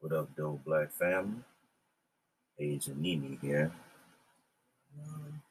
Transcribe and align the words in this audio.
What 0.00 0.12
up, 0.12 0.34
Doe 0.34 0.58
Black 0.64 0.90
family? 0.92 1.42
Age 2.58 2.84
Agent 2.88 3.00
Nene 3.00 3.38
here. 3.42 3.70
Um, 4.98 5.42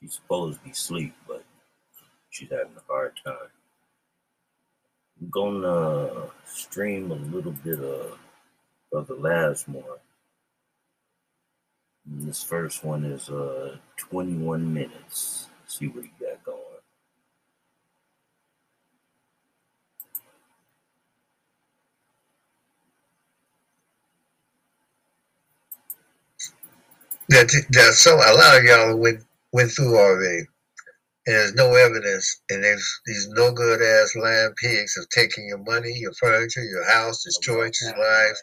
she's 0.00 0.14
supposed 0.14 0.58
to 0.58 0.64
be 0.64 0.72
asleep, 0.72 1.14
but 1.28 1.44
she's 2.28 2.50
having 2.50 2.76
a 2.76 2.92
hard 2.92 3.12
time. 3.24 3.52
I'm 5.20 5.30
gonna 5.30 6.30
stream 6.44 7.12
a 7.12 7.14
little 7.14 7.52
bit 7.52 7.78
of 7.78 8.18
Brother 8.90 9.14
Lasmore. 9.14 10.00
And 12.06 12.28
this 12.28 12.42
first 12.42 12.82
one 12.82 13.04
is 13.04 13.30
uh 13.30 13.76
21 13.98 14.74
minutes. 14.74 15.46
see 15.68 15.86
what 15.86 16.02
he 16.02 16.10
got 16.18 16.42
going. 16.44 16.56
That 27.28 27.48
that 27.70 27.94
so 27.94 28.14
a 28.16 28.32
lot 28.36 28.58
of 28.58 28.64
y'all 28.64 28.96
went 28.96 29.24
went 29.52 29.70
through 29.72 29.96
already, 29.98 30.46
and 31.26 31.36
there's 31.36 31.54
no 31.54 31.74
evidence, 31.74 32.40
and 32.50 32.62
there's 32.64 33.00
these 33.06 33.28
no 33.30 33.52
good 33.52 33.82
ass 33.82 34.16
land 34.16 34.54
pigs 34.56 34.96
of 34.98 35.08
taking 35.10 35.48
your 35.48 35.58
money, 35.58 35.92
your 35.92 36.12
furniture, 36.14 36.64
your 36.64 36.88
house, 36.88 37.24
destroying 37.24 37.72
your 37.80 37.98
lives, 37.98 38.42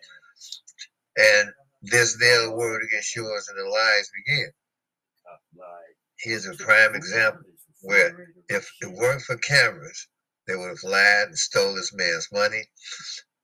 and 1.17 1.49
this 1.83 2.17
their 2.19 2.51
word 2.51 2.81
against 2.83 3.15
yours, 3.15 3.47
and 3.49 3.57
the 3.57 3.69
lies 3.69 4.09
begin. 4.25 4.51
Here's 6.19 6.45
a 6.45 6.53
prime 6.53 6.95
example 6.95 7.41
where 7.81 8.33
if 8.49 8.69
it 8.81 8.91
weren't 8.91 9.21
for 9.21 9.37
cameras, 9.37 10.07
they 10.47 10.55
would 10.55 10.69
have 10.69 10.83
lied 10.83 11.27
and 11.27 11.37
stole 11.37 11.75
this 11.75 11.93
man's 11.93 12.27
money 12.31 12.63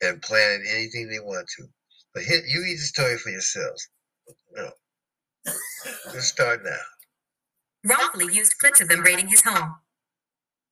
and 0.01 0.21
planted 0.21 0.65
anything 0.67 1.09
they 1.09 1.19
want 1.19 1.47
to. 1.57 1.65
But 2.13 2.23
here, 2.23 2.41
you 2.47 2.61
read 2.61 2.77
the 2.77 2.81
story 2.83 3.17
for 3.17 3.29
yourselves. 3.29 3.89
You 4.55 4.63
know, 4.63 4.71
Let's 6.13 6.27
start 6.27 6.63
now. 6.63 6.77
Wrongfully 7.85 8.33
used 8.33 8.57
clips 8.59 8.81
of 8.81 8.89
them 8.89 9.01
raiding 9.01 9.27
his 9.27 9.41
home. 9.41 9.75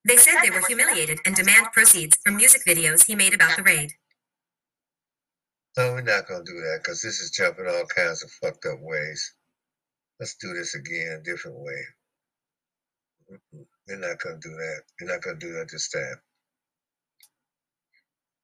They 0.06 0.18
said 0.18 0.42
they 0.42 0.50
were 0.50 0.66
humiliated 0.66 1.20
and 1.26 1.36
demand 1.36 1.68
proceeds 1.74 2.18
from 2.24 2.38
music 2.38 2.64
videos 2.66 3.06
he 3.06 3.16
made 3.16 3.34
about 3.34 3.56
the 3.58 3.64
raid. 3.64 3.92
No, 5.78 5.92
we're 5.92 6.02
not 6.02 6.28
going 6.28 6.46
to 6.46 6.52
do 6.52 6.60
that 6.60 6.80
because 6.82 7.02
this 7.02 7.20
is 7.20 7.32
jumping 7.32 7.68
all 7.68 7.86
kinds 7.86 8.24
of 8.24 8.32
fucked 8.32 8.66
up 8.66 8.80
ways. 8.82 9.34
Let's 10.20 10.36
do 10.36 10.54
this 10.54 10.74
again 10.76 11.20
a 11.20 11.24
different 11.24 11.58
way. 11.60 11.82
We're 13.88 13.98
not 13.98 14.20
going 14.20 14.42
to 14.42 14.50
do 14.50 14.56
that. 14.56 14.82
We're 15.00 15.14
not 15.14 15.22
going 15.22 15.40
to 15.40 15.46
do 15.46 15.54
that 15.54 15.70
this 15.72 15.90
time. 15.90 16.16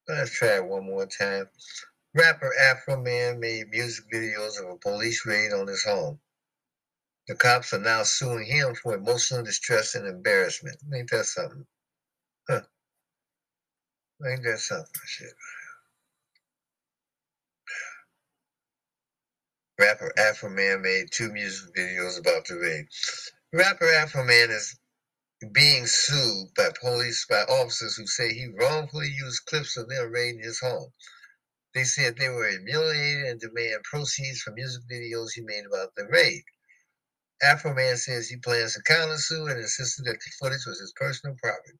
Let's 0.07 0.31
try 0.31 0.57
it 0.57 0.65
one 0.65 0.85
more 0.85 1.05
time. 1.07 1.49
Rapper 2.13 2.53
Afroman 2.61 3.39
made 3.39 3.69
music 3.69 4.05
videos 4.13 4.59
of 4.59 4.69
a 4.69 4.77
police 4.77 5.25
raid 5.25 5.53
on 5.53 5.67
his 5.67 5.83
home. 5.83 6.19
The 7.27 7.35
cops 7.35 7.73
are 7.73 7.79
now 7.79 8.03
suing 8.03 8.45
him 8.45 8.75
for 8.75 8.95
emotional 8.95 9.43
distress 9.43 9.95
and 9.95 10.07
embarrassment. 10.07 10.77
Ain't 10.93 11.09
that 11.11 11.25
something? 11.25 11.65
Huh. 12.49 12.61
Ain't 14.27 14.43
that 14.43 14.59
something? 14.59 15.01
Shit. 15.05 15.33
Rapper 19.79 20.13
Afroman 20.17 20.81
made 20.81 21.07
two 21.11 21.31
music 21.31 21.75
videos 21.75 22.19
about 22.19 22.45
the 22.45 22.57
raid. 22.57 22.87
Rapper 23.53 23.85
Afroman 23.85 24.49
is 24.49 24.79
being 25.51 25.85
sued 25.87 26.49
by 26.55 26.69
police, 26.79 27.25
by 27.29 27.41
officers 27.43 27.95
who 27.95 28.07
say 28.07 28.33
he 28.33 28.47
wrongfully 28.59 29.09
used 29.09 29.45
clips 29.45 29.77
of 29.77 29.89
their 29.89 30.03
them 30.03 30.13
raiding 30.13 30.43
his 30.43 30.59
home. 30.59 30.91
They 31.73 31.83
said 31.85 32.17
they 32.17 32.29
were 32.29 32.49
humiliated 32.49 33.25
and 33.25 33.39
demand 33.39 33.83
proceeds 33.83 34.41
from 34.41 34.55
music 34.55 34.83
videos 34.91 35.33
he 35.33 35.41
made 35.41 35.65
about 35.65 35.95
the 35.95 36.07
raid. 36.07 36.43
Afroman 37.41 37.97
says 37.97 38.27
he 38.29 38.37
plans 38.37 38.73
to 38.73 38.81
countersue 38.83 39.49
and 39.49 39.59
insisted 39.59 40.05
that 40.05 40.19
the 40.19 40.31
footage 40.39 40.65
was 40.65 40.79
his 40.79 40.93
personal 40.95 41.35
property. 41.41 41.77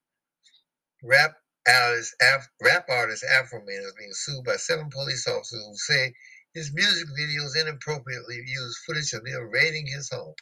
Rap 1.04 1.36
artist, 1.68 2.16
Af- 2.22 2.50
rap 2.62 2.88
artist 2.90 3.26
Afroman 3.32 3.86
is 3.86 3.94
being 3.98 4.14
sued 4.14 4.46
by 4.46 4.58
seven 4.58 4.90
police 4.90 5.28
officers 5.28 5.66
who 5.66 5.76
say 5.76 6.14
his 6.54 6.74
music 6.74 7.08
videos 7.20 7.60
inappropriately 7.60 8.38
use 8.46 8.84
footage 8.86 9.14
of 9.14 9.26
them 9.26 9.50
raiding 9.52 9.88
his 9.88 10.10
home. 10.12 10.34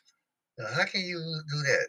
Now, 0.57 0.67
how 0.73 0.85
can 0.85 1.01
you 1.01 1.19
do 1.51 1.63
that? 1.63 1.87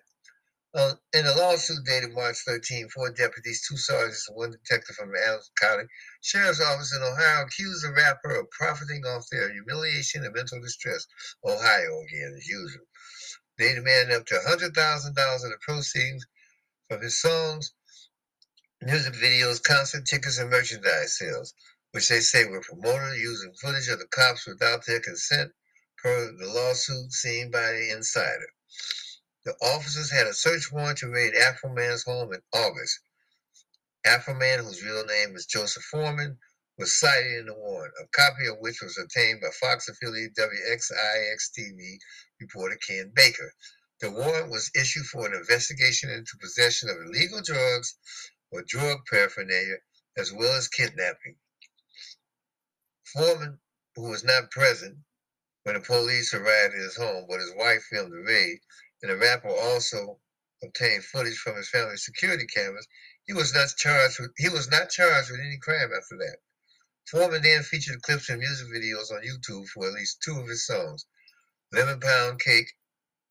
Uh, 0.74 0.94
in 1.12 1.26
a 1.26 1.34
lawsuit 1.36 1.84
dated 1.84 2.14
March 2.14 2.36
13, 2.46 2.88
four 2.88 3.10
deputies, 3.10 3.66
two 3.68 3.76
sergeants, 3.76 4.26
and 4.28 4.36
one 4.38 4.50
detective 4.50 4.96
from 4.96 5.14
Adams 5.14 5.50
County 5.60 5.84
Sheriff's 6.22 6.62
Office 6.62 6.96
in 6.96 7.02
Ohio 7.02 7.44
accused 7.44 7.84
the 7.84 7.92
rapper 7.92 8.36
of 8.36 8.50
profiting 8.50 9.04
off 9.04 9.28
their 9.30 9.52
humiliation 9.52 10.24
and 10.24 10.34
mental 10.34 10.62
distress. 10.62 11.06
Ohio 11.44 12.00
again, 12.08 12.34
as 12.38 12.48
usual. 12.48 12.86
They 13.58 13.74
demanded 13.74 14.16
up 14.16 14.26
to 14.26 14.34
$100,000 14.34 15.44
in 15.44 15.50
the 15.50 15.58
proceeds 15.60 16.26
from 16.88 17.02
his 17.02 17.20
songs, 17.20 17.74
music 18.80 19.12
videos, 19.14 19.62
concert 19.62 20.06
tickets, 20.06 20.38
and 20.38 20.48
merchandise 20.48 21.18
sales, 21.18 21.52
which 21.90 22.08
they 22.08 22.20
say 22.20 22.46
were 22.46 22.62
promoted 22.62 23.20
using 23.20 23.52
footage 23.60 23.88
of 23.88 23.98
the 23.98 24.06
cops 24.06 24.46
without 24.46 24.86
their 24.86 25.00
consent, 25.00 25.52
per 25.98 26.32
the 26.32 26.46
lawsuit 26.46 27.12
seen 27.12 27.50
by 27.50 27.72
the 27.72 27.90
insider. 27.90 28.48
The 29.44 29.56
officers 29.60 30.10
had 30.10 30.28
a 30.28 30.34
search 30.34 30.70
warrant 30.70 30.98
to 30.98 31.08
raid 31.08 31.34
Afroman's 31.34 32.04
home 32.04 32.32
in 32.32 32.40
August. 32.52 33.00
Afroman, 34.06 34.60
whose 34.60 34.84
real 34.84 35.04
name 35.04 35.34
is 35.34 35.46
Joseph 35.46 35.82
Foreman, 35.84 36.38
was 36.78 36.98
cited 36.98 37.32
in 37.38 37.46
the 37.46 37.54
warrant, 37.54 37.94
a 38.00 38.06
copy 38.08 38.46
of 38.46 38.58
which 38.58 38.80
was 38.80 38.96
obtained 38.98 39.40
by 39.40 39.50
Fox 39.50 39.88
affiliate 39.88 40.34
WXIX 40.36 41.50
TV 41.58 41.98
reporter 42.40 42.76
Ken 42.76 43.10
Baker. 43.14 43.52
The 44.00 44.10
warrant 44.10 44.50
was 44.50 44.70
issued 44.76 45.06
for 45.06 45.26
an 45.26 45.34
investigation 45.34 46.10
into 46.10 46.38
possession 46.40 46.88
of 46.88 46.96
illegal 46.96 47.42
drugs 47.42 47.96
or 48.52 48.62
drug 48.62 48.98
paraphernalia, 49.10 49.78
as 50.16 50.32
well 50.32 50.54
as 50.54 50.68
kidnapping. 50.68 51.36
Foreman, 53.12 53.60
who 53.96 54.08
was 54.08 54.24
not 54.24 54.50
present 54.50 54.98
when 55.64 55.74
the 55.74 55.80
police 55.80 56.32
arrived 56.32 56.74
at 56.74 56.80
his 56.80 56.96
home, 56.96 57.26
but 57.28 57.40
his 57.40 57.52
wife 57.56 57.82
filmed 57.84 58.12
the 58.12 58.18
raid, 58.18 58.60
and 59.02 59.10
the 59.10 59.16
rapper 59.16 59.48
also 59.48 60.20
obtained 60.62 61.04
footage 61.04 61.36
from 61.36 61.56
his 61.56 61.68
family's 61.68 62.04
security 62.04 62.46
cameras, 62.46 62.86
he 63.24 63.32
was 63.32 63.52
not 63.52 63.68
charged 63.76 64.20
with 64.20 64.32
he 64.38 64.48
was 64.48 64.70
not 64.70 64.90
charged 64.90 65.30
with 65.30 65.40
any 65.40 65.58
crime 65.58 65.90
after 65.92 66.16
that. 66.16 66.38
Foreman 67.10 67.42
then 67.42 67.62
featured 67.62 68.02
clips 68.02 68.28
and 68.28 68.38
music 68.38 68.68
videos 68.68 69.10
on 69.10 69.22
YouTube 69.22 69.68
for 69.68 69.86
at 69.86 69.94
least 69.94 70.22
two 70.22 70.38
of 70.38 70.48
his 70.48 70.66
songs. 70.66 71.04
Lemon 71.72 72.00
Pound 72.00 72.40
Cake 72.40 72.72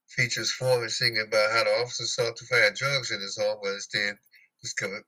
features 0.07 0.51
Foreman 0.51 0.89
singing 0.89 1.21
about 1.21 1.51
how 1.51 1.63
the 1.63 1.69
officers 1.81 2.13
sought 2.13 2.35
to 2.35 2.45
find 2.45 2.75
drugs 2.75 3.11
in 3.11 3.21
his 3.21 3.38
home, 3.38 3.59
but 3.63 3.73
instead 3.73 4.17
discovered 4.61 5.03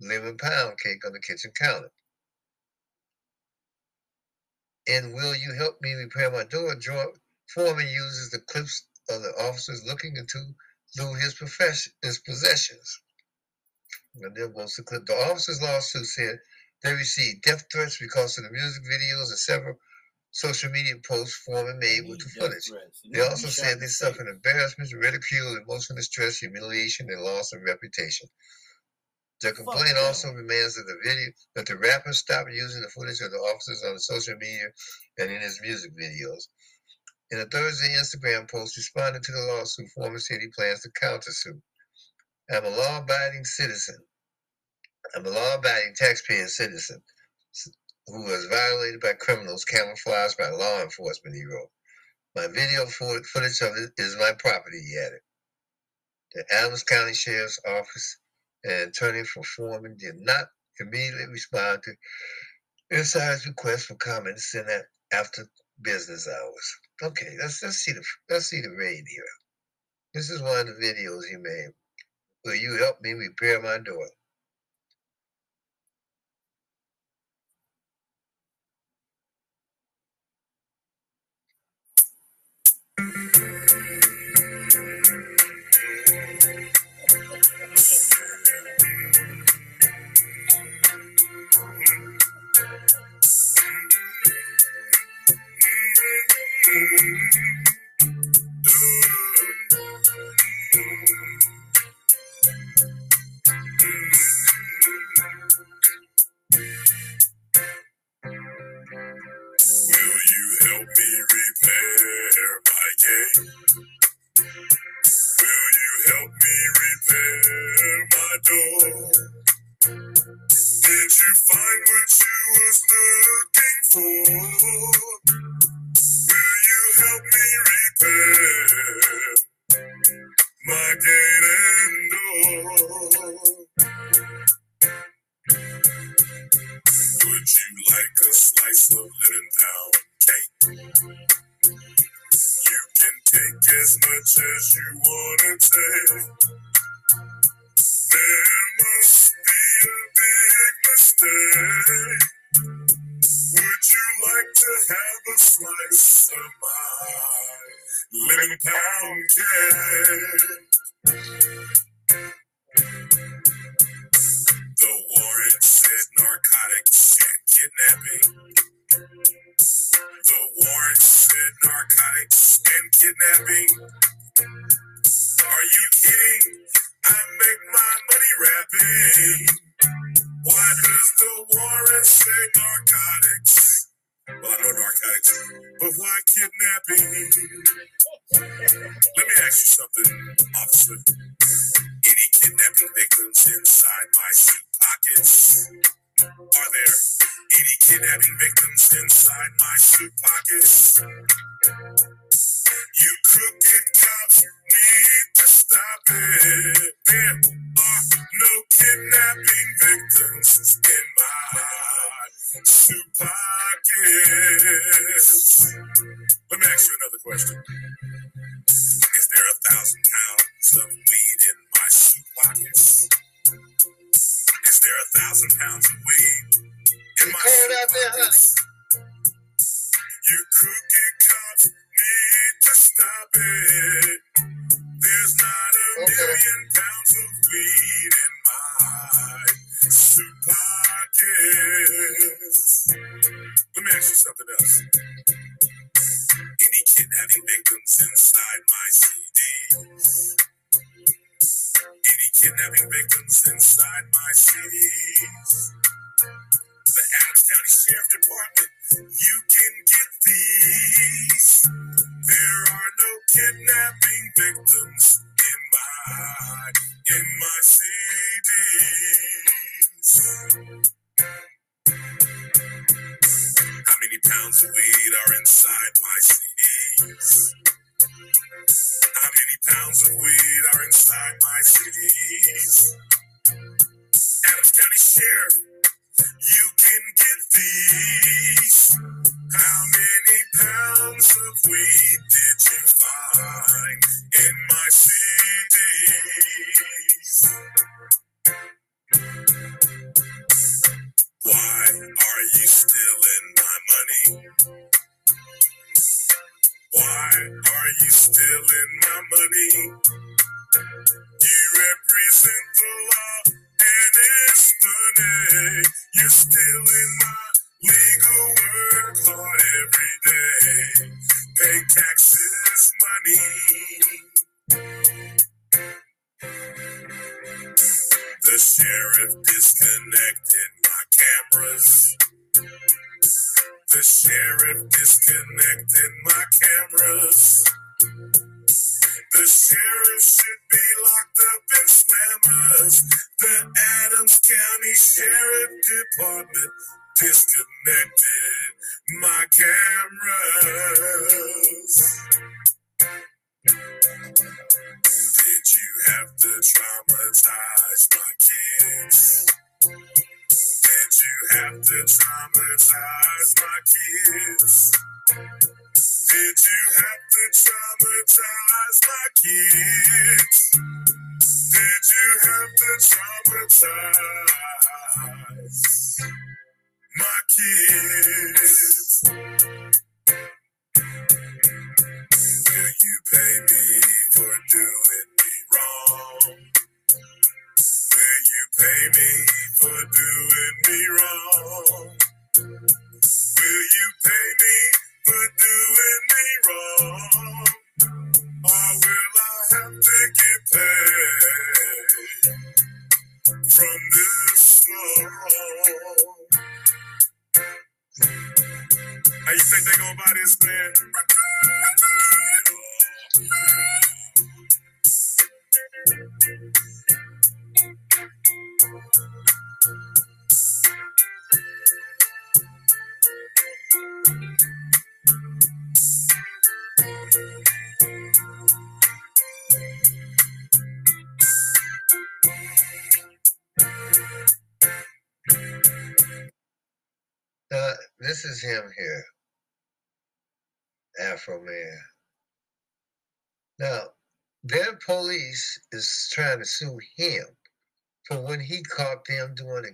lemon 0.00 0.36
pound 0.36 0.78
cake 0.78 1.04
on 1.04 1.12
the 1.12 1.20
kitchen 1.20 1.52
counter. 1.58 1.90
And 4.86 5.12
Will 5.12 5.34
You 5.34 5.52
Help 5.52 5.80
Me 5.82 5.92
Repair 5.92 6.30
My 6.30 6.44
Door? 6.44 6.76
Foreman 7.52 7.88
uses 7.88 8.30
the 8.30 8.40
clips 8.40 8.86
of 9.10 9.22
the 9.22 9.32
officers 9.48 9.84
looking 9.86 10.16
into 10.16 10.54
through 10.96 11.14
his 11.14 11.34
profession, 11.34 11.92
his 12.02 12.18
possessions. 12.20 13.00
And 14.14 14.34
then 14.34 14.52
was 14.54 14.74
the 14.74 14.82
clip. 14.82 15.06
The 15.06 15.14
officers' 15.30 15.62
lawsuit 15.62 16.06
said 16.06 16.38
they 16.82 16.92
received 16.92 17.42
death 17.42 17.64
threats 17.72 17.98
because 17.98 18.38
of 18.38 18.44
the 18.44 18.50
music 18.50 18.82
videos 18.84 19.28
and 19.28 19.38
several 19.38 19.78
social 20.30 20.70
media 20.70 20.94
posts 21.06 21.36
Foreman 21.36 21.78
made 21.78 22.08
with 22.08 22.18
the 22.18 22.28
footage. 22.28 22.70
They 23.12 23.20
also 23.20 23.48
said 23.48 23.80
they 23.80 23.86
suffered 23.86 24.28
embarrassment, 24.28 24.92
ridicule, 24.92 25.56
emotional 25.56 25.96
distress, 25.96 26.38
humiliation, 26.38 27.08
and 27.10 27.22
loss 27.22 27.52
of 27.52 27.62
reputation. 27.62 28.28
The 29.40 29.52
complaint 29.52 29.96
also 29.98 30.34
demands 30.34 30.74
that 30.74 30.86
the 30.86 30.98
video 31.02 31.30
that 31.54 31.66
the 31.66 31.76
rapper 31.76 32.12
stop 32.12 32.46
using 32.50 32.82
the 32.82 32.88
footage 32.88 33.20
of 33.20 33.30
the 33.30 33.38
officers 33.38 33.84
on 33.84 33.98
social 34.00 34.34
media 34.36 34.66
and 35.18 35.30
in 35.30 35.40
his 35.40 35.60
music 35.62 35.92
videos. 35.96 36.48
In 37.30 37.40
a 37.40 37.44
Thursday 37.44 37.94
Instagram 37.94 38.50
post 38.50 38.76
responding 38.76 39.22
to 39.22 39.32
the 39.32 39.40
lawsuit, 39.40 39.88
said 40.20 40.40
he 40.40 40.48
plans 40.48 40.80
to 40.82 40.90
countersue. 40.90 41.60
I'm 42.50 42.64
a 42.64 42.70
law 42.70 42.98
abiding 42.98 43.44
citizen. 43.44 43.98
I'm 45.14 45.26
a 45.26 45.30
law 45.30 45.56
abiding 45.56 45.94
taxpaying 46.00 46.48
citizen 46.48 47.02
who 48.06 48.24
was 48.24 48.46
violated 48.46 49.00
by 49.00 49.12
criminals 49.12 49.66
camouflaged 49.66 50.38
by 50.38 50.48
law 50.48 50.80
enforcement, 50.80 51.36
he 51.36 51.44
wrote. 51.44 51.70
My 52.34 52.46
video 52.46 52.86
footage 52.86 53.60
of 53.60 53.76
it 53.76 53.92
is 53.98 54.16
my 54.16 54.32
property, 54.38 54.80
he 54.80 54.98
added. 54.98 55.20
The 56.32 56.44
Adams 56.50 56.84
County 56.84 57.12
Sheriff's 57.12 57.60
Office 57.66 58.18
and 58.64 58.88
attorney 58.90 59.24
for 59.24 59.42
Foreman 59.42 59.96
did 59.98 60.14
not 60.16 60.46
immediately 60.80 61.26
respond 61.26 61.82
to 61.82 61.94
Insider's 62.90 63.46
request 63.46 63.86
for 63.86 63.96
comment 63.96 64.38
sent 64.40 64.68
after 65.12 65.46
business 65.82 66.28
hours. 66.28 66.76
Okay, 67.02 67.36
let's 67.40 67.62
let's 67.62 67.76
see 67.78 67.92
the 67.92 68.04
let's 68.30 68.46
see 68.46 68.60
the 68.60 68.70
raid 68.70 69.04
here. 69.08 69.32
This 70.14 70.30
is 70.30 70.42
one 70.42 70.60
of 70.60 70.66
the 70.66 70.72
videos 70.72 71.24
he 71.30 71.36
made. 71.36 71.70
Will 72.44 72.56
you 72.56 72.78
help 72.78 73.00
me 73.02 73.12
repair 73.12 73.60
my 73.62 73.78
door? 73.78 74.08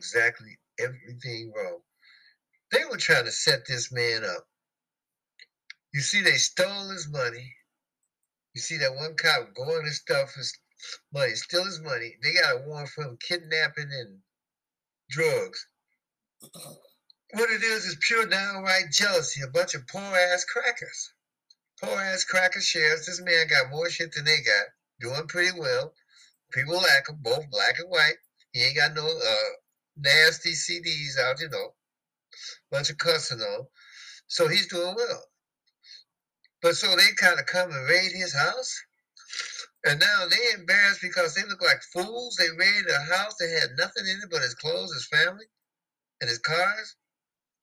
Exactly 0.04 0.58
everything 0.78 1.52
wrong. 1.56 1.80
They 2.70 2.84
were 2.90 2.98
trying 2.98 3.24
to 3.24 3.32
set 3.32 3.66
this 3.66 3.90
man 3.90 4.24
up. 4.24 4.46
You 5.94 6.00
see, 6.00 6.20
they 6.20 6.36
stole 6.36 6.90
his 6.90 7.08
money. 7.08 7.54
You 8.54 8.60
see 8.60 8.76
that 8.78 8.94
one 8.94 9.14
cop 9.16 9.54
going 9.54 9.84
and 9.84 9.92
stuff 9.92 10.34
his 10.34 10.56
money, 11.12 11.34
steal 11.34 11.64
his 11.64 11.80
money. 11.80 12.16
They 12.22 12.34
got 12.34 12.56
a 12.56 12.68
warrant 12.68 12.90
for 12.90 13.04
him 13.04 13.18
kidnapping 13.26 13.90
and 13.90 14.18
drugs. 15.10 15.66
What 17.32 17.50
it 17.50 17.62
is 17.62 17.86
is 17.86 17.96
pure 18.06 18.26
downright 18.26 18.90
jealousy. 18.92 19.42
A 19.42 19.48
bunch 19.48 19.74
of 19.74 19.86
poor 19.86 20.02
ass 20.02 20.44
crackers. 20.44 21.12
Poor 21.82 21.98
ass 21.98 22.24
cracker 22.24 22.60
shares. 22.60 23.06
This 23.06 23.20
man 23.20 23.48
got 23.48 23.70
more 23.70 23.88
shit 23.88 24.12
than 24.12 24.24
they 24.24 24.38
got. 24.42 24.66
Doing 25.00 25.26
pretty 25.26 25.58
well. 25.58 25.94
People 26.52 26.76
like 26.76 27.08
him, 27.08 27.16
both 27.22 27.50
black 27.50 27.78
and 27.78 27.90
white. 27.90 28.18
He 28.52 28.62
ain't 28.62 28.76
got 28.76 28.94
no 28.94 29.04
uh, 29.06 29.50
nasty 29.96 30.52
CDs 30.52 31.18
out, 31.18 31.40
you 31.40 31.48
know. 31.48 31.74
Bunch 32.70 32.90
of 32.90 32.98
cussing 32.98 33.40
on. 33.40 33.66
So 34.26 34.48
he's 34.48 34.66
doing 34.68 34.94
well. 34.96 35.24
But 36.62 36.76
so 36.76 36.88
they 36.96 37.12
kind 37.16 37.38
of 37.38 37.46
come 37.46 37.70
and 37.70 37.88
raid 37.88 38.12
his 38.12 38.34
house. 38.34 38.74
And 39.84 40.00
now 40.00 40.24
they 40.28 40.58
embarrassed 40.58 41.02
because 41.02 41.34
they 41.34 41.42
look 41.42 41.62
like 41.62 41.82
fools. 41.92 42.36
They 42.36 42.50
raided 42.56 42.88
a 42.88 43.14
house 43.14 43.34
that 43.38 43.60
had 43.60 43.76
nothing 43.76 44.06
in 44.06 44.20
it 44.22 44.30
but 44.30 44.42
his 44.42 44.54
clothes, 44.54 44.94
his 44.94 45.06
family, 45.06 45.44
and 46.20 46.30
his 46.30 46.38
cars. 46.38 46.96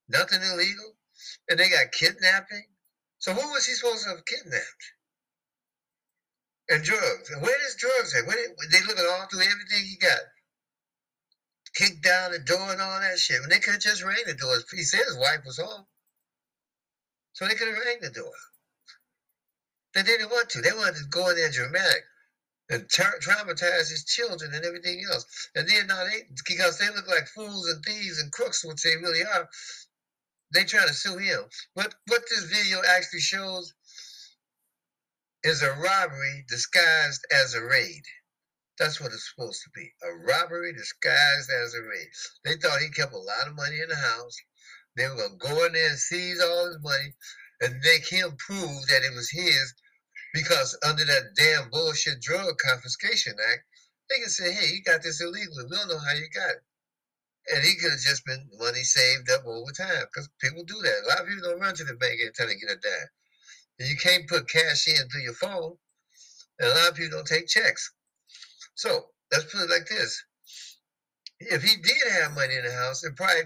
Nothing 0.08 0.42
illegal. 0.44 0.96
And 1.50 1.60
they 1.60 1.70
got 1.70 1.92
kidnapping. 1.92 2.66
So 3.20 3.34
who 3.34 3.52
was 3.52 3.66
he 3.66 3.74
supposed 3.74 4.04
to 4.04 4.12
have 4.12 4.26
kidnapped? 4.26 4.86
And 6.70 6.84
drugs. 6.84 7.32
And 7.32 7.42
where 7.42 7.68
is 7.68 7.76
drugs 7.76 8.16
at? 8.16 8.28
Where 8.28 8.38
did, 8.38 8.56
they 8.72 8.86
looking 8.86 9.06
all 9.10 9.28
through 9.28 9.42
everything 9.42 9.86
he 9.86 9.98
got. 9.98 10.20
Kicked 11.76 12.04
down 12.04 12.32
the 12.32 12.40
door 12.40 12.72
and 12.72 12.82
all 12.82 13.00
that 13.00 13.20
shit. 13.20 13.40
When 13.42 13.50
they 13.50 13.60
could 13.60 13.74
have 13.74 13.82
just 13.82 14.04
rang 14.04 14.24
the 14.26 14.34
door. 14.34 14.58
He 14.72 14.84
said 14.84 15.06
his 15.06 15.18
wife 15.18 15.46
was 15.46 15.60
home. 15.60 15.86
So 17.34 17.48
they 17.48 17.56
could 17.56 17.70
have 17.70 17.78
rang 17.78 18.00
the 18.02 18.10
door. 18.10 18.34
They 19.94 20.04
didn't 20.04 20.30
want 20.30 20.50
to. 20.50 20.62
They 20.62 20.74
wanted 20.74 20.96
to 20.96 21.06
go 21.10 21.30
in 21.30 21.36
there 21.36 21.50
dramatic 21.52 22.04
and 22.70 22.90
tra- 22.90 23.20
traumatize 23.20 23.90
his 23.90 24.06
children 24.06 24.54
and 24.54 24.66
everything 24.66 25.04
else. 25.12 25.26
And 25.56 25.68
then 25.68 25.88
now 25.88 26.06
they, 26.06 26.24
because 26.48 26.78
they 26.78 26.88
look 26.90 27.08
like 27.08 27.28
fools 27.28 27.70
and 27.70 27.84
thieves 27.84 28.20
and 28.20 28.32
crooks, 28.32 28.64
which 28.64 28.82
they 28.82 28.96
really 28.96 29.24
are, 29.24 29.50
they 30.54 30.64
trying 30.64 30.88
to 30.88 30.94
sue 30.94 31.18
him. 31.18 31.44
What 31.74 31.96
what 32.08 32.24
this 32.30 32.44
video 32.44 32.82
actually 32.88 33.22
shows 33.22 33.74
is 35.44 35.62
a 35.62 35.74
robbery 35.74 36.46
disguised 36.48 37.26
as 37.32 37.54
a 37.54 37.64
raid. 37.64 38.04
That's 38.80 39.00
what 39.00 39.14
it's 39.14 39.30
supposed 39.30 39.62
to 39.64 39.70
be. 39.76 39.94
A 40.04 40.14
robbery 40.26 40.74
disguised 40.74 41.50
as 41.50 41.74
a 41.74 41.84
raid. 41.84 42.08
They 42.46 42.56
thought 42.56 42.82
he 42.82 42.90
kept 42.90 43.14
a 43.14 43.18
lot 43.18 43.48
of 43.48 43.56
money 43.56 43.80
in 43.80 43.90
the 43.90 43.96
house. 43.96 44.36
They 44.96 45.08
were 45.08 45.16
gonna 45.16 45.38
go 45.38 45.66
in 45.66 45.74
there 45.74 45.90
and 45.90 46.00
seize 46.00 46.42
all 46.42 46.68
his 46.68 46.80
money 46.82 47.14
and 47.62 47.80
make 47.84 48.08
him 48.08 48.36
prove 48.38 48.88
that 48.88 49.04
it 49.04 49.14
was 49.14 49.30
his 49.30 49.74
because 50.34 50.78
under 50.84 51.06
that 51.06 51.36
damn 51.36 51.70
bullshit 51.70 52.22
drug 52.22 52.58
confiscation 52.58 53.36
act, 53.52 53.64
they 54.10 54.20
can 54.20 54.30
say, 54.30 54.52
hey, 54.54 54.74
you 54.74 54.84
got 54.84 55.04
this 55.04 55.22
illegally. 55.22 55.66
We 55.70 55.76
don't 55.76 55.88
know 55.88 56.00
how 56.00 56.14
you 56.14 56.28
got 56.34 56.52
it. 56.52 56.64
And 57.54 57.64
he 57.64 57.76
could 57.76 57.92
have 57.92 58.00
just 58.00 58.26
been 58.26 58.50
money 58.58 58.84
saved 58.84 59.30
up 59.32 59.46
over 59.46 59.72
time 59.72 60.06
because 60.06 60.30
people 60.40 60.64
do 60.64 60.80
that. 60.84 61.04
A 61.06 61.08
lot 61.10 61.22
of 61.22 61.28
people 61.28 61.50
don't 61.50 61.60
run 61.60 61.76
to 61.76 61.84
the 61.84 61.96
bank 61.96 62.20
until 62.24 62.48
they 62.48 62.56
get 62.56 62.72
a 62.72 62.80
dime. 62.80 63.10
And 63.80 63.90
you 63.90 63.98
can't 63.98 64.28
put 64.28 64.50
cash 64.50 64.88
in 64.88 65.10
through 65.10 65.24
your 65.24 65.34
phone. 65.34 65.76
And 66.60 66.70
a 66.70 66.74
lot 66.76 66.90
of 66.90 66.96
people 66.96 67.18
don't 67.18 67.28
take 67.28 67.48
checks. 67.48 67.92
So 68.76 69.06
let's 69.32 69.46
put 69.46 69.64
it 69.64 69.70
like 69.70 69.88
this. 69.88 70.24
If 71.40 71.64
he 71.64 71.76
did 71.82 72.12
have 72.14 72.34
money 72.34 72.56
in 72.56 72.66
the 72.66 72.72
house, 72.72 73.04
and 73.04 73.16
probably 73.16 73.44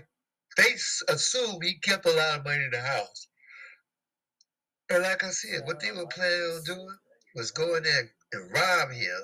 they 0.57 0.73
assume 1.09 1.61
he 1.61 1.79
kept 1.79 2.05
a 2.05 2.11
lot 2.11 2.39
of 2.39 2.45
money 2.45 2.63
in 2.63 2.71
the 2.71 2.81
house. 2.81 3.27
And 4.89 5.03
like 5.03 5.23
I 5.23 5.29
said, 5.31 5.61
what 5.65 5.79
they 5.79 5.91
were 5.91 6.07
planning 6.07 6.41
on 6.41 6.63
doing 6.63 6.97
was 7.35 7.51
going 7.51 7.77
in 7.77 7.83
there 7.83 8.11
and 8.33 8.51
rob 8.53 8.91
him 8.91 9.21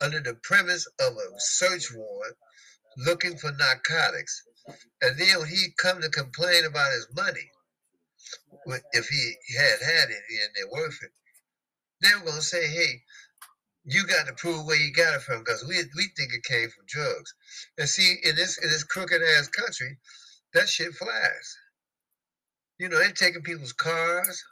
under 0.00 0.20
the 0.20 0.34
premise 0.42 0.86
of 1.00 1.12
a 1.12 1.40
search 1.40 1.92
warrant 1.94 2.36
looking 2.98 3.36
for 3.36 3.52
narcotics. 3.52 4.42
And 5.02 5.18
then 5.18 5.38
when 5.38 5.48
he 5.48 5.74
come 5.78 6.00
to 6.00 6.08
complain 6.10 6.64
about 6.64 6.92
his 6.92 7.08
money, 7.14 7.50
if 8.92 9.08
he 9.08 9.34
had 9.56 9.80
had 9.82 10.10
it 10.10 10.22
and 10.30 10.50
they're 10.54 10.70
worth 10.70 10.98
it, 11.02 11.12
they 12.02 12.14
were 12.14 12.26
gonna 12.30 12.42
say, 12.42 12.66
"Hey, 12.68 13.02
you 13.88 14.06
got 14.06 14.26
to 14.26 14.34
prove 14.34 14.66
where 14.66 14.76
you 14.76 14.92
got 14.92 15.14
it 15.14 15.22
from 15.22 15.40
because 15.40 15.64
we 15.66 15.76
we 15.96 16.08
think 16.16 16.32
it 16.32 16.44
came 16.44 16.68
from 16.70 16.84
drugs." 16.86 17.34
And 17.78 17.88
see, 17.88 18.16
in 18.22 18.36
this 18.36 18.58
in 18.58 18.68
this 18.70 18.84
crooked 18.84 19.22
ass 19.22 19.48
country, 19.48 19.98
that 20.54 20.68
shit 20.68 20.94
flies. 20.94 21.56
You 22.78 22.88
know, 22.88 22.98
they're 22.98 23.12
taking 23.12 23.42
people's 23.42 23.72
cars, 23.72 24.42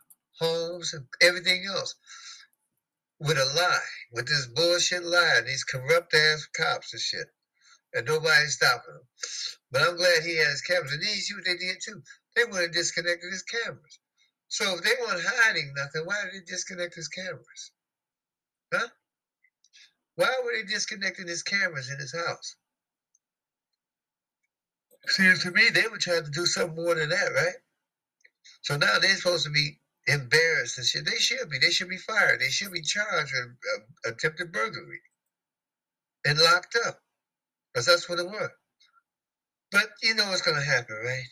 homes, 0.40 0.94
and 0.94 1.06
everything 1.22 1.64
else 1.66 1.94
with 3.20 3.38
a 3.38 3.44
lie, 3.44 3.88
with 4.12 4.26
this 4.26 4.46
bullshit 4.46 5.04
lie, 5.04 5.40
these 5.46 5.64
corrupt 5.64 6.12
ass 6.14 6.46
cops 6.56 6.92
and 6.92 7.00
shit 7.00 7.28
and 7.96 8.06
nobody's 8.06 8.54
stopping 8.54 8.92
them. 8.94 9.06
But 9.72 9.82
I'm 9.82 9.96
glad 9.96 10.22
he 10.22 10.36
has 10.36 10.60
cameras. 10.60 10.92
And 10.92 11.02
these 11.02 11.28
you 11.28 11.40
they 11.42 11.56
did 11.56 11.78
too. 11.82 12.02
They 12.34 12.44
would 12.44 12.62
have 12.62 12.72
disconnected 12.72 13.32
his 13.32 13.42
cameras. 13.42 13.98
So 14.48 14.74
if 14.74 14.82
they 14.82 14.92
weren't 15.00 15.24
hiding 15.24 15.72
nothing, 15.74 16.02
why 16.04 16.22
did 16.24 16.34
they 16.34 16.44
disconnect 16.44 16.94
his 16.94 17.08
cameras? 17.08 17.72
Huh? 18.72 18.88
Why 20.16 20.34
were 20.44 20.52
they 20.56 20.64
disconnecting 20.64 21.28
his 21.28 21.42
cameras 21.42 21.90
in 21.90 21.98
his 21.98 22.14
house? 22.14 22.56
Seems 25.08 25.42
to 25.42 25.52
me 25.52 25.68
they 25.68 25.86
were 25.88 25.98
trying 25.98 26.24
to 26.24 26.30
do 26.30 26.46
something 26.46 26.74
more 26.74 26.94
than 26.94 27.10
that, 27.10 27.32
right? 27.34 27.54
So 28.62 28.76
now 28.76 28.98
they're 28.98 29.14
supposed 29.16 29.44
to 29.44 29.50
be 29.50 29.78
embarrassed 30.06 30.78
and 30.78 30.86
shit. 30.86 31.04
They 31.06 31.16
should 31.16 31.48
be. 31.50 31.58
They 31.58 31.70
should 31.70 31.88
be 31.88 31.98
fired. 31.98 32.40
They 32.40 32.48
should 32.48 32.72
be 32.72 32.82
charged 32.82 33.32
with 33.34 33.56
uh, 34.06 34.10
attempted 34.10 34.52
burglary 34.52 35.00
and 36.24 36.38
locked 36.38 36.76
up. 36.86 37.00
Because 37.72 37.86
that's 37.86 38.08
what 38.08 38.18
it 38.18 38.26
was. 38.26 38.50
But 39.70 39.88
you 40.02 40.14
know 40.14 40.28
what's 40.28 40.42
going 40.42 40.56
to 40.56 40.64
happen, 40.64 40.96
right? 41.04 41.28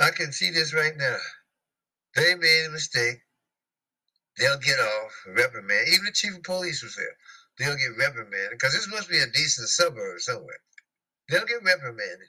I 0.00 0.10
can 0.10 0.32
see 0.32 0.50
this 0.50 0.74
right 0.74 0.96
now. 0.96 1.16
They 2.14 2.34
made 2.34 2.66
a 2.66 2.70
mistake. 2.70 3.20
They'll 4.38 4.58
get 4.58 4.78
off, 4.78 5.12
reprimand. 5.26 5.88
Even 5.88 6.06
the 6.06 6.12
chief 6.12 6.36
of 6.36 6.42
police 6.42 6.82
was 6.82 6.96
there. 6.96 7.16
They'll 7.58 7.76
get 7.76 7.98
reprimanded 7.98 8.52
because 8.52 8.72
this 8.72 8.88
must 8.88 9.08
be 9.08 9.18
a 9.18 9.26
decent 9.26 9.68
suburb 9.68 10.20
somewhere. 10.20 10.60
They'll 11.28 11.44
get 11.44 11.62
reprimanded. 11.62 12.28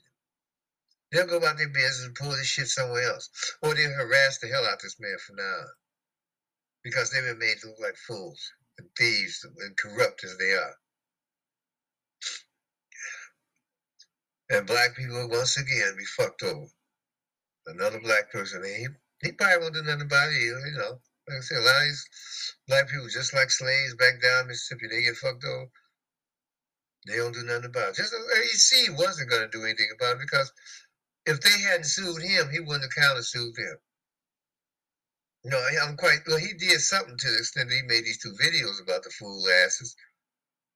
They'll 1.11 1.27
go 1.27 1.37
about 1.37 1.57
their 1.57 1.69
business 1.69 2.05
and 2.05 2.15
pull 2.15 2.31
this 2.31 2.47
shit 2.47 2.67
somewhere 2.67 3.03
else. 3.03 3.29
Or 3.61 3.73
they'll 3.73 3.91
harass 3.93 4.39
the 4.39 4.47
hell 4.47 4.65
out 4.65 4.75
of 4.75 4.81
this 4.81 4.99
man 4.99 5.17
from 5.25 5.37
now 5.37 5.43
on. 5.43 5.67
Because 6.83 7.11
they've 7.11 7.23
been 7.23 7.39
made 7.39 7.57
to 7.61 7.67
look 7.67 7.79
like 7.79 7.97
fools 8.07 8.39
and 8.77 8.87
thieves 8.97 9.45
and 9.59 9.77
corrupt 9.77 10.23
as 10.23 10.37
they 10.37 10.53
are. 10.53 10.75
And 14.49 14.67
black 14.67 14.95
people 14.95 15.29
once 15.29 15.57
again 15.57 15.95
be 15.97 16.05
fucked 16.05 16.43
over. 16.43 16.67
Another 17.67 17.99
black 17.99 18.31
person, 18.31 18.63
he, 18.63 18.87
he 19.21 19.31
probably 19.33 19.57
won't 19.59 19.73
do 19.75 19.83
nothing 19.83 20.01
about 20.01 20.29
it 20.29 20.41
you 20.41 20.77
know. 20.77 20.99
Like 21.31 21.39
I 21.39 21.47
said, 21.47 21.57
a 21.57 21.61
lot 21.61 21.81
of 21.81 21.87
these 21.87 22.05
black 22.67 22.89
people, 22.89 23.07
just 23.07 23.33
like 23.33 23.49
slaves 23.49 23.95
back 23.95 24.21
down 24.21 24.47
Mississippi, 24.47 24.87
they 24.87 25.01
get 25.01 25.15
fucked 25.15 25.45
over. 25.45 25.71
They 27.07 27.15
don't 27.15 27.33
do 27.33 27.43
nothing 27.43 27.71
about 27.71 27.89
it. 27.89 27.95
Just 27.95 28.13
uh, 28.13 28.17
AEC 28.35 28.97
wasn't 28.97 29.29
going 29.29 29.49
to 29.49 29.57
do 29.57 29.63
anything 29.63 29.89
about 29.95 30.17
it 30.17 30.27
because 30.27 30.51
if 31.25 31.39
they 31.39 31.57
hadn't 31.61 31.85
sued 31.85 32.21
him, 32.21 32.49
he 32.51 32.59
wouldn't 32.59 32.83
have 32.83 32.91
countersued 32.91 33.55
them. 33.55 33.77
No, 35.45 35.57
I'm 35.81 35.95
quite 35.95 36.19
well. 36.27 36.37
He 36.37 36.53
did 36.53 36.81
something 36.81 37.17
to 37.17 37.31
the 37.31 37.37
extent 37.37 37.69
that 37.69 37.75
he 37.75 37.81
made 37.87 38.03
these 38.03 38.19
two 38.19 38.33
videos 38.33 38.83
about 38.83 39.03
the 39.03 39.09
fool 39.09 39.41
asses, 39.65 39.95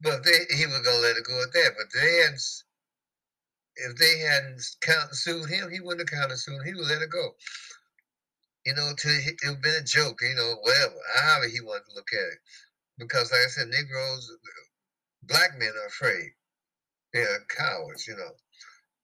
but 0.01 0.23
they 0.23 0.55
he 0.55 0.65
was 0.65 0.79
gonna 0.81 0.97
let 1.03 1.17
it 1.17 1.25
go 1.27 1.39
at 1.43 1.53
that. 1.53 1.73
But 1.77 1.87
they 1.93 2.23
hadn't 2.23 2.41
if 3.75 3.95
they 3.97 4.19
hadn't 4.19 4.63
count 4.81 5.13
sued 5.13 5.49
him, 5.49 5.69
he 5.69 5.81
wouldn't 5.81 6.09
have 6.09 6.19
countersued. 6.19 6.61
Him, 6.61 6.65
he 6.65 6.73
would 6.73 6.87
let 6.87 7.01
it 7.01 7.11
go. 7.11 7.35
You 8.65 8.73
know, 8.73 8.93
to 8.97 9.09
it 9.09 9.39
would 9.45 9.61
been 9.61 9.81
a 9.81 9.83
joke. 9.83 10.19
You 10.21 10.35
know, 10.35 10.55
whatever, 10.61 10.95
however 11.15 11.47
he 11.47 11.61
wanted 11.61 11.85
to 11.89 11.95
look 11.95 12.09
at 12.13 12.33
it. 12.33 12.39
Because, 12.97 13.31
like 13.31 13.41
I 13.41 13.47
said, 13.47 13.67
Negroes, 13.67 14.31
uh, 14.31 14.37
black 15.23 15.59
men 15.59 15.73
are 15.83 15.87
afraid. 15.87 16.31
They're 17.13 17.45
cowards. 17.49 18.07
You 18.07 18.17
know, 18.17 18.31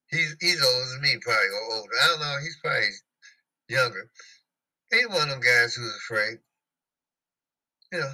he's 0.10 0.36
he's 0.40 0.64
older 0.64 0.90
than 0.90 1.02
me, 1.02 1.18
probably 1.22 1.50
or 1.50 1.76
older. 1.78 1.94
I 2.02 2.08
don't 2.08 2.20
know. 2.20 2.38
He's 2.42 2.58
probably 2.62 2.90
younger. 3.70 4.10
He's 4.90 5.08
one 5.08 5.30
of 5.30 5.30
them 5.30 5.42
guys 5.42 5.76
who's 5.76 5.96
afraid. 5.96 6.40
You 7.92 8.00
know, 8.00 8.14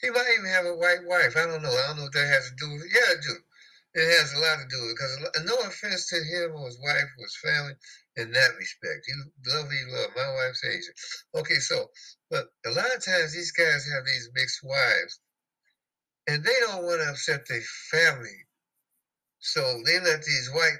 he 0.00 0.10
might 0.10 0.34
even 0.38 0.50
have 0.50 0.66
a 0.66 0.76
white 0.76 1.06
wife. 1.06 1.36
I 1.36 1.46
don't 1.46 1.62
know. 1.62 1.70
I 1.70 1.86
don't 1.88 1.96
know 1.96 2.02
what 2.04 2.12
that 2.12 2.26
has 2.26 2.50
to 2.50 2.56
do 2.58 2.72
with 2.72 2.82
it. 2.82 2.92
Yeah, 2.92 3.14
it 3.14 3.22
do. 3.22 3.36
It 3.94 4.18
has 4.18 4.32
a 4.32 4.40
lot 4.40 4.58
to 4.58 4.66
do 4.68 4.80
with 4.82 4.90
it 4.90 4.96
because 4.96 5.46
no 5.46 5.56
offense 5.68 6.08
to 6.10 6.16
him 6.16 6.56
or 6.56 6.66
his 6.66 6.80
wife 6.80 7.10
or 7.18 7.24
his 7.24 7.38
family, 7.42 7.74
in 8.16 8.30
that 8.32 8.50
respect. 8.58 9.06
You 9.08 9.24
love 9.54 9.66
you 9.72 9.86
love. 9.92 10.10
My 10.16 10.34
wife's 10.34 10.64
Asian. 10.64 10.94
Okay, 11.34 11.56
so, 11.56 11.86
but 12.30 12.46
a 12.66 12.70
lot 12.70 12.94
of 12.94 13.04
times 13.04 13.32
these 13.32 13.52
guys 13.52 13.86
have 13.92 14.04
these 14.04 14.30
mixed 14.34 14.60
wives, 14.62 15.20
and 16.28 16.44
they 16.44 16.54
don't 16.60 16.84
want 16.84 17.00
to 17.00 17.10
upset 17.10 17.46
their 17.48 17.62
family. 17.90 18.36
So 19.40 19.60
they 19.84 19.98
let 20.00 20.22
these 20.22 20.50
white 20.54 20.78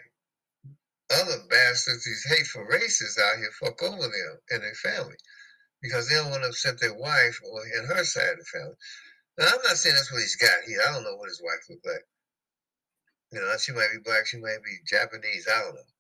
other 1.12 1.38
bastards, 1.50 2.04
these 2.04 2.24
hateful 2.28 2.64
racists 2.70 3.18
out 3.18 3.38
here 3.38 3.50
fuck 3.60 3.82
over 3.82 4.02
them 4.02 4.38
and 4.50 4.62
their 4.62 4.74
family 4.74 5.16
because 5.82 6.08
they 6.08 6.14
don't 6.14 6.30
want 6.30 6.42
to 6.42 6.48
upset 6.48 6.80
their 6.80 6.94
wife 6.94 7.38
or 7.44 7.62
and 7.76 7.88
her 7.88 8.04
side 8.04 8.30
of 8.30 8.38
the 8.38 8.44
family. 8.44 8.74
Now, 9.38 9.46
I'm 9.48 9.62
not 9.64 9.76
saying 9.76 9.96
that's 9.96 10.12
what 10.12 10.20
he's 10.20 10.36
got 10.36 10.62
here. 10.66 10.80
I 10.86 10.92
don't 10.92 11.04
know 11.04 11.16
what 11.16 11.28
his 11.28 11.42
wife 11.42 11.64
looked 11.68 11.86
like. 11.86 12.04
You 13.32 13.40
know, 13.40 13.56
she 13.58 13.72
might 13.72 13.90
be 13.92 14.00
black, 14.04 14.26
she 14.26 14.38
might 14.38 14.62
be 14.64 14.78
Japanese, 14.86 15.48
I 15.48 15.60
don't 15.62 15.74
know. 15.74 15.91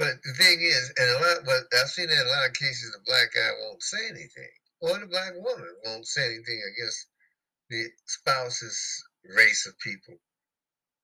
But 0.00 0.16
the 0.24 0.32
thing 0.32 0.62
is, 0.62 0.92
and 0.96 1.10
a 1.10 1.20
lot, 1.20 1.44
but 1.44 1.78
I've 1.78 1.90
seen 1.90 2.06
that 2.06 2.22
in 2.22 2.26
a 2.26 2.30
lot 2.30 2.48
of 2.48 2.54
cases, 2.54 2.90
the 2.90 3.04
black 3.04 3.34
guy 3.34 3.50
won't 3.60 3.82
say 3.82 4.08
anything, 4.08 4.48
or 4.80 4.98
the 4.98 5.06
black 5.06 5.34
woman 5.36 5.76
won't 5.84 6.06
say 6.06 6.24
anything 6.24 6.62
against 6.72 7.06
the 7.68 7.84
spouse's 8.06 9.04
race 9.36 9.66
of 9.66 9.78
people 9.80 10.14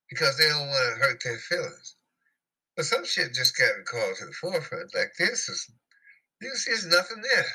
because 0.09 0.39
they 0.39 0.49
don't 0.49 0.69
want 0.69 0.95
to 0.95 1.05
hurt 1.05 1.23
their 1.23 1.37
feelings. 1.37 1.97
But 2.75 2.87
some 2.87 3.05
shit 3.05 3.35
just 3.35 3.59
got 3.59 3.85
called 3.85 4.17
to 4.17 4.25
the 4.25 4.33
forefront. 4.33 4.95
Like 4.95 5.13
this 5.19 5.47
is, 5.51 5.71
this 6.41 6.67
is 6.67 6.87
nothing 6.87 7.21
there. 7.21 7.53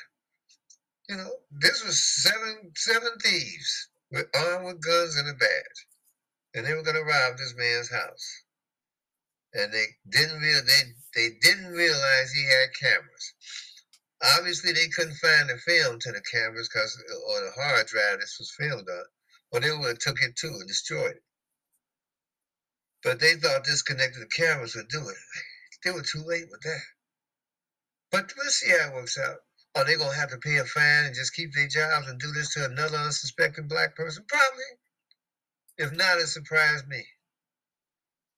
You 1.09 1.17
know, 1.17 1.31
this 1.49 1.83
was 1.83 2.03
seven 2.03 2.71
seven 2.75 3.17
thieves 3.17 3.89
with 4.11 4.27
armed 4.35 4.65
with 4.65 4.85
guns 4.85 5.17
and 5.17 5.27
a 5.27 5.33
badge, 5.33 5.87
and 6.53 6.67
they 6.67 6.75
were 6.75 6.83
going 6.83 6.97
to 6.97 7.03
rob 7.03 7.39
this 7.39 7.55
man's 7.57 7.89
house. 7.89 8.43
And 9.53 9.73
they 9.73 9.85
didn't 10.09 10.39
real 10.39 10.61
they 10.65 10.83
they 11.15 11.29
didn't 11.41 11.71
realize 11.73 12.31
he 12.31 12.45
had 12.45 12.69
cameras. 12.79 13.33
Obviously, 14.37 14.71
they 14.71 14.87
couldn't 14.95 15.15
find 15.15 15.49
the 15.49 15.57
film 15.57 15.99
to 15.99 16.11
the 16.11 16.21
cameras 16.21 16.69
because 16.69 16.95
or 17.27 17.41
the 17.41 17.51
hard 17.51 17.87
drive 17.87 18.19
this 18.19 18.37
was 18.39 18.53
filmed 18.57 18.87
on, 18.87 19.05
or 19.51 19.59
they 19.59 19.71
would 19.71 19.87
have 19.87 19.99
took 19.99 20.21
it 20.21 20.35
too 20.35 20.47
and 20.47 20.67
destroyed 20.67 21.17
it. 21.17 21.23
But 23.03 23.19
they 23.19 23.33
thought 23.35 23.63
disconnecting 23.63 24.21
the 24.21 24.27
cameras 24.27 24.75
would 24.75 24.87
do 24.89 25.09
it. 25.09 25.17
They 25.83 25.91
were 25.91 26.03
too 26.03 26.23
late 26.23 26.49
with 26.51 26.61
that. 26.61 26.83
But 28.11 28.33
we'll 28.37 28.51
see 28.51 28.69
how 28.69 28.89
it 28.89 28.93
works 28.93 29.17
out. 29.17 29.37
Are 29.73 29.85
they 29.85 29.95
gonna 29.95 30.13
have 30.13 30.29
to 30.29 30.37
pay 30.37 30.57
a 30.57 30.65
fine 30.65 31.05
and 31.05 31.15
just 31.15 31.33
keep 31.33 31.53
their 31.53 31.67
jobs 31.67 32.07
and 32.07 32.19
do 32.19 32.31
this 32.31 32.53
to 32.53 32.65
another 32.65 32.97
unsuspecting 32.97 33.67
black 33.67 33.95
person? 33.95 34.23
Probably. 34.27 34.63
If 35.77 35.93
not, 35.93 36.19
it 36.19 36.27
surprised 36.27 36.87
me. 36.87 37.07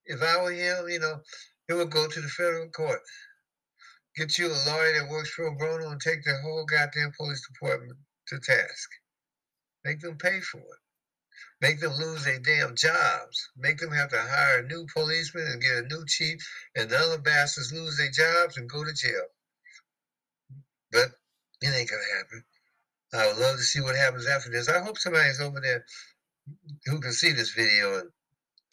If 0.05 0.21
I 0.21 0.41
were 0.41 0.51
him, 0.51 0.89
you 0.89 0.99
know, 0.99 1.21
he 1.67 1.73
would 1.73 1.91
go 1.91 2.07
to 2.07 2.21
the 2.21 2.27
federal 2.27 2.69
court. 2.69 3.01
Get 4.15 4.37
you 4.37 4.47
a 4.47 4.65
lawyer 4.67 4.99
that 4.99 5.09
works 5.09 5.33
pro 5.35 5.55
bono 5.55 5.89
and 5.89 6.01
take 6.01 6.23
the 6.23 6.37
whole 6.41 6.65
goddamn 6.65 7.13
police 7.17 7.47
department 7.47 7.97
to 8.27 8.39
task. 8.39 8.89
Make 9.83 10.01
them 10.01 10.17
pay 10.17 10.39
for 10.39 10.59
it. 10.59 10.79
Make 11.61 11.79
them 11.79 11.93
lose 11.93 12.25
their 12.25 12.39
damn 12.39 12.75
jobs. 12.75 13.49
Make 13.57 13.77
them 13.77 13.91
have 13.91 14.09
to 14.09 14.21
hire 14.21 14.59
a 14.59 14.67
new 14.67 14.85
policeman 14.93 15.47
and 15.47 15.61
get 15.61 15.77
a 15.77 15.87
new 15.87 16.05
chief, 16.05 16.37
and 16.75 16.89
the 16.89 16.97
other 16.97 17.17
bastards 17.17 17.73
lose 17.73 17.97
their 17.97 18.11
jobs 18.11 18.57
and 18.57 18.69
go 18.69 18.83
to 18.83 18.93
jail. 18.93 19.27
But 20.91 21.11
it 21.61 21.73
ain't 21.73 21.89
gonna 21.89 22.17
happen. 22.17 22.43
I 23.13 23.27
would 23.27 23.37
love 23.37 23.57
to 23.57 23.63
see 23.63 23.79
what 23.81 23.95
happens 23.95 24.27
after 24.27 24.49
this. 24.49 24.67
I 24.69 24.83
hope 24.83 24.97
somebody's 24.97 25.39
over 25.39 25.61
there 25.61 25.85
who 26.85 26.99
can 26.99 27.13
see 27.13 27.31
this 27.31 27.51
video 27.51 27.99
and 27.99 28.09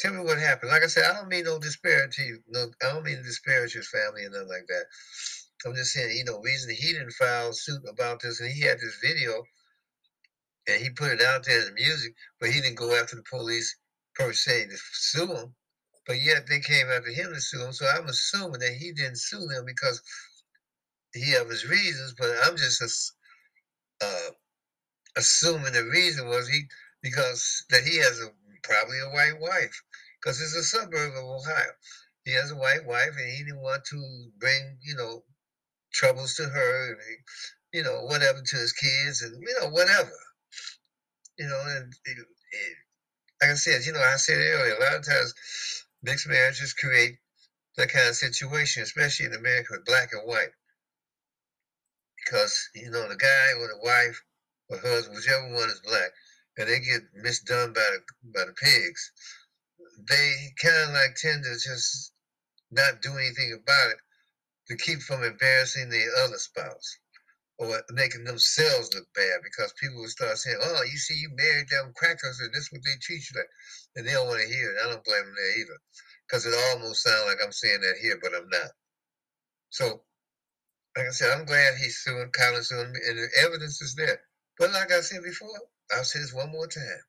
tell 0.01 0.15
me 0.15 0.21
what 0.21 0.39
happened. 0.39 0.71
Like 0.71 0.83
I 0.83 0.87
said, 0.87 1.05
I 1.05 1.15
don't 1.15 1.29
mean 1.29 1.45
no 1.45 1.59
disparity. 1.59 2.33
No, 2.49 2.67
I 2.83 2.93
don't 2.93 3.05
mean 3.05 3.17
to 3.17 3.23
disparage 3.23 3.75
his 3.75 3.89
family 3.89 4.25
or 4.25 4.31
nothing 4.31 4.49
like 4.49 4.67
that. 4.69 4.85
I'm 5.67 5.75
just 5.75 5.93
saying, 5.93 6.17
you 6.17 6.25
know, 6.25 6.41
reason 6.41 6.75
he 6.75 6.93
didn't 6.93 7.13
file 7.13 7.53
suit 7.53 7.83
about 7.89 8.21
this, 8.23 8.41
and 8.41 8.51
he 8.51 8.63
had 8.63 8.79
this 8.79 8.99
video, 9.05 9.43
and 10.67 10.81
he 10.81 10.91
put 10.91 11.13
it 11.13 11.21
out 11.21 11.45
there 11.45 11.65
the 11.65 11.73
music, 11.73 12.15
but 12.41 12.49
he 12.49 12.61
didn't 12.61 12.79
go 12.79 12.99
after 12.99 13.17
the 13.17 13.23
police 13.31 13.77
per 14.15 14.33
se 14.33 14.67
to 14.67 14.77
sue 14.93 15.27
him. 15.27 15.55
But 16.07 16.23
yet 16.23 16.47
they 16.49 16.61
came 16.61 16.89
after 16.89 17.11
him 17.11 17.33
to 17.33 17.41
sue 17.41 17.65
him. 17.65 17.73
So 17.73 17.87
I'm 17.87 18.07
assuming 18.07 18.61
that 18.61 18.73
he 18.73 18.93
didn't 18.93 19.19
sue 19.21 19.47
them 19.47 19.65
because 19.67 20.03
he 21.13 21.33
have 21.33 21.49
his 21.49 21.69
reasons. 21.69 22.15
But 22.19 22.31
I'm 22.45 22.57
just 22.57 23.13
uh, 24.03 24.31
assuming 25.17 25.73
the 25.73 25.85
reason 25.85 26.27
was 26.27 26.49
he 26.49 26.63
because 27.03 27.65
that 27.71 27.83
he 27.85 27.99
has 27.99 28.21
a 28.21 28.31
probably 28.63 28.99
a 29.01 29.11
white 29.11 29.41
wife 29.41 29.83
because 30.21 30.41
it's 30.41 30.57
a 30.57 30.63
suburb 30.63 31.13
of 31.13 31.25
Ohio. 31.25 31.73
He 32.25 32.33
has 32.33 32.51
a 32.51 32.57
white 32.57 32.85
wife, 32.87 33.17
and 33.19 33.31
he 33.31 33.45
didn't 33.45 33.63
want 33.63 33.85
to 33.87 34.31
bring, 34.39 34.79
you 34.83 34.95
know, 34.95 35.25
troubles 35.93 36.35
to 36.37 36.45
her, 36.45 36.93
and 36.93 37.19
you 37.73 37.83
know, 37.83 38.05
whatever 38.05 38.41
to 38.43 38.57
his 38.57 38.73
kids, 38.73 39.23
and 39.23 39.41
you 39.41 39.57
know, 39.61 39.69
whatever, 39.71 40.13
you 41.39 41.47
know, 41.47 41.63
and 41.69 41.93
it, 42.05 42.19
it, 42.19 42.77
like 43.41 43.51
I 43.53 43.55
said, 43.55 43.85
you 43.87 43.93
know, 43.93 44.01
I 44.01 44.17
said 44.17 44.37
earlier, 44.39 44.75
a 44.75 44.81
lot 44.81 44.97
of 44.97 45.07
times 45.07 45.35
mixed 46.03 46.29
marriages 46.29 46.75
create 46.75 47.17
that 47.77 47.91
kind 47.91 48.09
of 48.09 48.17
situation, 48.17 48.83
especially 48.83 49.27
in 49.27 49.35
America 49.35 49.69
with 49.73 49.87
black 49.87 50.11
and 50.13 50.27
white, 50.29 50.53
because 52.25 52.69
you 52.75 52.91
know, 52.91 53.09
the 53.09 53.17
guy 53.17 53.53
or 53.59 53.69
the 53.69 53.81
wife 53.83 54.23
or 54.69 54.79
husband, 54.79 55.17
whichever 55.17 55.49
one 55.55 55.71
is 55.71 55.81
black, 55.81 56.11
and 56.59 56.69
they 56.69 56.81
get 56.81 57.03
misdone 57.25 57.75
by 57.75 57.81
the 57.81 58.01
by 58.35 58.45
the 58.47 58.53
pigs, 58.53 59.13
they 60.09 60.33
kind 60.63 60.89
of 60.89 60.95
like 60.95 61.15
tend 61.17 61.45
to 61.45 61.53
just 61.53 62.13
not 62.71 63.03
do 63.03 63.13
anything 63.15 63.53
about 63.53 63.91
it 63.91 63.99
to 64.69 64.77
keep 64.77 65.01
from 65.01 65.25
embarrassing 65.25 65.89
the 65.91 66.05
other 66.25 66.39
spouse 66.39 66.99
or 67.59 67.83
making 67.93 68.25
themselves 68.25 68.91
look 68.95 69.07
bad 69.15 69.41
because 69.45 69.73
people 69.75 70.01
will 70.01 70.09
start 70.09 70.39
saying, 70.39 70.59
"Oh, 70.63 70.83
you 70.83 70.99
see, 70.99 71.15
you 71.15 71.31
married 71.35 71.69
them 71.69 71.93
crackers, 71.95 72.41
and 72.41 72.53
this 72.53 72.65
is 72.65 72.73
what 72.73 72.83
they 72.85 72.97
treat 73.01 73.23
you 73.31 73.37
like," 73.39 73.51
and 73.97 74.07
they 74.07 74.13
don't 74.13 74.29
want 74.29 74.41
to 74.41 74.49
hear 74.49 74.73
it. 74.73 74.79
I 74.83 74.89
don't 74.89 75.05
blame 75.05 75.25
them 75.27 75.35
there 75.37 75.59
either, 75.61 75.79
because 76.27 76.47
it 76.47 76.55
almost 76.55 77.03
sounds 77.03 77.27
like 77.27 77.39
I'm 77.45 77.53
saying 77.53 77.81
that 77.83 77.99
here, 78.01 78.19
but 78.23 78.35
I'm 78.35 78.49
not. 78.49 78.71
So, 79.71 80.05
like 80.97 81.09
I 81.09 81.11
said, 81.11 81.31
I'm 81.39 81.45
glad 81.45 81.77
he's 81.77 81.99
suing, 81.99 82.31
me, 82.31 83.01
and 83.09 83.19
the 83.19 83.29
evidence 83.45 83.83
is 83.83 83.95
there. 83.95 84.21
But 84.59 84.73
like 84.73 84.93
I 84.93 85.01
said 85.01 85.23
before, 85.23 85.49
I'll 85.95 86.05
say 86.05 86.21
this 86.21 86.35
one 86.35 86.53
more 86.53 86.67
time. 86.67 87.03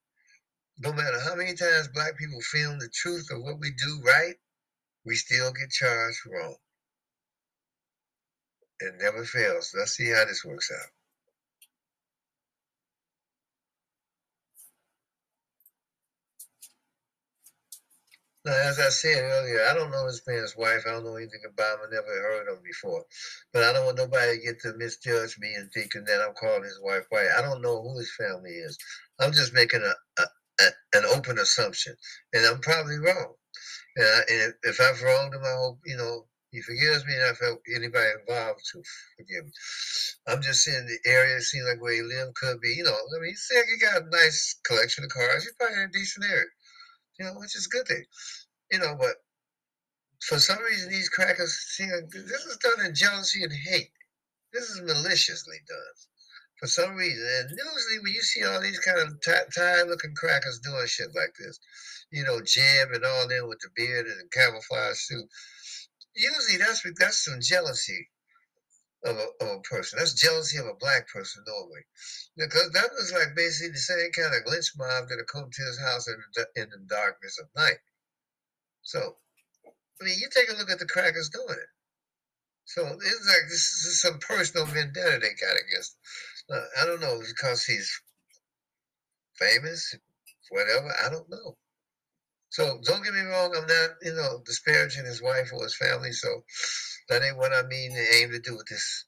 No 0.79 0.93
matter 0.93 1.19
how 1.19 1.35
many 1.35 1.53
times 1.53 1.89
black 1.89 2.17
people 2.17 2.41
film 2.41 2.79
the 2.79 2.89
truth 2.93 3.29
of 3.31 3.41
what 3.41 3.59
we 3.59 3.71
do 3.71 4.01
right, 4.03 4.35
we 5.05 5.15
still 5.15 5.51
get 5.53 5.69
charged 5.69 6.19
wrong. 6.27 6.55
It 8.79 8.95
never 8.99 9.25
fails. 9.25 9.73
Let's 9.77 9.91
see 9.91 10.09
how 10.09 10.25
this 10.25 10.43
works 10.43 10.71
out. 10.71 10.89
As 18.47 18.79
I 18.79 18.89
said 18.89 19.21
earlier, 19.21 19.65
I 19.69 19.73
don't 19.73 19.91
know 19.91 20.05
this 20.07 20.25
man's 20.25 20.55
wife. 20.57 20.83
I 20.87 20.91
don't 20.91 21.05
know 21.05 21.15
anything 21.15 21.41
about 21.47 21.75
him. 21.75 21.85
I 21.87 21.95
never 21.95 22.07
heard 22.07 22.47
of 22.47 22.57
him 22.57 22.63
before. 22.63 23.03
But 23.53 23.63
I 23.63 23.73
don't 23.73 23.85
want 23.85 23.97
nobody 23.97 24.37
to 24.37 24.43
get 24.43 24.59
to 24.61 24.73
misjudge 24.77 25.37
me 25.39 25.53
and 25.53 25.71
thinking 25.71 26.05
that 26.05 26.21
I'm 26.21 26.33
calling 26.33 26.63
his 26.63 26.79
wife 26.81 27.05
white. 27.09 27.29
I 27.37 27.41
don't 27.41 27.61
know 27.61 27.81
who 27.81 27.99
his 27.99 28.11
family 28.17 28.51
is. 28.51 28.77
I'm 29.19 29.31
just 29.31 29.53
making 29.53 29.81
a, 29.81 30.21
a, 30.21 30.25
a 30.61 30.97
an 30.97 31.05
open 31.05 31.37
assumption, 31.37 31.95
and 32.33 32.45
I'm 32.45 32.59
probably 32.61 32.97
wrong. 32.97 33.33
And, 33.95 34.05
I, 34.05 34.19
and 34.33 34.53
if, 34.63 34.81
I've 34.81 35.01
wronged 35.03 35.35
him, 35.35 35.43
I 35.45 35.55
hope 35.57 35.79
you 35.85 35.97
know 35.97 36.25
he 36.49 36.61
forgives 36.61 37.05
me, 37.05 37.13
and 37.13 37.23
I 37.23 37.45
hope 37.45 37.61
anybody 37.75 38.09
involved 38.19 38.61
to 38.73 38.81
forgive 39.17 39.45
me. 39.45 39.51
I'm 40.27 40.41
just 40.41 40.63
saying 40.63 40.87
the 40.87 41.09
area 41.09 41.39
seems 41.41 41.67
like 41.67 41.81
where 41.81 41.93
he 41.93 42.01
lived 42.01 42.33
could 42.35 42.59
be. 42.59 42.69
You 42.69 42.85
know, 42.85 42.91
I 42.91 43.21
mean, 43.21 43.29
he 43.29 43.35
said 43.35 43.63
he 43.69 43.77
got 43.77 44.01
a 44.01 44.09
nice 44.09 44.59
collection 44.63 45.03
of 45.03 45.11
cars. 45.11 45.43
He's 45.43 45.53
probably 45.53 45.77
in 45.77 45.89
a 45.89 45.91
decent 45.91 46.25
area 46.25 46.45
you 47.21 47.27
know, 47.27 47.39
which 47.39 47.55
is 47.55 47.67
a 47.67 47.69
good 47.69 47.87
thing. 47.87 48.03
You 48.71 48.79
know, 48.79 48.95
but 48.97 49.15
for 50.21 50.39
some 50.39 50.59
reason, 50.63 50.89
these 50.89 51.09
crackers 51.09 51.53
see 51.53 51.85
this 51.85 52.45
is 52.45 52.57
done 52.57 52.85
in 52.85 52.95
jealousy 52.95 53.43
and 53.43 53.53
hate. 53.53 53.91
This 54.53 54.69
is 54.69 54.81
maliciously 54.81 55.57
done 55.67 55.95
for 56.57 56.67
some 56.67 56.95
reason. 56.95 57.25
And 57.39 57.49
usually, 57.51 57.99
when 58.01 58.13
you 58.13 58.21
see 58.21 58.43
all 58.43 58.59
these 58.59 58.79
kind 58.79 58.99
of 58.99 59.21
tired 59.53 59.87
looking 59.87 60.15
crackers 60.15 60.59
doing 60.59 60.87
shit 60.87 61.09
like 61.15 61.33
this, 61.37 61.59
you 62.11 62.23
know, 62.23 62.41
Jim 62.41 62.93
and 62.93 63.05
all 63.05 63.27
them 63.27 63.47
with 63.47 63.59
the 63.59 63.69
beard 63.75 64.07
and 64.07 64.19
the 64.19 64.29
camouflage 64.31 64.97
suit, 64.97 65.29
usually 66.15 66.57
that's 66.57 66.81
that's 66.97 67.23
some 67.23 67.39
jealousy 67.39 68.09
of 69.03 69.17
a, 69.17 69.43
of 69.43 69.57
a 69.57 69.61
person. 69.61 69.99
That's 69.99 70.13
jealousy 70.13 70.57
of 70.57 70.67
a 70.67 70.79
black 70.79 71.07
person 71.09 71.43
normally. 71.47 71.81
Because 72.37 72.71
that 72.71 72.89
was 72.97 73.11
like 73.13 73.35
basically 73.35 73.71
the 73.71 73.77
same 73.77 74.11
kind 74.11 74.33
of 74.35 74.51
lynch 74.51 74.71
mob 74.77 75.09
that 75.09 75.17
would 75.17 75.27
come 75.27 75.49
to 75.51 75.63
his 75.63 75.79
house 75.79 76.07
in 76.07 76.15
the, 76.35 76.61
in 76.61 76.69
the 76.69 76.77
darkness 76.87 77.39
of 77.39 77.47
night. 77.55 77.79
So, 78.83 79.17
I 79.65 80.05
mean, 80.05 80.17
you 80.19 80.27
take 80.31 80.49
a 80.51 80.57
look 80.57 80.69
at 80.69 80.79
the 80.79 80.85
crackers 80.85 81.29
doing 81.29 81.57
it. 81.57 81.71
So 82.65 82.87
it's 82.87 83.27
like 83.27 83.49
this 83.49 83.85
is 83.85 84.01
some 84.01 84.19
personal 84.19 84.65
vendetta 84.65 85.19
they 85.19 85.33
got 85.35 85.57
against. 85.59 85.97
Uh, 86.49 86.61
I 86.81 86.85
don't 86.85 87.01
know 87.01 87.19
because 87.19 87.65
he's 87.65 88.01
famous, 89.33 89.95
whatever. 90.49 90.93
I 91.03 91.09
don't 91.09 91.29
know. 91.29 91.57
So 92.49 92.79
don't 92.83 93.03
get 93.03 93.13
me 93.13 93.21
wrong, 93.21 93.55
I'm 93.55 93.65
not, 93.65 93.89
you 94.01 94.13
know, 94.13 94.41
disparaging 94.45 95.05
his 95.05 95.21
wife 95.21 95.51
or 95.53 95.63
his 95.63 95.75
family. 95.75 96.11
So 96.11 96.43
that 97.11 97.23
ain't 97.23 97.37
what 97.37 97.51
I 97.51 97.63
mean 97.63 97.91
to 97.91 98.15
aim 98.15 98.31
to 98.31 98.39
do 98.39 98.55
with 98.55 98.67
this. 98.67 99.05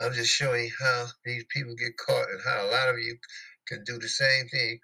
I'm 0.00 0.12
just 0.12 0.32
showing 0.32 0.66
you 0.66 0.70
how 0.78 1.06
these 1.24 1.44
people 1.50 1.74
get 1.74 1.96
caught 1.96 2.30
and 2.30 2.40
how 2.46 2.64
a 2.64 2.70
lot 2.70 2.88
of 2.88 3.00
you 3.00 3.18
can 3.66 3.82
do 3.82 3.98
the 3.98 4.08
same 4.08 4.46
thing 4.46 4.78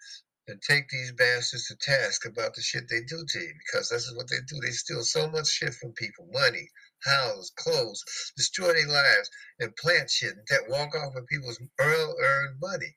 and 0.49 0.61
take 0.61 0.89
these 0.89 1.13
bastards 1.13 1.69
to 1.69 1.77
task 1.77 2.27
about 2.27 2.55
the 2.55 2.63
shit 2.63 2.89
they 2.91 3.03
do 3.07 3.25
to 3.25 3.39
you 3.39 3.53
because 3.65 3.89
this 3.89 4.03
is 4.03 4.17
what 4.17 4.29
they 4.29 4.43
do. 4.49 4.59
They 4.61 4.73
steal 4.73 5.03
so 5.03 5.31
much 5.31 5.47
shit 5.47 5.75
from 5.75 5.93
people 5.93 6.27
money, 6.33 6.69
houses, 7.05 7.53
clothes, 7.57 8.03
destroy 8.37 8.73
their 8.73 8.89
lives, 8.89 9.31
and 9.61 9.77
plant 9.77 10.11
shit 10.11 10.35
that 10.51 10.69
walk 10.69 10.93
off 10.97 11.15
with 11.15 11.29
people's 11.29 11.61
earned 11.79 12.59
money. 12.61 12.97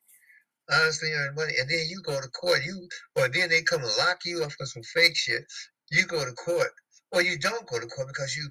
Honestly 0.72 1.12
earned 1.14 1.36
money. 1.36 1.54
And 1.60 1.70
then 1.70 1.86
you 1.88 2.02
go 2.02 2.20
to 2.20 2.28
court, 2.30 2.66
you 2.66 2.88
or 3.16 3.30
then 3.30 3.50
they 3.50 3.62
come 3.62 3.84
and 3.84 3.98
lock 4.00 4.26
you 4.26 4.44
up 4.44 4.52
for 4.54 4.66
some 4.66 4.84
fake 4.84 5.16
shit. 5.16 5.44
You 5.92 6.08
go 6.08 6.26
to 6.26 6.34
court. 6.34 6.72
Or 7.12 7.24
you 7.24 7.40
don't 7.40 7.68
go 7.68 7.80
to 7.80 7.88
court 7.88 8.08
because 8.08 8.36
you 8.36 8.50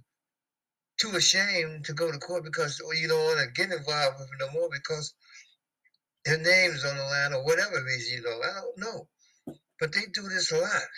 too 0.98 1.16
ashamed 1.16 1.84
to 1.84 1.92
go 1.92 2.10
to 2.10 2.18
court 2.18 2.44
because 2.44 2.80
or 2.80 2.94
you 2.94 3.08
don't 3.08 3.24
want 3.24 3.40
to 3.40 3.52
get 3.54 3.72
involved 3.72 4.18
with 4.18 4.28
it 4.28 4.40
no 4.40 4.50
more 4.52 4.68
because 4.72 5.14
their 6.24 6.38
name's 6.38 6.84
on 6.84 6.96
the 6.96 7.04
line 7.04 7.32
or 7.32 7.44
whatever 7.44 7.82
reason 7.84 8.18
you 8.18 8.22
know. 8.22 8.40
I 8.42 8.60
don't 8.60 8.78
know. 8.78 9.08
But 9.80 9.92
they 9.92 10.02
do 10.12 10.22
this 10.22 10.52
a 10.52 10.58
lot. 10.58 10.88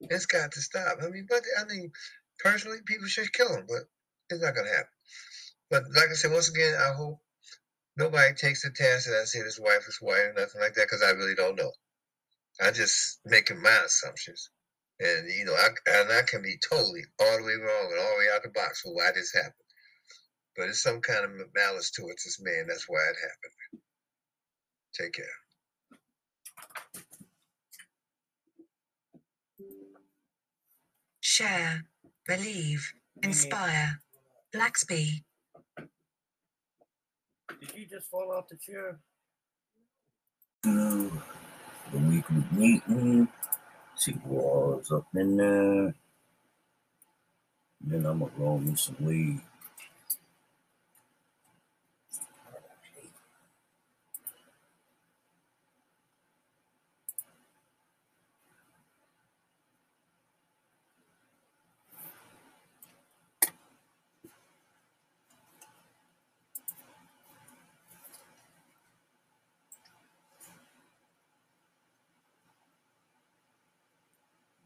It's 0.00 0.26
got 0.26 0.52
to 0.52 0.60
stop. 0.60 0.98
I 1.02 1.08
mean, 1.08 1.26
but 1.28 1.42
I 1.60 1.64
mean, 1.64 1.92
personally, 2.38 2.78
people 2.86 3.06
should 3.06 3.32
kill 3.32 3.48
them, 3.48 3.66
but 3.68 3.82
it's 4.30 4.42
not 4.42 4.54
gonna 4.54 4.68
happen. 4.68 4.88
But 5.70 5.84
like 5.94 6.08
I 6.10 6.14
said, 6.14 6.32
once 6.32 6.48
again, 6.48 6.74
I 6.74 6.94
hope 6.94 7.20
nobody 7.96 8.34
takes 8.34 8.62
the 8.62 8.70
task 8.70 9.06
that 9.06 9.20
I 9.20 9.24
say 9.24 9.40
his 9.40 9.60
wife 9.60 9.86
is 9.86 9.98
white 10.00 10.20
or 10.20 10.34
nothing 10.34 10.60
like 10.60 10.74
that, 10.74 10.86
because 10.86 11.02
I 11.02 11.10
really 11.10 11.34
don't 11.34 11.56
know. 11.56 11.72
I'm 12.60 12.74
just 12.74 13.20
making 13.26 13.60
my 13.62 13.78
assumptions. 13.84 14.50
And 15.00 15.30
you 15.30 15.44
know, 15.44 15.54
I 15.54 15.68
and 15.86 16.12
I 16.12 16.22
can 16.22 16.42
be 16.42 16.58
totally 16.68 17.02
all 17.20 17.38
the 17.38 17.44
way 17.44 17.54
wrong 17.54 17.88
and 17.92 18.00
all 18.00 18.12
the 18.14 18.18
way 18.18 18.26
out 18.34 18.42
the 18.42 18.50
box 18.50 18.80
for 18.80 18.94
why 18.94 19.10
this 19.14 19.32
happened. 19.32 19.54
But 20.56 20.68
it's 20.68 20.82
some 20.82 21.00
kind 21.00 21.24
of 21.24 21.30
malice 21.54 21.90
towards 21.92 22.24
this 22.24 22.40
man. 22.40 22.66
That's 22.66 22.86
why 22.88 22.98
it 23.10 23.16
happened. 23.16 23.82
Take 24.92 25.12
care. 25.12 25.26
Share, 31.20 31.84
believe, 32.26 32.92
inspire. 33.22 34.00
Blaqsbi. 34.54 35.22
Did 37.60 37.74
you 37.74 37.86
just 37.86 38.08
fall 38.10 38.32
off 38.32 38.48
the 38.48 38.56
chair? 38.56 38.98
Do 40.62 41.12
the 41.92 41.98
weekly 41.98 42.44
meeting. 42.50 43.28
See 43.98 44.12
what's 44.24 44.92
up 44.92 45.06
in 45.16 45.38
there. 45.38 45.94
Then 47.80 48.06
I'm 48.06 48.20
gonna 48.20 48.32
roll 48.38 48.58
me 48.60 48.76
some 48.76 48.96
weed. 49.00 49.40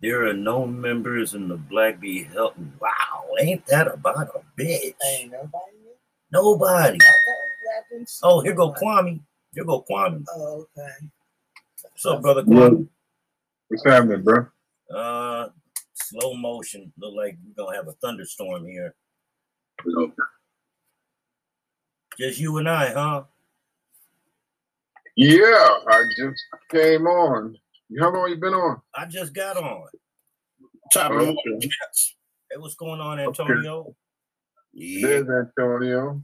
There 0.02 0.26
are 0.26 0.34
no 0.34 0.66
members 0.66 1.34
in 1.34 1.46
the 1.46 1.56
Black 1.56 2.00
Bee 2.00 2.24
Health. 2.24 2.54
Wow, 2.80 3.24
ain't 3.40 3.64
that 3.66 3.86
about 3.86 4.30
a 4.34 4.60
bitch? 4.60 4.94
Ain't 5.06 5.30
nobody? 5.30 5.76
Nobody. 6.32 6.98
I 6.98 7.12
thought 7.24 7.36
y'all 7.62 7.84
didn't 7.90 8.08
see 8.08 8.20
Oh, 8.24 8.40
here 8.40 8.52
go 8.54 8.66
nobody. 8.66 8.84
Kwame. 8.84 9.20
Here 9.54 9.64
go 9.64 9.84
Kwame. 9.88 10.24
Oh, 10.34 10.66
okay. 10.76 10.92
What's 11.82 12.04
up, 12.06 12.20
brother 12.20 12.42
Kwame? 12.42 12.88
What's 13.68 13.84
happening, 13.84 14.22
bro? 14.22 14.46
Uh, 14.92 15.48
slow 15.94 16.34
motion. 16.34 16.92
Look 16.98 17.14
like 17.14 17.38
we're 17.46 17.64
gonna 17.64 17.76
have 17.76 17.86
a 17.86 17.92
thunderstorm 17.92 18.66
here. 18.66 18.94
Just 22.18 22.40
you 22.40 22.58
and 22.58 22.68
I, 22.68 22.92
huh? 22.92 23.22
Yeah, 25.16 25.68
I 25.88 26.04
just 26.16 26.42
came 26.70 27.06
on. 27.06 27.56
How 28.00 28.12
long 28.12 28.28
you 28.30 28.36
been 28.36 28.54
on? 28.54 28.80
I 28.94 29.06
just 29.06 29.34
got 29.34 29.56
on. 29.56 29.86
Top 30.92 31.10
of 31.12 31.18
Okay. 31.18 31.26
the 31.26 31.32
morning, 31.32 31.60
Jets. 31.60 32.16
Hey, 32.50 32.58
what's 32.58 32.74
going 32.74 33.00
on, 33.00 33.18
Antonio? 33.20 33.94
Yeah. 34.72 35.22
There's 35.22 35.48
Antonio. 35.58 36.22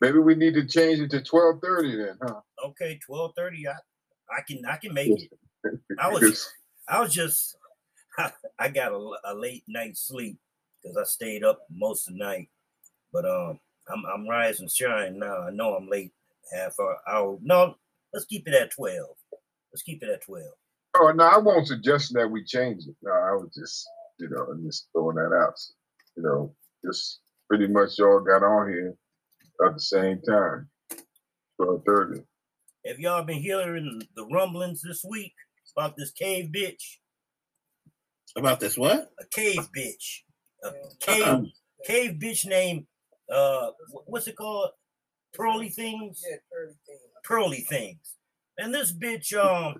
Maybe 0.00 0.18
we 0.18 0.34
need 0.34 0.54
to 0.54 0.66
change 0.66 1.00
it 1.00 1.10
to 1.10 1.22
twelve 1.22 1.60
thirty 1.62 1.96
then, 1.96 2.16
huh? 2.22 2.40
Okay, 2.64 2.98
twelve 3.04 3.32
thirty. 3.36 3.68
I, 3.68 3.72
I 4.30 4.40
can, 4.46 4.64
I 4.66 4.76
can 4.76 4.94
make 4.94 5.10
it. 5.10 5.30
I 5.98 6.08
was, 6.12 6.48
I 6.88 7.00
was 7.00 7.12
just, 7.12 7.56
I 8.58 8.68
got 8.68 8.92
a, 8.92 9.10
a 9.24 9.34
late 9.34 9.64
night 9.68 9.96
sleep 9.96 10.38
because 10.82 10.96
I 10.96 11.04
stayed 11.04 11.44
up 11.44 11.60
most 11.70 12.08
of 12.08 12.14
the 12.14 12.18
night. 12.18 12.48
But 13.12 13.24
um, 13.26 13.58
I'm, 13.92 14.04
I'm 14.06 14.28
rise 14.28 14.60
and 14.60 14.70
shine 14.70 15.18
now. 15.18 15.42
I 15.42 15.50
know 15.50 15.74
I'm 15.74 15.88
late 15.88 16.12
half 16.52 16.74
hour. 16.80 16.96
hour. 17.06 17.38
No, 17.42 17.74
let's 18.14 18.26
keep 18.26 18.48
it 18.48 18.54
at 18.54 18.72
twelve. 18.72 19.16
Let's 19.72 19.82
keep 19.82 20.02
it 20.02 20.10
at 20.10 20.24
twelve. 20.24 20.54
Oh 20.98 21.12
no, 21.12 21.24
I 21.24 21.38
won't 21.38 21.68
suggest 21.68 22.12
that 22.14 22.30
we 22.30 22.44
change 22.44 22.82
it. 22.88 22.96
No, 23.02 23.12
I 23.12 23.32
was 23.32 23.54
just, 23.54 23.86
you 24.18 24.28
know, 24.28 24.46
I'm 24.50 24.64
just 24.64 24.88
throwing 24.92 25.16
that 25.16 25.32
out. 25.34 25.54
You 26.16 26.22
know, 26.24 26.54
just 26.84 27.20
pretty 27.48 27.68
much 27.68 27.98
y'all 27.98 28.20
got 28.20 28.42
on 28.42 28.68
here 28.68 28.96
at 29.64 29.74
the 29.74 29.80
same 29.80 30.20
time. 30.22 30.68
Twelve 31.56 31.82
thirty. 31.86 32.22
Have 32.86 32.98
y'all 32.98 33.22
been 33.22 33.42
hearing 33.42 34.02
the 34.16 34.26
rumblings 34.26 34.82
this 34.82 35.04
week 35.08 35.34
about 35.76 35.96
this 35.96 36.10
cave 36.10 36.50
bitch? 36.54 36.98
About 38.36 38.58
this 38.58 38.76
what? 38.76 39.10
A 39.20 39.26
cave 39.30 39.68
bitch. 39.76 40.22
A 40.64 40.72
cave 40.98 41.44
cave 41.84 42.18
bitch 42.20 42.46
named 42.46 42.86
uh 43.32 43.70
what's 44.06 44.26
it 44.26 44.36
called? 44.36 44.70
Pearly 45.34 45.68
things? 45.68 46.22
Yeah, 46.28 46.36
everything. 46.60 46.98
Pearly 47.22 47.60
things. 47.60 48.16
And 48.60 48.74
this 48.74 48.92
bitch 48.92 49.32
um 49.34 49.76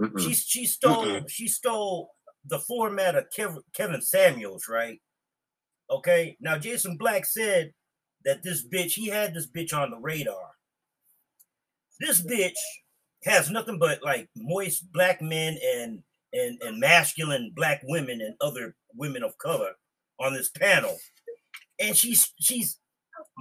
Mm-mm. 0.00 0.20
she 0.20 0.34
she 0.34 0.66
stole 0.66 1.20
she 1.28 1.48
stole 1.48 2.10
the 2.46 2.58
format 2.58 3.14
of 3.14 3.24
Kevin, 3.34 3.62
Kevin 3.74 4.02
Samuels, 4.02 4.68
right? 4.68 5.00
Okay. 5.90 6.36
Now 6.40 6.58
Jason 6.58 6.96
Black 6.96 7.24
said 7.26 7.72
that 8.24 8.42
this 8.42 8.66
bitch 8.66 8.92
he 8.92 9.08
had 9.08 9.34
this 9.34 9.48
bitch 9.50 9.74
on 9.74 9.90
the 9.90 9.98
radar. 9.98 10.52
This 12.00 12.22
bitch 12.22 12.52
has 13.24 13.50
nothing 13.50 13.78
but 13.78 14.02
like 14.02 14.28
moist 14.36 14.90
black 14.92 15.22
men 15.22 15.56
and 15.76 16.02
and 16.32 16.60
and 16.62 16.80
masculine 16.80 17.52
black 17.54 17.80
women 17.84 18.20
and 18.20 18.34
other 18.40 18.74
women 18.94 19.22
of 19.22 19.38
color 19.38 19.72
on 20.20 20.34
this 20.34 20.50
panel, 20.50 20.96
and 21.80 21.96
she's 21.96 22.32
she's 22.40 22.78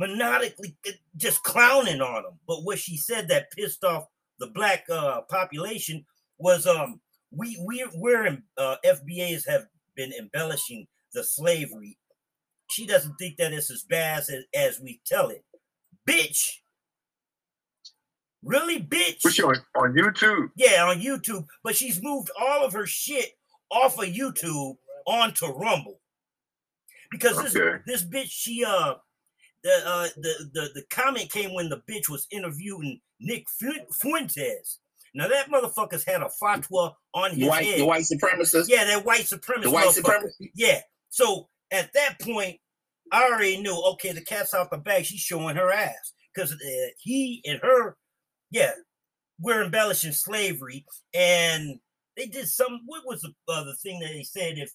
monodically 0.01 0.75
just 1.17 1.43
clowning 1.43 2.01
on 2.01 2.23
them. 2.23 2.39
But 2.47 2.63
what 2.63 2.79
she 2.79 2.97
said 2.97 3.27
that 3.27 3.51
pissed 3.51 3.83
off 3.83 4.05
the 4.43 4.51
black 4.51 4.83
uh, 4.91 5.21
population 5.29 6.05
was 6.37 6.67
um 6.67 6.99
we 7.31 7.57
we 7.65 7.87
we're 7.95 8.25
in, 8.25 8.43
uh, 8.57 8.75
FBAs 8.85 9.47
have 9.47 9.65
been 9.95 10.11
embellishing 10.19 10.85
the 11.13 11.23
slavery. 11.23 11.97
She 12.69 12.85
doesn't 12.85 13.15
think 13.15 13.37
that 13.37 13.53
it's 13.53 13.71
as 13.71 13.85
bad 13.89 14.19
as, 14.19 14.43
as 14.53 14.81
we 14.81 14.99
tell 15.05 15.29
it. 15.29 15.43
Bitch. 16.07 16.39
Really, 18.43 18.81
bitch? 18.81 19.19
What's 19.21 19.39
on 19.39 19.55
on 19.77 19.93
YouTube? 19.93 20.49
Yeah, 20.57 20.83
on 20.83 20.99
YouTube. 20.99 21.45
But 21.63 21.77
she's 21.77 22.03
moved 22.03 22.29
all 22.37 22.65
of 22.65 22.73
her 22.73 22.85
shit 22.85 23.31
off 23.71 23.97
of 23.97 24.09
YouTube 24.09 24.75
onto 25.07 25.45
Rumble. 25.47 26.01
Because 27.11 27.41
this 27.41 27.53
this 27.85 28.03
bitch, 28.03 28.29
she 28.29 28.65
uh 28.65 28.95
the 29.63 29.71
uh 29.85 30.07
the, 30.17 30.49
the 30.53 30.69
the 30.75 30.83
comment 30.89 31.31
came 31.31 31.53
when 31.53 31.69
the 31.69 31.81
bitch 31.89 32.09
was 32.09 32.27
interviewing 32.31 32.99
Nick 33.19 33.45
Fuentes. 34.01 34.79
Now 35.15 35.27
that 35.27 35.49
motherfucker's 35.49 36.05
had 36.05 36.21
a 36.21 36.29
fatwa 36.41 36.93
on 37.13 37.31
The 37.31 37.35
his 37.41 37.49
white, 37.49 37.65
head. 37.65 37.79
the 37.79 37.85
white 37.85 38.03
supremacist. 38.03 38.65
Yeah, 38.67 38.85
that 38.85 39.05
white 39.05 39.21
supremacist. 39.21 39.63
The 39.63 39.71
white 39.71 39.87
supremacist. 39.89 40.49
Yeah. 40.55 40.81
So 41.09 41.49
at 41.71 41.91
that 41.93 42.19
point, 42.19 42.57
I 43.11 43.25
already 43.25 43.61
knew. 43.61 43.79
Okay, 43.93 44.11
the 44.11 44.21
cat's 44.21 44.53
out 44.53 44.71
the 44.71 44.77
bag. 44.77 45.05
She's 45.05 45.19
showing 45.19 45.55
her 45.55 45.71
ass 45.71 46.13
because 46.33 46.51
uh, 46.51 46.57
he 46.99 47.41
and 47.45 47.59
her, 47.61 47.95
yeah, 48.49 48.71
we're 49.39 49.63
embellishing 49.63 50.13
slavery, 50.13 50.83
and 51.13 51.79
they 52.17 52.25
did 52.25 52.47
some. 52.47 52.81
What 52.87 53.03
was 53.05 53.21
the 53.21 53.33
uh, 53.47 53.63
the 53.65 53.75
thing 53.75 53.99
that 53.99 54.09
they 54.09 54.23
said? 54.23 54.57
If 54.57 54.71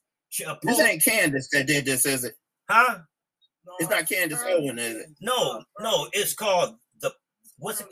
a 0.46 0.56
This 0.62 0.78
ain't 0.80 1.04
Candace 1.04 1.48
that 1.52 1.66
did 1.66 1.84
this, 1.84 2.06
is 2.06 2.22
it? 2.24 2.34
huh? 2.70 2.98
No, 3.66 3.72
It's 3.80 3.90
not 3.90 4.08
Candace 4.08 4.42
pearly 4.42 4.68
Owen, 4.68 4.78
is 4.78 4.96
it? 4.96 5.06
No, 5.20 5.62
no, 5.80 6.08
it's 6.12 6.34
called 6.34 6.76
the 7.00 7.12
what's 7.58 7.80
it? 7.80 7.86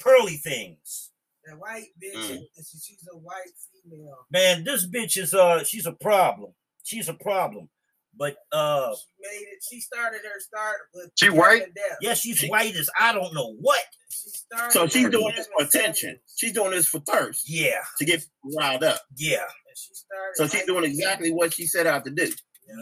Pearly 0.00 0.36
thing. 0.36 0.36
Pearly 0.36 0.36
things. 0.36 1.10
That 1.46 1.58
white 1.58 1.86
bitch. 2.02 2.14
Mm. 2.14 2.36
and 2.56 2.66
She's 2.66 3.08
a 3.12 3.16
white 3.16 3.50
female. 3.84 4.26
Man, 4.30 4.64
this 4.64 4.86
bitch 4.88 5.16
is 5.16 5.34
uh 5.34 5.64
she's 5.64 5.86
a 5.86 5.92
problem. 5.92 6.52
She's 6.84 7.08
a 7.08 7.14
problem. 7.14 7.68
But 8.16 8.36
uh 8.52 8.94
She 8.94 9.06
made 9.38 9.46
it. 9.46 9.58
She 9.70 9.80
started 9.80 10.20
her 10.24 10.40
start 10.40 10.76
with. 10.94 11.10
She 11.16 11.30
white? 11.30 11.62
Depp. 11.62 11.96
yeah, 12.00 12.14
she's 12.14 12.44
white 12.48 12.74
as 12.76 12.90
I 12.98 13.12
don't 13.12 13.32
know 13.34 13.54
what. 13.60 13.82
She 14.10 14.30
started. 14.30 14.72
So 14.72 14.86
she's 14.86 15.08
doing 15.08 15.32
this 15.36 15.46
for 15.56 15.64
attention. 15.64 15.94
Samuels. 16.10 16.34
She's 16.36 16.52
doing 16.52 16.70
this 16.72 16.86
for 16.88 17.00
thirst 17.00 17.48
Yeah, 17.48 17.80
to 17.98 18.04
get 18.04 18.24
riled 18.56 18.84
up. 18.84 19.00
yeah, 19.16 19.44
she. 19.74 19.90
So 20.34 20.46
she's 20.46 20.64
doing 20.66 20.84
exactly 20.84 21.32
what 21.32 21.54
she 21.54 21.66
set 21.66 21.86
out 21.86 22.04
to 22.04 22.10
do 22.10 22.30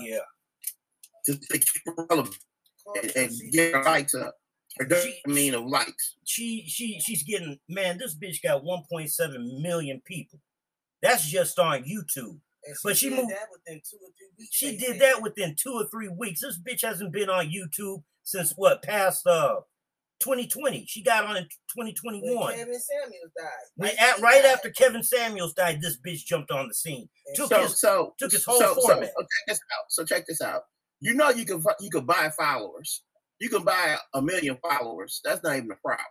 yeah. 0.02 0.16
to, 0.16 0.22
to 1.26 1.34
keep 1.50 1.64
her 1.86 2.06
relevant 2.08 2.36
and, 3.02 3.12
and 3.16 3.32
get 3.52 3.74
her 3.74 3.82
likes 3.82 4.14
up. 4.14 4.34
Her 4.78 4.86
dopamine 4.86 5.54
of 5.54 5.66
likes. 5.66 6.16
She 6.24 6.64
she 6.66 7.00
she's 7.00 7.22
getting 7.24 7.58
man, 7.68 7.98
this 7.98 8.16
bitch 8.16 8.42
got 8.42 8.62
1.7 8.62 9.60
million 9.62 10.00
people. 10.06 10.40
That's 11.02 11.26
just 11.28 11.58
on 11.58 11.82
YouTube. 11.84 12.38
and 12.64 12.76
but 12.84 12.96
she 12.96 13.08
did 13.08 13.16
moved- 13.18 13.30
that 13.30 13.48
within 13.50 13.80
two 13.88 13.96
or 13.96 14.08
three 14.16 14.28
weeks. 14.38 14.54
She 14.54 14.76
did 14.76 15.00
that 15.00 15.22
within 15.22 15.56
two 15.60 15.72
or 15.72 15.86
three 15.90 16.08
weeks. 16.08 16.40
This 16.42 16.58
bitch 16.58 16.82
hasn't 16.82 17.12
been 17.12 17.28
on 17.30 17.46
YouTube 17.50 18.02
since 18.22 18.52
what 18.56 18.82
past 18.82 19.26
uh 19.26 19.56
2020. 20.20 20.84
She 20.86 21.02
got 21.02 21.24
on 21.24 21.36
in 21.38 21.48
When 21.74 21.86
2021. 21.94 22.52
Kevin 22.54 22.66
Samuels 22.78 23.32
died. 23.36 23.48
When 23.76 23.88
Right 23.88 23.98
at, 23.98 24.20
right 24.20 24.42
died. 24.42 24.52
after 24.52 24.70
Kevin 24.70 25.02
Samuels 25.02 25.54
died, 25.54 25.80
this 25.80 25.98
bitch 26.06 26.24
jumped 26.26 26.50
on 26.50 26.68
the 26.68 26.74
scene. 26.74 27.08
And 27.26 27.36
took 27.36 27.48
So 27.48 27.62
his- 27.62 27.80
so 27.80 28.14
took 28.18 28.30
his 28.32 28.44
whole 28.44 28.60
so, 28.60 28.74
so, 28.74 28.80
format. 28.82 29.08
so 29.16 29.22
check 29.22 29.46
this 29.48 29.58
out. 29.58 29.84
So 29.88 30.04
check 30.04 30.26
this 30.26 30.40
out. 30.42 30.64
You 31.00 31.14
know 31.14 31.30
you 31.30 31.44
can 31.44 31.62
you 31.80 31.90
can 31.90 32.04
buy 32.04 32.30
followers. 32.38 33.02
You 33.40 33.48
can 33.48 33.64
buy 33.64 33.96
a 34.14 34.20
million 34.20 34.58
followers. 34.62 35.20
That's 35.24 35.42
not 35.42 35.56
even 35.56 35.70
a 35.70 35.76
problem. 35.86 36.06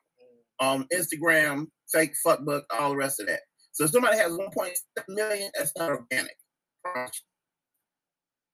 Um, 0.59 0.87
Instagram, 0.93 1.67
fake 1.91 2.13
fuckbook, 2.25 2.63
all 2.71 2.89
the 2.89 2.97
rest 2.97 3.19
of 3.19 3.27
that. 3.27 3.41
So 3.71 3.85
if 3.85 3.91
somebody 3.91 4.17
has 4.17 4.31
1.7 4.31 4.73
million, 5.07 5.51
that's 5.55 5.71
not 5.77 5.91
organic. 5.91 6.35
Promise 6.83 7.21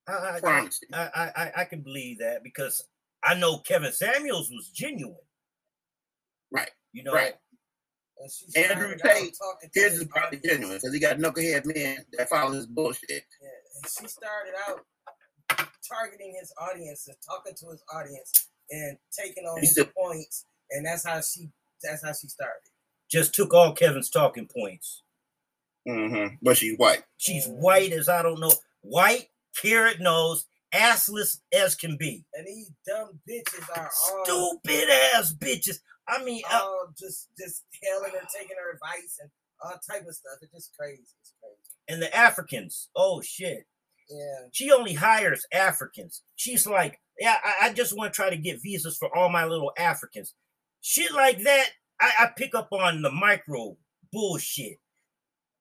I, 0.07 0.35
I. 0.35 0.39
Promise. 0.39 0.79
I, 0.93 1.09
I, 1.15 1.31
I, 1.35 1.51
I 1.61 1.65
can 1.65 1.81
believe 1.81 2.19
that 2.19 2.43
because 2.43 2.85
I 3.23 3.35
know 3.35 3.59
Kevin 3.59 3.91
Samuels 3.91 4.49
was 4.51 4.69
genuine. 4.69 5.15
Right, 6.51 6.69
You 6.93 7.03
know, 7.03 7.13
right. 7.13 7.33
Andrew 8.55 8.95
Tate, 9.03 9.33
talking 9.37 9.69
to 9.73 9.81
His 9.81 9.91
his 9.91 10.01
is 10.01 10.07
probably 10.07 10.39
genuine 10.45 10.77
because 10.77 10.93
he 10.93 10.99
got 10.99 11.17
knucklehead 11.17 11.65
men 11.65 11.97
that 12.13 12.29
follow 12.29 12.53
his 12.53 12.65
bullshit. 12.65 13.09
Yeah, 13.09 13.49
and 13.83 13.91
she 13.91 14.07
started 14.07 14.53
out 14.69 14.79
targeting 15.87 16.35
his 16.39 16.53
audience 16.59 17.07
and 17.07 17.15
talking 17.27 17.53
to 17.55 17.69
his 17.71 17.83
audience 17.93 18.31
and 18.69 18.97
taking 19.17 19.45
on 19.45 19.57
He 19.57 19.61
his 19.61 19.71
still- 19.71 19.85
points, 19.97 20.45
and 20.71 20.85
that's 20.85 21.05
how 21.05 21.21
she 21.21 21.49
that's 21.83 22.03
how 22.03 22.13
she 22.13 22.27
started. 22.27 22.61
just 23.11 23.33
took 23.35 23.53
all 23.53 23.73
Kevin's 23.73 24.09
talking 24.09 24.47
points. 24.47 25.03
Mm-hmm. 25.87 26.35
But 26.41 26.57
she's 26.57 26.77
white. 26.77 27.03
She's 27.17 27.45
white 27.47 27.91
as 27.91 28.09
I 28.09 28.23
don't 28.23 28.39
know, 28.39 28.51
white, 28.81 29.27
carrot 29.61 29.99
nose, 29.99 30.45
assless 30.73 31.39
as 31.53 31.75
can 31.75 31.95
be. 31.97 32.25
And 32.33 32.47
these 32.47 32.71
dumb 32.87 33.19
bitches 33.29 33.69
are 33.77 33.89
all 34.09 34.23
Stupid 34.63 34.89
ass 35.13 35.33
bitches. 35.33 35.77
I 36.07 36.23
mean, 36.23 36.41
uh, 36.51 36.59
all 36.61 36.87
just 36.97 37.29
just 37.37 37.63
hailing 37.83 38.11
her, 38.13 38.27
taking 38.35 38.55
her 38.57 38.73
advice 38.73 39.19
and 39.21 39.29
all 39.63 39.71
type 39.89 40.07
of 40.07 40.15
stuff. 40.15 40.37
It's 40.41 40.51
just 40.53 40.71
crazy. 40.77 41.03
It's 41.21 41.33
crazy. 41.41 41.77
and 41.87 42.01
the 42.01 42.15
Africans. 42.15 42.89
Oh 42.95 43.21
shit. 43.21 43.65
Yeah. 44.09 44.47
She 44.51 44.71
only 44.71 44.93
hires 44.93 45.45
Africans. 45.51 46.23
She's 46.35 46.67
like, 46.67 46.99
yeah, 47.19 47.37
I, 47.43 47.67
I 47.67 47.73
just 47.73 47.95
want 47.97 48.13
to 48.13 48.15
try 48.15 48.29
to 48.29 48.37
get 48.37 48.61
visas 48.61 48.97
for 48.97 49.15
all 49.15 49.29
my 49.29 49.45
little 49.45 49.71
Africans. 49.77 50.33
Shit 50.81 51.13
like 51.13 51.41
that, 51.43 51.69
I, 51.99 52.11
I 52.19 52.29
pick 52.37 52.53
up 52.53 52.69
on 52.71 53.01
the 53.01 53.11
micro 53.11 53.77
bullshit. 54.11 54.77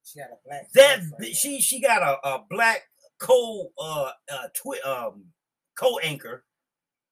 She 0.04 0.20
had 0.20 0.28
a 0.28 0.36
black 0.44 0.70
That 0.74 0.98
girlfriend, 1.00 1.12
bi- 1.18 1.26
yeah. 1.28 1.32
she 1.34 1.60
she 1.60 1.80
got 1.80 2.02
a, 2.02 2.28
a 2.28 2.44
black 2.50 2.82
co 3.18 3.70
uh 3.78 4.10
uh 4.30 4.48
twi- 4.54 4.80
um 4.84 5.24
co 5.78 5.98
anchor. 6.00 6.44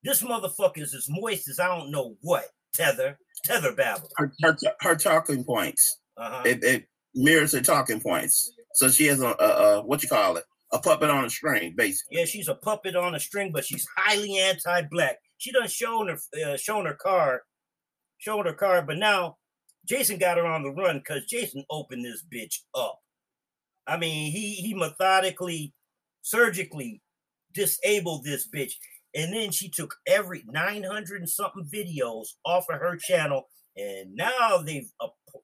This 0.04 0.22
motherfucker 0.22 0.82
is 0.82 0.94
as 0.94 1.06
moist 1.08 1.48
as 1.48 1.58
I 1.58 1.68
don't 1.68 1.90
know 1.90 2.16
what. 2.20 2.44
Tether, 2.74 3.18
tether 3.44 3.72
babble. 3.74 4.08
Her, 4.16 4.32
her, 4.42 4.56
her 4.80 4.94
talking 4.96 5.44
points. 5.44 6.00
Uh-huh. 6.16 6.42
It, 6.44 6.64
it 6.64 6.88
mirrors 7.14 7.52
her 7.52 7.60
talking 7.60 8.00
points. 8.00 8.52
So 8.74 8.88
she 8.88 9.06
has 9.06 9.20
a, 9.20 9.28
a, 9.38 9.44
a 9.44 9.82
what 9.82 10.02
you 10.02 10.08
call 10.08 10.36
it, 10.38 10.44
a 10.72 10.78
puppet 10.78 11.10
on 11.10 11.24
a 11.24 11.30
string, 11.30 11.74
basically. 11.76 12.18
Yeah, 12.18 12.24
she's 12.24 12.48
a 12.48 12.54
puppet 12.54 12.96
on 12.96 13.14
a 13.14 13.20
string, 13.20 13.52
but 13.52 13.64
she's 13.64 13.86
highly 13.96 14.38
anti-black. 14.38 15.18
She 15.38 15.52
done 15.52 15.68
shown 15.68 16.08
her 16.08 16.18
uh, 16.46 16.56
shown 16.56 16.86
her 16.86 16.94
card, 17.00 17.40
showed 18.18 18.46
her 18.46 18.54
card, 18.54 18.86
but 18.86 18.98
now 18.98 19.36
Jason 19.86 20.18
got 20.18 20.38
her 20.38 20.46
on 20.46 20.62
the 20.62 20.70
run 20.70 20.98
because 20.98 21.26
Jason 21.26 21.64
opened 21.70 22.04
this 22.04 22.24
bitch 22.32 22.60
up. 22.74 22.98
I 23.86 23.96
mean, 23.96 24.30
he 24.30 24.54
he 24.54 24.74
methodically, 24.74 25.74
surgically 26.22 27.02
disabled 27.52 28.24
this 28.24 28.48
bitch, 28.48 28.72
and 29.14 29.32
then 29.34 29.50
she 29.50 29.68
took 29.68 29.94
every 30.06 30.44
nine 30.46 30.84
hundred 30.84 31.20
and 31.20 31.28
something 31.28 31.68
videos 31.72 32.28
off 32.46 32.66
of 32.70 32.78
her 32.78 32.96
channel, 32.96 33.48
and 33.76 34.14
now 34.14 34.62
they've 34.64 34.90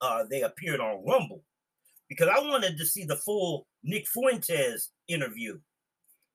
uh, 0.00 0.24
they 0.30 0.42
appeared 0.42 0.80
on 0.80 1.04
Rumble 1.04 1.42
because 2.08 2.28
I 2.28 2.38
wanted 2.38 2.78
to 2.78 2.86
see 2.86 3.04
the 3.04 3.16
full 3.16 3.66
Nick 3.82 4.06
Fuentes 4.08 4.90
interview 5.06 5.58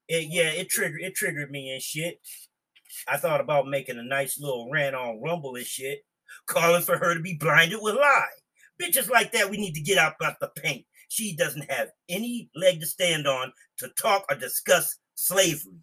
it, 0.08 0.28
yeah, 0.30 0.50
it 0.52 0.70
triggered 0.70 1.02
it 1.02 1.16
triggered 1.16 1.52
me 1.52 1.72
and 1.72 1.82
shit. 1.82 2.20
I 3.08 3.18
thought 3.18 3.42
about 3.42 3.68
making 3.68 3.98
a 3.98 4.04
nice 4.04 4.40
little 4.40 4.70
rant 4.72 4.96
on 4.96 5.22
Rumble 5.22 5.56
and 5.56 5.66
shit, 5.66 6.00
calling 6.46 6.82
for 6.82 6.98
her 6.98 7.14
to 7.14 7.22
be 7.22 7.36
blinded 7.36 7.80
with 7.82 7.96
lie. 7.96 8.26
Bitches 8.82 9.10
like 9.10 9.32
that, 9.32 9.50
we 9.50 9.58
need 9.58 9.74
to 9.76 9.82
get 9.82 9.98
out 9.98 10.16
about 10.20 10.40
the 10.40 10.50
paint. 10.62 10.86
She 11.08 11.36
doesn't 11.36 11.72
have 11.72 11.90
any 12.10 12.50
leg 12.56 12.80
to 12.82 12.86
stand 12.86 13.28
on 13.28 13.52
to 13.80 13.90
talk 14.00 14.26
or 14.30 14.36
discuss 14.36 14.98
slavery. 15.16 15.80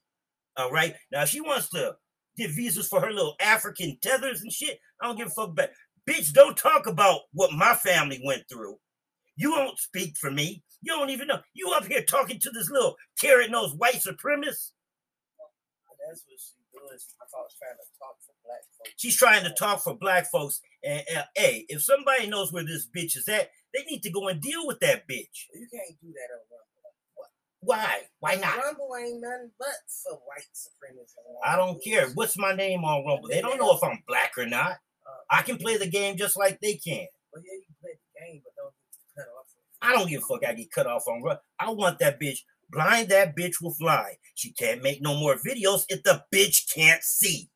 All 0.56 0.70
right. 0.70 0.94
Now, 1.12 1.22
if 1.22 1.28
she 1.28 1.40
wants 1.40 1.68
to 1.70 1.94
get 2.36 2.50
visas 2.50 2.88
for 2.88 3.00
her 3.00 3.12
little 3.12 3.36
African 3.40 3.96
tethers 4.02 4.42
and 4.42 4.52
shit, 4.52 4.78
I 5.00 5.06
don't 5.06 5.16
give 5.16 5.28
a 5.28 5.30
fuck 5.30 5.50
about. 5.50 5.68
Bitch, 6.08 6.32
don't 6.32 6.56
talk 6.56 6.86
about 6.86 7.20
what 7.32 7.52
my 7.52 7.74
family 7.74 8.20
went 8.24 8.42
through. 8.50 8.76
You 9.36 9.52
won't 9.52 9.78
speak 9.78 10.16
for 10.18 10.30
me. 10.30 10.62
You 10.82 10.92
don't 10.96 11.10
even 11.10 11.28
know. 11.28 11.40
You 11.54 11.72
up 11.72 11.86
here 11.86 12.02
talking 12.02 12.38
to 12.40 12.50
this 12.50 12.70
little 12.70 12.96
carrot 13.20 13.50
nosed 13.50 13.78
white 13.78 13.96
supremacist. 13.96 14.72
That's 16.08 16.24
what 16.26 16.40
she 16.40 16.56
doing. 16.72 16.98
She, 16.98 17.12
I 17.20 17.26
thought 17.30 17.44
was 17.44 17.56
trying 17.58 17.76
to 17.76 17.86
talk 17.98 18.16
for 18.24 18.34
black 18.42 18.64
folks. 18.78 18.94
She's 18.96 19.16
trying 19.16 19.44
to 19.44 19.50
talk 19.50 19.82
for 19.82 19.94
black 19.94 20.30
folks. 20.30 20.60
And 20.82 21.02
uh, 21.14 21.22
hey, 21.36 21.66
if 21.68 21.82
somebody 21.82 22.26
knows 22.26 22.52
where 22.52 22.64
this 22.64 22.88
bitch 22.88 23.16
is 23.16 23.28
at, 23.28 23.50
they 23.74 23.84
need 23.84 24.02
to 24.02 24.10
go 24.10 24.28
and 24.28 24.40
deal 24.40 24.66
with 24.66 24.80
that 24.80 25.06
bitch. 25.06 25.46
You 25.54 25.68
can't 25.70 26.00
do 26.00 26.08
that 26.08 26.32
on 26.32 26.40
Rumble. 26.50 27.30
Why? 27.60 28.00
Why 28.20 28.36
not? 28.36 28.56
Rumble 28.56 28.90
ain't 28.98 29.20
nothing 29.20 29.50
but 29.58 29.68
for 29.86 30.18
white 30.26 30.48
supremacists. 30.54 31.14
I 31.44 31.56
don't 31.56 31.82
care. 31.84 32.08
What's 32.14 32.38
my 32.38 32.54
name 32.54 32.84
on 32.84 33.04
Rumble? 33.04 33.28
They 33.28 33.42
don't 33.42 33.58
know 33.58 33.76
if 33.76 33.84
I'm 33.84 34.02
black 34.08 34.32
or 34.38 34.46
not. 34.46 34.78
I 35.30 35.42
can 35.42 35.58
play 35.58 35.76
the 35.76 35.86
game 35.86 36.16
just 36.16 36.36
like 36.36 36.58
they 36.60 36.74
can. 36.74 37.06
Well, 37.32 37.42
yeah, 37.44 37.54
you 37.54 37.62
can 37.66 37.76
play 37.80 37.92
the 37.94 38.20
game, 38.20 38.42
but 38.42 38.52
don't 38.56 38.72
get 38.72 38.74
cut 38.74 38.74
off. 38.74 38.79
I 39.82 39.92
don't 39.92 40.08
give 40.08 40.22
a 40.22 40.26
fuck. 40.26 40.44
I 40.46 40.54
get 40.54 40.70
cut 40.70 40.86
off 40.86 41.04
on. 41.08 41.22
Ru- 41.22 41.32
I 41.58 41.70
want 41.70 41.98
that 42.00 42.20
bitch. 42.20 42.38
Blind 42.70 43.08
that 43.08 43.36
bitch 43.36 43.54
will 43.60 43.74
fly. 43.74 44.14
She 44.34 44.52
can't 44.52 44.82
make 44.82 45.02
no 45.02 45.14
more 45.16 45.36
videos 45.36 45.84
if 45.88 46.02
the 46.02 46.22
bitch 46.34 46.72
can't 46.72 47.02
see. 47.02 47.50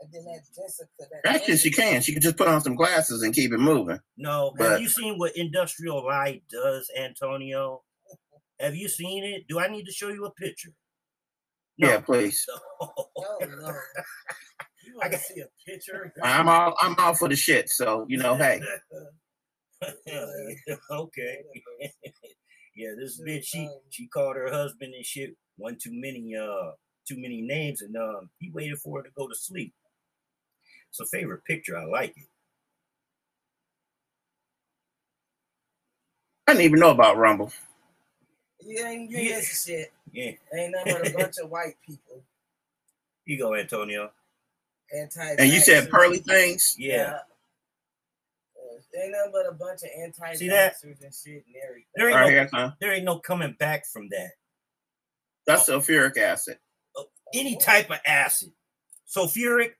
And 0.00 0.10
then 0.12 0.24
that 0.24 0.40
Jessica, 0.54 0.88
that 0.98 1.34
Actually, 1.34 1.56
she 1.58 1.70
can. 1.70 2.00
She 2.02 2.12
can 2.12 2.22
just 2.22 2.36
put 2.36 2.48
on 2.48 2.60
some 2.60 2.74
glasses 2.76 3.22
and 3.22 3.34
keep 3.34 3.52
it 3.52 3.58
moving. 3.58 3.98
No, 4.16 4.52
have 4.58 4.70
But- 4.72 4.80
you 4.82 4.88
seen 4.88 5.18
what 5.18 5.36
industrial 5.36 6.04
light 6.04 6.42
does, 6.50 6.90
Antonio? 6.98 7.82
Have 8.60 8.76
you 8.76 8.88
seen 8.88 9.24
it? 9.24 9.44
Do 9.48 9.58
I 9.58 9.68
need 9.68 9.84
to 9.86 9.92
show 9.92 10.08
you 10.08 10.24
a 10.24 10.30
picture? 10.32 10.70
Yeah, 11.76 12.00
please. 12.00 12.44
Oh 12.80 13.08
no! 13.40 13.74
You 14.84 14.96
want 14.98 15.12
to 15.12 15.18
see 15.18 15.40
a 15.40 15.46
picture? 15.66 16.12
I'm 16.22 16.48
all 16.48 16.74
I'm 16.82 16.94
all 16.98 17.14
for 17.14 17.28
the 17.28 17.36
shit. 17.36 17.70
So 17.70 18.04
you 18.08 18.18
know, 18.18 18.34
hey, 18.34 18.60
okay. 20.90 21.38
yeah, 22.76 22.90
this 22.98 23.20
bitch, 23.20 23.44
she 23.46 23.70
she 23.90 24.08
called 24.08 24.36
her 24.36 24.50
husband 24.52 24.94
and 24.94 25.06
shit. 25.06 25.36
One 25.58 25.76
too 25.82 25.92
many 25.92 26.34
uh 26.36 26.72
too 27.08 27.20
many 27.20 27.42
names, 27.42 27.82
and 27.82 27.96
um 27.96 28.30
he 28.40 28.50
waited 28.52 28.78
for 28.80 28.98
her 28.98 29.04
to 29.04 29.10
go 29.16 29.28
to 29.28 29.34
sleep. 29.34 29.74
It's 30.90 31.00
a 31.00 31.06
favorite 31.06 31.44
picture. 31.44 31.78
I 31.78 31.84
like 31.86 32.10
it. 32.16 32.26
I 36.48 36.52
didn't 36.54 36.66
even 36.66 36.80
know 36.80 36.90
about 36.90 37.16
Rumble. 37.18 37.52
You 38.60 38.86
ain't 38.86 39.10
you 39.10 39.18
Yeah. 39.18 39.36
ain't 39.36 39.44
some 39.44 39.74
shit. 39.74 39.92
Yeah, 40.12 40.32
Ain't 40.54 40.72
nothing 40.72 40.88
but 40.90 41.02
a 41.02 41.06
bunch 41.06 41.34
of 41.42 41.50
white 41.50 41.76
people. 41.86 42.22
you 43.26 43.38
go, 43.38 43.54
Antonio. 43.54 44.10
Anti. 44.96 45.36
And 45.38 45.50
you 45.52 45.60
said 45.60 45.90
pearly 45.90 46.18
things. 46.18 46.76
Yeah, 46.78 47.18
Ain't 48.94 49.12
nothing 49.12 49.32
but 49.32 49.46
a 49.48 49.52
bunch 49.52 49.82
of 49.82 49.88
anti 49.98 50.34
See 50.34 50.48
that? 50.48 50.76
and 50.82 50.94
shit 51.14 51.44
and 51.46 51.56
everything. 51.66 51.86
there 51.94 52.08
ain't 52.08 52.14
Right 52.16 52.24
no, 52.24 52.28
here, 52.30 52.48
son. 52.48 52.74
there 52.80 52.92
ain't 52.92 53.04
no 53.04 53.18
coming 53.18 53.56
back 53.58 53.86
from 53.86 54.08
that. 54.10 54.30
That's 55.46 55.68
sulfuric 55.68 56.16
acid. 56.18 56.58
Any 57.34 57.56
type 57.56 57.90
of 57.90 57.98
acid, 58.06 58.50
sulfuric. 59.08 59.72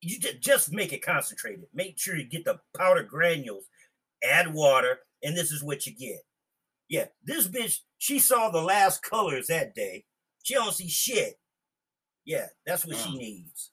You 0.00 0.18
ju- 0.18 0.38
just 0.40 0.72
make 0.72 0.92
it 0.92 1.02
concentrated. 1.02 1.64
Make 1.72 1.98
sure 1.98 2.16
you 2.16 2.24
get 2.24 2.44
the 2.44 2.58
powder 2.76 3.02
granules. 3.02 3.64
add 4.24 4.52
water, 4.52 4.98
and 5.22 5.36
this 5.36 5.52
is 5.52 5.62
what 5.62 5.86
you 5.86 5.94
get. 5.94 6.18
Yeah, 6.88 7.06
this 7.24 7.46
bitch, 7.46 7.78
she 7.98 8.18
saw 8.18 8.50
the 8.50 8.60
last 8.60 9.00
colors 9.02 9.46
that 9.46 9.74
day. 9.76 10.04
She 10.42 10.54
don't 10.54 10.72
see 10.74 10.88
shit. 10.88 11.38
Yeah, 12.24 12.48
that's 12.66 12.84
what 12.84 12.96
she 12.96 13.10
Mm. 13.10 13.18
needs. 13.18 13.70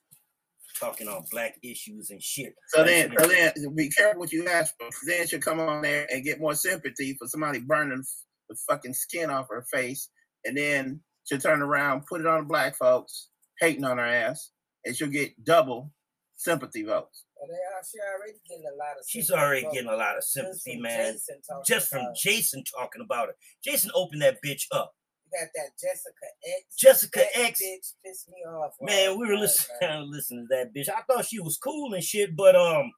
Talking 0.79 1.07
on 1.07 1.23
black 1.31 1.55
issues 1.63 2.09
and 2.09 2.21
shit. 2.21 2.53
So 2.69 2.83
then, 2.83 3.13
so 3.17 3.27
then, 3.27 3.53
be 3.75 3.89
careful 3.89 4.19
what 4.19 4.31
you 4.33 4.45
ask 4.47 4.73
for. 4.77 4.89
Then 5.07 5.25
she'll 5.25 5.39
come 5.39 5.59
on 5.59 5.81
there 5.81 6.05
and 6.11 6.23
get 6.23 6.39
more 6.41 6.53
sympathy 6.55 7.15
for 7.17 7.27
somebody 7.27 7.59
burning 7.59 8.03
the 8.49 8.55
fucking 8.69 8.93
skin 8.93 9.29
off 9.29 9.47
her 9.49 9.65
face, 9.71 10.09
and 10.43 10.57
then 10.57 10.99
she'll 11.23 11.39
turn 11.39 11.61
around, 11.61 12.05
put 12.07 12.19
it 12.21 12.27
on 12.27 12.41
the 12.41 12.45
black 12.47 12.75
folks, 12.77 13.29
hating 13.61 13.85
on 13.85 13.97
her 13.97 14.05
ass, 14.05 14.51
and 14.83 14.95
she'll 14.95 15.07
get 15.07 15.31
double 15.45 15.91
sympathy 16.35 16.83
votes. 16.83 17.23
Well, 17.37 17.47
they 17.47 17.53
are, 17.53 17.81
she 17.89 17.97
already 17.99 18.37
getting 18.47 18.65
a 18.65 18.77
lot 18.77 18.97
of. 18.99 19.05
She's 19.07 19.31
already 19.31 19.61
from- 19.61 19.73
getting 19.73 19.89
a 19.89 19.95
lot 19.95 20.17
of 20.17 20.23
just 20.23 20.33
sympathy, 20.33 20.73
from 20.73 20.81
man. 20.83 21.13
Jason 21.13 21.41
talking 21.47 21.63
Just 21.67 21.89
from 21.89 22.05
Jason 22.15 22.63
talking 22.77 23.01
about 23.03 23.27
her. 23.27 23.35
Jason 23.63 23.91
opened 23.95 24.21
that 24.21 24.37
bitch 24.45 24.63
up. 24.71 24.93
Got 25.39 25.49
that 25.55 25.71
Jessica 25.79 26.25
X. 26.45 26.75
Jessica 26.77 27.19
That 27.35 27.41
X. 27.47 27.61
bitch 27.61 27.93
pissed 28.05 28.29
me 28.29 28.37
off. 28.47 28.71
Man, 28.81 29.19
we 29.19 29.27
were 29.27 29.37
listening 29.37 30.47
to 30.49 30.55
that 30.55 30.73
bitch. 30.73 30.89
I 30.89 31.01
thought 31.01 31.25
she 31.25 31.39
was 31.39 31.57
cool 31.57 31.93
and 31.93 32.03
shit, 32.03 32.35
but 32.35 32.55
um, 32.55 32.91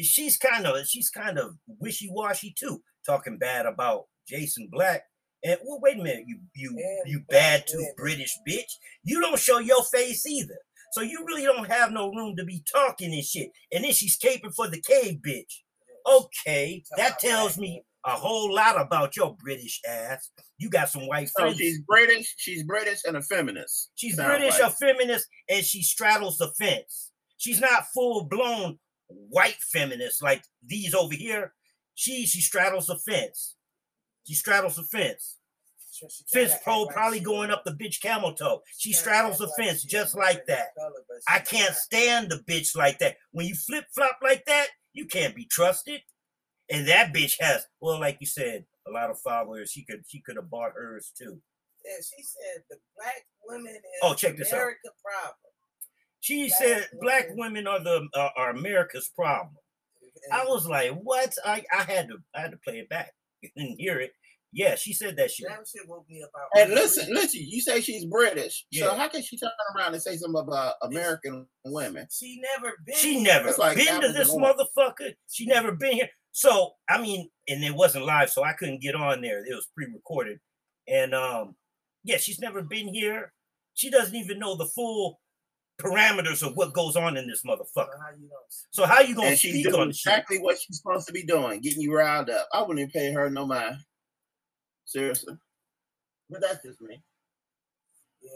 she's 0.00 0.36
kind 0.36 0.66
of 0.66 0.86
she's 0.86 1.10
kind 1.10 1.38
of 1.38 1.52
wishy 1.66 2.08
washy 2.10 2.54
too, 2.58 2.82
talking 3.06 3.38
bad 3.38 3.66
about 3.66 4.06
Jason 4.28 4.68
Black. 4.72 5.02
And 5.44 5.58
well, 5.64 5.78
wait 5.80 5.98
a 5.98 6.02
minute, 6.02 6.24
you 6.26 6.38
you 6.54 6.76
you 7.06 7.20
bad 7.28 7.66
to. 7.68 7.92
British 7.96 8.36
bitch. 8.48 8.70
You 9.04 9.20
don't 9.20 9.38
show 9.38 9.58
your 9.58 9.84
face 9.84 10.26
either, 10.26 10.58
so 10.92 11.02
you 11.02 11.24
really 11.26 11.44
don't 11.44 11.70
have 11.70 11.92
no 11.92 12.10
room 12.10 12.34
to 12.36 12.44
be 12.44 12.64
talking 12.72 13.12
and 13.12 13.24
shit. 13.24 13.50
And 13.72 13.84
then 13.84 13.92
she's 13.92 14.18
caping 14.18 14.54
for 14.54 14.66
the 14.68 14.80
cave 14.80 15.18
bitch. 15.24 15.60
Okay, 16.10 16.82
that 16.96 17.18
tells 17.20 17.58
me. 17.58 17.82
A 18.06 18.10
whole 18.10 18.54
lot 18.54 18.80
about 18.80 19.16
your 19.16 19.36
British 19.36 19.80
ass. 19.86 20.30
You 20.58 20.70
got 20.70 20.88
some 20.88 21.06
white 21.08 21.28
So 21.28 21.42
friends. 21.42 21.58
she's 21.58 21.80
British, 21.82 22.34
she's 22.38 22.62
British 22.62 23.00
and 23.04 23.16
a 23.16 23.22
feminist. 23.22 23.90
She's 23.96 24.16
Sounds 24.16 24.28
British, 24.28 24.60
like. 24.60 24.72
a 24.72 24.76
feminist, 24.76 25.26
and 25.48 25.64
she 25.64 25.82
straddles 25.82 26.38
the 26.38 26.52
fence. 26.58 27.10
She's 27.36 27.60
not 27.60 27.84
full 27.92 28.24
blown 28.24 28.78
white 29.08 29.56
feminist 29.72 30.22
like 30.22 30.42
these 30.64 30.94
over 30.94 31.14
here. 31.14 31.52
She 31.94 32.26
she 32.26 32.40
straddles 32.40 32.86
the 32.86 32.98
fence. 32.98 33.56
She 34.26 34.34
straddles 34.34 34.76
the 34.76 34.84
fence. 34.84 35.38
So 35.90 36.08
she 36.10 36.24
Fence 36.30 36.52
pole 36.62 36.88
probably 36.88 37.20
going 37.20 37.50
up 37.50 37.64
the 37.64 37.70
bitch 37.72 38.02
camel 38.02 38.34
toe. 38.34 38.60
She 38.76 38.92
straddles 38.92 39.38
the 39.38 39.50
fence 39.58 39.82
just 39.82 40.14
like 40.14 40.44
that. 40.46 40.66
I 41.28 41.38
can't 41.38 41.70
not. 41.70 41.76
stand 41.76 42.30
the 42.30 42.40
bitch 42.48 42.76
like 42.76 42.98
that. 42.98 43.16
When 43.32 43.46
you 43.46 43.54
flip 43.54 43.86
flop 43.94 44.18
like 44.22 44.44
that, 44.44 44.66
you 44.92 45.06
can't 45.06 45.34
be 45.34 45.46
trusted. 45.50 46.02
And 46.70 46.86
that 46.88 47.14
bitch 47.14 47.36
has, 47.40 47.64
well, 47.80 48.00
like 48.00 48.18
you 48.20 48.26
said, 48.26 48.64
a 48.88 48.90
lot 48.90 49.10
of 49.10 49.18
followers. 49.20 49.70
She 49.70 49.84
could 49.84 50.02
she 50.08 50.20
could 50.20 50.36
have 50.36 50.50
bought 50.50 50.72
hers 50.74 51.12
too. 51.16 51.40
Yeah, 51.84 51.96
she 51.98 52.22
said 52.22 52.64
the 52.70 52.76
black 52.96 53.22
women 53.46 53.74
is 53.74 53.80
Oh, 54.02 54.14
check 54.14 54.36
this 54.36 54.52
out. 54.52 54.56
America 54.56 54.88
problem. 55.04 55.34
She 56.20 56.48
Black 56.48 56.58
said 56.58 56.88
black 57.00 57.26
women. 57.36 57.64
women 57.64 57.66
are 57.68 57.80
the 57.82 58.08
uh, 58.14 58.28
are 58.36 58.50
America's 58.50 59.08
problem. 59.14 59.54
I 60.32 60.44
was 60.46 60.66
like, 60.66 60.92
what? 61.02 61.32
I, 61.44 61.62
I 61.72 61.82
had 61.84 62.08
to 62.08 62.16
I 62.34 62.40
had 62.40 62.50
to 62.50 62.56
play 62.64 62.78
it 62.78 62.88
back 62.88 63.12
and 63.56 63.76
hear 63.78 64.00
it. 64.00 64.12
Yeah, 64.52 64.74
she 64.74 64.92
said 64.94 65.16
that 65.18 65.30
shit. 65.30 65.46
that 65.48 65.66
shit 65.68 65.86
woke 65.86 66.06
me 66.08 66.22
up 66.22 66.30
out. 66.34 66.60
And 66.60 66.72
listen, 66.72 67.04
sleep. 67.04 67.14
listen, 67.16 67.40
you 67.46 67.60
say 67.60 67.80
she's 67.82 68.06
British. 68.06 68.64
Yeah. 68.70 68.86
So 68.86 68.94
how 68.94 69.08
can 69.08 69.22
she 69.22 69.36
turn 69.36 69.50
around 69.76 69.92
and 69.92 70.02
say 70.02 70.16
something 70.16 70.40
about 70.40 70.74
American 70.82 71.46
women? 71.66 72.06
She 72.10 72.40
never 72.56 72.72
been. 72.86 72.96
She 72.96 73.22
never 73.22 73.46
That's 73.46 73.58
like 73.58 73.76
been 73.76 74.00
to 74.00 74.12
this 74.12 74.32
and 74.32 74.42
oranges. 74.42 74.66
motherfucker. 74.78 75.12
She 75.30 75.44
never 75.46 75.72
been 75.72 75.92
here. 75.92 76.08
So 76.36 76.72
I 76.86 77.00
mean, 77.00 77.30
and 77.48 77.64
it 77.64 77.74
wasn't 77.74 78.04
live, 78.04 78.28
so 78.28 78.44
I 78.44 78.52
couldn't 78.52 78.82
get 78.82 78.94
on 78.94 79.22
there. 79.22 79.38
It 79.38 79.54
was 79.54 79.68
pre-recorded, 79.74 80.38
and 80.86 81.14
um, 81.14 81.56
yeah, 82.04 82.18
she's 82.18 82.40
never 82.40 82.60
been 82.60 82.88
here. 82.88 83.32
She 83.72 83.88
doesn't 83.88 84.14
even 84.14 84.38
know 84.38 84.54
the 84.54 84.66
full 84.66 85.18
parameters 85.80 86.46
of 86.46 86.54
what 86.54 86.74
goes 86.74 86.94
on 86.94 87.16
in 87.16 87.26
this 87.26 87.42
motherfucker. 87.42 87.96
how 87.98 88.10
you 88.20 88.28
know? 88.28 88.36
So 88.70 88.84
how 88.84 89.00
you 89.00 89.14
gonna 89.14 89.28
And 89.28 89.38
she's 89.38 89.52
speak 89.54 89.64
doing 89.70 89.80
on 89.80 89.88
the 89.88 89.94
shit? 89.94 90.12
exactly 90.12 90.38
what 90.38 90.58
she's 90.58 90.76
supposed 90.76 91.06
to 91.06 91.14
be 91.14 91.22
doing, 91.22 91.62
getting 91.62 91.80
you 91.80 91.96
riled 91.96 92.28
up. 92.28 92.46
I 92.52 92.60
wouldn't 92.60 92.80
even 92.80 92.90
pay 92.90 93.12
her 93.12 93.30
no 93.30 93.46
mind. 93.46 93.76
Seriously. 94.84 95.38
But 96.28 96.42
that's 96.42 96.62
just 96.62 96.82
me. 96.82 97.00
Yeah, 98.20 98.30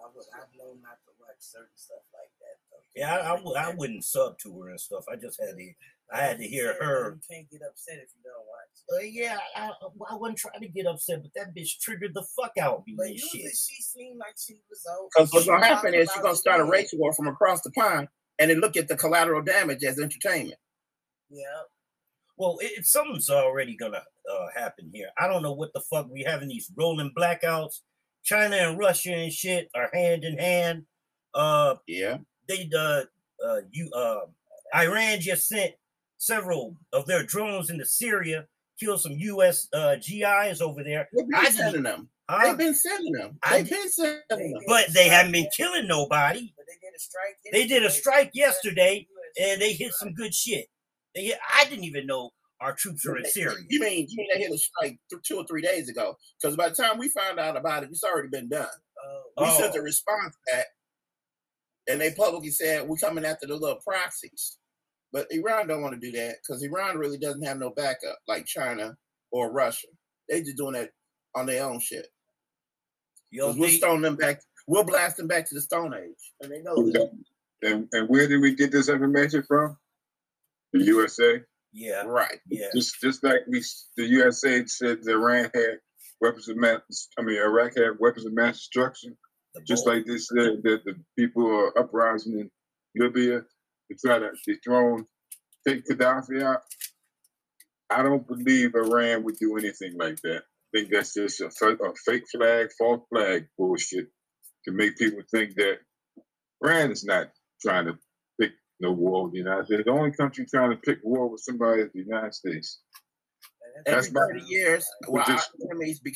I 0.00 0.06
would. 0.14 0.26
I 0.32 0.44
know 0.56 0.74
not 0.80 0.98
to 1.06 1.12
watch 1.18 1.38
certain 1.40 1.66
stuff 1.74 2.04
like 2.14 2.30
that. 2.38 2.56
Though. 2.70 2.86
Yeah, 2.94 3.16
I, 3.16 3.64
I, 3.64 3.70
I 3.70 3.74
wouldn't 3.74 4.04
sub 4.04 4.38
to 4.38 4.60
her 4.60 4.68
and 4.70 4.80
stuff. 4.80 5.06
I 5.12 5.16
just 5.16 5.40
had 5.40 5.56
to. 5.56 5.72
I 6.12 6.18
had 6.18 6.38
to 6.38 6.44
hear 6.44 6.74
her. 6.80 7.18
You 7.28 7.34
can't 7.36 7.50
get 7.50 7.60
upset 7.68 7.94
if 7.94 8.10
you 8.14 8.22
don't 8.24 8.44
watch. 8.46 9.02
Uh, 9.02 9.04
yeah, 9.04 9.38
I, 9.56 9.70
I 10.10 10.14
wasn't 10.16 10.38
trying 10.38 10.60
to 10.60 10.68
get 10.68 10.86
upset, 10.86 11.22
but 11.22 11.30
that 11.34 11.54
bitch 11.54 11.78
triggered 11.80 12.12
the 12.14 12.24
fuck 12.36 12.52
out 12.60 12.78
of 12.78 12.86
me. 12.86 12.94
But 12.96 13.10
usually 13.10 13.42
shit. 13.42 13.52
she 13.56 13.82
seemed 13.82 14.18
like 14.18 14.34
she 14.38 14.54
was 14.68 14.84
okay. 14.90 15.06
Because 15.16 15.32
what's 15.32 15.46
gonna 15.46 15.64
happen 15.64 15.94
is 15.94 16.08
she's 16.10 16.16
about 16.16 16.22
gonna 16.24 16.36
start 16.36 16.60
a 16.60 16.64
thing. 16.64 16.70
race 16.72 16.90
war 16.94 17.12
from 17.12 17.28
across 17.28 17.62
the 17.62 17.70
pond 17.70 18.08
and 18.38 18.50
then 18.50 18.60
look 18.60 18.76
at 18.76 18.88
the 18.88 18.96
collateral 18.96 19.42
damage 19.42 19.82
as 19.84 19.98
entertainment. 19.98 20.58
Yeah, 21.30 21.44
Well, 22.36 22.58
it, 22.60 22.72
it- 22.78 22.86
something's 22.86 23.30
already 23.30 23.76
gonna 23.76 24.02
uh, 24.30 24.46
happen 24.54 24.90
here. 24.92 25.08
I 25.18 25.26
don't 25.28 25.42
know 25.42 25.52
what 25.54 25.72
the 25.72 25.80
fuck 25.80 26.08
we 26.10 26.22
having 26.24 26.48
these 26.48 26.70
rolling 26.76 27.12
blackouts. 27.16 27.80
China 28.24 28.56
and 28.56 28.78
Russia 28.78 29.12
and 29.14 29.32
shit 29.32 29.68
are 29.74 29.90
hand 29.94 30.24
in 30.24 30.38
hand. 30.38 30.84
Uh, 31.34 31.76
Yeah. 31.86 32.18
they 32.48 32.68
uh, 32.76 33.02
uh, 33.44 33.60
you 33.70 33.90
uh, 33.96 34.20
Iran 34.76 35.20
just 35.20 35.48
sent 35.48 35.72
several 36.22 36.76
of 36.92 37.06
their 37.06 37.24
drones 37.24 37.68
into 37.70 37.84
Syria, 37.84 38.46
killed 38.78 39.00
some 39.00 39.12
U.S. 39.12 39.66
Uh, 39.72 39.96
GIs 39.96 40.60
over 40.60 40.84
there. 40.84 41.08
They've 41.12 41.26
I 41.34 41.42
been 41.42 41.42
didn't- 41.42 41.56
sending 41.56 41.82
them. 41.82 42.08
Huh? 42.30 42.46
They've 42.48 42.58
been 42.58 42.74
sending 42.74 43.12
them. 43.12 43.38
I 43.42 43.58
They've 43.58 43.70
been 43.70 43.90
sending 43.90 44.22
them. 44.52 44.62
but 44.68 44.86
they 44.94 45.08
haven't 45.08 45.32
been 45.32 45.48
killing 45.54 45.86
nobody, 45.88 46.54
but 46.56 46.64
they 46.68 46.78
did 46.80 46.94
a 46.96 47.00
strike. 47.00 47.36
They 47.52 47.66
did 47.66 47.82
a 47.82 47.86
yesterday. 47.86 48.00
strike 48.00 48.30
yesterday, 48.34 49.06
and 49.42 49.60
they 49.60 49.72
hit 49.72 49.92
some 49.94 50.14
good 50.14 50.32
shit. 50.32 50.66
They 51.14 51.24
hit, 51.24 51.38
I 51.54 51.64
didn't 51.64 51.84
even 51.84 52.06
know 52.06 52.30
our 52.60 52.72
troops 52.74 53.04
are 53.06 53.16
in 53.18 53.24
Syria. 53.24 53.56
You 53.68 53.80
mean 53.80 54.06
you 54.08 54.16
mean 54.16 54.28
they 54.32 54.38
hit 54.40 54.52
a 54.52 54.56
strike 54.56 54.96
th- 55.10 55.22
two 55.26 55.36
or 55.36 55.44
three 55.46 55.62
days 55.62 55.88
ago? 55.88 56.16
Because 56.40 56.56
by 56.56 56.68
the 56.68 56.76
time 56.76 56.96
we 56.96 57.08
found 57.08 57.40
out 57.40 57.56
about 57.56 57.82
it, 57.82 57.88
it's 57.90 58.04
already 58.04 58.28
been 58.28 58.48
done. 58.48 58.68
Oh, 59.04 59.22
We 59.38 59.44
Oh. 59.48 59.58
sent 59.58 59.74
a 59.76 59.82
response 59.82 60.36
back, 60.50 60.66
and 61.88 62.00
they 62.00 62.14
publicly 62.14 62.50
said 62.50 62.86
we're 62.88 62.96
coming 62.96 63.24
after 63.24 63.46
the 63.48 63.56
little 63.56 63.80
proxies. 63.86 64.58
But 65.12 65.26
Iran 65.30 65.66
don't 65.68 65.82
want 65.82 66.00
to 66.00 66.00
do 66.10 66.16
that 66.18 66.36
because 66.42 66.62
Iran 66.62 66.96
really 66.98 67.18
doesn't 67.18 67.42
have 67.44 67.58
no 67.58 67.70
backup 67.70 68.18
like 68.26 68.46
China 68.46 68.96
or 69.30 69.52
Russia. 69.52 69.88
They 70.28 70.40
just 70.42 70.56
doing 70.56 70.72
that 70.74 70.90
on 71.34 71.46
their 71.46 71.64
own 71.64 71.80
shit. 71.80 72.06
Yo, 73.30 73.46
'Cause 73.48 73.56
we'll 73.58 73.68
they- 73.68 73.76
stone 73.76 74.00
them 74.02 74.16
back. 74.16 74.40
We'll 74.66 74.84
blast 74.84 75.16
them 75.16 75.26
back 75.26 75.48
to 75.48 75.54
the 75.54 75.60
Stone 75.60 75.92
Age, 75.94 76.32
and 76.40 76.50
they 76.52 76.62
know 76.62 76.76
that. 76.92 77.10
And, 77.62 77.88
and 77.92 78.08
where 78.08 78.28
did 78.28 78.40
we 78.40 78.54
get 78.54 78.70
this 78.72 78.88
information 78.88 79.42
from? 79.42 79.76
The 80.72 80.84
USA. 80.84 81.42
yeah, 81.72 82.02
Right. 82.02 82.40
yeah. 82.48 82.68
Just 82.74 83.00
just 83.00 83.22
like 83.24 83.40
we, 83.48 83.62
the 83.96 84.04
USA 84.06 84.64
said 84.66 85.02
that 85.02 85.10
Iran 85.12 85.50
had 85.54 85.80
weapons 86.20 86.48
of 86.48 86.56
mass. 86.56 87.08
I 87.18 87.22
mean, 87.22 87.38
Iraq 87.38 87.76
had 87.76 87.98
weapons 87.98 88.24
of 88.24 88.32
mass 88.32 88.58
destruction. 88.58 89.16
The 89.54 89.60
Just 89.62 89.84
bolt. 89.84 89.96
like 89.96 90.06
this, 90.06 90.28
said 90.28 90.62
that 90.62 90.82
the 90.84 90.94
people 91.18 91.46
are 91.46 91.76
uprising 91.78 92.38
in 92.38 92.50
Libya 92.96 93.44
to 93.90 93.96
try 94.04 94.18
to 94.18 94.30
dethrone, 94.46 95.06
take 95.66 95.84
Gaddafi 95.86 96.42
out. 96.42 96.60
I 97.90 98.02
don't 98.02 98.26
believe 98.26 98.74
Iran 98.74 99.22
would 99.24 99.36
do 99.38 99.56
anything 99.58 99.96
like 99.98 100.16
that. 100.22 100.42
I 100.74 100.78
think 100.78 100.90
that's 100.90 101.14
just 101.14 101.40
a, 101.40 101.46
a 101.46 101.92
fake 102.06 102.24
flag, 102.34 102.70
false 102.78 103.02
flag 103.10 103.46
bullshit 103.58 104.06
to 104.64 104.72
make 104.72 104.96
people 104.96 105.20
think 105.30 105.54
that 105.56 105.78
Iran 106.64 106.90
is 106.90 107.04
not 107.04 107.28
trying 107.60 107.86
to 107.86 107.98
pick 108.40 108.52
no 108.80 108.92
war 108.92 109.24
with 109.24 109.32
the 109.32 109.38
United 109.40 109.66
States. 109.66 109.82
The 109.84 109.90
only 109.90 110.12
country 110.12 110.46
trying 110.46 110.70
to 110.70 110.76
pick 110.76 111.00
war 111.02 111.28
with 111.28 111.42
somebody 111.42 111.82
is 111.82 111.90
the 111.92 112.00
United 112.00 112.32
States. 112.32 112.80
man, 113.74 113.82
Every 113.86 113.94
That's 114.00 114.12
my- 114.12 114.26
thirty 114.26 114.44
years, 114.46 114.86
well, 115.08 115.24
just- 115.26 115.50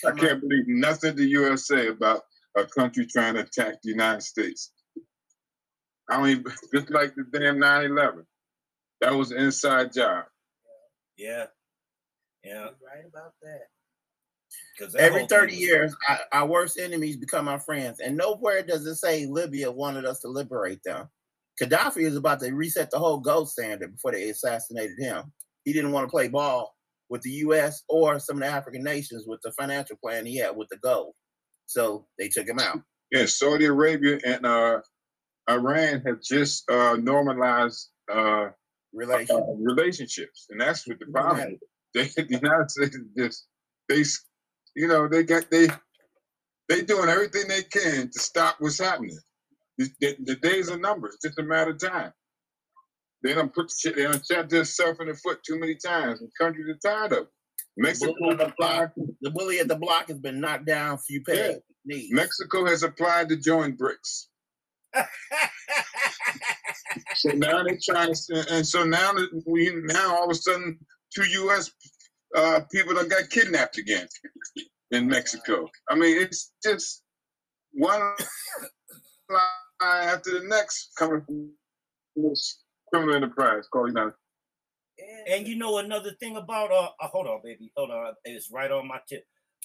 I 0.07 0.13
can't 0.13 0.41
believe 0.41 0.65
nothing 0.69 1.17
the 1.17 1.29
US 1.41 1.67
say 1.67 1.89
about 1.89 2.23
a 2.57 2.65
country 2.65 3.07
trying 3.07 3.35
to 3.35 3.41
attack 3.41 3.83
the 3.83 3.91
United 3.91 4.23
States. 4.23 4.73
I 6.09 6.23
mean, 6.23 6.45
just 6.75 6.91
like 6.91 7.15
the 7.15 7.25
damn 7.33 7.59
9 7.59 7.85
11. 7.85 8.25
That 9.01 9.15
was 9.15 9.31
an 9.31 9.39
inside 9.39 9.93
job. 9.93 10.25
yeah, 11.17 11.47
yeah. 12.43 12.53
You're 12.53 12.65
right 12.65 13.05
about 13.07 13.33
that. 13.43 13.67
Because 14.79 14.95
Every 14.95 15.27
30 15.27 15.55
years, 15.55 15.97
our, 16.09 16.19
our 16.33 16.47
worst 16.47 16.79
enemies 16.79 17.17
become 17.17 17.49
our 17.49 17.59
friends. 17.59 18.01
And 18.01 18.17
nowhere 18.17 18.63
does 18.63 18.87
it 18.87 18.97
say 18.97 19.27
Libya 19.27 19.71
wanted 19.71 20.05
us 20.05 20.21
to 20.21 20.29
liberate 20.29 20.81
them. 20.85 21.09
Gaddafi 21.61 22.03
is 22.03 22.17
about 22.17 22.41
to 22.41 22.53
reset 22.53 22.91
the 22.91 22.99
whole 22.99 23.19
gold 23.19 23.49
standard 23.49 23.93
before 23.93 24.13
they 24.13 24.29
assassinated 24.29 24.99
him. 24.99 25.33
He 25.65 25.73
didn't 25.73 25.93
want 25.93 26.07
to 26.07 26.11
play 26.11 26.29
ball 26.29 26.75
with 27.09 27.23
the 27.23 27.31
U.S. 27.31 27.83
or 27.89 28.19
some 28.19 28.37
of 28.37 28.43
the 28.43 28.49
African 28.49 28.83
nations 28.83 29.25
with 29.27 29.41
the 29.43 29.53
financial 29.53 29.97
plan 30.03 30.27
he 30.27 30.39
had 30.39 30.57
with 30.57 30.69
the 30.71 30.79
gold. 30.79 31.15
So 31.67 32.07
they 32.19 32.29
took 32.29 32.47
him 32.47 32.59
out. 32.59 32.81
Yeah, 33.11 33.27
Saudi 33.27 33.65
Arabia 33.65 34.19
and 34.25 34.45
uh, 34.45 34.81
Iran 35.49 36.03
have 36.07 36.21
just 36.23 36.69
uh, 36.71 36.97
normalized 37.01 37.89
uh, 38.13 38.49
Relation. 38.93 39.37
uh, 39.37 39.43
relationships, 39.59 40.47
and 40.51 40.61
that's 40.61 40.87
what 40.87 40.99
the 40.99 41.07
problem. 41.07 41.53
is. 41.55 41.59
They, 41.95 42.05
the 42.09 42.39
United 42.43 42.71
States 42.71 42.99
just 43.17 43.47
they, 43.89 44.03
you 44.75 44.87
know, 44.87 45.09
they 45.09 45.23
got 45.23 45.51
they 45.51 45.69
they 46.69 46.83
doing 46.83 47.09
everything 47.09 47.49
they 47.49 47.63
can 47.63 48.11
to 48.11 48.19
stop 48.21 48.57
what's 48.59 48.79
happening. 48.79 49.19
The, 49.79 49.89
the, 50.01 50.17
the 50.25 50.37
days 50.37 50.69
are 50.71 50.77
numbers; 50.79 51.15
It's 51.15 51.25
just 51.25 51.39
a 51.39 51.43
matter 51.43 51.71
of 51.71 51.79
time. 51.81 52.13
They 53.23 53.33
don't 53.33 53.55
put 53.55 53.71
shit. 53.71 53.97
They 53.97 54.03
don't 54.03 54.23
shot 54.27 54.51
themselves 54.51 54.99
in 55.01 55.07
the 55.09 55.15
foot 55.15 55.39
too 55.43 55.59
many 55.59 55.75
times, 55.77 56.21
and 56.21 56.31
countries 56.39 56.67
are 56.69 56.79
tired 56.87 57.13
of 57.13 57.19
it. 57.21 57.29
Mexico 57.79 58.13
Bully 58.19 58.37
has 58.37 58.39
the 58.39 58.55
block. 58.59 58.83
applied. 58.85 58.91
The 59.23 59.31
bully 59.31 59.59
at 59.61 59.69
the 59.69 59.77
block 59.77 60.09
has 60.09 60.19
been 60.19 60.41
knocked 60.41 60.67
down. 60.67 60.99
Few 60.99 61.23
pegs. 61.23 61.61
Knees. 61.87 62.11
Mexico 62.13 62.67
has 62.67 62.83
applied 62.83 63.29
to 63.31 63.37
join 63.37 63.77
BRICS. 63.77 64.27
So 67.17 67.31
now 67.31 67.63
they're 67.63 67.79
trying 67.83 68.13
to, 68.13 68.45
and 68.51 68.67
so 68.67 68.85
now 68.85 69.13
we 69.47 69.73
now 69.75 70.17
all 70.17 70.25
of 70.25 70.31
a 70.31 70.35
sudden 70.35 70.79
two 71.15 71.25
U.S. 71.25 71.71
Uh, 72.37 72.61
people 72.71 72.95
that 72.95 73.09
got 73.09 73.31
kidnapped 73.31 73.79
again 73.79 74.07
in 74.91 75.07
Mexico. 75.07 75.69
I 75.89 75.95
mean, 75.95 76.21
it's 76.21 76.53
just 76.63 77.03
one 77.73 78.01
lie 79.31 80.05
after 80.05 80.39
the 80.39 80.47
next 80.47 80.93
coming 80.99 81.23
from 81.25 81.51
this 82.17 82.63
criminal 82.93 83.15
enterprise 83.15 83.65
called 83.73 83.89
United. 83.89 84.13
And 85.29 85.47
you 85.47 85.57
know 85.57 85.79
another 85.79 86.13
thing 86.21 86.37
about 86.37 86.71
uh, 86.71 86.91
uh 87.01 87.09
hold 87.09 87.27
on, 87.27 87.41
baby, 87.43 87.73
hold 87.77 87.91
on, 87.91 88.15
it's 88.25 88.51
right 88.51 88.71
on 88.71 88.89
my 88.89 88.99
tip. 89.09 89.25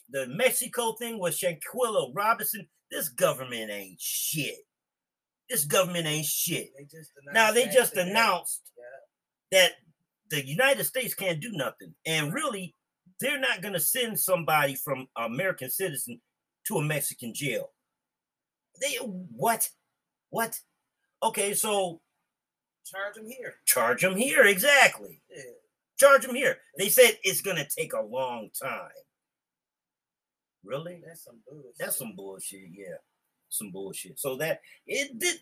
The 0.09 0.27
Mexico 0.27 0.93
thing 0.93 1.19
with 1.19 1.37
Shanquella 1.37 2.11
Robinson. 2.13 2.67
This 2.89 3.07
government 3.07 3.71
ain't 3.71 4.01
shit. 4.01 4.57
This 5.51 5.65
government 5.65 6.07
ain't 6.07 6.25
shit. 6.25 6.69
They 6.77 6.87
Now 7.33 7.51
they 7.51 7.65
just 7.65 7.93
announced 7.97 8.71
Yeah. 8.77 8.83
that 9.51 9.71
the 10.29 10.45
United 10.47 10.85
States 10.85 11.13
can't 11.13 11.41
do 11.41 11.51
nothing, 11.51 11.93
and 12.05 12.33
really, 12.33 12.73
they're 13.19 13.37
not 13.37 13.61
gonna 13.61 13.81
send 13.81 14.17
somebody 14.17 14.75
from 14.75 15.09
American 15.17 15.69
citizen 15.69 16.21
to 16.67 16.77
a 16.77 16.81
Mexican 16.81 17.33
jail. 17.33 17.73
They 18.79 18.95
what? 18.95 19.69
What? 20.29 20.57
Okay, 21.21 21.53
so 21.53 22.01
Charge 22.85 23.15
them 23.15 23.27
here. 23.27 23.55
charge 23.65 24.01
them 24.03 24.15
here 24.15 24.45
exactly. 24.45 25.21
Yeah. 25.29 25.43
Charge 25.99 26.25
them 26.25 26.33
here. 26.35 26.61
They 26.77 26.87
said 26.87 27.19
it's 27.23 27.41
gonna 27.41 27.67
take 27.67 27.91
a 27.91 28.01
long 28.01 28.51
time. 28.51 28.89
Really? 30.63 31.01
That's 31.05 31.23
some 31.25 31.41
bullshit. 31.45 31.77
That's 31.77 31.97
some 31.97 32.15
bullshit. 32.15 32.69
Yeah, 32.71 32.95
some 33.51 33.69
bullshit. 33.71 34.19
So 34.19 34.35
that 34.37 34.61
it 34.87 35.17
did. 35.19 35.37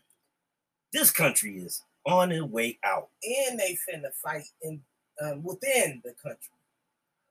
This 0.91 1.11
country 1.11 1.57
is 1.59 1.83
on 2.05 2.31
its 2.31 2.43
way 2.43 2.79
out. 2.83 3.09
and 3.23 3.59
they 3.59 3.77
finna 3.87 4.11
fight 4.23 4.43
in 4.63 4.81
um, 5.23 5.43
within 5.43 6.01
the 6.03 6.13
country. 6.21 6.49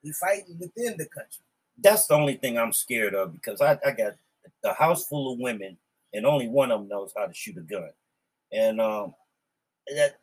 We 0.05 0.13
fighting 0.13 0.57
within 0.59 0.97
the 0.97 1.07
country. 1.07 1.43
That's 1.83 2.07
the 2.07 2.15
only 2.15 2.35
thing 2.37 2.57
I'm 2.59 2.73
scared 2.73 3.15
of 3.15 3.33
because 3.33 3.61
I, 3.61 3.79
I 3.85 3.91
got 3.93 4.15
a 4.65 4.73
house 4.75 5.07
full 5.07 5.33
of 5.33 5.39
women 5.39 5.77
and 6.15 6.25
only 6.25 6.49
one 6.49 6.71
of 6.71 6.81
them 6.81 6.89
knows 6.89 7.13
how 7.17 7.27
to 7.27 7.35
shoot 7.35 7.57
a 7.57 7.61
gun. 7.61 7.91
And 8.53 8.81
um, 8.81 9.15
that 9.95 10.19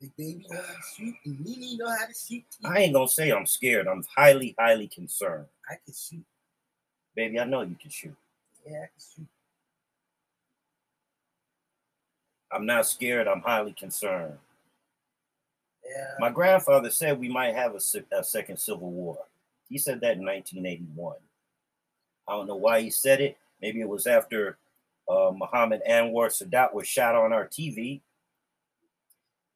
The 0.00 0.10
baby 0.16 0.46
know 0.48 0.60
how 0.60 0.74
to 0.74 0.80
shoot, 0.96 1.14
and 1.24 1.40
Nene 1.44 1.76
know 1.78 1.88
how 1.88 2.06
to 2.06 2.14
shoot. 2.14 2.44
I 2.64 2.80
ain't 2.80 2.94
gonna 2.94 3.08
say 3.08 3.30
I'm 3.30 3.46
scared. 3.46 3.88
I'm 3.88 4.04
highly, 4.16 4.54
highly 4.58 4.86
concerned, 4.88 5.46
I 5.68 5.74
can 5.84 5.92
shoot. 5.94 6.24
baby. 7.16 7.40
I 7.40 7.44
know 7.44 7.62
you 7.62 7.74
can 7.80 7.90
shoot. 7.90 8.14
Yeah, 8.68 8.78
I 8.78 8.86
can 8.86 8.90
shoot. 9.16 9.26
I'm 12.50 12.66
not 12.66 12.86
scared. 12.86 13.28
I'm 13.28 13.40
highly 13.40 13.72
concerned. 13.72 14.34
Yeah. 15.84 16.06
My 16.18 16.30
grandfather 16.30 16.90
said 16.90 17.18
we 17.18 17.28
might 17.28 17.54
have 17.54 17.74
a, 17.74 18.16
a 18.16 18.24
second 18.24 18.58
civil 18.58 18.90
war. 18.90 19.18
He 19.68 19.78
said 19.78 20.00
that 20.00 20.16
in 20.16 20.24
1981. 20.24 21.16
I 22.26 22.32
don't 22.32 22.46
know 22.46 22.56
why 22.56 22.80
he 22.80 22.90
said 22.90 23.20
it. 23.20 23.36
Maybe 23.60 23.80
it 23.80 23.88
was 23.88 24.06
after 24.06 24.58
uh, 25.08 25.30
Muhammad 25.34 25.80
Anwar 25.88 26.28
Sadat 26.28 26.72
was 26.72 26.86
shot 26.86 27.14
on 27.14 27.32
our 27.32 27.46
TV. 27.46 28.00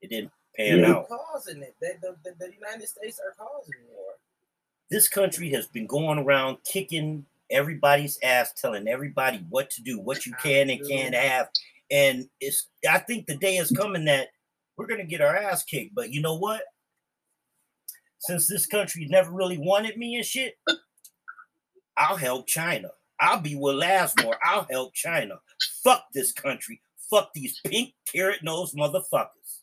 It 0.00 0.10
didn't 0.10 0.32
pan 0.56 0.80
They're 0.80 0.94
out. 0.96 1.08
causing 1.08 1.62
it. 1.62 1.74
The, 1.80 1.94
the, 2.02 2.34
the 2.38 2.52
United 2.52 2.88
States 2.88 3.20
are 3.20 3.34
causing 3.38 3.74
war. 3.94 4.12
This 4.90 5.08
country 5.08 5.50
has 5.50 5.66
been 5.66 5.86
going 5.86 6.18
around 6.18 6.58
kicking 6.64 7.24
everybody's 7.52 8.18
ass, 8.22 8.52
telling 8.56 8.88
everybody 8.88 9.44
what 9.48 9.70
to 9.70 9.82
do, 9.82 10.00
what 10.00 10.26
you 10.26 10.32
can 10.42 10.70
and 10.70 10.86
can't 10.88 11.14
have. 11.14 11.48
And 11.90 12.26
it's 12.40 12.68
I 12.88 12.98
think 12.98 13.26
the 13.26 13.36
day 13.36 13.56
is 13.56 13.70
coming 13.70 14.06
that 14.06 14.28
we're 14.76 14.86
gonna 14.86 15.04
get 15.04 15.20
our 15.20 15.36
ass 15.36 15.62
kicked. 15.62 15.94
But 15.94 16.10
you 16.10 16.20
know 16.20 16.36
what? 16.36 16.62
Since 18.20 18.48
this 18.48 18.66
country 18.66 19.06
never 19.10 19.30
really 19.30 19.58
wanted 19.58 19.96
me 19.96 20.16
and 20.16 20.24
shit, 20.24 20.54
I'll 21.96 22.16
help 22.16 22.46
China. 22.46 22.90
I'll 23.20 23.40
be 23.40 23.54
Will 23.54 23.78
Lasmore. 23.80 24.36
I'll 24.44 24.66
help 24.70 24.94
China. 24.94 25.40
Fuck 25.84 26.06
this 26.12 26.32
country. 26.32 26.80
Fuck 27.10 27.32
these 27.34 27.60
pink 27.66 27.94
carrot 28.10 28.42
nose 28.42 28.74
motherfuckers. 28.74 29.60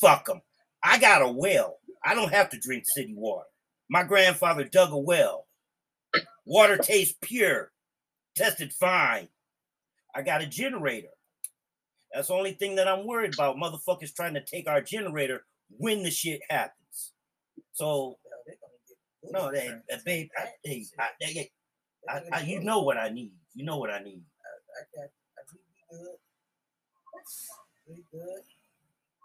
Fuck 0.00 0.26
them. 0.26 0.42
I 0.82 0.98
got 0.98 1.22
a 1.22 1.28
well. 1.28 1.78
I 2.04 2.14
don't 2.14 2.32
have 2.32 2.50
to 2.50 2.58
drink 2.58 2.84
city 2.86 3.14
water. 3.14 3.46
My 3.88 4.02
grandfather 4.02 4.64
dug 4.64 4.92
a 4.92 4.98
well. 4.98 5.46
Water 6.44 6.76
tastes 6.78 7.16
pure. 7.20 7.72
Tested 8.36 8.72
fine. 8.72 9.28
I 10.14 10.22
got 10.22 10.42
a 10.42 10.46
generator. 10.46 11.08
That's 12.12 12.28
the 12.28 12.34
only 12.34 12.52
thing 12.52 12.76
that 12.76 12.88
I'm 12.88 13.06
worried 13.06 13.34
about. 13.34 13.56
Motherfuckers 13.56 14.14
trying 14.14 14.34
to 14.34 14.44
take 14.44 14.68
our 14.68 14.80
generator 14.80 15.44
when 15.78 16.02
the 16.02 16.10
shit 16.10 16.40
happens. 16.50 17.12
So 17.72 18.18
Yo, 18.24 18.30
they 18.46 18.52
gonna 18.60 18.72
get 18.88 19.32
no, 19.32 19.52
they, 19.52 19.98
babe, 20.04 20.28
I, 20.36 20.42
That 20.42 20.50
hey. 20.64 20.84
I, 20.98 21.08
they- 21.20 21.32
They 21.34 21.50
I, 22.08 22.22
I, 22.32 22.40
you 22.42 22.60
know 22.60 22.80
what 22.80 22.96
I 22.96 23.10
need. 23.10 23.32
You 23.54 23.64
know 23.64 23.76
what 23.78 23.90
I 23.90 24.02
need. 24.02 24.22
I 24.76 25.00
got. 25.00 25.10
I 25.38 25.42
think 25.50 25.62
we 25.90 25.98
good. 25.98 26.16
We 27.88 28.04
good. 28.10 28.42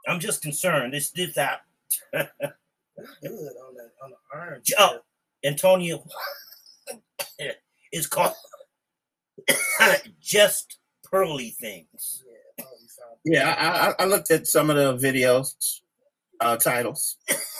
I'm 0.07 0.19
just 0.19 0.41
concerned. 0.41 0.93
This, 0.93 1.09
this, 1.11 1.33
that. 1.35 1.61
Good 2.13 3.31
on 3.31 3.75
the 3.75 3.91
on 4.03 4.11
the 4.11 4.17
orange. 4.33 4.71
Oh. 4.79 4.99
Antonio 5.43 6.03
is 7.91 8.07
called 8.07 8.33
just 10.21 10.79
pearly 11.09 11.55
things. 11.59 12.23
Yeah. 12.25 12.65
We 12.65 12.87
found 12.87 13.19
Yeah, 13.25 13.55
I, 13.57 13.89
I, 13.89 14.03
I 14.03 14.07
looked 14.07 14.31
at 14.31 14.47
some 14.47 14.69
of 14.69 14.75
the 14.75 15.07
videos, 15.07 15.55
uh, 16.41 16.57
titles. 16.57 17.17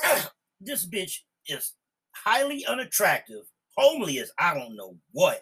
this 0.61 0.87
bitch 0.87 1.19
is 1.47 1.73
highly 2.11 2.65
unattractive, 2.65 3.43
homely 3.77 4.19
as 4.19 4.31
I 4.39 4.53
don't 4.53 4.75
know 4.75 4.97
what. 5.11 5.41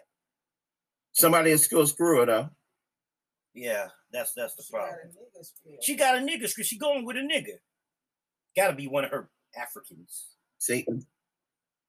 Somebody 1.12 1.52
in 1.52 1.58
school 1.58 1.86
screw 1.86 2.20
her 2.20 2.26
though. 2.26 2.50
Yeah, 3.54 3.86
that's 4.12 4.32
that's 4.34 4.54
the 4.56 4.64
She 4.64 4.72
problem. 4.72 4.96
a 5.04 5.38
nigga 5.38 5.44
spill. 5.44 5.72
She 5.80 5.96
got 5.96 6.16
a 6.16 6.20
nigga. 6.20 6.52
She 6.52 6.64
she 6.64 6.76
going 6.78 7.04
with 7.04 7.16
a 7.16 7.20
nigga. 7.20 7.58
Got 8.56 8.68
to 8.68 8.74
be 8.74 8.88
one 8.88 9.04
of 9.04 9.12
her 9.12 9.30
Africans. 9.56 10.26
See, 10.58 10.84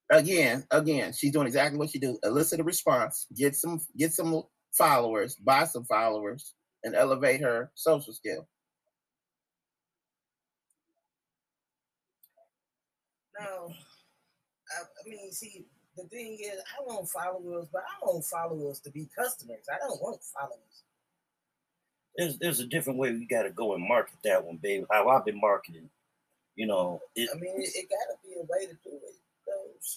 again, 0.10 0.66
again, 0.72 1.14
she's 1.14 1.32
doing 1.32 1.48
exactly 1.48 1.78
what 1.78 1.90
she 1.90 2.00
do: 2.00 2.18
elicit 2.24 2.60
a 2.60 2.64
response, 2.64 3.28
get 3.36 3.56
some, 3.56 3.80
get 3.98 4.14
some 4.14 4.44
followers, 4.74 5.36
buy 5.36 5.66
some 5.66 5.86
followers, 5.86 6.54
and 6.84 6.96
elevate 6.96 7.42
her 7.42 7.72
social 7.76 8.14
skill. 8.14 8.48
No, 13.40 13.70
I, 14.72 14.82
I 14.82 15.10
mean, 15.10 15.32
see, 15.32 15.66
the 15.98 16.04
thing 16.04 16.38
is, 16.42 16.60
I 16.60 16.84
want 16.84 17.10
followers, 17.10 17.68
but 17.72 17.84
I 17.84 18.06
want 18.06 18.26
followers 18.26 18.80
to 18.82 18.92
be 18.92 19.10
customers. 19.18 19.66
I 19.72 19.78
don't 19.80 20.02
want 20.02 20.22
followers. 20.24 20.84
There's 22.18 22.38
there's 22.40 22.60
a 22.62 22.68
different 22.68 23.00
way 23.00 23.12
we 23.12 23.28
got 23.28 23.44
to 23.44 23.50
go 23.50 23.74
and 23.76 23.86
market 23.86 24.16
that 24.24 24.46
one, 24.46 24.58
babe. 24.62 24.86
How 24.90 25.10
I've 25.10 25.26
been 25.26 25.40
marketing. 25.40 25.90
You 26.56 26.68
know, 26.68 27.02
it, 27.16 27.30
I 27.34 27.38
mean, 27.38 27.56
it, 27.58 27.72
it 27.76 27.90
gotta 27.90 28.18
be 28.24 28.36
a 28.40 28.44
way 28.44 28.68
to 28.68 28.74
do 28.84 28.96
it. 28.96 29.16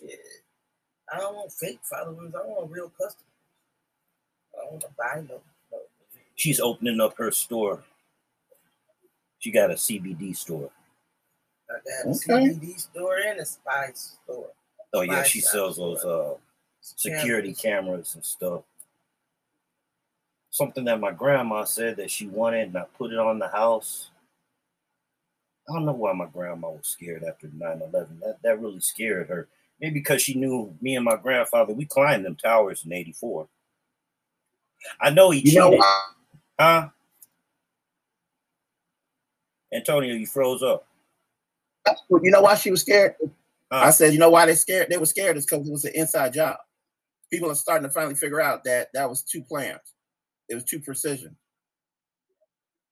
No 0.03 0.09
shit. 0.09 0.21
I 1.13 1.19
don't 1.19 1.35
want 1.37 1.53
fake 1.53 1.81
followers. 1.83 2.33
I 2.35 2.47
want 2.47 2.71
real 2.71 2.91
customers. 2.91 3.25
I 4.55 4.63
don't 4.63 4.71
want 4.73 4.83
to 4.83 4.89
buy 4.99 5.21
no. 5.29 5.41
no. 5.73 5.79
she's 6.35 6.61
opening 6.61 7.01
up 7.01 7.17
her 7.19 7.31
store. 7.31 7.83
She 9.39 9.51
got 9.51 9.71
a 9.71 9.75
CBD 9.75 10.37
store. 10.37 10.71
I 11.71 11.75
got 11.75 12.07
a 12.07 12.17
Okay. 12.17 12.49
CBD 12.55 12.81
store 12.81 13.17
and 13.27 13.41
a 13.41 13.45
spice 13.45 14.17
store. 14.25 14.49
Oh 14.95 15.03
yeah, 15.03 15.23
she 15.23 15.41
shop 15.41 15.51
sells 15.51 15.77
those 15.77 16.05
uh 16.05 16.35
security 16.81 17.53
Cameras. 17.55 17.63
cameras 17.63 18.15
and 18.15 18.25
stuff. 18.25 18.63
Something 20.51 20.85
that 20.87 20.99
my 21.01 21.13
grandma 21.13 21.65
said 21.65 21.97
that 21.97 22.11
she 22.11 22.27
wanted, 22.27 22.69
and 22.69 22.79
I 22.79 22.85
put 22.97 23.13
it 23.13 23.19
on 23.19 23.39
the 23.39 23.49
house. 23.49 24.11
I 25.69 25.75
don't 25.75 25.85
know 25.85 25.93
why 25.93 26.15
my 26.15 26.27
grandma 26.27 26.71
was 26.71 26.87
scared 26.87 27.23
after 27.25 27.47
9-11. 27.49 27.93
That 28.21 28.39
that 28.43 28.61
really 28.61 28.81
scared 28.81 29.29
her. 29.29 29.47
Maybe 29.81 30.01
because 30.01 30.23
she 30.23 30.35
knew 30.35 30.75
me 30.81 30.97
and 30.97 31.05
my 31.05 31.17
grandfather, 31.17 31.73
we 31.73 31.85
climbed 31.85 32.25
them 32.25 32.37
towers 32.37 32.85
in 32.85 32.93
84. 32.93 33.49
I 35.01 35.11
know 35.11 35.31
he 35.31 35.41
You 35.41 35.59
know 35.59 35.67
cheated. 35.71 35.79
why? 35.81 36.03
Huh? 36.59 36.89
Antonio, 39.73 40.15
you 40.15 40.27
froze 40.27 40.63
up. 40.63 40.87
You 42.11 42.31
know 42.31 42.43
why 42.43 42.55
she 42.55 42.71
was 42.71 42.81
scared? 42.81 43.15
Huh. 43.21 43.29
I 43.85 43.91
said, 43.91 44.13
you 44.13 44.19
know 44.19 44.31
why 44.31 44.47
they 44.47 44.55
scared? 44.55 44.89
They 44.89 44.97
were 44.99 45.07
scared 45.07 45.37
is 45.37 45.45
because 45.47 45.69
it 45.69 45.71
was 45.73 45.85
an 45.85 45.93
inside 45.95 46.33
job. 46.33 46.57
People 47.31 47.51
are 47.51 47.55
starting 47.55 47.87
to 47.87 47.93
finally 47.93 48.15
figure 48.15 48.41
out 48.41 48.65
that 48.65 48.89
that 48.95 49.09
was 49.09 49.23
too 49.23 49.43
planned. 49.43 49.79
It 50.49 50.55
was 50.55 50.65
too 50.65 50.81
precision. 50.81 51.37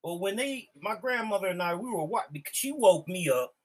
Well, 0.04 0.18
when 0.20 0.36
they, 0.36 0.68
my 0.80 0.94
grandmother 0.96 1.48
and 1.48 1.62
I, 1.62 1.74
we 1.74 1.90
were 1.90 2.04
watching 2.04 2.34
because 2.34 2.54
she 2.54 2.70
woke 2.72 3.08
me 3.08 3.28
up. 3.30 3.55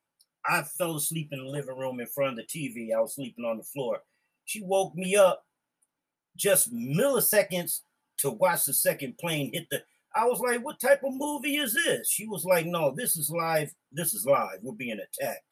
I 0.46 0.64
fell 0.64 0.96
asleep 0.96 1.30
in 1.32 1.40
the 1.40 1.52
living 1.52 1.78
room 1.78 2.00
in 2.00 2.08
front 2.08 2.40
of 2.40 2.46
the 2.46 2.60
TV. 2.60 2.96
I 2.96 3.00
was 3.00 3.16
sleeping 3.16 3.46
on 3.46 3.58
the 3.58 3.64
floor. 3.64 4.02
She 4.46 4.62
woke 4.64 4.96
me 4.96 5.16
up 5.16 5.44
just 6.36 6.74
milliseconds 6.74 7.82
to 8.20 8.32
watch 8.32 8.66
the 8.66 8.74
second 8.74 9.18
plane 9.18 9.52
hit 9.54 9.68
the. 9.70 9.84
I 10.16 10.26
was 10.26 10.40
like, 10.40 10.64
"What 10.64 10.80
type 10.80 11.04
of 11.04 11.14
movie 11.14 11.58
is 11.58 11.74
this?" 11.74 12.10
She 12.10 12.28
was 12.28 12.44
like, 12.44 12.66
"No, 12.66 12.94
this 12.96 13.16
is 13.16 13.30
live. 13.30 13.74
This 13.92 14.14
is 14.14 14.26
live. 14.26 14.60
We're 14.62 14.74
being 14.74 15.00
attacked." 15.00 15.46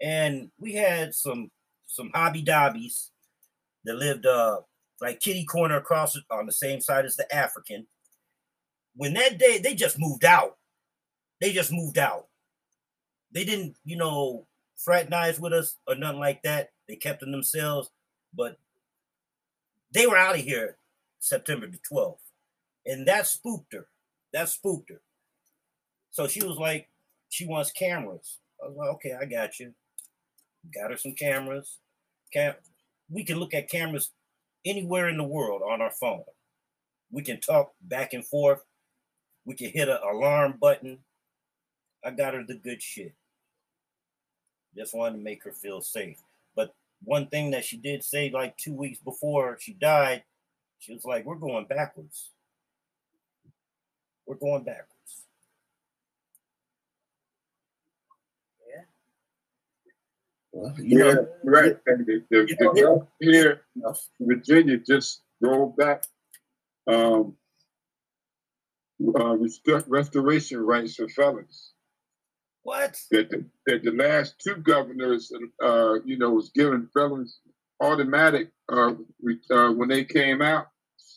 And 0.00 0.50
we 0.58 0.74
had 0.74 1.14
some 1.14 1.50
some 1.86 2.10
hobby 2.14 2.42
dobbies 2.42 3.12
that 3.84 3.96
lived 3.96 4.26
uh 4.26 4.60
like 5.00 5.20
kitty 5.20 5.44
corner 5.44 5.76
across 5.76 6.18
on 6.30 6.46
the 6.46 6.52
same 6.52 6.80
side 6.80 7.04
as 7.04 7.16
the 7.16 7.32
African 7.34 7.86
when 8.94 9.14
that 9.14 9.38
day 9.38 9.58
they 9.58 9.74
just 9.74 9.98
moved 9.98 10.24
out. 10.24 10.56
They 11.40 11.52
just 11.52 11.72
moved 11.72 11.98
out. 11.98 12.26
They 13.36 13.44
didn't, 13.44 13.76
you 13.84 13.98
know, 13.98 14.46
fraternize 14.78 15.38
with 15.38 15.52
us 15.52 15.76
or 15.86 15.94
nothing 15.94 16.20
like 16.20 16.42
that. 16.44 16.70
They 16.88 16.96
kept 16.96 17.20
them 17.20 17.32
themselves, 17.32 17.90
but 18.34 18.58
they 19.92 20.06
were 20.06 20.16
out 20.16 20.36
of 20.36 20.40
here 20.40 20.78
September 21.18 21.66
the 21.66 21.76
12th. 21.92 22.16
And 22.86 23.06
that 23.06 23.26
spooked 23.26 23.74
her. 23.74 23.88
That 24.32 24.48
spooked 24.48 24.88
her. 24.88 25.02
So 26.12 26.26
she 26.26 26.42
was 26.46 26.56
like, 26.56 26.88
she 27.28 27.46
wants 27.46 27.70
cameras. 27.72 28.38
I 28.64 28.68
was 28.68 28.76
like, 28.78 28.88
okay, 28.94 29.12
I 29.20 29.26
got 29.26 29.60
you. 29.60 29.74
Got 30.74 30.92
her 30.92 30.96
some 30.96 31.12
cameras. 31.12 31.76
Cam- 32.32 32.54
we 33.10 33.22
can 33.22 33.38
look 33.38 33.52
at 33.52 33.68
cameras 33.68 34.12
anywhere 34.64 35.10
in 35.10 35.18
the 35.18 35.24
world 35.24 35.60
on 35.60 35.82
our 35.82 35.92
phone. 35.92 36.24
We 37.10 37.20
can 37.20 37.42
talk 37.42 37.72
back 37.82 38.14
and 38.14 38.26
forth. 38.26 38.62
We 39.44 39.54
can 39.56 39.68
hit 39.68 39.90
an 39.90 39.98
alarm 40.10 40.54
button. 40.58 41.00
I 42.02 42.12
got 42.12 42.32
her 42.32 42.42
the 42.42 42.54
good 42.54 42.80
shit. 42.80 43.12
Just 44.76 44.94
wanted 44.94 45.18
to 45.18 45.24
make 45.24 45.42
her 45.44 45.52
feel 45.52 45.80
safe. 45.80 46.18
But 46.54 46.74
one 47.04 47.26
thing 47.28 47.50
that 47.52 47.64
she 47.64 47.76
did 47.76 48.04
say, 48.04 48.30
like 48.30 48.56
two 48.56 48.74
weeks 48.74 48.98
before 48.98 49.58
she 49.60 49.72
died, 49.72 50.22
she 50.78 50.92
was 50.92 51.04
like, 51.04 51.24
We're 51.24 51.36
going 51.36 51.66
backwards. 51.66 52.30
We're 54.26 54.36
going 54.36 54.64
backwards. 54.64 54.96
Well, 60.56 60.74
you 60.78 61.04
Yeah, 61.04 61.14
right. 61.44 61.76
And 61.86 62.06
the, 62.06 62.24
the, 62.30 62.46
the 62.58 62.64
know, 62.64 62.72
governor 62.72 63.06
here 63.20 63.60
Virginia 64.18 64.78
just 64.78 65.20
rolled 65.42 65.76
back 65.76 66.04
um, 66.86 67.36
uh, 69.20 69.36
rest- 69.36 69.68
restoration 69.86 70.60
rights 70.60 70.94
for 70.94 71.08
felons. 71.08 71.72
What? 72.66 73.00
That 73.12 73.30
the, 73.30 73.44
that 73.66 73.84
the 73.84 73.92
last 73.92 74.40
two 74.44 74.56
governors, 74.56 75.30
uh, 75.62 76.00
you 76.04 76.18
know, 76.18 76.30
was 76.30 76.50
giving 76.52 76.88
felons 76.92 77.38
automatic 77.80 78.50
uh, 78.72 78.94
uh, 79.52 79.70
when 79.70 79.88
they 79.88 80.04
came 80.04 80.42
out. 80.42 80.66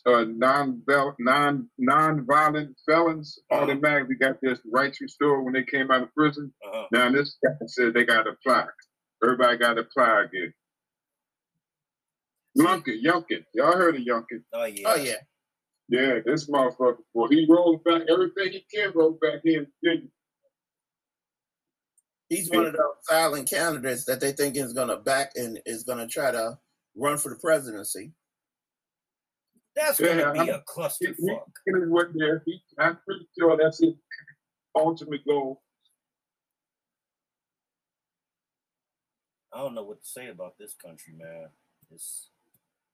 Uh, 0.06 0.24
non 0.28 0.80
non 1.18 1.68
non-violent 1.76 2.74
felons 2.86 3.38
automatically 3.50 4.14
got 4.14 4.40
their 4.40 4.56
rights 4.72 5.00
restored 5.00 5.44
when 5.44 5.52
they 5.52 5.64
came 5.64 5.90
out 5.90 6.02
of 6.02 6.14
prison. 6.14 6.52
Uh-huh. 6.64 6.86
Now 6.92 7.10
this 7.10 7.36
guy 7.44 7.50
said 7.66 7.94
they 7.94 8.04
got 8.04 8.22
to 8.22 8.30
apply. 8.30 8.66
Everybody 9.22 9.58
got 9.58 9.74
to 9.74 9.80
apply 9.80 10.26
again. 10.26 10.54
Youngkin, 12.56 13.02
Youngkin, 13.04 13.44
y'all 13.54 13.76
heard 13.76 13.96
of 13.96 14.02
Youngkin? 14.02 14.42
Oh 14.52 14.64
yeah. 14.64 14.82
Oh 14.86 14.94
yeah. 14.94 15.16
Yeah, 15.88 16.20
this 16.24 16.48
motherfucker. 16.48 16.98
Well, 17.12 17.28
he 17.28 17.46
rolled 17.50 17.82
back 17.82 18.02
everything 18.08 18.52
he 18.52 18.64
can 18.72 18.92
roll 18.94 19.18
back 19.20 19.40
in. 19.44 19.66
Virginia. 19.82 20.08
He's 22.30 22.48
one 22.48 22.64
of 22.66 22.72
those 22.72 22.94
silent 23.02 23.50
candidates 23.50 24.04
that 24.04 24.20
they 24.20 24.30
think 24.32 24.56
is 24.56 24.72
gonna 24.72 24.96
back 24.96 25.32
and 25.34 25.60
is 25.66 25.82
gonna 25.82 26.06
try 26.06 26.30
to 26.30 26.58
run 26.96 27.18
for 27.18 27.28
the 27.34 27.40
presidency. 27.40 28.12
That's 29.74 30.00
gonna 30.00 30.20
Yeah, 30.22 30.32
be 30.32 30.38
I'm- 30.38 30.48
a 30.48 30.52
He, 30.58 30.58
clusterfuck. 30.60 31.16
he, 31.66 31.72
he 31.72 31.86
went 31.88 32.12
there. 32.16 32.42
He, 32.46 32.62
I'm 32.78 32.96
pretty 33.04 33.28
sure 33.36 33.56
that's 33.60 33.80
his 33.80 33.94
ultimate 34.76 35.24
goal. 35.26 35.60
I 39.52 39.58
don't 39.58 39.74
know 39.74 39.82
what 39.82 40.00
to 40.02 40.08
say 40.08 40.28
about 40.28 40.56
this 40.58 40.74
country, 40.74 41.14
man. 41.14 41.48
It's 41.90 42.30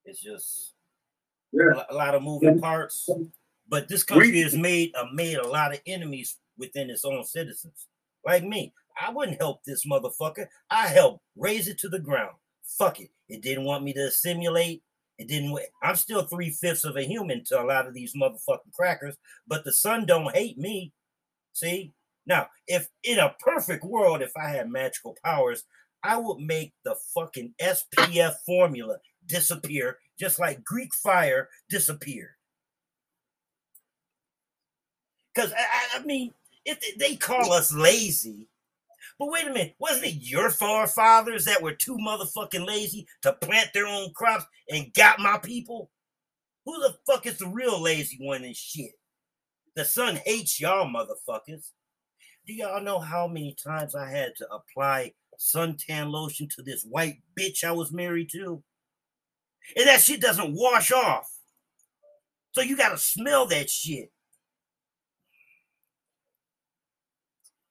it's 0.06 0.20
just 0.20 0.72
Yeah. 1.52 1.84
a 1.90 1.92
a 1.92 1.94
lot 1.94 2.14
of 2.14 2.22
moving 2.22 2.58
parts. 2.58 3.08
But 3.68 3.88
this 3.88 4.02
country 4.04 4.40
has 4.40 4.54
made 4.56 4.94
uh, 4.94 5.06
made 5.12 5.36
a 5.36 5.46
lot 5.46 5.74
of 5.74 5.80
enemies 5.86 6.38
within 6.56 6.88
its 6.88 7.04
own 7.04 7.24
citizens. 7.24 7.86
Like 8.26 8.44
me, 8.44 8.74
I 9.00 9.12
wouldn't 9.12 9.40
help 9.40 9.62
this 9.64 9.86
motherfucker. 9.86 10.46
I 10.70 10.88
helped 10.88 11.22
raise 11.36 11.68
it 11.68 11.78
to 11.78 11.88
the 11.88 12.00
ground. 12.00 12.36
Fuck 12.78 13.00
it. 13.00 13.10
It 13.28 13.40
didn't 13.42 13.64
want 13.64 13.84
me 13.84 13.92
to 13.94 14.06
assimilate. 14.08 14.82
It 15.18 15.28
didn't. 15.28 15.56
I'm 15.82 15.96
still 15.96 16.22
three 16.24 16.50
fifths 16.50 16.84
of 16.84 16.96
a 16.96 17.02
human 17.06 17.44
to 17.46 17.62
a 17.62 17.64
lot 17.64 17.86
of 17.86 17.94
these 17.94 18.14
motherfucking 18.14 18.72
crackers. 18.74 19.16
But 19.46 19.64
the 19.64 19.72
sun 19.72 20.04
don't 20.06 20.34
hate 20.34 20.58
me. 20.58 20.92
See 21.52 21.92
now, 22.26 22.48
if 22.66 22.88
in 23.04 23.18
a 23.18 23.34
perfect 23.38 23.84
world, 23.84 24.20
if 24.20 24.32
I 24.36 24.48
had 24.48 24.68
magical 24.70 25.16
powers, 25.24 25.62
I 26.02 26.16
would 26.18 26.38
make 26.40 26.74
the 26.84 26.96
fucking 27.14 27.54
SPF 27.62 28.34
formula 28.44 28.98
disappear, 29.26 29.98
just 30.18 30.38
like 30.38 30.64
Greek 30.64 30.92
fire 30.94 31.48
disappeared. 31.70 32.34
Because 35.34 35.52
I- 35.52 35.90
I 35.94 36.02
mean, 36.04 36.34
if 36.66 36.98
they- 36.98 37.16
call 37.16 37.52
us 37.52 37.72
lazy, 37.72 38.48
but 39.18 39.30
wait 39.30 39.46
a 39.46 39.50
minute, 39.50 39.76
wasn't 39.78 40.06
it 40.06 40.14
your 40.16 40.50
forefathers 40.50 41.46
that 41.46 41.62
were 41.62 41.74
too 41.74 41.96
motherfucking 41.96 42.66
lazy 42.66 43.06
to 43.22 43.32
plant 43.32 43.72
their 43.72 43.86
own 43.86 44.12
crops 44.12 44.44
and 44.68 44.92
got 44.92 45.18
my 45.18 45.38
people? 45.38 45.90
Who 46.66 46.78
the 46.80 46.98
fuck 47.06 47.26
is 47.26 47.38
the 47.38 47.48
real 47.48 47.80
lazy 47.80 48.18
one 48.20 48.44
and 48.44 48.56
shit? 48.56 48.92
The 49.74 49.84
sun 49.84 50.16
hates 50.26 50.60
y'all 50.60 50.86
motherfuckers. 50.86 51.70
Do 52.46 52.52
y'all 52.52 52.82
know 52.82 52.98
how 52.98 53.26
many 53.26 53.54
times 53.54 53.94
I 53.94 54.08
had 54.10 54.34
to 54.36 54.48
apply 54.50 55.14
suntan 55.38 56.10
lotion 56.10 56.48
to 56.56 56.62
this 56.62 56.84
white 56.84 57.22
bitch 57.38 57.64
I 57.64 57.72
was 57.72 57.92
married 57.92 58.30
to? 58.32 58.62
And 59.76 59.86
that 59.86 60.00
shit 60.00 60.20
doesn't 60.20 60.54
wash 60.54 60.92
off. 60.92 61.30
So 62.52 62.62
you 62.62 62.76
gotta 62.76 62.98
smell 62.98 63.46
that 63.48 63.68
shit. 63.68 64.10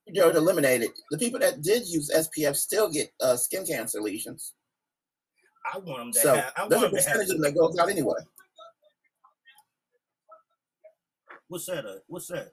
You 0.08 0.22
know, 0.22 0.30
it 0.30 0.36
eliminated 0.36 0.91
the 1.10 1.18
people 1.18 1.39
that 1.39 1.62
did 1.62 1.88
use 1.88 2.12
SPF 2.16 2.56
still 2.56 2.89
get 2.89 3.12
uh, 3.22 3.36
skin 3.36 3.66
cancer 3.66 3.99
lesions. 4.01 4.53
I 5.74 5.80
want 5.80 5.97
them 5.99 6.12
to 6.12 6.20
So 6.20 6.36
have. 6.36 6.53
I 6.56 6.68
there's 6.68 6.82
a 6.84 6.86
want 6.86 6.93
them 6.93 7.01
to 7.01 7.10
have. 7.10 7.18
percentage 7.20 7.30
of 7.36 7.41
them 7.41 7.53
that 7.53 7.60
goes 7.60 7.78
out 7.80 7.89
anyway. 7.89 8.14
What's 11.47 11.66
that? 11.68 11.86
Uh, 11.86 11.95
what's 12.08 12.28
that? 12.28 12.51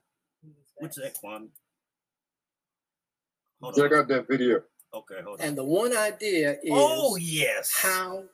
What's 0.77 0.97
that, 0.97 1.15
Kwame? 1.23 1.49
Hold 3.63 3.77
Check 3.77 3.93
on. 3.93 3.99
out 3.99 4.09
that 4.09 4.29
video. 4.29 4.63
Okay, 4.95 5.23
hold 5.25 5.41
on. 5.41 5.47
And 5.47 5.57
the 5.57 5.65
one 5.65 5.97
idea 5.97 6.53
is 6.63 6.71
Oh 6.73 7.17
yes. 7.17 7.71
how 7.81 8.25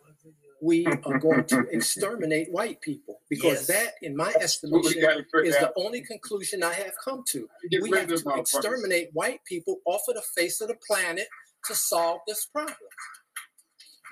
we 0.61 0.87
are 0.87 1.19
going 1.19 1.45
to 1.45 1.61
exterminate 1.71 2.51
white 2.51 2.81
people. 2.81 3.21
Because 3.29 3.67
Yes. 3.67 3.67
that, 3.69 3.95
in 4.03 4.17
my 4.17 4.33
estimation, 4.41 5.03
is 5.45 5.57
the 5.57 5.73
only 5.77 6.03
conclusion 6.03 6.63
I 6.63 6.73
have 6.75 6.93
come 7.05 7.23
to. 7.29 7.49
Get 7.71 7.83
We 7.83 7.91
have 7.91 8.09
to 8.09 8.35
exterminate 8.37 9.11
white 9.13 9.45
people 9.45 9.81
off 9.85 10.03
of 10.09 10.17
the 10.17 10.23
face 10.23 10.61
of 10.61 10.69
the 10.69 10.77
planet 10.87 11.29
to 11.67 11.75
solve 11.75 12.21
this 12.27 12.47
problem. 12.47 12.77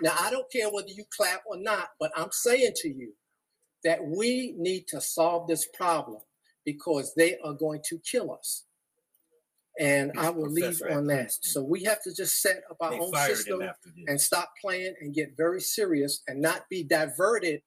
Now, 0.02 0.14
I 0.18 0.30
don't 0.30 0.50
care 0.50 0.68
whether 0.70 0.88
you 0.88 1.04
clap 1.16 1.42
or 1.46 1.56
not, 1.56 1.90
but 1.98 2.12
I'm 2.16 2.30
saying 2.30 2.72
to 2.76 2.88
you 2.88 3.12
that 3.84 4.04
we 4.04 4.54
need 4.58 4.86
to 4.88 5.00
solve 5.00 5.48
this 5.48 5.66
problem 5.74 6.20
because 6.64 7.14
they 7.14 7.38
are 7.38 7.54
going 7.54 7.80
to 7.88 7.98
kill 8.00 8.32
us. 8.32 8.65
And 9.78 10.12
I 10.18 10.30
will 10.30 10.48
leave 10.50 10.80
on 10.90 11.06
that. 11.08 11.32
So 11.42 11.62
we 11.62 11.84
have 11.84 12.02
to 12.04 12.14
just 12.14 12.40
set 12.40 12.62
up 12.70 12.78
our 12.80 12.92
They 12.92 12.98
own 12.98 13.12
system 13.14 13.60
him 13.60 13.68
after 13.68 13.90
this. 13.94 14.04
and 14.08 14.18
stop 14.20 14.52
playing 14.60 14.94
and 15.00 15.14
get 15.14 15.36
very 15.36 15.60
serious 15.60 16.22
and 16.26 16.40
not 16.40 16.62
be 16.70 16.82
diverted 16.82 17.60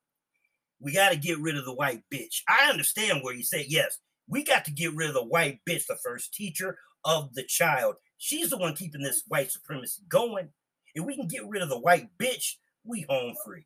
we 0.80 0.94
got 0.94 1.12
to 1.12 1.18
get 1.18 1.40
rid 1.40 1.58
of 1.58 1.66
the 1.66 1.74
white 1.74 2.04
bitch. 2.14 2.42
I 2.48 2.70
understand 2.70 3.22
where 3.22 3.34
you 3.34 3.44
say 3.44 3.66
yes. 3.68 3.98
We 4.28 4.44
got 4.44 4.66
to 4.66 4.72
get 4.72 4.94
rid 4.96 5.10
of 5.10 5.16
the 5.16 5.26
white 5.26 5.60
bitch, 5.68 5.88
the 5.88 5.98
first 6.04 6.34
teacher 6.34 6.78
of 7.04 7.34
the 7.34 7.44
child. 7.44 7.96
She's 8.18 8.50
the 8.50 8.58
one 8.58 8.76
keeping 8.76 9.02
this 9.02 9.24
white 9.28 9.52
supremacy 9.52 10.04
going. 10.08 10.50
If 10.96 11.06
we 11.06 11.16
can 11.16 11.28
get 11.28 11.48
rid 11.48 11.62
of 11.62 11.70
the 11.70 11.80
white 11.80 12.10
bitch, 12.18 12.56
we 12.84 13.06
home 13.10 13.36
free. 13.46 13.66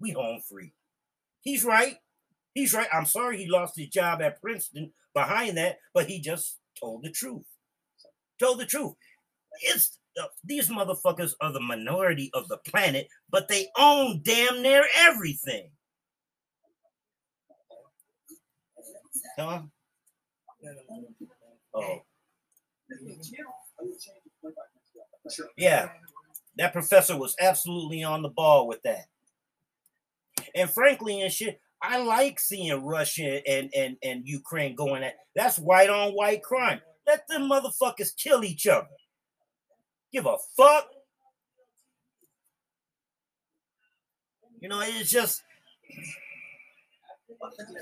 We 0.00 0.10
home 0.10 0.40
free. 0.48 0.72
He's 1.40 1.64
right. 1.64 1.96
He's 2.54 2.72
right. 2.72 2.88
I'm 2.92 3.06
sorry 3.06 3.38
he 3.38 3.48
lost 3.48 3.76
his 3.76 3.88
job 3.88 4.22
at 4.22 4.40
Princeton 4.40 4.92
behind 5.12 5.56
that, 5.56 5.78
but 5.92 6.06
he 6.06 6.20
just 6.20 6.58
told 6.78 7.02
the 7.02 7.10
truth. 7.10 7.46
Tell 8.44 8.56
the 8.56 8.66
truth. 8.66 8.92
It's 9.62 9.98
uh, 10.20 10.26
these 10.44 10.68
motherfuckers 10.68 11.32
are 11.40 11.50
the 11.50 11.60
minority 11.60 12.30
of 12.34 12.46
the 12.48 12.58
planet, 12.58 13.08
but 13.30 13.48
they 13.48 13.68
own 13.78 14.20
damn 14.22 14.60
near 14.60 14.84
everything. 14.98 15.70
Huh? 19.38 19.62
Oh. 21.72 22.02
Yeah, 25.56 25.88
that 26.58 26.74
professor 26.74 27.16
was 27.16 27.34
absolutely 27.40 28.04
on 28.04 28.20
the 28.20 28.28
ball 28.28 28.68
with 28.68 28.82
that. 28.82 29.06
And 30.54 30.68
frankly, 30.68 31.22
and 31.22 31.32
shit, 31.32 31.62
I 31.80 31.96
like 31.96 32.38
seeing 32.38 32.84
Russia 32.84 33.40
and, 33.48 33.70
and, 33.74 33.96
and 34.02 34.28
Ukraine 34.28 34.74
going 34.74 35.02
at 35.02 35.14
that's 35.34 35.58
white 35.58 35.88
on 35.88 36.12
white 36.12 36.42
crime. 36.42 36.82
Let 37.06 37.26
them 37.28 37.42
motherfuckers 37.50 38.16
kill 38.16 38.44
each 38.44 38.66
other. 38.66 38.88
Give 40.12 40.26
a 40.26 40.36
fuck. 40.56 40.88
You 44.60 44.68
know, 44.68 44.80
it's 44.80 45.10
just 45.10 45.42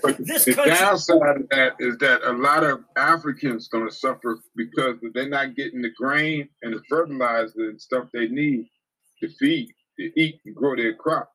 But 0.02 0.16
This 0.18 0.44
the 0.46 0.54
country- 0.54 0.74
downside 0.74 1.36
of 1.36 1.48
that 1.50 1.74
is 1.78 1.96
that 1.98 2.22
a 2.28 2.32
lot 2.32 2.64
of 2.64 2.84
Africans 2.96 3.68
going 3.68 3.88
to 3.88 3.94
suffer 3.94 4.40
because 4.56 4.96
they're 5.14 5.28
not 5.28 5.54
getting 5.54 5.82
the 5.82 5.90
grain 5.96 6.48
and 6.62 6.74
the 6.74 6.82
fertilizer 6.88 7.68
and 7.70 7.80
stuff 7.80 8.08
they 8.12 8.26
need 8.28 8.68
to 9.20 9.28
feed, 9.38 9.68
to 10.00 10.20
eat, 10.20 10.40
and 10.44 10.56
grow 10.56 10.74
their 10.74 10.94
crop 10.94 11.30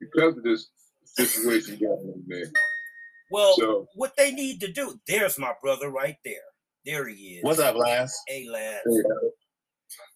because 0.00 0.36
of 0.38 0.42
this 0.44 0.68
situation 1.04 1.78
going 1.78 1.92
on 2.14 2.24
there. 2.28 2.50
well, 3.30 3.54
So- 3.56 3.86
what 3.96 4.16
they 4.16 4.32
need 4.32 4.60
to 4.60 4.72
do. 4.72 4.98
There's 5.06 5.38
my 5.38 5.52
brother 5.60 5.90
right 5.90 6.16
there. 6.24 6.44
There 6.86 7.08
he 7.08 7.38
is. 7.38 7.44
What's 7.44 7.58
up, 7.58 7.74
Lance? 7.74 8.16
Hey, 8.28 8.46
lad. 8.48 8.80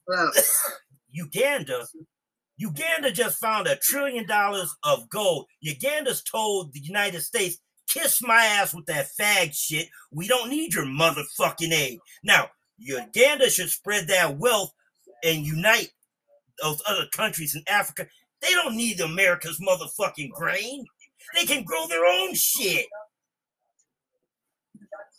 Well, 0.07 0.31
Uganda, 1.11 1.85
Uganda 2.57 3.11
just 3.11 3.41
found 3.41 3.67
a 3.67 3.77
trillion 3.77 4.25
dollars 4.27 4.73
of 4.85 5.09
gold. 5.11 5.47
Uganda's 5.61 6.23
told 6.23 6.73
the 6.73 6.81
United 6.81 7.23
States, 7.23 7.59
kiss 7.89 8.23
my 8.23 8.45
ass 8.45 8.73
with 8.73 8.87
that 8.87 9.09
fag 9.21 9.53
shit. 9.53 9.89
We 10.13 10.29
don't 10.29 10.49
need 10.49 10.73
your 10.73 10.87
motherfucking 10.87 11.73
aid. 11.73 11.99
Now, 12.23 12.49
Uganda 12.79 13.51
should 13.51 13.71
spread 13.71 14.07
that 14.07 14.39
wealth 14.39 14.73
and 15.25 15.45
unite 15.45 15.91
those 16.63 16.81
other 16.89 17.07
countries 17.13 17.57
in 17.57 17.65
Africa. 17.69 18.07
They 18.43 18.51
don't 18.51 18.77
need 18.77 19.01
America's 19.01 19.61
motherfucking 19.61 20.31
grain. 20.31 20.85
They 21.35 21.47
can 21.47 21.65
grow 21.65 21.87
their 21.89 22.07
own 22.07 22.35
shit. 22.35 22.87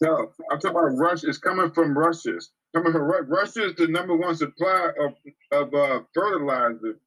No, 0.01 0.31
I'm 0.51 0.59
talking 0.59 0.71
about 0.71 0.97
Russia. 0.97 1.29
It's 1.29 1.37
coming 1.37 1.71
from 1.71 1.97
Russia. 1.97 2.39
Coming 2.75 2.91
from 2.91 3.03
Ru- 3.03 3.21
Russia 3.27 3.65
is 3.65 3.75
the 3.75 3.87
number 3.87 4.15
one 4.15 4.35
supplier 4.35 4.91
of 4.99 5.13
of 5.51 5.73
uh, 5.73 6.01
fertilizer 6.13 6.97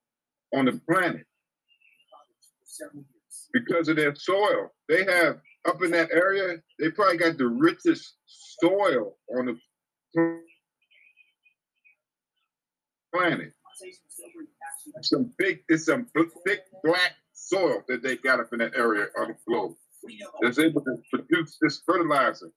on 0.55 0.65
the 0.65 0.79
planet 0.89 1.25
because 3.53 3.89
of 3.89 3.97
their 3.97 4.15
soil. 4.15 4.71
They 4.87 5.03
have 5.03 5.39
up 5.67 5.83
in 5.83 5.91
that 5.91 6.11
area. 6.11 6.57
They 6.79 6.89
probably 6.91 7.17
got 7.17 7.37
the 7.37 7.47
richest 7.47 8.13
soil 8.61 9.17
on 9.37 9.45
the 10.15 10.41
planet. 13.13 13.51
Some 15.01 15.33
big, 15.37 15.63
it's 15.67 15.85
some 15.85 16.07
thick 16.45 16.61
black 16.83 17.15
soil 17.33 17.83
that 17.87 18.03
they 18.03 18.17
got 18.17 18.39
up 18.39 18.53
in 18.53 18.59
that 18.59 18.75
area 18.75 19.07
on 19.19 19.29
the 19.29 19.35
globe 19.47 19.75
that's 20.41 20.59
able 20.59 20.81
to 20.81 20.97
produce 21.11 21.57
this 21.61 21.81
fertilizer. 21.85 22.51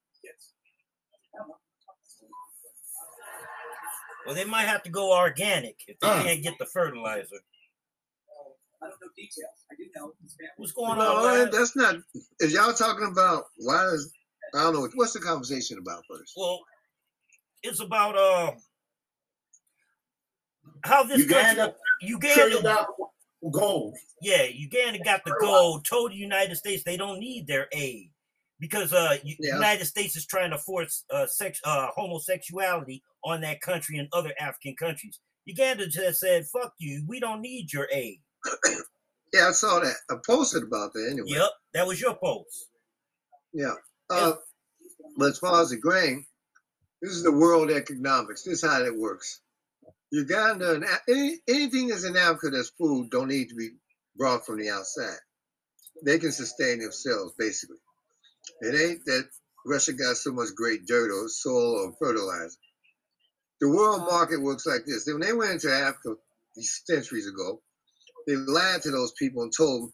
Well, 4.27 4.35
they 4.35 4.45
might 4.45 4.65
have 4.67 4.83
to 4.83 4.91
go 4.91 5.17
organic 5.17 5.77
if 5.87 5.99
they 6.01 6.07
Uh. 6.09 6.23
can't 6.23 6.43
get 6.43 6.59
the 6.59 6.67
fertilizer. 6.67 7.37
i 8.81 8.87
don't 8.89 9.01
know 9.97 10.13
What's 10.57 10.73
going 10.73 10.99
No, 10.99 11.17
on? 11.17 11.25
lad? 11.25 11.53
that's 11.53 11.75
not. 11.75 11.97
Is 12.41 12.53
y'all 12.53 12.73
talking 12.73 13.09
about 13.11 13.47
why 13.57 13.83
does 13.85 14.13
I 14.55 14.63
don't 14.63 14.75
know 14.75 14.89
what's 14.95 15.13
the 15.13 15.21
conversation 15.21 15.79
about 15.79 16.05
first? 16.09 16.33
Well, 16.37 16.61
it's 17.63 17.81
about 17.81 18.17
uh 18.17 18.53
how 20.85 21.03
this 21.05 21.19
Uganda 21.21 21.75
country, 22.01 22.31
Trillion 22.35 22.57
Uganda, 22.59 22.63
dollar 22.63 22.87
gold. 23.51 23.97
yeah, 24.23 24.45
Uganda 24.45 25.01
got 25.03 25.25
the 25.25 25.35
gold. 25.41 25.85
Told 25.85 26.13
the 26.13 26.17
United 26.17 26.55
States 26.57 26.85
they 26.85 26.97
don't 26.97 27.19
need 27.19 27.47
their 27.49 27.67
aid 27.73 28.11
because 28.61 28.93
uh 28.93 29.17
Yeah. 29.25 29.55
United 29.55 29.87
States 29.87 30.17
is 30.17 30.27
trying 30.27 30.51
to 30.51 30.59
force 30.59 31.05
uh 31.11 31.27
sex 31.27 31.61
uh 31.65 31.89
homosexuality 31.95 33.03
on 33.25 33.41
that 33.43 33.61
country 33.61 33.99
and 33.99 34.09
other 34.13 34.33
African 34.41 34.75
countries. 34.77 35.21
Uganda 35.47 35.87
just 35.89 36.21
said, 36.21 36.47
"Fuck 36.47 36.75
you, 36.79 37.05
we 37.07 37.21
don't 37.21 37.41
need 37.41 37.73
your 37.73 37.89
aid." 37.93 38.21
Yeah, 39.35 39.49
I 39.49 39.53
saw 39.53 39.79
that. 39.81 39.95
I 40.11 40.15
posted 40.27 40.63
about 40.63 40.95
that 40.95 41.07
anyway. 41.11 41.27
Yep, 41.29 41.51
that 41.75 41.87
was 41.87 42.01
your 42.01 42.17
post. 42.17 42.69
Yeah. 43.53 43.75
Uh, 44.09 44.33
but 45.19 45.27
as 45.31 45.39
far 45.39 45.61
as 45.61 45.69
the 45.69 45.77
grain, 45.77 46.25
this 47.03 47.13
is 47.13 47.23
the 47.23 47.33
world 47.33 47.71
economics. 47.71 48.45
This 48.45 48.63
is 48.63 48.71
how 48.71 48.83
it 48.83 48.97
works. 48.97 49.41
Uganda 50.11 50.75
and 50.75 50.85
any, 51.09 51.37
anything 51.47 51.89
that's 51.89 52.05
in 52.05 52.17
Africa 52.17 52.51
that's 52.51 52.71
food 52.71 53.11
don't 53.11 53.29
need 53.29 53.51
to 53.51 53.55
be 53.55 53.71
brought 54.17 54.47
from 54.47 54.59
the 54.59 54.71
outside. 54.71 55.19
They 56.05 56.19
can 56.19 56.33
sustain 56.33 56.79
themselves 56.79 57.35
basically. 57.39 57.77
It 58.61 58.75
ain't 58.75 59.05
that 59.07 59.29
Russia 59.67 59.93
got 59.93 60.17
so 60.17 60.33
much 60.33 60.49
great 60.57 60.87
dirt 60.87 61.11
or 61.11 61.29
soil 61.29 61.87
or 61.87 61.93
fertilizer. 61.99 62.57
The 63.61 63.69
world 63.69 64.01
market 64.01 64.41
works 64.41 64.67
like 64.67 64.85
this. 64.87 65.07
When 65.07 65.21
they 65.21 65.33
went 65.33 65.53
into 65.53 65.73
Africa 65.73 66.15
centuries 66.57 67.27
ago, 67.27 67.61
they 68.27 68.37
lied 68.37 68.83
to 68.83 68.91
those 68.91 69.13
people 69.19 69.43
and 69.43 69.53
told 69.57 69.83
them 69.83 69.93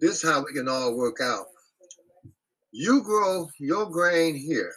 this 0.00 0.22
is 0.22 0.30
how 0.30 0.44
we 0.44 0.52
can 0.52 0.68
all 0.68 0.96
work 0.96 1.18
out. 1.22 1.46
You 2.72 3.02
grow 3.02 3.48
your 3.58 3.86
grain 3.90 4.36
here, 4.36 4.72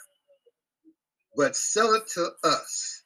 but 1.36 1.56
sell 1.56 1.94
it 1.96 2.08
to 2.14 2.30
us. 2.44 3.04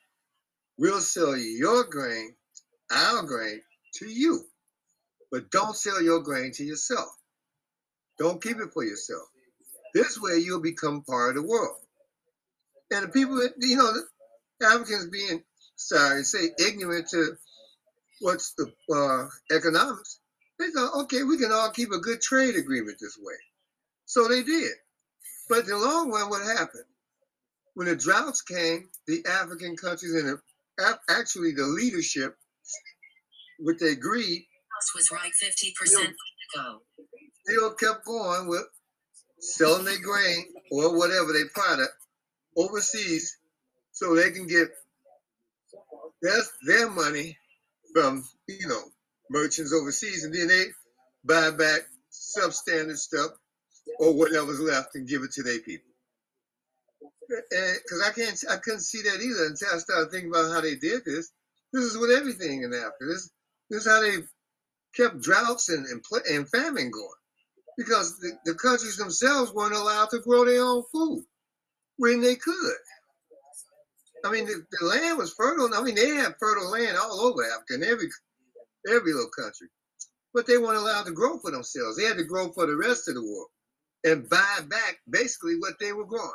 We'll 0.78 1.00
sell 1.00 1.36
your 1.36 1.86
grain, 1.86 2.36
our 2.92 3.24
grain, 3.24 3.62
to 3.96 4.08
you. 4.08 4.44
But 5.32 5.50
don't 5.50 5.76
sell 5.76 6.02
your 6.02 6.20
grain 6.20 6.52
to 6.54 6.64
yourself. 6.64 7.10
Don't 8.20 8.42
keep 8.42 8.58
it 8.58 8.72
for 8.72 8.84
yourself. 8.84 9.28
This 9.94 10.20
way 10.20 10.38
you'll 10.38 10.62
become 10.62 11.04
part 11.04 11.36
of 11.36 11.44
the 11.44 11.48
world. 11.48 11.78
And 12.92 13.06
the 13.06 13.10
people, 13.10 13.42
you 13.60 13.78
know, 13.78 13.94
the 14.60 14.68
Africans 14.68 15.08
being, 15.10 15.44
sorry, 15.76 16.24
say 16.24 16.50
ignorant 16.60 17.08
to 17.10 17.36
what's 18.22 18.54
the 18.54 18.72
uh, 18.94 19.56
economics, 19.56 20.20
they 20.60 20.70
thought, 20.70 21.04
okay, 21.04 21.24
we 21.24 21.38
can 21.38 21.52
all 21.52 21.72
keep 21.72 21.92
a 21.92 22.00
good 22.00 22.22
trade 22.22 22.56
agreement 22.56 22.98
this 23.00 23.18
way. 23.22 23.36
So 24.06 24.28
they 24.28 24.44
did. 24.44 24.72
But 25.50 25.60
in 25.60 25.68
the 25.68 25.78
long 25.78 26.12
run, 26.12 26.30
what 26.30 26.46
happened? 26.46 26.86
When 27.74 27.88
the 27.88 27.96
droughts 27.96 28.42
came, 28.42 28.90
the 29.08 29.26
African 29.28 29.76
countries 29.76 30.14
and 30.14 30.38
the, 30.78 31.00
actually 31.10 31.54
the 31.54 31.64
leadership, 31.64 32.38
with 33.60 33.80
their 33.80 33.96
greed, 33.96 34.46
was 34.96 35.10
right 35.12 35.32
50% 35.42 36.14
ago. 36.56 36.82
still 37.46 37.74
kept 37.76 38.06
going 38.06 38.48
with 38.48 38.64
selling 39.44 39.86
their 39.86 40.02
grain 40.02 40.46
or 40.72 40.98
whatever 40.98 41.34
their 41.34 41.50
product 41.50 41.94
overseas 42.58 43.38
so 43.92 44.16
they 44.16 44.32
can 44.32 44.48
get 44.48 44.70
that's 46.22 46.50
their 46.66 46.90
money 46.90 47.38
from 47.94 48.24
you 48.48 48.68
know 48.68 48.82
merchants 49.30 49.74
overseas 49.74 50.24
and 50.24 50.34
then 50.34 50.48
they 50.48 50.66
buy 51.26 51.52
back 51.52 51.82
substandard 52.12 52.98
stuff 52.98 53.32
or 54.00 54.14
whatever's 54.14 54.60
left 54.60 54.96
and 54.96 55.08
give 55.08 55.24
it 55.24 55.32
to 55.32 55.44
their 55.44 55.60
people. 55.60 55.92
Because 57.28 58.04
I 58.06 58.12
can't, 58.12 58.44
I 58.50 58.58
couldn't 58.58 58.82
see 58.82 59.02
that 59.02 59.22
either 59.22 59.46
until 59.48 59.68
I 59.74 59.78
started 59.80 60.12
thinking 60.12 60.30
about 60.30 60.54
how 60.54 60.62
they 60.62 60.76
did 60.76 61.04
this. 61.06 61.32
This 61.72 61.84
is 61.86 61.98
with 61.98 62.12
everything 62.12 62.64
in 62.64 62.74
Africa. 62.74 63.06
This, 63.08 63.30
this 63.70 63.86
is 63.86 63.92
how 63.92 64.02
they 64.02 64.18
kept 64.96 65.22
droughts 65.22 65.70
and 65.70 65.86
and, 65.88 66.04
and 66.30 66.50
famine 66.50 66.92
going 66.92 67.23
because 67.78 68.20
the, 68.20 68.32
the 68.46 68.54
countries 68.56 68.98
themselves 68.98 69.54
weren't 69.54 69.76
allowed 69.76 70.10
to 70.12 70.20
grow 70.20 70.46
their 70.46 70.64
own 70.64 70.84
food 70.92 71.24
when 71.98 72.22
they 72.22 72.36
could. 72.36 72.76
I 74.26 74.32
mean, 74.32 74.46
the, 74.46 74.66
the 74.80 74.86
land 74.86 75.18
was 75.18 75.34
fertile. 75.34 75.74
I 75.74 75.82
mean, 75.82 75.96
they 75.96 76.10
had 76.10 76.36
fertile 76.40 76.72
land 76.72 76.98
all 76.98 77.20
over 77.22 77.44
Africa 77.44 77.74
in 77.76 77.84
every 77.84 78.08
every 78.88 79.14
little 79.14 79.30
country, 79.30 79.68
but 80.34 80.46
they 80.48 80.58
weren't 80.58 80.78
allowed 80.78 81.06
to 81.06 81.12
grow 81.12 81.38
for 81.40 81.52
themselves. 81.52 81.98
They 81.98 82.04
had 82.04 82.18
to 82.18 82.24
grow 82.24 82.52
for 82.52 82.66
the 82.66 82.76
rest 82.76 83.08
of 83.10 83.16
the 83.16 83.22
world 83.22 83.48
and 84.04 84.30
buy 84.30 84.60
back 84.68 85.00
basically 85.10 85.56
what 85.60 85.74
they 85.80 85.94
were 85.94 86.06
growing 86.06 86.32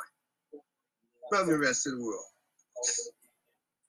from 1.29 1.47
the 1.47 1.57
rest 1.57 1.87
of 1.87 1.93
the 1.93 2.03
world. 2.03 2.23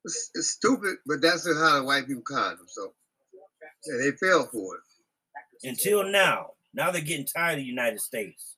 It's, 0.04 0.30
it's 0.34 0.50
stupid, 0.50 0.96
but 1.06 1.20
that's 1.20 1.46
how 1.46 1.78
the 1.78 1.84
white 1.84 2.06
people 2.06 2.22
conned 2.22 2.58
them. 2.58 2.66
So 2.68 2.92
they 3.98 4.12
fell 4.12 4.46
for 4.46 4.76
it. 4.76 4.82
Until 5.62 6.04
now, 6.04 6.52
now 6.74 6.90
they're 6.90 7.00
getting 7.02 7.26
tired 7.26 7.52
of 7.54 7.58
the 7.58 7.64
United 7.64 8.00
States. 8.00 8.56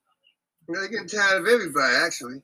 They're 0.68 0.88
getting 0.88 1.08
tired 1.08 1.40
of 1.42 1.48
everybody, 1.48 1.94
actually. 1.96 2.42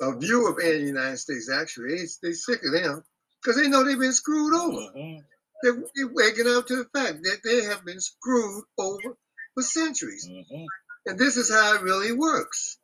A 0.00 0.16
view 0.18 0.48
of 0.48 0.56
the 0.56 0.78
United 0.80 1.18
States, 1.18 1.50
actually. 1.50 1.96
They, 1.96 2.04
they 2.28 2.32
sick 2.32 2.60
of 2.64 2.72
them. 2.72 3.04
because 3.42 3.60
they 3.60 3.68
know 3.68 3.84
they've 3.84 3.98
been 3.98 4.12
screwed 4.12 4.54
over. 4.54 4.92
Mhm. 4.96 5.22
They're, 5.62 5.84
they're 5.94 6.08
waking 6.12 6.46
up 6.48 6.66
to 6.68 6.76
the 6.76 6.84
fact 6.98 7.22
that 7.22 7.38
they 7.44 7.62
have 7.64 7.84
been 7.84 8.00
screwed 8.00 8.64
over 8.78 9.16
for 9.54 9.62
centuries. 9.62 10.28
Mhm. 10.28 10.66
And 11.06 11.18
this 11.18 11.36
is 11.36 11.50
how 11.52 11.74
it 11.76 11.82
really 11.82 12.12
works. 12.12 12.78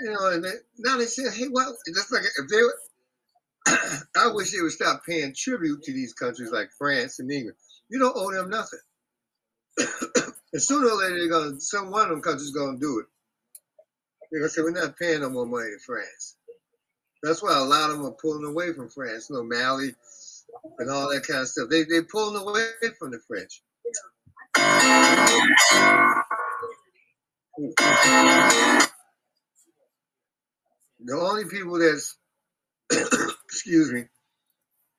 You 0.00 0.12
know, 0.12 0.26
and 0.30 0.44
they, 0.44 0.52
now 0.78 0.96
they 0.96 1.04
say, 1.06 1.30
hey, 1.30 1.48
well, 1.50 1.76
just 1.94 2.12
like 2.12 2.22
if 2.24 2.48
they 2.48 2.62
were, 2.62 2.78
I 4.16 4.32
wish 4.32 4.50
they 4.50 4.60
would 4.60 4.72
stop 4.72 5.04
paying 5.06 5.34
tribute 5.36 5.82
to 5.84 5.92
these 5.92 6.14
countries 6.14 6.50
like 6.50 6.70
France 6.78 7.18
and 7.20 7.30
England. 7.30 7.56
You 7.88 7.98
don't 8.00 8.16
owe 8.16 8.32
them 8.32 8.50
nothing. 8.50 8.80
and 10.52 10.62
sooner 10.62 10.88
or 10.88 10.96
later, 10.96 11.18
they're 11.18 11.28
gonna, 11.28 11.60
some 11.60 11.90
one 11.90 12.04
of 12.04 12.10
them 12.10 12.22
countries 12.22 12.50
gonna 12.50 12.78
do 12.78 13.00
it. 13.00 13.06
They're 14.30 14.40
gonna 14.40 14.50
say, 14.50 14.62
we're 14.62 14.70
not 14.72 14.98
paying 14.98 15.20
no 15.20 15.30
more 15.30 15.46
money 15.46 15.70
to 15.70 15.78
France. 15.84 16.36
That's 17.22 17.42
why 17.42 17.56
a 17.56 17.62
lot 17.64 17.90
of 17.90 17.96
them 17.96 18.06
are 18.06 18.16
pulling 18.20 18.44
away 18.44 18.72
from 18.72 18.88
France. 18.90 19.28
You 19.30 19.36
know, 19.36 19.44
Mali 19.44 19.94
and 20.78 20.90
all 20.90 21.08
that 21.10 21.26
kind 21.26 21.40
of 21.40 21.48
stuff. 21.48 21.68
They, 21.70 21.84
they're 21.84 22.02
pulling 22.04 22.40
away 22.40 22.66
from 22.98 23.12
the 23.12 23.20
French. 23.26 23.62
The 31.04 31.16
only 31.18 31.44
people 31.46 31.78
that's, 31.78 32.16
excuse 33.44 33.92
me, 33.92 34.04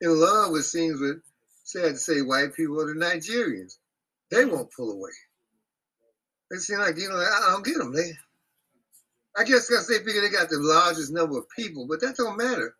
in 0.00 0.20
love 0.20 0.50
with 0.52 0.66
things 0.66 1.00
with, 1.00 1.22
sad 1.64 1.90
to 1.90 1.96
say, 1.96 2.20
white 2.20 2.54
people 2.54 2.80
are 2.80 2.86
the 2.86 3.00
Nigerians. 3.00 3.76
They 4.30 4.44
won't 4.44 4.72
pull 4.76 4.90
away. 4.92 5.10
They 6.54 6.60
seem 6.60 6.78
like, 6.78 6.96
you 6.96 7.08
know, 7.08 7.16
I 7.16 7.50
don't 7.50 7.64
get 7.64 7.78
them. 7.78 7.92
They, 7.92 8.12
I 9.36 9.42
guess 9.42 9.66
because 9.66 9.88
they 9.88 9.98
figure 9.98 10.20
they 10.20 10.30
got 10.30 10.48
the 10.48 10.60
largest 10.60 11.12
number 11.12 11.36
of 11.36 11.48
people, 11.48 11.88
but 11.88 12.00
that 12.00 12.16
don't 12.16 12.36
matter. 12.36 12.76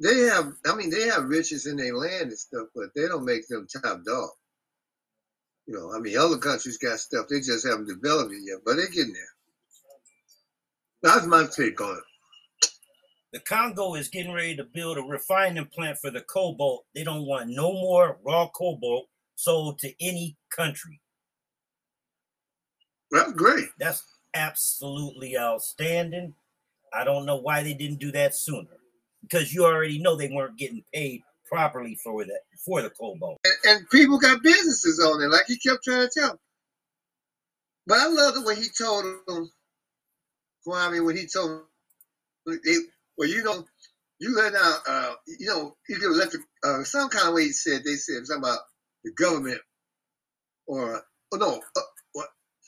They 0.00 0.20
have, 0.20 0.54
I 0.64 0.74
mean, 0.74 0.88
they 0.88 1.02
have 1.02 1.28
riches 1.28 1.66
in 1.66 1.76
their 1.76 1.94
land 1.94 2.30
and 2.30 2.38
stuff, 2.38 2.68
but 2.74 2.86
they 2.96 3.02
don't 3.08 3.26
make 3.26 3.46
them 3.46 3.66
top 3.70 4.04
dog. 4.06 4.30
You 5.66 5.74
know, 5.74 5.92
I 5.94 5.98
mean, 5.98 6.16
other 6.16 6.38
countries 6.38 6.78
got 6.78 6.98
stuff, 6.98 7.26
they 7.28 7.40
just 7.40 7.66
haven't 7.66 7.88
developed 7.88 8.32
it 8.32 8.40
yet, 8.42 8.60
but 8.64 8.76
they're 8.76 8.86
getting 8.86 9.12
there. 9.12 9.22
That's 11.02 11.26
my 11.26 11.44
take 11.54 11.78
on 11.78 11.98
it. 11.98 12.70
The 13.34 13.40
Congo 13.40 13.96
is 13.96 14.08
getting 14.08 14.32
ready 14.32 14.56
to 14.56 14.64
build 14.64 14.96
a 14.96 15.02
refining 15.02 15.66
plant 15.66 15.98
for 15.98 16.10
the 16.10 16.22
cobalt. 16.22 16.86
They 16.94 17.04
don't 17.04 17.26
want 17.26 17.50
no 17.50 17.70
more 17.70 18.18
raw 18.24 18.48
cobalt 18.48 19.08
sold 19.34 19.78
to 19.80 19.92
any 20.00 20.38
country. 20.56 21.02
That's 23.12 23.32
great. 23.32 23.68
That's 23.78 24.02
absolutely 24.34 25.38
outstanding. 25.38 26.34
I 26.94 27.04
don't 27.04 27.26
know 27.26 27.36
why 27.36 27.62
they 27.62 27.74
didn't 27.74 28.00
do 28.00 28.12
that 28.12 28.34
sooner. 28.34 28.68
Because 29.22 29.54
you 29.54 29.64
already 29.64 29.98
know 30.00 30.16
they 30.16 30.30
weren't 30.30 30.58
getting 30.58 30.84
paid 30.92 31.22
properly 31.46 31.96
for 32.02 32.24
that 32.24 32.40
for 32.64 32.82
the 32.82 32.90
cobalt. 32.90 33.38
And, 33.44 33.78
and 33.78 33.90
people 33.90 34.18
got 34.18 34.42
businesses 34.42 35.00
on 35.00 35.22
it, 35.22 35.28
like 35.28 35.46
he 35.46 35.58
kept 35.58 35.84
trying 35.84 36.08
to 36.08 36.20
tell. 36.20 36.40
But 37.86 37.98
I 37.98 38.06
love 38.08 38.34
the 38.34 38.42
way 38.42 38.56
he 38.56 38.68
told 38.76 39.04
them, 39.04 39.50
Kwame, 40.66 41.04
when 41.04 41.16
he 41.16 41.26
told 41.26 41.50
them, 41.50 42.60
they, 42.64 42.76
well, 43.18 43.28
you 43.28 43.42
know, 43.44 43.64
you 44.20 44.34
let 44.36 44.54
out, 44.54 44.78
uh, 44.88 45.14
you 45.26 45.46
know, 45.46 45.76
you 45.88 45.96
could 45.96 46.16
let 46.16 46.30
the, 46.30 46.38
uh, 46.64 46.84
some 46.84 47.08
kind 47.08 47.28
of 47.28 47.34
way 47.34 47.44
he 47.44 47.52
said, 47.52 47.82
they 47.84 47.94
said 47.94 48.26
something 48.26 48.48
about 48.48 48.60
the 49.04 49.12
government 49.12 49.60
or, 50.66 51.02
oh 51.32 51.36
no, 51.36 51.60
uh, 51.76 51.80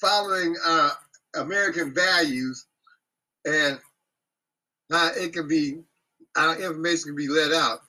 following 0.04 0.54
uh, 0.64 0.90
American 1.36 1.94
values 1.94 2.66
and 3.46 3.78
how 4.90 5.10
it 5.16 5.32
can 5.32 5.48
be, 5.48 5.78
our 6.36 6.58
information 6.60 7.08
can 7.10 7.16
be 7.16 7.28
let 7.28 7.52
out. 7.52 7.80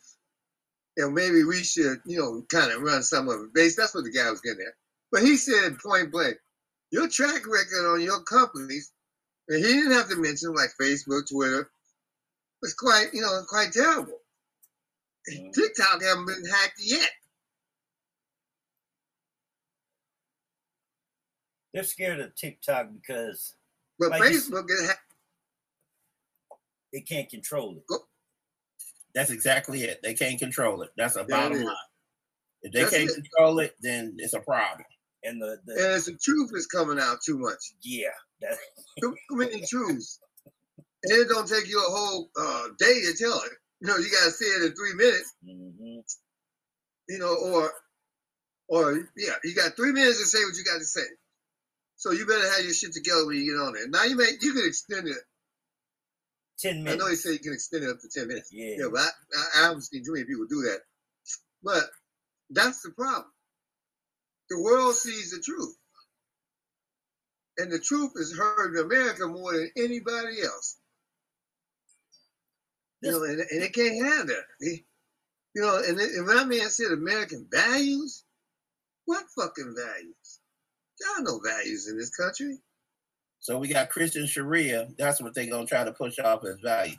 And 0.97 1.13
maybe 1.13 1.43
we 1.43 1.61
should, 1.63 1.99
you 2.05 2.19
know, 2.19 2.45
kind 2.49 2.71
of 2.71 2.81
run 2.81 3.03
some 3.03 3.27
of 3.27 3.41
it 3.41 3.53
based. 3.53 3.77
That's 3.77 3.93
what 3.93 4.05
the 4.05 4.11
guy 4.11 4.29
was 4.31 4.39
getting 4.41 4.65
at. 4.65 4.73
But 5.11 5.23
he 5.23 5.35
said 5.35 5.77
point 5.79 6.11
blank, 6.11 6.37
your 6.91 7.09
track 7.09 7.45
record 7.47 7.85
on 7.93 8.01
your 8.01 8.21
companies, 8.23 8.91
and 9.49 9.63
he 9.63 9.73
didn't 9.73 9.91
have 9.91 10.09
to 10.09 10.15
mention 10.15 10.53
like 10.53 10.69
Facebook, 10.81 11.29
Twitter, 11.29 11.69
was 12.61 12.73
quite, 12.73 13.07
you 13.13 13.21
know, 13.21 13.41
quite 13.47 13.73
terrible. 13.73 14.19
Mhm. 15.29 15.53
TikTok 15.53 16.01
haven't 16.01 16.27
been 16.27 16.45
hacked 16.45 16.79
yet. 16.79 17.11
They're 21.75 21.83
scared 21.83 22.21
of 22.21 22.33
TikTok 22.35 22.87
because 22.93 23.53
But 23.99 24.11
Like 24.11 24.23
you 24.31 24.37
s- 24.37 24.49
Facebook 24.49 24.65
is 24.71 24.87
hacked. 24.87 25.13
they 26.93 27.01
can't 27.01 27.29
control 27.29 27.77
it. 27.77 27.99
That's 29.13 29.29
exactly 29.29 29.81
it. 29.83 29.99
They 30.01 30.13
can't 30.13 30.39
control 30.39 30.81
it. 30.83 30.91
That's 30.97 31.15
a 31.17 31.19
There 31.19 31.27
bottom 31.27 31.57
is. 31.57 31.63
line. 31.65 31.75
If 32.63 32.71
they 32.73 32.79
That's 32.83 32.95
can't 32.95 33.09
it. 33.09 33.15
control 33.15 33.59
it, 33.59 33.75
then 33.81 34.15
it's 34.19 34.33
a 34.33 34.39
problem. 34.39 34.85
And 35.23 35.41
the, 35.41 35.57
And 35.67 35.77
the 35.77 35.95
it's 35.95 36.05
the 36.05 36.17
truth 36.17 36.51
is 36.53 36.65
coming 36.67 36.99
out 36.99 37.17
too 37.25 37.37
much. 37.37 37.59
yeah, 37.81 38.07
that, 38.41 38.57
Too, 39.01 39.13
too 39.29 39.35
many 39.35 39.61
truths. 39.65 40.19
And 41.03 41.11
it 41.13 41.27
don't 41.27 41.47
take 41.47 41.67
you 41.67 41.77
a 41.79 41.91
whole 41.91 42.29
uh, 42.39 42.67
day 42.79 43.01
to 43.01 43.13
tell 43.17 43.37
it. 43.43 43.51
You 43.81 43.87
know, 43.87 43.97
you 43.97 44.09
gotta 44.09 44.31
say 44.31 44.45
it 44.45 44.63
in 44.63 44.75
three 44.75 44.93
minutes. 44.95 45.33
mhm. 45.45 46.03
you 47.09 47.19
know, 47.19 47.35
or 47.35 47.71
or 48.69 49.09
yeah, 49.17 49.33
you 49.43 49.53
got 49.53 49.75
three 49.75 49.91
minutes 49.91 50.19
to 50.19 50.25
say 50.25 50.43
what 50.45 50.55
you 50.57 50.63
got 50.63 50.79
to 50.79 50.85
say. 50.85 51.01
So 52.05 52.11
you 52.11 52.27
better 52.27 52.47
have 52.51 52.63
your 52.63 52.71
shit 52.71 52.93
together 52.93 53.25
when 53.25 53.35
you 53.37 53.51
get 53.51 53.59
on 53.59 53.73
there. 53.73 53.87
Now 53.87 54.03
you 54.03 54.15
may 54.15 54.29
you 54.39 54.53
can 54.53 54.61
extend 54.67 55.07
it. 55.07 55.17
ten 56.59 56.83
minutes. 56.83 57.01
I 57.01 57.03
know 57.03 57.09
you 57.09 57.15
say 57.15 57.31
you 57.31 57.39
can 57.39 57.53
extend 57.53 57.83
it 57.83 57.89
up 57.89 57.99
to 57.99 58.07
ten 58.07 58.27
minutes. 58.27 58.49
Yeah. 58.53 58.75
Yeah, 58.77 58.85
but 58.91 58.99
I, 59.01 59.07
I, 59.07 59.43
I 59.55 59.61
haven't 59.69 59.81
seen 59.81 60.05
too 60.05 60.13
many 60.13 60.25
people 60.25 60.45
do 60.47 60.61
that. 60.69 60.81
But 61.63 61.81
that's 62.51 62.83
the 62.83 62.91
problem. 62.91 63.25
The 64.51 64.61
world 64.61 64.93
sees 64.93 65.31
the 65.31 65.41
truth. 65.41 65.75
And 67.57 67.71
the 67.71 67.79
truth 67.79 68.11
is 68.17 68.37
heard 68.37 68.75
in 68.75 68.85
America 68.85 69.25
more 69.27 69.53
than 69.53 69.71
anybody 69.75 70.43
else. 70.43 70.77
You 73.01 73.13
know, 73.13 73.23
and, 73.23 73.39
and 73.39 73.61
they 73.63 73.69
can't 73.69 74.05
have 74.05 74.27
that. 74.27 74.43
They- 74.61 74.85
you 75.55 75.61
know, 75.63 75.77
and, 75.77 75.97
and 75.99 76.27
when 76.27 76.35
that 76.35 76.47
man 76.49 76.69
said 76.69 76.91
American 76.91 77.47
values, 77.49 78.23
what 79.05 79.23
fucking 79.35 79.73
values? 79.75 80.15
There 80.99 81.11
are 81.17 81.21
no 81.21 81.39
values 81.39 81.87
in 81.89 81.97
this 81.97 82.09
country. 82.15 82.57
So 83.39 83.57
we 83.59 83.67
got 83.67 83.89
Christian 83.89 84.25
Sharia. 84.25 84.87
That's 84.97 85.21
what 85.21 85.33
they're 85.35 85.49
gonna 85.49 85.67
try 85.67 85.83
to 85.83 85.91
push 85.91 86.17
off 86.19 86.43
as 86.45 86.57
value. 86.63 86.95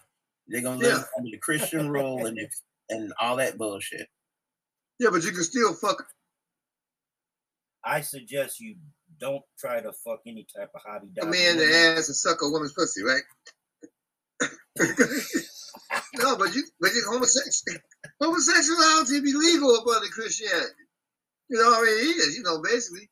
They're 0.47 0.63
gonna 0.63 0.79
live 0.79 0.99
Yeah. 0.99 1.05
under 1.19 1.31
the 1.31 1.39
Christian 1.39 1.89
rule 1.91 2.27
and 2.27 2.39
and 2.89 3.13
all 3.21 3.37
that 3.37 3.59
bullshit. 3.59 4.07
Yeah, 5.01 5.11
but 5.11 5.25
you 5.25 5.33
can 5.33 5.43
still 5.43 5.75
fuck. 5.75 6.07
I 7.85 8.01
suggest 8.01 8.61
you 8.61 8.77
don't 9.19 9.43
try 9.59 9.81
to 9.81 9.93
fuck 9.93 10.21
any 10.27 10.47
type 10.57 10.71
of 10.75 10.83
hobby. 10.85 11.09
a 11.21 11.27
man 11.27 11.53
in 11.53 11.59
the 11.59 11.77
ass 11.99 12.09
and 12.09 12.17
suck 12.17 12.43
a 12.43 12.49
woman's 12.49 12.73
pussy, 12.75 13.03
right? 13.03 13.23
no, 16.15 16.37
but 16.37 16.55
you, 16.55 16.65
but 16.81 16.93
you 16.93 17.03
homosexual, 17.09 17.79
homosexuality 18.21 19.21
be 19.21 19.33
legal 19.33 19.75
up 19.75 19.87
under 19.87 20.09
Christianity. 20.09 20.67
You 21.49 21.59
know, 21.59 21.71
what 21.71 21.79
I 21.79 21.83
mean, 21.83 21.99
it 21.99 22.17
is. 22.17 22.37
You 22.37 22.43
know, 22.43 22.61
basically, 22.63 23.09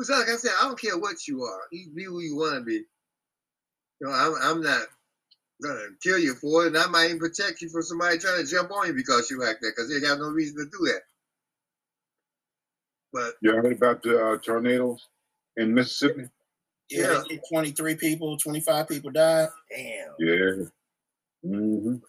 which 0.00 0.08
like 0.08 0.30
I 0.30 0.36
said, 0.36 0.52
I 0.58 0.64
don't 0.64 0.80
care 0.80 0.96
what 0.98 1.28
you 1.28 1.42
are. 1.42 1.60
You 1.70 1.90
be 1.94 2.04
who 2.04 2.20
you 2.20 2.34
want 2.34 2.54
to 2.54 2.62
be. 2.62 2.82
You 4.00 4.06
know, 4.06 4.12
I'm, 4.12 4.34
I'm 4.40 4.62
not 4.62 4.86
gonna 5.62 5.88
kill 6.02 6.18
you 6.18 6.34
for 6.36 6.64
it, 6.64 6.68
and 6.68 6.78
I 6.78 6.86
might 6.86 7.08
even 7.08 7.18
protect 7.18 7.60
you 7.60 7.68
from 7.68 7.82
somebody 7.82 8.16
trying 8.16 8.42
to 8.42 8.50
jump 8.50 8.70
on 8.70 8.86
you 8.86 8.94
because 8.94 9.30
you 9.30 9.38
like 9.38 9.60
that, 9.60 9.74
because 9.76 9.90
they 9.90 10.06
have 10.08 10.18
no 10.18 10.30
reason 10.30 10.56
to 10.56 10.64
do 10.70 10.86
that. 10.86 11.02
But 13.12 13.34
You 13.42 13.52
heard 13.52 13.72
about 13.72 14.02
the 14.02 14.24
uh, 14.24 14.38
tornadoes 14.38 15.06
in 15.58 15.74
Mississippi? 15.74 16.30
Yeah, 16.88 17.22
Yeah. 17.28 17.36
23 17.50 17.96
people, 17.96 18.38
25 18.38 18.88
people 18.88 19.10
died. 19.10 19.48
Damn. 19.70 20.08
Yeah. 20.18 20.64
Mm-hmm. 21.44 21.96
when 21.96 22.00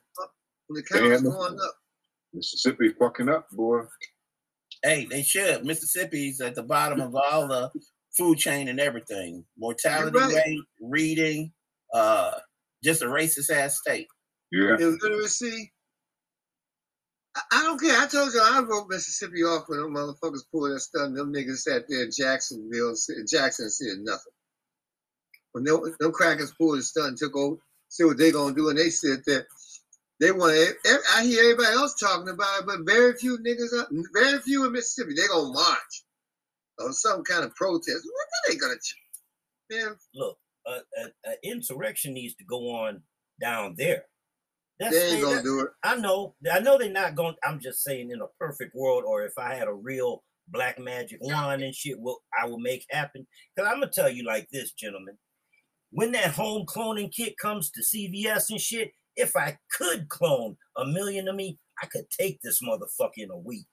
the 0.70 0.84
count's 0.84 1.24
going 1.24 1.60
up, 1.60 1.76
Mississippi 2.34 2.94
fucking 2.98 3.28
up, 3.28 3.52
boy. 3.52 3.82
Hey, 4.84 5.06
they 5.06 5.22
should. 5.22 5.64
Mississippi's 5.64 6.42
at 6.42 6.56
the 6.56 6.64
bottom 6.64 7.00
of 7.02 7.16
all 7.16 7.48
the 7.48 7.72
food 8.18 8.38
chain 8.38 8.68
and 8.68 8.80
everything. 8.80 9.46
Mortality 9.58 10.18
right. 10.18 10.36
rate, 10.36 10.60
reading, 10.82 11.52
uh, 11.94 12.32
just 12.84 13.04
a 13.04 13.06
racist 13.06 13.52
ass 13.52 13.78
state. 13.78 14.08
Yeah. 14.52 14.76
illiteracy. 14.80 15.72
I, 17.36 17.42
I 17.54 17.64
don't 17.64 17.80
care. 17.80 17.98
I 17.98 18.08
told 18.08 18.34
you 18.34 18.42
I 18.42 18.60
wrote 18.62 18.90
Mississippi 18.90 19.44
off 19.44 19.66
when 19.68 19.80
them 19.80 19.94
motherfuckers 19.94 20.42
pulled 20.52 20.72
that 20.72 20.80
stuff. 20.80 21.08
And 21.08 21.18
them 21.18 21.34
niggas 21.34 21.60
sat 21.60 21.84
there 21.88 22.04
in 22.04 22.12
Jacksonville, 22.12 22.96
and 23.10 23.28
Jackson 23.30 23.66
and 23.66 23.74
said 23.74 23.98
nothing. 24.00 24.34
When 25.54 25.64
them, 25.64 25.96
them 26.00 26.12
crackers 26.12 26.54
pulled 26.58 26.80
the 26.80 26.84
stuff 26.84 27.08
and 27.08 27.18
took 27.18 27.36
over, 27.36 27.58
see 27.90 28.04
what 28.04 28.18
they 28.18 28.32
gonna 28.32 28.56
do, 28.56 28.70
and 28.70 28.78
they 28.78 28.90
said 28.90 29.22
that 29.28 29.46
they 30.22 30.32
want. 30.32 30.54
To. 30.54 30.98
I 31.18 31.24
hear 31.26 31.42
everybody 31.52 31.74
else 31.76 31.96
talking 32.00 32.30
about 32.30 32.62
it, 32.62 32.66
but 32.68 32.86
very 32.86 33.14
few 33.18 33.38
niggas, 33.40 33.74
are- 33.74 33.90
very 34.14 34.40
few 34.40 34.66
in 34.66 34.72
Mississippi. 34.72 35.14
They 35.16 35.28
gonna 35.28 35.52
march 35.52 36.04
or 36.80 36.94
some 36.94 37.24
kind 37.24 37.44
of 37.44 37.54
protest. 37.56 38.06
What 38.06 38.28
are 38.28 38.54
they 38.54 38.58
gonna? 38.58 38.76
ch- 38.76 38.96
Man, 39.70 39.96
Look, 40.16 40.38
a, 40.68 40.72
a, 40.72 41.32
a 41.32 41.34
insurrection 41.44 42.14
needs 42.14 42.36
to 42.36 42.44
go 42.46 42.70
on 42.76 43.02
down 43.42 43.76
there. 43.78 44.04
That's 44.80 44.94
They 44.96 45.02
ain't 45.10 45.16
they- 45.16 45.22
gonna 45.22 45.36
that- 45.38 45.44
do 45.44 45.60
it. 45.62 45.70
I 45.84 45.96
know. 45.98 46.36
I 46.52 46.60
know 46.60 46.78
they're 46.78 46.90
not 46.92 47.16
gonna. 47.16 47.36
I'm 47.44 47.60
just 47.60 47.84
saying, 47.84 48.12
in 48.12 48.22
a 48.22 48.28
perfect 48.40 48.76
world, 48.76 49.04
or 49.06 49.24
if 49.26 49.34
I 49.38 49.56
had 49.56 49.68
a 49.68 49.74
real 49.74 50.24
black 50.48 50.78
magic 50.80 51.20
wand 51.22 51.62
and 51.64 51.74
shit, 51.74 52.00
will 52.00 52.22
I 52.40 52.46
will 52.48 52.60
make 52.60 52.86
happen. 52.90 53.26
Because 53.56 53.72
I'm 53.72 53.80
gonna 53.80 53.92
tell 53.92 54.10
you 54.10 54.24
like 54.26 54.48
this, 54.52 54.72
gentlemen. 54.74 55.18
When 55.94 56.12
that 56.14 56.32
home 56.36 56.66
cloning 56.66 57.12
kit 57.14 57.38
comes 57.38 57.70
to 57.72 57.82
CVS 57.82 58.50
and 58.50 58.60
shit, 58.62 58.92
if 59.16 59.36
I 59.36 59.57
could 59.78 60.07
clone 60.09 60.57
a 60.78 60.86
million 60.86 61.28
of 61.28 61.36
me, 61.36 61.57
I 61.82 61.86
could 61.88 62.09
take 62.09 62.41
this 62.41 62.62
motherfucker 62.62 63.18
in 63.18 63.32
a 63.32 63.38
week. 63.38 63.68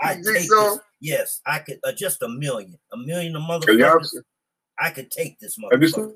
I 0.00 0.14
think 0.22 0.26
take 0.26 0.48
so? 0.48 0.74
this. 0.76 0.78
Yes, 1.00 1.40
I 1.46 1.58
could. 1.60 1.78
Uh, 1.84 1.92
just 1.92 2.22
a 2.22 2.28
million, 2.28 2.78
a 2.92 2.96
million 2.96 3.34
of 3.36 3.42
motherfuckers. 3.42 4.06
see- 4.06 4.18
I 4.78 4.90
could 4.90 5.10
take 5.10 5.38
this 5.40 5.58
motherfucker. 5.58 5.90
seen 5.92 6.14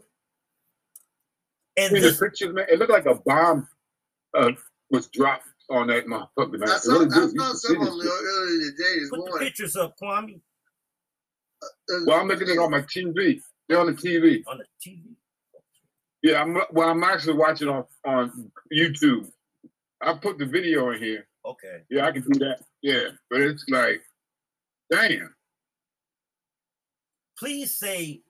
And 1.76 1.96
the 1.96 2.16
pictures, 2.18 2.54
man? 2.54 2.66
It 2.68 2.78
looked 2.78 2.92
like 2.92 3.06
a 3.06 3.16
bomb 3.16 3.68
uh, 4.36 4.52
was 4.90 5.08
dropped 5.08 5.46
on 5.70 5.88
that 5.88 6.06
motherfucker, 6.06 6.58
man. 6.58 6.68
I 6.68 6.76
It 6.76 6.80
saw, 6.82 6.92
really 6.92 7.06
I 7.06 7.10
saw 7.10 7.52
some 7.54 7.76
of 7.76 7.86
this 7.86 7.88
them 7.88 8.00
shit. 8.00 8.10
earlier 8.10 8.70
today 8.70 9.00
this 9.00 9.10
put 9.10 9.24
the 9.32 9.38
pictures 9.38 9.76
up, 9.76 9.94
Kwame, 10.00 10.40
Uh, 11.62 11.66
Well, 12.06 12.20
I'm 12.20 12.28
looking 12.28 12.48
at 12.48 12.54
it 12.54 12.58
on 12.58 12.70
my 12.70 12.82
TV. 12.82 13.40
They're 13.68 13.78
on 13.80 13.86
the 13.86 13.92
TV. 13.94 14.42
on 14.46 14.58
the 14.58 14.66
TV. 14.86 15.16
Yeah, 16.24 16.40
I'm 16.40 16.56
well. 16.72 16.88
I'm 16.88 17.04
actually 17.04 17.34
watching 17.34 17.68
on 17.68 17.84
on 18.06 18.50
YouTube. 18.72 19.30
I 20.00 20.14
put 20.14 20.38
the 20.38 20.46
video 20.46 20.90
in 20.90 20.98
here. 20.98 21.26
Okay. 21.44 21.82
Yeah, 21.90 22.06
I 22.06 22.12
can 22.12 22.22
do 22.22 22.38
that. 22.38 22.60
Yeah, 22.80 23.08
but 23.28 23.42
it's 23.42 23.66
like, 23.68 24.00
damn. 24.90 25.34
Please 27.38 27.76
say 27.76 28.22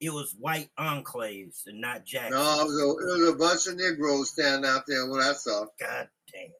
it 0.00 0.10
was 0.10 0.36
white 0.38 0.70
enclaves 0.78 1.66
and 1.66 1.80
not 1.80 2.06
Jackson. 2.06 2.38
No, 2.38 2.60
it 2.60 2.64
was, 2.66 2.80
a, 2.80 2.84
it 2.84 3.20
was 3.20 3.28
a 3.34 3.38
bunch 3.38 3.66
of 3.66 3.76
Negroes 3.76 4.30
standing 4.30 4.70
out 4.70 4.84
there. 4.86 5.10
What 5.10 5.20
I 5.20 5.32
saw. 5.32 5.64
God 5.80 6.08
damn. 6.32 6.50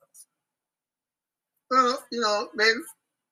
Well, 1.71 2.05
you 2.11 2.21
know, 2.21 2.49
maybe 2.57 2.81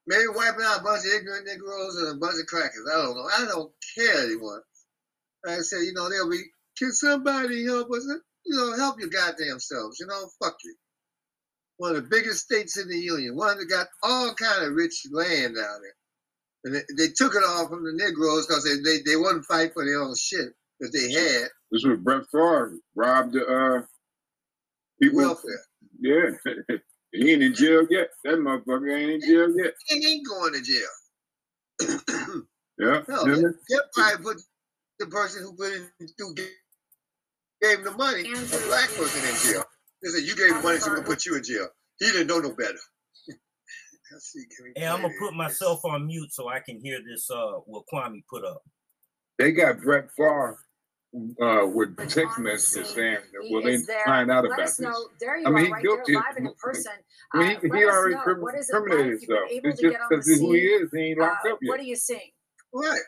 maybe 0.06 0.28
wiping 0.28 0.62
out 0.62 0.80
a 0.80 0.84
bunch 0.84 1.04
of 1.04 1.12
ignorant 1.12 1.48
Negroes 1.48 1.96
and 1.96 2.16
a 2.16 2.20
bunch 2.20 2.36
of 2.40 2.46
crackers. 2.46 2.88
I 2.88 3.02
don't 3.02 3.16
know. 3.16 3.28
I 3.36 3.46
don't 3.46 3.72
care 3.96 4.26
anymore. 4.26 4.62
Like 5.44 5.59
I 5.59 5.62
said, 5.62 5.80
you 5.80 5.92
know, 5.92 6.09
they'll 6.09 6.30
be. 6.30 6.44
Can 6.79 6.93
somebody 6.93 7.64
help 7.66 7.91
us? 7.93 8.07
You 8.47 8.57
know, 8.57 8.76
help 8.76 9.01
your 9.01 9.09
goddamn 9.11 9.61
selves. 9.61 9.99
You 10.01 10.07
know, 10.07 10.29
fuck 10.43 10.57
you. 10.64 10.74
One 11.79 11.97
of 11.97 12.05
the 12.05 12.09
biggest 12.11 12.45
states 12.45 12.79
in 12.79 12.89
the 12.89 12.97
union. 12.99 13.37
One 13.37 13.59
that 13.59 13.66
got 13.66 13.89
all 14.03 14.35
kind 14.35 14.64
of 14.64 14.74
rich 14.74 15.07
land 15.12 15.57
down 15.57 15.81
there, 15.83 15.95
and 16.64 16.74
they, 16.74 16.83
they 16.97 17.12
took 17.14 17.35
it 17.35 17.43
all 17.47 17.68
from 17.68 17.85
the 17.85 17.93
Negroes 17.95 18.47
because 18.47 18.64
they, 18.64 18.76
they 18.83 18.99
they 19.05 19.16
wouldn't 19.16 19.45
fight 19.47 19.72
for 19.74 19.85
their 19.85 20.01
own 20.03 20.14
shit 20.16 20.49
that 20.81 20.91
they 20.93 21.12
had 21.12 21.49
This 21.72 21.85
was 21.85 21.99
Brett 22.01 22.22
Favre 22.33 22.74
robbed 22.97 23.35
the 23.35 23.47
uh, 23.47 23.83
people. 25.01 25.18
welfare. 25.18 25.61
Yeah, 26.01 26.31
he 27.12 27.33
ain't 27.33 27.43
in 27.43 27.55
jail 27.55 27.87
yet. 27.91 28.09
That 28.24 28.39
motherfucker 28.39 28.93
ain't 28.97 29.22
in 29.22 29.29
jail 29.29 29.55
yet. 29.57 29.74
He 29.87 30.07
ain't 30.07 30.26
going 30.29 30.53
to 30.55 30.62
jail. 30.62 32.43
Yeah, 32.79 33.03
No, 33.09 33.26
yeah. 33.26 33.35
they, 33.37 33.43
they 33.76 33.81
probably 33.95 34.24
put 34.24 34.43
the 35.01 35.07
person 35.07 35.43
who 35.43 35.53
put 35.55 35.72
in 35.72 35.89
who 36.18 36.35
gave, 37.62 37.70
gave 37.70 37.78
him 37.78 37.84
the 37.84 37.98
money, 37.98 38.22
a 38.22 38.66
black 38.68 38.88
person 38.90 39.28
in 39.28 39.34
jail. 39.52 39.64
They 40.02 40.11
said 40.11 40.22
you 40.24 40.36
gave 40.36 40.54
the 40.56 40.62
money, 40.62 40.78
so 40.78 40.92
we'll 40.92 41.02
put 41.02 41.26
you 41.26 41.36
in 41.36 41.42
jail. 41.44 41.68
He 41.98 42.06
didn't 42.06 42.28
know 42.28 42.38
no 42.38 42.52
better. 42.54 42.78
Let's 44.12 44.32
see, 44.32 44.44
Hey, 44.76 44.86
I'm 44.86 45.02
gonna 45.02 45.12
put 45.18 45.34
myself 45.34 45.84
on 45.84 46.06
mute 46.06 46.32
so 46.32 46.48
I 46.48 46.61
can 46.61 46.80
hear 46.80 46.98
this. 47.06 47.28
Uh, 47.30 47.52
what 47.66 47.84
Kwame 47.92 48.20
put 48.30 48.44
up. 48.44 48.62
They 49.38 49.52
got 49.52 49.80
Brett 49.80 50.09
Favre 50.16 50.59
uh, 51.42 51.66
with 51.66 51.96
text 52.09 52.38
messages 52.38 52.88
saying, 52.90 53.18
He 53.42 53.54
"Will 53.54 53.62
they 53.62 53.74
is 53.74 53.86
there. 53.86 54.04
find 54.06 54.30
out 54.30 54.44
Let 54.44 54.52
about 54.54 54.64
us 54.66 54.76
this?" 54.76 54.86
know. 54.86 55.09
There 55.20 55.36
you 55.36 55.46
I 55.46 55.50
mean, 55.50 55.56
are, 55.59 55.64
he 55.66 55.72
right 55.72 55.82
guilty. 55.82 56.12
there, 56.14 56.24
in 56.46 56.52
person. 56.62 56.92
I 57.34 57.38
mean, 57.38 57.56
Uh, 57.56 57.61
he, 57.61 57.68
let 57.68 57.78
he 57.78 57.84
already 57.84 58.14
know. 58.14 58.20
crim- 58.22 58.40
What 58.40 58.54
is 58.54 58.70
it 58.70 58.72
criminated? 58.72 59.06
You've 59.06 59.20
himself. 59.20 59.50
able 59.50 59.68
It's 59.68 59.80
just 59.80 59.92
get 59.92 60.00
on 60.00 60.06
the 60.11 60.16
because 60.16 60.40
who 60.40 60.52
he 60.52 60.61
is. 60.61 60.90
He 60.92 60.98
ain't 61.00 61.18
Uh, 61.20 61.22
locked 61.24 61.46
up 61.46 61.59
what 61.66 61.80
are 61.80 61.82
you 61.82 61.96
seeing? 61.96 62.30
Right. 62.72 63.00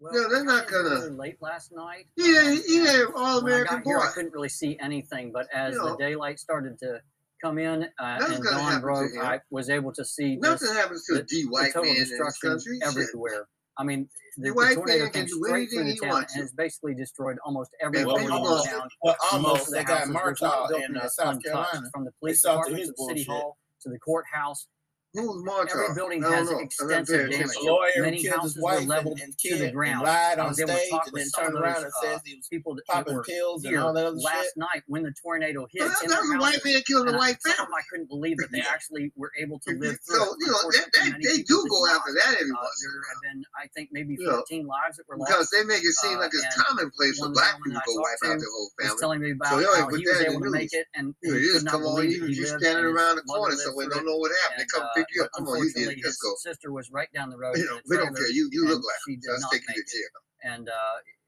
Well, 0.00 0.12
No, 0.14 0.28
they're 0.30 0.44
not 0.44 0.66
gonna- 0.66 0.88
really 0.90 1.10
late 1.10 1.36
last 1.42 1.72
night. 1.72 2.06
Yeah, 2.16 2.24
um, 2.40 2.48
ain't, 2.52 2.64
he 2.64 2.78
and 2.78 2.88
ain't 2.88 3.14
all 3.14 3.42
when 3.42 3.52
I 3.52 3.56
American 3.56 3.76
got 3.78 3.86
here, 3.86 3.98
boy. 3.98 4.04
I 4.04 4.10
couldn't 4.12 4.32
really 4.32 4.48
see 4.48 4.78
anything, 4.80 5.30
but 5.30 5.46
as 5.52 5.74
You 5.74 5.82
the 5.90 5.96
daylight 5.96 6.40
started 6.40 6.78
to 6.80 7.00
come 7.42 7.58
in 7.58 7.84
uh, 7.84 7.88
and 7.98 8.42
gonna 8.42 8.50
dawn 8.56 8.80
broke. 8.80 9.10
I 9.18 9.40
was 9.50 9.68
able 9.70 9.92
to 9.92 10.04
see 10.04 10.36
Nothing 10.36 10.68
just 10.68 10.78
happens 10.78 11.04
to 11.06 11.14
the, 11.14 11.20
a 11.20 11.24
D 11.24 11.42
the 11.42 11.48
white 11.50 11.72
total 11.72 11.84
man 11.84 11.94
in 11.96 12.00
this 12.00 12.08
destruction 12.10 12.50
country. 12.50 12.78
Shit. 12.78 12.86
everywhere. 13.06 13.46
I 13.78 13.84
mean, 13.84 14.08
the, 14.36 14.42
The 14.42 14.48
the 14.48 14.54
white 14.54 14.74
tornado 14.74 15.04
man 15.04 15.12
can 15.12 15.26
came 15.26 15.28
straight 15.28 15.70
through 15.70 15.84
the 15.84 15.90
he 15.92 15.98
town 16.00 16.08
wants 16.10 16.34
and 16.34 16.40
to. 16.40 16.44
has 16.44 16.52
basically 16.52 16.94
destroyed 16.94 17.38
almost 17.44 17.70
every 17.80 17.98
And 18.00 18.06
Well, 18.06 18.16
building 18.16 18.26
in 18.36 18.44
almost, 18.44 18.66
town. 18.68 18.88
well, 19.02 19.16
Most 19.20 19.32
almost. 19.32 19.60
of 19.62 19.66
the 19.70 19.76
They 19.76 19.84
got 19.84 19.98
houses, 20.00 20.12
there's 20.14 20.14
not 20.14 20.22
a 20.22 20.56
Murdaugh 20.64 20.68
building 20.68 20.86
in 20.90 20.96
uh, 20.98 21.08
South 21.08 21.26
untouched, 21.34 21.46
Carolina. 21.46 21.90
from 21.92 22.04
the 22.04 22.12
police 22.20 22.40
saw 22.42 22.56
department 22.56 22.84
to 22.84 22.92
the 22.96 23.04
city 23.04 23.24
hall 23.24 23.58
to 23.82 23.88
the 23.88 23.98
courthouse. 23.98 24.66
Who's 25.12 25.42
Every 25.72 25.94
building 25.94 26.22
has 26.22 26.50
know. 26.50 26.58
Extensive 26.60 27.30
damage. 27.30 27.56
a 27.60 27.64
lawyer 27.64 27.90
Many 27.98 28.22
killed 28.22 28.42
his 28.44 28.54
houses 28.54 28.56
were 28.56 28.62
wife 28.62 28.86
leveled 28.86 29.18
and 29.20 29.36
to 29.36 29.56
the 29.56 29.64
kid 29.66 29.74
ground. 29.74 30.02
lied 30.06 30.38
I 30.38 30.42
on 30.42 30.48
was 30.50 30.60
able 30.60 30.70
to 30.70 30.76
stage 30.78 30.90
talk 30.90 31.06
and 31.08 31.16
then 31.16 31.26
turned 31.36 31.54
around 31.58 31.82
and 31.82 31.92
says 32.02 32.20
he 32.24 32.34
was 32.36 32.46
people 32.46 32.74
that, 32.76 32.86
popping 32.86 33.14
were 33.16 33.24
pills 33.24 33.64
and 33.64 33.76
all 33.76 33.92
that 33.92 34.06
other 34.06 34.16
last 34.16 34.44
shit. 34.44 34.56
night 34.56 34.82
when 34.86 35.02
the 35.02 35.12
tornado 35.20 35.66
hit 35.72 35.80
Well, 35.82 35.88
that, 35.90 36.04
in 36.04 36.10
that 36.10 36.14
their 36.14 36.22
was 36.22 36.30
a 36.30 36.38
white 36.38 36.64
man 36.64 36.82
killing 36.86 37.08
a 37.08 37.12
I, 37.12 37.18
white 37.18 37.38
family. 37.42 37.74
I 37.74 37.82
couldn't 37.90 38.08
believe 38.08 38.36
that 38.38 38.52
they 38.52 38.60
actually 38.70 39.10
were 39.16 39.32
able 39.36 39.58
to 39.66 39.70
live 39.74 39.98
through 40.06 40.22
it. 40.22 40.36
you 40.38 40.46
know, 40.46 40.70
they, 40.70 41.10
they, 41.26 41.42
do 41.42 41.58
go 41.68 41.86
after 41.90 42.12
that 42.14 42.38
every 42.38 42.54
Uh, 42.54 42.62
once 42.62 42.78
there 42.78 43.02
have 43.10 43.20
been, 43.26 43.42
I 43.58 43.66
think, 43.74 43.90
maybe 43.90 44.14
You 44.14 44.26
know, 44.30 44.46
14 44.46 44.66
lives 44.66 44.96
that 44.98 45.08
were 45.10 45.18
lost. 45.18 45.26
because 45.30 45.50
they 45.50 45.64
make 45.66 45.82
it 45.82 45.94
seem 45.98 46.18
Uh, 46.18 46.20
like 46.22 46.30
it's 46.38 46.54
commonplace 46.54 47.18
for 47.18 47.26
one 47.26 47.30
of 47.30 47.34
the 47.34 47.40
black 47.42 47.58
people 47.66 47.82
to 47.82 47.86
go 47.90 47.98
wipe 47.98 48.22
out 48.30 48.38
their 48.38 48.52
whole 48.54 48.70
family. 48.78 49.00
telling 49.02 49.20
me 49.26 49.30
So 49.34 49.34
about 49.42 49.58
they 49.58 49.66
how 49.66 49.88
he 49.90 50.06
was 50.06 50.20
able 50.22 50.40
to 50.46 50.50
make 50.54 50.70
it 50.72 50.86
and 50.94 51.14
he 51.18 51.30
could 51.34 51.42
just 51.42 51.64
not 51.66 51.72
come 51.74 51.82
on, 51.82 51.98
believe 51.98 52.14
you 52.14 52.20
that 52.22 52.30
he 52.30 52.34
you 52.38 52.46
lived 52.46 52.62
standing 52.62 52.84
around 52.86 53.16
the 53.18 53.26
corner 53.26 53.56
somewhere, 53.58 53.88
don't 53.90 54.06
know 54.06 54.16
what 54.22 54.30
happened. 54.46 54.60
They 54.62 54.70
come 54.70 54.86
uh, 55.00 55.04
pick 55.04 55.14
you 55.14 55.20
but 55.22 55.24
up. 55.26 55.30
Come 55.38 55.48
on, 55.48 55.58
you 55.58 55.72
did. 55.72 55.86
Let's 55.88 56.06
his 56.06 56.16
go. 56.18 56.32
sister 56.38 56.72
was 56.72 56.90
right 56.90 57.08
down 57.12 57.30
the 57.30 57.38
road 57.38 57.56
You 57.56 57.62
in 57.64 57.68
know, 57.68 57.76
a 57.78 57.82
we 57.88 57.96
don't 57.96 58.16
care. 58.16 58.30
You 58.30 58.48
you 58.52 58.66
look 58.68 58.82
like 58.84 59.00
she 59.06 59.12
him, 59.14 59.20
did 59.20 59.24
so 59.26 59.32
let's 59.32 59.42
not 59.42 59.52
take 59.52 59.62
you 59.62 59.66
make 59.68 59.76
to 59.76 59.82
it. 59.82 59.86
jail. 59.90 60.54
And 60.54 60.68
uh, 60.68 60.72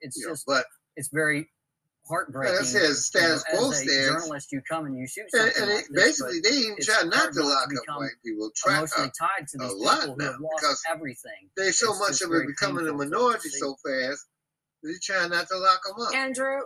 it's 0.01 0.16
You 0.16 0.27
know, 0.27 0.33
just 0.33 0.47
but 0.47 0.64
it's 0.97 1.09
very 1.09 1.39
like 1.39 1.47
I 1.47 2.09
heartbreaking. 2.09 2.64
said, 2.64 2.83
You 2.83 2.89
know, 2.89 2.95
status 2.95 3.45
quo 3.51 3.70
as 3.70 3.73
a 3.73 3.85
stands. 3.85 4.09
journalist, 4.09 4.53
you 4.53 4.61
come 4.68 4.87
and 4.87 4.97
you 4.97 5.07
shoot 5.07 5.27
And, 5.33 5.53
something 5.53 5.62
and 5.62 5.70
like 5.73 5.85
it, 5.85 5.89
this, 5.93 6.05
basically, 6.23 6.41
they 6.41 6.57
even 6.57 6.77
try 6.83 7.03
not 7.05 7.14
hard 7.14 7.35
to 7.35 7.43
lock 7.43 7.68
up 7.73 7.97
white 7.97 8.11
people. 8.25 8.51
Try, 8.57 8.79
emotionally 8.79 9.09
uh, 9.09 9.27
tied 9.27 9.49
to 9.49 9.59
these 9.59 9.75
people 9.75 10.14
who 10.16 10.23
have 10.25 10.41
lost 10.41 10.62
because 10.62 10.83
everything. 10.91 11.43
they 11.57 11.70
so 11.70 11.95
much 11.99 12.20
of 12.23 12.33
it 12.33 12.47
becoming 12.47 12.89
a 12.89 12.91
painful 12.91 12.99
to, 12.99 13.05
to 13.05 13.11
minority 13.11 13.49
so 13.51 13.77
fast. 13.87 14.27
They 14.83 14.93
try 15.03 15.29
not 15.29 15.47
to 15.49 15.59
lock 15.59 15.81
them 15.87 16.07
up. 16.07 16.14
Andrew, 16.14 16.59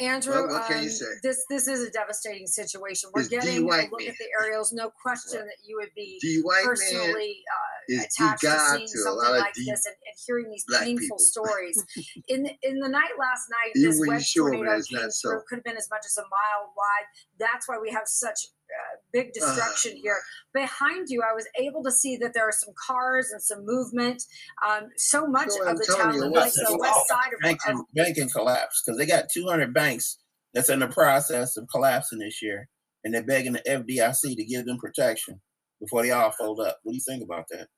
Andrew, 0.00 0.34
What, 0.34 0.50
what 0.50 0.66
can 0.68 0.78
um, 0.78 0.84
you 0.84 0.88
say? 0.88 1.06
this 1.22 1.44
this 1.50 1.68
is 1.68 1.86
a 1.86 1.90
devastating 1.90 2.46
situation. 2.46 3.10
We're 3.14 3.28
getting 3.28 3.58
a 3.58 3.66
look 3.66 4.02
at 4.02 4.14
the 4.18 4.26
aerials. 4.40 4.72
No 4.72 4.90
question 5.02 5.40
that 5.40 5.56
you 5.64 5.76
would 5.78 5.90
be 5.94 6.18
personally 6.64 7.36
uh, 7.52 7.81
D 7.88 7.96
attached 7.96 8.40
to 8.42 8.58
seeing 8.76 8.86
to 8.86 8.98
something 8.98 9.30
like 9.30 9.54
this 9.54 9.86
and, 9.86 9.96
and 10.06 10.16
hearing 10.26 10.50
these 10.50 10.64
painful 10.70 10.96
people. 11.00 11.18
stories. 11.18 11.84
in 12.28 12.42
the, 12.44 12.52
in 12.62 12.78
the 12.78 12.88
night 12.88 13.12
last 13.18 13.48
night, 13.50 13.72
Even 13.74 13.90
this 13.90 14.00
when 14.00 14.06
you 14.08 14.14
wedge 14.14 14.24
show 14.26 14.46
'em 14.46 14.52
tornado 14.54 14.76
that 14.78 14.88
came 14.88 14.98
through. 15.00 15.10
so. 15.10 15.40
Could 15.48 15.56
have 15.56 15.64
been 15.64 15.76
as 15.76 15.88
much 15.90 16.04
as 16.04 16.16
a 16.18 16.22
mile 16.22 16.72
wide. 16.76 17.06
That's 17.38 17.68
why 17.68 17.78
we 17.80 17.90
have 17.90 18.04
such 18.06 18.46
uh, 18.72 18.96
big 19.12 19.32
destruction 19.32 19.96
here. 19.96 20.16
Behind 20.54 21.08
you, 21.08 21.22
I 21.22 21.34
was 21.34 21.46
able 21.58 21.82
to 21.84 21.90
see 21.90 22.16
that 22.18 22.34
there 22.34 22.48
are 22.48 22.52
some 22.52 22.72
cars 22.86 23.30
and 23.32 23.42
some 23.42 23.64
movement. 23.64 24.22
Um, 24.66 24.88
so 24.96 25.26
much 25.26 25.50
So 25.50 25.68
of 25.68 25.76
the 25.76 25.94
town, 25.96 26.18
like 26.30 26.52
the 26.52 26.78
west 26.78 27.08
side 27.08 27.32
of, 27.34 27.40
Banking, 27.40 27.80
of 27.80 27.86
banking 27.94 28.28
collapse 28.30 28.82
because 28.84 28.98
they 28.98 29.06
got 29.06 29.26
200 29.32 29.74
banks 29.74 30.18
that's 30.54 30.70
in 30.70 30.80
the 30.80 30.88
process 30.88 31.56
of 31.56 31.68
collapsing 31.68 32.18
this 32.18 32.42
year, 32.42 32.68
and 33.04 33.12
they're 33.12 33.24
begging 33.24 33.54
the 33.54 33.62
FDIC 33.68 34.36
to 34.36 34.44
give 34.44 34.66
them 34.66 34.78
protection 34.78 35.40
before 35.82 36.04
they 36.04 36.12
all 36.12 36.32
fold 36.32 36.60
up. 36.60 36.78
What 36.84 36.92
do 36.92 36.96
you 36.96 37.02
think 37.06 37.24
about 37.24 37.46
that? 37.50 37.68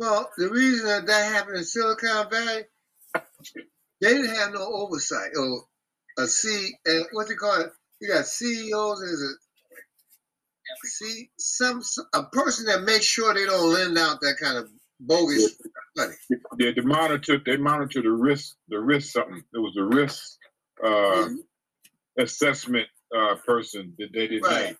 Well, 0.00 0.30
the 0.38 0.50
reason 0.50 0.86
that 0.88 1.06
that 1.06 1.32
happened 1.32 1.58
in 1.58 1.64
Silicon 1.64 2.30
Valley, 2.30 2.64
they 4.00 4.10
didn't 4.14 4.34
have 4.36 4.54
no 4.54 4.62
oversight 4.62 5.30
or 5.38 5.64
a 6.18 6.26
C 6.26 6.74
and 6.86 7.06
what 7.12 7.28
they 7.28 7.34
call 7.36 7.60
it. 7.62 7.72
You 8.00 8.08
got 8.08 8.26
CEOs 8.26 9.02
and 9.02 9.12
a 9.30 9.34
see 10.86 11.30
some 11.38 11.82
a 12.14 12.24
person 12.24 12.66
that 12.66 12.82
makes 12.82 13.04
sure 13.04 13.34
they 13.34 13.46
don't 13.46 13.72
lend 13.72 13.98
out 13.98 14.20
that 14.20 14.36
kind 14.42 14.58
of 14.58 14.70
bogus 15.00 15.56
money. 15.96 16.14
Yeah, 16.58 16.72
they 16.76 16.82
monitor 16.82 17.38
they 17.44 17.56
monitor 17.56 18.02
the 18.02 18.10
risk 18.12 18.56
the 18.68 18.80
risk 18.80 19.12
something. 19.12 19.42
It 19.54 19.58
was 19.58 19.76
a 19.78 19.84
risk 19.84 20.38
uh, 20.84 20.88
Mhm. 20.88 21.38
assessment 22.18 22.88
uh, 23.16 23.36
person 23.46 23.94
that 23.98 24.12
they 24.12 24.28
didn't 24.28 24.44
Right. 24.44 24.66
have. 24.68 24.76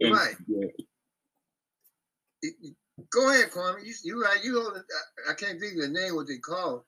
And, 0.00 0.12
Right. 0.14 0.36
yeah, 0.48 0.66
Go 3.10 3.30
ahead, 3.30 3.50
Kwame. 3.50 3.84
You 3.84 3.94
you 4.04 4.22
right. 4.22 4.38
You 4.44 4.54
don't. 4.54 4.76
I, 4.76 4.78
uh, 4.78 5.32
I 5.32 5.34
can't 5.34 5.58
think 5.60 5.74
of 5.74 5.80
the 5.82 5.88
name 5.88 6.14
what 6.14 6.26
they 6.28 6.38
call. 6.38 6.84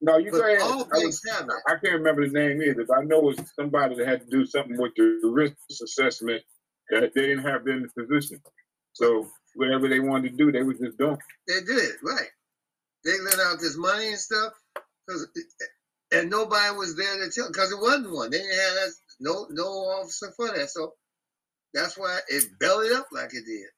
No, 0.00 0.16
you 0.18 0.30
go 0.30 0.40
ahead. 0.44 0.60
all 0.60 0.72
I, 0.72 0.76
was- 0.76 1.20
banks 1.20 1.22
have 1.30 1.46
that. 1.46 1.62
I 1.66 1.72
can't 1.82 1.94
remember 1.98 2.26
the 2.26 2.32
name 2.32 2.62
either, 2.62 2.84
but 2.86 2.98
I 2.98 3.04
know 3.04 3.30
it's 3.30 3.52
somebody 3.56 3.96
that 3.96 4.06
had 4.06 4.20
to 4.20 4.26
do 4.30 4.46
something 4.46 4.76
with 4.76 4.92
the 4.96 5.20
risk 5.24 5.54
assessment 5.70 6.42
that 6.90 7.12
they 7.14 7.22
didn't 7.22 7.44
have 7.44 7.66
in 7.66 7.82
the 7.82 8.02
position. 8.04 8.40
So 8.92 9.26
whatever 9.54 9.88
they 9.88 10.00
wanted 10.00 10.30
to 10.32 10.36
do, 10.36 10.52
they 10.52 10.62
was 10.62 10.78
just 10.78 10.98
doing. 10.98 11.18
They 11.48 11.60
did 11.62 11.94
right. 12.02 12.28
They 13.04 13.18
lent 13.20 13.40
out 13.40 13.58
this 13.60 13.76
money 13.76 14.08
and 14.08 14.18
stuff, 14.18 14.52
'cause- 15.08 15.26
uh, 15.36 15.64
and 16.12 16.30
nobody 16.30 16.76
was 16.76 16.94
there 16.96 17.18
to 17.24 17.30
tell 17.30 17.48
because 17.48 17.72
it 17.72 17.78
wasn't 17.80 18.10
one. 18.12 18.30
They 18.30 18.38
didn't 18.38 18.52
have 18.58 18.74
that. 18.74 18.92
no 19.20 19.46
no 19.50 19.64
officer 19.64 20.30
for 20.36 20.48
that. 20.56 20.70
So 20.70 20.94
that's 21.74 21.96
why 21.98 22.20
it 22.28 22.44
bellied 22.60 22.92
up 22.92 23.08
like 23.12 23.34
it 23.34 23.44
did. 23.44 23.68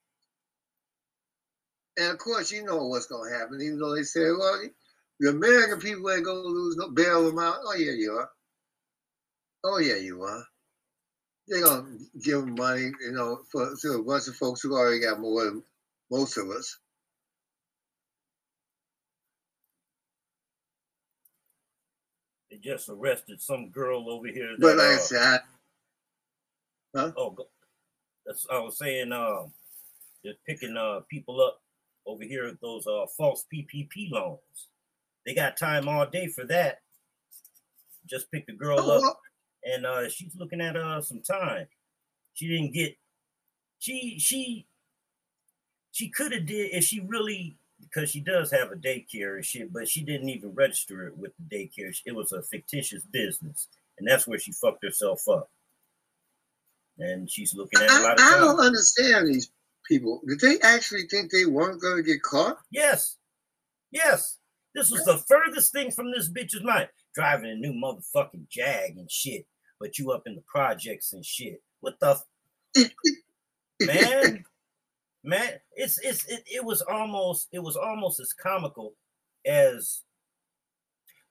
And 2.00 2.12
of 2.12 2.18
course, 2.18 2.50
you 2.50 2.64
know 2.64 2.86
what's 2.86 3.04
gonna 3.04 3.30
happen. 3.30 3.60
Even 3.60 3.78
though 3.78 3.94
they 3.94 4.04
say, 4.04 4.22
well, 4.22 4.58
the 5.18 5.28
American 5.28 5.78
people 5.80 6.10
ain't 6.10 6.24
gonna 6.24 6.38
lose 6.38 6.74
no 6.76 6.88
bail 6.88 7.26
them 7.26 7.38
out. 7.38 7.58
Oh 7.62 7.74
yeah, 7.74 7.92
you 7.92 8.12
are. 8.12 8.30
Oh 9.64 9.78
yeah, 9.78 9.96
you 9.96 10.22
are. 10.22 10.42
They're 11.46 11.62
gonna 11.62 11.98
give 12.24 12.40
them 12.40 12.54
money, 12.54 12.90
you 13.02 13.12
know, 13.12 13.40
for 13.52 13.76
to 13.82 13.92
a 13.92 14.02
bunch 14.02 14.28
of 14.28 14.36
folks 14.36 14.62
who 14.62 14.72
already 14.72 15.00
got 15.00 15.20
more 15.20 15.44
than 15.44 15.62
most 16.10 16.38
of 16.38 16.48
us. 16.48 16.78
They 22.50 22.56
just 22.56 22.88
arrested 22.88 23.42
some 23.42 23.68
girl 23.68 24.10
over 24.10 24.28
here. 24.28 24.56
But 24.58 24.76
that, 24.76 24.78
like 24.78 24.86
I 24.86 24.94
uh, 24.94 24.98
said, 24.98 25.20
I, 25.22 25.38
huh? 26.96 27.12
Oh, 27.18 27.36
that's 28.24 28.46
I 28.50 28.58
was 28.60 28.78
saying. 28.78 29.12
Um, 29.12 29.52
they're 30.24 30.34
picking 30.46 30.76
uh 30.76 31.00
people 31.10 31.42
up 31.42 31.60
over 32.06 32.24
here 32.24 32.56
those 32.60 32.86
uh 32.86 33.06
false 33.16 33.44
PPP 33.52 34.10
loans. 34.10 34.68
They 35.26 35.34
got 35.34 35.56
time 35.56 35.88
all 35.88 36.06
day 36.06 36.28
for 36.28 36.44
that. 36.46 36.80
Just 38.06 38.30
picked 38.32 38.46
the 38.48 38.52
girl 38.54 38.78
Oh, 38.80 39.08
up, 39.08 39.20
and 39.64 39.86
uh 39.86 40.08
she's 40.08 40.34
looking 40.36 40.60
at 40.60 40.76
uh 40.76 41.00
some 41.02 41.20
time. 41.20 41.66
She 42.34 42.48
didn't 42.48 42.72
get. 42.72 42.96
She 43.78 44.18
she 44.18 44.66
she 45.92 46.08
could 46.08 46.32
have 46.32 46.46
did 46.46 46.70
if 46.72 46.84
she 46.84 47.00
really 47.00 47.56
because 47.82 48.10
she 48.10 48.20
does 48.20 48.50
have 48.50 48.70
a 48.72 48.76
daycare 48.76 49.36
and 49.36 49.44
shit, 49.44 49.72
but 49.72 49.88
she 49.88 50.02
didn't 50.02 50.28
even 50.28 50.54
register 50.54 51.06
it 51.08 51.16
with 51.16 51.32
the 51.38 51.56
daycare. 51.56 51.94
It 52.04 52.14
was 52.14 52.32
a 52.32 52.42
fictitious 52.42 53.04
business, 53.04 53.68
and 53.98 54.06
that's 54.08 54.26
where 54.26 54.38
she 54.38 54.52
fucked 54.52 54.84
herself 54.84 55.28
up. 55.28 55.50
And 56.98 57.30
she's 57.30 57.54
looking 57.54 57.80
at 57.80 57.88
a 57.88 57.92
I, 57.92 58.00
lot 58.02 58.12
of 58.14 58.20
I 58.20 58.30
time. 58.32 58.40
don't 58.40 58.60
understand 58.60 59.28
these 59.28 59.50
people. 59.90 60.22
Did 60.26 60.40
they 60.40 60.58
actually 60.60 61.06
think 61.10 61.30
they 61.30 61.44
weren't 61.44 61.82
going 61.82 61.96
to 61.96 62.02
get 62.02 62.22
caught? 62.22 62.56
Yes. 62.70 63.18
Yes. 63.90 64.38
This 64.74 64.90
was 64.90 65.04
the 65.04 65.18
furthest 65.28 65.72
thing 65.72 65.90
from 65.90 66.12
this 66.12 66.30
bitch's 66.30 66.62
mind. 66.62 66.88
Driving 67.14 67.50
a 67.50 67.54
new 67.56 67.72
motherfucking 67.72 68.48
Jag 68.48 68.96
and 68.96 69.10
shit, 69.10 69.44
but 69.80 69.98
you 69.98 70.12
up 70.12 70.22
in 70.26 70.36
the 70.36 70.44
projects 70.46 71.12
and 71.12 71.24
shit. 71.24 71.60
What 71.80 71.98
the 72.00 72.20
f- 72.76 72.90
man? 73.80 74.44
Man, 75.22 75.50
it's 75.72 75.98
it's 75.98 76.24
it, 76.28 76.44
it 76.46 76.64
was 76.64 76.80
almost 76.80 77.48
it 77.52 77.58
was 77.58 77.76
almost 77.76 78.20
as 78.20 78.32
comical 78.32 78.94
as 79.44 80.00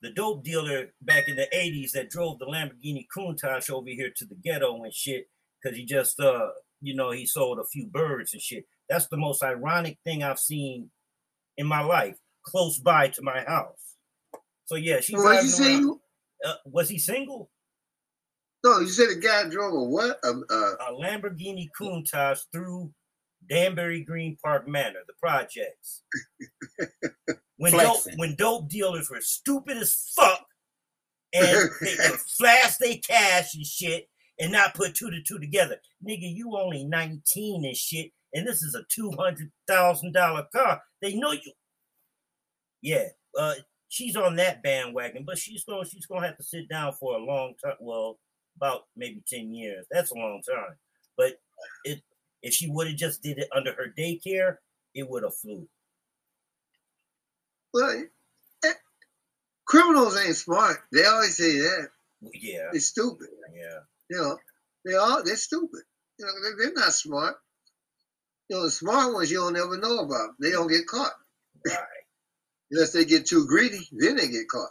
the 0.04 0.12
dope 0.12 0.44
dealer 0.44 0.94
back 1.02 1.28
in 1.28 1.36
the 1.36 1.48
80s 1.52 1.94
that 1.94 2.12
drove 2.12 2.38
the 2.38 2.46
Lamborghini 2.46 3.08
Countach 3.18 3.68
over 3.72 3.90
here 3.90 4.12
to 4.16 4.26
the 4.26 4.36
ghetto 4.36 4.84
and 4.84 4.94
shit 4.94 5.28
because 5.60 5.76
he 5.76 5.86
just 5.86 6.20
uh 6.20 6.50
you 6.82 6.96
know 6.96 7.12
he 7.12 7.26
sold 7.26 7.60
a 7.60 7.66
few 7.66 7.88
birds 7.88 8.34
and 8.34 8.42
shit. 8.42 8.66
That's 8.90 9.08
the 9.08 9.18
most 9.18 9.44
ironic 9.44 9.98
thing 10.04 10.24
I've 10.24 10.40
seen 10.40 10.90
in 11.58 11.68
my 11.68 11.82
life, 11.82 12.18
close 12.44 12.80
by 12.80 13.10
to 13.10 13.22
my 13.22 13.42
house. 13.42 13.96
So 14.66 14.76
yeah, 14.76 15.00
she 15.00 15.16
Was 15.16 15.42
he 15.42 15.50
single? 15.50 16.02
Uh, 16.46 16.54
was 16.66 16.90
he 16.90 16.98
single? 16.98 17.50
No, 18.64 18.80
you 18.80 18.88
said 18.88 19.10
the 19.10 19.16
guy 19.16 19.50
drove 19.50 19.74
a 19.74 19.84
what? 19.84 20.20
A, 20.24 20.30
a, 20.30 20.76
A 20.90 20.94
Lamborghini 20.94 21.70
Countach 21.80 22.42
through 22.52 22.92
Danbury 23.50 24.04
Green 24.04 24.38
Park 24.44 24.68
Manor, 24.68 25.00
the 25.08 25.14
projects. 25.20 26.04
When 27.60 27.74
dope, 27.74 28.00
when 28.16 28.36
dope 28.36 28.70
dealers 28.70 29.10
were 29.10 29.20
stupid 29.20 29.76
as 29.76 30.14
fuck 30.16 30.46
and 31.34 31.70
they 31.82 31.96
could 32.08 32.20
flash 32.38 32.78
their 32.78 32.96
cash 33.06 33.54
and 33.54 33.66
shit 33.66 34.08
and 34.40 34.52
not 34.52 34.74
put 34.74 34.96
two 34.96 35.12
to 35.12 35.22
two 35.22 35.40
together. 35.40 35.78
Nigga, 36.06 36.34
you 36.34 36.58
only 36.58 36.84
19 36.86 37.66
and 37.66 37.76
shit, 37.76 38.12
and 38.34 38.48
this 38.48 38.62
is 38.62 38.76
a 38.76 38.84
$200,000 39.00 40.52
car. 40.52 40.82
They 41.02 41.16
know 41.16 41.32
you. 41.32 41.52
Yeah, 42.82 43.08
uh, 43.38 43.56
she's 43.90 44.16
on 44.16 44.38
that 44.38 44.64
bandwagon, 44.64 45.24
but 45.26 45.38
she's 45.38 45.66
going 45.66 45.86
she's 45.86 46.06
going 46.06 46.22
to 46.22 46.28
have 46.28 46.38
to 46.38 46.44
sit 46.44 46.70
down 46.70 46.94
for 46.94 47.16
a 47.16 47.24
long 47.24 47.56
time. 47.64 47.76
Well, 47.82 48.18
about 48.56 48.84
maybe 48.96 49.22
10 49.28 49.54
years. 49.54 49.86
That's 49.92 50.12
a 50.12 50.16
long 50.16 50.42
time. 50.48 50.76
But 51.18 51.40
it 51.84 52.02
if 52.42 52.54
she 52.54 52.70
would 52.70 52.88
have 52.88 52.96
just 52.96 53.22
did 53.22 53.38
it 53.38 53.50
under 53.54 53.74
her 53.74 53.94
daycare, 53.98 54.58
it 54.96 55.10
would 55.10 55.24
have 55.24 55.36
flew. 55.36 55.68
well, 57.74 58.04
criminals 59.66 60.18
ain't 60.18 60.36
smart. 60.36 60.78
They 60.92 61.06
always 61.06 61.38
say 61.38 61.60
that. 61.60 61.90
Yeah. 62.34 62.70
They're 62.72 62.82
stupid. 62.82 63.28
Yeah. 63.54 63.80
You 64.10 64.18
know, 64.18 64.38
they 64.86 64.94
are. 64.94 65.24
They're 65.24 65.36
stupid. 65.36 65.82
You 66.18 66.26
know, 66.26 66.32
they, 66.44 66.64
they're 66.64 66.74
not 66.74 66.94
smart. 66.94 67.36
You 68.50 68.58
know, 68.58 68.64
the 68.64 68.72
smart 68.72 69.14
ones 69.14 69.32
you 69.32 69.38
don't 69.38 69.56
ever 69.56 69.78
know 69.78 70.00
about. 70.00 70.32
They 70.42 70.52
don't 70.52 70.70
get 70.70 70.88
caught. 70.88 71.14
Right. 71.66 71.78
Unless 72.72 72.94
they 72.94 73.06
get 73.06 73.26
too 73.26 73.48
greedy, 73.48 73.88
then 73.92 74.16
they 74.16 74.28
get 74.28 74.48
caught. 74.48 74.70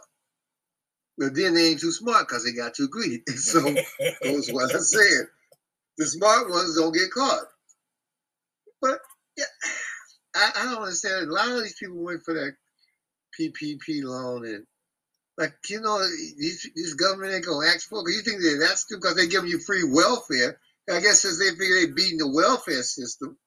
But 1.17 1.35
then 1.35 1.53
they 1.53 1.67
ain't 1.67 1.81
too 1.81 1.91
smart 1.91 2.27
because 2.27 2.45
they 2.45 2.53
got 2.53 2.73
too 2.73 2.87
greedy. 2.87 3.21
so 3.35 3.59
that's 4.21 4.51
what 4.51 4.73
I 4.73 4.79
said. 4.79 5.27
The 5.97 6.05
smart 6.05 6.49
ones 6.49 6.77
don't 6.77 6.93
get 6.93 7.11
caught. 7.11 7.43
But 8.81 8.99
yeah, 9.37 9.43
I, 10.35 10.51
I 10.55 10.63
don't 10.65 10.83
understand. 10.83 11.29
A 11.29 11.33
lot 11.33 11.49
of 11.49 11.61
these 11.61 11.75
people 11.77 12.03
went 12.03 12.23
for 12.23 12.33
that 12.33 12.55
PPP 13.39 14.03
loan 14.03 14.45
and 14.45 14.65
like 15.39 15.55
you 15.69 15.79
know 15.79 15.99
these 16.37 16.69
this 16.75 16.93
government 16.95 17.33
ain't 17.33 17.45
gonna 17.45 17.67
ask 17.67 17.87
for. 17.87 18.07
it. 18.07 18.13
You 18.13 18.21
think 18.21 18.41
that 18.41 18.57
that's 18.59 18.85
because 18.91 19.15
they 19.15 19.27
giving 19.27 19.49
you 19.49 19.59
free 19.59 19.85
welfare? 19.85 20.59
I 20.91 20.99
guess 20.99 21.21
since 21.21 21.39
they 21.39 21.51
figure 21.51 21.75
they're 21.75 21.95
beating 21.95 22.17
the 22.17 22.29
welfare 22.29 22.83
system, 22.83 23.37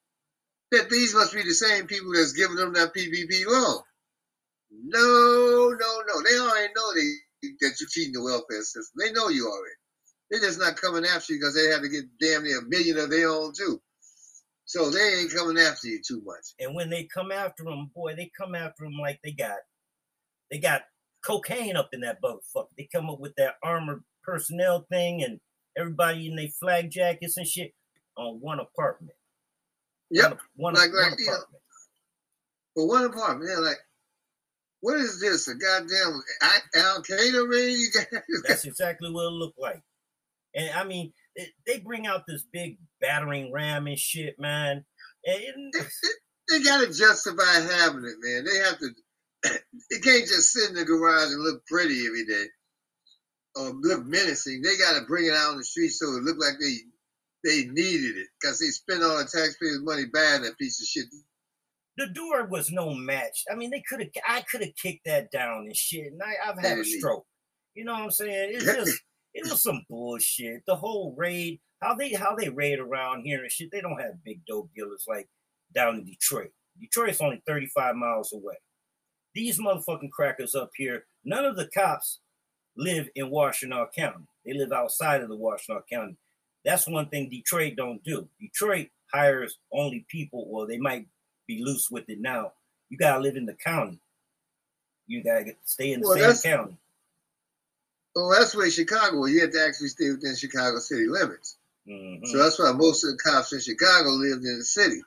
that 0.71 0.89
these 0.89 1.15
must 1.15 1.35
be 1.35 1.43
the 1.43 1.53
same 1.53 1.87
people 1.87 2.13
that's 2.15 2.33
giving 2.33 2.57
them 2.57 2.73
that 2.73 2.95
PPP 2.95 3.47
loan. 3.47 3.83
No, 4.71 5.77
no, 5.79 6.03
no. 6.09 6.23
They 6.23 6.39
already 6.39 6.73
know 6.75 6.95
they 6.95 7.51
that 7.61 7.77
you're 7.79 7.89
cheating 7.91 8.15
the 8.15 8.23
welfare 8.23 8.63
system. 8.63 8.95
They 8.99 9.13
know 9.13 9.29
you 9.29 9.47
already. 9.49 9.77
They're 10.31 10.41
just 10.41 10.61
not 10.61 10.81
coming 10.81 11.05
after 11.05 11.35
you 11.35 11.41
because 11.41 11.55
they 11.55 11.67
have 11.67 11.83
to 11.83 11.91
get 11.91 12.05
damn 12.19 12.45
near 12.45 12.61
a 12.61 12.65
million 12.65 12.97
of 12.99 13.11
their 13.11 13.29
own 13.29 13.53
too. 13.53 13.83
So 14.65 14.89
they 14.89 15.21
ain't 15.21 15.35
coming 15.35 15.59
after 15.59 15.89
you 15.89 16.01
too 16.07 16.23
much. 16.25 16.55
And 16.59 16.75
when 16.75 16.89
they 16.89 17.05
come 17.13 17.33
after 17.33 17.65
them, 17.65 17.91
boy, 17.95 18.15
they 18.15 18.31
come 18.35 18.55
after 18.55 18.85
them 18.85 18.97
like 18.99 19.21
they 19.23 19.33
got 19.33 19.59
they 20.51 20.59
got 20.59 20.83
cocaine 21.25 21.77
up 21.77 21.91
in 21.93 22.01
that 22.01 22.21
boat. 22.21 22.43
Fuck, 22.53 22.69
They 22.77 22.89
come 22.93 23.09
up 23.09 23.21
with 23.21 23.35
that 23.37 23.55
armored 23.63 24.03
personnel 24.23 24.87
thing 24.91 25.23
and 25.23 25.41
everybody 25.77 26.29
in 26.29 26.37
their 26.37 26.49
flag 26.61 26.91
jackets 26.91 27.37
and 27.37 27.47
shit 27.47 27.73
on 28.17 28.41
one 28.41 28.61
apartment. 28.61 29.17
Yep. 30.11 30.39
One, 30.57 30.75
like, 30.75 30.93
one 30.93 31.03
like, 31.03 31.13
apartment. 31.13 31.63
for 32.75 32.89
one 32.89 33.05
apartment, 33.05 33.49
they're 33.49 33.61
like, 33.61 33.79
what 34.81 34.97
is 34.97 35.21
this? 35.21 35.49
A 35.49 35.55
goddamn 35.55 36.21
Al 36.75 37.03
Qaeda 37.03 37.49
raid? 37.49 38.23
That's 38.49 38.65
exactly 38.65 39.11
what 39.11 39.27
it 39.27 39.33
looked 39.33 39.59
like. 39.59 39.81
And 40.55 40.71
I 40.75 40.85
mean, 40.85 41.13
they 41.67 41.79
bring 41.79 42.07
out 42.07 42.25
this 42.27 42.45
big 42.53 42.79
battering 43.01 43.53
ram 43.53 43.87
and 43.87 43.99
shit, 43.99 44.39
man. 44.39 44.85
And 45.25 45.73
they 46.49 46.63
got 46.63 46.81
to 46.81 46.93
justify 46.93 47.61
having 47.61 48.05
it, 48.05 48.17
man. 48.21 48.45
They 48.45 48.59
have 48.59 48.79
to. 48.81 48.89
It 49.45 50.03
can't 50.03 50.27
just 50.27 50.53
sit 50.53 50.71
in 50.71 50.77
the 50.77 50.85
garage 50.85 51.31
and 51.33 51.43
look 51.43 51.65
pretty 51.67 52.07
every 52.07 52.25
day 52.25 52.45
or 53.57 53.73
look 53.81 54.07
menacing. 54.07 54.63
They 54.63 54.77
got 54.77 54.99
to 54.99 55.05
bring 55.07 55.27
it 55.27 55.35
out 55.35 55.51
on 55.53 55.59
the 55.59 55.65
street 55.65 55.91
so 55.91 56.07
it 56.17 56.23
look 56.23 56.39
like 56.39 56.55
they 56.61 56.77
they 57.45 57.65
needed 57.67 58.17
it 58.17 58.29
because 58.41 58.59
they 58.59 58.67
spent 58.67 59.03
all 59.03 59.19
the 59.19 59.25
taxpayers' 59.25 59.81
money 59.83 60.05
buying 60.13 60.43
that 60.43 60.57
piece 60.59 60.81
of 60.81 60.87
shit. 60.87 61.07
the 61.97 62.07
door 62.09 62.47
was 62.47 62.71
no 62.71 62.95
match. 62.95 63.45
I 63.51 63.57
mean, 63.57 63.71
they 63.71 63.83
could 63.89 64.01
have, 64.01 64.11
I 64.27 64.43
could 64.43 64.63
have 64.63 64.77
kicked 64.81 65.07
that 65.07 65.31
down 65.31 65.65
and 65.67 65.77
shit. 65.77 66.13
And 66.13 66.23
I, 66.23 66.51
I've 66.51 66.59
had 66.59 66.79
a 66.79 66.85
stroke. 66.85 67.27
You 67.75 67.85
know 67.85 67.95
what 67.95 68.03
I'm 68.03 68.11
saying? 68.11 68.53
It's 68.55 68.65
just, 68.65 69.01
it 69.35 69.51
was 69.51 69.63
some 69.63 69.85
bullshit. 69.91 70.63
The 70.67 70.77
whole 70.77 71.15
raid, 71.19 71.61
how 71.83 71.95
they, 71.95 72.13
how 72.13 72.37
they 72.37 72.49
raid 72.49 72.79
around 72.79 73.25
here 73.25 73.43
and 73.43 73.51
shit. 73.51 73.71
They 73.73 73.81
don't 73.81 74.01
have 74.01 74.23
big 74.25 74.41
dope 74.47 74.71
dealers 74.75 75.05
like 75.09 75.29
down 75.75 75.97
in 75.97 76.05
Detroit. 76.05 76.51
Detroit's 76.81 77.21
only 77.21 77.43
35 77.47 77.97
miles 77.97 78.33
away. 78.33 78.55
These 79.35 79.59
motherfucking 79.59 80.11
crackers 80.11 80.55
up 80.55 80.71
here, 80.77 81.05
none 81.25 81.45
of 81.45 81.57
the 81.57 81.67
cops 81.69 82.19
live 82.77 83.09
in 83.15 83.31
Washtenaw 83.31 83.93
County. 83.93 84.25
They 84.45 84.55
live 84.55 84.73
outside 84.73 85.23
of 85.23 85.29
the 85.29 85.37
Washtenaw 85.37 85.83
County. 85.91 86.17
That's 86.65 86.87
one 86.87 87.09
thing 87.09 87.29
Detroit 87.29 87.75
don't 87.77 88.03
do. 88.05 88.29
Detroit 88.41 88.89
hires 89.13 89.59
only 89.73 90.05
people, 90.09 90.47
or 90.51 90.67
they 90.67 90.79
might 90.79 91.07
be 91.47 91.63
loose 91.63 91.91
with 91.91 92.09
it 92.09 92.21
now. 92.21 92.53
You 92.89 92.99
gotta 92.99 93.21
live 93.21 93.37
in 93.37 93.47
the 93.47 93.55
county. 93.55 93.99
You 95.07 95.23
gotta 95.25 95.45
get, 95.45 95.59
stay 95.65 95.93
in 95.93 96.01
the 96.01 96.09
Well, 96.09 96.35
same 96.35 96.53
county. 96.53 96.77
Well, 98.15 98.31
that's 98.31 98.55
where 98.55 98.71
Chicago. 98.71 99.25
You 99.25 99.41
have 99.43 99.53
to 99.53 99.65
actually 99.67 99.89
stay 99.89 100.11
within 100.11 100.37
Chicago 100.37 100.79
city 100.79 101.07
limits. 101.07 101.57
Mhm. 101.89 102.27
So 102.27 102.39
that's 102.39 102.59
why 102.59 102.73
most 102.73 103.05
of 103.05 103.11
the 103.11 103.17
cops 103.17 103.53
in 103.53 103.61
Chicago 103.61 104.11
lived 104.11 104.45
in 104.45 104.59
the 104.59 104.65
city, 104.65 105.03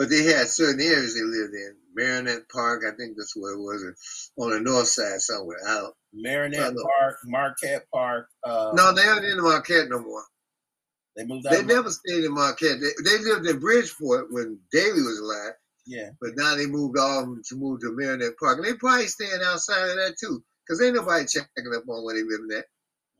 but 0.00 0.08
they 0.08 0.22
had 0.24 0.48
certain 0.48 0.80
areas 0.80 1.14
they 1.14 1.20
lived 1.20 1.52
in. 1.52 1.76
Marinette 1.94 2.48
Park. 2.48 2.84
I 2.88 2.96
think 2.96 3.18
that's 3.18 3.36
where 3.36 3.52
it 3.52 3.58
was, 3.60 4.30
on 4.38 4.48
the 4.50 4.60
north 4.60 4.86
side 4.88 5.20
somewhere. 5.20 5.58
Out. 5.68 5.94
Marinette. 6.14 6.72
Park, 6.74 7.16
Marquette 7.26 7.84
Park. 7.92 8.26
Uh, 8.42 8.72
No, 8.74 8.94
they 8.94 9.02
aren't 9.02 9.26
in 9.26 9.42
Marquette 9.42 9.90
no 9.90 9.98
more. 10.00 10.24
they 11.16 11.24
moved 11.26 11.46
out. 11.46 11.52
They 11.52 11.62
never 11.64 11.90
stayed 11.90 12.24
in 12.24 12.32
Marquette. 12.32 12.78
They, 12.80 12.92
they 13.04 13.18
lived 13.22 13.46
in 13.46 13.58
Bridgeport 13.58 14.32
when 14.32 14.58
Daley 14.72 15.02
was 15.02 15.18
alive, 15.18 15.52
Yeah. 15.86 16.08
but 16.18 16.30
now 16.34 16.54
they 16.56 16.64
moved 16.66 16.96
on 16.98 17.42
to 17.48 17.54
move 17.56 17.80
to 17.82 17.92
Marinette 17.94 18.38
Park. 18.40 18.56
And 18.58 18.66
they 18.66 18.72
probably 18.78 19.06
staying 19.06 19.42
outside 19.44 19.90
of 19.90 19.96
that 19.96 20.16
too, 20.18 20.42
because 20.66 20.80
ain't 20.80 20.94
nobody 20.96 21.26
checking 21.26 21.74
up 21.76 21.84
on 21.88 22.04
where 22.04 22.14
they 22.14 22.22
living 22.22 22.56
at. 22.56 22.64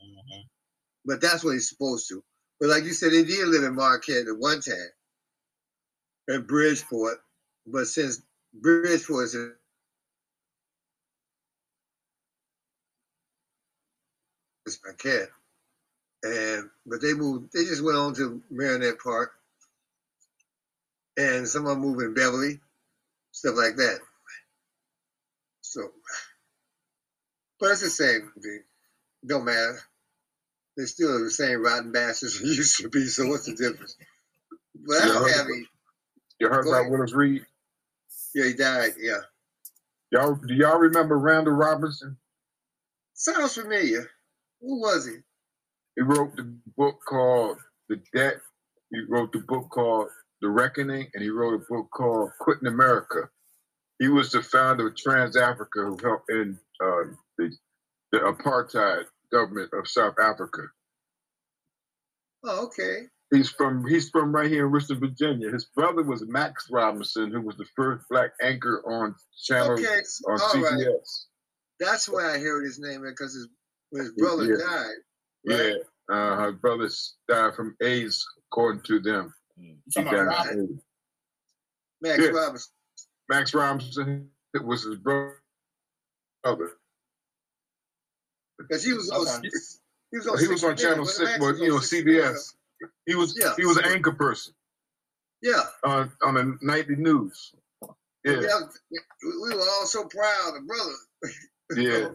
Mhm. 0.02 0.44
But 1.04 1.20
that's 1.20 1.44
what 1.44 1.52
he's 1.52 1.68
supposed 1.68 2.08
to. 2.08 2.24
But 2.58 2.70
like 2.70 2.84
you 2.84 2.92
said, 2.94 3.12
they 3.12 3.24
did 3.24 3.48
live 3.48 3.64
in 3.64 3.74
Marquette 3.74 4.28
at 4.28 4.38
one 4.38 4.60
time, 4.62 4.88
at 6.34 6.48
Bridgeport. 6.48 7.18
But 7.66 7.86
since 7.86 8.22
Bridgeport 8.54 9.26
is 9.26 9.36
in 9.36 9.54
it's 14.66 14.80
Marquette, 14.84 15.30
and 16.24 16.70
but 16.86 17.02
they 17.02 17.14
moved. 17.14 17.52
They 17.54 17.64
just 17.64 17.84
went 17.84 17.98
on 17.98 18.14
to 18.16 18.42
Marinette 18.50 19.00
Park, 19.02 19.32
and 21.18 21.48
some 21.48 21.64
of 21.66 21.70
them 21.72 21.80
moved 21.82 22.02
in 22.02 22.14
Beverly, 22.14 22.60
stuff 23.32 23.56
like 23.56 23.76
that. 23.76 24.00
So, 25.62 25.90
but 27.60 27.72
it's 27.72 27.82
the 27.82 27.90
same 27.90 28.32
thing. 28.42 28.62
Don't 29.26 29.44
matter. 29.46 29.78
They're 30.76 30.86
still 30.86 31.24
the 31.24 31.30
same 31.30 31.62
rotten 31.64 31.92
bastards 31.92 32.40
we 32.42 32.50
used 32.50 32.80
to 32.80 32.88
be. 32.90 33.06
So 33.06 33.28
what's 33.28 33.46
the 33.46 33.54
difference? 33.54 33.96
But 34.86 34.98
I 34.98 35.08
don't 35.08 35.28
Yeah. 35.28 35.36
have 35.38 35.46
any. 35.48 35.69
You 36.40 36.48
heard 36.48 36.64
Go 36.64 36.70
about 36.70 36.80
ahead. 36.82 36.92
Willis 36.92 37.12
Reed? 37.12 37.42
Yeah, 38.34 38.46
he 38.46 38.54
died. 38.54 38.92
Yeah, 38.98 39.20
Y'all, 40.12 40.34
do 40.34 40.54
y'all 40.54 40.78
remember 40.78 41.18
Randall 41.18 41.54
Robinson? 41.54 42.16
sounds 43.14 43.54
familiar. 43.54 44.10
Who 44.60 44.80
was 44.80 45.06
he? 45.06 45.16
He 45.96 46.02
wrote 46.02 46.34
the 46.36 46.52
book 46.76 47.00
called 47.06 47.58
The 47.88 48.00
Debt. 48.14 48.40
He 48.90 49.00
wrote 49.08 49.32
the 49.32 49.40
book 49.40 49.68
called 49.70 50.08
The 50.40 50.48
Reckoning, 50.48 51.08
and 51.14 51.22
he 51.22 51.30
wrote 51.30 51.54
a 51.54 51.64
book 51.72 51.88
called 51.92 52.30
Quitting 52.40 52.68
America. 52.68 53.28
He 53.98 54.08
was 54.08 54.32
the 54.32 54.42
founder 54.42 54.88
of 54.88 54.94
TransAfrica, 54.94 55.66
who 55.74 55.98
helped 56.02 56.30
in 56.30 56.58
uh, 56.82 57.12
the, 57.36 57.50
the 58.12 58.18
apartheid 58.20 59.04
government 59.30 59.70
of 59.74 59.86
South 59.88 60.14
Africa. 60.18 60.62
Oh, 62.44 62.66
okay. 62.66 63.02
He's 63.32 63.48
from 63.50 63.86
he's 63.86 64.10
from 64.10 64.32
right 64.34 64.50
here 64.50 64.66
in 64.66 64.72
Richmond, 64.72 65.00
Virginia. 65.00 65.50
His 65.50 65.64
brother 65.66 66.02
was 66.02 66.22
Max 66.26 66.68
Robinson, 66.70 67.30
who 67.30 67.40
was 67.40 67.56
the 67.56 67.64
first 67.76 68.04
black 68.10 68.30
anchor 68.42 68.82
on 68.84 69.14
channel 69.44 69.72
Okay, 69.72 69.86
on 70.26 70.40
all 70.40 70.62
right. 70.62 70.72
CBS. 70.74 71.24
That's 71.78 72.08
why 72.08 72.34
I 72.34 72.38
heard 72.38 72.64
his 72.64 72.80
name 72.80 73.02
because 73.02 73.34
his 73.34 73.48
his 73.92 74.12
brother 74.18 74.46
Yeah. 74.46 74.56
died. 74.66 74.94
Yeah, 75.44 75.74
uh, 76.14 76.36
her 76.36 76.52
brother 76.52 76.88
died 77.28 77.54
from 77.54 77.76
AIDS, 77.80 78.26
according 78.48 78.82
to 78.82 78.98
them. 79.00 79.32
He 79.56 79.76
died 79.94 80.06
about 80.06 80.16
from 80.16 80.26
Robin? 80.26 80.68
AIDS. 80.72 80.82
Max 82.02 82.18
Yeah. 82.24 82.30
Robinson. 82.30 82.72
Max 83.28 83.54
Robinson 83.54 84.30
it 84.54 84.64
was 84.64 84.82
his 84.82 84.96
brother. 84.96 85.36
Because 88.58 88.82
he 88.84 88.92
was 88.92 89.08
on 89.10 89.20
Okay. 89.38 89.48
he 90.10 90.18
was 90.18 90.26
on, 90.26 90.38
He 90.38 90.48
was 90.48 90.64
on 90.64 90.76
Channel 90.76 91.06
Six, 91.06 91.30
Max 91.30 91.40
well, 91.40 91.56
you 91.56 91.68
know, 91.68 91.76
on 91.76 91.82
60 91.82 92.04
Minutes. 92.04 92.54
CBS. 92.54 92.56
He 93.06 93.14
was 93.14 93.36
Yeah. 93.38 93.54
he 93.56 93.66
was 93.66 93.76
an 93.76 93.86
anchor 93.86 94.12
person 94.12 94.54
Yeah. 95.42 95.64
on 95.84 96.12
on 96.22 96.34
the 96.34 96.58
nightly 96.62 96.96
news. 96.96 97.54
Yeah, 98.24 98.40
yeah. 98.40 98.60
We 99.22 99.54
were 99.54 99.60
all 99.60 99.86
so 99.86 100.04
proud 100.04 100.56
of 100.56 100.66
brother. 100.66 100.94
yeah. 101.76 102.08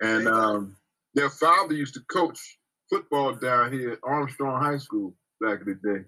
And 0.00 0.26
um, 0.26 0.76
their 1.14 1.30
father 1.30 1.74
used 1.74 1.94
to 1.94 2.00
coach 2.10 2.58
football 2.90 3.34
down 3.34 3.72
here 3.72 3.92
at 3.92 4.00
Armstrong 4.02 4.60
High 4.62 4.78
School 4.78 5.14
back 5.40 5.60
in 5.60 5.66
the 5.82 5.94
day. 5.94 6.04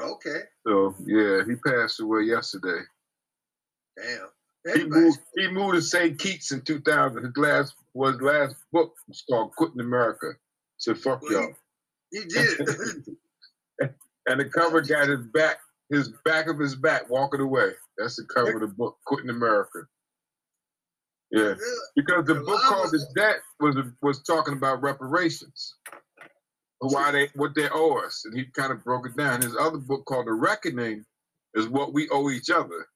Okay. 0.00 0.40
So 0.66 0.94
yeah, 1.06 1.42
he 1.44 1.56
passed 1.56 2.00
away 2.00 2.22
yesterday. 2.22 2.82
Damn. 3.98 4.28
He 4.76 4.84
moved. 4.84 5.18
He 5.36 5.48
moved 5.48 5.74
to 5.74 5.82
St. 5.82 6.16
Kitts 6.18 6.52
in 6.52 6.62
2000. 6.62 7.24
His 7.24 7.36
last 7.36 7.74
was 7.94 8.20
last 8.20 8.54
book 8.72 8.94
was 9.08 9.22
called 9.28 9.50
"Quitting 9.56 9.80
America." 9.80 10.34
Said 10.78 10.98
"Fuck 10.98 11.20
Well, 11.22 11.32
y'all," 11.32 11.54
he 12.12 12.24
did. 12.24 12.58
and 14.28 14.40
the 14.40 14.44
cover 14.44 14.80
got 14.82 15.08
his 15.08 15.26
back, 15.34 15.58
his 15.90 16.10
back 16.24 16.46
of 16.46 16.58
his 16.58 16.76
back 16.76 17.10
walking 17.10 17.40
away. 17.40 17.72
That's 17.98 18.16
the 18.16 18.24
cover 18.32 18.54
of 18.54 18.60
the 18.60 18.68
book, 18.68 18.96
"Quitting 19.06 19.30
America." 19.30 19.80
Yeah, 21.30 21.54
because 21.96 22.26
the 22.26 22.36
book 22.36 22.60
called 22.62 22.92
was- 22.92 23.08
"The 23.14 23.20
Debt" 23.20 23.36
was 23.60 23.76
was 24.02 24.22
talking 24.22 24.54
about 24.54 24.82
reparations, 24.82 25.76
why 26.80 27.10
they 27.10 27.28
what 27.34 27.54
they 27.54 27.68
owe 27.70 27.98
us, 28.04 28.22
and 28.24 28.36
he 28.38 28.44
kind 28.46 28.72
of 28.72 28.84
broke 28.84 29.06
it 29.06 29.16
down. 29.16 29.40
His 29.42 29.56
other 29.56 29.78
book 29.78 30.04
called 30.04 30.26
"The 30.26 30.32
Reckoning" 30.32 31.04
is 31.54 31.68
what 31.68 31.92
we 31.94 32.08
owe 32.10 32.30
each 32.30 32.50
other. 32.50 32.86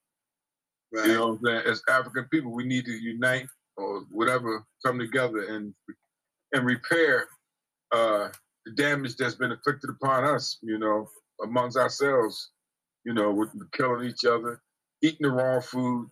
right. 0.93 1.07
You 1.07 1.15
know 1.15 1.29
what 1.29 1.39
I'm 1.39 1.45
saying? 1.45 1.63
As 1.67 1.83
African 1.89 2.27
people, 2.31 2.53
we 2.55 2.65
need 2.65 2.85
to 2.87 2.93
unite 2.93 3.47
or 3.77 4.01
whatever, 4.11 4.65
come 4.85 4.99
together 4.99 5.45
and 5.55 5.75
and 6.53 6.65
repair 6.67 7.27
uh, 7.93 8.29
the 8.67 8.73
damage 8.73 9.17
that's 9.17 9.37
been 9.37 9.53
inflicted 9.53 9.91
upon 9.91 10.25
us. 10.25 10.59
You 10.63 10.79
know, 10.79 11.09
amongst 11.43 11.79
ourselves. 11.79 12.51
You 13.05 13.15
know, 13.15 13.31
with 13.31 13.51
killing 13.73 14.09
each 14.09 14.25
other, 14.25 14.61
eating 15.01 15.29
the 15.29 15.31
wrong 15.31 15.63
food. 15.63 16.11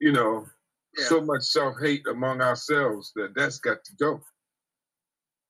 You 0.00 0.12
know, 0.12 0.46
so 0.96 1.20
much 1.20 1.42
self 1.42 1.74
hate 1.82 2.06
among 2.08 2.40
ourselves 2.40 3.12
that 3.16 3.34
that's 3.34 3.58
got 3.58 3.78
to 3.84 3.92
go. 3.98 4.20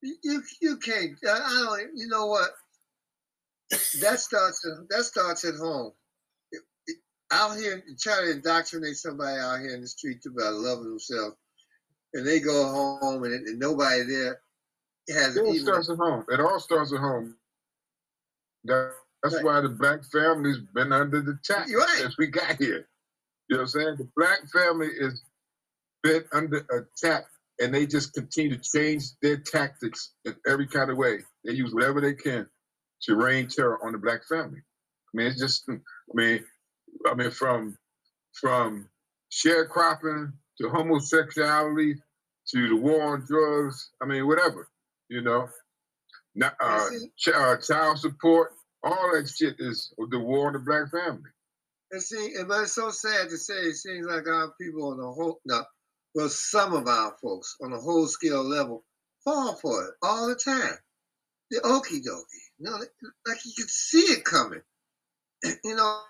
You 0.02 0.42
you, 0.60 0.76
can't. 0.78 1.12
I, 1.28 1.66
don't. 1.66 1.90
You 1.96 2.08
know 2.08 2.26
what? 2.26 2.50
That 4.00 4.20
starts. 4.20 4.64
At, 4.66 4.88
that 4.90 5.04
starts 5.04 5.44
at 5.44 5.56
home. 5.56 5.92
It- 6.52 6.62
it- 6.86 6.96
Out 7.30 7.56
here, 7.58 7.82
trying 8.00 8.26
to 8.26 8.30
indoctrinate 8.32 8.96
somebody 8.96 9.38
out 9.38 9.60
here 9.60 9.74
in 9.74 9.82
the 9.82 9.88
street 9.88 10.24
about 10.24 10.54
loving 10.54 10.88
themselves, 10.88 11.36
and 12.14 12.26
they 12.26 12.40
go 12.40 12.64
home 12.68 13.24
and, 13.24 13.34
and 13.46 13.58
nobody 13.58 14.04
there 14.04 14.40
has 15.14 15.36
It 15.36 15.40
all 15.40 15.54
even. 15.54 15.66
starts 15.66 15.90
at 15.90 15.96
home. 15.96 16.24
It 16.28 16.40
all 16.40 16.60
starts 16.60 16.92
at 16.92 17.00
home. 17.00 17.36
That- 18.64 18.94
That's 19.22 19.34
Right. 19.36 19.44
why 19.44 19.60
the 19.62 19.68
black 19.70 20.04
family's 20.04 20.58
been 20.74 20.92
under 20.92 21.20
the 21.20 21.32
attack 21.32 21.68
right. 21.74 21.88
since 21.98 22.16
we 22.18 22.28
got 22.28 22.54
here. 22.56 22.88
You 23.48 23.56
know 23.56 23.62
what 23.62 23.74
I'm 23.74 23.80
saying? 23.80 23.96
The 23.96 24.08
black 24.14 24.48
family 24.52 24.86
is 24.88 25.22
been 26.04 26.24
under 26.32 26.58
attack 26.70 27.26
and 27.60 27.74
they 27.74 27.84
just 27.84 28.14
continue 28.14 28.56
to 28.56 28.62
change 28.62 29.18
their 29.20 29.36
tactics 29.38 30.12
in 30.24 30.36
every 30.46 30.68
kind 30.68 30.90
of 30.92 30.96
way. 30.98 31.24
They 31.44 31.52
use 31.54 31.74
whatever 31.74 32.00
they 32.00 32.14
can 32.14 32.48
to 33.02 33.16
rain 33.16 33.48
terror 33.48 33.84
on 33.84 33.90
the 33.90 33.98
black 33.98 34.24
family. 34.28 34.60
I 34.60 35.10
mean, 35.16 35.26
it's 35.26 35.40
just, 35.40 35.68
I 35.68 35.80
mean, 36.14 36.46
I 37.10 37.14
mean, 37.14 37.32
from 37.32 37.76
from 38.34 38.88
sharecropping 39.32 40.32
to 40.60 40.68
homosexuality 40.68 42.00
to 42.50 42.68
the 42.68 42.76
war 42.76 43.14
on 43.14 43.24
drugs. 43.26 43.90
I 44.00 44.04
mean, 44.06 44.28
whatever, 44.28 44.68
you 45.08 45.22
know. 45.22 45.48
Not, 46.34 46.54
uh, 46.60 46.88
ch- 47.16 47.28
uh, 47.34 47.56
child 47.56 47.98
support, 47.98 48.52
all 48.82 49.10
that 49.12 49.28
shit 49.28 49.56
is 49.58 49.92
the 50.10 50.18
war 50.18 50.46
on 50.48 50.52
the 50.52 50.60
black 50.60 50.90
family. 50.90 51.30
And 51.90 52.02
see, 52.02 52.34
and 52.38 52.48
but 52.48 52.62
it's 52.62 52.74
so 52.74 52.90
sad 52.90 53.30
to 53.30 53.36
say. 53.38 53.54
It 53.54 53.76
seems 53.76 54.06
like 54.06 54.26
our 54.28 54.52
people 54.60 54.90
on 54.90 54.98
the 54.98 55.10
whole, 55.10 55.40
no, 55.44 55.64
well, 56.14 56.28
some 56.28 56.74
of 56.74 56.86
our 56.86 57.16
folks 57.20 57.56
on 57.62 57.72
a 57.72 57.78
whole 57.80 58.06
scale 58.06 58.44
level 58.44 58.84
fall 59.24 59.54
for 59.56 59.84
it 59.86 59.94
all 60.02 60.28
the 60.28 60.34
time. 60.34 60.78
The 61.50 61.60
okie 61.60 62.02
dokie, 62.06 62.44
you 62.58 62.70
know, 62.70 62.76
like 63.26 63.38
you 63.44 63.52
can 63.56 63.68
see 63.68 64.12
it 64.12 64.24
coming. 64.24 64.62
You 65.64 65.76
know, 65.76 66.00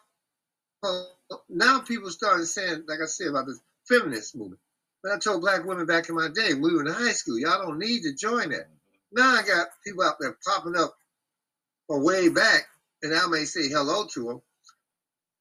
now 1.49 1.81
people 1.81 2.11
started 2.11 2.47
saying, 2.47 2.85
like 2.89 3.01
I 3.03 3.07
said 3.07 3.29
about 3.29 3.47
this 3.47 3.61
feminist 3.89 4.37
movement. 4.37 4.61
But 5.03 5.13
I 5.13 5.19
told 5.19 5.43
black 5.43 5.65
women 5.65 5.87
back 5.87 6.09
in 6.09 6.15
my 6.15 6.29
day, 6.29 6.55
we 6.55 6.75
were 6.75 6.85
in 6.85 6.93
high 6.93 7.13
school, 7.13 7.39
y'all 7.39 7.63
don't 7.63 7.79
need 7.79 8.03
to 8.03 8.15
join 8.15 8.51
that. 8.51 8.69
Now 9.13 9.37
I 9.37 9.43
got 9.43 9.69
people 9.85 10.05
out 10.05 10.17
there 10.21 10.37
popping 10.47 10.77
up 10.77 10.95
from 11.87 12.05
way 12.05 12.29
back, 12.29 12.63
and 13.03 13.15
I 13.15 13.27
may 13.27 13.45
say 13.45 13.69
hello 13.69 14.07
to 14.15 14.25
them 14.25 14.41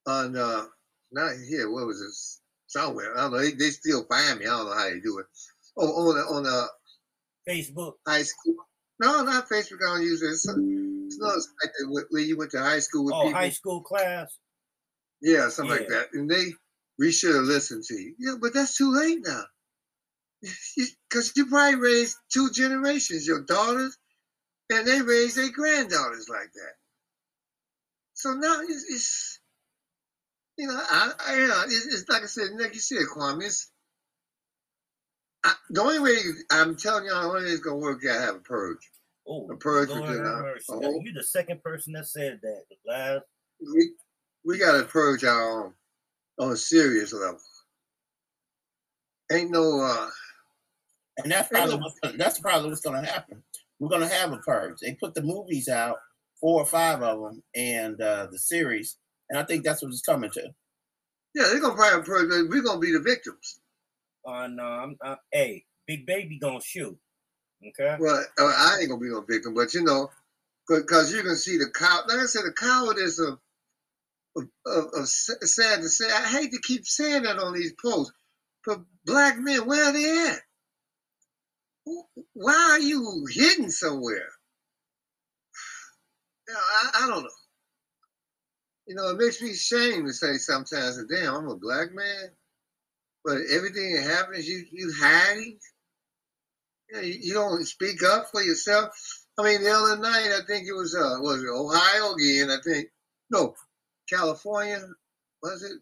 on 0.07 0.35
uh 0.37 0.65
not 1.11 1.33
here, 1.49 1.69
what 1.71 1.85
was 1.87 1.99
this? 2.01 2.41
Somewhere. 2.67 3.17
I 3.17 3.21
don't 3.21 3.31
know. 3.31 3.39
They, 3.39 3.51
they 3.51 3.69
still 3.69 4.03
find 4.09 4.39
me. 4.39 4.45
I 4.45 4.49
don't 4.49 4.65
know 4.65 4.73
how 4.73 4.89
they 4.89 4.99
do 4.99 5.19
it. 5.19 5.25
Oh, 5.77 6.09
on 6.09 6.17
on 6.17 6.45
uh 6.45 6.67
Facebook. 7.47 7.93
high 8.05 8.23
school. 8.23 8.55
No, 8.99 9.23
not 9.23 9.47
Facebook. 9.47 9.77
I 9.87 9.95
don't 9.97 10.01
use 10.03 10.21
it. 10.21 10.27
It's, 10.27 10.45
it's 10.47 11.19
not 11.19 11.33
like 11.35 11.71
that 11.79 12.05
where- 12.09 12.21
you 12.21 12.37
went 12.37 12.51
to 12.51 12.59
high 12.59 12.79
school 12.79 13.05
with 13.05 13.13
Oh, 13.13 13.23
people. 13.27 13.39
high 13.39 13.49
school 13.49 13.81
class. 13.81 14.37
Yeah, 15.21 15.49
something 15.49 15.77
like 15.77 15.87
that. 15.87 16.07
And 16.13 16.29
they, 16.29 16.47
we 16.99 17.11
should 17.11 17.35
have 17.35 17.45
listened 17.45 17.83
to 17.85 17.95
you. 17.95 18.15
Yeah, 18.19 18.35
but 18.41 18.53
that's 18.53 18.75
too 18.77 18.91
late 18.91 19.19
now. 19.25 19.43
Because 21.09 21.31
you 21.35 21.47
probably 21.47 21.79
raised 21.79 22.17
two 22.31 22.49
generations, 22.51 23.25
your 23.25 23.43
daughters, 23.43 23.97
and 24.69 24.85
they 24.85 25.01
raised 25.01 25.37
their 25.37 25.51
granddaughters 25.51 26.27
like 26.29 26.51
that. 26.53 26.73
So 28.13 28.33
now 28.33 28.59
it's, 28.61 28.85
it's 28.89 29.39
you 30.57 30.67
know, 30.67 30.75
I, 30.77 31.11
I 31.27 31.35
you 31.35 31.47
know, 31.47 31.63
it's, 31.65 31.85
it's 31.85 32.09
like 32.09 32.23
I 32.23 32.25
said, 32.25 32.51
like 32.59 32.73
you 32.73 32.79
said, 32.79 33.03
Kwame. 33.15 33.43
It's 33.43 33.71
I, 35.43 35.53
the 35.69 35.81
only 35.81 35.99
way 35.99 36.17
I'm 36.51 36.75
telling 36.75 37.05
y'all, 37.05 37.21
the 37.21 37.27
only 37.29 37.43
way 37.45 37.51
it's 37.51 37.61
gonna 37.61 37.77
work, 37.77 38.03
you 38.03 38.09
have 38.09 38.35
a 38.35 38.39
purge. 38.39 38.91
Oh, 39.27 39.47
A 39.51 39.55
purge 39.55 39.89
Lord 39.89 40.01
within 40.01 40.17
have 40.17 40.33
our, 40.33 40.41
mercy. 40.41 40.65
a 40.69 40.75
Now, 40.75 40.87
whole, 40.87 41.01
You're 41.03 41.13
the 41.13 41.23
second 41.23 41.63
person 41.63 41.93
that 41.93 42.07
said 42.07 42.39
that. 42.41 42.63
Last, 42.85 43.23
we, 43.61 43.91
we 44.45 44.57
gotta 44.57 44.83
purge 44.83 45.23
our 45.23 45.65
own 45.65 45.73
on 46.39 46.51
a 46.51 46.57
serious 46.57 47.13
level. 47.13 47.39
Ain't 49.31 49.51
no 49.51 49.81
uh 49.81 50.09
And 51.17 51.31
that's 51.31 51.49
probably 51.49 51.75
what's 51.77 51.99
gonna, 51.99 52.17
that's 52.17 52.39
probably 52.39 52.69
what's 52.69 52.81
going 52.81 53.03
to 53.03 53.11
happen. 53.11 53.43
We're 53.79 53.89
going 53.89 54.07
to 54.07 54.15
have 54.15 54.31
a 54.33 54.37
purge. 54.37 54.79
They 54.81 54.93
put 54.95 55.15
the 55.15 55.21
movies 55.23 55.67
out, 55.69 55.97
four 56.41 56.61
or 56.61 56.65
five 56.65 57.01
of 57.01 57.21
them, 57.21 57.43
and 57.55 57.99
uh, 58.01 58.27
the 58.31 58.39
series, 58.39 58.97
and 59.29 59.39
I 59.39 59.43
think 59.43 59.63
that's 59.63 59.81
what 59.81 59.89
it's 59.91 60.01
coming 60.01 60.31
to. 60.31 60.41
yeah, 61.35 61.45
they're 61.49 61.59
gonna 61.59 61.75
probably 61.75 62.03
purge, 62.05 62.29
we're 62.49 62.61
gonna 62.63 62.79
be 62.79 62.91
the 62.93 63.01
victims. 63.01 63.59
uh, 64.27 64.47
no, 64.47 64.63
I'm, 64.63 64.97
uh, 65.03 65.15
hey, 65.31 65.65
Big 65.87 66.05
Baby 66.05 66.39
gonna 66.39 66.61
shoot. 66.61 66.97
Okay. 67.69 67.97
Well, 67.99 68.23
uh, 68.39 68.43
I 68.45 68.77
ain't 68.81 68.89
gonna 68.89 69.01
be 69.01 69.09
no 69.09 69.21
victim, 69.21 69.53
but 69.55 69.73
you 69.73 69.83
know, 69.83 70.09
because 70.67 71.13
you 71.13 71.23
can 71.23 71.35
see 71.35 71.57
the 71.57 71.71
cow. 71.73 72.01
Like 72.07 72.19
I 72.19 72.25
said, 72.25 72.43
the 72.45 72.53
cowardice 72.53 73.19
of 73.19 73.39
of, 74.35 74.45
of, 74.65 74.85
of 75.01 75.07
sad 75.09 75.81
to 75.81 75.89
say. 75.89 76.05
I 76.11 76.27
hate 76.27 76.51
to 76.51 76.59
keep 76.63 76.85
saying 76.85 77.23
that 77.23 77.39
on 77.39 77.53
these 77.53 77.73
posts, 77.81 78.13
but 78.65 78.81
black 79.05 79.39
men, 79.39 79.65
where 79.67 79.85
are 79.85 79.93
they 79.93 80.29
at? 80.29 80.39
Wh- 81.87 82.19
Why 82.33 82.55
are 82.73 82.79
you 82.81 83.27
hidden 83.31 83.71
somewhere? 83.71 84.29
You 86.49 86.53
know, 86.55 86.59
I, 86.61 86.91
I 87.03 87.07
don't 87.07 87.23
know. 87.23 87.29
You 88.87 88.95
know, 88.95 89.09
it 89.09 89.17
makes 89.17 89.41
me 89.41 89.51
ashamed 89.51 90.07
to 90.07 90.13
say 90.13 90.37
sometimes 90.37 90.97
that 90.97 91.09
damn, 91.09 91.35
I'm 91.35 91.49
a 91.49 91.57
black 91.57 91.93
man, 91.93 92.29
but 93.25 93.39
everything 93.51 93.95
that 93.95 94.03
happens, 94.03 94.47
you 94.47 94.65
you 94.71 94.93
hiding. 94.97 95.59
You, 96.89 96.95
know, 96.95 97.01
you, 97.01 97.15
you 97.21 97.33
don't 97.33 97.65
speak 97.67 98.03
up 98.03 98.27
for 98.31 98.41
yourself. 98.41 98.91
I 99.39 99.43
mean, 99.43 99.63
the 99.63 99.71
other 99.71 99.97
night, 99.97 100.31
I 100.31 100.41
think 100.47 100.67
it 100.67 100.73
was 100.73 100.95
uh, 100.95 101.21
was 101.21 101.43
it 101.43 101.49
Ohio 101.49 102.13
again? 102.13 102.49
I 102.51 102.57
think 102.63 102.89
no, 103.29 103.55
California 104.09 104.81
was 105.43 105.63
it? 105.63 105.73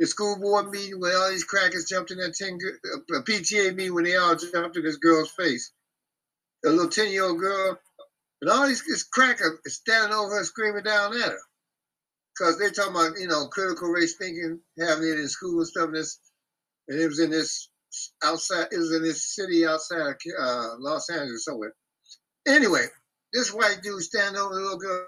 The 0.00 0.06
school 0.06 0.38
board 0.38 0.70
meeting 0.70 0.98
where 0.98 1.14
all 1.14 1.28
these 1.28 1.44
crackers 1.44 1.84
jumped 1.84 2.10
in 2.10 2.16
that 2.18 2.34
ten 2.34 2.56
gir- 2.56 2.80
uh, 2.94 3.18
a 3.18 3.22
PTA 3.22 3.76
meeting 3.76 3.94
when 3.94 4.04
they 4.04 4.16
all 4.16 4.34
jumped 4.34 4.78
in 4.78 4.82
this 4.82 4.96
girl's 4.96 5.30
face, 5.32 5.72
a 6.64 6.70
little 6.70 6.88
ten 6.88 7.12
year 7.12 7.24
old 7.24 7.38
girl, 7.38 7.78
and 8.40 8.50
all 8.50 8.66
these 8.66 8.82
this 8.86 9.02
cracker 9.02 9.60
is 9.66 9.76
standing 9.76 10.16
over 10.16 10.36
her 10.36 10.44
screaming 10.44 10.84
down 10.84 11.14
at 11.14 11.28
her, 11.28 11.38
because 12.32 12.58
they're 12.58 12.70
talking 12.70 12.94
about 12.94 13.20
you 13.20 13.28
know 13.28 13.48
critical 13.48 13.88
race 13.88 14.16
thinking 14.16 14.58
having 14.78 15.06
it 15.06 15.18
in 15.18 15.28
school 15.28 15.58
and 15.58 15.68
stuff. 15.68 15.88
And 15.88 15.96
this, 15.96 16.18
and 16.88 16.98
it 16.98 17.06
was 17.06 17.20
in 17.20 17.28
this 17.28 17.68
outside. 18.24 18.68
It 18.72 18.78
was 18.78 18.94
in 18.94 19.02
this 19.02 19.34
city 19.34 19.66
outside 19.66 20.00
of 20.00 20.16
uh, 20.40 20.76
Los 20.78 21.10
Angeles 21.10 21.44
somewhere. 21.44 21.74
Anyway, 22.48 22.86
this 23.34 23.52
white 23.52 23.80
dude 23.82 24.00
standing 24.00 24.40
over 24.40 24.54
the 24.54 24.60
little 24.62 24.78
girl 24.78 25.04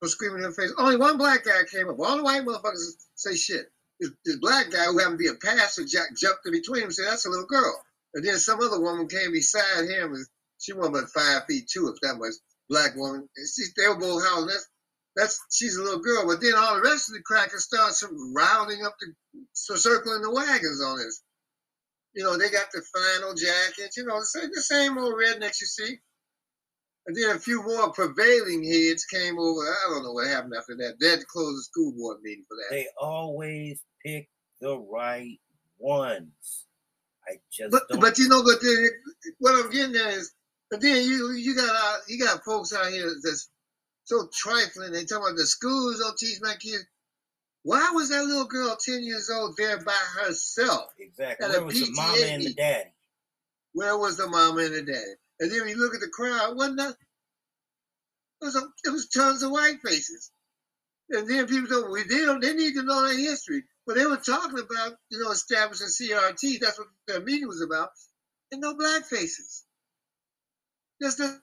was 0.00 0.12
screaming 0.12 0.38
in 0.38 0.44
her 0.44 0.52
face. 0.52 0.72
Only 0.78 0.96
one 0.96 1.18
black 1.18 1.44
guy 1.44 1.62
came 1.70 1.88
up. 1.88 1.98
All 1.98 2.16
the 2.16 2.22
white 2.22 2.42
motherfuckers 2.42 2.94
say 3.14 3.34
shit. 3.34 3.70
This, 4.00 4.10
this 4.24 4.36
black 4.36 4.70
guy 4.70 4.84
who 4.84 4.98
happened 4.98 5.18
to 5.18 5.24
be 5.24 5.28
a 5.28 5.34
pastor 5.34 5.84
jack, 5.84 6.08
jumped 6.16 6.46
in 6.46 6.52
between 6.52 6.82
him 6.82 6.84
and 6.86 6.94
said, 6.94 7.06
That's 7.08 7.26
a 7.26 7.30
little 7.30 7.46
girl. 7.46 7.82
And 8.14 8.24
then 8.24 8.38
some 8.38 8.60
other 8.60 8.80
woman 8.80 9.08
came 9.08 9.32
beside 9.32 9.88
him. 9.88 10.14
And 10.14 10.26
she 10.58 10.72
was 10.72 10.88
about 10.88 11.10
five 11.10 11.42
feet 11.46 11.68
two, 11.68 11.88
if 11.88 12.00
that 12.02 12.18
was 12.18 12.40
black 12.68 12.94
woman. 12.96 13.28
And 13.36 13.48
she, 13.48 13.64
they 13.76 13.88
were 13.88 13.98
both 13.98 14.24
hollering. 14.24 14.48
That's, 14.48 14.68
that's 15.16 15.44
she's 15.50 15.76
a 15.76 15.82
little 15.82 16.00
girl. 16.00 16.26
But 16.26 16.40
then 16.40 16.54
all 16.56 16.76
the 16.76 16.82
rest 16.82 17.08
of 17.08 17.14
the 17.14 17.22
crackers 17.22 17.64
start 17.64 17.92
some 17.92 18.34
rounding 18.34 18.84
up 18.84 18.94
the 19.00 19.14
circling 19.76 20.22
the 20.22 20.30
wagons 20.30 20.82
on 20.82 20.98
this. 20.98 21.22
You 22.14 22.24
know, 22.24 22.38
they 22.38 22.50
got 22.50 22.66
the 22.72 22.82
flannel 22.82 23.34
jackets, 23.34 23.96
you 23.96 24.04
know, 24.04 24.18
the 24.20 24.26
same, 24.26 24.50
the 24.54 24.62
same 24.62 24.98
old 24.98 25.14
rednecks 25.14 25.60
you 25.60 25.66
see. 25.66 25.98
And 27.08 27.16
then 27.16 27.34
a 27.34 27.38
few 27.38 27.62
more 27.62 27.90
prevailing 27.90 28.62
heads 28.62 29.06
came 29.06 29.38
over. 29.38 29.62
I 29.62 29.88
don't 29.88 30.02
know 30.02 30.12
what 30.12 30.28
happened 30.28 30.52
after 30.54 30.76
that. 30.76 30.96
They 31.00 31.08
had 31.08 31.20
to 31.20 31.26
close 31.26 31.56
the 31.56 31.62
school 31.62 31.92
board 31.92 32.18
meeting 32.22 32.44
for 32.46 32.54
that. 32.56 32.66
They 32.70 32.86
always 33.00 33.80
pick 34.04 34.28
the 34.60 34.76
right 34.76 35.40
ones. 35.78 36.66
I 37.26 37.36
just 37.50 37.70
But 37.70 37.88
don't. 37.88 38.00
but 38.00 38.18
you 38.18 38.28
know, 38.28 38.42
but 38.44 38.60
then, 38.60 38.90
what 39.38 39.64
I'm 39.64 39.70
getting 39.70 39.96
at 39.96 40.12
is, 40.14 40.32
but 40.70 40.82
then 40.82 41.02
you 41.02 41.32
you 41.32 41.56
got 41.56 41.74
out, 41.74 42.00
you 42.08 42.22
got 42.22 42.44
folks 42.44 42.74
out 42.74 42.92
here 42.92 43.10
that's 43.24 43.48
so 44.04 44.28
trifling. 44.30 44.92
They 44.92 45.04
talk 45.06 45.22
about 45.22 45.36
the 45.36 45.46
schools 45.46 46.00
don't 46.00 46.18
teach 46.18 46.40
my 46.42 46.56
kids. 46.60 46.84
Why 47.62 47.90
was 47.94 48.10
that 48.10 48.24
little 48.24 48.44
girl 48.46 48.76
ten 48.78 49.02
years 49.02 49.30
old 49.30 49.56
there 49.56 49.78
by 49.78 49.98
herself? 50.20 50.92
exactly. 50.98 51.48
Where 51.48 51.64
was 51.64 51.80
the 51.80 51.90
mama 51.92 52.18
and 52.26 52.42
the 52.42 52.52
daddy? 52.52 52.90
Where 53.72 53.96
was 53.96 54.18
the 54.18 54.26
mama 54.28 54.60
and 54.62 54.74
the 54.74 54.82
daddy? 54.82 55.14
And 55.40 55.50
then 55.52 55.68
you 55.68 55.78
look 55.78 55.94
at 55.94 56.00
the 56.00 56.08
crowd, 56.08 56.56
wasn't 56.56 56.78
that? 56.78 56.94
It 58.42 58.46
was, 58.46 58.56
a, 58.56 58.62
it 58.84 58.90
was 58.90 59.08
tons 59.08 59.42
of 59.42 59.52
white 59.52 59.80
faces. 59.84 60.30
And 61.10 61.28
then 61.28 61.46
people 61.46 61.68
don't, 61.68 61.92
we- 61.92 62.04
they 62.04 62.24
don't, 62.24 62.42
they 62.42 62.54
need 62.54 62.74
to 62.74 62.82
know 62.84 63.06
their 63.06 63.18
history. 63.18 63.64
But 63.86 63.96
they 63.96 64.06
were 64.06 64.16
talking 64.18 64.58
about, 64.60 64.94
you 65.10 65.22
know, 65.22 65.30
establishing 65.32 65.88
CRT. 65.88 66.60
That's 66.60 66.78
what 66.78 66.88
their 67.08 67.20
meeting 67.22 67.48
was 67.48 67.62
about. 67.62 67.90
And 68.52 68.60
no 68.62 68.74
black 68.76 69.04
faces. 69.06 69.64
Just 71.02 71.18
the 71.18 71.40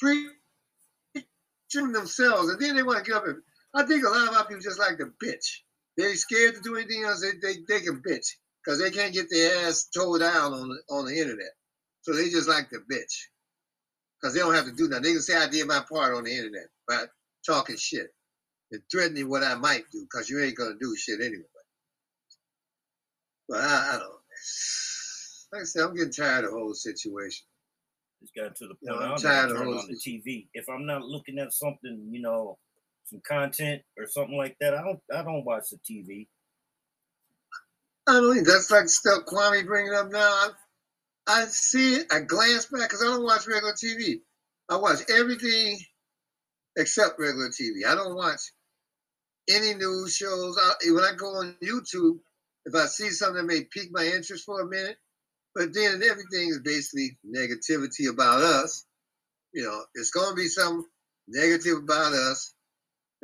preaching 0.00 0.32
themselves. 1.92 2.50
And 2.50 2.60
then 2.60 2.76
they 2.76 2.82
want 2.84 3.04
to 3.04 3.10
get 3.10 3.18
up 3.18 3.26
and, 3.26 3.42
I 3.74 3.84
think 3.84 4.04
a 4.04 4.10
lot 4.10 4.28
of 4.28 4.34
our 4.36 4.46
people 4.46 4.62
just 4.62 4.78
like 4.80 4.98
to 4.98 5.12
bitch. 5.24 5.60
They're 5.96 6.16
scared 6.16 6.56
to 6.56 6.60
do 6.62 6.76
anything 6.76 7.04
else. 7.04 7.22
They, 7.22 7.32
they, 7.42 7.58
they 7.68 7.80
can 7.84 8.02
bitch 8.02 8.28
because 8.64 8.80
they 8.80 8.90
can't 8.90 9.12
get 9.12 9.26
their 9.30 9.66
ass 9.66 9.88
towed 9.94 10.20
down 10.20 10.52
on 10.52 10.68
the, 10.68 10.94
on 10.94 11.06
the 11.06 11.18
internet. 11.18 11.52
So 12.02 12.14
they 12.14 12.28
just 12.30 12.48
like 12.48 12.68
to 12.70 12.80
bitch 12.90 13.28
because 14.20 14.34
they 14.34 14.40
don't 14.40 14.54
have 14.54 14.66
to 14.66 14.72
do 14.72 14.88
nothing. 14.88 15.04
They 15.04 15.12
can 15.12 15.20
say 15.20 15.36
I 15.36 15.48
did 15.48 15.66
my 15.66 15.82
part 15.90 16.14
on 16.14 16.24
the 16.24 16.32
internet 16.34 16.66
by 16.88 17.04
talking 17.46 17.76
shit 17.76 18.08
and 18.72 18.82
threatening 18.90 19.28
what 19.28 19.42
I 19.42 19.54
might 19.54 19.84
do 19.92 20.06
because 20.10 20.28
you 20.28 20.42
ain't 20.42 20.56
gonna 20.56 20.76
do 20.80 20.96
shit 20.96 21.20
anyway. 21.20 21.44
But 23.48 23.60
I, 23.60 23.90
I 23.94 23.98
don't. 23.98 24.12
Like 25.52 25.62
I 25.62 25.64
said, 25.64 25.82
I'm 25.84 25.94
getting 25.94 26.12
tired 26.12 26.44
of 26.44 26.50
the 26.50 26.56
whole 26.56 26.74
situation. 26.74 27.44
It's 28.22 28.32
got 28.36 28.56
to 28.56 28.68
the 28.68 28.74
point 28.74 29.00
I'm 29.00 29.02
I 29.02 29.08
don't 29.08 29.20
tired 29.20 29.50
of 29.50 29.58
turn 29.58 29.68
on 29.68 29.88
the 29.88 29.96
TV. 29.96 30.48
If 30.54 30.68
I'm 30.68 30.86
not 30.86 31.02
looking 31.02 31.38
at 31.38 31.52
something, 31.52 32.08
you 32.10 32.22
know, 32.22 32.58
some 33.04 33.20
content 33.26 33.82
or 33.98 34.06
something 34.06 34.36
like 34.36 34.56
that, 34.60 34.74
I 34.74 34.82
don't. 34.82 35.00
I 35.14 35.22
don't 35.22 35.44
watch 35.44 35.64
the 35.70 35.78
TV. 35.78 36.26
I 38.06 38.12
don't 38.14 38.34
think 38.34 38.46
that's 38.46 38.70
like 38.70 38.88
stuff 38.88 39.24
Kwame 39.26 39.66
bringing 39.66 39.94
up 39.94 40.10
now. 40.10 40.20
I, 40.20 40.48
I 41.26 41.44
see 41.46 41.96
it, 41.96 42.06
I 42.12 42.20
glance 42.20 42.66
back 42.66 42.82
because 42.82 43.02
I 43.02 43.06
don't 43.06 43.24
watch 43.24 43.46
regular 43.46 43.72
TV. 43.72 44.20
I 44.68 44.76
watch 44.76 45.00
everything 45.10 45.78
except 46.76 47.18
regular 47.18 47.48
TV. 47.48 47.86
I 47.86 47.94
don't 47.94 48.16
watch 48.16 48.40
any 49.50 49.74
news 49.74 50.14
shows. 50.16 50.58
I, 50.58 50.90
when 50.90 51.04
I 51.04 51.12
go 51.16 51.26
on 51.26 51.56
YouTube, 51.62 52.18
if 52.66 52.74
I 52.74 52.86
see 52.86 53.10
something 53.10 53.46
that 53.46 53.52
may 53.52 53.64
pique 53.64 53.90
my 53.92 54.04
interest 54.04 54.44
for 54.44 54.60
a 54.60 54.66
minute, 54.66 54.96
but 55.54 55.72
then 55.74 56.02
everything 56.02 56.48
is 56.50 56.60
basically 56.64 57.18
negativity 57.26 58.10
about 58.10 58.42
us. 58.42 58.86
You 59.52 59.64
know, 59.64 59.82
it's 59.94 60.10
going 60.10 60.30
to 60.30 60.36
be 60.36 60.48
some 60.48 60.84
negative 61.28 61.78
about 61.78 62.12
us. 62.12 62.53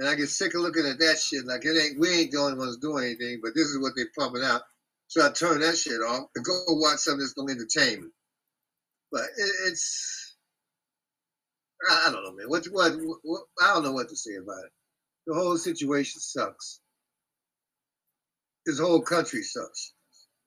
And 0.00 0.08
I 0.08 0.14
get 0.14 0.30
sick 0.30 0.54
of 0.54 0.62
looking 0.62 0.86
at 0.86 0.98
that 0.98 1.18
shit. 1.18 1.44
Like 1.44 1.66
it 1.66 1.78
ain't, 1.78 2.00
we 2.00 2.08
ain't 2.08 2.32
the 2.32 2.38
only 2.38 2.58
ones 2.58 2.78
doing 2.78 3.04
anything, 3.04 3.40
but 3.42 3.52
this 3.54 3.66
is 3.66 3.78
what 3.78 3.92
they're 3.94 4.08
pumping 4.18 4.42
out. 4.42 4.62
So 5.08 5.24
I 5.24 5.30
turn 5.30 5.60
that 5.60 5.76
shit 5.76 6.00
off 6.00 6.28
and 6.34 6.44
go 6.44 6.64
watch 6.68 7.00
something 7.00 7.20
that's 7.20 7.34
to 7.34 7.42
entertain 7.42 8.04
me. 8.04 8.08
But 9.12 9.24
it, 9.36 9.50
it's, 9.66 10.36
I, 11.90 12.10
don't 12.10 12.24
know, 12.24 12.32
man. 12.32 12.48
What, 12.48 12.64
what, 12.72 12.92
what, 13.22 13.42
I 13.62 13.74
don't 13.74 13.84
know 13.84 13.92
what 13.92 14.08
to 14.08 14.16
say 14.16 14.36
about 14.36 14.64
it. 14.64 14.72
The 15.26 15.34
whole 15.34 15.58
situation 15.58 16.18
sucks. 16.20 16.80
This 18.64 18.80
whole 18.80 19.02
country 19.02 19.42
sucks. 19.42 19.92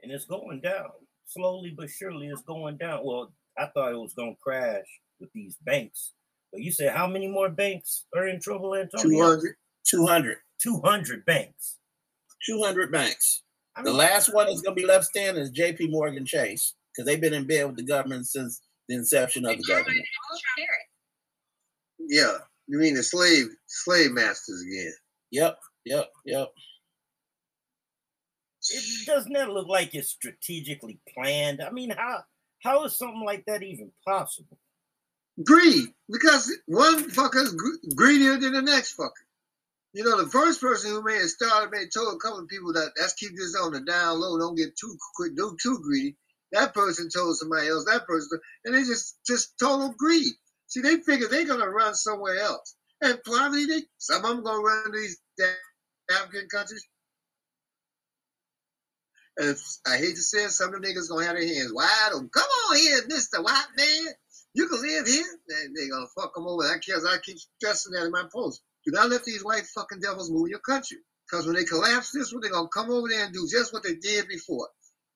and 0.02 0.12
it's 0.12 0.26
going 0.26 0.62
down 0.62 0.90
slowly 1.28 1.74
but 1.76 1.90
surely. 1.92 2.28
It's 2.28 2.42
going 2.42 2.78
down. 2.78 3.02
Well, 3.04 3.34
I 3.58 3.68
thought 3.68 3.92
it 3.92 3.98
was 3.98 4.14
to 4.16 4.34
crash 4.42 4.86
with 5.20 5.32
these 5.34 5.58
banks, 5.62 6.14
but 6.54 6.62
you 6.62 6.72
said 6.72 6.96
how 6.96 7.08
many 7.08 7.28
more 7.28 7.50
banks 7.50 8.06
are 8.16 8.28
in 8.28 8.40
trouble, 8.40 8.76
Antonio? 8.76 9.20
200. 9.20 9.56
200. 9.90 10.38
200 10.62 11.26
banks. 11.26 11.80
200 12.46 12.92
banks. 12.92 13.44
I 13.76 13.82
The 13.82 13.92
last 13.92 14.34
one 14.34 14.46
that's 14.46 14.62
going 14.62 14.76
to 14.76 14.82
be 14.82 14.88
left 14.88 15.06
standing 15.06 15.42
is 15.42 15.52
JP 15.52 15.90
Morgan 15.90 16.26
Chase 16.26 16.76
because 16.92 17.06
they've 17.08 17.20
been 17.20 17.34
in 17.34 17.48
bed 17.48 17.66
with 17.66 17.76
the 17.76 17.84
government 17.84 18.28
since 18.28 18.62
the 18.88 18.96
inception 18.96 19.46
of 19.46 19.58
the 19.58 19.64
government. 19.64 20.06
Yeah. 22.00 22.38
You 22.68 22.78
mean 22.78 22.94
the 22.94 23.04
slave, 23.04 23.48
slave 23.68 24.12
masters 24.12 24.62
again. 24.62 24.94
Yep, 25.32 25.58
yep, 25.86 26.10
yep. 26.26 26.52
it 28.70 29.06
doesn't 29.06 29.34
that 29.34 29.50
look 29.50 29.68
like 29.68 29.96
it's 29.96 30.10
strategically 30.10 31.00
planned? 31.14 31.62
I 31.62 31.72
mean, 31.72 31.90
how 31.90 32.24
how 32.62 32.86
is 32.86 32.98
something 32.98 33.24
like 33.26 33.44
that 33.48 33.64
even 33.64 33.92
possible? 34.08 34.58
Greed, 35.42 35.88
because 36.12 36.52
one 36.68 37.10
fucker's 37.10 37.54
gr- 37.54 37.96
greedier 37.96 38.38
than 38.38 38.54
the 38.54 38.62
next 38.62 38.96
fucker. 38.98 39.10
You 39.94 40.04
know, 40.04 40.22
the 40.22 40.30
first 40.30 40.62
person 40.62 40.92
who 40.92 41.04
may 41.04 41.16
have 41.16 41.30
started 41.30 41.72
may 41.72 41.82
have 41.82 41.92
told 41.92 42.14
a 42.14 42.18
couple 42.18 42.40
of 42.40 42.48
people 42.48 42.74
that 42.74 42.92
let's 43.00 43.14
keep 43.14 43.32
this 43.36 43.56
on 43.56 43.74
the 43.74 43.82
down 43.82 44.20
low, 44.20 44.38
don't 44.38 44.56
get 44.56 44.76
too 44.76 44.96
quick, 45.16 45.36
don't 45.36 45.60
too 45.60 45.80
greedy. 45.84 46.16
That 46.52 46.74
person 46.74 47.10
told 47.10 47.36
somebody 47.38 47.68
else, 47.68 47.86
that 47.86 48.06
person, 48.06 48.40
and 48.66 48.76
they 48.76 48.84
just 48.84 49.18
just 49.26 49.58
total 49.60 49.94
greed. 49.98 50.34
See, 50.68 50.82
they 50.82 50.98
figure 50.98 51.28
they're 51.28 51.46
gonna 51.46 51.70
run 51.70 51.96
somewhere 51.96 52.38
else, 52.38 52.76
and 53.02 53.20
probably 53.24 53.66
they 53.66 53.82
some 53.98 54.24
of 54.24 54.36
them 54.36 54.44
gonna 54.44 54.62
run 54.62 54.92
these 54.92 55.20
damn 55.38 55.56
African 56.12 56.48
countries. 56.50 56.86
And 59.38 59.58
I 59.88 59.98
hate 59.98 60.16
to 60.16 60.22
say 60.22 60.46
it, 60.46 60.52
some 60.52 60.74
of 60.74 60.82
the 60.82 60.88
niggas 60.88 61.10
gonna 61.10 61.26
have 61.26 61.36
their 61.36 61.48
hands 61.48 61.74
wide 61.74 62.12
open. 62.14 62.30
Come 62.30 62.44
on 62.44 62.78
here, 62.78 63.02
Mister 63.08 63.42
White 63.42 63.66
Man, 63.76 64.14
you 64.54 64.68
can 64.68 64.82
live 64.82 65.08
here. 65.08 65.40
And 65.64 65.76
they 65.76 65.88
gonna 65.88 66.08
fuck 66.16 66.34
them 66.36 66.48
over. 66.48 66.64
I 66.64 66.78
guess 66.86 67.06
I 67.06 67.18
keep 67.20 67.38
stressing 67.40 67.94
that 67.94 68.06
in 68.06 68.12
my 68.12 68.26
post. 68.32 68.62
Do 68.86 68.92
not 68.92 69.10
let 69.10 69.24
these 69.24 69.44
white 69.44 69.66
fucking 69.74 70.02
devils 70.02 70.32
move 70.32 70.50
your 70.50 70.60
country. 70.60 70.98
Because 71.30 71.46
when 71.46 71.56
they 71.56 71.64
collapse 71.64 72.12
this 72.12 72.32
one, 72.32 72.42
they're 72.42 72.52
gonna 72.52 72.68
come 72.68 72.92
over 72.92 73.08
there 73.08 73.26
and 73.26 73.34
do 73.34 73.48
just 73.50 73.74
what 73.74 73.84
they 73.84 73.96
did 73.96 74.28
before. 74.28 74.70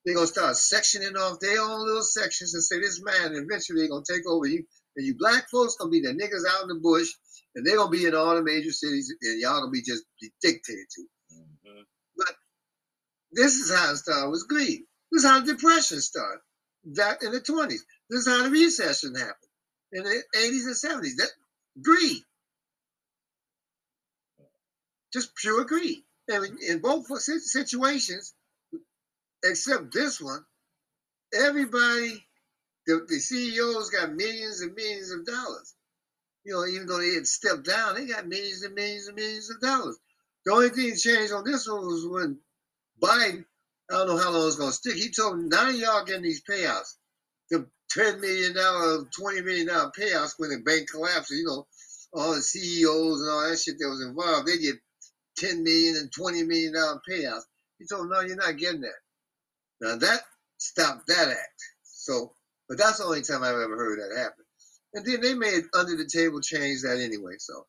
They're 0.05 0.15
gonna 0.15 0.27
start 0.27 0.55
sectioning 0.55 1.17
off 1.17 1.39
their 1.39 1.61
own 1.61 1.85
little 1.85 2.01
sections 2.01 2.53
and 2.53 2.63
say 2.63 2.79
this 2.79 3.01
man, 3.01 3.35
eventually 3.35 3.81
they're 3.81 3.89
gonna 3.89 4.05
take 4.09 4.25
over 4.27 4.45
you. 4.45 4.65
And 4.95 5.05
you 5.05 5.15
black 5.15 5.49
folks 5.49 5.75
gonna 5.75 5.91
be 5.91 6.01
the 6.01 6.13
niggas 6.13 6.47
out 6.49 6.63
in 6.63 6.69
the 6.69 6.79
bush, 6.81 7.09
and 7.55 7.65
they're 7.65 7.77
gonna 7.77 7.91
be 7.91 8.05
in 8.05 8.15
all 8.15 8.35
the 8.35 8.43
major 8.43 8.71
cities, 8.71 9.13
and 9.21 9.39
y'all 9.41 9.59
gonna 9.59 9.71
be 9.71 9.81
just 9.81 10.05
be 10.19 10.31
dictated 10.41 10.87
to. 10.89 11.07
Mhm. 11.33 11.85
But 12.15 12.35
this 13.31 13.55
is 13.55 13.69
how 13.69 13.91
it 13.91 13.97
started 13.97 14.29
was 14.29 14.43
greed. 14.43 14.87
This 15.11 15.23
is 15.23 15.29
how 15.29 15.39
the 15.41 15.53
depression 15.53 16.01
started. 16.01 16.41
Back 16.85 17.21
in 17.21 17.31
the 17.31 17.41
20s. 17.41 17.83
This 18.09 18.21
is 18.21 18.27
how 18.27 18.43
the 18.43 18.49
recession 18.49 19.15
happened. 19.15 19.35
In 19.91 20.03
the 20.03 20.23
80s 20.35 20.65
and 20.65 21.03
70s. 21.03 21.15
That 21.17 21.29
greed. 21.81 22.23
Just 25.13 25.35
pure 25.35 25.65
greed. 25.65 26.03
And 26.27 26.59
in- 26.61 26.79
both 26.79 27.07
situations, 27.19 28.33
except 29.43 29.93
this 29.93 30.21
one, 30.21 30.45
everybody, 31.33 32.25
the, 32.85 33.05
the 33.07 33.19
CEOs 33.19 33.89
got 33.89 34.13
millions 34.13 34.61
and 34.61 34.75
millions 34.75 35.11
of 35.11 35.25
dollars. 35.25 35.73
You 36.45 36.53
know, 36.53 36.65
even 36.65 36.87
though 36.87 36.99
they 36.99 37.13
had 37.15 37.27
stepped 37.27 37.65
down, 37.65 37.95
they 37.95 38.05
got 38.05 38.27
millions 38.27 38.63
and 38.63 38.75
millions 38.75 39.07
and 39.07 39.15
millions 39.15 39.49
of 39.49 39.61
dollars. 39.61 39.97
The 40.45 40.53
only 40.53 40.69
thing 40.69 40.89
that 40.91 40.99
changed 40.99 41.33
on 41.33 41.43
this 41.43 41.67
one 41.67 41.85
was 41.85 42.07
when 42.07 42.39
Biden, 43.01 43.45
I 43.89 43.93
don't 43.93 44.07
know 44.07 44.17
how 44.17 44.31
long 44.31 44.47
it's 44.47 44.55
gonna 44.57 44.71
stick. 44.71 44.95
He 44.95 45.11
told 45.11 45.39
none 45.39 45.69
of 45.69 45.75
y'all 45.75 46.05
getting 46.05 46.23
these 46.23 46.43
payouts. 46.43 46.95
The 47.49 47.67
ten 47.89 48.21
million 48.21 48.53
dollar, 48.53 49.05
twenty 49.17 49.41
million 49.41 49.67
dollar 49.67 49.91
payouts 49.97 50.33
when 50.37 50.49
the 50.49 50.59
bank 50.59 50.89
collapses, 50.89 51.37
you 51.37 51.45
know, 51.45 51.67
all 52.13 52.35
the 52.35 52.41
CEOs 52.41 53.21
and 53.21 53.29
all 53.29 53.49
that 53.49 53.59
shit 53.59 53.77
that 53.79 53.89
was 53.89 54.05
involved, 54.05 54.47
they 54.47 54.57
get 54.57 54.75
ten 55.37 55.63
million 55.63 55.97
and 55.97 56.11
twenty 56.11 56.43
million 56.43 56.73
dollar 56.73 57.01
payouts. 57.09 57.43
He 57.79 57.85
told 57.85 58.03
them, 58.03 58.09
no, 58.09 58.21
you're 58.21 58.35
not 58.35 58.57
getting 58.57 58.81
that. 58.81 59.01
Now 59.81 59.95
that 59.97 60.21
stopped 60.57 61.07
that 61.07 61.29
act. 61.29 61.61
So, 61.83 62.33
but 62.67 62.77
that's 62.77 62.97
the 62.97 63.05
only 63.05 63.21
time 63.21 63.43
I've 63.43 63.55
ever 63.55 63.75
heard 63.77 63.99
that 63.99 64.17
happen. 64.17 64.45
And 64.93 65.05
then 65.05 65.21
they 65.21 65.33
made 65.33 65.63
under 65.73 65.95
the 65.95 66.09
table 66.11 66.41
change 66.41 66.81
that 66.81 66.99
anyway. 66.99 67.35
So, 67.39 67.65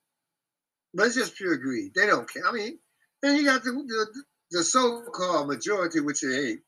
but 0.95 1.07
it's 1.07 1.17
just 1.17 1.37
pure 1.37 1.57
greed. 1.57 1.93
They 1.95 2.07
don't 2.07 2.31
care. 2.33 2.47
I 2.47 2.53
mean, 2.53 2.79
then 3.23 3.37
you 3.37 3.45
got 3.45 3.63
the 3.65 3.73
the, 3.73 4.23
the 4.51 4.65
so-called 4.65 5.49
majority, 5.49 6.01
which 6.01 6.21
hate, 6.23 6.61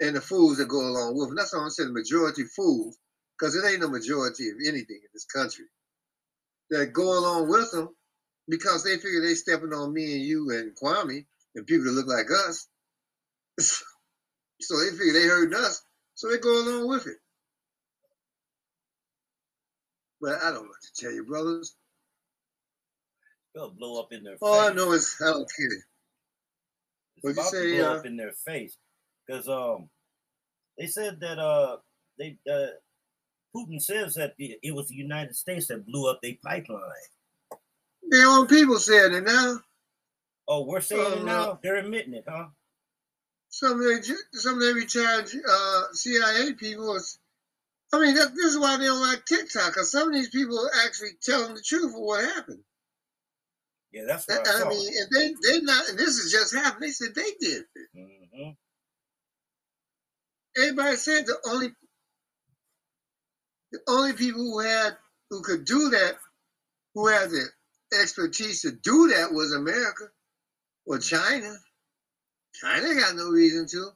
and 0.00 0.16
the 0.16 0.20
fools 0.20 0.58
that 0.58 0.68
go 0.68 0.80
along 0.80 1.16
with. 1.16 1.28
them. 1.28 1.36
that's 1.36 1.54
why 1.54 1.62
I'm 1.62 1.70
saying 1.70 1.92
majority 1.92 2.44
fools, 2.56 2.98
because 3.38 3.54
it 3.56 3.64
ain't 3.66 3.80
no 3.80 3.88
majority 3.88 4.48
of 4.50 4.56
anything 4.66 5.00
in 5.02 5.08
this 5.14 5.24
country 5.26 5.64
that 6.70 6.92
go 6.92 7.18
along 7.18 7.48
with 7.48 7.70
them 7.72 7.88
because 8.48 8.84
they 8.84 8.96
figure 8.96 9.22
they 9.22 9.34
stepping 9.34 9.72
on 9.72 9.92
me 9.92 10.14
and 10.14 10.22
you 10.24 10.50
and 10.50 10.72
Kwame 10.76 11.24
and 11.54 11.66
people 11.66 11.86
that 11.86 11.92
look 11.92 12.06
like 12.08 12.26
us. 12.48 12.66
so 14.60 14.78
they 14.78 14.90
figure 14.96 15.12
they 15.12 15.26
hurting 15.26 15.56
us, 15.58 15.82
so 16.14 16.28
they 16.28 16.38
go 16.38 16.50
along 16.62 16.88
with 16.88 17.06
it. 17.06 17.16
But 20.20 20.42
I 20.42 20.50
don't 20.50 20.64
know 20.64 20.70
to 20.70 21.02
tell 21.02 21.12
you, 21.12 21.24
brothers. 21.24 21.74
It'll 23.54 23.70
blow 23.70 24.00
up 24.00 24.12
in 24.12 24.22
their 24.22 24.36
All 24.40 24.60
I 24.60 24.68
face. 24.68 24.76
know 24.76 24.92
is 24.92 25.16
I 25.22 25.26
don't 25.30 25.50
care. 25.58 25.84
It's 27.16 27.24
What'd 27.24 27.36
you 27.36 27.42
to 27.42 27.48
say, 27.48 27.76
blow 27.76 27.90
uh? 27.92 27.94
up 27.98 28.06
in 28.06 28.16
their 28.16 28.32
face 28.32 28.76
because 29.26 29.48
um 29.48 29.88
they 30.78 30.86
said 30.86 31.20
that 31.20 31.38
uh 31.38 31.76
they 32.18 32.38
uh 32.50 32.66
Putin 33.54 33.80
says 33.80 34.14
that 34.14 34.34
the, 34.36 34.58
it 34.62 34.74
was 34.74 34.88
the 34.88 34.94
United 34.94 35.34
States 35.34 35.68
that 35.68 35.86
blew 35.86 36.10
up 36.10 36.20
their 36.22 36.34
pipeline. 36.44 36.80
Their 38.10 38.26
own 38.26 38.46
people 38.46 38.78
said 38.78 39.12
it 39.12 39.24
now. 39.24 39.60
Oh, 40.46 40.64
we're 40.64 40.80
saying 40.80 41.00
Uh, 41.12 41.16
it 41.16 41.24
now. 41.24 41.58
They're 41.62 41.76
admitting 41.76 42.14
it, 42.14 42.24
huh? 42.28 42.46
Some 43.48 43.72
of 43.72 43.78
the 43.78 44.16
some 44.32 44.54
of 44.54 44.60
the 44.60 44.74
retired 44.74 45.30
uh, 45.48 45.82
CIA 45.92 46.52
people. 46.52 46.94
Is, 46.96 47.18
I 47.92 48.00
mean, 48.00 48.14
that, 48.14 48.34
this 48.34 48.44
is 48.52 48.58
why 48.58 48.76
they 48.76 48.84
don't 48.84 49.00
like 49.00 49.24
TikTok. 49.24 49.72
Because 49.72 49.90
some 49.90 50.08
of 50.08 50.14
these 50.14 50.28
people 50.28 50.58
are 50.58 50.84
actually 50.84 51.12
telling 51.22 51.54
the 51.54 51.62
truth 51.62 51.94
of 51.94 52.00
what 52.00 52.24
happened. 52.24 52.62
Yeah, 53.92 54.02
that's 54.06 54.28
what 54.28 54.46
I 54.46 54.62
I 54.62 54.68
mean, 54.68 54.92
and 54.98 55.10
they 55.10 55.34
they 55.48 55.60
not. 55.62 55.88
And 55.88 55.98
this 55.98 56.20
has 56.20 56.30
just 56.30 56.54
happened. 56.54 56.82
They 56.82 56.90
said 56.90 57.14
they 57.14 57.30
did 57.40 57.64
it. 57.74 57.88
hmm 57.94 58.50
Everybody 60.56 60.96
said 60.96 61.26
the 61.26 61.38
only 61.50 61.68
the 63.72 63.80
only 63.88 64.14
people 64.14 64.42
who 64.42 64.60
had 64.60 64.96
who 65.30 65.42
could 65.42 65.64
do 65.64 65.90
that, 65.90 66.16
who 66.94 67.08
had 67.08 67.30
the 67.30 67.46
expertise 68.00 68.62
to 68.62 68.72
do 68.72 69.08
that, 69.08 69.32
was 69.32 69.52
America 69.52 70.04
or 70.86 70.98
China. 70.98 71.56
China 72.54 72.94
got 72.94 73.16
no 73.16 73.30
reason 73.30 73.66
to. 73.68 73.90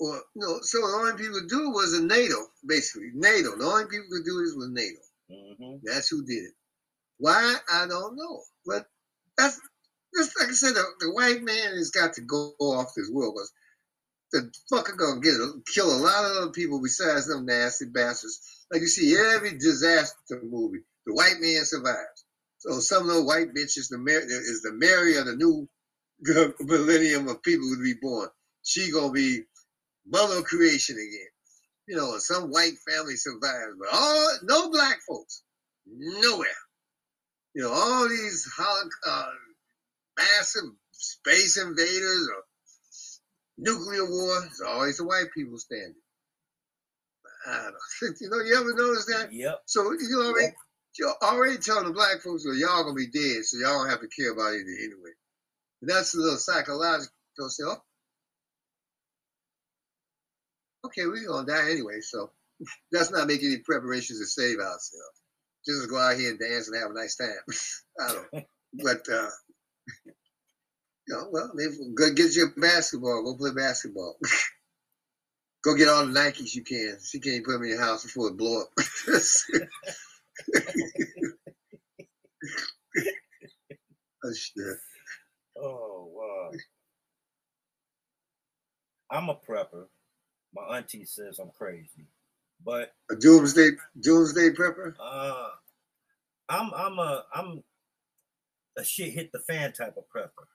Or 0.00 0.22
no, 0.36 0.58
so 0.62 0.78
the 0.80 0.86
only 0.98 1.12
people 1.12 1.40
who 1.40 1.48
do 1.48 1.70
it 1.70 1.74
was 1.74 1.94
a 1.94 2.04
NATO, 2.04 2.36
basically 2.66 3.10
NATO. 3.14 3.56
The 3.56 3.64
only 3.64 3.86
people 3.86 4.06
who 4.10 4.18
could 4.18 4.26
do 4.26 4.44
this 4.44 4.54
was 4.56 4.70
NATO. 4.72 5.00
hmm 5.30 5.76
That's 5.84 6.08
who 6.08 6.24
did 6.26 6.44
it. 6.44 6.52
Why 7.18 7.56
I 7.72 7.86
don't 7.86 8.16
know, 8.16 8.42
but 8.66 8.86
that's 9.38 9.60
just 10.16 10.32
like 10.40 10.50
I 10.50 10.52
said. 10.52 10.74
The, 10.74 10.84
the 11.00 11.12
white 11.12 11.42
man 11.42 11.76
has 11.76 11.90
got 11.90 12.14
to 12.14 12.22
go 12.22 12.54
off 12.60 12.94
this 12.96 13.10
world 13.10 13.34
because 13.36 13.52
the 14.34 14.52
fucker 14.72 14.96
gonna 14.96 15.20
get 15.20 15.34
kill 15.72 15.94
a 15.94 16.02
lot 16.02 16.24
of 16.24 16.36
other 16.36 16.50
people 16.50 16.82
besides 16.82 17.28
them 17.28 17.46
nasty 17.46 17.86
bastards. 17.86 18.66
Like 18.70 18.80
you 18.80 18.88
see 18.88 19.16
every 19.16 19.56
disaster 19.56 20.40
movie, 20.42 20.80
the 21.06 21.14
white 21.14 21.36
man 21.40 21.64
survives. 21.64 22.24
So 22.58 22.80
some 22.80 23.02
of 23.02 23.08
those 23.08 23.26
white 23.26 23.54
bitches, 23.54 23.90
the 23.90 23.98
Mary, 23.98 24.24
is 24.24 24.62
the 24.62 24.72
Mary 24.72 25.16
of 25.16 25.26
the 25.26 25.36
new 25.36 25.68
millennium 26.60 27.28
of 27.28 27.42
people 27.42 27.68
to 27.70 27.82
be 27.82 27.94
born. 28.00 28.28
She 28.64 28.90
gonna 28.90 29.12
be 29.12 29.42
mother 30.06 30.38
of 30.38 30.44
creation 30.44 30.96
again. 30.96 31.28
You 31.86 31.96
know, 31.96 32.18
some 32.18 32.50
white 32.50 32.74
family 32.88 33.16
survives, 33.16 33.76
but 33.78 33.88
all 33.92 34.32
no 34.42 34.70
black 34.70 34.98
folks, 35.06 35.42
nowhere. 35.86 36.48
You 37.54 37.62
know, 37.62 37.72
all 37.72 38.08
these 38.08 38.48
uh, 38.58 39.26
massive 40.18 40.70
space 40.90 41.56
invaders 41.56 42.28
or 42.34 42.42
nuclear 43.58 44.04
war, 44.08 44.44
it's 44.46 44.60
always 44.60 44.98
the 44.98 45.04
white 45.04 45.32
people 45.34 45.58
standing. 45.58 45.94
I 47.46 47.62
don't 47.62 47.72
know. 47.72 48.16
You 48.20 48.30
know, 48.30 48.38
you 48.38 48.56
ever 48.58 48.74
notice 48.74 49.06
that? 49.06 49.32
Yep. 49.32 49.62
So 49.66 49.92
you 49.92 50.22
already—you're 50.22 51.14
already 51.22 51.58
telling 51.58 51.86
the 51.86 51.92
black 51.92 52.22
folks, 52.22 52.44
well, 52.46 52.54
y'all 52.54 52.84
gonna 52.84 52.94
be 52.94 53.08
dead, 53.08 53.44
so 53.44 53.58
y'all 53.58 53.80
don't 53.82 53.90
have 53.90 54.00
to 54.00 54.08
care 54.08 54.32
about 54.32 54.54
it 54.54 54.66
anyway. 54.82 55.12
And 55.82 55.90
that's 55.90 56.14
a 56.14 56.18
little 56.18 56.38
psychological. 56.38 57.10
Say, 57.48 57.64
oh, 57.66 57.82
okay, 60.86 61.06
we're 61.06 61.26
gonna 61.26 61.46
die 61.46 61.70
anyway, 61.70 62.00
so 62.00 62.30
let's 62.92 63.10
not 63.10 63.26
make 63.26 63.42
any 63.42 63.58
preparations 63.58 64.20
to 64.20 64.26
save 64.26 64.58
ourselves. 64.58 65.20
Just 65.66 65.90
go 65.90 65.98
out 65.98 66.16
here 66.16 66.30
and 66.30 66.38
dance 66.38 66.68
and 66.68 66.80
have 66.80 66.90
a 66.90 66.94
nice 66.94 67.16
time. 67.16 67.28
I 68.00 68.12
don't. 68.12 68.44
But 68.82 69.08
uh 69.12 69.28
you 71.06 71.14
know, 71.14 71.28
well, 71.30 71.50
go 71.94 72.12
get 72.14 72.34
you 72.34 72.46
a 72.46 72.60
basketball, 72.60 73.22
go 73.24 73.36
play 73.36 73.50
basketball. 73.54 74.16
go 75.64 75.74
get 75.74 75.88
all 75.88 76.06
the 76.06 76.12
Nikes 76.12 76.54
you 76.54 76.62
can. 76.62 76.98
She 77.04 77.20
can't 77.20 77.44
put 77.44 77.52
them 77.52 77.62
in 77.64 77.70
your 77.70 77.80
house 77.80 78.04
before 78.04 78.28
it 78.28 78.36
blow 78.36 78.62
up. 78.62 78.68
oh 84.24 84.32
shit. 84.32 84.78
Oh 85.60 86.08
wow. 86.12 86.50
I'm 89.10 89.28
a 89.28 89.34
prepper. 89.34 89.86
My 90.54 90.78
auntie 90.78 91.04
says 91.04 91.38
I'm 91.38 91.50
crazy, 91.50 92.06
but 92.64 92.92
A 93.10 93.16
doomsday 93.16 93.70
doomsday 94.00 94.50
prepper? 94.50 94.94
uh, 95.00 95.48
I'm 96.48 96.72
I'm 96.74 96.98
a 96.98 97.24
I'm 97.34 97.62
a 98.76 98.84
shit 98.84 99.12
hit 99.12 99.32
the 99.32 99.40
fan 99.40 99.72
type 99.72 99.96
of 99.96 100.04
prepper. 100.14 100.46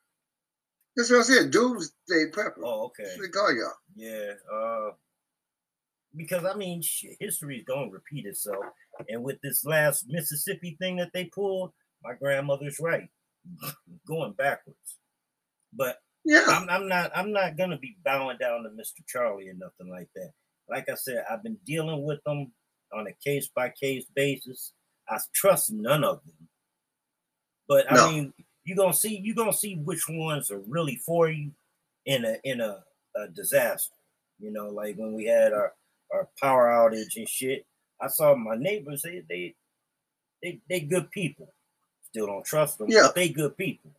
That's 1.00 1.12
what 1.12 1.20
I 1.20 1.24
said, 1.24 1.52
doomsday 1.52 2.26
prepper. 2.32 2.60
Oh, 2.62 2.88
okay. 2.88 3.04
That's 3.04 3.18
what 3.18 3.24
they 3.24 3.30
call 3.30 3.54
y'all. 3.54 3.72
Yeah. 3.96 4.34
Uh, 4.54 4.92
because 6.14 6.44
I 6.44 6.56
mean, 6.56 6.82
shit, 6.82 7.16
history 7.22 7.60
is 7.60 7.64
going 7.64 7.88
to 7.88 7.94
repeat 7.94 8.26
itself. 8.26 8.66
And 9.08 9.24
with 9.24 9.40
this 9.42 9.64
last 9.64 10.08
Mississippi 10.10 10.76
thing 10.78 10.98
that 10.98 11.12
they 11.14 11.26
pulled, 11.26 11.72
my 12.04 12.16
grandmother's 12.16 12.82
right, 12.82 13.08
going 14.08 14.34
backwards. 14.34 14.98
But 15.72 16.00
Yeah. 16.26 16.44
I'm, 16.50 16.70
I'm 16.70 16.90
not. 16.90 17.12
I'm 17.16 17.32
not 17.32 17.56
gonna 17.56 17.78
be 17.78 17.96
bowing 18.04 18.38
down 18.38 18.64
to 18.64 18.70
Mr. 18.70 19.02
Charlie 19.08 19.48
or 19.48 19.54
nothing 19.54 19.90
like 19.90 20.10
that. 20.16 20.32
Like 20.70 20.90
I 20.90 20.96
said, 20.96 21.24
I've 21.32 21.44
been 21.44 21.60
dealing 21.66 22.04
with 22.04 22.22
them 22.26 22.52
on 22.94 23.08
a 23.08 23.14
case 23.24 23.48
by 23.56 23.70
case 23.70 24.04
basis. 24.14 24.74
I 25.08 25.18
trust 25.34 25.72
none 25.72 26.04
of 26.04 26.20
them. 26.26 26.50
But 27.70 27.90
I 27.90 28.12
mean, 28.12 28.34
you 28.70 28.76
gonna 28.76 28.94
see. 28.94 29.20
you're 29.24 29.36
gonna 29.36 29.52
see 29.52 29.76
which 29.78 30.08
ones 30.08 30.52
are 30.52 30.62
really 30.68 30.96
for 30.98 31.28
you 31.28 31.52
in 32.06 32.24
a 32.24 32.38
in 32.44 32.62
a, 32.62 32.84
a 33.16 33.28
disaster. 33.30 33.96
You 34.40 34.52
know, 34.52 34.68
like 34.68 34.96
when 34.96 35.14
we 35.14 35.26
had 35.26 35.54
our 35.54 35.74
our 36.14 36.30
power 36.40 36.68
outage 36.68 37.18
and 37.18 37.28
shit. 37.28 37.66
I 38.02 38.08
saw 38.08 38.36
my 38.36 38.56
neighbors. 38.56 39.02
They 39.02 39.24
they 39.28 39.56
they 40.44 40.60
they 40.70 40.80
good 40.82 41.10
people. 41.12 41.52
Still 42.10 42.28
don't 42.28 42.46
trust 42.46 42.78
them. 42.78 42.90
Yeah. 42.90 43.04
but 43.08 43.16
they 43.16 43.30
good 43.30 43.58
people. 43.58 43.92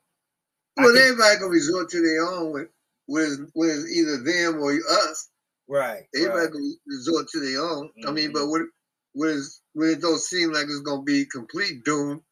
Well, 0.76 0.92
can- 0.92 1.02
everybody 1.02 1.38
gonna 1.38 1.50
resort 1.50 1.90
to 1.90 2.00
their 2.00 2.24
own 2.24 2.52
with 2.52 2.68
with 3.08 3.50
with 3.54 3.86
either 3.92 4.18
them 4.18 4.62
or 4.62 4.72
us. 4.72 5.28
right. 5.68 6.04
Everybody 6.14 6.44
right. 6.44 6.52
gonna 6.52 6.72
resort 6.86 7.28
to 7.28 7.40
their 7.40 7.60
own. 7.60 7.90
I 8.06 8.12
mean, 8.12 8.32
but 8.32 8.48
when 8.48 8.70
when 9.14 9.42
when 9.74 9.90
it 9.90 10.00
don't 10.00 10.20
seem 10.20 10.52
like 10.52 10.64
it's 10.64 10.80
gonna 10.80 11.02
be 11.02 11.24
complete 11.26 11.84
doom, 11.84 12.22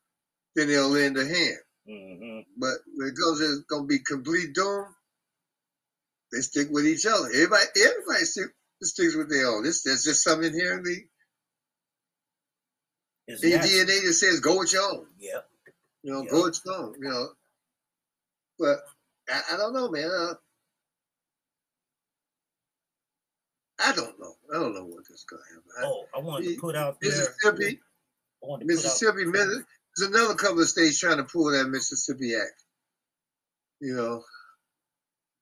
then 0.54 0.68
they'll 0.68 0.88
lend 0.88 1.16
a 1.16 1.26
hand. 1.26 1.58
Mhm. 1.88 2.46
But 2.56 2.78
when 2.94 3.08
it 3.08 3.14
comes 3.16 3.38
to 3.40 3.44
it's 3.46 3.62
gonna 3.68 3.86
be 3.86 3.98
complete 4.00 4.54
doom, 4.54 4.94
they 6.32 6.40
stick 6.40 6.68
with 6.70 6.86
each 6.86 7.06
other. 7.06 7.26
Everybody 7.28 7.64
everybody 7.84 8.24
stick, 8.24 8.48
sticks 8.82 9.14
with 9.16 9.30
their 9.30 9.48
own. 9.48 9.62
This 9.64 9.82
there's 9.82 10.04
just 10.04 10.22
something 10.22 10.52
inherently 10.52 11.08
It's 13.26 13.42
in 13.42 13.50
your. 13.50 13.60
DNA 13.60 14.06
that 14.06 14.14
says 14.14 14.40
go 14.40 14.58
with 14.58 14.72
your 14.72 14.82
own. 14.82 15.08
Yep. 15.18 15.50
You 16.02 16.12
know, 16.12 16.22
Yeah. 16.24 16.30
go 16.30 16.44
with 16.44 16.60
your 16.64 16.74
own. 16.74 16.94
You 17.00 17.08
know, 17.08 17.34
but 18.58 18.78
I, 19.30 19.42
I 19.52 19.56
don't 19.56 19.72
know, 19.74 19.88
man. 19.90 20.10
Uh, 20.10 20.34
I 23.80 23.92
don't 23.92 24.18
know. 24.18 24.36
I 24.52 24.58
don't 24.58 24.74
know 24.74 24.84
what 24.84 25.04
this 25.08 25.18
is 25.20 25.24
gonna 25.24 25.42
happen. 25.48 25.70
I- 25.78 25.86
Oh, 25.86 26.06
I 26.14 26.18
wanted 26.20 26.54
to 26.54 26.60
put 26.60 26.76
out 26.76 26.98
there. 27.00 27.10
Mississippi, 27.10 27.80
I 28.42 28.46
wanted 28.46 28.66
to 28.68 28.74
put 28.74 28.84
out- 28.84 28.84
Mississippi, 28.84 29.24
Missi- 29.26 29.64
there's 29.98 30.10
another 30.10 30.34
couple 30.34 30.60
of 30.60 30.68
states 30.68 30.98
trying 30.98 31.16
to 31.18 31.24
pull 31.24 31.50
that 31.50 31.68
Mississippi 31.68 32.34
Act. 32.34 32.62
You 33.80 33.94
know, 33.94 34.22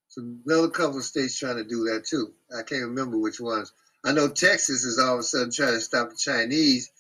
so 0.09 0.23
another 0.47 0.69
couple 0.69 0.99
of 0.99 1.05
states 1.05 1.39
trying 1.39 1.57
to 1.57 1.65
do 1.65 1.85
that 1.85 2.05
too. 2.09 2.33
I 2.57 2.63
can't 2.63 2.83
remember 2.89 3.19
which 3.19 3.41
ones. 3.41 3.73
I 4.05 4.13
know 4.13 4.29
Texas 4.29 4.85
is 4.85 4.99
all 4.99 5.15
of 5.15 5.21
a 5.21 5.23
sudden 5.23 5.51
trying 5.51 5.73
to 5.75 5.81
stop 5.81 6.11
the 6.11 6.17
Chinese 6.17 6.91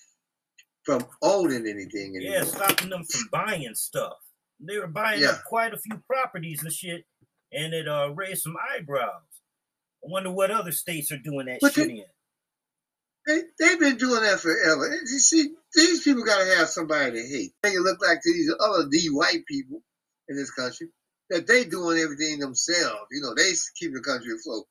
from 0.85 1.05
owning 1.23 1.66
anything 1.66 2.16
anymore. 2.16 2.37
Yeah, 2.39 2.45
stopping 2.45 2.91
them 2.91 3.05
from 3.05 3.28
buying 3.31 3.74
stuff. 3.74 4.15
They 4.61 4.78
were 4.78 4.87
buying 4.87 5.20
Yeah. 5.20 5.31
up 5.33 5.45
quite 5.45 5.74
a 5.74 5.78
few 5.78 5.99
properties 6.07 6.62
and 6.62 6.73
shit, 6.73 7.05
and 7.53 7.74
it 7.74 7.87
uh 7.87 8.12
raised 8.15 8.43
some 8.43 8.57
eyebrows. 8.74 9.23
I 10.05 10.09
wonder 10.11 10.31
what 10.31 10.51
other 10.51 10.73
states 10.73 11.12
are 11.12 11.19
doing 11.19 11.47
that 11.47 11.59
But 11.61 11.74
shit 11.74 11.89
they- 11.89 11.95
in. 11.95 12.05
They, 13.27 13.40
they've 13.61 13.81
been 13.81 13.98
doing 13.98 14.23
that 14.23 14.40
forever. 14.40 14.86
And 14.86 15.01
You 15.03 15.20
see, 15.20 15.51
these 15.74 16.03
people 16.05 16.24
got 16.24 16.44
to 16.44 16.57
have 16.59 16.69
somebody 16.69 17.12
to 17.12 17.28
hate. 17.28 17.53
Make 17.65 17.74
it 17.74 17.81
look 17.81 18.01
like 18.07 18.23
to 18.23 18.35
these 18.35 18.53
other 18.61 18.89
these 18.90 19.12
white 19.12 19.47
people 19.48 19.82
in 20.28 20.36
this 20.36 20.53
country 20.53 20.89
that 21.31 21.48
they 21.48 21.65
doing 21.65 21.98
everything 22.01 22.40
themselves. 22.40 23.07
You 23.12 23.23
know, 23.23 23.35
they 23.35 23.53
keep 23.78 23.94
the 23.94 24.03
country 24.03 24.35
afloat. 24.35 24.66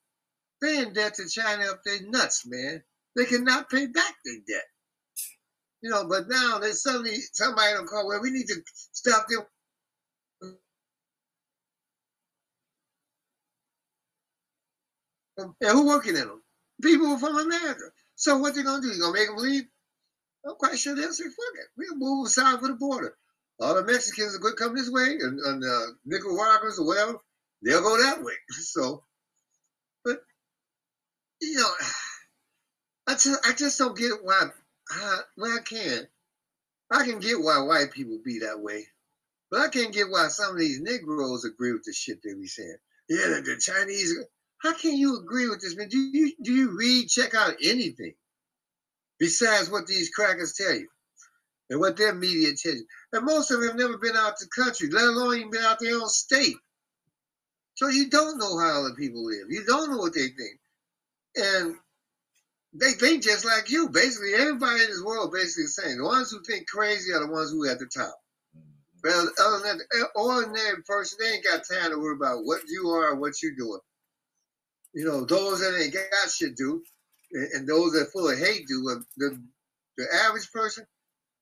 They 0.62 0.78
in 0.80 0.94
debt 0.94 1.14
to 1.16 1.28
China 1.28 1.64
up 1.70 1.80
their 1.84 2.00
nuts, 2.08 2.44
man. 2.46 2.82
They 3.16 3.26
cannot 3.26 3.70
pay 3.70 3.86
back 3.88 4.14
their 4.24 4.40
debt. 4.48 4.66
You 5.82 5.90
know, 5.90 6.06
but 6.08 6.28
now 6.28 6.58
there's 6.60 6.82
suddenly 6.82 7.16
somebody 7.34 7.74
don't 7.74 7.88
call. 7.88 8.08
Well, 8.08 8.22
we 8.22 8.30
need 8.30 8.48
to 8.48 8.56
stop 8.92 9.26
them. 9.28 9.44
And 15.38 15.70
who 15.72 15.86
working 15.88 16.16
in 16.16 16.28
them? 16.28 16.42
People 16.82 17.18
from 17.18 17.38
America. 17.38 17.84
So 18.16 18.38
what 18.38 18.54
they 18.54 18.62
gonna 18.62 18.82
do? 18.82 18.88
You 18.88 19.00
gonna 19.00 19.12
make 19.12 19.28
them 19.28 19.36
leave? 19.36 19.64
I'm 20.46 20.56
quite 20.56 20.78
sure 20.78 20.94
they'll 20.94 21.12
say, 21.12 21.24
"Fuck 21.24 21.54
it, 21.54 21.68
we'll 21.76 21.96
move 21.96 22.28
south 22.28 22.62
of 22.62 22.68
the 22.68 22.74
border." 22.74 23.16
All 23.58 23.74
the 23.74 23.84
Mexicans 23.84 24.34
are 24.36 24.38
going 24.38 24.54
to 24.54 24.62
come 24.62 24.76
this 24.76 24.90
way, 24.90 25.16
and, 25.18 25.40
and 25.40 25.64
uh, 25.64 25.86
Nicaraguans 26.04 26.78
or 26.78 26.86
whatever, 26.86 27.18
they'll 27.62 27.82
go 27.82 27.96
that 28.02 28.22
way. 28.22 28.34
So, 28.52 29.04
but 30.04 30.18
you 31.40 31.56
know, 31.56 31.70
I 33.06 33.12
just 33.12 33.46
I 33.46 33.52
just 33.52 33.78
don't 33.78 33.96
get 33.96 34.12
why. 34.22 34.48
I, 34.90 35.18
well, 35.36 35.58
I 35.58 35.62
can. 35.62 36.06
I 36.90 37.04
can 37.04 37.18
get 37.18 37.40
why 37.40 37.60
white 37.60 37.92
people 37.92 38.20
be 38.24 38.40
that 38.40 38.60
way, 38.60 38.86
but 39.50 39.60
I 39.60 39.68
can't 39.68 39.92
get 39.92 40.10
why 40.10 40.28
some 40.28 40.52
of 40.52 40.58
these 40.58 40.80
Negroes 40.80 41.44
agree 41.44 41.72
with 41.72 41.84
the 41.84 41.92
shit 41.92 42.20
they 42.22 42.34
be 42.34 42.46
saying. 42.46 42.76
Yeah, 43.08 43.28
the, 43.28 43.42
the 43.42 43.60
Chinese. 43.60 44.14
How 44.58 44.72
can 44.74 44.96
you 44.96 45.18
agree 45.18 45.48
with 45.48 45.60
this, 45.60 45.76
man? 45.76 45.88
Do 45.88 45.98
you 45.98 46.32
do 46.42 46.52
you 46.52 46.76
read, 46.76 47.08
check 47.08 47.34
out 47.34 47.54
anything 47.62 48.14
besides 49.18 49.70
what 49.70 49.86
these 49.86 50.10
crackers 50.10 50.54
tell 50.54 50.74
you 50.74 50.88
and 51.70 51.80
what 51.80 51.96
their 51.96 52.14
media 52.14 52.48
tells 52.48 52.76
you? 52.76 52.86
And 53.12 53.24
most 53.24 53.50
of 53.50 53.60
them 53.60 53.68
have 53.68 53.78
never 53.78 53.98
been 53.98 54.16
out 54.16 54.38
the 54.38 54.48
country, 54.54 54.88
let 54.90 55.04
alone 55.04 55.36
even 55.36 55.50
been 55.50 55.64
out 55.64 55.78
their 55.78 55.96
own 55.96 56.08
state. 56.08 56.56
So 57.74 57.88
you 57.88 58.08
don't 58.08 58.38
know 58.38 58.58
how 58.58 58.80
other 58.80 58.94
people 58.94 59.24
live. 59.24 59.50
You 59.50 59.64
don't 59.64 59.90
know 59.90 59.98
what 59.98 60.14
they 60.14 60.28
think, 60.28 60.58
and 61.36 61.76
they 62.72 62.92
think 62.92 63.22
just 63.22 63.44
like 63.44 63.70
you. 63.70 63.90
Basically, 63.90 64.34
everybody 64.34 64.80
in 64.80 64.88
this 64.88 65.02
world 65.02 65.32
basically 65.32 65.64
the 65.64 65.68
same. 65.68 65.98
The 65.98 66.04
ones 66.04 66.30
who 66.30 66.42
think 66.42 66.66
crazy 66.66 67.12
are 67.12 67.20
the 67.20 67.32
ones 67.32 67.50
who 67.50 67.64
are 67.66 67.72
at 67.72 67.78
the 67.78 67.86
top. 67.86 68.14
Mm-hmm. 68.56 69.00
Well, 69.04 69.28
other 69.38 69.62
than 69.62 69.78
that, 69.78 69.86
the 69.90 70.08
ordinary 70.14 70.82
person, 70.82 71.18
they 71.20 71.34
ain't 71.34 71.44
got 71.44 71.64
time 71.70 71.90
to 71.90 71.98
worry 71.98 72.16
about 72.16 72.44
what 72.44 72.62
you 72.66 72.88
are 72.88 73.12
and 73.12 73.20
what 73.20 73.42
you're 73.42 73.54
doing. 73.54 73.80
You 74.96 75.04
know, 75.04 75.26
those 75.26 75.60
that 75.60 75.78
ain't 75.78 75.92
got 75.92 76.30
shit 76.30 76.56
do, 76.56 76.82
and, 77.32 77.48
and 77.52 77.68
those 77.68 77.92
that 77.92 78.08
full 78.14 78.30
of 78.30 78.38
hate 78.38 78.66
do. 78.66 78.82
But 78.82 79.04
the 79.18 79.38
the 79.98 80.06
average 80.24 80.50
person, 80.50 80.86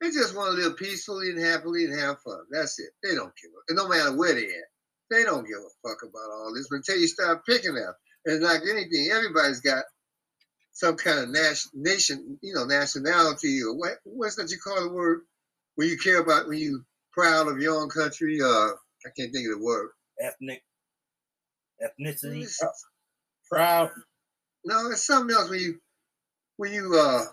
they 0.01 0.09
just 0.09 0.35
want 0.35 0.57
to 0.57 0.63
live 0.63 0.77
peacefully 0.77 1.31
and 1.31 1.39
happily 1.39 1.85
and 1.85 1.97
have 1.99 2.21
fun. 2.23 2.41
That's 2.51 2.81
it. 2.81 2.91
They 3.05 3.15
don't 3.15 3.33
give 3.41 3.53
a. 3.53 3.61
And 3.69 3.77
no 3.77 3.89
matter 3.89 4.17
where 4.17 4.35
they 4.35 4.47
at, 4.47 4.69
they 5.09 5.23
don't 5.23 5.47
give 5.47 5.59
a 5.59 5.89
fuck 5.89 6.03
about 6.03 6.35
all 6.35 6.53
this. 6.53 6.67
But 6.69 6.79
until 6.79 6.99
you 6.99 7.07
start 7.07 7.47
picking 7.47 7.79
up. 7.79 7.97
and 8.27 8.43
like 8.43 8.63
anything, 8.69 9.11
everybody's 9.13 9.61
got 9.61 9.85
some 10.73 10.97
kind 10.97 11.21
of 11.21 11.29
nation, 11.31 11.71
nation, 11.75 12.39
you 12.43 12.55
know, 12.55 12.65
nationality 12.65 13.63
or 13.63 13.77
what? 13.77 13.93
What's 14.03 14.35
that 14.35 14.51
you 14.51 14.59
call 14.59 14.83
the 14.83 14.93
word 14.93 15.21
when 15.77 15.89
you 15.89 15.97
care 15.97 16.19
about 16.19 16.49
when 16.49 16.59
you 16.59 16.83
proud 17.13 17.47
of 17.47 17.61
your 17.61 17.81
own 17.81 17.89
country? 17.89 18.41
Uh, 18.43 18.71
I 19.07 19.11
can't 19.17 19.33
think 19.33 19.47
of 19.47 19.61
the 19.61 19.65
word. 19.65 19.91
Ethnic 20.21 20.65
ethnicity. 21.81 22.53
It's- 23.45 23.49
Proud. 23.51 23.91
No, 24.65 24.91
it's 24.91 25.07
something 25.07 25.35
else 25.35 25.51
when 25.51 25.61
you 25.61 25.81
when 26.57 26.73
you 26.73 26.97
uh 26.99 27.25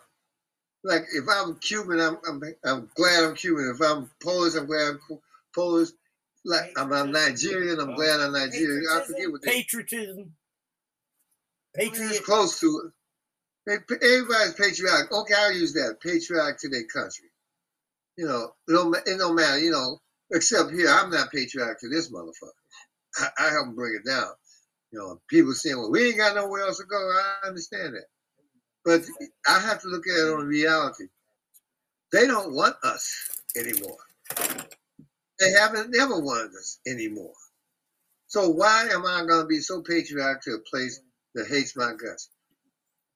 like 0.83 1.03
if 1.13 1.25
I'm 1.31 1.55
Cuban, 1.59 1.99
I'm 1.99 2.17
I'm, 2.27 2.41
I'm 2.65 2.89
glad 2.95 3.23
I'm 3.23 3.35
Cuban. 3.35 3.73
If 3.75 3.81
I'm 3.81 4.09
Polish, 4.23 4.55
I'm 4.55 4.65
glad 4.65 4.89
I'm 4.89 4.99
Cu- 5.07 5.21
Polish. 5.55 5.89
Like 6.43 6.71
I'm, 6.77 6.91
I'm 6.91 7.11
Nigerian, 7.11 7.79
I'm 7.79 7.95
glad 7.95 8.19
I'm 8.19 8.33
Nigerian. 8.33 8.83
I 8.91 9.01
forget 9.01 9.31
what 9.31 9.41
they 9.43 9.47
Patriotism. 9.51 10.33
it's 12.17 12.25
close 12.25 12.59
to 12.61 12.67
it. 12.67 12.93
Everybody's 13.67 14.53
patriotic. 14.55 15.11
Okay, 15.11 15.33
I'll 15.37 15.53
use 15.53 15.73
that. 15.73 15.97
Patriotic 16.01 16.57
to 16.59 16.69
their 16.69 16.85
country. 16.85 17.29
You 18.17 18.25
know, 18.27 18.53
it 18.67 18.71
don't, 18.73 18.95
it 19.07 19.17
don't 19.17 19.35
matter, 19.35 19.59
you 19.59 19.71
know, 19.71 19.99
except 20.31 20.71
here, 20.71 20.89
I'm 20.89 21.11
not 21.11 21.31
patriotic 21.31 21.79
to 21.81 21.89
this 21.89 22.11
motherfucker. 22.11 22.49
I, 23.17 23.27
I 23.39 23.49
help 23.51 23.67
him 23.67 23.75
bring 23.75 23.95
it 24.03 24.07
down. 24.09 24.27
You 24.91 24.99
know, 24.99 25.21
people 25.29 25.53
saying, 25.53 25.77
well, 25.77 25.91
we 25.91 26.07
ain't 26.07 26.17
got 26.17 26.35
nowhere 26.35 26.61
else 26.61 26.77
to 26.77 26.83
go. 26.85 26.97
I 26.97 27.47
understand 27.47 27.95
that. 27.95 28.05
But 28.83 29.01
I 29.47 29.59
have 29.59 29.81
to 29.81 29.87
look 29.87 30.07
at 30.07 30.27
it 30.27 30.33
on 30.33 30.45
reality. 30.47 31.05
They 32.11 32.27
don't 32.27 32.53
want 32.53 32.75
us 32.83 33.13
anymore. 33.55 33.97
They 35.39 35.51
haven't 35.51 35.91
never 35.91 36.19
wanted 36.19 36.51
us 36.51 36.79
anymore. 36.85 37.33
So 38.27 38.49
why 38.49 38.87
am 38.91 39.05
I 39.05 39.25
going 39.25 39.41
to 39.41 39.47
be 39.47 39.59
so 39.59 39.81
patriotic 39.81 40.41
to 40.43 40.51
a 40.51 40.59
place 40.59 41.01
that 41.35 41.47
hates 41.47 41.75
my 41.75 41.93
guts? 41.93 42.29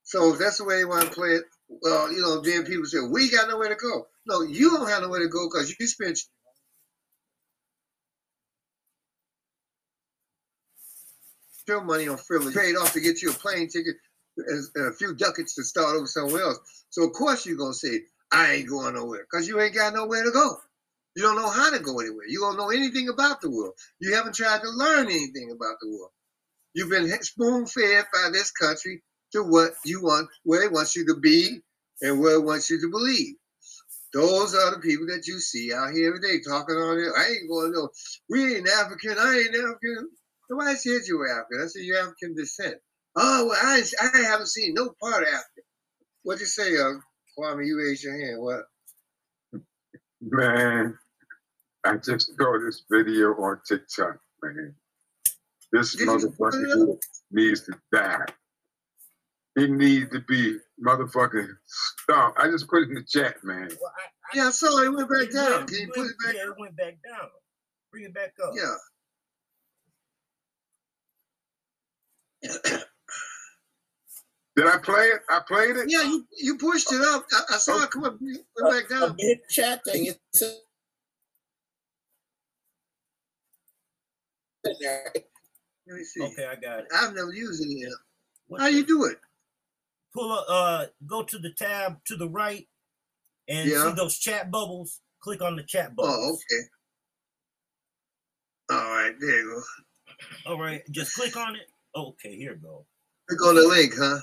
So 0.03 0.33
if 0.33 0.39
that's 0.39 0.57
the 0.59 0.65
way 0.65 0.77
they 0.77 0.85
want 0.85 1.05
to 1.05 1.11
play 1.11 1.29
it, 1.29 1.43
well, 1.67 2.11
you 2.11 2.21
know, 2.21 2.41
then 2.41 2.63
people 2.63 2.85
say, 2.85 2.99
we 2.99 3.29
got 3.29 3.49
nowhere 3.49 3.69
to 3.69 3.75
go. 3.75 4.07
No, 4.27 4.41
you 4.43 4.71
don't 4.71 4.87
have 4.89 5.01
nowhere 5.01 5.21
to 5.21 5.27
go 5.27 5.47
because 5.47 5.75
you 5.79 5.87
spent 5.87 6.19
your 11.67 11.83
money 11.83 12.07
on 12.07 12.17
frivolous 12.17 12.53
trade 12.53 12.75
off 12.75 12.93
to 12.93 12.99
get 12.99 13.21
you 13.21 13.31
a 13.31 13.33
plane 13.33 13.67
ticket 13.67 13.95
and 14.37 14.87
a 14.87 14.93
few 14.93 15.15
ducats 15.15 15.55
to 15.55 15.63
start 15.63 15.95
over 15.95 16.07
somewhere 16.07 16.43
else. 16.43 16.59
So 16.89 17.03
of 17.03 17.13
course 17.13 17.45
you're 17.45 17.57
gonna 17.57 17.73
say, 17.73 18.01
I 18.31 18.53
ain't 18.53 18.69
going 18.69 18.95
nowhere, 18.95 19.25
because 19.29 19.47
you 19.47 19.59
ain't 19.61 19.75
got 19.75 19.93
nowhere 19.93 20.23
to 20.23 20.31
go. 20.31 20.57
You 21.15 21.23
don't 21.23 21.37
know 21.37 21.49
how 21.49 21.71
to 21.71 21.79
go 21.79 21.99
anywhere. 21.99 22.27
You 22.27 22.41
don't 22.41 22.57
know 22.57 22.69
anything 22.69 23.07
about 23.07 23.39
the 23.39 23.49
world. 23.49 23.73
You 23.99 24.15
haven't 24.15 24.35
tried 24.35 24.61
to 24.61 24.69
learn 24.69 25.05
anything 25.05 25.51
about 25.51 25.75
the 25.79 25.89
world. 25.89 26.11
You've 26.73 26.89
been 26.89 27.07
spoon 27.23 27.65
fed 27.67 28.05
by 28.11 28.29
this 28.33 28.51
country 28.51 29.01
to 29.31 29.43
what 29.43 29.75
you 29.85 30.01
want, 30.01 30.27
where 30.43 30.63
it 30.63 30.73
wants 30.73 30.95
you 30.95 31.05
to 31.07 31.15
be, 31.15 31.61
and 32.01 32.19
where 32.19 32.35
it 32.35 32.43
wants 32.43 32.69
you 32.69 32.81
to 32.81 32.89
believe. 32.89 33.35
Those 34.13 34.53
are 34.55 34.71
the 34.71 34.79
people 34.79 35.07
that 35.07 35.27
you 35.27 35.39
see 35.39 35.73
out 35.73 35.91
here 35.91 36.07
every 36.07 36.19
day 36.19 36.41
talking 36.41 36.75
on 36.75 36.99
it. 36.99 37.11
I 37.17 37.27
ain't 37.31 37.49
going 37.49 37.71
know. 37.71 37.89
We 38.29 38.55
ain't 38.55 38.67
African. 38.67 39.15
I 39.17 39.37
ain't 39.37 39.55
African. 39.55 40.09
Nobody 40.49 40.75
said 40.75 41.01
you 41.07 41.17
were 41.17 41.29
African. 41.31 41.63
I 41.63 41.67
said 41.67 41.83
you're 41.83 41.99
African 41.99 42.35
descent. 42.35 42.75
Oh, 43.15 43.47
well, 43.47 43.57
I, 43.61 43.81
I 44.01 44.19
haven't 44.23 44.47
seen 44.47 44.73
no 44.75 44.91
part 45.01 45.23
of 45.23 45.29
Africa. 45.29 45.61
What'd 46.23 46.41
you 46.41 46.47
say, 46.47 46.75
uh, 46.77 46.93
Kwame? 47.39 47.65
You 47.67 47.77
raised 47.79 48.03
your 48.03 48.17
hand. 48.19 48.41
What? 48.41 48.63
Man, 50.21 50.97
I 51.85 51.97
just 51.97 52.31
saw 52.37 52.59
this 52.59 52.83
video 52.91 53.29
on 53.35 53.59
TikTok, 53.67 54.19
man. 54.43 54.75
This 55.71 55.93
Did 55.93 56.01
you 56.01 56.05
put 56.07 56.23
it 56.23 56.31
motherfucker 56.39 56.97
needs 57.31 57.61
to 57.65 57.73
die. 57.93 58.25
He 59.57 59.67
needs 59.67 60.11
to 60.11 60.21
be 60.21 60.57
motherfucking 60.83 61.47
stomped. 62.03 62.39
I 62.39 62.49
just 62.49 62.67
put 62.69 62.83
it 62.83 62.89
in 62.89 62.95
the 62.95 63.03
chat, 63.03 63.37
man. 63.43 63.69
Well, 63.69 63.93
I, 63.97 64.03
I, 64.33 64.37
Yeah, 64.37 64.47
I 64.47 64.51
saw 64.51 64.79
it. 64.79 64.87
It 64.87 64.89
went 64.91 65.09
back 65.09 65.21
it 65.23 65.33
down. 65.33 65.51
went- 65.51 65.69
Can 65.69 65.79
you 65.79 65.87
put 65.95 66.07
it 66.07 66.15
back 66.25 66.35
yeah, 66.35 66.41
up? 66.43 66.47
it 66.49 66.59
went 66.59 66.77
back 66.77 66.97
down. 67.09 67.29
Bring 67.91 68.05
it 68.05 68.13
back 68.13 68.33
up. 68.43 68.53
Yeah. 68.55 68.75
Did 74.55 74.67
I 74.67 74.77
play 74.77 75.05
it? 75.07 75.21
I 75.29 75.41
played 75.47 75.75
it? 75.75 75.85
Yeah, 75.89 76.03
you, 76.03 76.25
you 76.37 76.57
pushed 76.57 76.91
it 76.91 77.01
up. 77.01 77.25
I, 77.33 77.55
I 77.55 77.57
saw 77.57 77.83
it 77.83 77.91
come 77.91 78.05
up, 78.05 78.17
it 78.21 78.45
went 78.61 78.73
back 78.89 78.97
A 78.97 79.01
down. 79.01 79.15
big 79.17 79.39
chat 79.49 79.83
thing. 79.85 80.05
It's 80.07 80.41
in. 80.41 80.53
Let 84.65 85.97
me 85.97 86.03
see. 86.03 86.21
Okay, 86.23 86.45
I 86.47 86.55
got 86.55 86.79
it. 86.79 86.85
I've 86.95 87.13
never 87.13 87.33
used 87.33 87.63
it 87.63 87.69
yet. 87.69 87.91
What 88.47 88.61
How 88.61 88.67
the- 88.67 88.73
you 88.73 88.85
do 88.85 89.05
it? 89.05 89.19
pull 90.13 90.31
up, 90.31 90.45
uh, 90.47 90.85
go 91.05 91.23
to 91.23 91.37
the 91.37 91.51
tab 91.51 92.03
to 92.05 92.15
the 92.15 92.29
right 92.29 92.67
and 93.49 93.69
Yeah. 93.69 93.83
see 93.89 93.95
those 93.95 94.17
chat 94.17 94.49
bubbles. 94.49 95.01
Click 95.19 95.41
on 95.41 95.57
the 95.57 95.63
chat 95.63 95.95
bubbles. 95.95 96.41
Oh, 96.51 96.55
okay. 96.55 96.69
All 98.69 98.89
right, 98.95 99.13
there 99.19 99.39
you 99.41 99.63
go. 100.45 100.51
All 100.51 100.59
right, 100.59 100.81
just 100.91 101.13
click 101.15 101.35
on 101.35 101.55
it. 101.55 101.67
Okay, 101.95 102.35
here 102.35 102.53
we 102.53 102.59
go. 102.59 102.85
Click 103.29 103.45
on 103.45 103.55
the 103.55 103.67
link, 103.67 103.93
huh? 103.97 104.19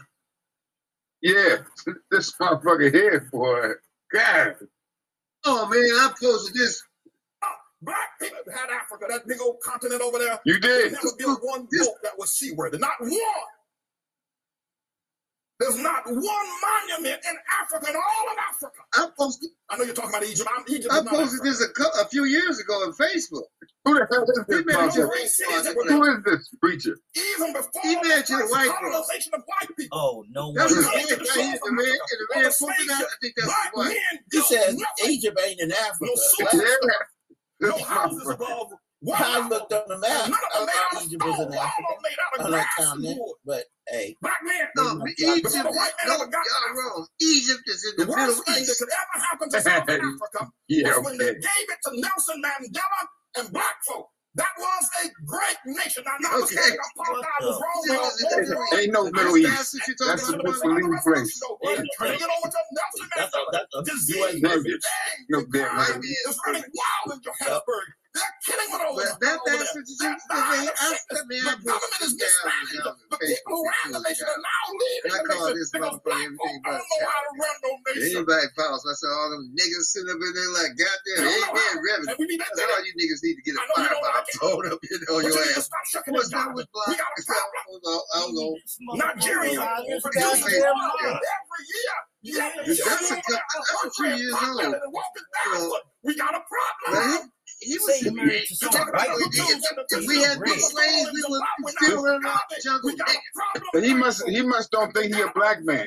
Yeah, 1.23 1.57
this 2.11 2.32
motherfucker 2.40 2.93
here, 2.93 3.28
boy. 3.32 3.70
God. 4.12 4.55
Oh 5.44 5.66
man, 5.69 5.81
I 5.81 6.12
posted 6.20 6.55
this. 6.55 6.82
Black 7.85 7.97
people 8.20 8.39
had 8.55 8.70
Africa, 8.70 9.07
that 9.09 9.27
big 9.27 9.40
old 9.40 9.59
continent 9.61 10.01
over 10.03 10.19
there. 10.19 10.39
You 10.47 10.55
They 10.55 10.61
did. 10.69 10.93
never 10.93 11.09
built 11.19 11.40
one 11.43 11.62
boat 11.62 11.97
that 12.05 12.16
was 12.16 12.31
seaworthy. 12.36 12.78
Not 12.78 12.93
one. 13.01 13.11
There's 15.62 15.78
not 15.78 16.02
one 16.06 16.48
monument 16.60 17.22
in 17.24 17.36
Africa, 17.62 17.90
in 17.90 17.97
all 17.97 18.26
of 18.32 18.39
Africa. 18.51 18.80
I 18.94 19.06
posted. 19.18 19.51
I 19.70 19.76
know 19.78 19.84
you're 19.84 19.94
talking 19.94 20.10
about 20.10 20.24
Egypt. 20.24 20.48
I'm 20.51 20.64
Egypt. 20.68 20.93
I 20.93 20.98
is 20.98 21.05
not 21.05 21.14
posted 21.14 21.40
Africa. 21.40 21.44
this 21.51 21.60
a, 21.62 21.68
cou- 21.72 22.02
a 22.02 22.05
few 22.09 22.24
years 22.24 22.59
ago 22.59 22.74
on 22.82 22.93
Facebook. 22.93 23.47
Who 23.84 23.94
the 23.94 24.06
hell 24.10 24.22
is 24.24 24.44
this 24.47 24.59
He 24.59 24.64
married 24.64 24.93
to 24.93 25.01
motherfucker? 25.01 25.06
a 25.06 25.06
white 25.09 25.76
woman. 25.76 25.93
Who 25.93 26.02
is 26.18 26.24
this 26.24 26.48
preacher? 26.60 26.97
Even 27.16 27.52
before 27.52 27.82
He 27.82 27.94
married 27.97 28.26
to 28.26 28.34
a 28.34 28.39
the 28.39 28.47
white 28.47 28.70
colonization 28.70 29.32
of 29.34 29.43
white 29.47 29.76
people. 29.76 29.98
Oh 29.98 30.24
no 30.30 30.52
That's 30.55 30.70
way. 30.72 30.78
his 30.78 30.86
red 30.86 31.18
right 31.18 31.28
here, 31.47 31.59
the 31.62 31.72
red, 31.72 31.89
and 31.89 32.18
the 32.18 32.26
red 32.34 32.52
polka. 32.59 32.74
I 32.93 33.05
think 33.20 33.34
that's 33.36 33.47
his 33.47 33.47
Black 33.47 33.76
wife. 33.76 33.93
He 33.93 34.18
built 34.30 34.47
says. 34.47 34.82
Egypt 35.06 35.40
ain't 35.47 35.60
in 35.60 35.72
Africa. 35.72 35.97
No 36.01 36.12
Black- 36.40 36.60
suit. 36.60 36.93
No 37.60 37.78
houses 37.78 38.28
above 38.28 38.68
When 39.03 39.19
I 39.19 39.49
looked 39.49 39.73
on 39.74 39.83
the 39.89 39.99
map, 39.99 40.31
None 40.31 40.35
I 40.35 40.61
of 40.61 40.66
them 40.66 40.66
made 40.66 40.74
thought 40.74 41.03
Egypt 41.07 41.24
was 41.24 41.39
in 41.41 41.49
Africa. 41.59 41.83
them 41.91 42.03
made 42.03 42.19
out 42.23 42.33
of 42.39 42.47
On 42.47 42.51
that 42.53 42.66
and 42.79 42.87
continent. 42.87 43.19
wood. 43.19 43.37
But 43.47 43.65
hey, 43.91 44.16
Black 44.23 44.41
men. 44.45 44.69
No, 44.77 44.85
Maybe 45.03 45.15
Egypt. 45.19 45.43
Before 45.43 45.65
the 45.65 45.79
white 45.79 45.95
man 45.99 46.07
No, 46.09 46.19
got 46.31 46.45
y'all 46.47 46.74
wrong. 46.79 47.07
Egypt 47.20 47.65
is 47.66 47.81
in 47.91 47.95
The 47.99 48.07
the 48.07 48.12
worst 48.12 48.39
thing 48.47 48.65
that 48.66 48.77
could 48.79 48.93
ever 48.95 49.16
happen 49.27 49.49
to 49.51 49.61
South 49.61 49.89
Africa 49.91 50.41
Yeah, 50.69 50.89
was 50.95 51.05
when 51.05 51.19
they 51.19 51.35
gave 51.35 51.66
it 51.74 51.81
to 51.87 51.91
Nelson 52.01 52.39
Mandela 52.43 53.01
and 53.39 53.53
black 53.53 53.77
folk. 53.89 54.09
That 54.37 54.49
was 54.59 54.85
a 55.05 55.09
great 55.27 55.61
nation. 55.66 56.05
Now, 56.07 56.16
not 56.20 56.43
Okay. 56.45 56.57
saying 56.57 56.79
apartheid 56.79 57.43
was 57.45 57.59
wrong. 57.61 57.83
Still 57.85 58.01
but 58.01 58.15
is 58.15 58.23
in 58.23 58.29
the 58.31 58.39
Middle 58.39 58.65
East. 58.65 58.74
Ain't 58.81 58.93
no 58.95 59.05
Middle 59.12 59.37
East. 59.37 59.49
bastard 59.53 59.83
you 59.89 59.95
That's 60.07 60.23
about, 60.23 60.41
supposed 60.41 60.62
to 60.62 60.69
leave 60.70 60.85
place. 61.05 61.41
Bring 62.01 62.15
it 62.16 62.23
over 62.23 62.49
to 62.49 62.61
Nelson 62.73 63.09
a, 63.12 63.20
Mandela. 63.20 63.85
Disease, 63.85 64.16
you 64.16 64.24
ain't 64.27 64.43
No 65.31 65.41
the 65.43 65.47
damn 65.53 65.66
crime 65.69 65.87
Middle 66.01 66.05
East. 66.05 66.29
is 66.29 66.41
running 66.47 66.65
wild 66.73 67.07
in 67.12 67.20
Johannesburg. 67.23 67.89
They're 68.12 68.36
killing 68.44 68.70
with 68.72 68.82
all 68.84 68.97
But 68.97 69.20
that 69.24 69.40
over 69.40 69.48
there. 69.48 69.56
bastard 69.64 69.89
you 69.89 69.97
That 70.05 70.20
just 70.20 70.26
I 70.28 70.36
mean, 70.52 70.68
I, 70.68 70.84
sickness. 70.84 71.16
I 71.16 71.22
mean, 71.32 71.43
I 71.48 71.55
The 71.56 71.64
government 71.64 72.02
is 72.05 72.12
this 72.20 72.34
mismanaged. 72.44 72.84
The 72.84 73.16
people 73.24 73.52
who 73.52 73.60
Facebook. 73.64 73.72
ran 73.72 73.89
the 73.93 74.01
nation 74.05 74.26
are 74.28 74.43
now 74.43 74.64
leaving 74.76 75.12
I 75.12 75.20
call 75.32 75.47
this 75.56 75.70
because 75.72 75.97
motherfucker 75.97 76.12
everything 76.12 76.36
folk 76.36 76.60
but 76.62 76.76
don't 76.76 76.89
know 76.93 77.09
how 77.09 77.22
to 77.24 77.32
run 77.40 77.56
no 77.64 77.70
nation. 77.89 78.12
Anybody 78.12 78.47
follows, 78.52 78.84
I 78.84 78.94
saw 79.01 79.10
all 79.16 79.28
them 79.32 79.44
niggas 79.56 79.86
sitting 79.97 80.10
up 80.12 80.20
in 80.20 80.32
there 80.36 80.51
like, 80.60 80.72
goddamn, 80.76 81.16
They 81.16 81.24
don't 81.24 81.40
know 81.40 81.52
amen, 81.56 81.72
how. 81.72 81.89
revenue. 81.89 82.10
And 82.12 82.18
we 82.20 82.24
need 82.28 82.40
I 82.43 82.47
that 82.52 82.56
said, 82.60 82.68
all 82.68 82.82
you 82.84 82.94
niggas 83.01 83.22
need 83.24 83.36
to 83.40 83.43
get 83.48 83.55
a 83.56 83.60
I 83.60 83.64
know 83.64 83.72
you 83.72 83.80
fire 83.80 83.93
don't 83.93 84.02
bomb 84.02 84.12
like 84.12 84.28
it. 84.28 84.36
thrown 84.36 84.64
up 84.72 84.80
in 84.82 85.01
on 85.09 85.20
your 85.22 85.22
you 85.22 85.30
need 85.32 85.56
to 85.56 85.56
ass. 85.56 85.66
What's 86.12 86.28
and 86.28 86.36
that 86.36 86.48
jiving. 86.52 86.56
with 86.59 86.68
We 86.68 86.74
black? 86.76 86.98
got 87.01 87.09
a 87.09 87.16
It's 87.16 87.28
not, 87.32 87.36
problem. 87.40 87.64
hold 87.64 87.84
on, 87.89 88.01
hold 88.12 88.36
on. 88.44 88.55
Nigeria 89.01 89.56
produces 90.05 90.52
Yeah. 90.52 90.68
oil 90.68 90.93
Yeah. 91.01 91.16
every 91.16 91.64
year. 91.72 91.97
Yet 92.22 92.36
Yeah. 92.36 92.62
the 92.62 92.76
children 92.76 92.93
That's 92.93 93.10
a 93.10 93.14
over 93.14 93.22
cou- 93.22 93.32
there 93.32 93.43
that's 93.56 93.70
a 93.72 93.76
are 93.86 93.90
few 93.97 94.06
years 94.20 94.34
old. 94.36 94.60
and 94.60 94.74
walking 94.93 95.24
You 95.24 95.52
know, 95.52 95.59
barefoot. 95.59 95.82
We 96.05 96.14
got 96.16 96.34
a 96.34 96.39
But 96.39 96.47
problem. 96.48 97.32
He, 97.62 97.72
he 97.72 97.78
was 97.78 98.01
Say 98.01 98.06
you 98.06 98.12
married 98.16 98.44
to 98.48 98.56
You 98.60 98.70
some 98.70 98.70
talking 98.70 98.94
white 98.94 99.06
about 99.06 99.20
If, 99.20 99.32
people. 99.32 99.47
Hutus 99.47 99.64
and 99.70 99.78
the 99.78 99.98
if 99.98 100.09
we 100.09 100.22
had 100.22 100.39
been 100.40 100.60
slaves, 100.60 101.10
we 101.12 101.24
would 101.28 101.43
still 101.68 101.97
now. 101.97 102.02
run 102.02 102.20
around 102.24 102.40
Zimbabwe, 102.51 102.56
jungle 102.64 102.90
We 102.90 102.97
got 102.97 103.09
a 103.09 103.12
naked. 103.12 103.22
problem. 103.34 103.70
But 103.72 103.84
he 103.84 103.94
must 103.94 104.28
he 104.28 104.43
must 104.43 104.70
don't 104.72 104.93
think 104.94 105.14
he 105.14 105.22
a 105.22 105.32
black 105.34 105.62
man. 105.64 105.86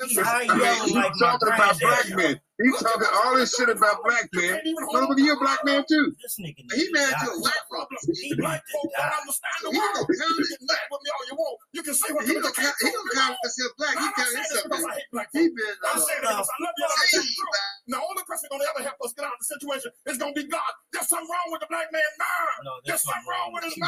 Zimbabwe 0.00 0.14
He 0.14 0.16
high 0.22 0.46
I 0.50 0.84
he's 0.84 0.94
like 0.94 1.12
talking 1.18 1.48
about 1.48 1.78
black 1.80 2.08
men. 2.10 2.40
He's 2.62 2.78
talking 2.82 3.08
all 3.24 3.34
this 3.36 3.54
shit 3.54 3.68
about 3.68 4.02
black 4.04 4.28
men. 4.34 4.60
Motherfucker, 4.64 5.18
you 5.18 5.32
a 5.34 5.38
black 5.38 5.60
man 5.64 5.84
too. 5.88 6.14
This 6.22 6.38
nigga 6.38 6.62
He 6.74 6.86
married 6.94 7.14
to 7.18 7.30
a 7.30 7.38
white 7.42 7.64
woman. 7.70 7.98
He 8.14 8.34
Black 8.38 8.62
folk 8.70 8.90
don't 8.94 9.10
die. 9.10 9.18
understand 9.18 9.58
the 9.62 9.70
He 9.74 9.78
world. 9.78 9.94
don't 9.94 10.10
You 10.10 10.46
can 10.54 10.66
get 10.66 10.86
with 10.90 11.02
me 11.02 11.10
all 11.14 11.24
you 11.30 11.36
want. 11.38 11.56
You 11.74 11.82
can 11.82 11.94
say 11.94 12.10
what 12.14 12.24
He 12.26 12.32
you 12.34 12.42
don't 12.42 12.54
count. 12.54 12.74
He 12.78 12.90
don't 12.90 13.10
count 13.14 13.36
himself 13.42 13.72
black. 13.78 13.94
He 13.98 14.06
count 14.14 14.32
himself. 14.34 14.64
I 14.70 15.00
black 15.12 15.28
He 15.34 15.42
been 15.50 15.76
I'm 15.82 15.98
uh, 15.98 16.00
saying 16.02 16.22
it 16.22 16.30
because 16.30 16.50
I 16.50 16.58
love 16.62 16.74
you. 16.78 16.86
and 16.86 16.94
I'm 16.94 17.06
saying 17.10 17.22
saved 17.26 17.34
true. 17.38 17.50
by 17.54 17.66
The 17.90 17.98
only 18.02 18.24
person 18.26 18.46
gonna 18.50 18.66
ever 18.70 18.82
help 18.86 18.98
us 19.02 19.12
get 19.14 19.24
out 19.26 19.34
of 19.34 19.40
the 19.42 19.48
situation 19.50 19.90
is 20.06 20.16
gonna 20.18 20.34
be 20.38 20.46
God. 20.46 20.72
There's 20.94 21.08
something 21.10 21.26
wrong 21.26 21.48
with 21.50 21.62
the 21.62 21.70
black 21.70 21.90
man 21.90 22.10
mind. 22.18 22.82
There's 22.86 23.02
something 23.02 23.26
wrong 23.26 23.50
with 23.54 23.64
his 23.66 23.74
you. 23.78 23.86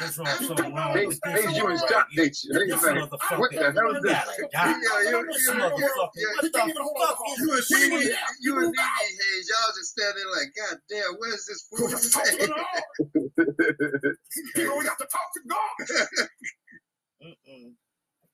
Mind. 0.00 0.08
There's 0.08 0.18
wrong, 0.18 0.56
something 0.56 0.74
wrong 0.74 0.94
They, 0.94 1.06
with 1.06 1.20
they 1.24 1.32
this. 1.32 1.56
you 1.56 1.66
and 1.66 1.78
shot 1.80 2.06
they 2.16 2.24
shit. 2.32 2.52
They 2.52 2.66
This 2.66 2.82
like, 2.82 2.96
motherfucker. 2.96 3.38
what 3.38 3.50
the 3.52 3.58
hell 3.58 3.90
is 3.90 3.94
You 3.94 4.00
this? 4.02 4.12
gotta 4.12 4.48
die. 4.52 4.74
Yeah, 4.80 5.10
you- 5.10 5.26
This 5.30 5.46
you- 5.46 5.52
motherfucker. 5.52 5.78
yeah, 5.80 6.26
What 6.36 6.52
the 6.52 6.94
fuck 6.98 7.18
is 7.28 7.38
You 7.38 7.48
and 7.50 7.58
this 7.58 7.70
Nene, 7.70 8.00
shit? 8.02 8.16
you 8.40 8.52
and 8.58 8.72
Nene 8.72 8.86
Hayes, 9.20 9.48
y'all 9.50 9.72
just 9.76 9.90
standing 9.90 10.22
there 10.22 10.32
like, 10.32 10.50
God 10.56 10.76
damn, 10.88 11.14
where's 11.18 11.44
this 11.46 11.62
fool? 11.68 11.86
We 11.86 11.92
got 11.92 12.02
to 12.02 12.10
talk 12.10 12.24
to 12.24 12.36
the 12.36 12.48
Lord. 12.48 14.16
You 14.56 14.64
know, 14.66 14.76
we 14.78 14.84
got 14.84 14.98
to 14.98 15.06
talk 15.06 15.28
to 15.34 15.40
God. 15.48 16.06
Mm-mm. 17.22 17.72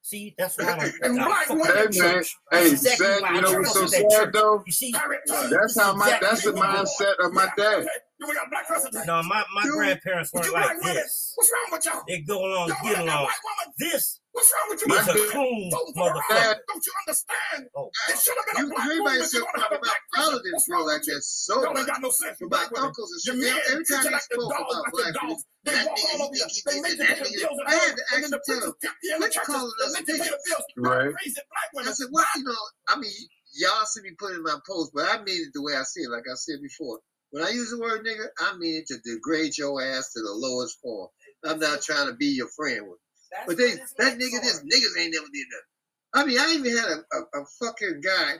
See, 0.02 0.34
that's 0.38 0.56
why 0.59 0.64
I 0.72 0.78
don't. 0.78 0.94
And 1.02 1.20
I 1.20 1.24
black 1.26 1.47
fuck 1.47 1.59
women- 1.59 1.66
with 1.66 1.94
Hey 1.97 2.01
man, 2.01 2.14
church. 2.14 2.36
hey, 2.52 2.60
That's 2.70 2.72
exactly 2.74 3.06
sad, 3.06 3.22
why 3.22 3.30
you 3.32 3.36
I 3.36 3.40
know 3.40 3.51
don't 3.52 3.60
what's 3.62 3.72
so 3.72 3.80
fuck 3.80 3.82
with 3.82 3.90
that 3.90 4.10
sad 4.12 4.20
church. 4.26 4.32
though? 4.34 4.62
You 4.66 4.72
see, 4.72 4.93
That's 4.93 5.80
how 5.80 5.93
my 5.97 6.18
that's 6.22 6.43
the 6.44 6.52
mindset 6.52 7.14
of 7.26 7.32
my 7.32 7.48
dad. 7.56 7.86
Okay, 8.16 8.30
we 8.30 8.34
got 8.34 8.48
black 8.48 8.66
president. 8.66 9.06
No, 9.06 9.22
my, 9.24 9.44
my 9.55 9.62
Dude, 9.62 9.74
grandparents 9.76 10.32
weren't 10.32 10.47
you 10.47 10.52
like 10.56 10.64
black 10.72 10.80
women, 10.80 10.94
this. 11.05 11.32
what's 11.36 11.52
wrong 11.52 11.68
with 11.76 11.84
y'all? 11.84 12.02
They 12.09 12.20
go 12.24 12.40
along, 12.40 12.68
Y'all 12.72 12.80
get 12.82 12.97
like 12.97 13.05
that 13.05 13.12
along. 13.12 13.24
white? 13.28 13.72
This 13.76 14.20
What's 14.32 14.52
wrong 14.52 14.68
with 14.72 14.80
you? 14.80 14.88
My 14.88 15.01
is 15.01 15.09
a 15.09 15.12
dad- 15.16 15.32
coon 15.32 15.68
Voting 15.72 15.94
for 15.97 16.12
motherfucker. 16.12 16.28
right. 16.32 16.56
Don't 16.68 16.84
you 16.84 16.93
understand? 17.05 17.60
Oh, 17.76 17.88
It 18.09 18.16
should 18.20 18.36
have 18.36 18.47
been 18.52 18.56
You 18.56 18.68
a 18.68 18.72
black 18.72 18.84
hear 18.88 18.97
woman. 19.01 19.05
about 19.05 19.16
if 19.16 19.20
yourself 19.20 19.32
you 19.36 19.44
wanna 19.44 19.56
have 19.56 19.68
talking 19.68 19.76
a 19.76 19.76
about 19.76 19.84
black 19.84 20.02
father 20.16 20.16
president. 20.16 20.44
didn't 20.44 20.52
What's 20.56 20.64
feel 20.66 20.76
wrong 20.76 20.86
like 20.86 21.05
you? 21.06 21.14
that 21.16 21.24
so 21.24 21.52
Y'all 21.56 21.64
ain't 21.66 21.76
much. 21.76 21.86
got 21.93 22.01
no 22.05 22.10
sense 22.16 22.36
for 22.36 22.44
About 22.47 22.56
black 22.56 22.70
women. 22.72 22.86
uncles 22.88 23.10
and 23.12 23.20
Your 23.20 23.36
shit. 23.36 23.64
Every 23.68 23.84
time 23.84 23.97
you 23.97 24.05
they 24.06 24.16
like 24.16 24.28
the 24.28 24.36
spoke 24.36 24.52
dogs, 24.52 24.64
about 24.64 24.80
like 24.80 24.93
black 24.97 25.12
the 25.12 25.20
people, 25.20 25.36
They 25.36 25.72
that 25.76 25.84
walk 25.86 25.97
all 25.97 26.20
over 26.24 26.36
you. 26.36 26.47
They 26.47 26.76
this 26.76 26.84
make 26.84 26.97
and 26.97 26.97
you 26.97 27.05
pay 27.05 27.16
the 27.16 27.28
nigga. 27.28 27.40
bills 27.44 27.60
at 27.60 27.68
I 27.68 27.74
had 27.76 27.93
to 27.97 28.02
and 28.16 28.20
then 28.24 28.30
the 28.32 28.40
actually 28.40 28.56
tell 28.56 28.56
preachers 28.56 28.64
him, 28.64 28.80
kept 28.80 28.97
you 29.05 29.10
in 29.12 29.16
the 29.16 29.28
quit 29.28 29.32
churches 29.36 29.52
calling 29.52 29.76
and 29.76 29.84
us 29.84 29.93
make 29.93 30.06
the 30.09 30.16
bills. 30.16 30.66
Right. 30.76 31.12
Crazy 31.16 31.40
black 31.52 31.68
I 31.84 31.93
said, 31.93 32.09
what, 32.12 32.26
you 32.36 32.44
know, 32.48 32.62
I 32.88 32.94
mean, 32.97 33.20
y'all 33.56 33.84
see 33.88 34.01
me 34.05 34.12
put 34.20 34.32
in 34.36 34.43
my 34.44 34.56
post, 34.68 34.93
but 34.93 35.05
I 35.09 35.16
mean 35.24 35.48
it 35.48 35.52
the 35.56 35.62
way 35.64 35.76
I 35.76 35.84
see 35.84 36.05
it, 36.05 36.10
like 36.12 36.24
I 36.28 36.36
said 36.36 36.60
before. 36.62 37.01
When 37.31 37.44
I 37.44 37.51
use 37.51 37.70
the 37.70 37.81
word 37.81 38.07
nigga, 38.07 38.27
I 38.39 38.57
mean 38.57 38.77
it 38.77 38.86
to 38.89 38.98
degrade 39.05 39.59
your 39.59 39.82
ass 39.82 40.12
to 40.12 40.20
the 40.20 40.32
lowest 40.32 40.81
form. 40.81 41.09
I'm 41.44 41.59
not 41.59 41.82
trying 41.82 42.09
to 42.09 42.15
be 42.15 42.27
your 42.27 42.48
friend 42.48 42.86
with. 42.89 42.98
But 43.47 43.59
they, 43.59 43.73
that 43.98 44.19
nigga, 44.19 44.40
this 44.40 44.62
niggas 44.62 45.01
ain't 45.01 45.15
never 45.15 45.27
did 45.32 45.47
nothing. 45.51 45.74
I 46.15 46.24
mean, 46.24 46.39
I 46.39 46.55
even 46.55 46.77
had 46.77 46.89
a, 46.89 47.16
a, 47.16 47.43
a 47.43 47.47
fucking 47.61 48.01
guy 48.03 48.32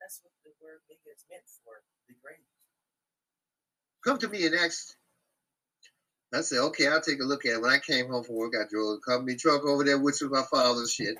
That's 0.00 0.20
what 0.22 0.32
the 0.44 0.52
word 0.62 0.80
nigga 0.90 1.14
is 1.14 1.24
meant 1.30 1.42
for. 1.64 1.80
Degrade. 2.08 2.44
come 4.04 4.18
to 4.18 4.28
me 4.28 4.46
and 4.46 4.54
asked. 4.56 4.96
I 6.34 6.42
said, 6.42 6.58
okay, 6.58 6.88
I'll 6.88 7.00
take 7.00 7.20
a 7.20 7.24
look 7.24 7.46
at 7.46 7.54
it. 7.54 7.62
When 7.62 7.70
I 7.70 7.78
came 7.78 8.08
home 8.08 8.24
from 8.24 8.34
work, 8.34 8.54
I 8.60 8.68
drove 8.68 8.98
a 8.98 9.10
company 9.10 9.36
truck 9.36 9.64
over 9.64 9.84
there, 9.84 9.98
which 9.98 10.20
was 10.20 10.30
my 10.30 10.42
father's 10.50 10.92
shit. 10.92 11.16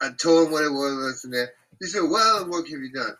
I 0.00 0.10
told 0.20 0.46
him 0.46 0.52
what 0.52 0.64
it 0.64 0.72
was 0.72 1.22
and 1.24 1.32
that. 1.34 1.50
He 1.80 1.86
said, 1.86 2.02
well, 2.08 2.48
what 2.48 2.68
have 2.68 2.80
you 2.80 2.92
done? 2.92 3.16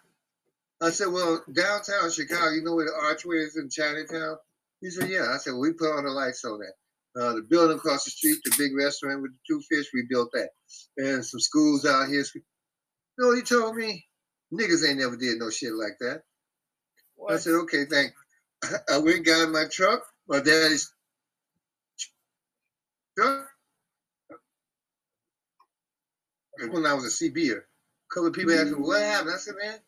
I 0.82 0.90
said, 0.90 1.08
well, 1.12 1.44
downtown 1.52 2.10
Chicago, 2.10 2.50
you 2.50 2.64
know 2.64 2.74
where 2.74 2.86
the 2.86 3.06
archway 3.06 3.36
is 3.36 3.56
in 3.56 3.70
Chinatown? 3.70 4.36
He 4.80 4.90
said, 4.90 5.08
yeah. 5.08 5.28
I 5.32 5.36
said, 5.38 5.52
well, 5.52 5.60
we 5.60 5.72
put 5.72 5.92
all 5.92 6.02
the 6.02 6.10
lights 6.10 6.44
on 6.44 6.58
that. 6.58 6.74
Uh, 7.20 7.34
the 7.34 7.42
building 7.42 7.76
across 7.76 8.04
the 8.04 8.10
street, 8.10 8.38
the 8.44 8.54
big 8.58 8.74
restaurant 8.74 9.22
with 9.22 9.30
the 9.30 9.38
two 9.46 9.62
fish, 9.70 9.86
we 9.94 10.06
built 10.10 10.30
that. 10.32 10.48
And 10.96 11.24
some 11.24 11.40
schools 11.40 11.86
out 11.86 12.08
here. 12.08 12.24
You 12.34 12.42
know 13.18 13.34
he 13.34 13.42
told 13.42 13.76
me? 13.76 14.04
Niggas 14.52 14.86
ain't 14.88 14.98
never 14.98 15.16
did 15.16 15.38
no 15.38 15.50
shit 15.50 15.72
like 15.72 15.98
that. 16.00 16.22
I 17.28 17.36
said, 17.36 17.52
okay, 17.52 17.84
thank 17.84 18.12
I 18.90 18.98
went 18.98 19.18
and 19.18 19.24
got 19.24 19.44
in 19.44 19.52
my 19.52 19.64
truck. 19.70 20.02
My 20.28 20.40
daddy's 20.40 20.92
truck. 23.16 23.46
When 26.70 26.86
I 26.86 26.94
was 26.94 27.04
a 27.04 27.24
CBer, 27.24 27.58
a 27.58 28.14
couple 28.14 28.28
of 28.28 28.34
people 28.34 28.52
asked 28.52 28.66
me, 28.66 28.72
what 28.74 29.02
happened? 29.02 29.34
I 29.34 29.38
said, 29.38 29.54
man, 29.60 29.78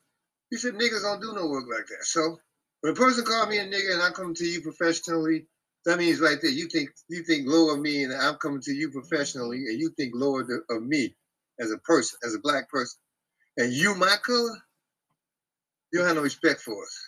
he 0.55 0.59
said, 0.59 0.75
niggas 0.75 1.03
don't 1.03 1.21
do 1.21 1.33
no 1.35 1.49
work 1.49 1.65
like 1.69 1.85
that. 1.89 2.05
So 2.05 2.39
when 2.81 2.93
a 2.93 2.97
person 2.97 3.25
called 3.25 3.49
me 3.49 3.59
a 3.59 3.67
nigga 3.67 3.95
and 3.95 4.03
I 4.03 4.11
come 4.11 4.33
to 4.35 4.45
you 4.45 4.61
professionally, 4.61 5.47
that 5.85 5.99
means 5.99 6.21
right 6.21 6.39
there, 6.41 6.53
you 6.53 6.69
think 6.69 6.91
you 7.09 7.25
think 7.25 7.49
low 7.49 7.75
of 7.75 7.81
me 7.81 8.05
and 8.05 8.15
I'm 8.15 8.37
coming 8.37 8.61
to 8.61 8.73
you 8.73 8.89
professionally 8.89 9.57
and 9.57 9.81
you 9.81 9.91
think 9.97 10.13
lower 10.15 10.47
of 10.71 10.83
me 10.85 11.13
as 11.59 11.73
a 11.73 11.79
person, 11.79 12.21
as 12.25 12.37
a 12.37 12.39
black 12.39 12.71
person. 12.71 13.01
And 13.57 13.73
you 13.73 13.97
my 13.97 14.15
color, 14.25 14.57
you 15.93 15.99
don't 15.99 16.07
have 16.07 16.17
no 16.17 16.23
respect 16.23 16.61
for 16.61 16.85
us. 16.85 16.99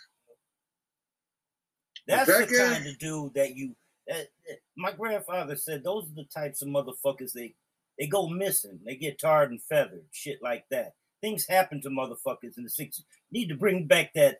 That's 2.05 2.27
that 2.27 2.49
the 2.49 2.53
guy- 2.53 2.73
kind 2.73 2.87
of 2.87 2.99
dude 2.99 3.33
that 3.35 3.55
you. 3.55 3.77
That- 4.07 4.27
my 4.75 4.91
grandfather 4.91 5.55
said 5.55 5.85
those 5.85 6.03
are 6.11 6.15
the 6.15 6.25
types 6.25 6.61
of 6.61 6.67
motherfuckers 6.67 7.31
they 7.31 7.55
they 7.97 8.07
go 8.07 8.27
missing. 8.27 8.81
They 8.85 8.97
get 8.97 9.19
tarred 9.19 9.51
and 9.51 9.63
feathered, 9.63 10.03
shit 10.11 10.39
like 10.43 10.65
that. 10.69 10.95
Things 11.21 11.47
happen 11.47 11.81
to 11.81 11.89
motherfuckers 11.89 12.57
in 12.57 12.63
the 12.63 12.69
'60s. 12.69 13.01
Need 13.31 13.47
to 13.49 13.55
bring 13.55 13.85
back 13.87 14.11
that. 14.15 14.37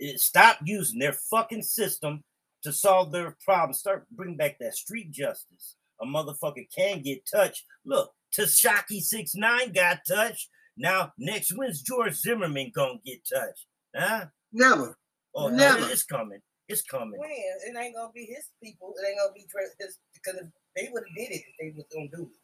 eh, 0.00 0.12
Stop 0.16 0.58
using 0.64 0.98
their 0.98 1.12
fucking 1.14 1.62
system 1.62 2.22
to 2.62 2.72
solve 2.72 3.10
their 3.12 3.36
problems. 3.44 3.80
Start 3.80 4.06
bring 4.12 4.36
back 4.36 4.58
that 4.60 4.74
street 4.74 5.10
justice. 5.10 5.76
A 6.00 6.06
motherfucker 6.06 6.66
can 6.76 7.02
get 7.02 7.26
touched. 7.26 7.64
Look, 7.84 8.12
Tekashi 8.36 9.00
Six 9.00 9.34
Nine 9.34 9.72
got 9.72 10.00
touched. 10.08 10.48
Now 10.76 11.12
next 11.18 11.52
when's 11.56 11.82
George 11.82 12.14
Zimmerman 12.14 12.72
gonna 12.74 12.98
get 13.04 13.20
touched? 13.28 13.66
Huh? 13.94 14.26
Never. 14.52 14.96
Oh, 15.34 15.48
no, 15.48 15.56
Never. 15.56 15.90
it's 15.90 16.02
coming. 16.04 16.40
It's 16.68 16.82
coming. 16.82 17.18
When 17.20 17.30
it 17.30 17.76
ain't 17.78 17.94
gonna 17.94 18.12
be 18.14 18.24
his 18.26 18.48
people. 18.62 18.94
It 19.02 19.06
ain't 19.08 19.18
gonna 19.18 19.32
be 19.34 19.40
his 19.78 19.98
because 20.14 20.40
if 20.40 20.46
they 20.76 20.88
would 20.92 21.02
have 21.06 21.16
did 21.16 21.34
it, 21.36 21.42
they 21.60 21.72
was 21.76 21.84
gonna 21.92 22.08
do 22.14 22.22
it. 22.32 22.38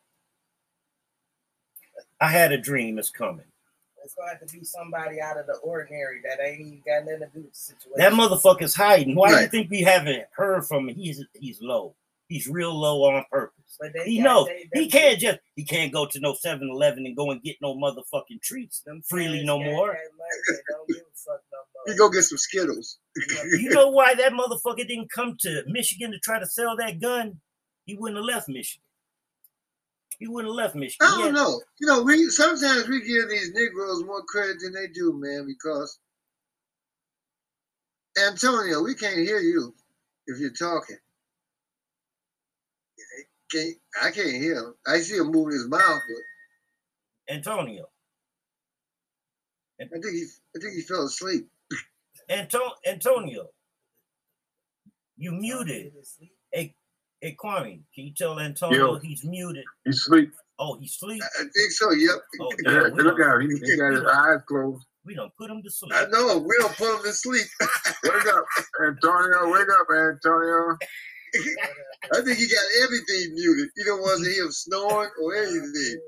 I 2.20 2.28
had 2.28 2.52
a 2.52 2.58
dream. 2.58 2.98
It's 2.98 3.10
coming. 3.10 3.46
It's 4.04 4.14
gonna 4.14 4.30
have 4.30 4.46
to 4.46 4.52
be 4.58 4.64
somebody 4.64 5.20
out 5.20 5.38
of 5.38 5.46
the 5.46 5.54
ordinary 5.56 6.20
that 6.22 6.38
ain't 6.42 6.60
even 6.60 6.82
got 6.86 7.04
nothing 7.04 7.20
to 7.20 7.26
do 7.34 7.40
with 7.44 7.52
the 7.52 7.58
situation. 7.58 7.94
That 7.98 8.12
motherfucker's 8.12 8.74
hiding. 8.74 9.14
Why 9.14 9.34
do 9.34 9.40
you 9.42 9.48
think 9.48 9.70
we 9.70 9.82
haven't 9.82 10.24
heard 10.32 10.64
from 10.66 10.88
him? 10.88 10.94
He's 10.96 11.22
he's 11.34 11.60
low. 11.60 11.94
He's 12.28 12.46
real 12.46 12.78
low 12.78 13.04
on 13.04 13.24
purpose. 13.30 13.76
But 13.80 13.92
they 13.94 14.04
He 14.04 14.16
got- 14.18 14.24
knows 14.24 14.46
they- 14.46 14.80
he 14.80 14.90
can't 14.90 15.18
just 15.18 15.38
he 15.56 15.64
can't 15.64 15.92
go 15.92 16.06
to 16.06 16.20
no 16.20 16.34
7-Eleven 16.34 17.06
and 17.06 17.16
go 17.16 17.30
and 17.30 17.42
get 17.42 17.56
no 17.62 17.74
motherfucking 17.74 18.42
treats 18.42 18.80
them 18.80 19.02
freely 19.02 19.42
no 19.44 19.58
more. 19.58 19.88
that 19.88 19.96
money, 20.16 20.30
they 20.48 20.74
don't 20.74 20.88
give 20.88 20.96
a 20.98 21.16
fuck 21.16 21.40
no 21.52 21.58
more. 21.74 21.92
You 21.94 21.98
go 21.98 22.10
get 22.10 22.22
some 22.22 22.38
Skittles. 22.38 22.98
You 23.58 23.70
know 23.70 23.88
why 23.88 24.14
that 24.14 24.32
motherfucker 24.32 24.86
didn't 24.86 25.10
come 25.10 25.36
to 25.40 25.62
Michigan 25.66 26.10
to 26.12 26.18
try 26.18 26.38
to 26.38 26.46
sell 26.46 26.76
that 26.76 27.00
gun? 27.00 27.40
He 27.86 27.94
wouldn't 27.96 28.18
have 28.18 28.24
left 28.26 28.48
Michigan. 28.48 28.82
He 30.18 30.26
wouldn't 30.28 30.50
have 30.52 30.56
left 30.56 30.74
Michigan. 30.74 31.06
I 31.06 31.10
don't 31.16 31.24
had- 31.26 31.34
know. 31.34 31.60
You 31.80 31.86
know, 31.86 32.02
we 32.02 32.28
sometimes 32.30 32.88
we 32.88 33.00
give 33.06 33.28
these 33.28 33.52
Negroes 33.54 34.04
more 34.04 34.22
credit 34.24 34.58
than 34.60 34.72
they 34.72 34.88
do, 34.88 35.12
man, 35.12 35.46
because 35.46 35.98
Antonio, 38.26 38.82
we 38.82 38.94
can't 38.94 39.16
hear 39.18 39.40
you 39.40 39.74
if 40.26 40.38
you're 40.40 40.50
talking. 40.52 40.98
Can't, 43.50 43.76
I 44.02 44.10
can't 44.10 44.30
hear 44.36 44.56
him. 44.56 44.74
I 44.86 44.98
see 45.00 45.16
him 45.16 45.30
moving 45.30 45.54
his 45.54 45.68
mouth, 45.68 45.80
but 46.08 47.34
Antonio. 47.34 47.86
I 49.80 49.86
think 49.86 50.04
he 50.04 50.26
I 50.56 50.60
think 50.60 50.74
he 50.74 50.82
fell 50.82 51.04
asleep. 51.04 51.48
Anto- 52.28 52.74
Antonio. 52.86 53.48
You 55.16 55.32
muted. 55.32 55.92
Hey, 57.20 57.36
Kwame, 57.42 57.80
can 57.94 58.04
you 58.04 58.12
tell 58.14 58.38
Antonio 58.38 58.94
Yo. 58.94 58.98
he's 59.00 59.24
muted? 59.24 59.64
He's 59.84 60.02
sleep. 60.02 60.30
Oh, 60.60 60.78
he's 60.78 60.94
asleep. 60.94 61.22
I 61.22 61.42
think 61.42 61.70
so. 61.70 61.90
Yep. 61.90 62.16
Oh, 62.40 62.52
Yeah, 62.64 62.72
yeah, 62.72 62.80
look 62.94 63.18
done, 63.18 63.28
out. 63.28 63.42
He, 63.42 63.48
he 63.48 63.76
got 63.76 63.92
his 63.92 64.04
eyes 64.12 64.40
closed. 64.46 64.86
we 65.04 65.14
don't 65.14 65.34
put 65.36 65.50
him 65.50 65.62
to 65.62 65.70
sleep. 65.70 65.92
I 65.94 66.06
know. 66.10 66.38
We 66.38 66.54
don't 66.60 66.76
put 66.76 66.94
him 66.94 67.02
to 67.02 67.12
sleep. 67.12 67.46
Wake 68.04 68.26
up, 68.32 68.44
Antonio. 68.86 69.50
Wake 69.52 69.68
up, 69.80 69.86
Antonio. 69.90 70.78
I 72.14 72.20
think 72.22 72.38
he 72.38 72.46
got 72.46 72.64
everything 72.84 73.34
muted. 73.34 73.68
You 73.76 73.84
don't 73.84 74.00
want 74.00 74.24
to 74.24 74.30
hear 74.30 74.44
him 74.44 74.52
snoring 74.52 75.10
or 75.22 75.34
anything. 75.34 76.00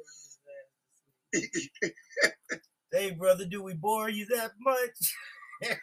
Hey, 2.92 3.10
brother, 3.12 3.44
do 3.44 3.62
we 3.62 3.74
bore 3.74 4.08
you 4.08 4.26
that 4.26 4.52
much? 4.60 5.76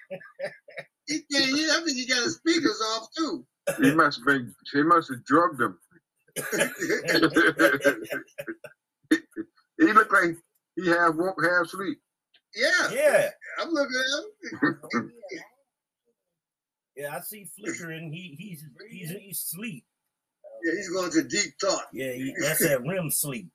he. 1.07 1.23
I 1.29 1.81
think 1.85 1.97
he 1.97 2.05
got 2.07 2.23
his 2.23 2.35
speakers 2.37 2.81
off 2.93 3.07
too. 3.17 3.45
He 3.81 3.91
must 3.93 4.19
have 4.19 4.25
been. 4.25 4.55
He 4.71 4.81
must 4.83 5.09
have 5.09 5.25
drugged 5.25 5.61
him. 5.61 5.77
he 9.77 9.93
looked 9.93 10.13
like 10.13 10.37
he 10.75 10.87
half 10.87 11.15
woke, 11.15 11.43
half 11.43 11.67
sleep. 11.67 11.99
yeah. 12.55 12.89
yeah, 12.91 13.29
I'm 13.59 13.71
looking 13.71 13.95
at 13.99 14.99
him. 14.99 15.11
yeah, 16.95 17.15
I 17.15 17.21
see 17.21 17.45
flickering. 17.57 18.11
He 18.11 18.35
he's 18.37 18.63
he's 18.89 19.09
he's 19.09 19.37
asleep. 19.37 19.83
Yeah, 20.63 20.73
he's 20.75 20.89
going 20.89 21.11
to 21.11 21.23
deep 21.23 21.53
thought. 21.59 21.87
Yeah, 21.91 22.13
he, 22.13 22.33
that's 22.41 22.59
that 22.59 22.85
REM 22.85 23.11
sleep. 23.11 23.49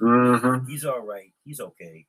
Mm-hmm. 0.00 0.66
He's 0.68 0.84
all 0.84 1.00
right. 1.00 1.32
He's 1.44 1.60
okay. 1.60 2.06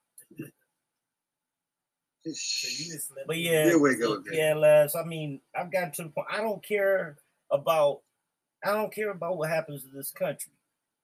So 2.25 2.67
you 2.69 2.93
just 2.93 3.11
let 3.15 3.27
But 3.27 3.37
yeah, 3.37 3.65
He'll 3.65 3.81
wake 3.81 4.01
up 4.01 4.09
look, 4.09 4.27
again. 4.27 4.39
yeah, 4.39 4.53
Les. 4.55 4.95
I 4.95 5.03
mean, 5.03 5.41
I've 5.55 5.71
gotten 5.71 5.91
to 5.93 6.03
the 6.03 6.09
point. 6.09 6.27
I 6.31 6.37
don't 6.37 6.63
care 6.63 7.17
about. 7.51 8.01
I 8.65 8.71
don't 8.71 8.93
care 8.93 9.11
about 9.11 9.37
what 9.37 9.49
happens 9.49 9.83
to 9.83 9.89
this 9.89 10.11
country. 10.11 10.53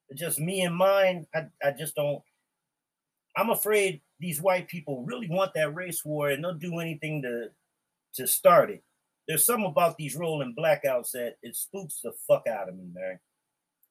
It's 0.10 0.20
just 0.22 0.40
me 0.40 0.62
and 0.62 0.76
mine. 0.76 1.28
I, 1.36 1.48
I 1.64 1.72
just 1.78 1.96
don't. 1.96 2.22
I'm 3.36 3.50
afraid 3.50 4.02
these 4.20 4.42
white 4.42 4.68
people 4.70 5.04
really 5.04 5.28
want 5.30 5.54
that 5.56 5.76
race 5.76 6.04
war, 6.06 6.30
and 6.30 6.44
they'll 6.44 6.54
do 6.54 6.80
anything 6.80 7.22
to 7.24 7.50
to 8.16 8.28
start 8.28 8.70
it. 8.72 8.84
There's 9.28 9.46
something 9.46 9.66
about 9.70 9.98
these 9.98 10.16
rolling 10.16 10.56
blackouts 10.58 11.12
that 11.12 11.36
it 11.44 11.56
spooks 11.56 12.00
the 12.02 12.14
fuck 12.28 12.48
out 12.48 12.70
of 12.70 12.76
me, 12.76 12.86
man. 12.94 13.20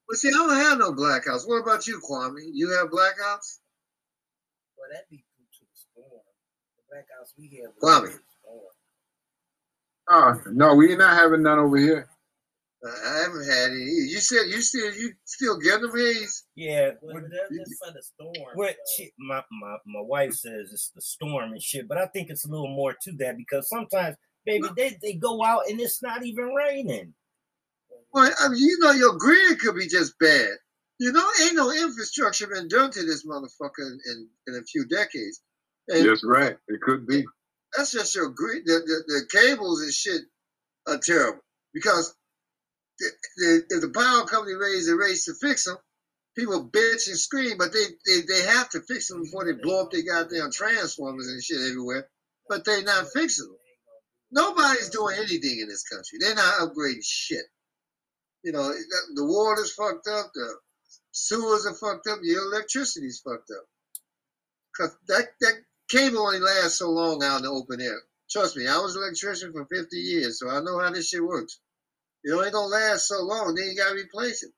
But 0.08 0.16
see, 0.16 0.28
I 0.30 0.32
don't 0.32 0.56
have 0.56 0.78
no 0.78 0.92
blackouts. 0.94 1.46
What 1.46 1.62
about 1.62 1.86
you, 1.86 2.00
Kwame? 2.00 2.40
You 2.52 2.70
have 2.72 2.88
blackouts? 2.88 3.58
Well, 4.76 4.88
that 4.92 5.08
be 5.10 5.18
due 5.18 5.44
to 5.52 5.60
the 5.60 5.76
storm. 5.76 6.08
The 6.10 6.72
blackouts 6.92 7.32
we 7.38 7.60
have. 7.62 7.72
Kwame. 7.82 8.02
was 8.02 8.10
due 8.10 8.16
to 8.16 8.22
the 8.22 8.32
storm. 8.40 8.60
Oh 10.10 10.40
no, 10.52 10.74
we 10.74 10.96
not 10.96 11.16
having 11.16 11.42
none 11.42 11.58
over 11.58 11.76
here. 11.76 12.08
Uh, 12.84 12.90
I 12.90 13.18
haven't 13.24 13.44
had 13.50 13.70
any. 13.72 13.82
You 13.82 14.20
said 14.20 14.46
you 14.46 14.60
still 14.62 14.92
you 14.94 15.12
still 15.24 15.58
get 15.58 15.80
them 15.80 15.90
haze? 15.96 16.44
Yeah, 16.54 16.92
Well, 17.02 17.22
that's 17.22 17.78
for 17.84 17.92
the 17.92 18.02
storm. 18.02 18.32
What 18.54 18.76
though. 18.76 19.04
shit, 19.04 19.12
my, 19.18 19.42
my 19.50 19.76
my 19.86 20.00
wife 20.00 20.32
says 20.34 20.70
it's 20.72 20.90
the 20.94 21.00
storm 21.00 21.52
and 21.52 21.62
shit, 21.62 21.88
but 21.88 21.98
I 21.98 22.06
think 22.06 22.30
it's 22.30 22.46
a 22.46 22.50
little 22.50 22.68
more 22.74 22.94
to 23.02 23.12
that 23.18 23.36
because 23.36 23.68
sometimes, 23.68 24.16
baby, 24.46 24.68
they, 24.76 24.96
they 25.02 25.14
go 25.14 25.44
out 25.44 25.62
and 25.68 25.80
it's 25.80 26.02
not 26.02 26.24
even 26.24 26.54
raining. 26.54 27.14
Well, 28.12 28.30
I 28.40 28.48
mean, 28.48 28.60
you 28.60 28.78
know, 28.78 28.92
your 28.92 29.16
grid 29.16 29.58
could 29.58 29.74
be 29.74 29.88
just 29.88 30.16
bad. 30.20 30.50
You 31.00 31.12
know, 31.12 31.28
ain't 31.42 31.56
no 31.56 31.70
infrastructure 31.72 32.46
been 32.46 32.68
done 32.68 32.90
to 32.92 33.02
this 33.04 33.26
motherfucker 33.26 33.80
in, 33.80 33.98
in, 34.06 34.28
in 34.46 34.54
a 34.54 34.62
few 34.64 34.86
decades. 34.86 35.42
And 35.88 36.08
That's 36.08 36.24
right. 36.24 36.56
It 36.68 36.80
could 36.82 37.06
be. 37.06 37.24
that's 37.76 37.92
just 37.92 38.14
your 38.14 38.30
grid. 38.30 38.64
The, 38.66 38.72
the, 38.72 39.04
the 39.14 39.40
cables 39.40 39.82
and 39.82 39.92
shit 39.92 40.22
are 40.88 40.98
terrible 40.98 41.40
because 41.74 42.14
the, 43.00 43.10
the, 43.38 43.62
if 43.70 43.80
the 43.82 43.90
power 43.90 44.26
company 44.26 44.54
raises 44.54 44.88
the 44.88 44.96
rates 44.96 45.26
to 45.26 45.34
fix 45.40 45.64
them, 45.64 45.76
people 46.36 46.68
bitch 46.68 47.08
and 47.08 47.18
scream, 47.18 47.58
but 47.58 47.72
they, 47.72 47.84
they, 48.06 48.20
they 48.28 48.42
have 48.48 48.70
to 48.70 48.80
fix 48.82 49.08
them 49.08 49.22
before 49.22 49.44
they 49.46 49.52
blow 49.60 49.82
up 49.84 49.90
their 49.92 50.02
goddamn 50.04 50.50
transformers 50.52 51.28
and 51.28 51.42
shit 51.42 51.58
everywhere. 51.70 52.08
But 52.48 52.64
they're 52.64 52.82
not 52.84 53.06
fixing 53.14 53.46
them. 53.46 53.56
Nobody's 54.32 54.90
doing 54.90 55.16
anything 55.18 55.60
in 55.60 55.68
this 55.68 55.84
country. 55.84 56.18
They're 56.20 56.34
not 56.34 56.60
upgrading 56.60 57.04
shit. 57.04 57.44
You 58.44 58.52
know, 58.52 58.68
the- 58.68 59.12
the 59.16 59.24
water's 59.24 59.72
fucked 59.74 60.08
up, 60.08 60.30
the 60.34 60.56
sewers 61.12 61.66
are 61.66 61.74
fucked 61.74 62.06
up, 62.08 62.20
your 62.22 62.42
electricity's 62.44 63.20
fucked 63.24 63.50
up. 63.50 63.64
Cause 64.76 64.96
that, 65.08 65.28
that 65.40 65.54
cable 65.88 66.18
only 66.26 66.40
lasts 66.40 66.78
so 66.78 66.90
long 66.90 67.22
out 67.22 67.38
in 67.38 67.42
the 67.44 67.50
open 67.50 67.80
air. 67.80 67.98
Trust 68.30 68.56
me, 68.56 68.66
I 68.66 68.78
was 68.78 68.94
an 68.96 69.02
electrician 69.02 69.52
for 69.52 69.64
50 69.66 69.96
years, 69.96 70.38
so 70.38 70.48
I 70.50 70.60
know 70.60 70.78
how 70.78 70.90
this 70.90 71.08
shit 71.08 71.24
works. 71.24 71.58
It 72.24 72.32
ain't 72.32 72.52
gonna 72.52 72.66
last 72.66 73.08
so 73.08 73.22
long, 73.22 73.54
then 73.54 73.68
you 73.68 73.76
gotta 73.76 73.94
replace 73.94 74.42
it. 74.42 74.50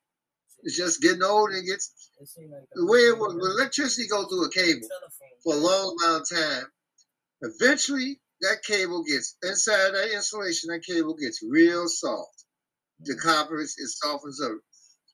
It's 0.62 0.76
just 0.76 1.00
getting 1.00 1.22
old 1.22 1.50
and 1.50 1.58
it 1.64 1.66
gets 1.70 2.10
like 2.18 2.64
the 2.74 2.86
way 2.86 2.98
it 3.00 3.18
works. 3.18 3.34
When 3.34 3.50
electricity 3.52 4.08
goes 4.08 4.26
through 4.26 4.44
a 4.44 4.50
cable 4.50 4.88
for 5.44 5.54
a 5.54 5.58
long 5.58 5.96
amount 6.02 6.22
of 6.22 6.36
time, 6.36 6.64
eventually 7.42 8.20
that 8.42 8.62
cable 8.66 9.04
gets 9.04 9.36
inside 9.42 9.92
that 9.94 10.12
insulation, 10.14 10.70
that 10.70 10.82
cable 10.84 11.14
gets 11.14 11.42
real 11.48 11.86
soft. 11.88 12.44
the 13.00 13.14
copper 13.16 13.60
is, 13.60 13.74
it 13.78 13.88
softens 13.88 14.40
up, 14.42 14.52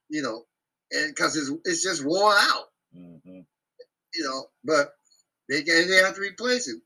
you 0.08 0.22
know, 0.22 0.44
and 0.92 1.14
because 1.14 1.36
it's 1.36 1.50
it's 1.64 1.82
just 1.82 2.04
worn 2.04 2.36
out, 2.38 2.64
Mm-hmm. 2.96 3.40
you 4.14 4.24
know. 4.24 4.46
But 4.64 4.90
they 5.48 5.62
they 5.62 5.96
have 6.02 6.14
to 6.14 6.20
replace 6.20 6.68
it. 6.68 6.80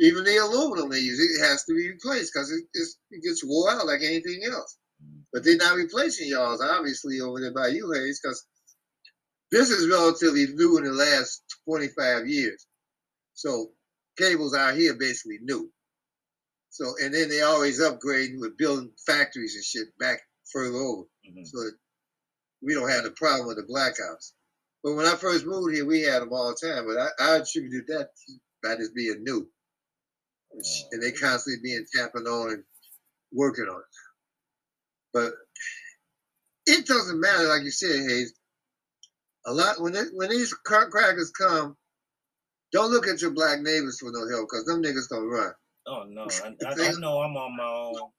Even 0.00 0.24
the 0.24 0.36
aluminum 0.36 0.90
they 0.90 1.00
use 1.00 1.18
it 1.18 1.44
has 1.46 1.64
to 1.64 1.74
be 1.74 1.88
replaced 1.88 2.32
because 2.32 2.52
it, 2.52 2.64
it 3.10 3.22
gets 3.22 3.44
wore 3.44 3.70
out 3.70 3.86
like 3.86 4.02
anything 4.02 4.42
else. 4.44 4.78
But 5.32 5.44
they're 5.44 5.56
not 5.56 5.76
replacing 5.76 6.28
y'all's 6.28 6.62
obviously 6.62 7.20
over 7.20 7.40
there 7.40 7.52
by 7.52 7.68
you, 7.68 7.92
Hayes, 7.92 8.20
because 8.22 8.44
this 9.50 9.70
is 9.70 9.88
relatively 9.88 10.46
new 10.46 10.78
in 10.78 10.84
the 10.84 10.92
last 10.92 11.42
25 11.64 12.26
years. 12.26 12.66
So 13.34 13.70
cables 14.16 14.54
out 14.54 14.76
here 14.76 14.94
basically 14.94 15.38
new. 15.42 15.70
So 16.70 16.94
and 17.02 17.14
then 17.14 17.28
they 17.28 17.42
always 17.42 17.80
upgrading 17.80 18.40
with 18.40 18.58
building 18.58 18.92
factories 19.06 19.54
and 19.54 19.64
shit 19.64 19.96
back 19.98 20.20
further 20.52 20.76
over. 20.76 21.02
Mm-hmm. 21.26 21.44
So 21.44 21.58
that 21.58 21.76
we 22.62 22.74
don't 22.74 22.90
have 22.90 23.04
the 23.04 23.10
problem 23.12 23.48
with 23.48 23.56
the 23.56 23.72
blackouts. 23.72 24.32
But 24.88 24.94
when 24.94 25.06
I 25.06 25.16
first 25.16 25.44
moved 25.44 25.74
here, 25.74 25.84
we 25.84 26.00
had 26.00 26.22
them 26.22 26.32
all 26.32 26.48
the 26.48 26.66
time. 26.66 26.86
But 26.86 26.96
I, 26.96 27.08
I 27.20 27.36
attributed 27.36 27.88
that 27.88 28.08
by 28.62 28.76
just 28.76 28.94
being 28.94 29.22
new. 29.22 29.46
And 30.92 31.02
they 31.02 31.08
oh. 31.08 31.20
constantly 31.20 31.60
being 31.62 31.84
tapping 31.94 32.26
on 32.26 32.52
and 32.52 32.64
working 33.30 33.66
on 33.66 33.80
it. 33.80 33.84
But 35.12 35.32
it 36.64 36.86
doesn't 36.86 37.20
matter, 37.20 37.48
like 37.48 37.64
you 37.64 37.70
said, 37.70 38.00
Hayes. 38.08 38.32
A 39.44 39.52
lot 39.52 39.78
when 39.78 39.94
it, 39.94 40.08
when 40.14 40.30
these 40.30 40.54
crack- 40.54 40.88
crackers 40.88 41.32
come, 41.32 41.76
don't 42.72 42.90
look 42.90 43.06
at 43.06 43.20
your 43.20 43.32
black 43.32 43.60
neighbors 43.60 44.00
for 44.00 44.10
no 44.10 44.26
help 44.26 44.48
because 44.48 44.64
them 44.64 44.82
niggas 44.82 45.10
gonna 45.10 45.26
run. 45.26 45.52
Oh 45.86 46.04
no, 46.08 46.22
I, 46.44 46.48
I, 46.66 46.88
I 46.88 46.92
know 46.98 47.20
I'm 47.20 47.36
on 47.36 47.56
my 47.56 47.64
own. 47.64 48.10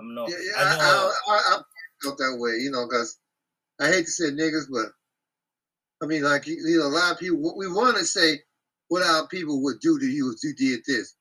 I'm 0.00 0.14
no. 0.14 0.28
Yeah, 0.28 0.34
yeah, 0.40 0.52
I 0.56 0.62
I, 0.62 0.76
know. 0.76 1.12
I, 1.28 1.32
I, 1.32 1.56
I 1.56 1.62
felt 2.02 2.18
that 2.18 2.36
way, 2.40 2.58
you 2.58 2.72
know, 2.72 2.86
because 2.88 3.18
I 3.80 3.88
hate 3.88 4.04
to 4.04 4.10
say 4.10 4.30
niggas, 4.30 4.66
but 4.70 4.86
I 6.02 6.06
mean, 6.06 6.22
like 6.22 6.46
you 6.46 6.78
know, 6.78 6.86
a 6.86 6.88
lot 6.88 7.12
of 7.12 7.18
people 7.18 7.54
we 7.56 7.68
want 7.68 7.96
to 7.96 8.04
say 8.04 8.40
what 8.88 9.02
our 9.02 9.26
people 9.28 9.62
would 9.62 9.80
do 9.80 9.98
to 9.98 10.06
you 10.06 10.32
if 10.36 10.42
you 10.42 10.54
did 10.54 10.80
this, 10.86 11.14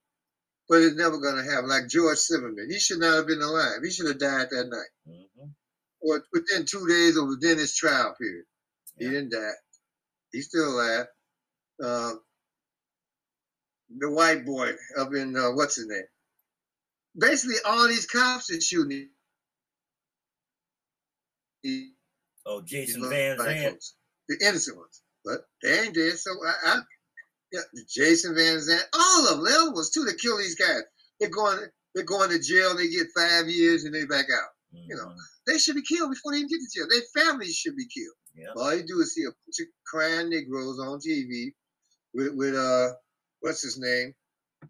but 0.67 0.81
it's 0.81 0.95
never 0.95 1.19
gonna 1.19 1.43
happen. 1.43 1.69
Like 1.69 1.87
George 1.87 2.17
Zimmerman, 2.17 2.67
he 2.69 2.79
should 2.79 2.99
not 2.99 3.15
have 3.15 3.27
been 3.27 3.41
alive. 3.41 3.79
He 3.83 3.91
should 3.91 4.07
have 4.07 4.19
died 4.19 4.47
that 4.51 4.67
night, 4.69 5.13
Mm-hmm. 5.15 5.49
or 6.01 6.23
within 6.33 6.65
two 6.65 6.87
days 6.87 7.17
or 7.17 7.27
within 7.27 7.57
his 7.59 7.75
trial 7.75 8.15
period. 8.19 8.45
He 8.97 9.05
didn't 9.05 9.31
die. 9.31 9.51
He's 10.31 10.47
still 10.47 10.69
alive. 10.69 11.05
Uh, 11.83 12.11
the 13.97 14.09
white 14.09 14.45
boy 14.45 14.71
up 14.97 15.13
in 15.13 15.35
uh, 15.35 15.51
what's 15.51 15.75
his 15.75 15.87
name? 15.87 16.03
Basically, 17.17 17.57
all 17.65 17.87
these 17.87 18.05
cops 18.05 18.49
are 18.51 18.61
shooting. 18.61 19.09
these 21.63 21.89
Oh, 22.45 22.61
Jason 22.61 23.07
Van 23.07 23.37
folks, 23.37 23.93
the 24.31 24.47
innocent 24.47 24.77
ones, 24.77 25.01
but 25.23 25.41
they 25.61 25.79
ain't 25.81 25.95
dead. 25.95 26.13
So 26.13 26.31
I, 26.31 26.53
I 26.65 26.79
yeah, 27.51 27.61
Jason 27.89 28.35
Van 28.35 28.61
Zandt, 28.61 28.87
all 28.93 29.27
of 29.27 29.35
them, 29.35 29.43
the 29.45 29.51
other 29.51 29.73
ones 29.73 29.91
too, 29.91 30.05
that 30.05 30.19
kill 30.19 30.37
these 30.37 30.55
guys. 30.55 30.81
They're 31.19 31.29
going, 31.29 31.59
they're 31.93 32.05
going 32.05 32.29
to 32.29 32.39
jail. 32.39 32.75
They 32.75 32.89
get 32.89 33.07
five 33.15 33.47
years 33.47 33.83
and 33.83 33.93
they 33.93 34.05
back 34.05 34.25
out. 34.31 34.49
You 34.73 34.95
know, 34.95 35.13
they 35.45 35.57
should 35.57 35.75
be 35.75 35.81
killed 35.81 36.11
before 36.11 36.31
they 36.31 36.37
even 36.37 36.49
get 36.49 36.59
to 36.59 36.79
jail. 36.79 36.87
Their 36.89 37.25
families 37.25 37.55
should 37.55 37.75
be 37.75 37.87
killed. 37.87 38.15
Yeah. 38.35 38.53
All 38.55 38.73
you 38.73 38.83
do 38.87 39.01
is 39.01 39.13
see 39.13 39.23
a 39.23 39.27
bunch 39.27 39.59
of 39.59 39.67
crying 39.85 40.29
Negroes 40.29 40.79
on 40.79 40.99
TV 40.99 41.51
with, 42.13 42.33
with 42.35 42.55
uh, 42.55 42.93
what's 43.41 43.61
his 43.61 43.77
name, 43.77 44.13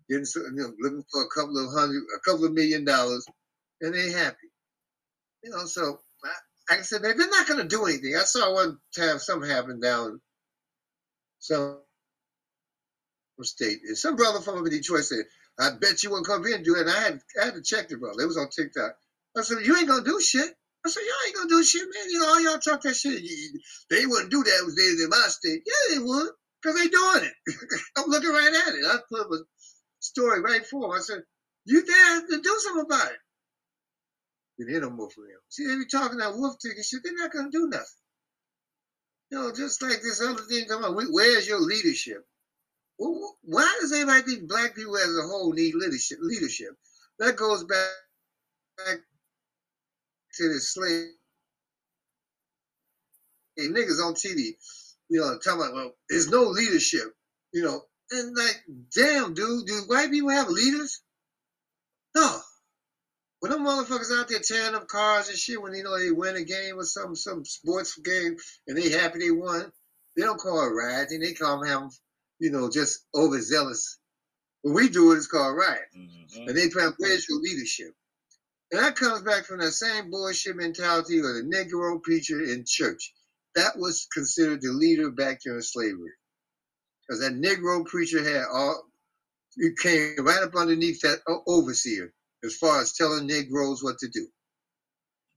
getting 0.10 0.26
you 0.36 0.52
know, 0.54 0.74
looking 0.80 1.04
for 1.12 1.24
a 1.24 1.30
couple 1.30 1.58
of 1.58 1.72
hundred, 1.72 2.02
a 2.16 2.20
couple 2.28 2.46
of 2.46 2.54
million 2.54 2.84
dollars, 2.84 3.26
and 3.82 3.94
they 3.94 4.12
happy. 4.12 4.50
You 5.44 5.52
know, 5.52 5.66
so 5.66 6.00
I- 6.70 6.82
said, 6.82 7.02
they're 7.02 7.16
not 7.16 7.48
going 7.48 7.62
to 7.62 7.68
do 7.68 7.86
anything. 7.86 8.16
I 8.16 8.24
saw 8.24 8.54
one 8.54 8.80
time 8.96 9.20
something 9.20 9.50
happened 9.50 9.82
down 9.82 10.22
some 11.40 11.80
state, 13.44 13.80
and 13.86 13.98
some 13.98 14.16
brother 14.16 14.40
from 14.42 14.64
Detroit 14.70 15.06
said, 15.06 15.26
"I 15.60 15.72
bet 15.72 16.04
you 16.04 16.12
wouldn't 16.12 16.28
come 16.28 16.46
here 16.46 16.56
and 16.56 16.66
do 16.66 16.76
it." 16.76 16.82
And 16.82 16.90
I 16.92 17.00
had, 17.00 17.22
I 17.42 17.46
had 17.46 17.54
to 17.56 17.62
check 17.64 17.90
the 17.90 17.98
brother. 17.98 18.22
It 18.24 18.28
was 18.28 18.38
on 18.38 18.50
TikTok. 18.50 18.96
I 19.38 19.42
said, 19.42 19.66
"You 19.66 19.78
ain't 19.78 19.88
gonna 19.88 20.04
do 20.04 20.22
shit." 20.22 20.56
I 20.86 20.90
said, 20.90 21.04
"Y'all 21.04 21.28
ain't 21.28 21.36
gonna 21.36 21.50
do 21.50 21.64
shit, 21.64 21.84
man. 21.94 22.10
You 22.10 22.20
know, 22.20 22.28
all 22.28 22.42
y'all 22.42 22.60
talk 22.60 22.82
that 22.84 22.96
shit. 22.96 23.24
They 23.90 24.06
wouldn't 24.06 24.32
do 24.32 24.44
that 24.44 24.66
if 24.68 24.76
they 24.76 24.92
was 24.94 25.02
in 25.04 25.10
my 25.10 25.28
state. 25.30 25.64
Yeah, 25.66 25.96
they 25.96 26.00
would, 26.00 26.32
because 26.62 26.80
they 26.80 26.88
doing 26.88 27.26
it. 27.26 27.34
I'm 27.98 28.10
looking 28.10 28.32
right 28.32 28.54
at 28.68 28.76
it. 28.76 28.86
I 28.86 28.98
put 29.10 29.32
a 29.32 29.44
story 30.00 30.42
right 30.42 30.66
for 30.66 30.82
them. 30.82 30.92
I 30.92 31.02
said, 31.02 31.24
you 31.66 31.86
dare 31.86 32.22
to 32.28 32.42
do 32.42 32.60
something 32.64 32.86
about 32.86 33.12
it. 33.12 33.20
Hear 34.58 34.82
no 34.82 34.92
more 34.92 35.10
from 35.10 35.24
them. 35.24 35.40
See, 35.50 35.66
they 35.68 35.76
be 35.76 35.86
talking 35.88 36.20
that 36.20 36.36
wolf 36.36 36.58
ticket 36.60 36.86
shit. 36.86 37.02
They're 37.04 37.14
not 37.16 37.34
gonna 37.34 37.52
do 37.52 37.68
nothing. 37.68 37.86
You 39.32 39.40
know, 39.40 39.52
just 39.54 39.82
like 39.82 40.02
this 40.02 40.22
other 40.22 40.42
thing 40.44 40.68
come 40.68 40.84
up. 40.84 40.96
Where's 40.96 41.48
your 41.48 41.60
leadership? 41.62 42.26
Wh- 43.00 43.18
wh- 43.18 43.38
Why 43.44 43.78
does 43.82 43.94
everybody 43.94 44.24
think 44.24 44.50
black 44.50 44.76
people 44.76 44.98
as 44.98 45.18
a 45.18 45.24
whole 45.28 45.54
need 45.54 45.76
leadership? 45.76 46.20
Leadership 46.22 46.78
that 47.20 47.36
goes 47.38 47.64
back 47.66 47.90
back 48.78 49.00
to 50.36 50.50
the 50.50 50.60
slave 50.60 51.10
hey, 53.58 53.68
niggas 53.68 54.04
on 54.04 54.14
TV, 54.16 54.54
you 55.10 55.20
know, 55.20 55.38
talking 55.38 55.62
about 55.62 55.74
well, 55.74 55.92
there's 56.10 56.30
no 56.30 56.44
leadership, 56.44 57.14
you 57.54 57.64
know, 57.64 57.82
and 58.12 58.36
like, 58.36 58.64
damn, 58.96 59.34
dude, 59.34 59.68
do 59.68 59.74
white 59.88 60.12
people 60.12 60.30
have 60.30 60.50
leaders? 60.50 61.02
No. 62.16 62.40
When 63.42 63.52
them 63.52 63.66
motherfuckers 63.66 64.16
out 64.16 64.28
there 64.28 64.38
tearing 64.38 64.76
up 64.76 64.88
cars 64.88 65.28
and 65.28 65.38
shit, 65.38 65.60
when 65.60 65.74
you 65.74 65.84
know 65.84 65.98
they 65.98 66.12
win 66.12 66.36
a 66.36 66.44
game 66.44 66.78
or 66.78 66.84
some 66.84 67.16
some 67.16 67.44
sports 67.44 67.98
game 67.98 68.38
and 68.68 68.78
they 68.78 68.92
happy 68.92 69.18
they 69.18 69.32
won, 69.32 69.72
they 70.16 70.22
don't 70.22 70.40
call 70.40 70.64
it 70.64 70.70
rioting. 70.70 71.22
They 71.22 71.34
call 71.34 71.60
them 71.60 71.68
having, 71.68 71.90
you 72.38 72.52
know, 72.52 72.70
just 72.70 73.04
overzealous. 73.16 73.98
When 74.62 74.76
we 74.76 74.90
do 74.90 75.12
it, 75.12 75.18
it's 75.18 75.26
called 75.26 75.58
riot. 75.58 75.90
Mm-hmm. 75.98 76.50
And 76.50 76.56
they 76.56 76.70
try 76.70 76.84
to 76.84 76.94
where's 77.00 77.28
your 77.28 77.40
leadership? 77.40 77.96
And 78.72 78.80
that 78.80 78.96
comes 78.96 79.24
back 79.24 79.46
from 79.46 79.58
that 79.62 79.72
same 79.72 80.12
bullshit 80.12 80.56
mentality 80.56 81.18
of 81.18 81.24
the 81.24 81.42
Negro 81.44 82.00
preacher 82.00 82.44
in 82.44 82.64
church. 82.68 83.12
That 83.56 83.76
was 83.76 84.08
considered 84.14 84.62
the 84.62 84.70
leader 84.72 85.10
back 85.10 85.42
during 85.42 85.62
slavery. 85.62 86.12
Because 87.08 87.22
that 87.22 87.34
Negro 87.34 87.88
preacher 87.88 88.24
had 88.24 88.46
all, 88.54 88.84
he 89.56 89.72
came 89.82 90.24
right 90.24 90.44
up 90.44 90.56
underneath 90.56 91.02
that 91.02 91.22
overseer 91.48 92.14
as 92.44 92.56
far 92.56 92.82
as 92.82 92.94
telling 92.94 93.28
Negroes 93.28 93.84
what 93.84 93.98
to 94.00 94.10
do. 94.10 94.28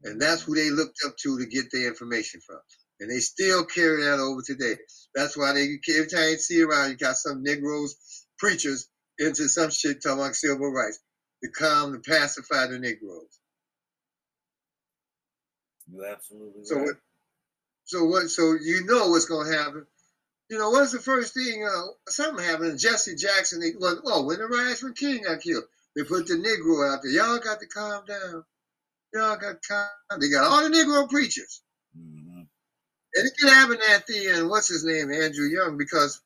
And 0.04 0.20
that's 0.20 0.42
who 0.42 0.54
they 0.54 0.70
looked 0.70 0.98
up 1.06 1.16
to 1.22 1.38
to 1.38 1.46
get 1.46 1.66
their 1.72 1.88
information 1.88 2.40
from. 2.46 2.60
And 3.00 3.10
they 3.10 3.20
still 3.20 3.64
carry 3.64 4.04
that 4.04 4.20
over 4.20 4.42
today. 4.44 4.76
That's 5.14 5.36
why 5.36 5.52
they 5.52 5.78
every 5.90 6.08
time 6.08 6.30
you 6.30 6.36
see 6.38 6.62
around, 6.62 6.90
you 6.90 6.96
got 6.96 7.16
some 7.16 7.42
Negroes 7.42 7.96
preachers 8.38 8.88
into 9.18 9.48
some 9.48 9.70
shit 9.70 10.02
talking 10.02 10.20
about 10.20 10.34
civil 10.34 10.70
rights 10.70 11.00
to 11.42 11.50
calm 11.50 11.94
and 11.94 12.02
pacify 12.02 12.66
the 12.66 12.78
Negroes. 12.78 13.40
You 15.92 16.04
absolutely 16.06 16.64
So 16.64 16.76
right. 16.76 16.86
what? 16.86 16.96
So 17.84 18.04
what? 18.04 18.30
So 18.30 18.54
you 18.60 18.84
know 18.86 19.08
what's 19.10 19.26
going 19.26 19.50
to 19.50 19.58
happen. 19.58 19.86
You 20.50 20.58
know 20.58 20.70
what's 20.70 20.92
the 20.92 21.00
first 21.00 21.34
thing? 21.34 21.66
Uh, 21.66 21.86
something 22.08 22.44
happened. 22.44 22.78
Jesse 22.78 23.16
Jackson. 23.16 23.62
He, 23.62 23.72
well, 23.78 24.00
oh, 24.04 24.24
when 24.24 24.38
the 24.38 24.46
riots 24.46 24.82
when 24.82 24.94
King 24.94 25.24
got 25.24 25.40
killed, 25.40 25.64
they 25.96 26.02
put 26.02 26.26
the 26.26 26.34
Negro 26.34 26.92
out 26.92 27.00
there. 27.02 27.12
Y'all 27.12 27.38
got 27.38 27.60
to 27.60 27.66
calm 27.66 28.04
down. 28.06 28.44
Y'all 29.12 29.36
got 29.36 29.62
to 29.62 29.68
calm. 29.68 29.88
Down. 30.10 30.20
They 30.20 30.28
got 30.28 30.44
all 30.44 30.68
the 30.68 30.74
Negro 30.74 31.08
preachers. 31.08 31.62
Mm-hmm. 31.98 32.42
And 33.16 33.26
it 33.26 33.32
could 33.40 33.52
happen 33.52 33.78
at 33.92 34.06
the 34.06 34.28
end. 34.28 34.50
What's 34.50 34.68
his 34.68 34.84
name? 34.84 35.12
Andrew 35.12 35.46
Young, 35.46 35.78
because 35.78 36.20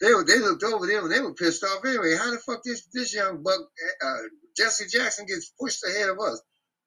they 0.00 0.14
were 0.14 0.24
they 0.24 0.38
looked 0.38 0.62
over 0.62 0.86
them 0.86 1.04
and 1.04 1.12
they 1.12 1.20
were 1.20 1.34
pissed 1.34 1.64
off 1.64 1.84
anyway. 1.84 2.16
How 2.16 2.30
the 2.30 2.38
fuck 2.38 2.62
this 2.64 2.86
this 2.92 3.14
young 3.14 3.42
buck 3.42 3.60
uh, 4.02 4.16
Jesse 4.56 4.86
Jackson 4.86 5.26
gets 5.26 5.52
pushed 5.60 5.84
ahead 5.84 6.08
of 6.08 6.18
us? 6.20 6.40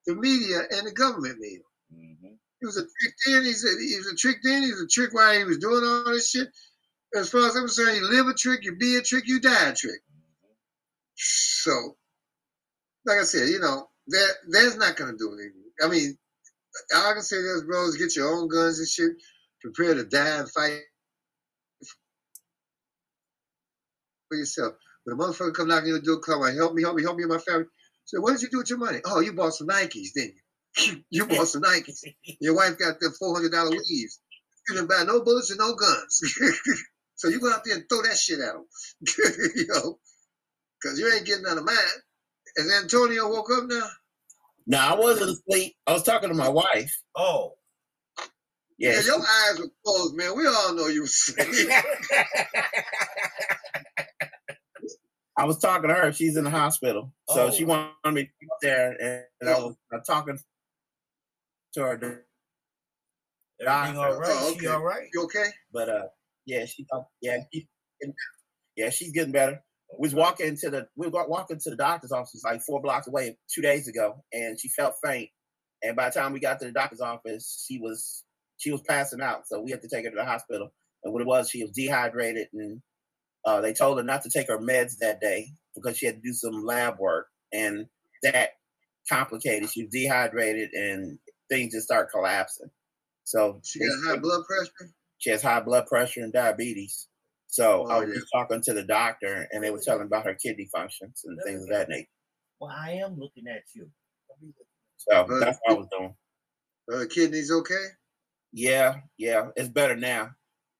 The 0.05 0.15
media 0.15 0.61
and 0.71 0.87
the 0.87 0.91
government 0.91 1.39
media. 1.39 1.59
Mm-hmm. 1.93 2.33
He 2.59 2.65
was 2.65 2.77
a 2.77 2.81
trick 2.81 3.13
then. 3.27 3.43
He 3.43 3.53
said 3.53 3.71
he 3.79 3.97
was 3.97 4.07
a 4.07 4.15
trick 4.15 4.37
then. 4.43 4.63
He 4.63 4.71
was 4.71 4.81
a 4.81 4.87
trick 4.87 5.13
while 5.13 5.37
he 5.37 5.43
was 5.43 5.57
doing 5.57 5.83
all 5.83 6.05
this 6.05 6.29
shit. 6.29 6.47
As 7.13 7.29
far 7.29 7.45
as 7.45 7.55
I'm 7.55 7.63
concerned, 7.63 7.97
you 7.97 8.09
live 8.09 8.27
a 8.27 8.33
trick, 8.33 8.63
you 8.63 8.75
be 8.75 8.95
a 8.95 9.01
trick, 9.01 9.27
you 9.27 9.39
die 9.39 9.69
a 9.69 9.73
trick. 9.73 10.01
So, 11.15 11.95
like 13.05 13.19
I 13.19 13.23
said, 13.23 13.49
you 13.49 13.59
know, 13.59 13.87
that 14.07 14.33
that's 14.49 14.75
not 14.75 14.95
gonna 14.95 15.17
do 15.17 15.33
anything. 15.33 15.71
I 15.81 15.87
mean, 15.87 16.17
all 16.95 17.11
I 17.11 17.13
can 17.13 17.21
say 17.21 17.37
is, 17.37 17.63
brothers, 17.63 17.97
get 17.97 18.15
your 18.15 18.33
own 18.33 18.47
guns 18.47 18.79
and 18.79 18.87
shit. 18.87 19.11
Prepare 19.61 19.95
to 19.95 20.05
die 20.05 20.39
and 20.39 20.51
fight 20.51 20.79
for 24.27 24.37
yourself. 24.37 24.73
When 25.03 25.17
a 25.17 25.21
motherfucker 25.21 25.53
come 25.53 25.67
knocking 25.67 25.89
your 25.89 26.01
door, 26.01 26.19
come 26.19 26.41
on, 26.41 26.55
help 26.55 26.73
me, 26.73 26.83
help 26.83 26.95
me, 26.95 27.03
help 27.03 27.17
me 27.17 27.23
and 27.23 27.31
my 27.31 27.37
family. 27.39 27.65
So 28.05 28.21
what 28.21 28.33
did 28.33 28.41
you 28.41 28.49
do 28.49 28.57
with 28.59 28.69
your 28.69 28.79
money? 28.79 28.99
Oh, 29.05 29.19
you 29.19 29.33
bought 29.33 29.53
some 29.53 29.67
Nikes, 29.67 30.13
didn't 30.13 30.35
you? 30.77 31.03
you 31.09 31.25
bought 31.25 31.47
some 31.47 31.61
Nikes. 31.61 32.03
Your 32.39 32.55
wife 32.55 32.77
got 32.77 32.99
the 32.99 33.13
four 33.17 33.35
hundred 33.35 33.51
dollar 33.51 33.71
weaves. 33.71 34.19
You 34.67 34.75
didn't 34.75 34.89
buy 34.89 35.03
no 35.05 35.23
bullets 35.23 35.51
and 35.51 35.59
no 35.59 35.75
guns. 35.75 36.21
so 37.15 37.27
you 37.27 37.39
go 37.39 37.51
out 37.51 37.63
there 37.65 37.75
and 37.75 37.85
throw 37.87 38.01
that 38.01 38.17
shit 38.17 38.39
at 38.39 38.53
them, 38.53 38.65
you 39.55 39.67
know, 39.67 39.99
because 40.81 40.99
you 40.99 41.11
ain't 41.13 41.25
getting 41.25 41.43
none 41.43 41.57
of 41.57 41.65
mine. 41.65 41.75
Has 42.57 42.71
Antonio 42.83 43.29
woke 43.29 43.49
up 43.51 43.63
now? 43.67 43.87
No, 44.67 44.77
I 44.79 44.95
wasn't 44.95 45.31
asleep. 45.31 45.75
I 45.87 45.93
was 45.93 46.03
talking 46.03 46.29
to 46.29 46.35
my 46.35 46.49
wife. 46.49 46.95
Oh. 47.15 47.53
Yeah. 48.77 48.91
Yeah, 48.93 49.01
your 49.01 49.19
eyes 49.19 49.59
were 49.59 49.69
closed, 49.85 50.15
man. 50.15 50.35
We 50.37 50.47
all 50.47 50.73
know 50.73 50.87
you 50.87 51.01
were 51.01 51.05
asleep. 51.05 51.69
I 55.37 55.45
was 55.45 55.57
talking 55.59 55.89
to 55.89 55.95
her. 55.95 56.11
She's 56.13 56.37
in 56.37 56.43
the 56.43 56.49
hospital, 56.51 57.11
so 57.29 57.47
Oh. 57.47 57.51
she 57.51 57.65
wanted 57.65 57.91
me 58.05 58.23
to 58.25 58.29
be 58.39 58.47
there, 58.61 58.91
and, 59.01 59.23
and 59.41 59.49
I 59.49 59.59
was 59.59 59.75
uh, 59.93 59.97
talking 60.05 60.37
to 61.73 61.81
her. 61.81 62.25
Everything 63.59 63.97
all 63.97 64.19
right? 64.19 64.29
Oh, 64.31 64.55
She 64.59 64.67
all 64.67 64.83
right? 64.83 65.07
You 65.13 65.23
okay? 65.23 65.47
But 65.71 65.89
uh, 65.89 66.03
yeah, 66.45 66.65
she, 66.65 66.85
yeah, 67.21 67.37
she, 67.51 67.67
yeah, 68.75 68.89
she's 68.91 69.11
getting 69.11 69.31
better. 69.31 69.63
We 69.97 70.07
was 70.07 70.15
walking 70.15 70.57
to 70.57 70.69
the 70.69 70.87
we 70.95 71.07
were 71.07 71.27
walking 71.27 71.59
to 71.59 71.69
the 71.69 71.75
doctor's 71.75 72.11
office 72.11 72.41
like 72.43 72.61
four 72.61 72.81
blocks 72.81 73.07
away 73.07 73.37
two 73.53 73.61
days 73.61 73.87
ago, 73.87 74.23
and 74.33 74.59
she 74.59 74.69
felt 74.69 74.95
faint. 75.03 75.29
And 75.81 75.95
by 75.95 76.09
the 76.09 76.19
time 76.19 76.33
we 76.33 76.39
got 76.39 76.59
to 76.59 76.65
the 76.65 76.71
doctor's 76.71 77.01
office, 77.01 77.65
she 77.67 77.79
was 77.79 78.23
she 78.57 78.71
was 78.71 78.81
passing 78.81 79.21
out. 79.21 79.47
So 79.47 79.61
we 79.61 79.71
had 79.71 79.81
to 79.81 79.89
take 79.89 80.05
her 80.05 80.11
to 80.11 80.15
the 80.15 80.25
hospital. 80.25 80.71
And 81.03 81.13
what 81.13 81.21
it 81.21 81.27
was, 81.27 81.49
she 81.49 81.61
was 81.63 81.71
dehydrated, 81.71 82.47
and 82.53 82.81
uh, 83.45 83.59
they 83.61 83.73
told 83.73 83.97
her 83.97 84.03
not 84.03 84.21
to 84.23 84.29
take 84.29 84.47
her 84.47 84.57
meds 84.59 84.97
that 85.01 85.19
day 85.19 85.49
because 85.75 85.97
she 85.97 86.05
had 86.05 86.15
to 86.15 86.21
do 86.21 86.33
some 86.33 86.65
lab 86.65 86.97
work, 86.99 87.27
and 87.51 87.87
that 88.23 88.51
complicated. 89.11 89.69
She 89.69 89.83
was 89.83 89.91
dehydrated, 89.91 90.71
and 90.73 91.19
things 91.49 91.73
just 91.73 91.85
start 91.85 92.09
collapsing. 92.09 92.69
So 93.25 93.59
She 93.63 93.79
got 93.79 93.89
high 94.05 94.17
blood 94.17 94.43
pressure. 94.47 94.91
she 95.17 95.29
has 95.31 95.41
high 95.41 95.59
blood 95.61 95.87
pressure 95.87 96.21
and 96.21 96.31
diabetes. 96.33 97.07
So 97.53 97.85
I 97.85 97.97
Oh, 97.97 97.99
was 97.99 98.09
yeah. 98.09 98.15
just 98.15 98.31
talking 98.33 98.61
to 98.63 98.73
the 98.73 98.81
doctor, 98.83 99.47
and 99.51 99.63
they 99.63 99.69
were 99.69 99.79
telling 99.79 100.07
about 100.07 100.25
her 100.25 100.33
kidney 100.33 100.67
functions 100.71 101.21
and 101.23 101.39
things 101.45 101.61
of 101.61 101.69
that 101.69 101.87
nature. 101.87 102.09
Well, 102.59 102.71
I 102.75 102.93
am 102.93 103.15
looking 103.19 103.45
at 103.47 103.61
you. 103.75 103.91
So 104.97 105.23
But- 105.27 105.39
that's 105.39 105.59
what 105.63 105.75
I 105.75 105.77
was 105.77 105.87
doing. 105.91 106.15
Her 106.89 107.05
kidneys 107.05 107.51
okay? 107.51 107.85
Yeah, 108.53 109.01
yeah, 109.17 109.51
it's 109.55 109.69
better 109.69 109.95
now. 109.95 110.31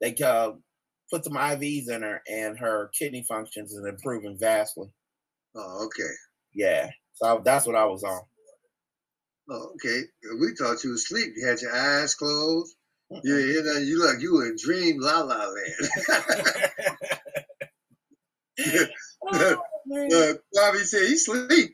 They 0.01 0.15
uh, 0.15 0.53
put 1.11 1.23
some 1.25 1.33
IVs 1.37 1.89
in 1.91 2.01
her, 2.01 2.23
and 2.27 2.57
her 2.57 2.89
kidney 2.97 3.23
functions 3.29 3.71
is 3.71 3.85
improving 3.85 4.39
vastly. 4.39 4.87
Oh, 5.55 5.85
okay. 5.85 6.11
Yeah, 6.55 6.89
so 7.13 7.39
that's 7.45 7.67
what 7.67 7.75
I 7.75 7.85
was 7.85 8.03
on. 8.03 8.21
Oh, 9.51 9.73
okay. 9.75 10.01
We 10.39 10.55
thought 10.55 10.83
you 10.83 10.89
were 10.89 10.95
asleep. 10.95 11.33
You 11.35 11.45
had 11.45 11.61
your 11.61 11.75
eyes 11.75 12.15
closed. 12.15 12.75
You, 13.23 13.37
you 13.37 13.63
know, 13.63 13.77
you 13.77 14.05
like 14.05 14.21
you 14.21 14.33
were 14.33 14.47
in 14.47 14.55
dream 14.57 14.99
la 14.99 15.21
la 15.21 15.45
land. 15.45 15.89
uh, 19.33 20.33
Bobby 20.53 20.79
said 20.79 21.07
he 21.07 21.17
sleep. 21.17 21.71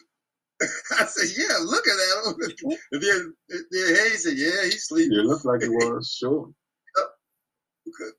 I 0.99 1.05
said, 1.05 1.29
yeah, 1.37 1.57
looking 1.63 1.93
at 1.93 2.27
him. 2.27 2.77
and 2.91 3.01
then, 3.01 3.33
then 3.71 3.95
Hayes 3.95 4.23
said, 4.23 4.37
yeah, 4.37 4.65
he 4.65 4.71
sleep. 4.71 5.09
Yeah, 5.11 5.21
it 5.21 5.25
looked 5.25 5.45
like 5.45 5.61
it 5.61 5.69
was, 5.69 6.15
sure. 6.17 6.51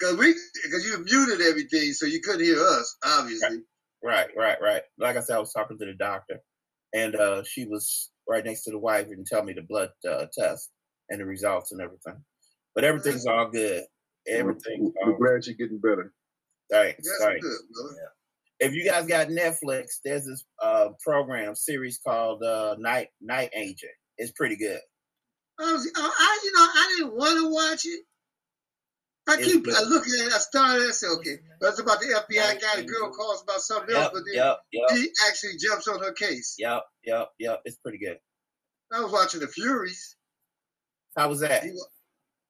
Cause 0.00 0.16
we, 0.16 0.34
cause 0.70 0.84
you 0.84 1.04
muted 1.04 1.46
everything, 1.46 1.92
so 1.92 2.04
you 2.06 2.20
couldn't 2.20 2.44
hear 2.44 2.60
us, 2.60 2.96
obviously. 3.04 3.60
Right, 4.02 4.28
right, 4.36 4.58
right. 4.60 4.82
Like 4.98 5.16
I 5.16 5.20
said, 5.20 5.36
I 5.36 5.40
was 5.40 5.52
talking 5.52 5.78
to 5.78 5.84
the 5.84 5.94
doctor, 5.94 6.40
and 6.94 7.14
uh, 7.14 7.44
she 7.44 7.66
was 7.66 8.10
right 8.28 8.44
next 8.44 8.64
to 8.64 8.72
the 8.72 8.78
wife 8.78 9.06
and 9.10 9.24
tell 9.24 9.44
me 9.44 9.52
the 9.52 9.62
blood 9.62 9.90
uh, 10.08 10.26
test 10.36 10.70
and 11.08 11.20
the 11.20 11.24
results 11.24 11.72
and 11.72 11.80
everything. 11.80 12.16
But 12.74 12.84
everything's 12.84 13.26
all 13.26 13.48
good. 13.50 13.84
Everything's 14.28 14.92
We're 15.04 15.12
all 15.12 15.18
glad 15.18 15.46
you're 15.46 15.56
getting 15.56 15.78
better. 15.80 16.12
thanks, 16.70 17.08
That's 17.08 17.24
thanks. 17.24 17.44
good, 17.46 17.58
brother. 17.72 17.96
If 18.60 18.74
you 18.74 18.84
guys 18.84 19.06
got 19.06 19.28
Netflix, 19.28 20.00
there's 20.04 20.26
this 20.26 20.44
uh, 20.62 20.90
program 21.02 21.54
series 21.54 21.98
called 22.06 22.42
uh, 22.42 22.76
Night 22.78 23.08
Night 23.20 23.50
Agent. 23.56 23.92
It's 24.18 24.32
pretty 24.32 24.56
good. 24.56 24.80
I 25.58 25.72
was, 25.72 25.90
I, 25.96 26.00
I, 26.00 26.40
you 26.44 26.52
know, 26.52 26.60
I 26.60 26.94
didn't 26.98 27.16
want 27.16 27.38
to 27.38 27.50
watch 27.52 27.86
it. 27.86 28.04
I 29.28 29.36
It's 29.38 29.52
keep 29.52 29.64
good. 29.64 29.74
I 29.74 29.82
looking 29.82 30.12
at 30.20 30.26
it. 30.28 30.32
I 30.32 30.38
started. 30.38 30.88
I 30.88 30.90
said, 30.90 31.08
okay, 31.18 31.36
that's 31.60 31.78
about 31.80 32.00
the 32.00 32.06
FBI 32.28 32.60
guy. 32.60 32.76
The 32.80 32.84
girl 32.84 33.10
calls 33.10 33.42
about 33.42 33.60
something 33.60 33.94
else, 33.94 34.10
but 34.12 34.22
then 34.26 34.34
yep, 34.34 34.58
yep, 34.72 34.90
he 34.98 35.08
actually 35.28 35.52
jumps 35.58 35.88
on 35.88 35.98
her 36.00 36.12
case. 36.12 36.56
yep, 36.58 36.82
yep, 37.04 37.28
yep. 37.38 37.60
It's 37.64 37.76
pretty 37.76 37.98
good. 37.98 38.18
I 38.92 39.00
was 39.00 39.12
watching 39.12 39.40
the 39.40 39.48
Furies. 39.48 40.16
How 41.16 41.28
was 41.28 41.40
that? 41.40 41.62
He 41.64 41.70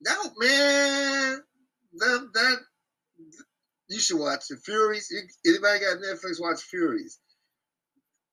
wa- 0.00 0.10
That 0.12 0.32
man, 0.38 1.42
that 1.98 2.28
that 2.34 2.56
you 3.88 3.98
should 3.98 4.18
watch 4.20 4.46
the 4.48 4.56
Furies. 4.56 5.12
Anybody 5.46 5.80
got 5.80 5.98
Netflix? 5.98 6.40
Watch 6.40 6.62
Furies. 6.62 7.18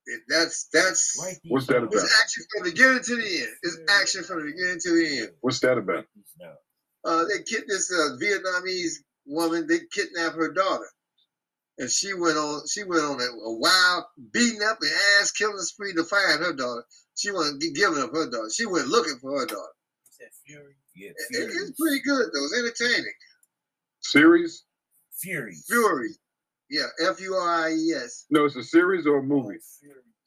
It- 0.06 0.22
that's 0.30 0.68
that's 0.72 1.18
What's 1.50 1.68
that 1.68 1.78
about? 1.78 1.94
it's 1.94 2.22
action 2.24 2.44
from 2.54 2.64
the 2.66 2.72
beginning 2.72 3.04
to 3.04 3.16
the 3.16 3.40
end. 3.42 3.56
It's 3.64 3.78
action 4.02 4.24
from 4.24 4.40
the 4.40 4.52
beginning 4.52 4.80
to 4.82 4.92
the 4.92 5.20
end. 5.20 5.32
What's 5.42 5.60
that 5.62 5.78
about? 5.78 5.96
Write 5.96 6.08
these 6.16 6.34
down. 6.40 6.56
uh, 7.04 7.26
they 7.26 7.44
kid 7.44 7.64
this 7.68 7.92
uh, 7.92 8.16
Vietnamese 8.22 9.00
woman. 9.26 9.68
They 9.68 9.80
kidnapped 9.92 10.36
her 10.36 10.54
daughter, 10.54 10.88
and 11.80 11.90
she 11.90 12.14
went 12.14 12.38
on. 12.38 12.66
She 12.68 12.84
went 12.86 13.04
on 13.04 13.20
a, 13.20 13.26
a 13.26 13.54
wild 13.58 14.06
beating 14.32 14.62
up 14.64 14.78
and 14.82 14.92
ass 15.20 15.32
killing 15.32 15.58
spree 15.60 15.94
to 15.94 16.04
find 16.06 16.40
her 16.40 16.54
daughter. 16.54 16.86
She 17.16 17.32
wasn't 17.32 17.62
giving 17.76 18.02
up 18.02 18.12
her 18.14 18.30
daughter. 18.30 18.50
She 18.54 18.66
went 18.66 18.88
looking 18.88 19.18
for 19.20 19.40
her 19.40 19.46
daughter. 19.46 19.74
Yeah, 20.98 21.10
It- 21.12 21.52
it's 21.54 21.80
pretty 21.80 22.02
good 22.02 22.26
though. 22.34 22.44
It's 22.46 22.58
entertaining. 22.58 23.14
Series? 24.02 24.64
Fury. 25.22 25.56
Fury, 25.68 26.10
yeah, 26.70 26.88
F 27.02 27.20
U 27.22 27.36
R 27.36 27.66
I 27.68 27.72
E 27.74 27.94
S. 27.94 28.26
No, 28.30 28.46
it's 28.46 28.56
a 28.56 28.64
series 28.64 29.06
or 29.08 29.18
a 29.20 29.24
movie. 29.24 29.58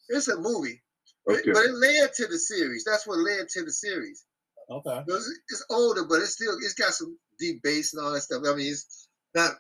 It's 0.09 0.29
a 0.29 0.37
movie, 0.37 0.83
but, 1.27 1.39
Okay. 1.41 1.53
but 1.53 1.65
it 1.65 1.73
led 1.75 2.13
to 2.15 2.27
the 2.27 2.39
series. 2.39 2.85
That's 2.85 3.07
what 3.07 3.19
led 3.19 3.49
to 3.49 3.65
the 3.65 3.73
series. 3.73 4.25
Okay. 4.69 5.05
It's, 5.09 5.31
it's 5.49 5.65
older, 5.71 6.05
but 6.05 6.21
it's 6.23 6.33
still 6.33 6.57
it's 6.59 6.75
got 6.75 6.93
some 6.95 7.19
deep 7.39 7.63
bass 7.63 7.93
and 7.95 8.03
all 8.05 8.13
that 8.13 8.21
stuff. 8.23 8.43
I 8.47 8.55
mean, 8.55 8.71
it's 8.73 9.09
not 9.35 9.53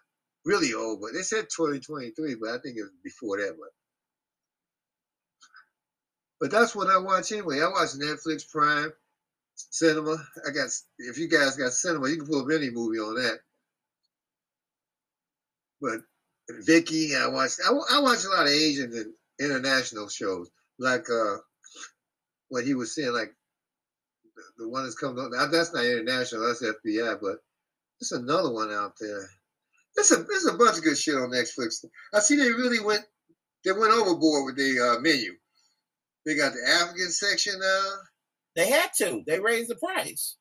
really 0.44 0.74
old, 0.74 1.00
but 1.00 1.12
they 1.12 1.22
said 1.22 1.48
2023, 1.54 2.34
but 2.36 2.50
I 2.50 2.58
think 2.58 2.76
it 2.76 2.82
was 2.82 2.92
before 3.04 3.38
that. 3.38 3.56
But 3.58 3.70
but 6.40 6.50
that's 6.50 6.74
what 6.74 6.88
I 6.88 6.98
watch 6.98 7.32
anyway. 7.32 7.60
I 7.60 7.68
watch 7.68 7.90
Netflix, 7.98 8.48
Prime, 8.48 8.92
Cinema. 9.70 10.16
I 10.46 10.50
got 10.50 10.68
if 10.98 11.18
you 11.18 11.28
guys 11.28 11.56
got 11.56 11.72
Cinema, 11.72 12.08
you 12.08 12.16
can 12.16 12.26
pull 12.26 12.42
up 12.42 12.50
any 12.54 12.70
movie 12.70 12.98
on 12.98 13.14
that. 13.16 13.38
But 15.80 16.00
Viki, 16.66 17.16
I 17.16 17.28
watch 17.28 17.52
I, 17.64 17.70
I 17.70 18.00
watch 18.00 18.24
a 18.24 18.28
lot 18.28 18.46
of 18.46 18.52
Asian 18.52 18.92
and 18.92 19.12
international 19.40 20.08
shows, 20.08 20.50
like 20.78 21.08
uh 21.10 21.36
what 22.48 22.64
he 22.64 22.74
was 22.74 22.94
saying, 22.94 23.12
like 23.12 23.34
the, 24.36 24.64
the 24.64 24.68
one 24.68 24.84
that's 24.84 24.96
coming 24.98 25.24
up. 25.24 25.50
That's 25.50 25.72
not 25.72 25.84
international. 25.84 26.46
That's 26.46 26.62
FBI, 26.62 27.18
but 27.20 27.38
there's 28.00 28.12
another 28.12 28.52
one 28.52 28.72
out 28.72 28.94
there. 29.00 29.28
There's 29.94 30.12
a 30.12 30.16
there's 30.22 30.46
a 30.46 30.54
bunch 30.56 30.78
of 30.78 30.84
good 30.84 30.98
shit 30.98 31.14
on 31.14 31.30
Netflix. 31.30 31.84
I 32.14 32.20
see 32.20 32.36
they 32.36 32.50
really 32.50 32.80
went 32.80 33.04
they 33.64 33.72
went 33.72 33.92
overboard 33.92 34.46
with 34.46 34.56
the 34.56 34.96
uh, 34.96 35.00
menu. 35.00 35.34
They 36.26 36.34
got 36.34 36.52
the 36.52 36.68
African 36.68 37.10
section 37.10 37.58
now. 37.58 37.92
They 38.56 38.68
had 38.70 38.90
to. 38.98 39.22
They 39.26 39.40
raised 39.40 39.70
the 39.70 39.76
price. 39.76 40.36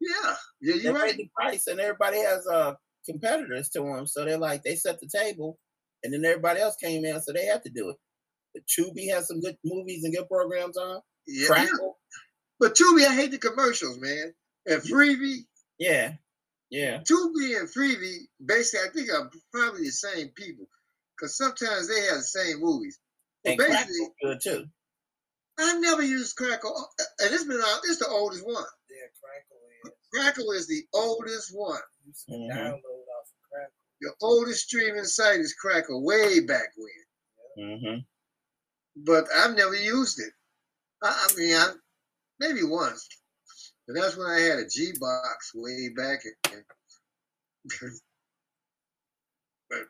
Yeah, 0.00 0.34
yeah, 0.60 0.74
you're 0.76 0.92
right. 0.94 1.04
raised 1.04 1.18
the 1.18 1.28
price, 1.36 1.66
and 1.66 1.80
everybody 1.80 2.18
has 2.18 2.46
uh 2.46 2.74
competitors 3.04 3.68
to 3.70 3.80
them. 3.80 4.06
So 4.06 4.24
they're 4.24 4.38
like 4.38 4.62
they 4.62 4.76
set 4.76 5.00
the 5.00 5.08
table, 5.08 5.58
and 6.02 6.12
then 6.12 6.24
everybody 6.24 6.60
else 6.60 6.76
came 6.76 7.04
in, 7.04 7.20
so 7.20 7.32
they 7.32 7.46
had 7.46 7.64
to 7.64 7.70
do 7.70 7.90
it. 7.90 7.96
But 8.54 8.62
Tubi 8.66 9.10
has 9.12 9.28
some 9.28 9.40
good 9.40 9.56
movies 9.64 10.04
and 10.04 10.14
good 10.14 10.28
programs 10.28 10.76
on. 10.76 11.00
Yeah. 11.26 11.48
Crackle, 11.48 11.98
But 12.58 12.74
Tubi, 12.74 13.06
I 13.06 13.14
hate 13.14 13.30
the 13.32 13.38
commercials, 13.38 13.98
man. 13.98 14.34
And 14.66 14.82
Freevee, 14.82 15.44
yeah, 15.78 16.12
yeah. 16.70 16.98
Tubi 17.00 17.58
and 17.58 17.68
Freevee, 17.68 18.26
basically, 18.44 18.88
I 18.88 18.92
think 18.92 19.10
are 19.12 19.30
probably 19.52 19.84
the 19.84 19.90
same 19.90 20.28
people. 20.28 20.66
Because 21.16 21.36
sometimes 21.36 21.88
they 21.88 22.00
have 22.02 22.18
the 22.18 22.22
same 22.22 22.60
movies. 22.60 22.98
But 23.44 23.50
And 23.50 23.58
basically, 23.58 24.08
good 24.22 24.38
too. 24.42 24.64
I 25.58 25.78
never 25.78 26.02
used 26.02 26.36
Crackle, 26.36 26.74
uh, 26.76 27.02
and 27.20 27.34
it's 27.34 27.44
been 27.44 27.60
out. 27.60 27.80
It's 27.84 27.98
the 27.98 28.08
oldest 28.08 28.44
one. 28.46 28.64
Yeah, 28.90 29.06
Crackle 29.20 29.58
is. 29.84 29.92
Crackle 30.12 30.50
is 30.52 30.66
the 30.68 30.82
oldest 30.94 31.50
one. 31.54 31.80
You 32.06 32.12
can 32.28 32.40
Mhm. 32.40 32.50
download 32.56 33.06
off 33.18 33.28
of 33.30 33.50
Crackle. 33.50 33.74
The 34.00 34.14
oldest 34.22 34.64
streaming 34.66 35.04
site 35.04 35.40
is 35.40 35.54
Crackle, 35.54 36.04
way 36.04 36.40
back 36.40 36.68
when. 36.76 37.66
Mm-hmm. 37.66 38.00
But 39.04 39.26
I've 39.34 39.56
never 39.56 39.74
used 39.74 40.20
it. 40.20 40.32
I, 41.02 41.28
I 41.30 41.34
mean, 41.36 41.54
I, 41.56 41.72
maybe 42.38 42.62
once. 42.62 43.08
And 43.88 43.96
that's 43.96 44.16
when 44.16 44.28
I 44.28 44.38
had 44.40 44.58
a 44.60 44.68
G 44.68 44.92
box 44.98 45.52
way 45.54 45.88
back. 45.96 46.20
And, 46.52 46.64
but 49.70 49.86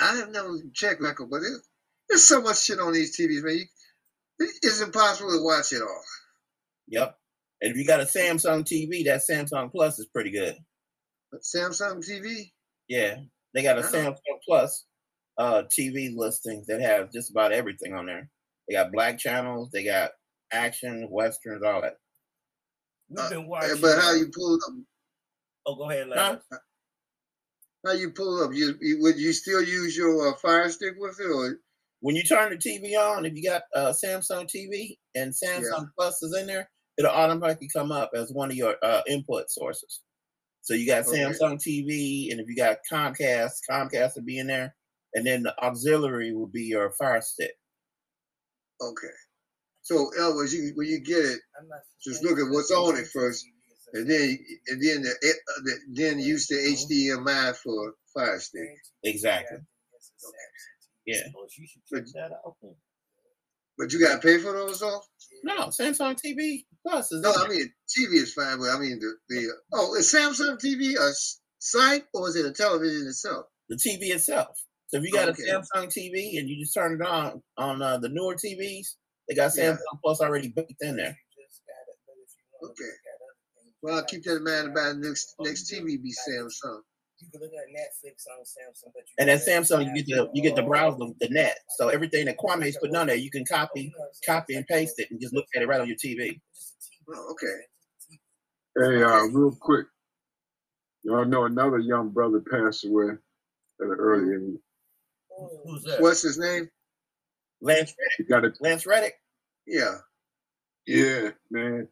I 0.00 0.16
have 0.16 0.30
never 0.30 0.58
checked 0.74 1.00
Crackle, 1.00 1.26
but 1.26 1.42
it, 1.42 1.60
there's 2.08 2.24
so 2.24 2.40
much 2.42 2.62
shit 2.62 2.80
on 2.80 2.92
these 2.92 3.16
TVs, 3.16 3.42
man. 3.44 3.56
You, 3.58 3.66
it's 4.62 4.80
impossible 4.80 5.30
to 5.30 5.42
watch 5.44 5.72
it 5.72 5.82
all. 5.82 6.02
Yep. 6.88 7.16
And 7.60 7.70
if 7.72 7.76
you 7.76 7.86
got 7.86 8.00
a 8.00 8.04
Samsung 8.04 8.64
TV, 8.64 9.04
that 9.04 9.22
Samsung 9.28 9.70
Plus 9.70 9.98
is 9.98 10.06
pretty 10.06 10.30
good. 10.30 10.56
But 11.30 11.42
Samsung 11.42 12.04
TV, 12.06 12.50
Yeah, 12.88 13.16
they 13.54 13.62
got 13.62 13.78
a. 13.78 13.82
Samsung 13.82 14.16
Plus 14.46 14.84
uh 15.38 15.62
TV 15.62 16.14
listings 16.14 16.66
that 16.66 16.80
have 16.82 17.10
just 17.12 17.30
about 17.30 17.52
everything 17.52 17.94
on 17.94 18.06
there. 18.06 18.28
They 18.68 18.74
got 18.74 18.92
black 18.92 19.18
channels, 19.18 19.70
they 19.72 19.84
got 19.84 20.10
action, 20.52 21.08
westerns, 21.10 21.62
all 21.64 21.80
that. 21.82 21.94
We've 23.08 23.28
been 23.30 23.38
Uh, 23.44 23.48
watching. 23.48 23.80
but 23.80 23.98
how 23.98 24.10
uh, 24.10 24.14
you 24.14 24.30
pull 24.34 24.54
up? 24.56 24.74
Oh, 25.66 25.74
go 25.76 25.90
ahead, 25.90 26.08
No. 26.08 26.14
Larry. 26.16 26.38
How 27.84 27.92
you 27.92 28.10
pull 28.10 28.42
up? 28.44 28.52
You, 28.54 28.74
you 28.80 29.00
would 29.02 29.18
you 29.18 29.32
still 29.32 29.62
use 29.62 29.96
your 29.96 30.28
uh, 30.28 30.36
Fire 30.36 30.68
Stick 30.70 30.94
with 30.98 31.18
it, 31.20 31.26
or 31.30 31.58
When 32.02 32.16
you 32.16 32.24
turn 32.24 32.50
the 32.50 32.56
TV 32.56 32.98
on, 32.98 33.24
if 33.24 33.34
you 33.34 33.48
got 33.48 33.62
uh, 33.74 33.92
Samsung 33.92 34.48
TV 34.54 34.96
and 35.14 35.32
Samsung 35.32 35.86
Plus 35.96 36.20
is 36.22 36.36
in 36.36 36.46
there, 36.48 36.68
it'll 36.98 37.12
automatically 37.12 37.70
come 37.74 37.92
up 37.92 38.10
as 38.14 38.30
one 38.32 38.50
of 38.50 38.56
your 38.56 38.74
uh, 38.82 39.02
input 39.08 39.48
sources. 39.50 40.02
So 40.62 40.74
you 40.74 40.86
got 40.86 41.06
Okay. 41.06 41.18
Samsung 41.18 41.58
TV, 41.58 42.30
and 42.30 42.40
if 42.40 42.48
you 42.48 42.56
got 42.56 42.78
Comcast, 42.92 43.52
Comcast 43.70 44.16
will 44.16 44.24
be 44.24 44.38
in 44.38 44.48
there, 44.48 44.74
and 45.14 45.24
then 45.24 45.44
the 45.44 45.54
auxiliary 45.62 46.34
will 46.34 46.48
be 46.48 46.64
your 46.64 46.90
Fire 46.98 47.20
Stick. 47.22 47.52
okay? 48.80 49.14
So, 49.82 50.10
in 50.16 50.22
other 50.22 50.34
words, 50.36 50.54
you, 50.54 50.72
when 50.74 50.86
you 50.88 51.00
get 51.00 51.18
it, 51.24 51.40
just 52.04 52.22
look 52.22 52.38
at 52.38 52.50
what's 52.50 52.70
on 52.70 52.96
it 52.96 53.08
first, 53.08 53.44
and 53.94 54.08
then 54.08 54.38
and 54.68 54.80
then 54.82 55.02
the, 55.02 55.10
uh, 55.10 55.60
the 55.64 55.78
then 55.90 56.18
use 56.20 56.46
the 56.46 56.54
HDMI 56.56 57.56
for 57.56 57.94
Fire 58.14 58.38
Stick. 58.38 58.68
Exactly. 59.04 59.58
Yeah. 61.06 61.22
She 61.50 61.66
should 61.66 61.82
check 61.92 62.04
that 62.14 62.32
out. 62.32 62.56
then. 62.62 62.74
But 63.78 63.92
you 63.92 64.00
got 64.00 64.20
to 64.20 64.26
pay 64.26 64.38
for 64.38 64.52
those 64.52 64.80
though. 64.80 65.00
No, 65.44 65.68
Samsung 65.68 66.16
TV 66.20 66.64
Plus 66.86 67.10
is 67.10 67.20
No, 67.22 67.32
in 67.32 67.40
I 67.40 67.48
mean 67.48 67.72
TV 67.98 68.14
is 68.22 68.34
fine, 68.34 68.58
but 68.58 68.68
I 68.70 68.78
mean 68.78 68.98
the 69.00 69.14
the 69.28 69.48
oh, 69.72 69.94
is 69.94 70.12
Samsung 70.12 70.58
TV 70.60 70.94
a 70.96 71.12
site 71.58 72.04
or 72.14 72.28
is 72.28 72.36
it 72.36 72.46
a 72.46 72.52
television 72.52 73.06
itself? 73.08 73.46
the 73.68 73.76
TV 73.76 74.14
itself. 74.14 74.48
So 74.88 74.98
if 74.98 75.04
you 75.04 75.12
got 75.12 75.30
Okay. 75.30 75.44
a 75.48 75.54
Samsung 75.54 75.86
TV 75.88 76.38
and 76.38 76.48
you 76.48 76.62
just 76.62 76.74
turn 76.74 77.00
it 77.00 77.04
on 77.06 77.42
on 77.56 77.80
uh, 77.80 77.96
the 77.98 78.10
newer 78.10 78.34
TVs, 78.36 78.88
they 79.28 79.34
got 79.34 79.52
Yeah. 79.56 79.72
Samsung 79.72 80.00
Plus 80.04 80.20
already 80.20 80.48
baked 80.54 80.74
in 80.82 80.96
there. 80.96 81.16
Okay. 82.64 82.84
Well, 83.82 83.96
I'll 83.96 84.04
keep 84.04 84.22
that 84.24 84.36
in 84.36 84.44
mind 84.44 84.68
about 84.68 84.96
next 84.98 85.34
next 85.40 85.72
TV 85.72 86.00
be 86.00 86.12
Samsung. 86.28 86.80
You 87.22 87.30
can 87.30 87.40
look 87.40 87.52
at 87.52 87.68
Netflix 87.68 88.26
on 88.26 88.42
Samsung, 88.42 88.92
but 88.94 89.04
you 89.06 89.14
And 89.18 89.28
then 89.28 89.38
Samsung, 89.38 89.86
you 89.86 90.02
get 90.02 90.06
to 90.08 90.28
you 90.34 90.42
get 90.42 90.56
to 90.56 90.62
browse 90.62 90.98
the, 90.98 91.14
the 91.20 91.28
net. 91.28 91.56
So 91.76 91.88
everything 91.88 92.26
that 92.26 92.36
Kwame's 92.36 92.76
putting 92.78 92.96
on 92.96 93.06
there, 93.06 93.16
you 93.16 93.30
can 93.30 93.44
copy, 93.44 93.92
copy 94.26 94.56
and 94.56 94.66
paste 94.66 94.94
it, 94.98 95.08
and 95.10 95.20
just 95.20 95.32
look 95.32 95.46
at 95.54 95.62
it 95.62 95.68
right 95.68 95.80
on 95.80 95.86
your 95.86 95.96
TV. 95.96 96.40
Oh, 97.08 97.32
okay. 97.32 97.56
Hey, 98.76 99.02
uh, 99.02 99.24
real 99.26 99.56
quick, 99.60 99.86
y'all 101.02 101.24
know 101.24 101.44
another 101.44 101.78
young 101.78 102.10
brother 102.10 102.40
passed 102.40 102.84
away 102.84 103.10
at 103.10 103.86
an 103.86 103.96
early 103.98 104.34
age. 104.34 104.60
Who's 105.64 105.82
that? 105.84 106.00
What's 106.00 106.22
his 106.22 106.38
name? 106.38 106.68
Lance 107.60 107.94
He 108.18 108.24
got 108.24 108.44
a 108.44 108.52
Lance 108.60 108.86
Reddick. 108.86 109.14
Yeah. 109.66 109.98
yeah, 110.86 111.30
man. 111.50 111.86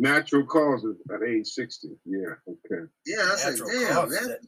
Natural 0.00 0.46
causes 0.46 0.96
at 1.14 1.22
age 1.22 1.46
sixty. 1.46 1.88
Yeah, 2.06 2.34
okay. 2.48 2.84
Yeah, 3.04 3.28
I 3.32 3.36
said, 3.36 3.50
Natural 3.50 3.68
damn, 3.70 3.94
causes 3.94 4.28
that, 4.28 4.38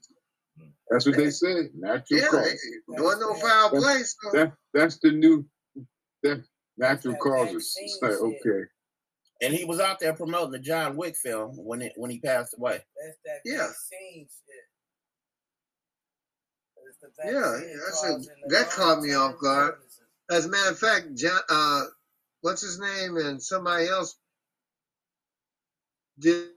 That's 0.90 1.06
what 1.06 1.16
they 1.18 1.30
say. 1.30 1.54
Natural 1.74 2.20
yeah, 2.20 2.28
causes. 2.28 2.66
there 2.88 3.02
wasn't 3.02 3.22
no 3.22 3.34
foul 3.34 3.70
That's- 3.70 3.82
place. 3.82 4.16
So. 4.22 4.30
That 4.32 4.52
that's 4.72 4.98
the 5.02 5.12
new 5.12 5.46
that 6.22 6.42
natural 6.78 7.12
that 7.14 7.20
causes. 7.20 7.76
It's 7.78 7.98
like 8.00 8.12
okay. 8.12 8.64
And 9.42 9.52
he 9.52 9.64
was 9.64 9.78
out 9.80 9.98
there 10.00 10.14
promoting 10.14 10.52
the 10.52 10.58
John 10.58 10.96
Wick 10.96 11.16
film 11.16 11.56
when 11.56 11.82
it 11.82 11.92
when 11.96 12.10
he 12.10 12.18
passed 12.20 12.54
away. 12.58 12.80
That's 13.04 13.18
that 13.26 13.40
Yeah. 13.44 13.66
vaccine 13.66 14.26
shit. 14.28 14.64
It's 17.04 17.18
Yeah, 17.24 17.40
I 17.40 17.90
said 18.20 18.34
that 18.48 18.70
caught 18.70 19.02
me 19.02 19.12
off 19.14 19.38
guard. 19.38 19.74
As 20.30 20.46
a 20.46 20.48
matter 20.48 20.70
of 20.70 20.78
fact, 20.78 21.14
John, 21.14 21.40
uh, 21.50 21.82
what's 22.40 22.62
his 22.62 22.78
name, 22.78 23.16
and 23.16 23.42
somebody 23.42 23.88
else 23.88 24.16
did, 26.18 26.48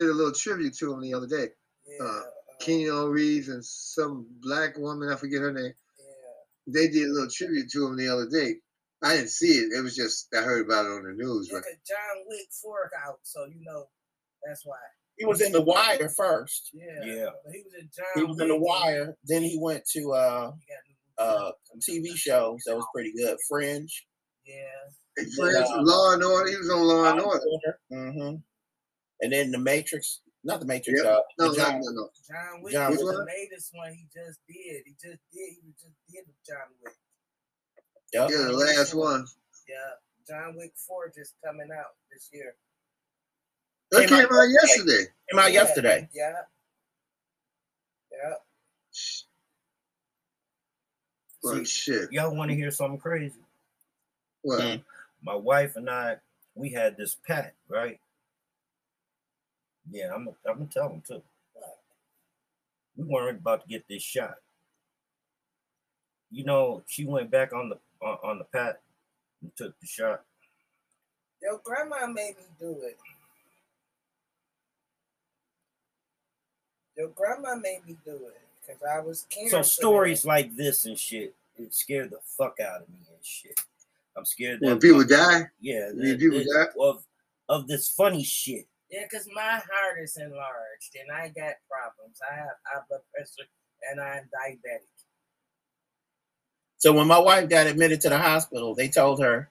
did 0.00 0.10
a 0.10 0.12
little 0.12 0.32
tribute 0.32 0.74
to 0.78 0.92
him 0.92 1.00
the 1.00 1.14
other 1.14 1.26
day. 1.26 1.48
Yeah, 1.86 2.04
Uh, 2.04 2.06
uh, 2.08 2.22
Keanu 2.62 3.10
Reeves 3.12 3.48
and 3.48 3.64
some 3.64 4.26
black 4.40 4.76
woman, 4.78 5.08
I 5.10 5.16
forget 5.16 5.40
her 5.40 5.52
name. 5.52 5.72
yeah. 5.98 6.72
They 6.72 6.88
did 6.88 7.08
a 7.08 7.12
little 7.12 7.30
tribute 7.30 7.70
to 7.72 7.86
him 7.86 7.96
the 7.96 8.08
other 8.08 8.28
day. 8.28 8.56
I 9.02 9.16
didn't 9.16 9.30
see 9.30 9.58
it. 9.58 9.72
It 9.76 9.82
was 9.82 9.94
just 9.94 10.28
I 10.34 10.38
heard 10.42 10.64
about 10.64 10.86
it 10.86 10.92
on 10.92 11.02
the 11.04 11.12
news. 11.12 11.48
Yeah, 11.50 11.58
But 11.58 11.64
'cause 11.64 11.78
John 11.86 12.24
Wick 12.26 12.48
fork 12.62 12.90
out, 13.06 13.18
so 13.22 13.44
you 13.44 13.60
know 13.62 13.88
that's 14.46 14.64
why. 14.64 14.78
He 15.18 15.26
was 15.26 15.40
in 15.42 15.52
The 15.52 15.60
Wire 15.60 16.08
first. 16.08 16.70
Yeah. 16.72 17.04
Yeah. 17.04 17.30
But 17.44 17.52
he 17.54 17.62
was 17.62 17.74
in 17.78 17.90
John. 17.94 18.06
He 18.14 18.24
was 18.24 18.40
in 18.40 18.48
The 18.48 18.56
Wire. 18.58 19.14
Then 19.24 19.42
he 19.42 19.58
went 19.60 19.84
to 19.92 20.12
uh 20.12 20.52
He 20.66 20.74
uh 21.18 21.52
some 21.64 21.80
TV 21.80 22.16
shows 22.16 22.62
that 22.66 22.74
was 22.74 22.86
pretty 22.94 23.12
good. 23.16 23.36
Fringe. 23.48 24.06
Yeah. 24.46 25.24
Friends, 25.36 25.68
Law 25.70 26.14
and 26.14 26.24
Order. 26.24 26.50
He 26.50 26.56
was 26.56 26.70
on 26.70 26.82
Law 26.82 27.04
and 27.12 27.20
Order. 27.20 27.78
Mm-hmm. 27.92 28.36
And 29.24 29.32
then 29.32 29.50
The 29.50 29.58
Matrix. 29.58 30.20
Not 30.44 30.60
The 30.60 30.66
Matrix. 30.66 31.00
Yep. 31.02 31.10
Uh, 31.10 31.20
No, 31.38 31.50
the 31.52 31.58
no, 31.58 31.64
John, 31.64 31.80
no, 31.80 31.90
no. 31.92 32.08
John 32.28 32.62
Wick 32.62 32.72
John 32.74 32.90
was 32.92 33.02
Wick. 33.02 33.16
the 33.16 33.24
latest 33.24 33.70
one 33.72 33.92
he 33.94 34.06
just 34.12 34.38
did. 34.46 34.82
He 34.84 34.92
just 34.92 35.18
did. 35.32 35.50
He 35.56 35.60
was 35.64 35.74
just 35.80 35.94
did 36.12 36.24
with 36.26 36.36
John 36.46 36.68
Wick. 36.84 36.94
Yep. 38.12 38.30
Yeah, 38.30 38.46
the 38.46 38.52
last 38.52 38.94
one. 38.94 39.26
Yeah. 39.66 39.74
John 40.28 40.54
Wick 40.56 40.72
4 40.86 41.10
just 41.16 41.34
coming 41.44 41.68
out 41.72 41.96
this 42.12 42.28
year. 42.32 42.54
That 43.90 44.00
Came 44.00 44.08
came 44.10 44.26
out 44.26 44.32
out 44.32 44.48
yesterday. 44.62 45.04
Came 45.30 45.38
out 45.40 45.52
Yeah, 45.52 45.62
yesterday. 45.62 46.08
Yeah. 46.14 46.32
Yeah. 48.12 48.34
Well, 51.42 51.56
See, 51.56 51.64
shit. 51.64 52.12
Y'all 52.12 52.34
want 52.34 52.50
to 52.50 52.56
hear 52.56 52.70
something 52.70 52.98
crazy? 52.98 53.40
Well, 54.42 54.60
Mm. 54.60 54.84
My 55.22 55.34
wife 55.34 55.76
and 55.76 55.88
I, 55.88 56.16
we 56.54 56.70
had 56.70 56.96
this 56.98 57.16
pact, 57.26 57.56
right? 57.68 57.98
Yeah, 59.90 60.12
I'm. 60.14 60.28
I'm 60.46 60.54
gonna 60.54 60.66
tell 60.72 60.88
them 60.88 61.02
too. 61.06 61.22
We 62.96 63.04
weren't 63.04 63.38
about 63.40 63.62
to 63.62 63.68
get 63.68 63.84
this 63.88 64.02
shot. 64.02 64.36
You 66.30 66.44
know, 66.44 66.82
she 66.86 67.04
went 67.04 67.30
back 67.30 67.52
on 67.52 67.68
the 67.68 67.78
on, 68.04 68.18
on 68.22 68.38
the 68.38 68.44
pat 68.44 68.80
and 69.42 69.54
took 69.56 69.78
the 69.80 69.86
shot. 69.86 70.22
Your 71.42 71.60
grandma 71.62 72.06
made 72.06 72.36
me 72.38 72.44
do 72.58 72.70
it. 72.82 72.96
Your 76.96 77.08
grandma 77.08 77.56
made 77.56 77.80
me 77.86 77.96
do 78.04 78.12
it 78.12 78.40
because 78.66 78.80
I 78.82 79.00
was 79.00 79.26
caring. 79.28 79.50
So 79.50 79.58
for 79.58 79.64
stories 79.64 80.24
like 80.24 80.56
this 80.56 80.86
and 80.86 80.98
shit, 80.98 81.34
it 81.58 81.74
scared 81.74 82.10
the 82.10 82.18
fuck 82.22 82.58
out 82.60 82.82
of 82.82 82.88
me 82.88 82.98
and 83.08 83.24
shit. 83.24 83.60
I'm 84.16 84.24
scared 84.24 84.60
that 84.60 84.66
when 84.66 84.78
people 84.78 85.04
die, 85.04 85.48
yeah, 85.60 85.90
when 85.92 86.18
people 86.18 86.38
that- 86.38 86.72
die. 86.74 86.80
of 86.84 87.04
of 87.48 87.66
this 87.68 87.88
funny 87.88 88.22
shit. 88.22 88.66
Yeah, 88.94 89.06
because 89.10 89.28
my 89.34 89.42
heart 89.42 89.98
is 90.00 90.16
enlarged 90.16 90.94
and 90.94 91.10
I 91.10 91.26
got 91.26 91.54
problems. 91.68 92.20
I 92.30 92.36
have 92.36 92.54
high 92.64 92.80
blood 92.88 93.00
pressure 93.12 93.48
and 93.90 94.00
I'm 94.00 94.22
diabetic. 94.22 94.86
So 96.78 96.92
when 96.92 97.08
my 97.08 97.18
wife 97.18 97.48
got 97.48 97.66
admitted 97.66 98.02
to 98.02 98.08
the 98.08 98.18
hospital, 98.18 98.76
they 98.76 98.86
told 98.86 99.20
her 99.20 99.50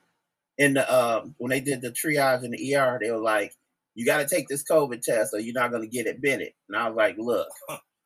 in 0.57 0.75
the 0.75 0.93
um 0.93 1.35
when 1.39 1.49
they 1.49 1.59
did 1.59 1.81
the 1.81 1.91
triage 1.91 2.45
in 2.45 2.51
the 2.51 2.75
ER, 2.75 2.97
they 3.01 3.11
were 3.11 3.17
like, 3.17 3.53
"You 3.95 4.05
got 4.05 4.19
to 4.19 4.33
take 4.33 4.47
this 4.47 4.63
COVID 4.63 5.01
test, 5.01 5.33
or 5.33 5.39
you're 5.39 5.53
not 5.53 5.71
going 5.71 5.83
to 5.83 5.89
get 5.89 6.07
admitted." 6.07 6.53
And 6.69 6.77
I 6.77 6.87
was 6.87 6.95
like, 6.95 7.17
"Look, 7.17 7.47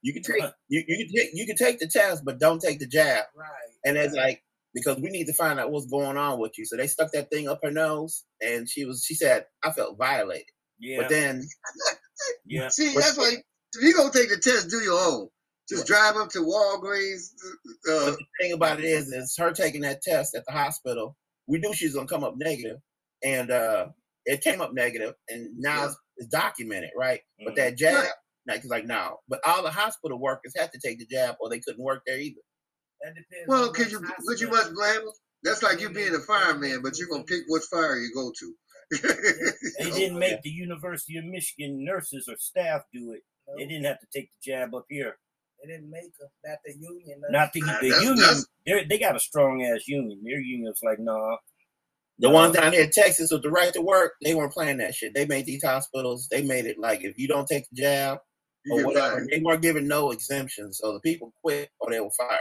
you 0.02 0.14
can 0.14 0.24
take 0.24 0.42
you 0.70 0.84
you 0.88 1.06
can 1.06 1.16
take 1.16 1.30
you 1.34 1.46
can 1.46 1.58
take 1.58 1.78
the 1.78 1.88
test, 1.88 2.26
but 2.26 2.40
don't 2.40 2.62
take 2.62 2.80
the 2.80 2.88
jab." 2.88 3.26
Right. 3.36 3.48
And 3.86 3.96
it's 3.96 4.16
like 4.16 4.42
because 4.74 4.98
we 4.98 5.10
need 5.10 5.26
to 5.26 5.34
find 5.34 5.60
out 5.60 5.72
what's 5.72 5.86
going 5.86 6.18
on 6.18 6.40
with 6.40 6.58
you. 6.58 6.66
So 6.66 6.78
they 6.78 6.88
stuck 6.88 7.12
that 7.12 7.30
thing 7.30 7.48
up 7.48 7.60
her 7.64 7.72
nose, 7.72 8.24
and 8.42 8.68
she 8.68 8.86
was 8.86 9.04
she 9.06 9.14
said, 9.14 9.46
"I 9.64 9.72
felt 9.72 10.00
violated." 10.00 10.48
Yeah, 10.80 11.02
But 11.02 11.10
then 11.10 11.44
yeah. 12.46 12.70
See, 12.70 12.94
that's 12.94 13.18
why 13.18 13.36
if 13.76 13.84
you 13.84 13.96
gonna 13.96 14.12
take 14.12 14.30
the 14.30 14.38
test, 14.38 14.70
do 14.70 14.78
your 14.78 15.00
own. 15.00 15.30
Just 15.70 15.86
drive 15.86 16.16
up 16.16 16.30
to 16.30 16.40
Walgreens. 16.40 17.32
Uh, 17.90 18.06
But 18.12 18.18
the 18.18 18.26
thing 18.42 18.54
about 18.54 18.80
it 18.80 18.86
is, 18.86 19.10
is 19.12 19.36
her 19.38 19.52
taking 19.52 19.82
that 19.82 20.02
test 20.02 20.34
at 20.36 20.46
the 20.46 20.54
hospital. 20.54 21.16
We 21.48 21.60
knew 21.60 21.74
she 21.74 21.86
was 21.86 21.94
gonna 21.96 22.08
come 22.08 22.24
up 22.24 22.36
negative, 22.38 22.78
and 23.24 23.52
uh 23.52 23.88
it 24.26 24.42
came 24.42 24.62
up 24.62 24.74
negative, 24.74 25.14
and 25.30 25.50
now 25.58 25.86
it's, 25.86 25.96
it's 26.18 26.28
documented, 26.30 26.90
right? 26.98 27.22
But 27.46 27.56
that 27.56 27.78
jab, 27.78 27.96
Right. 27.96 28.12
like, 28.48 28.58
it's 28.60 28.68
like 28.68 28.86
no. 28.86 29.18
But 29.30 29.40
all 29.46 29.64
the 29.64 29.72
hospital 29.72 30.20
workers 30.20 30.54
had 30.58 30.72
to 30.74 30.80
take 30.84 31.00
the 31.00 31.06
jab, 31.06 31.36
or 31.40 31.50
they 31.50 31.60
couldn't 31.60 31.84
work 31.84 32.04
there 32.06 32.20
either. 32.20 32.42
That 33.02 33.14
depends. 33.16 33.48
well, 33.48 33.72
could 33.72 33.92
you 33.92 34.00
hospital. 34.00 34.24
would 34.26 34.40
you 34.42 34.50
much 34.50 34.74
blame 34.74 34.96
them? 35.06 35.14
That's 35.44 35.64
like 35.64 35.80
you 35.82 35.90
being 35.90 36.16
a 36.16 36.20
fireman, 36.20 36.82
but 36.82 36.98
you're 36.98 37.08
gonna 37.10 37.24
pick 37.24 37.44
which 37.48 37.64
fire 37.72 37.98
you 37.98 38.12
go 38.14 38.32
to. 38.38 38.54
They 38.92 39.92
didn't 39.92 40.20
make 40.20 40.42
the 40.42 40.50
University 40.50 41.18
of 41.18 41.26
Michigan 41.26 41.84
nurses 41.84 42.28
or 42.28 42.36
staff 42.38 42.82
do 42.94 43.12
it. 43.14 43.22
They 43.58 43.66
didn't 43.66 43.86
have 43.86 44.00
to 44.00 44.08
take 44.14 44.30
the 44.32 44.52
jab 44.52 44.74
up 44.76 44.86
here. 44.90 45.18
They 45.64 45.72
didn't 45.74 45.90
make 45.90 46.16
them. 46.18 46.30
Not 46.46 46.58
the 46.66 46.74
union. 46.74 47.22
Not 47.30 47.54
the, 47.54 47.62
the 47.62 47.90
That's- 47.90 48.04
union. 48.04 48.44
They 48.66 48.84
they 48.86 49.00
got 49.00 49.16
a 49.16 49.20
strong 49.20 49.64
ass 49.64 49.88
union. 49.88 50.22
Their 50.24 50.40
union's 50.40 50.82
like, 50.84 51.00
nah. 51.00 51.38
The 52.20 52.30
ones 52.30 52.56
uh, 52.56 52.62
down 52.62 52.74
here 52.74 52.84
in 52.84 52.92
Texas 52.92 53.32
with 53.32 53.44
the 53.44 53.52
right 53.52 53.72
to 53.74 53.82
work, 53.82 54.14
they 54.24 54.34
weren't 54.34 54.52
playing 54.52 54.78
that 54.78 54.96
shit. 54.96 55.14
They 55.14 55.26
made 55.26 55.46
these 55.46 55.64
hospitals. 55.64 56.28
They 56.30 56.42
made 56.42 56.66
it 56.66 56.80
like 56.80 57.04
if 57.04 57.18
you 57.18 57.28
don't 57.28 57.48
take 57.48 57.70
the 57.70 57.82
jab 57.82 58.20
or 58.72 58.86
whatever, 58.86 59.16
fired. 59.16 59.30
they 59.32 59.40
weren't 59.40 59.62
giving 59.62 59.88
no 59.88 60.12
exemptions. 60.12 60.80
So 60.82 60.94
the 60.94 61.00
people 61.00 61.34
quit 61.42 61.70
or 61.80 61.92
they 61.92 62.00
were 62.00 62.10
fired. 62.18 62.40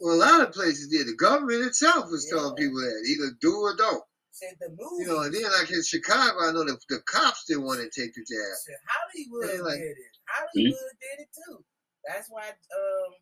Well, 0.00 0.16
a 0.16 0.16
lot 0.16 0.40
of 0.40 0.52
places 0.52 0.88
did. 0.88 1.06
The 1.06 1.14
government 1.16 1.66
itself 1.66 2.06
was 2.10 2.26
telling 2.28 2.56
people 2.56 2.80
that 2.80 3.04
either 3.08 3.36
do 3.40 3.54
or 3.54 3.76
don't. 3.76 4.02
Said 4.34 4.56
the 4.58 4.70
movie. 4.70 5.04
You 5.04 5.06
know, 5.06 5.22
and 5.22 5.32
then 5.32 5.42
like 5.44 5.70
in 5.70 5.82
Chicago, 5.82 6.34
I 6.42 6.50
know 6.50 6.64
the, 6.64 6.76
the 6.88 6.98
cops 7.06 7.44
didn't 7.46 7.64
want 7.64 7.78
to 7.78 7.86
take 7.88 8.12
the 8.14 8.20
jab. 8.20 8.56
Said 8.66 8.74
Hollywood 8.90 9.64
like- 9.64 9.78
did 9.78 9.94
it. 9.94 10.14
Hollywood 10.26 10.96
did 11.00 11.22
it 11.22 11.28
too. 11.32 11.64
That's 12.06 12.28
why 12.28 12.48
um, 12.48 13.12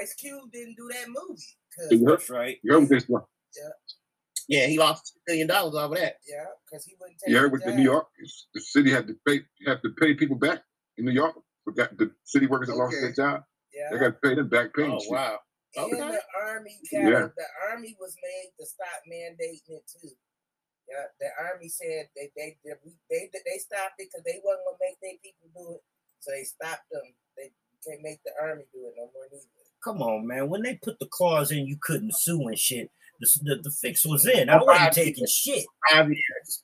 Ice 0.00 0.14
Cube 0.14 0.50
didn't 0.52 0.74
do 0.76 0.88
that 0.92 1.06
movie. 1.08 1.42
'cause- 1.78 1.92
You 1.92 2.04
That's 2.04 2.28
right. 2.28 2.58
you 2.64 2.72
heard 2.74 2.88
this 2.88 3.08
one? 3.08 3.22
Yeah, 4.48 4.66
he 4.66 4.76
lost 4.78 5.12
a 5.16 5.30
million 5.30 5.46
dollars 5.46 5.74
off 5.76 5.92
of 5.92 5.98
that. 5.98 6.16
yeah, 6.28 6.44
because 6.66 6.84
he 6.84 6.94
wouldn't 7.00 7.18
take 7.20 7.30
You 7.32 7.38
heard 7.38 7.52
with 7.52 7.64
the. 7.64 7.72
New 7.74 7.84
York, 7.84 8.06
the 8.52 8.60
city 8.60 8.90
had 8.90 9.06
to 9.06 9.14
pay 9.26 9.40
have 9.66 9.80
to 9.82 9.90
pay 10.00 10.14
people 10.14 10.36
back 10.36 10.62
in 10.98 11.04
New 11.04 11.12
York. 11.12 11.36
But 11.64 11.76
that 11.76 11.96
the 11.96 12.10
city 12.24 12.46
workers 12.48 12.68
that 12.68 12.76
lost 12.76 12.96
their 13.00 13.12
job, 13.12 13.44
Yeah. 13.72 13.88
they 13.92 13.98
got 13.98 14.06
to 14.20 14.28
pay 14.28 14.34
them 14.34 14.48
back 14.48 14.74
pay. 14.74 14.82
Oh 14.82 14.98
shit. 14.98 15.12
wow. 15.12 15.38
And 15.76 15.92
the 15.92 16.20
army 16.44 16.80
got 16.90 16.98
Yeah. 17.02 17.28
the 17.36 17.46
army 17.70 17.96
was 18.00 18.14
made 18.20 18.50
to 18.58 18.66
stop 18.66 19.00
mandating 19.10 19.60
it 19.68 19.84
too. 19.88 20.10
Yeah, 20.92 21.08
the 21.24 21.28
army 21.40 21.68
said 21.72 22.12
they 22.12 22.28
they 22.36 22.56
they 22.64 22.76
they, 23.08 23.30
they 23.32 23.58
stopped 23.58 23.96
it 23.96 24.12
because 24.12 24.24
they 24.28 24.44
wasn't 24.44 24.68
gonna 24.68 24.76
make 24.84 25.00
their 25.00 25.16
people 25.24 25.48
do 25.56 25.80
it, 25.80 25.82
so 26.20 26.30
they 26.36 26.44
stopped 26.44 26.84
them. 26.92 27.16
They 27.36 27.48
can't 27.80 28.02
make 28.04 28.20
the 28.24 28.32
army 28.36 28.64
do 28.72 28.84
it 28.84 28.94
no 29.00 29.08
more 29.14 29.24
neither. 29.32 29.48
Come 29.82 30.02
on, 30.02 30.26
man. 30.26 30.50
When 30.50 30.62
they 30.62 30.78
put 30.82 30.98
the 30.98 31.08
clause 31.10 31.50
in, 31.50 31.66
you 31.66 31.78
couldn't 31.80 32.14
sue 32.14 32.46
and 32.46 32.58
shit. 32.58 32.90
The, 33.20 33.40
the, 33.42 33.56
the 33.62 33.70
fix 33.70 34.04
was 34.04 34.26
in. 34.26 34.50
I 34.50 34.62
wasn't 34.62 34.92
taking 34.92 35.26
shit. 35.26 35.64
Five 35.90 36.08
years. 36.08 36.62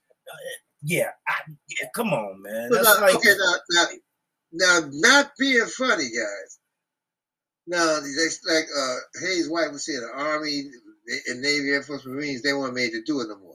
Yeah, 0.82 1.10
I, 1.26 1.34
yeah. 1.68 1.88
Come 1.94 2.12
on, 2.12 2.42
man. 2.42 2.68
Now, 2.70 3.00
like 3.00 3.16
okay, 3.16 3.34
now, 3.38 3.54
now, 3.70 3.86
now, 4.52 4.88
not 4.92 5.30
being 5.38 5.64
funny, 5.66 6.04
guys. 6.04 6.58
Now, 7.66 8.00
they, 8.00 8.54
like 8.54 8.66
uh, 8.76 8.96
Hayes 9.22 9.48
White 9.48 9.72
was 9.72 9.86
saying, 9.86 10.00
the 10.00 10.22
Army 10.22 10.64
and 11.28 11.40
Navy, 11.40 11.70
Air 11.70 11.82
Force, 11.82 12.06
Marines, 12.06 12.42
they 12.42 12.52
weren't 12.52 12.74
made 12.74 12.90
to 12.90 13.02
do 13.02 13.20
it 13.20 13.28
no 13.28 13.38
more. 13.38 13.47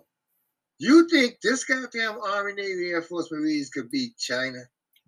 You 0.80 1.08
think 1.10 1.36
this 1.42 1.64
goddamn 1.66 2.18
Army, 2.20 2.54
Navy, 2.54 2.90
Air 2.90 3.02
Force, 3.02 3.30
Marines 3.32 3.70
could 3.70 3.90
beat 3.92 4.18
China? 4.18 4.60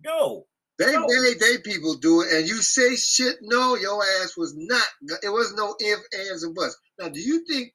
no. 0.04 0.46
They 0.78 0.92
No. 0.92 1.06
made 1.06 1.38
they 1.40 1.56
people 1.56 1.94
do 1.94 2.20
it, 2.20 2.30
and 2.34 2.46
you 2.46 2.60
say 2.60 2.96
shit. 2.96 3.38
No, 3.40 3.76
your 3.76 4.02
ass 4.20 4.36
was 4.36 4.52
not. 4.54 4.86
It 5.22 5.30
was 5.30 5.54
no 5.54 5.74
if, 5.78 5.98
ands, 6.28 6.42
and 6.42 6.54
buts. 6.54 6.76
Now, 6.98 7.08
do 7.08 7.18
you 7.18 7.46
think 7.46 7.72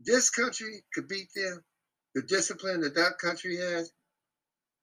this 0.00 0.28
country 0.28 0.84
could 0.92 1.08
beat 1.08 1.28
them? 1.34 1.64
The 2.14 2.20
discipline 2.22 2.82
that 2.82 2.94
that 2.96 3.16
country 3.18 3.56
has 3.56 3.90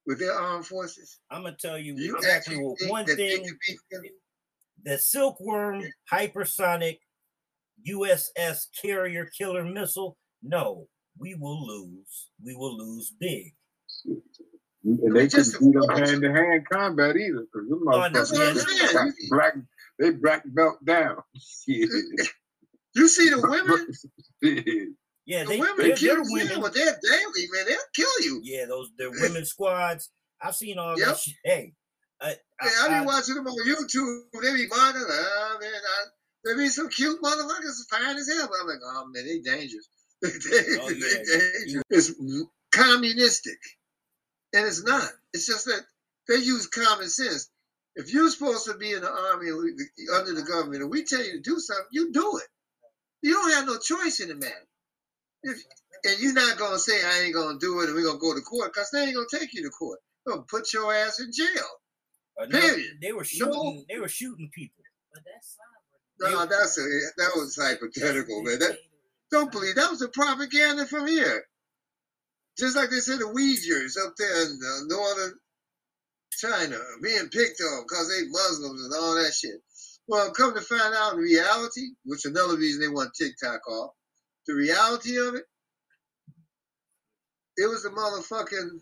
with 0.08 0.18
their 0.18 0.34
armed 0.34 0.66
forces. 0.66 1.20
I'm 1.30 1.44
gonna 1.44 1.56
tell 1.56 1.78
you 1.78 1.96
you 1.98 2.16
exactly 2.16 2.56
actually 2.56 2.66
what 2.66 2.90
one 2.90 3.06
thing. 3.06 3.44
could 3.46 3.58
beat 3.68 3.80
them? 3.92 4.04
The 4.86 4.98
Silkworm 4.98 5.84
hypersonic 6.12 6.98
USS 7.88 8.68
carrier 8.82 9.26
killer 9.38 9.64
missile. 9.64 10.18
No, 10.42 10.88
we 11.20 11.36
will 11.36 11.66
lose. 11.66 12.30
We 12.44 12.56
will 12.56 12.78
lose 12.78 13.14
big. 13.20 13.54
And 14.84 15.16
they 15.16 15.28
just 15.28 15.56
couldn't 15.56 15.72
beat 15.74 15.80
them 15.80 15.90
approach 15.90 16.10
hand 16.10 16.22
to 16.22 16.32
hand 16.34 16.68
combat 16.72 17.16
either, 17.16 17.46
because 17.52 17.70
them 17.70 17.82
Oh, 17.88 18.02
no, 18.02 18.10
That's 18.10 18.32
what 18.32 18.42
I'm 18.42 18.56
motherfuckers 18.56 18.94
black, 18.94 19.14
black 19.30 19.54
they 20.00 20.12
black 20.12 20.44
belt 20.46 20.84
down. 20.86 21.18
Shit. 21.36 21.90
You 22.94 23.08
see 23.08 23.30
the 23.30 23.42
women, 23.42 23.88
Yeah, 25.26 25.44
the 25.44 25.50
they 25.50 25.60
women 25.60 25.76
they're, 25.80 25.96
kill 25.96 26.16
they're 26.16 26.24
them 26.24 26.32
women. 26.32 26.62
with 26.62 26.74
their 26.76 26.86
daily, 26.86 27.48
man. 27.52 27.66
They'll 27.68 27.78
kill 27.96 28.22
you. 28.26 28.42
Yeah, 28.44 28.66
those 28.68 28.92
they're 28.98 29.10
women 29.10 29.44
squads. 29.46 30.12
I've 30.42 30.56
seen 30.56 30.78
all 30.78 30.98
Yep. 31.00 31.08
that 31.08 31.18
shit. 31.18 31.34
Hey, 31.44 31.74
I, 32.22 32.30
Yeah, 32.30 32.36
I, 32.62 32.86
I 32.86 32.88
be 32.90 32.94
I- 32.96 33.06
watching 33.06 33.36
them 33.36 33.48
on 33.48 33.68
YouTube. 33.68 34.22
They 34.44 34.54
be 34.54 34.68
mocking, 34.68 35.02
ah, 35.10 35.58
man, 35.60 35.72
I, 35.74 36.06
they 36.46 36.56
be 36.56 36.70
some 36.70 36.90
cute 36.90 37.20
motherfuckers, 37.24 37.90
fine 37.90 38.16
as 38.18 38.28
hell. 38.32 38.48
But 38.48 38.58
I'm 38.62 38.68
like, 38.68 38.78
oh 38.86 39.06
man, 39.12 39.26
they 39.26 39.40
dangerous. 39.40 39.90
They, 40.22 40.30
Oh, 40.80 40.90
yeah. 40.90 41.82
It's 41.90 42.14
communistic, 42.72 43.60
and 44.54 44.66
it's 44.66 44.84
not. 44.84 45.10
It's 45.34 45.48
just 45.48 45.66
that 45.66 45.82
they 46.28 46.36
use 46.36 46.68
common 46.68 47.10
sense. 47.10 47.50
If 47.96 48.14
you're 48.14 48.30
supposed 48.30 48.66
to 48.66 48.74
be 48.76 48.92
in 48.92 49.02
the 49.02 49.10
army 49.10 49.50
under 50.14 50.34
the 50.34 50.44
government, 50.44 50.82
and 50.82 50.92
we 50.92 51.04
tell 51.04 51.24
you 51.24 51.34
to 51.34 51.40
do 51.42 51.60
something, 51.60 51.86
you 51.92 52.12
do 52.12 52.38
it. 52.38 52.48
You 53.22 53.34
don't 53.34 53.52
have 53.54 53.66
no 53.66 53.78
choice 53.78 54.20
in 54.20 54.30
the 54.30 54.36
matter. 54.36 54.68
If, 55.44 55.58
and 56.04 56.20
you're 56.20 56.34
not 56.34 56.58
gonna 56.58 56.80
say 56.80 56.94
I 57.04 57.24
ain't 57.24 57.36
gonna 57.36 57.58
do 57.60 57.80
it, 57.82 57.86
and 57.86 57.96
we're 57.96 58.06
gonna 58.06 58.20
go 58.20 58.36
to 58.36 58.42
court, 58.42 58.74
cause 58.74 58.90
they 58.92 59.04
ain't 59.04 59.16
gonna 59.16 59.28
take 59.32 59.54
you 59.54 59.64
to 59.64 59.70
court. 59.70 60.00
They'll 60.26 60.44
put 60.44 60.74
your 60.74 60.94
ass 60.94 61.20
in 61.20 61.32
jail. 61.32 61.48
uh, 62.42 62.46
no, 62.46 62.60
period. 62.60 62.98
they 63.02 63.14
were 63.14 63.24
shooting. 63.24 63.86
They 63.90 64.00
were 64.00 64.10
shooting 64.10 64.50
people. 64.54 64.84
But 65.14 65.24
that's 65.26 65.56
sovereign. 66.20 66.38
No, 66.38 66.46
that's 66.46 66.78
a 66.78 66.82
that 67.18 67.32
was 67.36 67.56
hypothetical, 67.56 68.44
man. 68.44 68.60
That 68.60 68.78
don't 69.32 69.52
believe 69.52 69.76
that 69.76 69.92
was 69.92 70.02
a 70.02 70.10
propaganda 70.10 70.86
from 70.86 71.08
here. 71.08 71.44
Just 72.58 72.76
like 72.76 72.90
they 72.90 73.00
said 73.00 73.20
the 73.20 73.26
Uyghurs 73.26 73.98
up 74.06 74.14
there 74.18 74.44
in 74.44 74.60
uh, 74.66 74.80
northern 74.88 75.34
China 76.32 76.78
being 77.02 77.28
picked 77.30 77.62
on 77.62 77.84
because 77.84 78.10
they 78.10 78.28
Muslims 78.30 78.84
and 78.86 78.94
all 78.94 79.16
that 79.16 79.34
shit. 79.34 79.62
Well, 80.08 80.32
come 80.32 80.54
to 80.54 80.62
find 80.62 80.94
out 80.96 81.14
in 81.14 81.20
reality, 81.20 81.88
which 82.06 82.26
another 82.26 82.58
reason 82.58 82.82
they 82.82 82.88
want 82.88 83.12
TikTok 83.20 83.68
off, 83.70 83.92
the 84.48 84.54
reality 84.54 85.18
of 85.18 85.36
it, 85.36 85.44
it 87.58 87.68
was 87.68 87.84
the 87.84 87.90
motherfucking 87.90 88.80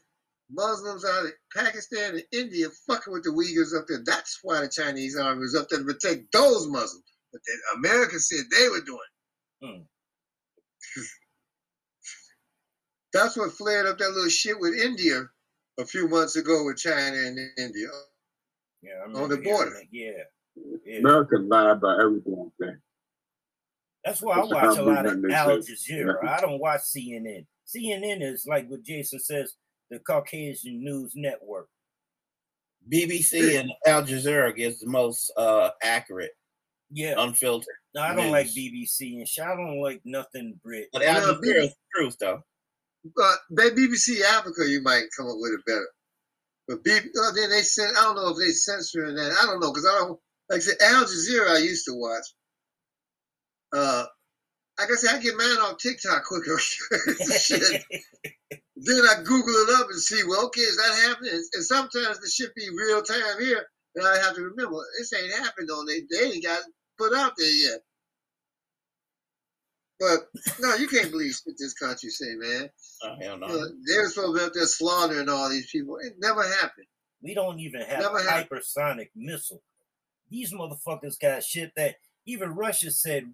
Muslims 0.52 1.06
out 1.06 1.26
of 1.26 1.32
Pakistan 1.56 2.16
and 2.16 2.24
India 2.32 2.68
fucking 2.88 3.14
with 3.14 3.24
the 3.24 3.30
Uyghurs 3.32 3.78
up 3.78 3.86
there. 3.88 4.02
That's 4.06 4.40
why 4.44 4.62
the 4.62 4.70
Chinese 4.70 5.18
army 5.18 5.42
was 5.42 5.56
up 5.56 5.68
there 5.70 5.80
to 5.80 5.86
protect 5.86 6.32
those 6.34 6.68
Muslims. 6.68 7.04
But 7.32 7.42
the 7.46 7.78
Americans 7.80 8.28
said 8.30 8.46
they 8.52 8.68
were 8.70 8.82
doing. 8.82 9.00
it. 9.62 9.66
Hmm. 9.68 9.82
That's 13.14 13.38
what 13.38 13.52
flared 13.54 13.86
up 13.86 13.98
that 14.00 14.10
little 14.12 14.30
shit 14.30 14.60
with 14.60 14.74
India 14.74 15.22
a 15.80 15.86
few 15.86 16.08
months 16.08 16.36
ago 16.36 16.66
with 16.66 16.78
China 16.78 17.16
and 17.16 17.38
India. 17.58 17.88
Yeah, 18.82 18.92
I 19.08 19.22
On 19.22 19.30
the 19.30 19.38
border. 19.38 19.82
Yeah, 19.92 20.12
yeah. 20.86 21.00
America 21.00 21.38
lie 21.38 21.72
about 21.72 22.02
everything. 22.02 22.36
damn 22.60 22.68
thing. 22.68 22.78
That's 24.04 24.22
why 24.22 24.36
I 24.36 24.44
watch 24.44 24.78
a 24.78 24.84
lot 24.84 25.06
of 25.06 25.22
big 25.22 25.32
that 25.32 25.48
Al. 25.48 25.58
Jazeera. 25.60 26.16
Yeah. 26.24 26.30
I 26.30 26.42
don't 26.42 26.60
watch 26.60 26.82
CNN. 26.82 27.46
CNN 27.66 28.22
is 28.22 28.46
like 28.46 28.70
what 28.70 28.84
Jason 28.84 29.20
says, 29.20 29.54
the 29.90 30.00
Caucasian 30.00 30.84
News 30.84 31.14
Network. 31.16 31.70
BBC 32.92 33.60
and 33.60 33.72
Al 33.88 34.04
Jazeera 34.04 34.54
gives 34.54 34.80
the 34.80 34.88
most 34.88 35.32
uh 35.38 35.70
accurate, 35.82 36.32
Yeah, 36.92 37.16
unfiltered. 37.18 37.76
No, 37.96 38.02
I 38.02 38.16
don't 38.16 38.32
like. 38.32 38.48
BBC 38.48 39.18
and 39.18 39.28
shit. 39.28 39.46
I 39.46 39.56
don't 39.56 39.82
like 39.82 40.02
nothing 40.06 40.60
Brit. 40.64 40.90
But 40.92 41.04
Al 41.04 41.22
No, 41.22 41.34
Jazeera 41.36 41.64
is 41.64 41.70
the 41.70 41.76
truth 41.96 42.18
though. 42.20 42.42
But 43.16 43.38
that 43.52 43.76
BBC 43.76 44.22
Africa, 44.22 44.68
you 44.68 44.82
might 44.82 45.04
come 45.18 45.28
up 45.28 45.36
with 45.38 45.54
it 45.54 45.66
better. 45.66 45.88
But 46.68 46.84
B, 46.84 46.92
uh, 46.92 47.32
then 47.36 47.50
they 47.50 47.62
sent. 47.62 47.98
I 47.98 48.02
don't 48.04 48.16
know 48.16 48.30
if 48.30 48.38
they 48.38 48.52
censoring 48.52 49.16
that. 49.16 49.38
I 49.42 49.46
don't 49.46 49.60
know 49.60 49.72
because 49.72 49.86
I 49.86 50.00
don't 50.00 50.20
like 50.50 50.58
I 50.58 50.60
said 50.62 50.78
Al 50.82 51.04
Jazeera. 51.04 51.56
I 51.56 51.60
used 51.60 51.86
to 51.86 51.94
watch. 51.96 52.26
Uh, 53.76 54.06
like 54.80 54.90
I 54.92 54.96
said, 54.96 55.16
I 55.16 55.22
get 55.22 55.38
mine 55.38 55.58
on 55.58 55.78
TikTok 55.78 56.24
quicker. 56.26 56.58
Shit. 57.40 57.84
Then 58.76 59.06
I 59.06 59.22
Google 59.24 59.54
it 59.54 59.80
up 59.80 59.88
and 59.90 60.00
see. 60.00 60.24
Well, 60.28 60.46
okay, 60.48 60.62
is 60.62 60.76
that 60.78 61.08
happening? 61.08 61.32
And, 61.32 61.44
and 61.54 61.64
sometimes 61.64 62.20
the 62.20 62.28
shit 62.28 62.54
be 62.56 62.68
real 62.76 63.02
time 63.02 63.40
here, 63.40 63.64
and 63.96 64.06
I 64.06 64.18
have 64.18 64.36
to 64.36 64.42
remember 64.42 64.76
this 64.98 65.14
ain't 65.14 65.32
happened 65.32 65.70
on. 65.70 65.86
They 65.86 66.02
they 66.12 66.34
ain't 66.34 66.44
got 66.44 66.60
put 66.98 67.14
out 67.14 67.34
there 67.38 67.48
yet. 67.50 67.80
But 70.00 70.20
no, 70.60 70.76
you 70.76 70.88
can't 70.88 71.12
believe 71.12 71.34
shit 71.34 71.56
this 71.58 71.74
country 71.74 72.10
say, 72.10 72.36
man. 72.36 72.70
Oh 73.04 73.16
hell 73.22 73.38
no. 73.38 73.48
You 73.48 73.54
know, 73.54 73.68
they 73.88 73.98
were 74.00 74.10
supposed 74.10 74.34
to 74.36 74.40
be 74.40 74.46
out 74.46 74.52
there 74.54 74.66
slaughtering 74.66 75.30
all 75.30 75.50
these 75.50 75.70
people. 75.72 75.98
It 76.02 76.14
never 76.20 76.44
happened. 76.44 76.88
we 77.22 77.34
don't 77.34 77.60
even 77.60 77.82
have 77.82 78.00
Never 78.02 78.18
a 78.18 78.24
happened. 78.30 78.62
hypersonic 78.62 79.10
missile. 79.16 79.62
These 80.30 80.54
motherfuckers 80.54 81.20
got 81.20 81.44
shit 81.44 81.72
that 81.78 81.96
even 82.26 82.50
Russia 82.56 82.92
said 82.92 83.32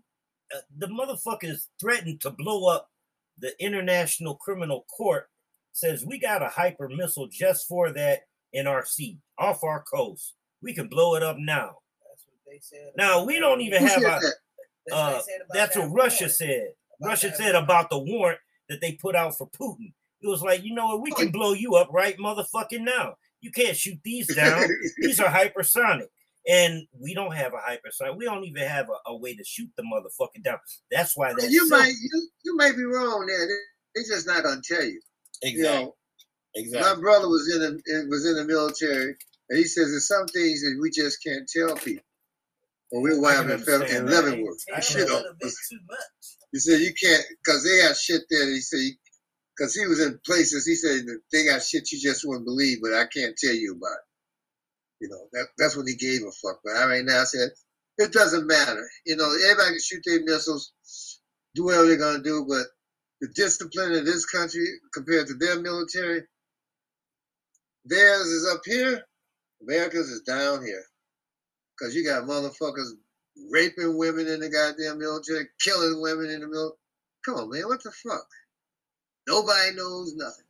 uh, 0.54 0.60
the 0.78 0.88
motherfuckers 0.88 1.68
threatened 1.80 2.22
to 2.22 2.30
blow 2.32 2.68
up 2.68 2.90
the 3.38 3.54
International 3.64 4.36
Criminal 4.36 4.86
Court. 4.96 5.28
Says 5.72 6.06
we 6.06 6.20
got 6.20 6.44
a 6.44 6.50
hyper 6.50 6.90
missile 6.90 7.30
just 7.32 7.68
for 7.68 7.92
that 7.94 8.22
in 8.52 8.68
our 8.68 8.84
sea 8.86 9.20
off 9.40 9.64
our 9.64 9.82
coast. 9.84 10.34
We 10.62 10.74
can 10.76 10.88
blow 10.88 11.16
it 11.16 11.24
up 11.24 11.38
now. 11.40 11.78
That's 12.10 12.26
what 12.26 12.34
they 12.36 12.39
said. 12.39 12.39
Now 12.98 13.26
we 13.26 13.40
don't 13.40 13.62
even 13.62 13.82
have 13.84 13.92
said 14.02 14.04
a. 14.04 14.20
That's 14.20 14.24
what 14.86 14.98
Uh, 14.98 15.12
they 15.14 15.20
said 15.20 15.42
about 15.42 15.54
that's 15.54 15.76
what 15.78 15.92
Russia 15.92 16.24
war. 16.26 16.30
said. 16.30 16.68
About 17.00 17.10
Russia 17.10 17.36
said 17.36 17.56
about 17.56 17.90
the 17.90 18.00
warrant 18.00 18.40
that 18.70 18.82
they 18.82 18.94
put 18.94 19.16
out 19.16 19.38
for 19.38 19.50
Putin. 19.50 19.94
It 20.22 20.28
was 20.28 20.42
like, 20.42 20.64
you 20.64 20.74
know 20.76 20.86
what, 20.88 21.02
we 21.02 21.12
can 21.12 21.32
blow 21.32 21.54
you 21.54 21.76
up 21.76 21.90
right 21.92 22.18
motherfucking 22.18 22.82
now. 22.82 23.16
You 23.42 23.52
can't 23.52 23.76
shoot 23.78 24.00
these 24.04 24.34
down. 24.36 24.68
these 24.98 25.20
are 25.20 25.28
hypersonic. 25.32 26.08
And 26.48 26.88
we 27.00 27.14
don't 27.14 27.34
have 27.36 27.54
a 27.54 27.58
hypersonic. 27.58 28.18
We 28.18 28.26
don't 28.26 28.44
even 28.44 28.68
have 28.68 28.90
a, 28.90 29.12
a 29.12 29.16
way 29.18 29.36
to 29.36 29.44
shoot 29.46 29.70
the 29.78 29.84
motherfucking 29.84 30.44
down. 30.44 30.58
That's 30.92 31.16
why 31.16 31.34
that 31.34 31.50
you 31.52 31.68
silk- 31.68 31.80
might 31.82 31.94
you, 32.02 32.28
you 32.44 32.58
may 32.58 32.72
be 32.74 32.84
wrong 32.84 33.26
there. 33.28 33.48
They, 33.48 34.02
they 34.02 34.08
just 34.08 34.28
not 34.28 34.44
gonna 34.44 34.62
tell 34.64 34.84
you. 34.84 35.00
You 35.44 35.50
Exactly. 35.52 35.84
know, 35.86 35.96
Exactly. 36.56 36.94
my 36.96 37.00
brother 37.00 37.30
was 37.30 37.50
in 37.54 37.62
the 37.62 38.08
was 38.10 38.26
in 38.26 38.36
the 38.36 38.44
military, 38.46 39.16
and 39.50 39.58
he 39.58 39.64
says 39.66 39.90
there's 39.92 40.08
some 40.08 40.26
things 40.28 40.62
that 40.62 40.78
we 40.82 40.90
just 40.90 41.24
can't 41.24 41.48
tell 41.48 41.76
people. 41.76 42.04
When 42.90 43.04
we 43.04 43.20
were 43.20 43.28
I 43.28 43.36
having 43.36 43.52
in 43.52 43.66
that. 43.66 44.06
Leavenworth, 44.06 44.64
a 44.74 44.82
shit 44.82 45.10
on. 45.10 45.18
little 45.18 45.34
bit 45.40 45.54
too 45.70 45.80
much. 45.88 46.00
He 46.52 46.60
said 46.60 46.80
you 46.80 46.94
can't 47.00 47.24
because 47.44 47.64
they 47.64 47.82
got 47.82 47.96
shit 47.96 48.24
there. 48.30 48.48
He 48.50 48.62
said 48.62 48.80
because 49.56 49.76
he 49.76 49.86
was 49.86 50.00
in 50.02 50.20
places. 50.26 50.66
He 50.66 50.76
said 50.76 51.06
they 51.32 51.46
got 51.46 51.62
shit 51.62 51.92
you 51.92 52.00
just 52.00 52.26
wouldn't 52.26 52.46
believe, 52.46 52.80
but 52.82 52.94
I 52.94 53.06
can't 53.06 53.38
tell 53.38 53.54
you 53.54 53.74
about. 53.74 53.94
It. 53.94 54.10
You 55.02 55.10
know 55.10 55.28
that 55.34 55.48
that's 55.58 55.78
when 55.78 55.88
he 55.88 55.96
gave 55.96 56.22
a 56.22 56.32
fuck. 56.32 56.62
But 56.64 56.78
I 56.78 56.88
right 56.88 57.06
now 57.06 57.22
I 57.22 57.26
said 57.26 57.50
it 58.00 58.12
doesn't 58.12 58.48
matter. 58.48 58.90
You 59.06 59.18
know 59.18 59.32
everybody 59.34 59.72
can 59.72 59.80
shoot 59.82 60.02
their 60.06 60.24
missiles, 60.24 60.72
do 61.54 61.66
whatever 61.66 61.86
they're 61.86 61.98
gonna 61.98 62.24
do, 62.24 62.46
but 62.50 62.66
the 63.22 63.28
discipline 63.36 63.94
of 63.94 64.06
this 64.06 64.26
country 64.26 64.66
compared 64.94 65.28
to 65.28 65.36
their 65.36 65.62
military, 65.62 66.24
theirs 67.86 68.28
is 68.28 68.48
up 68.52 68.62
here. 68.66 69.04
America's 69.62 70.10
is 70.10 70.22
down 70.22 70.66
here. 70.66 70.84
Cause 71.82 71.96
you 71.96 72.04
got 72.04 72.24
motherfuckers 72.24 72.92
raping 73.52 73.98
women 73.98 74.28
in 74.28 74.42
the 74.42 74.50
goddamn 74.50 75.00
military, 75.00 75.48
killing 75.60 76.02
women 76.02 76.30
in 76.30 76.42
the 76.42 76.48
military. 76.48 76.78
Come 77.26 77.36
on, 77.36 77.50
man, 77.50 77.68
what 77.68 77.82
the 77.84 77.92
fuck? 77.92 78.28
Nobody 79.28 79.76
knows 79.76 80.16
nothing. 80.16 80.46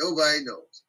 Nobody 0.00 0.44
knows. 0.44 0.82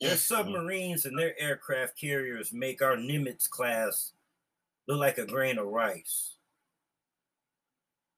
Their 0.00 0.16
submarines 0.16 1.06
and 1.06 1.18
their 1.18 1.38
aircraft 1.40 1.98
carriers 1.98 2.52
make 2.52 2.82
our 2.82 2.96
Nimitz 2.96 3.48
class 3.48 4.12
look 4.88 5.00
like 5.00 5.18
a 5.18 5.26
grain 5.26 5.58
of 5.58 5.66
rice. 5.66 6.36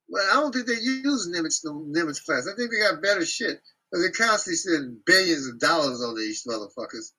Well, 0.08 0.26
I 0.30 0.34
don't 0.34 0.52
think 0.52 0.66
they 0.66 0.74
use 0.74 1.28
Nimitz 1.28 1.64
Nimitz 1.64 2.24
class. 2.24 2.48
I 2.48 2.56
think 2.56 2.70
they 2.70 2.80
got 2.80 3.02
better 3.02 3.24
shit. 3.24 3.60
But 3.90 4.00
they 4.00 4.10
constantly 4.10 4.56
spend 4.56 5.04
billions 5.06 5.46
of 5.46 5.58
dollars 5.58 6.02
on 6.02 6.16
these 6.16 6.44
motherfuckers. 6.44 7.12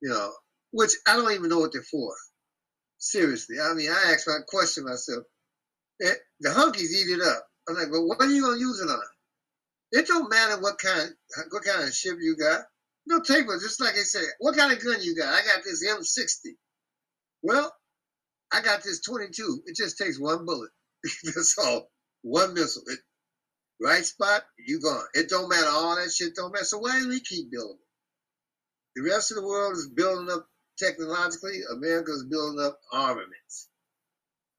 You 0.00 0.10
know, 0.10 0.32
which 0.72 0.92
I 1.06 1.16
don't 1.16 1.32
even 1.32 1.48
know 1.48 1.60
what 1.60 1.72
they're 1.72 1.82
for. 1.82 2.14
Seriously. 2.98 3.56
I 3.60 3.74
mean, 3.74 3.90
I 3.90 4.12
ask 4.12 4.26
my 4.26 4.38
question 4.48 4.84
myself. 4.84 5.24
Eh, 6.02 6.14
The 6.40 6.50
hunkies 6.50 6.90
eat 6.92 7.10
it 7.10 7.22
up. 7.22 7.44
I'm 7.68 7.76
like, 7.76 7.90
but 7.90 8.02
what 8.02 8.20
are 8.20 8.26
you 8.30 8.42
gonna 8.42 8.58
use 8.58 8.80
it 8.80 8.90
on? 8.90 9.00
It 9.92 10.06
don't 10.06 10.30
matter 10.30 10.60
what 10.60 10.78
kind 10.78 11.10
what 11.50 11.64
kind 11.64 11.82
of 11.82 11.94
ship 11.94 12.16
you 12.20 12.36
got. 12.36 12.62
No 13.06 13.18
it, 13.18 13.60
just 13.62 13.80
like 13.80 13.94
I 13.94 14.02
said, 14.02 14.24
what 14.40 14.56
kind 14.56 14.72
of 14.72 14.84
gun 14.84 14.98
you 15.02 15.16
got? 15.16 15.32
I 15.32 15.40
got 15.44 15.64
this 15.64 15.86
M60. 15.86 16.52
Well, 17.42 17.72
I 18.52 18.60
got 18.60 18.82
this 18.82 19.00
22. 19.00 19.62
It 19.66 19.76
just 19.76 19.96
takes 19.98 20.20
one 20.20 20.44
bullet. 20.44 20.70
That's 21.24 21.56
all. 21.58 21.90
One 22.22 22.54
missile. 22.54 22.82
It, 22.88 22.98
right 23.80 24.04
spot, 24.04 24.42
you 24.58 24.80
gone. 24.80 25.04
It 25.14 25.28
don't 25.30 25.48
matter. 25.48 25.68
All 25.68 25.96
that 25.96 26.10
shit 26.12 26.34
don't 26.34 26.52
matter. 26.52 26.64
So 26.64 26.78
why 26.78 27.00
do 27.00 27.08
we 27.08 27.20
keep 27.20 27.50
building? 27.50 27.78
The 28.96 29.02
rest 29.10 29.30
of 29.30 29.36
the 29.36 29.46
world 29.46 29.74
is 29.74 29.88
building 29.88 30.30
up 30.30 30.46
technologically. 30.78 31.60
America 31.72 32.12
is 32.12 32.24
building 32.24 32.64
up 32.64 32.78
armaments. 32.92 33.68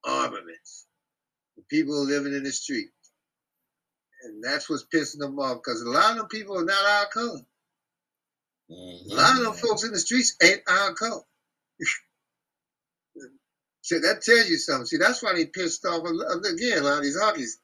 Armaments. 0.05 0.87
The 1.57 1.63
people 1.69 2.05
living 2.05 2.33
in 2.33 2.43
the 2.43 2.51
street. 2.51 2.89
And 4.23 4.43
that's 4.43 4.69
what's 4.69 4.85
pissing 4.93 5.19
them 5.19 5.39
off 5.39 5.59
because 5.63 5.81
a 5.81 5.89
lot 5.89 6.11
of 6.11 6.17
them 6.17 6.27
people 6.27 6.59
are 6.59 6.65
not 6.65 6.85
our 6.85 7.05
color. 7.07 7.39
A 8.69 8.73
lot 9.15 9.37
of 9.37 9.43
them 9.43 9.53
mm-hmm. 9.53 9.67
folks 9.67 9.83
in 9.83 9.91
the 9.91 9.99
streets 9.99 10.35
ain't 10.43 10.61
our 10.67 10.93
color. 10.93 11.21
See, 13.81 13.97
that 13.99 14.21
tells 14.21 14.49
you 14.49 14.57
something. 14.57 14.85
See, 14.85 14.97
that's 14.97 15.23
why 15.23 15.33
they 15.33 15.45
pissed 15.47 15.85
off 15.85 16.03
again, 16.05 16.79
a 16.79 16.81
lot 16.81 16.97
of 16.97 17.03
these 17.03 17.19
hockeys. 17.19 17.57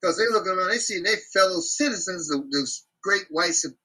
Because 0.00 0.18
they 0.18 0.28
looking 0.30 0.52
around, 0.52 0.68
they 0.68 0.78
see 0.78 1.00
their 1.00 1.16
fellow 1.32 1.60
citizens, 1.60 2.28
the, 2.28 2.36
the 2.50 2.70
great 3.02 3.24
white 3.30 3.50
supremacists. 3.50 3.78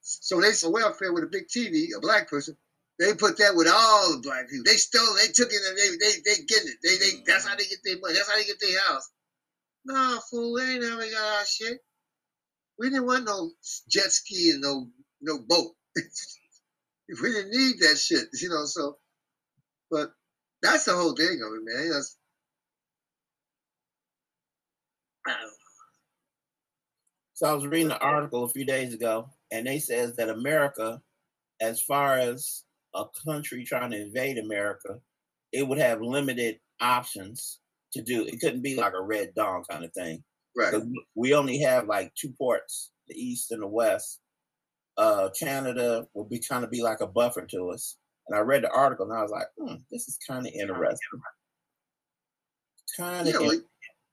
So 0.00 0.40
they 0.40 0.52
saw 0.52 0.70
welfare 0.70 1.12
with 1.12 1.24
a 1.24 1.28
big 1.28 1.48
TV, 1.48 1.88
a 1.96 2.00
black 2.00 2.28
person. 2.28 2.56
They 2.98 3.14
put 3.14 3.38
that 3.38 3.56
with 3.56 3.68
all 3.68 4.12
the 4.12 4.22
black 4.22 4.48
people. 4.48 4.64
They 4.66 4.76
stole, 4.76 5.14
they 5.16 5.32
took 5.32 5.50
it, 5.52 5.60
and 5.68 5.76
they 5.78 5.90
they 5.98 6.12
they 6.24 6.44
getting 6.46 6.68
it. 6.68 6.78
They 6.82 6.96
they 6.98 7.22
that's 7.26 7.46
how 7.46 7.56
they 7.56 7.64
get 7.64 7.78
their 7.84 7.98
money. 8.00 8.14
That's 8.14 8.30
how 8.30 8.36
they 8.36 8.44
get 8.44 8.60
their 8.60 8.80
house. 8.88 9.10
No 9.84 10.20
fool, 10.30 10.56
they 10.56 10.74
ain't 10.74 10.82
never 10.82 11.02
got 11.02 11.38
our 11.38 11.46
shit. 11.46 11.78
We 12.78 12.90
didn't 12.90 13.06
want 13.06 13.24
no 13.26 13.50
jet 13.88 14.12
ski 14.12 14.50
and 14.50 14.62
no 14.62 14.88
no 15.22 15.38
boat. 15.40 15.72
we 15.96 17.32
didn't 17.32 17.52
need 17.52 17.80
that 17.80 17.98
shit, 17.98 18.26
you 18.40 18.48
know. 18.50 18.64
So, 18.66 18.98
but 19.90 20.12
that's 20.62 20.84
the 20.86 20.94
whole 20.94 21.14
thing 21.16 21.40
of 21.42 21.54
it, 21.54 21.62
man. 21.64 21.90
That's, 21.90 22.16
I 25.26 25.32
don't 25.32 25.40
know. 25.42 25.61
So 27.42 27.48
I 27.48 27.54
was 27.54 27.66
reading 27.66 27.90
an 27.90 27.98
article 28.00 28.44
a 28.44 28.48
few 28.48 28.64
days 28.64 28.94
ago, 28.94 29.28
and 29.50 29.66
they 29.66 29.80
says 29.80 30.14
that 30.14 30.28
America, 30.28 31.02
as 31.60 31.82
far 31.82 32.16
as 32.16 32.62
a 32.94 33.02
country 33.26 33.64
trying 33.64 33.90
to 33.90 34.00
invade 34.00 34.38
America, 34.38 35.00
it 35.52 35.66
would 35.66 35.78
have 35.78 36.00
limited 36.00 36.60
options 36.80 37.58
to 37.94 38.02
do. 38.02 38.24
It 38.24 38.38
couldn't 38.40 38.62
be 38.62 38.76
like 38.76 38.92
a 38.92 39.02
red 39.02 39.34
dawn 39.34 39.64
kind 39.68 39.84
of 39.84 39.92
thing. 39.92 40.22
Right. 40.56 40.72
We 41.16 41.34
only 41.34 41.58
have 41.58 41.88
like 41.88 42.14
two 42.14 42.32
ports, 42.38 42.92
the 43.08 43.16
east 43.16 43.50
and 43.50 43.62
the 43.62 43.66
west. 43.66 44.20
Uh, 44.96 45.30
Canada 45.36 46.06
will 46.14 46.28
be 46.28 46.40
kind 46.48 46.62
of 46.62 46.70
be 46.70 46.84
like 46.84 47.00
a 47.00 47.08
buffer 47.08 47.44
to 47.44 47.70
us. 47.70 47.96
And 48.28 48.38
I 48.38 48.42
read 48.42 48.62
the 48.62 48.70
article 48.70 49.10
and 49.10 49.18
I 49.18 49.22
was 49.22 49.32
like, 49.32 49.48
hmm, 49.58 49.82
this 49.90 50.06
is 50.06 50.16
kind 50.28 50.46
of 50.46 50.52
interesting. 50.52 51.20
Kind 52.96 53.26
of 53.26 53.34
Yeah, 53.34 53.40
well, 53.40 53.60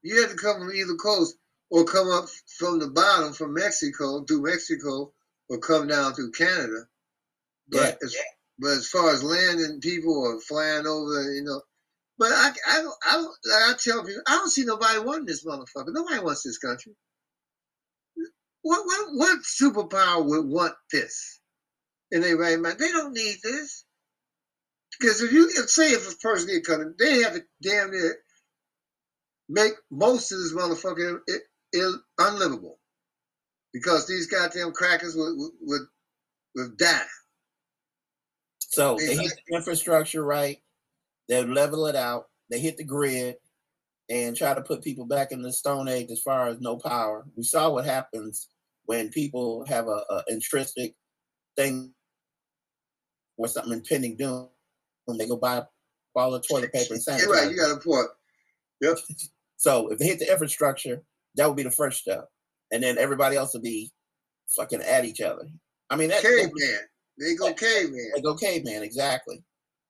you 0.02 0.20
had 0.20 0.32
to 0.32 0.36
come 0.36 0.58
from 0.58 0.74
either 0.74 0.96
coast 0.96 1.36
or 1.70 1.86
come 1.86 2.10
up 2.10 2.26
from 2.58 2.80
the 2.80 2.88
bottom 2.88 3.34
from 3.34 3.54
Mexico 3.54 4.24
through 4.24 4.44
Mexico 4.44 5.14
or 5.50 5.58
come 5.60 5.88
down 5.88 6.14
through 6.14 6.32
Canada. 6.32 6.88
But 7.70 7.98
as, 8.04 8.16
but 8.58 8.70
as 8.70 8.88
far 8.88 9.12
as 9.12 9.24
land 9.24 9.60
and 9.60 9.82
people 9.82 10.18
or 10.18 10.40
flying 10.42 10.88
over, 10.88 11.34
you 11.34 11.44
know, 11.44 11.62
but 12.18 12.32
I, 12.32 12.52
I 12.68 12.82
don't, 12.82 12.96
I 13.08 13.14
don't, 13.14 13.36
like 13.46 13.64
I 13.64 13.74
tell 13.78 14.04
people, 14.04 14.22
I 14.28 14.36
don't 14.38 14.50
see 14.50 14.66
nobody 14.66 15.00
wanting 15.00 15.26
this 15.26 15.46
motherfucker. 15.46 15.88
Nobody 15.94 16.20
wants 16.20 16.44
this 16.44 16.58
country. 16.58 16.94
What, 18.62 18.86
what, 18.86 19.08
what 19.14 19.40
superpower 19.40 20.26
would 20.26 20.46
want 20.46 20.74
this? 20.92 21.40
And 22.12 22.24
their 22.24 22.38
right 22.38 22.60
mind, 22.60 22.80
they 22.80 22.92
don't 22.92 23.14
need 23.14 23.38
this. 23.44 23.86
Because 25.00 25.22
if 25.22 25.32
you 25.32 25.48
if, 25.48 25.70
say 25.70 25.92
if 25.92 26.12
a 26.12 26.18
person 26.18 26.48
did 26.48 26.66
come, 26.66 26.96
they 27.00 27.22
have 27.22 27.34
to 27.36 27.44
damn 27.62 27.92
near 27.92 28.18
make 29.48 29.74
most 29.90 30.32
of 30.32 30.40
this 30.40 30.54
motherfucker 30.54 31.20
ill, 31.74 32.00
unlivable. 32.18 32.80
Because 33.74 34.08
these 34.08 34.28
goddamn 34.28 34.72
crackers 34.72 35.16
would 35.16 35.38
would, 35.38 35.52
would, 35.62 35.82
would 36.56 36.78
die. 36.78 37.02
So 38.60 38.98
they 38.98 39.16
hit 39.16 39.34
the 39.48 39.56
infrastructure 39.56 40.24
right. 40.24 40.58
They 41.28 41.44
level 41.44 41.86
it 41.88 41.96
out. 41.96 42.26
They 42.50 42.60
hit 42.60 42.78
the 42.78 42.84
grid 42.84 43.36
and 44.10 44.36
try 44.36 44.54
to 44.56 44.62
put 44.62 44.84
people 44.84 45.06
back 45.06 45.32
in 45.32 45.42
the 45.42 45.54
Stone 45.54 45.88
Age 45.88 46.10
as 46.10 46.22
far 46.22 46.48
as 46.48 46.60
no 46.60 46.78
power. 46.78 47.26
We 47.36 47.44
saw 47.44 47.70
what 47.70 47.86
happens 47.86 48.48
when 48.86 49.10
people 49.10 49.66
have 49.68 49.88
a, 49.88 50.02
a 50.10 50.24
intrinsic 50.30 50.96
thing 51.56 51.94
or 53.38 53.48
something 53.48 53.74
impending 53.74 54.18
doom. 54.18 54.50
When 55.06 55.18
they 55.18 55.28
go 55.28 55.38
buy 55.38 55.64
all 56.16 56.32
the 56.32 56.42
toilet 56.42 56.74
paper 56.74 56.94
and 56.94 57.04
sanitizer. 57.04 57.22
You're 57.22 57.32
right. 57.32 57.52
You 57.52 57.58
got 57.58 57.78
a 57.78 57.80
point. 57.80 58.08
Yep. 58.82 58.98
So 59.62 59.90
if 59.90 60.00
they 60.00 60.06
hit 60.06 60.20
the 60.20 60.32
infrastructure, 60.32 61.04
that 61.36 61.48
would 61.48 61.58
be 61.58 61.64
the 61.64 61.72
first 61.72 62.00
step, 62.00 62.28
and 62.72 62.84
then 62.84 62.98
everybody 62.98 63.36
else 63.36 63.54
would 63.54 63.64
be 63.64 63.92
fucking 64.56 64.82
at 64.82 65.06
each 65.06 65.22
other. 65.22 65.48
I 65.90 65.96
mean, 65.96 66.10
that, 66.10 66.22
Caveman. 66.22 66.80
They 67.20 67.36
go 67.36 67.54
caveman. 67.54 68.12
They 68.16 68.22
go 68.22 68.36
caveman, 68.36 68.84
exactly. 68.84 69.44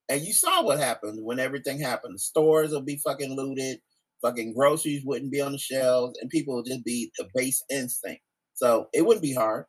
And 0.10 0.22
you 0.22 0.34
saw 0.34 0.64
what 0.64 0.80
happened 0.80 1.24
when 1.24 1.40
everything 1.40 1.80
happened. 1.80 2.20
Stores 2.20 2.72
will 2.72 2.82
be 2.82 2.98
fucking 2.98 3.36
looted, 3.36 3.80
fucking 4.22 4.56
groceries 4.56 5.06
wouldn't 5.06 5.32
be 5.32 5.42
on 5.42 5.52
the 5.52 5.60
shelves, 5.60 6.18
and 6.20 6.30
people 6.30 6.56
would 6.56 6.66
just 6.66 6.84
be 6.84 7.12
the 7.18 7.28
base 7.36 7.64
instinct. 7.70 8.22
So 8.56 8.88
it 8.94 9.06
wouldn't 9.06 9.22
be 9.22 9.34
hard. 9.34 9.66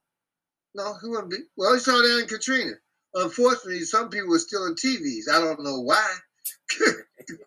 No, 0.75 0.95
he 1.03 1.09
wouldn't 1.09 1.31
be. 1.31 1.39
Well, 1.57 1.73
we 1.73 1.79
saw 1.81 1.93
that 1.93 2.21
in 2.23 2.29
Katrina. 2.29 2.73
Unfortunately, 3.15 3.81
some 3.81 4.09
people 4.09 4.31
were 4.31 4.39
still 4.39 4.67
in 4.67 4.75
TVs. 4.75 5.29
I 5.31 5.41
don't 5.41 5.63
know 5.63 5.81
why. 5.81 6.15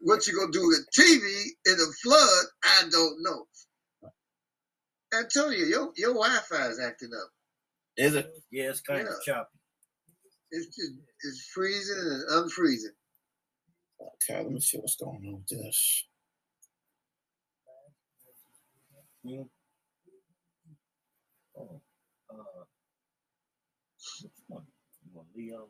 what 0.02 0.28
you 0.28 0.38
gonna 0.38 0.52
do 0.52 0.68
with 0.68 0.86
TV 0.98 1.46
in 1.66 1.74
a 1.74 1.92
flood? 2.04 2.46
I 2.64 2.84
don't 2.92 3.18
know. 3.22 3.48
I 5.14 5.24
tell 5.30 5.52
you, 5.54 5.66
your 5.66 5.92
your 5.98 6.14
Wi-Fi 6.14 6.68
is 6.68 6.80
acting 6.80 7.12
up. 7.14 7.30
Is 7.98 8.16
it? 8.16 8.34
Yeah, 8.52 8.70
it's 8.70 8.82
kind 8.82 9.02
of 9.02 9.08
Yeah. 9.28 9.34
choppy. 9.34 9.60
It's 10.52 10.68
just 10.68 10.94
it's 11.24 11.50
freezing 11.54 11.98
and 11.98 12.30
unfreezing. 12.30 12.96
Okay, 14.02 14.44
let 14.44 14.52
me 14.52 14.60
see 14.60 14.78
what's 14.78 14.96
going 14.96 15.18
on 15.28 15.36
with 15.36 15.48
this. 15.48 16.06
Hmm. 19.26 19.44
Oh, 21.58 21.82
uh, 22.30 22.36
which 24.24 24.32
one? 24.48 24.64
You 25.06 25.12
want 25.14 25.28
Leo? 25.36 25.68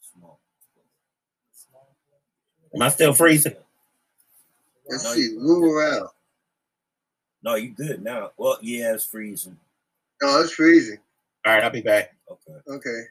Small. 0.00 0.40
Am 2.74 2.82
I 2.82 2.88
still 2.90 3.14
freezing? 3.14 3.56
Let's 4.88 5.04
No, 5.04 5.12
see, 5.14 5.20
you- 5.22 5.40
move 5.40 5.64
around. 5.64 6.08
No, 7.42 7.54
you 7.54 7.70
good 7.70 8.02
now. 8.02 8.32
Well, 8.36 8.58
yeah, 8.62 8.94
it's 8.94 9.04
freezing. 9.04 9.58
No, 10.22 10.40
it's 10.40 10.52
freezing. 10.52 10.98
All 11.44 11.52
right, 11.54 11.62
I'll 11.62 11.70
be 11.70 11.80
back. 11.82 12.14
Okay. 12.30 12.58
Okay. 12.68 13.02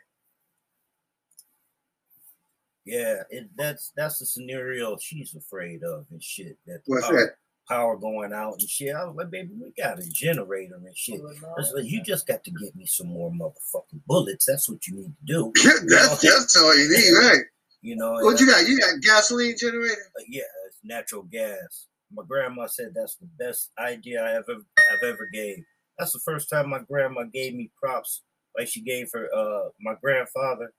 Yeah, 2.86 3.24
it, 3.30 3.50
that's 3.58 3.92
that's 3.96 4.20
the 4.20 4.26
scenario 4.26 4.98
she's 4.98 5.34
afraid 5.36 5.84
of 5.84 6.06
and 6.12 6.22
shit. 6.22 6.58
That 6.68 6.86
the 6.86 6.92
What's 6.94 7.08
power, 7.08 7.16
that? 7.18 7.36
power 7.68 7.98
going 7.98 8.32
out 8.34 8.60
and 8.60 8.70
shit. 8.70 8.94
I 8.96 9.06
was 9.06 9.16
like, 9.16 9.32
baby, 9.32 9.52
we 9.60 9.72
got 9.82 10.00
a 10.00 10.08
generator 10.12 10.76
and 10.76 10.96
shit. 10.96 11.20
I 11.20 11.54
was 11.58 11.74
like, 11.76 11.86
you 11.86 12.04
just 12.04 12.28
got 12.28 12.44
to 12.44 12.52
get 12.52 12.76
me 12.76 12.86
some 12.86 13.08
more 13.08 13.32
motherfucking 13.32 14.02
bullets. 14.06 14.46
That's 14.46 14.70
what 14.70 14.86
you 14.88 14.98
need 14.98 15.14
to 15.16 15.26
do. 15.26 15.54
that's 15.90 16.22
that's 16.22 16.58
all 16.58 16.78
you 16.78 16.90
need, 16.90 17.12
right? 17.28 17.42
You 17.82 17.96
know, 17.96 18.14
What 18.14 18.40
you 18.40 18.48
got? 18.48 18.68
You 18.68 18.80
got 18.80 19.02
gasoline 19.02 19.56
generator? 19.58 19.94
uh, 20.20 20.24
yeah, 20.28 20.42
it's 20.65 20.65
natural 20.86 21.24
gas. 21.24 21.88
My 22.12 22.24
grandma 22.28 22.68
said 22.68 22.94
that's 22.96 23.16
the 23.16 23.28
best 23.40 23.72
idea 23.80 24.24
I 24.24 24.36
ever 24.36 24.62
I've 24.92 25.04
ever 25.04 25.28
gave. 25.34 25.64
That's 25.98 26.14
the 26.14 26.20
first 26.20 26.50
time 26.50 26.70
my 26.70 26.80
grandma 26.80 27.24
gave 27.24 27.54
me 27.56 27.72
props 27.82 28.22
like 28.58 28.68
she 28.68 28.82
gave 28.82 29.10
her 29.14 29.28
uh 29.36 29.70
my 29.82 29.96
grandfather. 30.02 30.74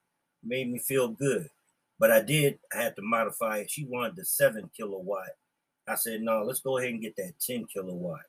Made 0.45 0.71
me 0.71 0.79
feel 0.79 1.09
good. 1.09 1.49
But 1.99 2.11
I 2.11 2.23
did 2.23 2.59
I 2.75 2.83
had 2.83 2.97
to 2.97 3.03
modify 3.03 3.59
it. 3.59 3.71
She 3.71 3.85
wanted 3.85 4.17
the 4.17 4.25
seven 4.25 4.71
kilowatt. 4.77 5.31
I 5.89 5.95
said, 5.95 6.21
no, 6.23 6.43
let's 6.43 6.61
go 6.61 6.79
ahead 6.79 6.91
and 6.91 7.01
get 7.03 7.15
that 7.17 7.35
10 7.47 7.67
kilowatt. 7.73 8.21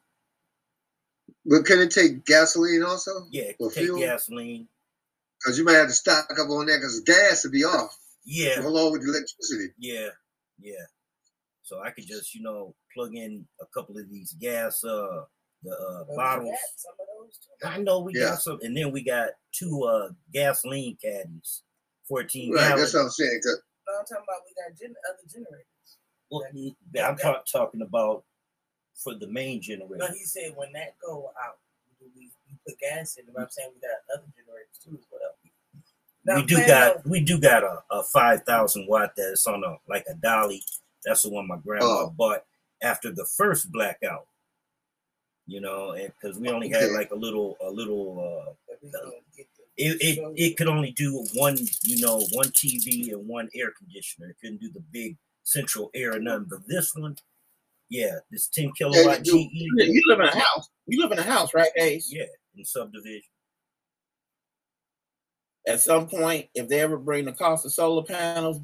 But 1.46 1.66
can 1.66 1.80
it 1.80 1.92
take 1.92 2.26
gasoline 2.26 2.84
also? 2.84 3.26
Yeah, 3.32 3.52
Or 3.60 3.72
take 3.72 3.86
fuel? 3.86 4.00
gasoline. 4.00 4.68
Because 5.40 5.58
you 5.58 5.66
might 5.66 5.74
have 5.74 5.88
to 5.88 5.94
stock 5.94 6.28
up 6.32 6.50
on 6.50 6.66
that 6.68 6.78
because 6.78 7.00
gas 7.02 7.44
would 7.44 7.52
be 7.54 7.64
off 7.64 7.96
Yeah. 8.26 8.60
along 8.66 8.92
with 8.92 9.02
the 9.02 9.10
electricity. 9.10 9.74
Yeah, 9.78 10.10
yeah. 10.60 10.86
So 11.68 11.82
I 11.84 11.92
could 11.92 12.08
just, 12.08 12.34
you 12.34 12.42
know, 12.42 12.74
plug 12.94 13.14
in 13.14 13.46
a 13.62 13.66
couple 13.74 13.98
of 13.98 14.10
these 14.10 14.32
gas 14.40 14.82
uh 14.86 15.26
the 15.64 15.72
uh 15.72 16.04
But 16.08 16.16
bottles. 16.16 16.56
some 16.78 16.94
of 16.98 17.08
those 17.26 17.38
too. 17.40 17.68
I 17.68 17.78
know 17.80 18.00
we 18.00 18.14
Yeah. 18.16 18.30
got 18.30 18.40
some, 18.42 18.60
and 18.62 18.76
then 18.78 18.90
we 18.94 19.04
got 19.04 19.32
two 19.52 19.84
uh 19.84 20.10
gasoline 20.34 20.98
caddies, 21.04 21.64
14 22.08 22.54
Right, 22.54 22.62
gallons. 22.62 22.82
that's 22.82 22.94
what 22.94 23.02
I'm 23.02 23.10
saying. 23.10 23.42
'cause- 23.44 23.62
No, 23.86 24.00
I'm 24.00 24.06
talking 24.06 24.24
about 24.30 24.42
we 24.48 24.54
got 24.64 24.80
gen- 24.80 24.96
other 25.10 25.28
generators. 25.28 25.98
Well, 26.32 26.44
I'm 27.06 27.18
talk, 27.18 27.46
talking 27.52 27.82
about 27.82 28.24
for 29.04 29.14
the 29.16 29.28
main 29.28 29.62
generator. 29.62 29.98
No, 29.98 30.08
he 30.08 30.24
said 30.24 30.56
when 30.56 30.72
that 30.74 30.98
go 31.00 31.32
out, 31.44 31.60
we, 32.00 32.08
we, 32.16 32.32
we 32.48 32.58
put 32.66 32.80
gas 32.80 33.18
in. 33.18 33.26
But 33.34 33.42
I'm 33.44 33.50
saying 33.50 33.72
we 33.76 33.82
got 33.82 33.98
other 34.14 34.28
generators 34.36 34.78
too 34.84 34.98
as 34.98 35.06
well. 35.12 35.36
Now, 36.24 36.36
we 36.38 36.46
do 36.46 36.66
got 36.66 36.98
on- 36.98 37.04
we 37.12 37.20
do 37.20 37.40
got 37.42 37.64
a, 37.64 37.84
a 37.92 38.04
five 38.04 38.44
thousand 38.44 38.88
watt 38.88 39.12
that's 39.18 39.46
on 39.48 39.64
a 39.66 39.76
like 39.90 40.06
a 40.10 40.14
dolly. 40.16 40.64
That's 41.08 41.22
the 41.24 41.30
one 41.30 41.48
my 41.48 41.58
grandma 41.58 41.86
Oh. 41.86 42.10
bought 42.10 42.44
after 42.84 43.12
the 43.12 43.26
first 43.38 43.72
blackout. 43.72 44.28
You 45.46 45.62
know, 45.62 45.92
and 45.94 46.12
because 46.20 46.38
we 46.38 46.50
only 46.50 46.68
had 46.68 46.92
like 46.92 47.12
a 47.12 47.16
little 47.16 47.56
a 47.62 47.72
little 47.72 48.20
uh 48.20 48.54
that 48.68 48.80
we 48.84 48.92
gonna 48.92 49.12
get 49.36 49.48
the- 49.56 49.64
it, 49.78 49.98
it 50.02 50.34
it 50.36 50.58
could 50.58 50.68
only 50.68 50.92
do 50.92 51.26
one, 51.36 51.58
you 51.84 52.02
know, 52.02 52.20
one 52.34 52.50
TV 52.50 53.14
and 53.14 53.26
one 53.28 53.48
air 53.56 53.72
conditioner. 53.78 54.30
It 54.32 54.38
couldn't 54.42 54.60
do 54.60 54.70
the 54.74 54.82
big 54.92 55.18
central 55.44 55.90
air 55.94 56.14
or 56.16 56.20
nothing. 56.20 56.48
But 56.50 56.68
this 56.68 56.94
one, 56.96 57.16
yeah, 57.90 58.20
this 58.30 58.48
10 58.50 58.74
kilowatt 58.78 59.26
you- 59.26 59.48
GE, 59.48 59.50
You 59.54 59.84
you 59.86 60.04
live 60.08 60.20
in 60.20 60.26
a 60.28 60.36
house. 60.38 60.68
You 60.88 61.02
live 61.02 61.14
in 61.14 61.20
a 61.20 61.24
house, 61.24 61.54
right, 61.54 61.72
Ace? 61.78 62.12
yeah, 62.12 62.26
in 62.58 62.66
subdivision. 62.66 63.22
At 65.66 65.80
some 65.82 66.08
point, 66.08 66.50
if 66.56 66.68
they 66.68 66.80
ever 66.82 66.98
bring 66.98 67.26
the 67.26 67.34
cost 67.34 67.66
of 67.66 67.72
solar 67.74 68.04
panels 68.04 68.60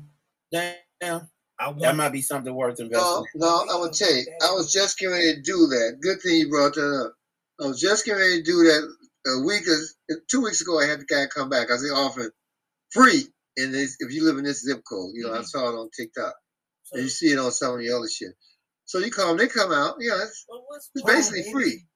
down, 0.51 1.29
I 1.59 1.73
that 1.79 1.95
might 1.95 2.09
be 2.11 2.21
something 2.21 2.53
worth 2.53 2.79
investing. 2.79 3.25
No, 3.35 3.63
no, 3.65 3.65
I 3.71 3.79
would 3.79 3.93
tell 3.93 4.13
you, 4.13 4.25
I 4.41 4.51
was 4.53 4.71
just 4.73 4.97
getting 4.99 5.13
ready 5.15 5.35
to 5.35 5.41
do 5.41 5.67
that. 5.67 5.99
Good 6.01 6.21
thing 6.21 6.37
you 6.37 6.49
brought 6.49 6.73
that 6.75 7.05
up. 7.05 7.13
I 7.63 7.67
was 7.67 7.79
just 7.79 8.05
getting 8.05 8.21
ready 8.21 8.37
to 8.37 8.43
do 8.43 8.63
that 8.63 8.95
a 9.27 9.45
week, 9.45 9.63
or 9.67 10.17
two 10.29 10.41
weeks 10.41 10.61
ago. 10.61 10.79
I 10.79 10.85
had 10.85 10.99
the 10.99 11.05
guy 11.05 11.25
come 11.27 11.49
back. 11.49 11.69
I 11.69 11.73
was 11.75 11.91
offering 11.91 12.31
free, 12.91 13.27
and 13.57 13.75
if 13.75 13.91
you 14.09 14.25
live 14.25 14.37
in 14.37 14.43
this 14.43 14.63
zip 14.63 14.81
code, 14.89 15.11
you 15.13 15.25
know, 15.27 15.33
I 15.33 15.39
Mhm. 15.39 15.47
saw 15.47 15.69
it 15.69 15.75
on 15.79 15.89
TikTok, 15.95 16.35
so- 16.83 16.95
and 16.95 17.03
you 17.03 17.09
see 17.09 17.31
it 17.31 17.39
on 17.39 17.51
some 17.51 17.73
of 17.75 17.79
the 17.79 17.91
other 17.91 18.09
shit. 18.09 18.35
So 18.85 18.99
you 18.99 19.11
call 19.11 19.29
them, 19.29 19.37
they 19.37 19.47
come 19.47 19.71
out. 19.71 19.97
Yeah, 19.99 20.21
it's, 20.23 20.45
well, 20.49 20.65
it's 20.75 20.89
basically 21.05 21.41
baby? 21.41 21.51
free. 21.53 21.87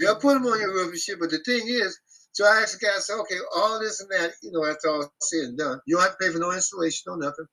They'll 0.00 0.16
put 0.16 0.34
them 0.34 0.46
on 0.46 0.60
your 0.60 0.72
roof 0.72 0.90
and 0.92 0.98
shit. 1.00 1.18
But 1.20 1.30
the 1.30 1.38
thing 1.40 1.66
is, 1.68 1.98
so 2.32 2.44
I 2.44 2.62
asked 2.62 2.78
the 2.80 2.86
guy, 2.86 2.96
I 2.96 3.00
said, 3.00 3.18
okay, 3.20 3.38
all 3.54 3.80
this 3.80 4.00
and 4.00 4.10
that, 4.10 4.34
you 4.42 4.50
know, 4.52 4.64
that's 4.64 4.84
all 4.84 5.12
said 5.22 5.40
and 5.44 5.58
done. 5.58 5.80
You 5.86 5.96
don't 5.96 6.04
have 6.04 6.18
to 6.18 6.24
pay 6.24 6.32
for 6.32 6.38
no 6.38 6.52
installation, 6.52 7.04
no 7.06 7.16
nothing. 7.16 7.46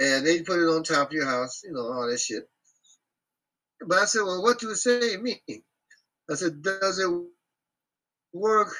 And 0.00 0.26
they 0.26 0.42
put 0.42 0.58
it 0.60 0.68
on 0.68 0.82
top 0.82 1.08
of 1.08 1.12
your 1.12 1.26
house, 1.26 1.62
you 1.64 1.72
know, 1.72 1.92
all 1.92 2.08
that 2.08 2.18
shit. 2.18 2.48
But 3.86 3.98
I 3.98 4.04
said, 4.06 4.22
well, 4.22 4.42
what 4.42 4.58
do 4.58 4.68
you 4.68 4.74
say 4.74 5.16
mean? 5.18 5.38
I 6.30 6.34
said, 6.34 6.62
does 6.62 6.98
it 6.98 7.10
work 8.32 8.74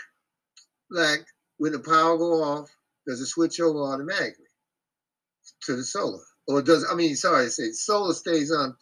like 0.90 1.24
when 1.58 1.72
the 1.72 1.78
power 1.78 2.16
go 2.16 2.42
off, 2.42 2.68
does 3.06 3.20
it 3.20 3.26
switch 3.26 3.60
over 3.60 3.80
automatically 3.80 4.46
to 5.64 5.76
the 5.76 5.84
solar? 5.84 6.20
Or 6.48 6.62
does, 6.62 6.86
I 6.90 6.94
mean, 6.94 7.16
sorry 7.16 7.46
to 7.46 7.50
say, 7.50 7.70
solar 7.72 8.14
stays 8.14 8.50
on 8.50 8.76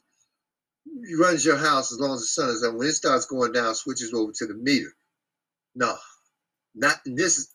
runs 1.19 1.45
your 1.45 1.57
house 1.57 1.93
as 1.93 2.01
long 2.01 2.15
as 2.15 2.21
the 2.21 2.27
sun 2.27 2.51
is 2.51 2.65
up. 2.65 2.75
When 2.75 2.89
it 2.89 2.93
starts 2.93 3.27
going 3.27 3.53
down, 3.53 3.75
switches 3.75 4.13
over 4.13 4.33
to 4.35 4.47
the 4.47 4.55
meter. 4.55 4.93
No, 5.75 5.97
not 6.75 6.97
in 7.07 7.15
this, 7.15 7.55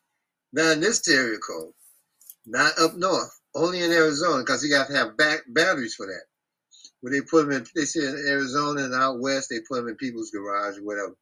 not 0.54 0.74
in 0.74 0.82
this 0.82 1.08
area 1.08 1.38
code. 1.38 1.74
Not 2.46 2.80
up 2.80 2.96
north. 2.96 3.38
Only 3.58 3.82
in 3.82 3.92
Arizona, 3.92 4.44
because 4.44 4.64
you 4.64 4.70
got 4.70 4.88
to 4.88 4.94
have 4.94 5.18
back 5.18 5.42
batteries 5.48 5.96
for 5.96 6.06
that. 6.06 6.26
When 7.02 7.12
they 7.12 7.22
put 7.22 7.48
them 7.48 7.52
in, 7.58 7.66
they 7.76 7.86
say 7.86 8.06
in 8.06 8.26
Arizona 8.28 8.84
and 8.84 8.94
out 8.94 9.20
west, 9.20 9.50
they 9.50 9.60
put 9.68 9.78
them 9.78 9.88
in 9.88 9.96
people's 9.96 10.30
garage 10.30 10.78
or 10.78 10.84
whatever, 10.84 11.16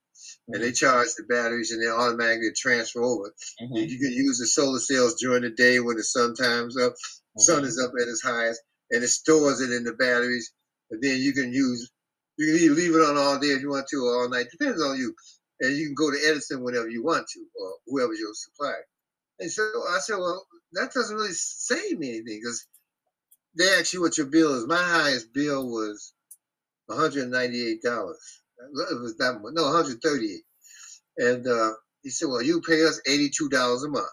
and 0.49 0.61
they 0.61 0.73
charge 0.73 1.07
the 1.17 1.23
batteries, 1.23 1.71
and 1.71 1.81
they 1.81 1.87
automatically 1.87 2.51
transfer 2.55 3.01
over. 3.01 3.33
Mhm. 3.61 3.89
You 3.89 3.99
can 3.99 4.11
use 4.11 4.37
the 4.39 4.47
solar 4.47 4.79
cells 4.79 5.15
during 5.15 5.43
the 5.43 5.49
day 5.49 5.79
when 5.79 5.95
the 5.95 6.03
sun 6.03 6.35
time's 6.35 6.77
up, 6.77 6.93
sun 7.37 7.63
Mhm. 7.63 7.67
is 7.67 7.79
up 7.79 7.91
at 8.01 8.07
its 8.07 8.21
highest, 8.21 8.61
and 8.91 9.03
it 9.03 9.07
stores 9.07 9.61
it 9.61 9.71
in 9.71 9.85
the 9.85 9.93
batteries. 9.93 10.51
And 10.91 11.01
then 11.01 11.19
you 11.19 11.33
can 11.33 11.53
use, 11.53 11.89
you 12.37 12.47
can 12.47 12.55
either 12.63 12.75
leave 12.75 12.95
it 12.95 13.01
on 13.01 13.17
all 13.17 13.39
day 13.39 13.51
if 13.51 13.61
you 13.61 13.69
want 13.69 13.87
to, 13.87 14.05
or 14.05 14.23
all 14.23 14.29
night. 14.29 14.47
Depends 14.51 14.81
on 14.81 14.97
you. 14.97 15.15
And 15.61 15.75
you 15.75 15.85
can 15.87 15.95
go 15.95 16.11
to 16.11 16.17
Edison 16.27 16.63
whenever 16.63 16.89
you 16.89 17.01
want 17.01 17.27
to, 17.29 17.45
or 17.55 17.79
whoever's 17.87 18.19
your 18.19 18.33
supplier. 18.33 18.85
And 19.39 19.51
so 19.51 19.63
I 19.89 19.99
said, 19.99 20.17
well, 20.17 20.45
that 20.73 20.93
doesn't 20.93 21.15
really 21.15 21.33
save 21.33 21.99
me 21.99 22.09
anything 22.09 22.39
because 22.41 22.67
they 23.57 23.65
ask 23.79 23.93
you 23.93 24.01
what 24.01 24.17
your 24.17 24.27
bill 24.27 24.55
is. 24.55 24.67
My 24.67 24.77
highest 24.83 25.33
bill 25.33 25.67
was 25.69 26.13
$198. 26.89 27.79
It 27.83 29.01
was 29.01 29.17
that 29.17 29.39
much. 29.41 29.53
No, 29.55 29.63
138 29.63 30.41
And 31.17 31.47
uh, 31.47 31.73
he 32.03 32.09
said, 32.09 32.29
well, 32.29 32.41
you 32.41 32.61
pay 32.61 32.83
us 32.85 33.01
$82 33.07 33.85
a 33.85 33.89
month. 33.89 34.07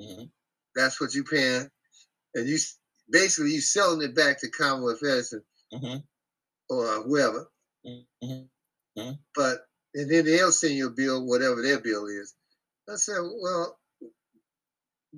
Mhm. 0.00 0.30
That's 0.76 1.00
what 1.00 1.14
you 1.14 1.24
paying. 1.24 1.70
And 2.34 2.48
you 2.48 2.58
basically 3.10 3.52
you're 3.52 3.60
selling 3.62 4.02
it 4.02 4.14
back 4.16 4.40
to 4.40 4.50
Commonwealth 4.50 5.02
Edison 5.04 5.42
Mhm. 5.74 6.04
or 6.70 7.02
whoever. 7.04 7.48
Mhm. 7.86 8.48
But 9.34 9.60
and 9.94 10.10
then 10.10 10.26
they'll 10.26 10.52
send 10.52 10.74
you 10.74 10.88
a 10.88 10.90
bill, 10.90 11.24
whatever 11.26 11.62
their 11.62 11.80
bill 11.80 12.06
is. 12.06 12.34
I 12.88 12.96
said, 12.96 13.20
well, 13.20 13.78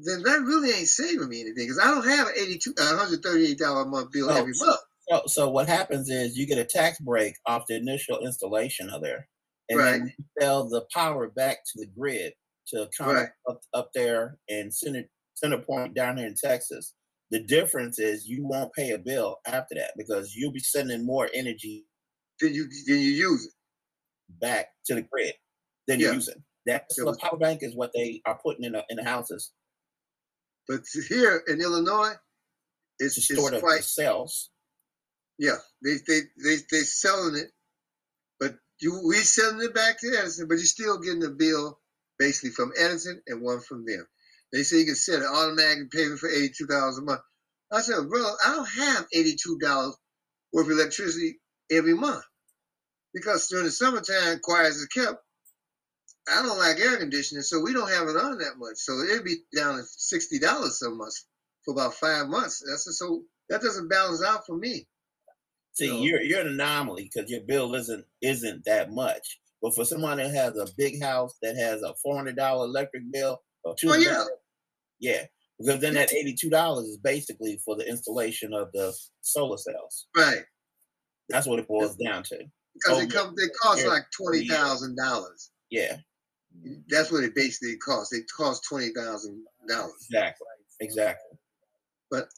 then 0.05 0.23
that 0.25 0.43
really 0.43 0.71
ain't 0.73 0.89
saving 0.89 1.29
me 1.29 1.41
anything 1.43 1.67
because 1.67 1.79
I 1.79 1.87
don't 1.91 2.07
have 2.09 2.29
an 2.29 2.35
82 2.37 2.71
a 2.79 2.83
$138 2.83 3.83
a 3.83 3.89
month 3.89 4.13
bill 4.13 4.31
Oh, 4.31 4.39
every 4.39 4.55
month. 4.55 4.81
So, 5.11 5.23
so 5.27 5.51
what 5.51 5.69
happens 5.69 6.11
is 6.11 6.37
you 6.37 6.47
get 6.47 6.59
a 6.59 6.65
tax 6.65 6.99
break 7.01 7.35
off 7.47 7.65
the 7.69 7.77
initial 7.77 8.21
installation 8.21 8.91
of 8.91 9.03
there, 9.03 9.29
and 9.71 9.81
then 9.81 10.01
Right. 10.03 10.03
you 10.19 10.25
sell 10.41 10.69
the 10.69 10.87
power 10.95 11.29
back 11.31 11.59
to 11.67 11.81
the 11.81 11.87
grid 11.87 12.35
to 12.69 12.89
come 12.99 13.09
Right. 13.15 13.29
up, 13.49 13.61
up 13.75 13.91
there 13.95 14.39
in 14.49 14.71
Center 14.73 15.05
Center 15.35 15.59
Point 15.59 15.95
down 15.95 16.19
here 16.19 16.27
in 16.27 16.35
Texas. 16.35 16.95
The 17.31 17.41
difference 17.45 17.99
is 17.99 18.27
you 18.27 18.47
won't 18.47 18.73
pay 18.75 18.91
a 18.93 18.99
bill 18.99 19.39
after 19.47 19.75
that 19.77 19.93
because 19.97 20.35
you'll 20.35 20.53
be 20.53 20.61
sending 20.61 21.05
more 21.07 21.29
energy 21.35 21.87
than 22.41 22.55
you 22.55 22.69
then 22.87 22.99
you 23.01 23.11
use 23.13 23.47
it. 23.47 23.53
back 24.41 24.69
to 24.87 24.95
the 24.97 25.03
grid 25.03 25.35
than 25.89 26.01
you're 26.01 26.11
Yeah. 26.11 26.15
using. 26.17 26.45
That's 26.67 26.97
the 26.97 27.17
power 27.21 27.39
bank 27.39 27.63
is 27.63 27.77
what 27.77 27.93
they 27.95 28.23
are 28.27 28.39
putting 28.43 28.65
in 28.65 28.73
the, 28.73 28.85
in 28.91 28.97
the 28.99 29.05
houses 29.05 29.53
But 30.69 30.81
here 31.09 31.43
in 31.49 31.61
Illinois, 31.61 32.13
it's, 32.99 33.17
it's 33.17 33.33
store 33.33 33.51
the, 33.51 33.57
the 33.57 33.63
quite 33.63 33.85
cells. 33.85 34.51
Yeah, 35.39 35.57
they 35.85 35.97
they 36.07 36.21
they 36.45 36.57
they 36.71 36.81
selling 36.81 37.37
it, 37.37 37.51
but 38.41 38.57
you 38.81 39.03
we 39.07 39.17
selling 39.17 39.63
it 39.63 39.75
back 39.75 40.01
to 40.01 40.09
Edison, 40.19 40.49
but 40.49 40.55
you're 40.57 40.65
still 40.65 40.99
getting 41.01 41.25
a 41.25 41.31
bill 41.31 41.79
basically 42.19 42.51
from 42.51 42.73
Edison 42.79 43.23
and 43.27 43.43
one 43.43 43.61
from 43.61 43.85
them. 43.87 44.07
They 44.53 44.63
say 44.63 44.79
you 44.79 44.87
can 44.87 44.95
set 44.97 45.21
an 45.21 45.29
automatic 45.33 45.91
payment 45.91 46.19
for 46.21 46.29
eighty 46.29 46.53
two 46.57 46.67
dollars 46.67 46.99
a 46.99 47.03
month. 47.03 47.21
I 47.73 47.81
said, 47.83 48.09
bro, 48.09 48.21
I 48.45 48.55
don't 48.55 48.69
have 48.69 49.07
eighty 49.15 49.37
two 49.43 49.59
dollars 49.61 49.97
worth 50.53 50.67
of 50.67 50.73
electricity 50.73 51.39
every 51.71 51.95
month 51.95 52.25
because 53.15 53.49
during 53.49 53.67
the 53.67 53.71
summertime, 53.71 54.41
quiet 54.43 54.69
as 54.69 54.83
it 54.83 54.91
kept. 54.93 55.23
I 56.31 56.43
don't 56.43 56.59
like 56.59 56.79
air 56.79 56.97
conditioning, 56.99 57.43
so 57.43 57.61
we 57.61 57.73
don't 57.73 57.91
have 57.91 58.09
it 58.09 58.17
on 58.17 58.39
that 58.39 58.59
much. 58.59 58.77
So 58.77 58.99
it'd 59.01 59.25
be 59.25 59.37
down 59.57 59.77
to 59.77 59.83
sixty 59.85 60.39
dollars 60.39 60.81
a 60.83 60.91
month 60.91 61.15
for 61.65 61.73
about 61.73 61.95
five 61.95 62.29
months. 62.29 62.63
That's 62.69 62.99
so 62.99 63.23
that 63.49 63.63
doesn't 63.63 63.89
balance 63.89 64.23
out 64.23 64.47
for 64.47 64.57
me. 64.57 64.87
See, 65.73 65.89
So- 65.89 66.01
you're 66.01 66.21
you're 66.23 66.41
an 66.41 66.49
anomaly 66.49 67.11
because 67.13 67.31
your 67.31 67.43
bill 67.43 67.75
isn't 67.75 68.05
isn't 68.23 68.65
that 68.67 68.91
much. 68.93 69.41
But 69.61 69.75
for 69.75 69.85
someone 69.85 70.19
that 70.19 70.31
has 70.33 70.57
a 70.57 70.69
big 70.77 71.03
house 71.03 71.35
that 71.43 71.57
has 71.57 71.83
a 71.83 71.95
four 72.03 72.17
hundred 72.17 72.37
dollar 72.37 72.67
electric 72.67 73.03
bill 73.13 73.43
or 73.65 73.75
two 73.75 73.91
Oh, 73.91 73.97
yeah. 73.97 74.25
yeah, 75.01 75.25
because 75.59 75.81
then 75.81 75.95
that 75.95 76.13
eighty 76.15 76.35
two 76.35 76.51
dollars 76.51 76.87
is 76.87 76.99
basically 76.99 77.61
for 77.65 77.75
the 77.77 77.89
installation 77.89 78.53
of 78.55 78.71
the 78.73 78.97
solar 79.21 79.57
cells. 79.59 80.07
Right. 80.17 80.45
That's 81.29 81.47
what 81.47 81.59
it 81.59 81.67
boils 81.69 81.97
down 81.97 82.23
to. 82.25 82.39
Because 82.75 82.97
Oh, 82.97 83.01
they 83.01 83.07
come 83.09 83.35
they 83.37 83.49
cost 83.61 83.87
like 83.87 84.05
twenty 84.17 84.47
thousand 84.47 84.97
dollars. 84.97 85.51
Yeah, 85.71 85.97
That's 86.89 87.13
what 87.13 87.25
it 87.25 87.35
basically 87.35 87.77
costs. 87.77 88.13
It 88.13 88.25
cost 88.35 88.65
twenty 88.65 88.91
thousand 88.91 89.45
dollars. 89.69 89.93
exactly, 90.01 90.47
exactly. 90.81 91.39
But 92.11 92.29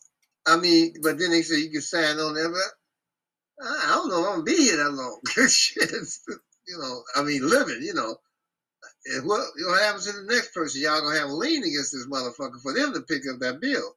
I 0.47 0.57
mean, 0.57 0.95
but 1.03 1.19
then 1.19 1.31
they 1.31 1.43
say 1.43 1.61
you 1.61 1.71
can 1.71 1.81
sign 1.81 2.19
on 2.19 2.35
there, 2.35 2.51
but 2.51 2.61
I 3.63 3.95
don't 3.95 4.09
know 4.09 4.19
I'm 4.27 4.33
gonna 4.33 4.43
be 4.43 4.57
here 4.57 4.77
that 4.77 4.91
long. 4.91 5.21
Shit, 5.49 5.91
you 6.67 6.79
know, 6.79 7.03
I 7.17 7.23
mean, 7.23 7.49
living, 7.49 7.83
you 7.83 7.95
know. 7.95 8.17
And 9.07 9.27
what, 9.27 9.47
what 9.67 9.81
happens 9.81 10.07
to 10.07 10.13
the 10.13 10.33
next 10.33 10.55
person? 10.55 10.83
Y'all 10.83 11.01
gonna 11.01 11.19
have 11.19 11.31
a 11.31 11.35
lien 11.35 11.63
against 11.63 11.93
this 11.93 12.07
motherfucker 12.07 12.61
for 12.63 12.75
them 12.75 12.93
to 12.95 13.01
pick 13.03 13.23
up 13.33 13.41
that 13.41 13.61
bill. 13.61 13.97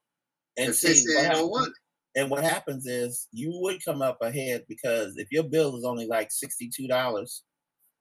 And 0.57 0.69
If 0.69 0.81
they 0.81 0.93
say 0.93 1.15
what 1.15 1.25
happens, 1.25 1.49
want 1.49 1.73
and 2.15 2.29
what 2.29 2.43
happens 2.43 2.85
is 2.85 3.27
you 3.31 3.51
would 3.61 3.83
come 3.83 4.01
up 4.01 4.17
ahead 4.21 4.65
because 4.67 5.17
if 5.17 5.31
your 5.31 5.43
bill 5.43 5.75
is 5.77 5.83
only 5.83 6.05
like 6.07 6.31
sixty 6.31 6.69
two 6.69 6.87
dollars, 6.87 7.43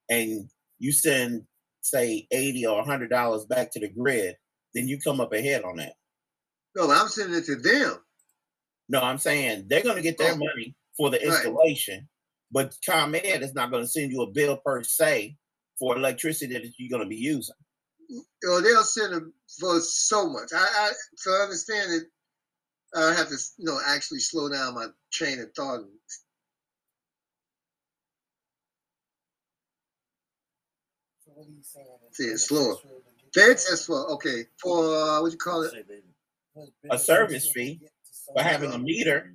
and 0.09 0.49
you 0.79 0.91
send 0.91 1.43
say 1.83 2.27
eighty 2.31 2.65
or 2.65 2.83
hundred 2.83 3.09
dollars 3.09 3.45
back 3.45 3.71
to 3.71 3.79
the 3.79 3.89
grid, 3.89 4.35
then 4.73 4.87
you 4.87 4.99
come 4.99 5.21
up 5.21 5.33
ahead 5.33 5.63
on 5.63 5.77
that. 5.77 5.93
No, 6.75 6.89
I'm 6.89 7.07
sending 7.07 7.37
it 7.37 7.45
to 7.45 7.55
them. 7.55 7.97
No, 8.89 9.01
I'm 9.01 9.17
saying 9.17 9.65
they're 9.67 9.83
going 9.83 9.95
to 9.95 10.01
get 10.01 10.17
their 10.17 10.33
Oh. 10.33 10.37
money 10.37 10.75
for 10.97 11.09
the 11.09 11.17
Right. 11.17 11.27
installation, 11.27 12.09
but 12.51 12.75
ComEd 12.85 13.41
is 13.41 13.53
not 13.53 13.71
going 13.71 13.83
to 13.83 13.89
send 13.89 14.11
you 14.11 14.21
a 14.21 14.31
bill 14.31 14.57
per 14.57 14.83
se 14.83 15.37
for 15.79 15.95
electricity 15.95 16.53
that 16.53 16.73
you're 16.77 16.89
going 16.89 17.07
to 17.07 17.09
be 17.09 17.21
using. 17.21 17.55
You 18.09 18.23
know, 18.43 18.61
they'll 18.61 18.83
send 18.83 19.13
them 19.13 19.33
for 19.59 19.79
so 19.79 20.29
much. 20.29 20.51
I, 20.53 20.57
I 20.59 20.91
to 21.23 21.29
understand 21.31 21.93
it, 21.93 22.03
I 22.95 23.13
have 23.13 23.29
to, 23.29 23.37
you 23.57 23.65
know, 23.65 23.79
actually 23.87 24.19
slow 24.19 24.49
down 24.49 24.75
my 24.75 24.87
train 25.11 25.39
of 25.39 25.51
thought. 25.55 25.79
and 25.79 25.89
So 26.09 26.21
what 30.97 31.01
are 31.01 31.09
you 31.09 31.21
saying? 31.22 31.22
See, 32.11 32.23
It's 32.25 32.33
it's 32.33 32.43
slower. 32.47 32.75
beneficial 32.75 33.01
to 33.01 33.39
That's 33.39 33.65
the- 33.65 33.71
just 33.71 33.85
for 33.87 34.11
okay 34.13 34.45
for 34.61 34.95
uh, 34.95 35.21
what 35.21 35.31
you 35.31 35.37
call 35.37 35.63
it? 35.63 35.71
Say, 35.71 35.81
baby. 35.83 36.03
it's 36.55 36.71
A 36.91 36.97
service 36.99 37.49
fee 37.51 37.75
get 37.75 37.91
For 38.33 38.41
having 38.43 38.71
a 38.71 38.77
meter, 38.77 39.33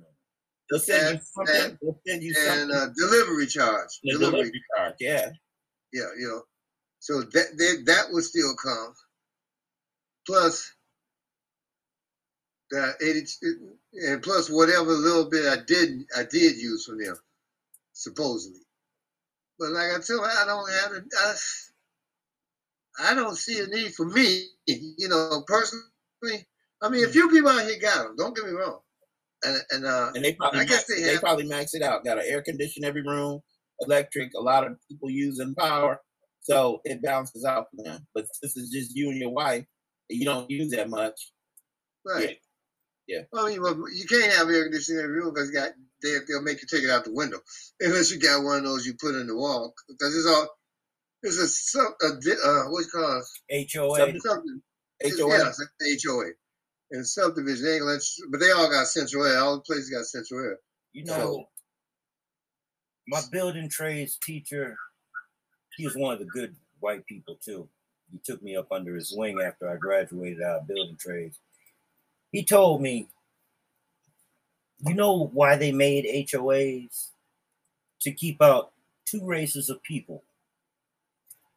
they'll 0.69 0.79
send 0.79 1.01
you 1.01 1.09
And- 1.09 1.23
something. 1.23 1.55
and- 1.71 1.77
they'll 1.81 2.01
send 2.07 2.23
you 2.23 2.33
And 2.37 2.71
something. 2.71 2.75
uh, 2.77 2.93
delivery 2.97 3.47
charge. 3.47 3.99
the 4.03 4.11
Delivery, 4.11 4.31
delivery 4.43 4.63
charge, 4.77 4.95
yeah. 4.99 5.31
yeah, 5.93 6.09
you 6.17 6.27
know. 6.27 6.43
So 6.99 7.21
that 7.21 7.57
that 7.57 7.83
that 7.85 8.11
would 8.11 8.23
still 8.23 8.55
come. 8.55 8.93
Plus 10.25 10.71
the 12.71 12.95
eighty 13.01 13.25
and 14.07 14.21
plus 14.21 14.49
whatever 14.49 14.91
little 14.91 15.29
bit 15.29 15.45
I 15.47 15.57
did 15.63 16.05
I 16.15 16.23
did 16.23 16.57
use 16.57 16.85
from 16.85 16.99
them, 17.03 17.17
supposedly. 17.93 18.61
But 19.57 19.71
like 19.71 19.91
I 19.91 19.99
tell 19.99 20.17
you, 20.17 20.23
I 20.23 20.45
don't 20.45 20.71
have 20.71 20.91
it. 20.93 21.03
I, 22.99 23.13
don't 23.13 23.37
see 23.37 23.59
a 23.59 23.67
need 23.67 23.93
for 23.93 24.05
me, 24.05 24.45
you 24.67 25.07
know, 25.07 25.43
personally. 25.47 26.45
I 26.81 26.89
mean, 26.89 27.05
a 27.05 27.09
few 27.09 27.29
people 27.29 27.49
out 27.49 27.65
here 27.65 27.79
got 27.81 28.03
them. 28.03 28.15
Don't 28.17 28.35
get 28.35 28.45
me 28.45 28.51
wrong. 28.51 28.79
And 29.43 29.61
and 29.71 29.85
uh, 29.85 30.11
And 30.15 30.23
they 30.23 30.33
probably 30.33 30.61
I 30.61 30.65
guess 30.65 30.89
max, 30.89 31.01
they 31.01 31.17
probably 31.17 31.45
max 31.45 31.73
it 31.73 31.81
out. 31.81 32.03
Got 32.03 32.17
an 32.17 32.25
air 32.27 32.41
condition 32.41 32.83
every 32.83 33.01
room, 33.01 33.39
electric. 33.79 34.31
A 34.37 34.41
lot 34.41 34.65
of 34.65 34.73
people 34.89 35.09
using 35.09 35.55
power, 35.55 36.01
so 36.41 36.81
it 36.83 37.01
balances 37.01 37.45
out 37.45 37.67
for 37.75 37.83
them. 37.83 38.05
But 38.13 38.25
this 38.41 38.57
is 38.57 38.69
just 38.69 38.95
you 38.95 39.09
and 39.09 39.17
your 39.17 39.31
wife. 39.31 39.65
and 40.09 40.19
You 40.19 40.25
don't 40.25 40.49
use 40.49 40.71
that 40.71 40.89
much. 40.89 41.31
right. 42.05 42.37
Yeah. 43.07 43.21
I 43.33 43.49
mean, 43.49 43.61
well, 43.61 43.75
you 43.91 44.05
can't 44.05 44.31
have 44.33 44.49
air 44.49 44.63
conditioning 44.65 44.99
in 44.99 45.05
every 45.05 45.19
room 45.19 45.33
because 45.33 45.49
got 45.49 45.71
they, 46.03 46.15
they'll 46.27 46.43
make 46.43 46.61
you 46.61 46.67
take 46.67 46.83
it 46.83 46.91
out 46.91 47.05
the 47.05 47.13
window 47.13 47.39
unless 47.79 48.11
you 48.11 48.19
got 48.19 48.43
one 48.43 48.57
of 48.57 48.63
those 48.63 48.85
you 48.85 48.93
put 48.99 49.15
in 49.15 49.25
the 49.27 49.35
wall 49.35 49.73
because 49.87 50.15
it's 50.15 50.27
all 50.27 50.47
it's 51.23 51.37
a, 51.37 51.47
sub- 51.47 51.93
a 52.01 52.19
di- 52.19 52.31
uh, 52.31 52.63
what's 52.69 52.87
it 52.87 52.91
called 52.91 53.23
HOA. 53.51 54.19
Something 54.19 54.61
HOA. 55.01 55.37
yeah, 55.37 55.49
it's 55.49 56.05
HOA 56.05 56.31
and 56.91 57.05
subdivision. 57.05 57.65
They 57.65 57.75
ain't 57.75 57.85
let 57.85 58.01
you, 58.17 58.27
but 58.29 58.39
they 58.39 58.51
all 58.51 58.69
got 58.69 58.87
central 58.87 59.25
air. 59.25 59.39
All 59.39 59.55
the 59.55 59.61
places 59.61 59.89
got 59.89 60.05
central 60.05 60.43
air. 60.43 60.59
You 60.93 61.05
know, 61.05 61.47
my 63.07 63.21
building 63.31 63.69
trades 63.69 64.17
teacher, 64.23 64.77
he 65.77 65.85
was 65.85 65.95
one 65.95 66.13
of 66.13 66.19
the 66.19 66.25
good 66.25 66.55
white 66.79 67.05
people 67.05 67.37
too. 67.43 67.67
He 68.11 68.19
took 68.23 68.41
me 68.41 68.55
up 68.55 68.71
under 68.71 68.95
his 68.95 69.13
wing 69.15 69.39
after 69.39 69.69
I 69.69 69.75
graduated 69.77 70.41
out 70.41 70.61
of 70.61 70.67
building 70.67 70.97
trades. 70.99 71.37
He 72.31 72.43
told 72.43 72.81
me, 72.81 73.07
you 74.85 74.93
know 74.95 75.29
why 75.33 75.57
they 75.57 75.71
made 75.71 76.27
HOAs? 76.31 77.09
To 78.03 78.11
keep 78.11 78.41
out 78.41 78.71
two 79.05 79.25
races 79.25 79.69
of 79.69 79.83
people. 79.83 80.23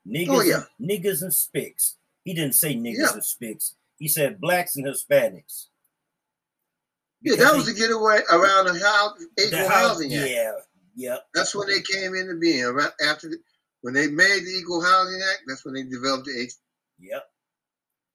Oh, 0.07 0.11
niggas, 0.11 0.29
Oh, 0.29 0.43
yeah. 0.43 0.63
niggas 0.81 1.23
and 1.23 1.31
spics. 1.33 1.95
He 2.25 2.35
didn't 2.35 2.55
say 2.55 2.75
niggas 2.75 2.97
Yeah. 2.99 3.13
and 3.15 3.23
spics. 3.23 3.75
He 3.99 4.09
said 4.09 4.41
blacks 4.41 4.77
and 4.77 4.87
Hispanics. 4.87 5.67
Yeah, 7.21 7.37
that 7.37 7.55
was 7.55 7.67
they- 7.67 7.73
to 7.73 7.79
get 7.79 7.91
away 7.93 8.21
around 8.31 8.67
the 8.67 8.79
house, 8.85 9.21
equal 9.39 9.69
housing 9.69 10.13
act. 10.15 10.29
Yeah, 10.31 10.53
yeah. 10.97 11.17
That's 11.35 11.55
when 11.55 11.69
they 11.69 11.81
came 11.83 12.15
into 12.15 12.35
being. 12.37 12.65
Right 12.67 12.91
after 13.07 13.29
the, 13.29 13.39
when 13.83 13.95
they 13.95 14.09
made 14.09 14.41
the 14.45 14.57
Equal 14.61 14.81
Housing 14.83 15.21
Act, 15.23 15.43
that's 15.47 15.65
when 15.65 15.75
they 15.75 15.83
developed 15.85 16.27
the 16.27 16.41
H. 16.41 16.53
Yep. 17.01 17.29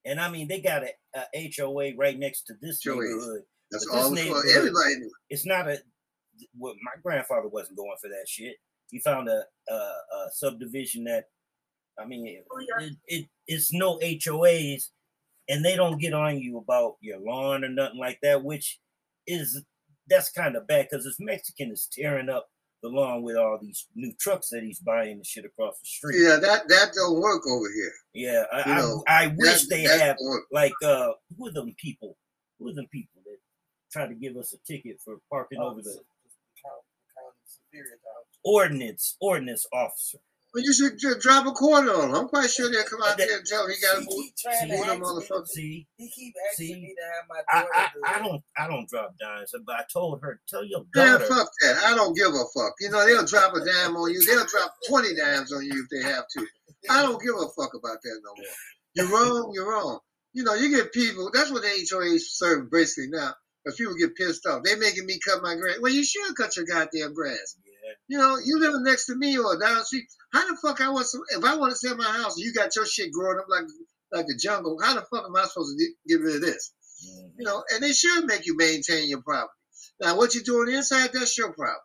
And 0.06 0.20
I 0.20 0.30
mean, 0.30 0.48
they 0.48 0.60
got 0.62 0.84
a, 0.84 0.92
a 1.34 1.52
HOA 1.58 1.92
right 1.98 2.18
next 2.18 2.44
to 2.48 2.54
this 2.62 2.82
HOAs. 2.86 2.96
neighborhood. 3.02 3.44
That's 3.72 3.86
But 3.90 3.98
all 3.98 4.12
neighborhood- 4.12 4.46
Everybody 4.56 4.96
knew. 4.96 5.12
It's 5.30 5.46
not 5.46 5.68
a. 5.70 5.82
What 6.58 6.76
my 6.84 6.92
grandfather 7.02 7.48
wasn't 7.48 7.78
going 7.78 7.98
for 8.02 8.10
that 8.10 8.28
shit. 8.28 8.58
He 8.92 9.00
found 9.00 9.28
a, 9.28 9.44
a, 9.70 9.74
a 9.74 10.28
subdivision 10.32 11.04
that, 11.06 11.30
I 12.00 12.06
mean, 12.06 12.28
it, 12.28 12.46
it, 12.80 12.94
it- 13.08 13.28
it's 13.50 13.72
no 13.72 13.98
HOAs, 14.00 14.90
and 15.48 15.64
they 15.64 15.76
don't 15.78 16.00
get 16.02 16.14
on 16.14 16.40
you 16.40 16.58
about 16.58 16.96
your 17.00 17.18
lawn 17.20 17.64
or 17.64 17.70
nothing 17.70 17.98
like 18.00 18.20
that, 18.22 18.44
which 18.44 18.80
is 19.26 19.64
that's 20.10 20.30
kind 20.32 20.56
of 20.58 20.68
bad 20.68 20.88
because 20.90 21.06
this 21.06 21.16
Mexican 21.20 21.72
is 21.72 21.88
tearing 21.92 22.28
up 22.30 22.48
the 22.84 22.90
lawn 22.90 23.24
with 23.24 23.38
all 23.38 23.58
these 23.62 23.88
new 23.96 24.12
trucks 24.20 24.50
that 24.50 24.64
he's 24.64 24.80
buying 24.80 25.14
and 25.14 25.26
shit 25.26 25.46
across 25.46 25.80
the 25.80 25.86
street. 25.86 26.22
Yeah, 26.22 26.36
that 26.42 26.68
that 26.68 26.92
don't 26.94 27.20
work 27.22 27.42
over 27.48 27.68
here. 27.74 27.94
Yeah, 28.14 28.44
I, 28.54 28.70
You 28.70 28.76
know, 28.76 29.04
I, 29.08 29.24
I 29.24 29.28
wish 29.38 29.62
that- 29.64 29.70
they 29.70 29.84
have 29.84 30.18
like 30.52 30.74
uh 30.84 31.12
who 31.38 31.48
are 31.48 31.52
them 31.54 31.74
people? 31.78 32.18
Who 32.60 32.68
are 32.70 32.74
them 32.74 32.88
people 32.92 33.22
that 33.26 33.38
try 33.94 34.08
to 34.08 34.14
give 34.14 34.36
us 34.36 34.54
a 34.54 34.58
ticket 34.72 35.00
for 35.04 35.18
parking 35.32 35.60
Oh, 35.62 35.70
over 35.70 35.82
the 35.82 35.90
so- 35.92 36.00
county- 36.64 36.84
county 37.16 37.38
superior 37.46 37.92
county. 37.92 38.40
ordinance 38.44 39.16
ordinance 39.22 39.66
officer? 39.74 40.18
Well, 40.54 40.64
you 40.64 40.74
should 40.74 40.98
just 40.98 41.20
drop 41.20 41.46
a 41.46 41.52
quarter 41.52 41.94
on 41.94 42.10
him. 42.10 42.16
I'm 42.16 42.28
quite 42.30 42.50
sure 42.50 42.72
they'll 42.72 42.84
come 42.86 43.02
out 43.04 43.18
there 43.18 43.38
and 43.38 43.46
tell 43.46 43.66
him 43.66 43.72
he 43.72 43.82
got 43.82 43.94
to 43.96 44.00
move. 44.00 44.10
keep 44.10 44.34
trying 44.38 44.70
to 44.70 44.78
move 44.78 44.88
them 44.88 45.02
motherfuckers. 45.02 45.48
See, 45.50 45.88
He 45.98 46.10
keep 46.10 46.34
asking 46.50 46.66
See, 46.68 46.74
me 46.82 46.96
to 46.96 47.04
have 47.06 47.26
my 47.30 47.42
I, 47.50 47.62
daughter 47.62 47.74
I, 47.76 47.88
do 47.94 48.02
I 48.06 48.16
it. 48.20 48.24
don't 48.30 48.44
I 48.58 48.68
don't 48.68 48.90
drop 48.90 49.16
dimes, 49.20 49.52
but 49.66 49.76
I 49.76 49.84
told 49.92 50.22
her 50.22 50.40
tell 50.48 50.64
your 50.66 50.84
Man, 50.96 51.20
daughter. 51.20 51.26
fuck 51.26 51.50
that. 51.62 51.78
I 51.86 51.96
don't 51.96 52.16
give 52.16 52.30
a 52.34 52.44
fuck. 52.56 52.74
You 52.80 52.90
know, 52.90 53.06
they'll 53.06 53.26
drop 53.26 53.54
a 53.56 53.60
dime 53.60 53.96
on 53.98 54.12
you. 54.12 54.26
They'll 54.26 54.46
drop 54.46 54.74
20 54.88 55.16
dimes 55.16 55.52
on 55.54 55.64
you 55.66 55.84
if 55.84 55.90
they 55.92 56.10
have 56.10 56.24
to. 56.38 56.48
I 56.90 57.02
don't 57.04 57.22
give 57.22 57.36
a 57.36 57.48
fuck 57.50 57.74
about 57.76 58.02
that 58.02 58.22
no 58.24 58.32
more. 58.36 58.46
You're 58.96 59.08
wrong, 59.08 59.52
you're 59.54 59.70
wrong. 59.70 60.00
You 60.34 60.44
know, 60.44 60.54
you 60.56 60.70
get 60.76 60.94
people, 60.94 61.30
that's 61.34 61.52
what 61.52 61.62
the 61.64 61.88
HOA 61.92 62.18
serve 62.20 62.72
basically 62.72 63.10
now. 63.12 63.34
Because 63.64 63.78
people 63.78 63.96
get 63.96 64.16
pissed 64.16 64.46
off. 64.46 64.64
They 64.64 64.76
making 64.76 65.06
me 65.06 65.20
cut 65.20 65.42
my 65.44 65.56
grass. 65.56 65.78
Well, 65.82 65.92
you 65.92 66.04
should 66.04 66.36
cut 66.38 66.56
your 66.56 66.66
goddamn 66.66 67.14
grass. 67.14 67.58
Yeah, 67.66 67.74
You 68.08 68.18
know, 68.18 68.38
you 68.38 68.60
living 68.60 68.84
next 68.84 69.06
to 69.08 69.16
me 69.16 69.38
or 69.38 69.60
down 69.60 69.78
the 69.80 69.86
street. 69.86 70.06
How 70.34 70.48
the 70.48 70.58
fuck 70.62 70.82
I 70.82 70.90
want 70.90 71.08
some? 71.08 71.22
If 71.32 71.44
I 71.44 71.56
want 71.56 71.72
to 71.72 71.78
sell 71.78 71.96
my 71.96 72.04
house, 72.04 72.38
you 72.38 72.54
got 72.54 72.76
your 72.76 72.86
shit 72.86 73.12
growing 73.12 73.40
up 73.40 73.46
like 73.50 73.66
like 74.12 74.28
the 74.28 74.36
jungle. 74.36 74.78
How 74.82 74.96
the 74.96 75.02
fuck 75.02 75.26
am 75.26 75.36
I 75.36 75.44
supposed 75.44 75.78
to 75.78 75.94
get, 76.08 76.22
rid 76.22 76.36
of 76.36 76.42
this? 76.42 76.74
mhm. 77.06 77.32
You 77.38 77.46
know, 77.46 77.64
and 77.74 77.84
they 77.84 77.94
should 77.94 78.26
make 78.26 78.46
you 78.46 78.56
maintain 78.56 79.10
your 79.10 79.22
property. 79.22 79.52
Now, 80.02 80.18
what 80.18 80.36
you 80.36 80.44
doing 80.44 80.74
inside, 80.74 81.12
that's 81.14 81.38
your 81.38 81.54
problem. 81.54 81.82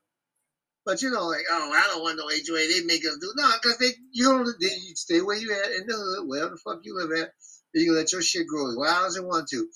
But 0.85 1.01
you 1.03 1.11
know, 1.11 1.27
like, 1.27 1.45
oh, 1.51 1.73
I 1.73 1.87
don't 1.89 2.03
want 2.03 2.19
no 2.19 2.25
HOA. 2.25 2.67
They 2.69 2.85
make 2.85 3.05
us 3.05 3.17
do 3.21 3.33
no, 3.37 3.51
because 3.63 3.79
they 3.79 3.91
you 4.13 4.25
don't. 4.25 4.45
They, 4.61 4.75
you 4.75 4.97
stay 4.97 5.21
where 5.21 5.37
you 5.37 5.53
at 5.53 5.71
in 5.73 5.87
the 5.87 5.95
hood, 5.95 6.29
wherever 6.29 6.51
the 6.51 6.57
fuck 6.57 6.81
you 6.83 6.97
live 6.97 7.23
at. 7.23 7.31
You 7.75 7.87
can 7.87 7.95
let 7.95 8.13
your 8.13 8.21
shit 8.21 8.47
grow 8.47 8.69
as 8.69 8.77
wild 8.77 9.07
as 9.07 9.17
it 9.17 9.25
want 9.25 9.49
to. 9.49 9.69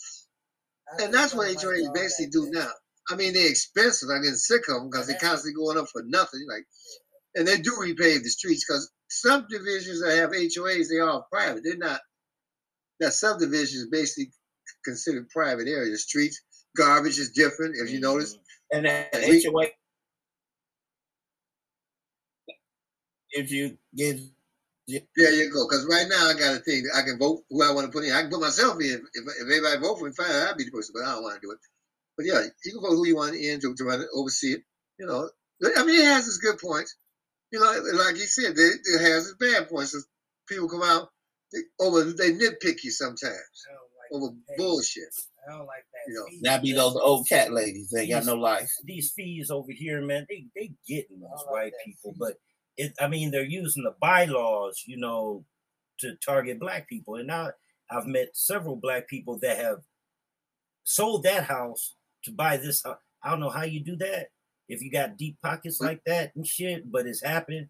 I 0.98 1.04
And 1.04 1.14
that's 1.14 1.34
what 1.34 1.48
HOAs 1.48 1.94
basically 1.94 2.26
that 2.26 2.32
do 2.32 2.50
now. 2.50 2.70
I 3.10 3.16
mean, 3.16 3.34
they're 3.34 3.48
expensive. 3.48 4.08
I'm 4.10 4.22
getting 4.22 4.36
sick 4.36 4.62
of 4.68 4.76
them 4.76 4.90
because 4.90 5.06
they're 5.06 5.18
constantly 5.18 5.54
going 5.54 5.78
up 5.78 5.86
for 5.92 6.02
nothing. 6.06 6.46
Like, 6.48 6.64
and 7.34 7.46
they 7.46 7.58
do 7.58 7.72
repave 7.72 8.22
the 8.22 8.28
streets 8.28 8.64
because 8.66 8.90
subdivisions 9.08 10.02
that 10.02 10.16
have 10.16 10.30
HOAs, 10.30 10.88
they 10.88 10.98
are 10.98 11.24
private. 11.30 11.62
They're 11.64 11.76
not. 11.76 12.00
That 13.00 13.12
subdivision 13.12 13.80
is 13.80 13.88
basically 13.90 14.32
considered 14.84 15.28
private 15.28 15.68
area. 15.68 15.90
The 15.90 15.98
streets, 15.98 16.40
garbage 16.76 17.18
is 17.18 17.30
different. 17.30 17.76
If 17.78 17.90
you 17.90 18.00
notice, 18.00 18.34
mm-hmm. 18.34 18.42
And 18.72 18.86
that 18.86 19.14
And 19.14 19.28
we- 19.28 19.44
HOA, 19.44 19.66
If 23.30 23.50
you 23.50 23.76
give, 23.94 24.20
There 24.88 25.34
you 25.34 25.52
go. 25.52 25.66
Because 25.68 25.86
right 25.90 26.06
now 26.08 26.28
I 26.30 26.34
got 26.34 26.56
a 26.56 26.60
thing. 26.60 26.84
I 26.96 27.02
can 27.02 27.18
vote 27.18 27.44
who 27.50 27.62
I 27.62 27.72
want 27.72 27.86
to 27.86 27.92
put 27.92 28.04
in. 28.04 28.12
I 28.12 28.22
can 28.22 28.30
put 28.30 28.40
myself 28.40 28.80
in. 28.80 28.86
If, 28.86 29.02
if 29.14 29.42
everybody 29.42 29.80
vote 29.80 29.98
for 29.98 30.06
me, 30.06 30.12
fine, 30.16 30.30
I'll 30.30 30.56
be 30.56 30.64
the 30.64 30.70
person. 30.70 30.94
But 30.96 31.06
I 31.06 31.14
don't 31.14 31.22
want 31.22 31.40
to 31.40 31.46
do 31.46 31.52
it. 31.52 31.58
But 32.16 32.26
yeah, 32.26 32.42
you 32.64 32.72
can 32.72 32.80
vote 32.80 32.96
who 32.96 33.06
you 33.06 33.16
want 33.16 33.36
in 33.36 33.60
to, 33.60 33.74
to 33.74 33.84
run 33.84 34.00
it, 34.00 34.08
oversee 34.14 34.54
it. 34.54 34.62
You 34.98 35.06
know, 35.06 35.28
I 35.76 35.84
mean, 35.84 36.00
it 36.00 36.06
has 36.06 36.26
its 36.26 36.38
good 36.38 36.58
points. 36.58 36.96
You 37.52 37.60
know, 37.60 38.04
like 38.04 38.16
you 38.16 38.26
said, 38.26 38.52
it, 38.56 38.80
it 38.84 39.00
has 39.00 39.28
its 39.28 39.36
bad 39.38 39.68
points. 39.68 39.92
So 39.92 39.98
people 40.48 40.68
come 40.68 40.82
out 40.82 41.08
they, 41.52 41.60
over, 41.80 42.04
they 42.04 42.32
nitpick 42.32 42.82
you 42.82 42.90
sometimes 42.90 43.66
over 44.12 44.28
bullshit. 44.56 45.04
I 45.46 45.52
don't 45.52 45.66
like 45.66 45.84
that. 45.92 46.08
You 46.08 46.14
know, 46.14 46.50
that 46.50 46.62
be 46.62 46.72
those 46.72 46.96
old 46.96 47.28
cat 47.28 47.52
ladies. 47.52 47.90
They 47.90 48.08
got 48.08 48.24
no 48.24 48.34
life. 48.34 48.70
These 48.84 49.12
fees 49.12 49.50
over 49.50 49.70
here, 49.70 50.00
man, 50.04 50.26
they 50.28 50.46
they 50.54 50.72
getting 50.88 51.20
these 51.20 51.44
white 51.48 51.72
people, 51.84 52.14
but 52.18 52.34
it, 52.76 52.92
I 53.00 53.08
mean, 53.08 53.30
they're 53.30 53.44
using 53.44 53.84
the 53.84 53.94
bylaws, 54.00 54.82
you 54.86 54.98
know, 54.98 55.44
to 56.00 56.16
target 56.16 56.60
black 56.60 56.88
people. 56.88 57.14
And 57.16 57.28
now 57.28 57.50
I've 57.90 58.06
met 58.06 58.30
several 58.34 58.76
black 58.76 59.08
people 59.08 59.38
that 59.42 59.56
have 59.58 59.78
sold 60.84 61.22
that 61.22 61.44
house 61.44 61.94
to 62.24 62.32
buy 62.32 62.56
this. 62.56 62.84
I 63.22 63.30
don't 63.30 63.40
know 63.40 63.50
how 63.50 63.64
you 63.64 63.80
do 63.80 63.96
that 63.96 64.28
if 64.68 64.82
you 64.82 64.90
got 64.90 65.16
deep 65.16 65.38
pockets 65.42 65.80
like 65.80 66.02
that 66.06 66.34
and 66.34 66.46
shit, 66.46 66.90
but 66.90 67.06
it's 67.06 67.22
happening. 67.22 67.68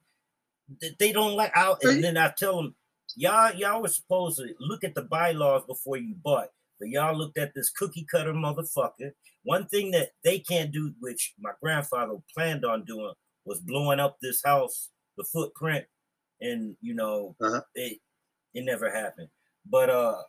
Th- 0.81 0.97
They 0.99 1.13
don't 1.13 1.37
like 1.37 1.53
out, 1.55 1.83
and 1.83 2.03
then 2.05 2.17
I 2.17 2.33
tell 2.37 2.57
them, 2.57 2.75
y'all, 3.17 3.55
y'all 3.55 3.83
were 3.83 3.89
supposed 3.89 4.39
to 4.39 4.55
look 4.61 4.85
at 4.85 4.95
the 4.95 5.03
bylaws 5.03 5.65
before 5.67 5.97
you 5.97 6.15
bought, 6.15 6.49
but 6.79 6.89
y'all 6.89 7.17
looked 7.17 7.39
at 7.39 7.55
this 7.55 7.71
cookie 7.71 8.07
cutter 8.11 8.33
motherfucker. 8.33 9.13
One 9.45 9.67
thing 9.69 9.93
that 9.93 10.11
they 10.25 10.41
can't 10.41 10.73
do, 10.73 10.93
which 11.01 11.35
my 11.39 11.53
grandfather 11.63 12.17
planned 12.35 12.65
on 12.65 12.85
doing, 12.85 13.13
was 13.45 13.61
blowing 13.61 14.01
up 14.01 14.17
this 14.21 14.43
house, 14.45 14.91
the 15.17 15.25
footprint, 15.25 15.87
and 16.41 16.77
you 16.81 16.95
know, 16.95 17.37
it 17.75 18.01
it 18.55 18.65
never 18.65 18.91
happened. 18.91 19.29
But 19.65 19.91
uh, 19.91 20.23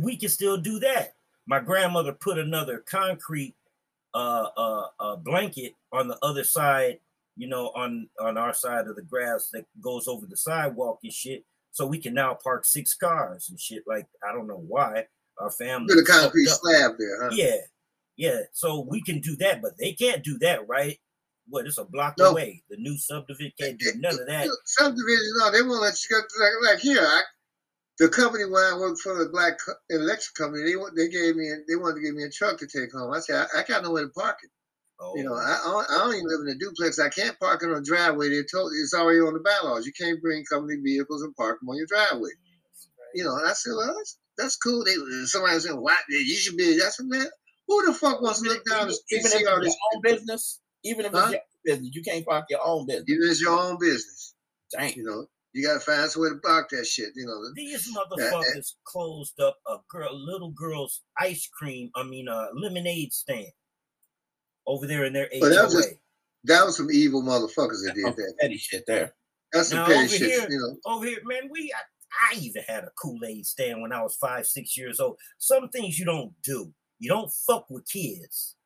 we 0.00 0.16
can 0.16 0.28
still 0.28 0.56
do 0.58 0.78
that. 0.80 1.14
My 1.48 1.60
grandmother 1.60 2.12
put 2.12 2.38
another 2.38 2.84
concrete 2.88 3.54
uh, 4.14 4.48
uh, 4.56 4.86
uh, 5.00 5.16
blanket 5.16 5.72
on 5.92 6.06
the 6.06 6.18
other 6.22 6.44
side, 6.44 7.00
you 7.36 7.48
know, 7.48 7.68
on 7.74 8.08
on 8.20 8.36
our 8.36 8.52
side 8.52 8.86
of 8.86 8.96
the 8.96 9.02
grass 9.02 9.48
that 9.52 9.64
goes 9.80 10.06
over 10.06 10.26
the 10.26 10.36
sidewalk 10.36 11.00
and 11.02 11.12
shit. 11.12 11.44
So 11.72 11.86
we 11.86 11.98
can 11.98 12.12
now 12.14 12.36
park 12.42 12.64
six 12.66 12.94
cars 12.94 13.48
and 13.48 13.58
shit. 13.58 13.82
Like 13.86 14.06
I 14.28 14.32
don't 14.32 14.46
know 14.46 14.62
why 14.68 15.06
our 15.40 15.50
family 15.50 15.94
Put 15.94 16.02
a 16.02 16.04
concrete 16.04 16.48
slab 16.48 16.92
there, 16.98 17.22
huh? 17.22 17.30
Yeah, 17.32 17.56
yeah. 18.16 18.40
So 18.52 18.86
we 18.88 19.02
can 19.02 19.20
do 19.20 19.34
that, 19.36 19.62
but 19.62 19.72
they 19.78 19.92
can't 19.92 20.22
do 20.22 20.36
that, 20.40 20.68
right? 20.68 20.98
What? 21.48 21.66
It's 21.66 21.78
a 21.78 21.84
block 21.84 22.14
No. 22.18 22.32
away. 22.32 22.62
The 22.68 22.76
new 22.76 22.98
subdivision 22.98 23.52
can't 23.58 23.78
do 23.78 23.90
none 23.96 24.20
of 24.20 24.26
that. 24.26 24.48
Subdivision, 24.66 25.32
no, 25.38 25.50
they 25.50 25.62
won't 25.62 25.80
let 25.80 25.94
you 26.10 26.16
go. 26.16 26.44
Like, 26.44 26.72
like 26.74 26.80
here, 26.80 27.00
I, 27.00 27.22
the 27.98 28.08
company 28.08 28.44
where 28.44 28.74
I 28.74 28.78
worked 28.78 29.00
for, 29.00 29.16
the 29.16 29.28
black 29.30 29.58
electric 29.90 30.34
company, 30.34 30.62
they 30.64 30.76
they 30.96 31.08
gave 31.08 31.36
me, 31.36 31.50
they 31.68 31.76
wanted 31.76 31.96
to 31.96 32.00
give 32.02 32.14
me 32.14 32.24
a 32.24 32.30
truck 32.30 32.58
to 32.58 32.66
take 32.66 32.92
home. 32.92 33.12
I 33.12 33.20
said, 33.20 33.46
I, 33.54 33.60
I 33.60 33.64
got 33.64 33.82
nowhere 33.82 34.04
to 34.04 34.10
park 34.10 34.38
it. 34.42 34.50
Oh. 35.00 35.16
You 35.16 35.24
know, 35.24 35.34
I, 35.34 35.58
I 35.64 35.70
don't- 35.70 35.90
I 35.90 35.98
don't 35.98 36.14
even 36.14 36.26
live 36.28 36.40
in 36.42 36.54
a 36.56 36.58
duplex. 36.58 36.98
I 36.98 37.08
can't 37.08 37.38
park 37.38 37.62
it 37.62 37.70
on 37.70 37.76
a 37.78 37.82
driveway. 37.82 38.30
They 38.30 38.42
told 38.42 38.72
it's 38.74 38.94
already 38.94 39.20
on 39.20 39.34
the 39.34 39.40
bylaws. 39.40 39.86
You 39.86 39.92
can't 39.92 40.20
bring 40.20 40.44
company 40.44 40.76
vehicles 40.82 41.22
and 41.22 41.34
park 41.36 41.60
them 41.60 41.68
on 41.70 41.76
your 41.76 41.86
driveway. 41.86 42.30
You 43.14 43.24
know, 43.24 43.36
and 43.36 43.46
I 43.48 43.52
said, 43.52 43.72
well, 43.76 43.94
that's, 43.96 44.18
that's 44.36 44.56
cool. 44.56 44.84
They 44.84 44.94
somebody 45.26 45.58
said, 45.60 45.72
why 45.74 45.96
you 46.08 46.34
should 46.36 46.56
be. 46.56 46.74
A 46.74 46.78
that's 46.78 47.00
man. 47.02 47.26
Who 47.68 47.86
the 47.86 47.92
fuck 47.94 48.20
wants 48.22 48.42
to 48.42 48.48
look 48.48 48.62
down 48.68 48.88
the 48.88 48.94
street 48.94 49.18
Even 49.20 49.32
if 49.32 49.38
see 49.38 49.46
all 49.46 49.58
it's 49.58 49.66
this? 49.66 49.76
own 49.94 50.02
business, 50.02 50.60
even 50.84 51.06
if 51.06 51.12
Huh? 51.12 51.18
it's 51.24 51.32
your 51.32 51.40
business, 51.76 51.90
you 51.94 52.02
can't 52.02 52.26
park 52.26 52.44
your 52.50 52.60
own 52.64 52.86
business. 52.86 53.04
Even 53.08 53.22
if 53.24 53.30
it's 53.30 53.40
your 53.40 53.58
own 53.58 53.78
business. 53.78 54.34
Dang. 54.72 54.94
You 54.94 55.04
know, 55.04 55.26
you 55.52 55.66
gotta 55.66 55.80
find 55.80 56.10
some 56.10 56.22
way 56.22 56.28
to 56.30 56.36
block 56.42 56.68
that 56.70 56.86
shit. 56.86 57.10
You 57.14 57.26
know, 57.26 57.40
These 57.54 57.88
Yeah, 57.90 58.02
motherfuckers 58.32 58.74
closed 58.84 59.40
up 59.40 59.56
a 59.66 59.76
girl, 59.90 60.14
little 60.14 60.50
girl's 60.50 61.02
ice 61.18 61.48
cream. 61.52 61.90
I 61.94 62.02
mean, 62.02 62.28
uh, 62.28 62.48
lemonade 62.54 63.12
stand 63.12 63.46
over 64.66 64.86
there 64.86 65.04
in 65.04 65.12
their 65.12 65.28
But 65.40 65.50
that 65.50 65.64
was 65.64 65.74
just 65.74 65.90
that 66.44 66.64
was 66.64 66.76
some 66.76 66.90
evil 66.92 67.22
motherfuckers 67.22 67.84
that 67.84 67.92
did 67.94 68.04
that. 68.04 68.34
Petty 68.40 68.58
shit 68.58 68.84
there. 68.86 69.14
That's 69.52 69.68
some 69.70 69.78
Now 69.78 69.86
petty 69.86 70.08
shit. 70.08 70.30
here, 70.30 70.46
You 70.50 70.58
know, 70.58 70.92
over 70.92 71.06
here, 71.06 71.18
man, 71.24 71.48
we 71.50 71.72
I, 71.74 72.34
I 72.34 72.38
even 72.38 72.62
had 72.66 72.84
a 72.84 72.90
Kool 73.00 73.18
Aid 73.26 73.46
stand 73.46 73.80
when 73.82 73.92
I 73.92 74.02
was 74.02 74.16
five, 74.16 74.46
six 74.46 74.76
years 74.76 75.00
old. 75.00 75.18
Some 75.38 75.68
things 75.70 75.98
you 75.98 76.04
don't 76.04 76.32
do. 76.44 76.72
You 76.98 77.08
don't 77.08 77.32
fuck 77.46 77.66
with 77.70 77.88
kids. 77.88 78.56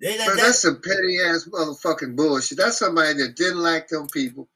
They, 0.00 0.16
that, 0.16 0.26
but 0.26 0.36
that- 0.36 0.42
that's 0.42 0.62
some 0.62 0.80
petty 0.82 1.18
ass 1.24 1.48
motherfucking 1.52 2.16
bullshit. 2.16 2.58
That's 2.58 2.78
somebody 2.78 3.14
that 3.14 3.36
didn't 3.36 3.62
like 3.62 3.88
them 3.88 4.06
people. 4.08 4.48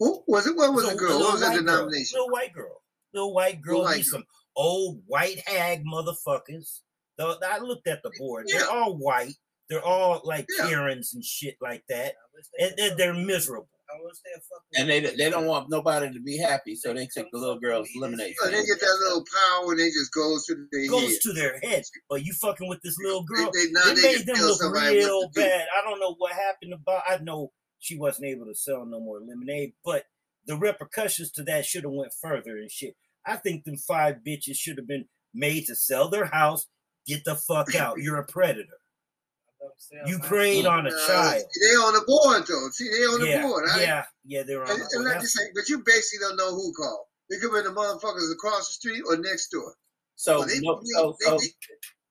Who 0.00 0.24
was 0.26 0.46
it? 0.46 0.56
What 0.56 0.72
was 0.74 0.88
the 0.90 0.96
girl? 0.96 1.10
What 1.10 1.18
little 1.18 1.32
was 1.32 1.40
the 1.40 1.46
white 1.46 1.54
girl, 1.64 1.76
denomination? 1.76 2.18
Little 2.18 2.32
white 2.32 2.52
girl. 2.52 2.82
Little 3.14 3.34
white 3.34 3.60
girl. 3.62 3.82
white 3.82 3.96
These 3.98 4.10
some 4.10 4.24
old 4.56 5.02
white 5.06 5.38
hag 5.46 5.84
motherfuckers. 5.84 6.80
Though 7.18 7.36
I 7.46 7.58
looked 7.58 7.86
at 7.86 8.02
the 8.02 8.10
board. 8.18 8.46
They're 8.48 8.68
all 8.70 8.96
white. 8.96 9.34
They're 9.68 9.84
all 9.84 10.20
like 10.24 10.46
Yeah. 10.58 10.68
Karens 10.68 11.14
and 11.14 11.24
shit 11.24 11.56
like 11.60 11.84
that. 11.88 12.14
And 12.58 12.72
they're, 12.76 12.96
they're 12.96 13.14
miserable. 13.14 13.68
I 13.92 13.98
wish 14.04 14.14
they 14.24 14.30
fucking 14.40 14.80
And 14.80 14.88
they 14.88 15.16
they 15.16 15.30
don't 15.30 15.46
want 15.46 15.68
nobody 15.68 16.12
to 16.12 16.20
be 16.20 16.38
happy, 16.38 16.76
so 16.76 16.94
they 16.94 17.08
take 17.08 17.26
the 17.32 17.38
little 17.38 17.58
girl's 17.58 17.88
lemonade. 17.98 18.34
Oh, 18.40 18.46
they 18.46 18.64
get 18.64 18.78
that 18.80 18.98
little 19.04 19.24
power 19.24 19.72
and 19.72 19.80
they 19.80 19.88
just 19.88 20.12
goes 20.14 20.46
to 20.46 20.54
their 20.70 20.88
Goes 20.88 21.02
head. 21.10 21.20
to 21.22 21.32
their 21.32 21.58
heads. 21.60 21.90
But 22.08 22.24
you 22.24 22.32
fucking 22.34 22.68
with 22.68 22.80
this 22.82 22.96
little 23.04 23.24
girl. 23.24 23.50
they- 23.52 23.66
They, 23.66 23.94
they 23.94 24.02
made 24.02 24.16
can 24.26 24.26
them 24.26 24.46
look 24.46 24.62
real 24.74 25.28
bad. 25.34 25.66
I 25.76 25.88
don't 25.88 25.98
know 26.00 26.14
what 26.18 26.32
happened 26.32 26.72
about. 26.74 27.02
I 27.08 27.18
know 27.18 27.50
she 27.80 27.98
wasn't 27.98 28.26
able 28.28 28.46
to 28.46 28.54
sell 28.54 28.86
no 28.86 29.00
more 29.00 29.20
lemonade, 29.20 29.72
but 29.84 30.04
the 30.46 30.56
repercussions 30.56 31.30
to 31.32 31.42
that 31.44 31.66
should 31.66 31.82
have 31.84 31.92
went 31.92 32.12
further 32.20 32.56
and 32.56 32.70
shit. 32.70 32.94
I 33.26 33.36
think 33.36 33.64
them 33.64 33.76
five 33.76 34.16
bitches 34.26 34.56
should 34.56 34.78
have 34.78 34.86
been 34.86 35.06
made 35.34 35.66
to 35.66 35.74
sell 35.74 36.08
their 36.08 36.26
house. 36.26 36.66
Get 37.06 37.24
the 37.24 37.34
fuck 37.36 37.74
out. 37.74 37.98
You're 37.98 38.18
a 38.18 38.26
predator. 38.26 38.78
You 40.06 40.18
preyed 40.20 40.64
on 40.66 40.86
a 40.86 40.90
Uh, 40.90 41.06
child. 41.06 41.42
see, 41.50 41.60
they 41.68 41.74
on 41.76 41.92
the 41.94 42.00
board 42.06 42.44
though. 42.48 42.68
See, 42.72 42.88
they 42.88 43.04
on 43.04 43.20
the 43.20 43.28
Yeah, 43.28 43.42
board. 43.42 43.64
I- 43.70 43.80
yeah, 43.82 44.04
yeah. 44.24 44.42
They're 44.42 44.62
on 44.62 44.70
And, 44.70 44.80
the 44.80 44.84
and 44.92 45.04
board. 45.04 45.14
like 45.14 45.20
you 45.22 45.28
say, 45.28 45.42
but 45.54 45.68
you 45.68 45.82
basically 45.84 46.26
don't 46.26 46.36
know 46.36 46.54
who 46.54 46.72
called. 46.72 47.06
They 47.28 47.36
could 47.38 47.52
be 47.52 47.60
the 47.62 47.74
motherfuckers 47.74 48.32
across 48.32 48.68
the 48.68 48.74
street 48.74 49.02
or 49.06 49.16
next 49.18 49.48
door. 49.50 49.74
So, 50.16 50.38
Well, 50.40 50.48
they- 50.48 50.60
no, 50.60 50.80
they- 50.80 50.86
so, 50.94 51.16
they- 51.20 51.26
so 51.26 51.38
they- 51.38 51.54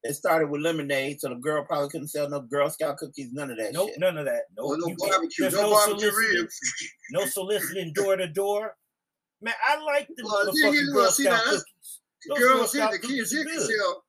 it 0.03 0.13
started 0.13 0.49
with 0.49 0.61
lemonade, 0.61 1.19
so 1.19 1.29
the 1.29 1.35
girl 1.35 1.63
probably 1.65 1.89
couldn't 1.89 2.07
sell 2.07 2.29
no 2.29 2.39
Girl 2.41 2.69
Scout 2.69 2.97
cookies, 2.97 3.33
none 3.33 3.51
of 3.51 3.57
that 3.57 3.73
Nope, 3.73 3.89
shit. 3.89 3.99
none 3.99 4.17
of 4.17 4.25
that. 4.25 4.43
Nope. 4.57 4.65
Or 4.71 4.77
no 4.77 4.95
barbecue, 4.97 5.43
there's 5.43 5.53
no 5.55 5.69
barbecue 5.71 6.09
soliciting, 6.09 6.39
ribs. 6.41 6.59
no 7.11 7.25
soliciting 7.25 7.93
door 7.93 8.15
to 8.15 8.27
door. 8.27 8.75
Man, 9.41 9.53
I 9.65 9.81
like 9.83 10.07
the 10.15 10.23
Well, 10.25 10.45
the 10.45 10.51
thing 10.53 10.73
motherfucking 10.73 10.93
Girl 10.93 11.11
see, 11.11 11.23
Scout 11.23 11.33
that's- 11.45 11.63
cookies. 11.63 11.99
Those 12.27 12.37
Girl 12.39 12.57
girls 12.57 12.73
here, 12.73 12.81
Scout 12.81 12.91
the 12.91 12.99
kids 12.99 13.31
cookies 13.31 13.31
here 13.31 13.45
can 13.45 13.59
sell 13.61 14.03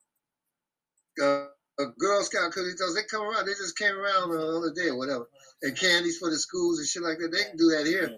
uh, 1.23 1.83
a 1.83 1.87
Girl 1.99 2.23
Scout 2.23 2.53
cookies. 2.53 2.77
Those 2.79 2.95
they 2.95 3.03
come 3.11 3.23
around. 3.23 3.47
They 3.47 3.53
just 3.53 3.77
came 3.79 3.95
around 3.95 4.31
on 4.31 4.31
the 4.31 4.59
other 4.59 4.73
day 4.75 4.89
or 4.91 4.99
whatever. 4.99 5.29
And 5.63 5.77
candies 5.77 6.19
for 6.19 6.31
the 6.31 6.39
schools 6.39 6.79
and 6.79 6.89
shit 6.89 7.03
like 7.03 7.19
that. 7.19 7.31
They 7.33 7.45
can 7.45 7.57
do 7.57 7.71
that 7.77 7.87
here. 7.87 8.17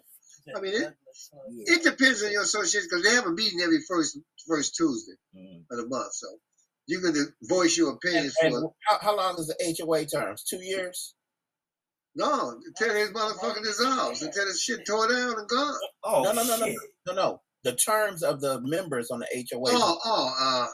I 0.57 0.61
mean, 0.61 0.75
it, 0.75 0.93
it 1.67 1.83
depends 1.85 2.23
on 2.23 2.33
your 2.33 2.43
association 2.43 2.89
because 2.91 3.05
they 3.05 3.15
have 3.15 3.27
a 3.27 3.31
meeting 3.31 3.61
every 3.63 3.81
first 3.89 4.19
first 4.49 4.75
Tuesday 4.77 5.13
Mm. 5.37 5.63
of 5.71 5.77
the 5.79 5.87
month. 5.89 6.13
So 6.15 6.27
you 6.93 7.01
can 7.01 7.15
voice 7.45 7.77
your 7.79 7.93
opinions 7.95 8.35
And 8.43 8.53
for 8.55 8.73
how, 8.89 8.99
how 9.01 9.17
long 9.17 9.37
is 9.39 9.49
the 9.49 9.77
HOA 9.81 10.07
terms? 10.07 10.45
Two 10.45 10.63
years? 10.63 11.15
no 12.15 12.61
until 12.67 12.95
this 12.95 13.11
motherfucker 13.13 13.63
dissolves, 13.65 14.23
until 14.23 14.47
this 14.47 14.63
shit 14.63 14.87
tore 14.87 15.09
down 15.09 15.39
and 15.39 15.49
gone. 15.49 15.75
Oh, 16.05 16.23
no, 16.25 16.33
no, 16.33 16.45
no, 16.45 16.57
no, 16.59 16.67
shit. 16.67 16.77
no, 17.09 17.15
no. 17.15 17.41
The 17.65 17.75
terms 17.77 18.23
of 18.23 18.41
the 18.41 18.61
members 18.63 19.11
on 19.11 19.21
the 19.21 19.27
HOA. 19.53 19.71
Oh, 19.73 19.99
oh, 20.05 20.35
uh, 20.41 20.67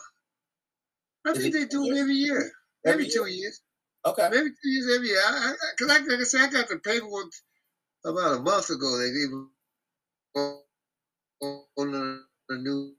I 1.29 1.33
Is 1.33 1.39
think 1.43 1.55
they 1.55 1.67
do 1.67 1.85
it 1.87 1.99
every 1.99 2.15
year, 2.15 2.51
Every 2.87 3.05
every 3.05 3.11
two 3.11 3.27
years. 3.27 3.61
Okay. 4.07 4.29
Maybe 4.31 4.51
two 4.51 4.71
years 4.71 4.97
every 4.97 5.09
year. 5.09 5.21
I, 5.25 5.31
I, 5.53 5.55
Cause 5.79 5.91
I, 5.91 5.99
like 5.99 6.21
I 6.21 6.25
said, 6.25 6.41
I 6.43 6.51
got 6.51 6.69
the 6.69 6.79
paperwork 6.79 7.27
about 8.07 8.39
a 8.39 8.41
month 8.43 8.71
ago. 8.71 8.99
They 8.99 9.13
gave 9.13 9.31
me 9.31 9.45
on 10.37 10.59
on 11.79 11.93
the, 11.93 12.21
the 12.49 12.59
new. 12.59 12.95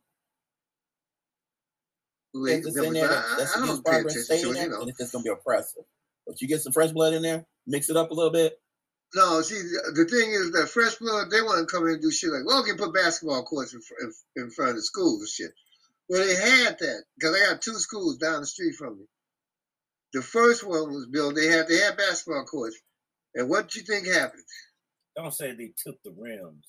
If 2.33 2.65
it's 2.65 2.77
in 2.77 2.93
there, 2.93 3.07
that- 3.07 3.35
that's 3.37 3.55
I, 3.55 3.59
I 3.59 3.61
the 3.61 3.67
don't 3.67 3.85
pay 3.85 3.91
Barbara 3.91 4.11
attention 4.11 4.23
stay 4.23 4.41
to 4.41 4.51
in 4.51 4.57
it, 4.57 4.63
you 4.63 4.69
know. 4.69 4.81
and 4.81 4.89
it's 4.89 4.99
just 4.99 5.13
gonna 5.13 5.23
be 5.23 5.29
oppressive. 5.29 5.83
But 6.27 6.41
you 6.41 6.47
get 6.47 6.61
some 6.61 6.73
fresh 6.73 6.91
blood 6.91 7.13
in 7.13 7.21
there, 7.23 7.45
mix 7.65 7.89
it 7.89 7.97
up 7.97 8.11
a 8.11 8.13
little 8.13 8.31
bit. 8.31 8.59
No, 9.15 9.41
see, 9.41 9.55
the 9.55 9.91
the 9.95 10.05
thing 10.05 10.29
is 10.31 10.51
that 10.51 10.69
fresh 10.69 10.95
blood, 10.95 11.31
they 11.31 11.41
want 11.41 11.67
to 11.67 11.75
come 11.75 11.87
in 11.87 11.93
and 11.93 12.01
do 12.01 12.11
shit 12.11 12.29
like, 12.29 12.45
well, 12.45 12.61
we 12.63 12.69
can 12.69 12.77
put 12.77 12.93
basketball 12.93 13.43
courts 13.43 13.73
in, 13.73 13.81
in, 14.01 14.43
in 14.43 14.51
front 14.51 14.71
of 14.71 14.75
the 14.75 14.83
schools 14.83 15.21
and 15.21 15.29
shit. 15.29 15.51
Well, 16.07 16.25
they 16.25 16.35
had 16.35 16.77
that 16.79 17.03
because 17.17 17.35
I 17.35 17.51
got 17.51 17.61
two 17.61 17.75
schools 17.75 18.17
down 18.17 18.41
the 18.41 18.45
street 18.45 18.75
from 18.75 18.99
me. 18.99 19.05
The 20.13 20.21
first 20.21 20.63
one 20.63 20.91
was 20.91 21.07
built. 21.11 21.35
They 21.35 21.47
had 21.47 21.67
they 21.67 21.77
had 21.77 21.97
basketball 21.97 22.45
courts, 22.45 22.77
and 23.33 23.49
what 23.49 23.69
do 23.69 23.79
you 23.79 23.85
think 23.85 24.07
happened? 24.07 24.43
Don't 25.15 25.33
say 25.33 25.53
they 25.53 25.73
took 25.83 26.01
the 26.03 26.13
rims. 26.15 26.65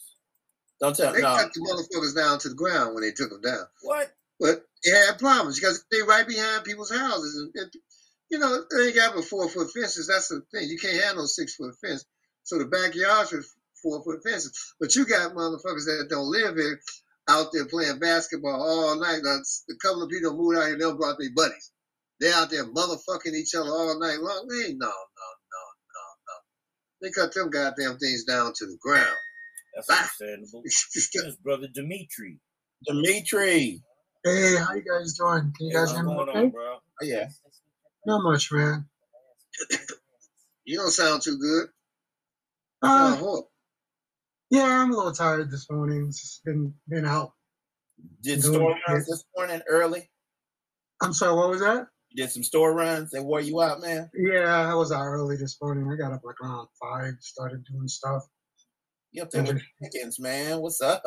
Don't 0.80 0.96
tell 0.96 1.12
them. 1.12 1.16
They 1.16 1.22
no. 1.22 1.36
cut 1.36 1.52
the 1.52 1.60
motherfuckers 1.60 2.16
down 2.16 2.38
to 2.40 2.48
the 2.48 2.54
ground 2.54 2.94
when 2.94 3.02
they 3.02 3.12
took 3.12 3.30
them 3.30 3.42
down. 3.42 3.66
What? 3.82 4.12
But 4.38 4.64
they 4.84 4.90
had 4.90 5.18
problems 5.18 5.58
because 5.58 5.84
they 5.90 6.02
right 6.02 6.26
behind 6.26 6.64
people's 6.64 6.90
houses, 6.90 7.36
and, 7.36 7.52
and 7.62 7.72
you 8.30 8.38
know 8.38 8.64
they 8.70 8.86
ain't 8.88 8.96
got 8.96 9.14
but 9.14 9.24
four 9.24 9.48
foot 9.48 9.70
fences. 9.72 10.06
That's 10.08 10.28
the 10.28 10.42
thing. 10.52 10.68
You 10.68 10.78
can't 10.78 11.02
have 11.04 11.16
no 11.16 11.26
six 11.26 11.54
foot 11.56 11.74
fence. 11.84 12.04
So 12.44 12.58
the 12.58 12.66
backyards 12.66 13.32
were 13.32 13.44
four 13.82 14.02
foot 14.02 14.22
fences. 14.24 14.74
But 14.80 14.94
you 14.96 15.06
got 15.06 15.34
motherfuckers 15.34 15.86
that 15.86 16.08
don't 16.10 16.30
live 16.30 16.56
here 16.56 16.80
out 17.28 17.48
there 17.52 17.66
playing 17.66 17.98
basketball 17.98 18.62
all 18.62 19.00
night. 19.00 19.20
Now, 19.22 19.38
A 19.38 19.76
couple 19.82 20.02
of 20.02 20.10
people 20.10 20.36
moved 20.36 20.58
out 20.58 20.66
here, 20.66 20.78
they 20.78 20.92
brought 20.96 21.18
their 21.18 21.30
buddies. 21.34 21.72
They 22.20 22.32
out 22.32 22.50
there 22.50 22.66
motherfucking 22.66 23.34
each 23.34 23.54
other 23.54 23.70
all 23.70 23.98
night 23.98 24.20
long. 24.20 24.48
Hey, 24.50 24.74
no, 24.74 24.86
no, 24.86 24.88
no, 24.88 25.62
no, 25.94 26.04
no. 26.28 26.36
They 27.02 27.10
cut 27.10 27.34
them 27.34 27.50
goddamn 27.50 27.98
things 27.98 28.24
down 28.24 28.52
to 28.56 28.66
the 28.66 28.78
ground. 28.80 29.16
That's 29.74 29.90
understandable. 29.90 30.62
His 30.64 31.36
brother 31.42 31.68
Dimitri. 31.72 32.38
Dimitri. 32.86 33.82
Hey, 34.22 34.56
how 34.56 34.74
you 34.74 34.82
guys 34.82 35.14
doing? 35.14 35.52
Can 35.56 35.66
you 35.66 35.72
guys 35.72 35.92
hear 35.92 36.02
me 36.02 36.12
okay? 36.12 36.52
Oh, 36.54 36.78
yeah. 37.00 37.28
Not 38.04 38.22
much, 38.22 38.52
man. 38.52 38.86
You 40.64 40.78
don't 40.78 40.90
sound 40.90 41.22
too 41.22 41.38
good. 41.38 41.68
You 42.82 42.88
Uh, 42.88 43.40
yeah, 44.50 44.64
I'm 44.64 44.92
a 44.92 44.96
little 44.96 45.12
tired 45.12 45.50
this 45.50 45.70
morning. 45.70 46.06
It's 46.08 46.20
just 46.20 46.44
been 46.44 46.74
been 46.88 47.06
out. 47.06 47.32
Did 48.22 48.42
Doing 48.42 48.54
store 48.54 48.74
shit. 48.74 48.82
runs 48.88 49.06
this 49.06 49.24
morning 49.36 49.62
early? 49.68 50.10
I'm 51.02 51.12
sorry, 51.14 51.34
what 51.34 51.48
was 51.50 51.60
that? 51.60 51.86
You 52.10 52.22
did 52.22 52.30
some 52.30 52.42
store 52.42 52.74
runs 52.74 53.10
that 53.10 53.22
wore 53.22 53.40
you 53.40 53.62
out, 53.62 53.80
man? 53.80 54.10
Yeah, 54.14 54.70
I 54.70 54.74
was 54.74 54.92
out 54.92 55.06
early 55.06 55.36
this 55.36 55.56
morning. 55.62 55.90
I 55.90 55.96
got 55.96 56.12
up 56.12 56.22
like 56.24 56.40
around 56.42 56.68
five, 56.80 57.14
started 57.20 57.64
doing 57.64 57.88
stuff. 57.88 58.24
You 59.12 59.22
up 59.22 59.30
there 59.30 59.44
with 59.44 59.60
the 59.80 59.88
chickens, 59.90 60.20
man. 60.20 60.60
What's 60.60 60.80
up? 60.80 61.02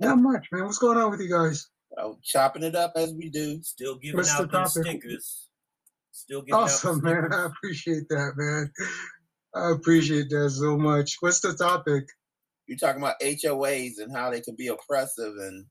Not 0.00 0.18
much, 0.18 0.46
man. 0.52 0.64
What's 0.64 0.78
going 0.78 0.98
on 0.98 1.10
with 1.10 1.20
you 1.20 1.28
guys? 1.30 1.68
Oh, 1.98 2.18
chopping 2.22 2.62
it 2.62 2.74
up 2.74 2.92
as 2.96 3.12
we 3.14 3.30
do. 3.30 3.60
Still 3.62 3.96
giving 3.96 4.18
What's 4.18 4.34
the 4.36 4.42
out 4.44 4.52
them 4.52 4.64
topic? 4.64 4.84
stickers. 4.84 5.48
Still 6.12 6.42
giving 6.42 6.54
out 6.54 6.58
the 6.58 6.64
Awesome, 6.64 7.02
man. 7.02 7.32
I 7.32 7.46
appreciate 7.46 8.08
that, 8.10 8.32
man. 8.36 8.72
I 9.54 9.72
appreciate 9.72 10.30
that 10.30 10.50
so 10.50 10.76
much. 10.78 11.16
What's 11.20 11.40
the 11.40 11.54
topic? 11.54 12.04
You're 12.66 12.78
talking 12.78 13.02
about 13.02 13.20
HOAs 13.20 13.94
and 13.98 14.14
how 14.14 14.30
they 14.30 14.40
can 14.40 14.54
be 14.54 14.68
oppressive 14.68 15.34
and 15.36 15.66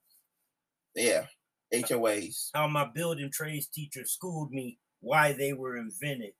yeah, 0.95 1.25
HOAs. 1.73 2.49
how 2.53 2.67
my 2.67 2.89
building 2.93 3.29
trades 3.31 3.67
teacher 3.67 4.03
schooled 4.05 4.51
me 4.51 4.79
why 4.99 5.31
they 5.31 5.53
were 5.53 5.77
invented. 5.77 6.33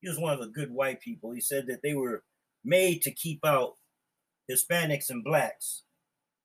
He 0.00 0.08
was 0.08 0.18
one 0.18 0.32
of 0.32 0.40
the 0.40 0.48
good 0.48 0.72
white 0.72 1.00
people. 1.00 1.30
He 1.32 1.40
said 1.40 1.66
that 1.68 1.80
they 1.82 1.94
were 1.94 2.24
made 2.64 3.02
to 3.02 3.12
keep 3.12 3.40
out 3.46 3.74
Hispanics 4.50 5.10
and 5.10 5.22
blacks. 5.22 5.84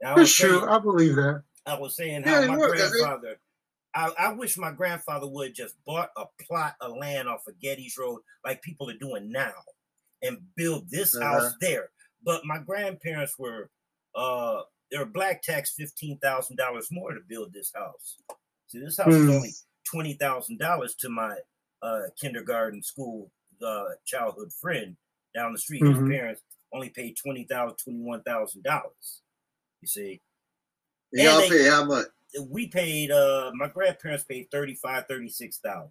Now, 0.02 0.10
That's 0.16 0.20
was 0.22 0.36
saying, 0.38 0.60
true. 0.60 0.70
I 0.70 0.80
believe 0.80 1.16
that. 1.16 1.44
I 1.70 1.80
was 1.80 1.96
saying 1.96 2.24
how 2.24 2.42
it 2.42 2.48
my 2.48 2.58
worked, 2.58 2.78
grandfather. 2.78 3.40
I, 3.96 4.12
I 4.20 4.34
wish 4.34 4.58
my 4.58 4.72
grandfather 4.72 5.28
would 5.28 5.56
just 5.56 5.76
bought 5.86 6.10
a 6.16 6.26
plot 6.42 6.76
of 6.82 6.96
land 6.98 7.28
off 7.28 7.48
of 7.48 7.60
Getty's 7.60 7.98
Road 7.98 8.22
like 8.46 8.62
people 8.62 8.90
are 8.90 8.98
doing 8.98 9.32
now 9.32 9.54
and 10.22 10.38
build 10.56 10.90
this 10.90 11.16
Uh-huh. 11.16 11.26
house 11.26 11.54
there. 11.60 11.90
But 12.24 12.46
my 12.46 12.60
grandparents 12.60 13.38
were 13.40 13.70
uh 14.16 14.62
they 14.92 14.98
were 14.98 15.06
black 15.06 15.42
tax 15.42 15.74
fifteen 15.74 16.18
thousand 16.20 16.58
dollars 16.58 16.90
more 16.92 17.14
to 17.14 17.20
build 17.28 17.54
this 17.54 17.72
house. 17.74 18.18
See, 18.68 18.80
this 18.80 18.98
house 18.98 19.14
is 19.14 19.26
Hmm. 19.26 19.32
only 19.32 19.54
twenty 19.90 20.14
thousand 20.14 20.60
dollars 20.60 20.96
to 20.96 21.10
my 21.10 21.38
uh 21.82 22.02
kindergarten 22.20 22.84
school 22.84 23.32
uh 23.66 23.86
childhood 24.06 24.52
friend 24.54 24.98
down 25.36 25.54
the 25.54 25.60
street. 25.60 25.82
Mhm. 25.84 25.96
His 25.96 26.10
parents 26.10 26.42
only 26.74 26.90
paid 26.90 27.16
twenty 27.18 27.46
thousand, 27.46 27.78
twenty 27.78 28.00
one 28.02 28.22
thousand 28.24 28.64
dollars. 28.64 29.22
You 29.82 29.88
see, 29.88 30.22
And 31.14 31.22
y'all 31.24 31.40
they- 31.42 31.50
pay 31.50 31.70
how 31.70 31.86
much? 31.86 32.08
we 32.52 32.68
paid 32.68 33.10
uh 33.10 33.52
my 33.56 33.68
grandparents 33.68 34.24
paid 34.24 34.48
35 34.52 35.06
36000 35.08 35.90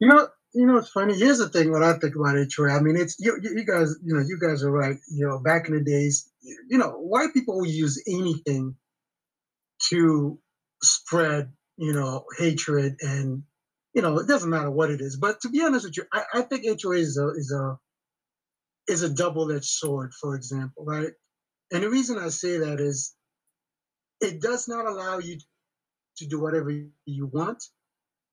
You 0.00 0.08
know, 0.08 0.28
you 0.54 0.66
know, 0.66 0.76
it's 0.78 0.90
funny. 0.90 1.16
Here's 1.18 1.38
the 1.38 1.48
thing: 1.48 1.70
when 1.72 1.82
I 1.82 1.94
think 1.94 2.14
about 2.16 2.36
HOA, 2.36 2.70
I 2.72 2.80
mean, 2.80 2.96
it's 2.96 3.16
you, 3.18 3.38
you, 3.42 3.50
you 3.58 3.64
guys. 3.64 3.94
You 4.02 4.14
know, 4.14 4.20
you 4.26 4.38
guys 4.40 4.62
are 4.64 4.70
right. 4.70 4.96
You 5.10 5.26
know, 5.28 5.38
back 5.38 5.68
in 5.68 5.74
the 5.74 5.82
days, 5.84 6.30
you 6.42 6.78
know, 6.78 6.90
white 6.90 7.32
people 7.34 7.58
will 7.58 7.66
use 7.66 8.02
anything 8.08 8.74
to 9.90 10.38
spread, 10.82 11.52
you 11.76 11.92
know, 11.92 12.24
hatred, 12.38 12.96
and 13.00 13.42
you 13.94 14.02
know, 14.02 14.18
it 14.18 14.28
doesn't 14.28 14.50
matter 14.50 14.70
what 14.70 14.90
it 14.90 15.00
is. 15.00 15.16
But 15.16 15.40
to 15.42 15.48
be 15.50 15.62
honest 15.62 15.84
with 15.86 15.96
you, 15.98 16.04
I, 16.12 16.24
I 16.34 16.42
think 16.42 16.64
HOA 16.82 16.96
is 16.96 17.16
a 17.18 17.28
is 17.30 17.52
a 17.52 17.78
is 18.88 19.02
a 19.02 19.10
double-edged 19.14 19.64
sword. 19.64 20.12
For 20.14 20.34
example, 20.34 20.84
right? 20.84 21.12
And 21.72 21.82
the 21.84 21.90
reason 21.90 22.18
I 22.18 22.28
say 22.30 22.58
that 22.58 22.80
is, 22.80 23.14
it 24.20 24.40
does 24.40 24.68
not 24.68 24.86
allow 24.86 25.18
you 25.18 25.38
to 26.18 26.26
do 26.26 26.40
whatever 26.40 26.70
you 27.06 27.26
want 27.26 27.62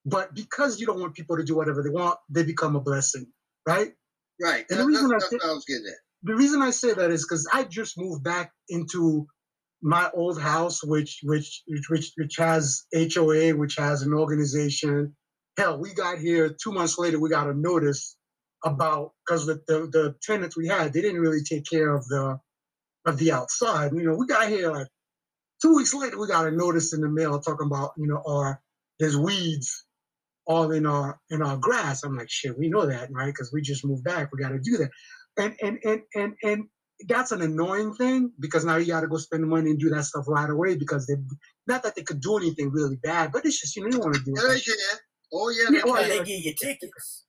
but 0.07 0.33
because 0.33 0.79
you 0.79 0.87
don't 0.87 1.01
want 1.01 1.15
people 1.15 1.35
to 1.35 1.43
do 1.43 1.55
whatever 1.55 1.83
they 1.83 1.89
want, 1.89 2.17
they 2.29 2.43
become 2.43 2.77
a 2.77 2.79
blessing, 2.79 3.27
right? 3.67 3.91
Right. 4.41 4.65
And 4.69 4.79
the 4.79 4.85
reason 4.85 5.13
I 5.13 5.19
say- 5.19 5.39
I 5.43 5.51
was 5.51 5.65
getting 5.65 5.87
at. 5.87 5.95
The 6.23 6.35
reason 6.35 6.61
I 6.61 6.71
say 6.71 6.93
that 6.93 7.11
is 7.11 7.25
because 7.25 7.45
I 7.53 7.65
just 7.65 7.97
moved 7.97 8.23
back 8.23 8.53
into 8.69 9.27
my 9.81 10.09
old 10.13 10.41
house, 10.41 10.81
which 10.83 11.19
which 11.23 11.61
which 11.67 11.89
which, 11.89 12.13
which 12.15 12.35
has 12.37 12.85
HOA, 12.93 13.51
which 13.53 13.75
has 13.75 14.01
an 14.01 14.13
organization. 14.13 15.15
Hell, 15.57 15.77
we 15.79 15.93
got 15.93 16.19
here 16.19 16.49
two 16.61 16.71
months 16.71 16.97
later. 16.97 17.19
We 17.19 17.29
got 17.29 17.49
a 17.49 17.53
notice 17.53 18.15
about 18.63 19.13
because 19.25 19.45
the, 19.45 19.61
the 19.67 19.87
the 19.91 20.15
tenants 20.23 20.55
we 20.55 20.67
had 20.67 20.93
they 20.93 21.01
didn't 21.01 21.21
really 21.21 21.43
take 21.43 21.65
care 21.69 21.93
of 21.93 22.07
the 22.07 22.39
of 23.05 23.17
the 23.17 23.31
outside. 23.33 23.91
You 23.93 24.03
know, 24.03 24.15
we 24.15 24.25
got 24.25 24.47
here 24.49 24.71
like 24.71 24.87
two 25.61 25.75
weeks 25.75 25.93
later. 25.93 26.17
We 26.19 26.27
got 26.27 26.47
a 26.47 26.51
notice 26.51 26.93
in 26.93 27.01
the 27.01 27.09
mail 27.09 27.39
talking 27.39 27.67
about 27.67 27.91
you 27.97 28.07
know 28.07 28.21
our 28.27 28.61
there's 28.99 29.17
weeds 29.17 29.85
all 30.45 30.71
in 30.71 30.85
our 30.85 31.19
in 31.29 31.41
our 31.41 31.57
grass. 31.57 32.03
I'm 32.03 32.15
like, 32.15 32.29
shit, 32.29 32.57
we 32.57 32.69
know 32.69 32.85
that, 32.85 33.09
right? 33.11 33.27
Because 33.27 33.51
we 33.53 33.61
just 33.61 33.85
moved 33.85 34.03
back. 34.03 34.29
We 34.31 34.41
got 34.41 34.49
to 34.49 34.59
do 34.59 34.77
that. 34.77 34.89
And 35.37 35.55
and 35.61 35.77
and 35.83 36.01
and 36.15 36.33
and 36.43 36.63
that's 37.07 37.31
an 37.31 37.41
annoying 37.43 37.93
thing 37.93 38.31
because 38.39 38.65
now 38.65 38.77
you 38.77 38.87
got 38.87 39.01
to 39.01 39.07
go 39.07 39.17
spend 39.17 39.43
the 39.43 39.47
money 39.47 39.69
and 39.69 39.79
do 39.79 39.89
that 39.89 40.03
stuff 40.05 40.25
right 40.27 40.49
away 40.49 40.75
because 40.77 41.05
they 41.05 41.13
not 41.67 41.83
that 41.83 41.95
they 41.95 42.01
could 42.01 42.19
do 42.21 42.37
anything 42.37 42.71
really 42.71 42.95
bad, 42.95 43.31
but 43.31 43.45
it's 43.45 43.59
just 43.59 43.75
you 43.75 43.83
know 43.83 43.89
you 43.95 43.99
want 43.99 44.15
to 44.15 44.21
do 44.23 44.33
Yeah, 44.35 44.47
they 44.47 44.55
it. 44.55 44.99
Oh 45.31 45.49
yeah, 45.49 45.63
Yeah, 45.69 45.81
they 45.83 45.91
well, 45.91 46.07
they 46.09 46.17
give 46.23 46.43
you 46.43 46.53
tickets 46.59 47.25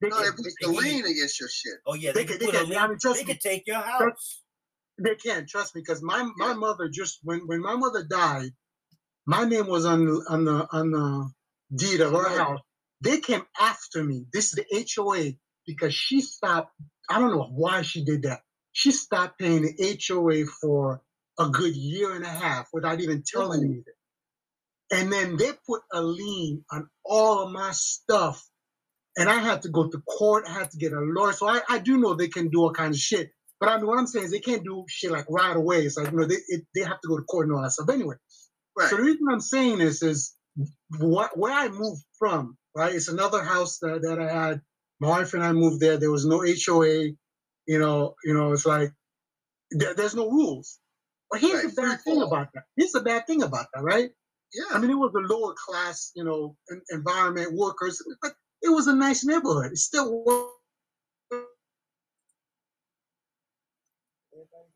They, 0.00 0.08
No, 0.08 0.18
they 0.18 0.24
can, 0.26 0.32
put 0.36 0.44
they 0.44 0.50
the 0.60 0.72
give 0.72 0.84
you- 0.84 0.92
lien 0.92 1.04
against 1.06 1.40
your 1.40 1.48
shit. 1.48 1.78
oh 1.86 1.94
yeah 1.94 2.12
They 2.12 2.24
they, 2.24 2.26
can- 2.26 2.38
can 2.38 2.46
they 2.46 2.52
put 2.52 2.54
a 2.54 2.58
can- 2.58 2.68
lien, 2.68 2.78
I 2.78 2.88
mean, 2.88 2.98
trust 3.00 3.18
they 3.20 3.24
me. 3.24 3.32
can 3.32 3.40
take 3.40 3.62
your 3.66 3.76
house 3.80 3.98
they 4.00 4.47
can 5.20 5.46
trust 5.46 5.74
me 5.74 5.82
because 5.82 6.02
my 6.02 6.28
my 6.36 6.54
mother 6.54 6.88
just 6.88 7.20
when 7.24 7.40
when 7.46 7.62
my 7.62 7.76
mother 7.76 8.04
died, 8.04 8.50
my 9.26 9.44
name 9.44 9.66
was 9.68 9.86
on 9.86 10.06
the 10.06 10.26
on 10.30 10.44
the 10.44 10.68
on 10.72 10.90
the 10.90 11.30
deed 11.76 12.00
of 12.00 12.12
her 12.12 12.22
Right. 12.24 12.38
house. 12.38 12.60
They 13.02 13.20
came 13.20 13.44
after 13.60 14.04
me. 14.04 14.26
This 14.32 14.46
is 14.54 14.64
the 14.70 14.86
HOA 14.96 15.32
because 15.66 15.94
she 15.94 16.20
stopped. 16.20 16.72
I 17.10 17.18
don't 17.18 17.32
know 17.32 17.48
why 17.50 17.82
she 17.82 18.04
did 18.04 18.22
that. 18.22 18.40
She 18.72 18.92
stopped 18.92 19.38
paying 19.38 19.62
the 19.62 19.98
HOA 20.08 20.46
for 20.60 21.02
a 21.38 21.48
good 21.50 21.76
year 21.76 22.14
and 22.14 22.24
a 22.24 22.28
half 22.30 22.68
without 22.72 23.00
even 23.00 23.22
telling 23.26 23.68
me 23.68 23.82
that. 24.76 24.98
And 24.98 25.12
then 25.12 25.36
they 25.36 25.52
put 25.68 25.82
a 25.92 26.02
lien 26.02 26.64
on 26.72 26.88
all 27.04 27.44
of 27.46 27.52
my 27.52 27.72
stuff. 27.72 28.44
And 29.18 29.28
I 29.30 29.40
had 29.40 29.62
to 29.62 29.70
go 29.70 29.88
to 29.88 29.98
court. 30.00 30.44
I 30.48 30.52
had 30.52 30.70
to 30.72 30.78
get 30.78 30.92
a 30.92 31.00
lawyer. 31.00 31.32
So 31.32 31.48
I, 31.48 31.62
I 31.68 31.78
do 31.78 31.98
know 31.98 32.14
they 32.14 32.28
can 32.28 32.48
do 32.50 32.60
all 32.62 32.72
kinds 32.72 32.96
of 32.96 33.02
shit. 33.02 33.30
But 33.60 33.70
I 33.70 33.76
mean, 33.78 33.86
what 33.86 33.98
I'm 33.98 34.06
saying 34.06 34.26
is 34.26 34.30
they 34.30 34.40
can't 34.40 34.64
do 34.64 34.84
shit 34.88 35.10
like 35.10 35.26
right 35.28 35.56
away. 35.56 35.82
It's 35.84 35.96
like, 35.96 36.10
you 36.12 36.16
know, 36.18 36.26
they, 36.26 36.36
it, 36.48 36.64
they 36.74 36.82
have 36.82 37.00
to 37.00 37.08
go 37.08 37.16
to 37.16 37.24
court 37.24 37.46
and 37.46 37.56
all 37.56 37.62
that 37.62 37.72
stuff. 37.72 37.88
Anyway, 37.90 38.16
Right. 38.78 38.88
so 38.88 38.96
the 38.96 39.02
reason 39.02 39.26
I'm 39.30 39.40
saying 39.40 39.78
this 39.78 40.02
is 40.02 40.34
what, 40.98 41.36
where 41.38 41.52
I 41.52 41.68
moved 41.68 42.04
from, 42.18 42.56
right? 42.76 42.94
It's 42.94 43.08
another 43.08 43.42
house 43.42 43.78
that, 43.80 44.02
that 44.02 44.20
I 44.20 44.32
had. 44.32 44.60
My 45.00 45.08
wife 45.08 45.34
and 45.34 45.44
I 45.44 45.52
moved 45.52 45.80
there. 45.80 45.96
There 45.96 46.10
was 46.10 46.26
no 46.26 46.40
HOA. 46.44 47.10
You 47.66 47.78
know, 47.78 48.14
you 48.24 48.34
know, 48.34 48.52
it's 48.52 48.66
like 48.66 48.90
there, 49.72 49.94
there's 49.94 50.14
no 50.14 50.28
rules. 50.30 50.78
But 51.30 51.40
here's 51.40 51.64
Right, 51.64 51.74
the 51.74 51.82
bad 51.82 52.00
thing 52.02 52.22
about 52.22 52.48
that. 52.54 52.64
Here's 52.76 52.92
the 52.92 53.00
bad 53.02 53.26
thing 53.26 53.42
about 53.42 53.66
that, 53.74 53.82
right? 53.82 54.10
Yeah. 54.54 54.64
I 54.76 54.78
mean, 54.78 54.90
it 54.90 54.94
was 54.94 55.12
a 55.14 55.32
lower 55.32 55.54
class, 55.66 56.10
you 56.16 56.24
know, 56.24 56.56
environment, 56.90 57.52
workers, 57.54 58.02
but 58.22 58.32
it 58.62 58.70
was 58.70 58.86
a 58.86 58.94
nice 58.94 59.24
neighborhood. 59.24 59.72
It 59.72 59.78
still 59.78 60.10
was. 60.24 60.52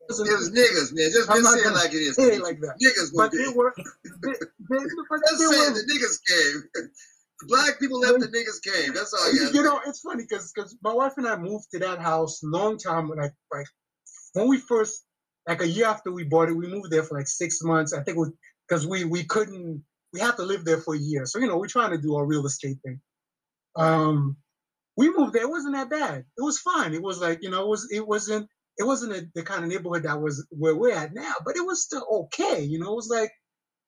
It 0.09 0.19
was 0.19 0.51
niggas, 0.51 0.93
man. 0.93 1.09
Just, 1.11 1.29
just 1.29 1.53
say 1.53 1.69
it 1.69 1.73
like 1.73 1.93
it 1.93 1.97
is. 1.97 2.15
say 2.15 2.35
it 2.35 2.43
like 2.43 2.59
that. 2.59 2.75
Niggas 2.83 3.11
But 3.15 3.31
were 3.31 3.37
they 3.37 3.47
were, 3.55 3.73
they, 4.21 4.31
they, 4.31 4.85
but 5.09 5.19
Just 5.29 5.39
they 5.39 5.45
say 5.45 5.69
were, 5.69 5.73
the 5.73 5.85
niggas 5.87 6.19
came. 6.27 6.89
Black 7.47 7.79
people 7.79 7.99
left, 7.99 8.19
the 8.19 8.27
niggas 8.27 8.61
came. 8.63 8.93
That's 8.93 9.13
all 9.13 9.33
you 9.33 9.49
you, 9.53 9.63
know, 9.63 9.81
it's 9.85 9.99
funny 9.99 10.23
because 10.27 10.51
because 10.53 10.77
my 10.81 10.93
wife 10.93 11.13
and 11.17 11.27
I 11.27 11.35
moved 11.35 11.71
to 11.71 11.79
that 11.79 11.99
house 11.99 12.41
long 12.43 12.77
time 12.77 13.09
like 13.09 13.33
like 13.51 13.67
when 14.33 14.47
we 14.47 14.57
first 14.57 15.03
like 15.47 15.61
a 15.61 15.67
year 15.67 15.87
after 15.87 16.11
we 16.11 16.23
bought 16.23 16.49
it, 16.49 16.53
we 16.55 16.67
moved 16.67 16.91
there 16.91 17.03
for 17.03 17.17
like 17.17 17.27
six 17.27 17.61
months. 17.61 17.93
I 17.93 18.03
think 18.03 18.17
we 18.17 18.27
because 18.67 18.87
we 18.87 19.03
we 19.05 19.23
couldn't 19.23 19.83
we 20.13 20.19
had 20.19 20.35
to 20.37 20.43
live 20.43 20.63
there 20.63 20.77
for 20.79 20.95
a 20.95 20.99
year. 20.99 21.25
So 21.25 21.39
you 21.39 21.47
know 21.47 21.57
we're 21.57 21.67
trying 21.67 21.91
to 21.91 21.97
do 22.01 22.15
our 22.15 22.25
real 22.25 22.45
estate 22.45 22.77
thing. 22.85 23.01
Um, 23.75 24.37
we 24.95 25.09
moved 25.09 25.33
there. 25.33 25.43
It 25.43 25.49
wasn't 25.49 25.75
that 25.75 25.89
bad. 25.89 26.25
It 26.37 26.41
was 26.41 26.59
fine. 26.59 26.93
It 26.93 27.01
was 27.01 27.19
like 27.19 27.39
you 27.41 27.49
know 27.49 27.63
it 27.63 27.67
was 27.67 27.89
it 27.91 28.07
wasn't 28.07 28.47
it 28.77 28.83
wasn't 28.83 29.13
a, 29.13 29.27
the 29.35 29.43
kind 29.43 29.63
of 29.63 29.69
neighborhood 29.69 30.03
that 30.03 30.21
was 30.21 30.45
where 30.49 30.75
we're 30.75 30.95
at 30.95 31.13
now, 31.13 31.33
but 31.45 31.55
it 31.55 31.65
was 31.65 31.83
still 31.83 32.05
okay. 32.11 32.63
You 32.63 32.79
know, 32.79 32.91
it 32.91 32.95
was 32.95 33.09
like 33.09 33.31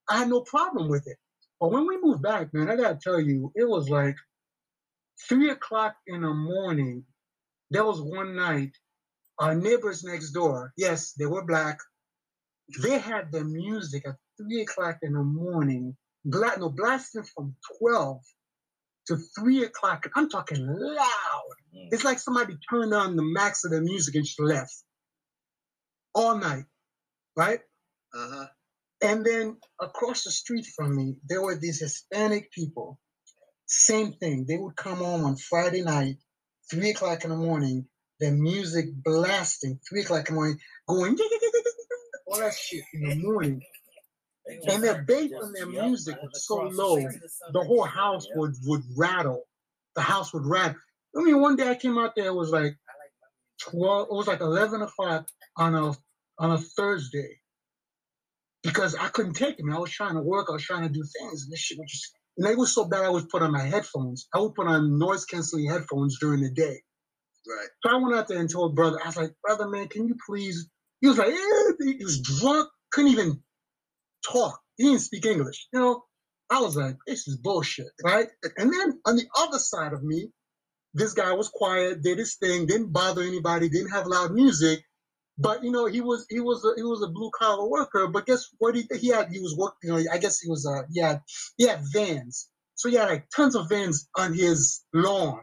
I 0.09 0.19
had 0.19 0.29
no 0.29 0.41
problem 0.41 0.89
with 0.89 1.07
it. 1.07 1.17
But 1.59 1.71
when 1.71 1.87
we 1.87 1.97
moved 2.01 2.21
back, 2.21 2.53
man, 2.53 2.69
I 2.69 2.75
gotta 2.75 2.99
tell 3.01 3.19
you, 3.19 3.51
it 3.55 3.67
was 3.67 3.89
like 3.89 4.15
three 5.27 5.49
o'clock 5.49 5.95
in 6.07 6.21
the 6.21 6.33
morning. 6.33 7.03
There 7.71 7.85
was 7.85 8.01
one 8.01 8.35
night 8.35 8.71
our 9.39 9.55
neighbors 9.55 10.03
next 10.03 10.31
door, 10.31 10.71
yes, 10.77 11.13
they 11.13 11.25
were 11.25 11.45
black. 11.45 11.77
They 12.81 12.97
had 12.97 13.31
their 13.31 13.43
music 13.43 14.07
at 14.07 14.15
three 14.37 14.61
o'clock 14.61 14.97
in 15.01 15.13
the 15.13 15.23
morning, 15.23 15.95
black, 16.23 16.59
no, 16.59 16.69
blasting 16.69 17.23
from 17.23 17.55
12 17.79 18.21
to 19.07 19.17
three 19.37 19.63
o'clock. 19.63 20.09
I'm 20.15 20.29
talking 20.29 20.65
loud. 20.67 21.55
Mm. 21.75 21.89
It's 21.91 22.03
like 22.03 22.19
somebody 22.19 22.55
turned 22.69 22.93
on 22.93 23.15
the 23.15 23.23
max 23.23 23.63
of 23.65 23.71
the 23.71 23.81
music 23.81 24.15
and 24.15 24.25
just 24.25 24.39
left 24.39 24.75
all 26.13 26.37
night, 26.37 26.65
right? 27.35 27.59
Uh 28.13 28.29
huh. 28.29 28.45
And 29.01 29.25
then 29.25 29.57
across 29.79 30.23
the 30.23 30.31
street 30.31 30.65
from 30.75 30.95
me, 30.95 31.17
there 31.27 31.41
were 31.41 31.55
these 31.55 31.79
Hispanic 31.79 32.51
people. 32.51 32.99
Same 33.67 34.13
thing. 34.13 34.45
They 34.47 34.57
would 34.57 34.75
come 34.75 34.97
home 34.97 35.25
on 35.25 35.35
Friday 35.35 35.81
night, 35.81 36.17
three 36.71 36.91
o'clock 36.91 37.23
in 37.23 37.31
the 37.31 37.35
morning, 37.35 37.87
the 38.19 38.31
music 38.31 38.85
blasting, 39.03 39.79
three 39.87 40.01
o'clock 40.01 40.29
in 40.29 40.35
the 40.35 40.39
morning, 40.39 40.59
going 40.87 41.17
all 42.27 42.39
that 42.39 42.53
shit 42.53 42.83
in 42.93 43.09
the 43.09 43.15
morning. 43.15 43.61
And 44.47 44.83
their 44.83 45.01
bass 45.01 45.31
on 45.41 45.53
their 45.53 45.65
music 45.65 46.17
was 46.21 46.45
so 46.45 46.57
low, 46.57 46.97
the 46.97 47.63
whole 47.63 47.83
house 47.83 48.27
would 48.35 48.53
would 48.63 48.83
rattle. 48.95 49.43
The 49.95 50.01
house 50.01 50.33
would 50.33 50.45
rattle. 50.45 50.77
I 51.17 51.23
mean, 51.23 51.41
one 51.41 51.55
day 51.55 51.69
I 51.69 51.75
came 51.75 51.97
out 51.97 52.15
there, 52.15 52.27
it 52.27 52.35
was 52.35 52.51
like 52.51 52.77
twelve, 53.59 54.07
it 54.11 54.13
was 54.13 54.27
like 54.27 54.41
eleven 54.41 54.81
o'clock 54.81 55.27
on 55.57 55.73
a 55.73 55.93
on 56.37 56.51
a 56.51 56.57
Thursday. 56.57 57.39
Because 58.61 58.95
I 58.95 59.09
couldn't 59.09 59.33
take 59.33 59.59
it, 59.59 59.65
man. 59.65 59.75
I 59.75 59.79
was 59.79 59.91
trying 59.91 60.15
to 60.15 60.21
work, 60.21 60.47
I 60.49 60.53
was 60.53 60.63
trying 60.63 60.87
to 60.87 60.93
do 60.93 61.03
things, 61.03 61.43
and 61.43 61.51
this 61.51 61.59
shit 61.59 61.77
was 61.77 61.91
just 61.91 62.15
and 62.37 62.47
it 62.47 62.57
was 62.57 62.73
so 62.73 62.85
bad 62.85 63.03
I 63.03 63.09
would 63.09 63.29
put 63.29 63.41
on 63.41 63.51
my 63.51 63.61
headphones. 63.61 64.27
I 64.33 64.39
would 64.39 64.55
put 64.55 64.67
on 64.67 64.99
noise 64.99 65.25
canceling 65.25 65.69
headphones 65.69 66.19
during 66.19 66.41
the 66.41 66.49
day. 66.49 66.81
Right. 67.47 67.67
So 67.83 67.89
I 67.91 68.01
went 68.01 68.15
out 68.15 68.27
there 68.27 68.39
and 68.39 68.49
told 68.49 68.75
brother, 68.75 68.97
I 69.01 69.07
was 69.07 69.17
like, 69.17 69.33
brother, 69.43 69.67
man, 69.69 69.87
can 69.87 70.07
you 70.07 70.15
please? 70.27 70.67
He 71.01 71.07
was 71.07 71.17
like, 71.17 71.29
eh. 71.29 71.71
he 71.79 72.03
was 72.03 72.21
drunk, 72.21 72.67
couldn't 72.91 73.11
even 73.11 73.41
talk. 74.31 74.59
He 74.77 74.85
didn't 74.85 75.01
speak 75.01 75.25
English. 75.25 75.67
You 75.73 75.79
know, 75.79 76.03
I 76.49 76.61
was 76.61 76.75
like, 76.75 76.97
this 77.07 77.27
is 77.27 77.37
bullshit, 77.37 77.87
right? 78.03 78.27
and 78.57 78.73
then 78.73 78.99
on 79.05 79.15
the 79.15 79.25
other 79.37 79.59
side 79.59 79.93
of 79.93 80.03
me, 80.03 80.29
this 80.93 81.13
guy 81.13 81.33
was 81.33 81.49
quiet, 81.49 82.03
did 82.03 82.19
his 82.19 82.35
thing, 82.35 82.67
didn't 82.67 82.93
bother 82.93 83.21
anybody, 83.21 83.69
didn't 83.69 83.91
have 83.91 84.07
loud 84.07 84.33
music. 84.33 84.81
But 85.37 85.63
you 85.63 85.71
know, 85.71 85.85
he 85.87 86.01
was 86.01 86.25
he 86.29 86.39
was 86.39 86.63
a, 86.63 86.73
he 86.77 86.83
was 86.83 87.03
a 87.03 87.09
blue 87.11 87.31
collar 87.37 87.67
worker. 87.67 88.07
But 88.07 88.25
guess 88.25 88.45
what? 88.59 88.75
He 88.75 88.87
he 88.99 89.09
had 89.09 89.29
he 89.31 89.39
was 89.41 89.55
working. 89.57 89.89
You 89.89 90.05
know, 90.05 90.11
I 90.11 90.17
guess 90.17 90.39
he 90.39 90.49
was 90.49 90.65
uh 90.65 90.83
he 90.93 91.01
had 91.01 91.21
he 91.57 91.67
had 91.67 91.81
vans. 91.93 92.47
So 92.75 92.89
he 92.89 92.95
had 92.95 93.09
like 93.09 93.29
tons 93.35 93.55
of 93.55 93.69
vans 93.69 94.07
on 94.17 94.33
his 94.33 94.83
lawn. 94.93 95.41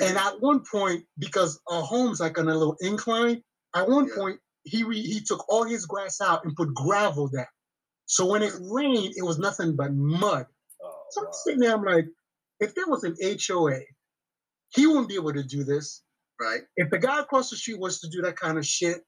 And 0.00 0.16
at 0.16 0.40
one 0.40 0.62
point, 0.70 1.04
because 1.18 1.60
our 1.68 1.82
home's 1.82 2.20
like 2.20 2.38
on 2.38 2.48
a 2.48 2.54
little 2.56 2.76
incline, 2.80 3.42
at 3.74 3.88
one 3.88 4.10
point 4.14 4.40
he 4.64 4.84
re, 4.84 5.00
he 5.02 5.20
took 5.20 5.44
all 5.50 5.64
his 5.64 5.86
grass 5.86 6.20
out 6.20 6.44
and 6.44 6.56
put 6.56 6.74
gravel 6.74 7.28
down. 7.28 7.46
So 8.08 8.24
when 8.26 8.42
it 8.42 8.54
rained, 8.58 9.14
it 9.16 9.22
was 9.22 9.38
nothing 9.38 9.76
but 9.76 9.92
mud. 9.92 10.46
So 11.10 11.26
I'm 11.26 11.32
sitting 11.32 11.60
there, 11.60 11.74
I'm 11.74 11.84
like, 11.84 12.06
if 12.58 12.74
there 12.74 12.86
was 12.86 13.04
an 13.04 13.16
HOA, 13.22 13.80
he 14.70 14.86
wouldn't 14.86 15.08
be 15.08 15.14
able 15.14 15.34
to 15.34 15.42
do 15.42 15.62
this. 15.62 16.02
Right. 16.40 16.62
If 16.76 16.90
the 16.90 16.98
guy 16.98 17.20
across 17.20 17.50
the 17.50 17.56
street 17.56 17.78
was 17.78 18.00
to 18.00 18.08
do 18.08 18.22
that 18.22 18.36
kind 18.36 18.56
of 18.56 18.66
shit, 18.66 19.02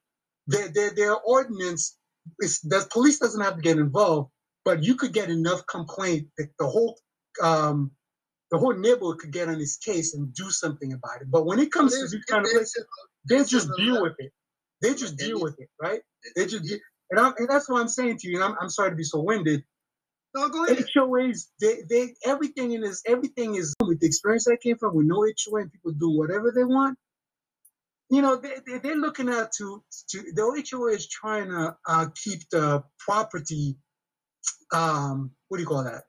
their 0.46 0.68
their, 0.68 0.90
their 0.90 1.16
ordinance 1.16 1.96
is 2.40 2.60
the 2.60 2.86
police 2.90 3.18
doesn't 3.18 3.40
have 3.40 3.56
to 3.56 3.62
get 3.62 3.78
involved, 3.78 4.30
but 4.64 4.82
you 4.82 4.96
could 4.96 5.12
get 5.12 5.30
enough 5.30 5.66
complaint 5.66 6.28
that 6.36 6.48
the 6.58 6.66
whole 6.66 6.98
um 7.42 7.90
the 8.50 8.58
whole 8.58 8.74
neighborhood 8.74 9.18
could 9.18 9.32
get 9.32 9.48
on 9.48 9.58
his 9.58 9.76
case 9.76 10.14
and 10.14 10.34
do 10.34 10.50
something 10.50 10.92
about 10.92 11.22
it. 11.22 11.30
But 11.30 11.46
when 11.46 11.58
it 11.58 11.72
comes 11.72 11.94
to 11.94 12.08
these 12.08 12.24
kind 12.24 12.44
of 12.44 12.50
places, 12.52 12.84
they 13.28 13.44
just 13.44 13.70
deal 13.76 14.02
with 14.02 14.14
it. 14.18 14.32
They 14.82 14.94
just 14.94 15.16
deal 15.16 15.40
with 15.40 15.58
it, 15.60 15.68
right? 15.80 16.00
They 16.34 16.46
just 16.46 16.64
deal, 16.64 16.78
and, 17.10 17.20
I'm, 17.20 17.34
and 17.38 17.48
that's 17.48 17.68
what 17.68 17.80
I'm 17.80 17.88
saying 17.88 18.18
to 18.18 18.28
you. 18.28 18.36
And 18.36 18.44
I'm, 18.44 18.56
I'm 18.60 18.68
sorry 18.68 18.90
to 18.90 18.96
be 18.96 19.04
so 19.04 19.20
winded. 19.20 19.64
No, 20.34 20.48
go 20.48 20.64
ahead. 20.64 20.86
HOAs, 20.96 21.48
they, 21.60 21.78
they 21.88 22.14
everything 22.24 22.72
in 22.72 22.82
this, 22.82 23.02
everything 23.06 23.56
is 23.56 23.74
with 23.84 24.00
the 24.00 24.06
experience 24.06 24.46
I 24.46 24.56
came 24.56 24.78
from 24.78 24.94
with 24.94 25.06
no 25.06 25.24
HOA 25.24 25.62
and 25.62 25.72
people 25.72 25.92
do 25.92 26.10
whatever 26.10 26.52
they 26.54 26.64
want. 26.64 26.96
You 28.10 28.22
know, 28.22 28.36
they, 28.36 28.54
they, 28.66 28.78
they're 28.78 28.96
looking 28.96 29.28
at 29.28 29.52
to, 29.54 29.82
to 30.10 30.22
the 30.34 30.66
HOA 30.70 30.92
is 30.92 31.08
trying 31.08 31.48
to 31.48 31.76
uh, 31.86 32.06
keep 32.14 32.48
the 32.50 32.84
property, 32.98 33.76
um, 34.72 35.32
what 35.48 35.58
do 35.58 35.62
you 35.62 35.68
call 35.68 35.84
that? 35.84 36.04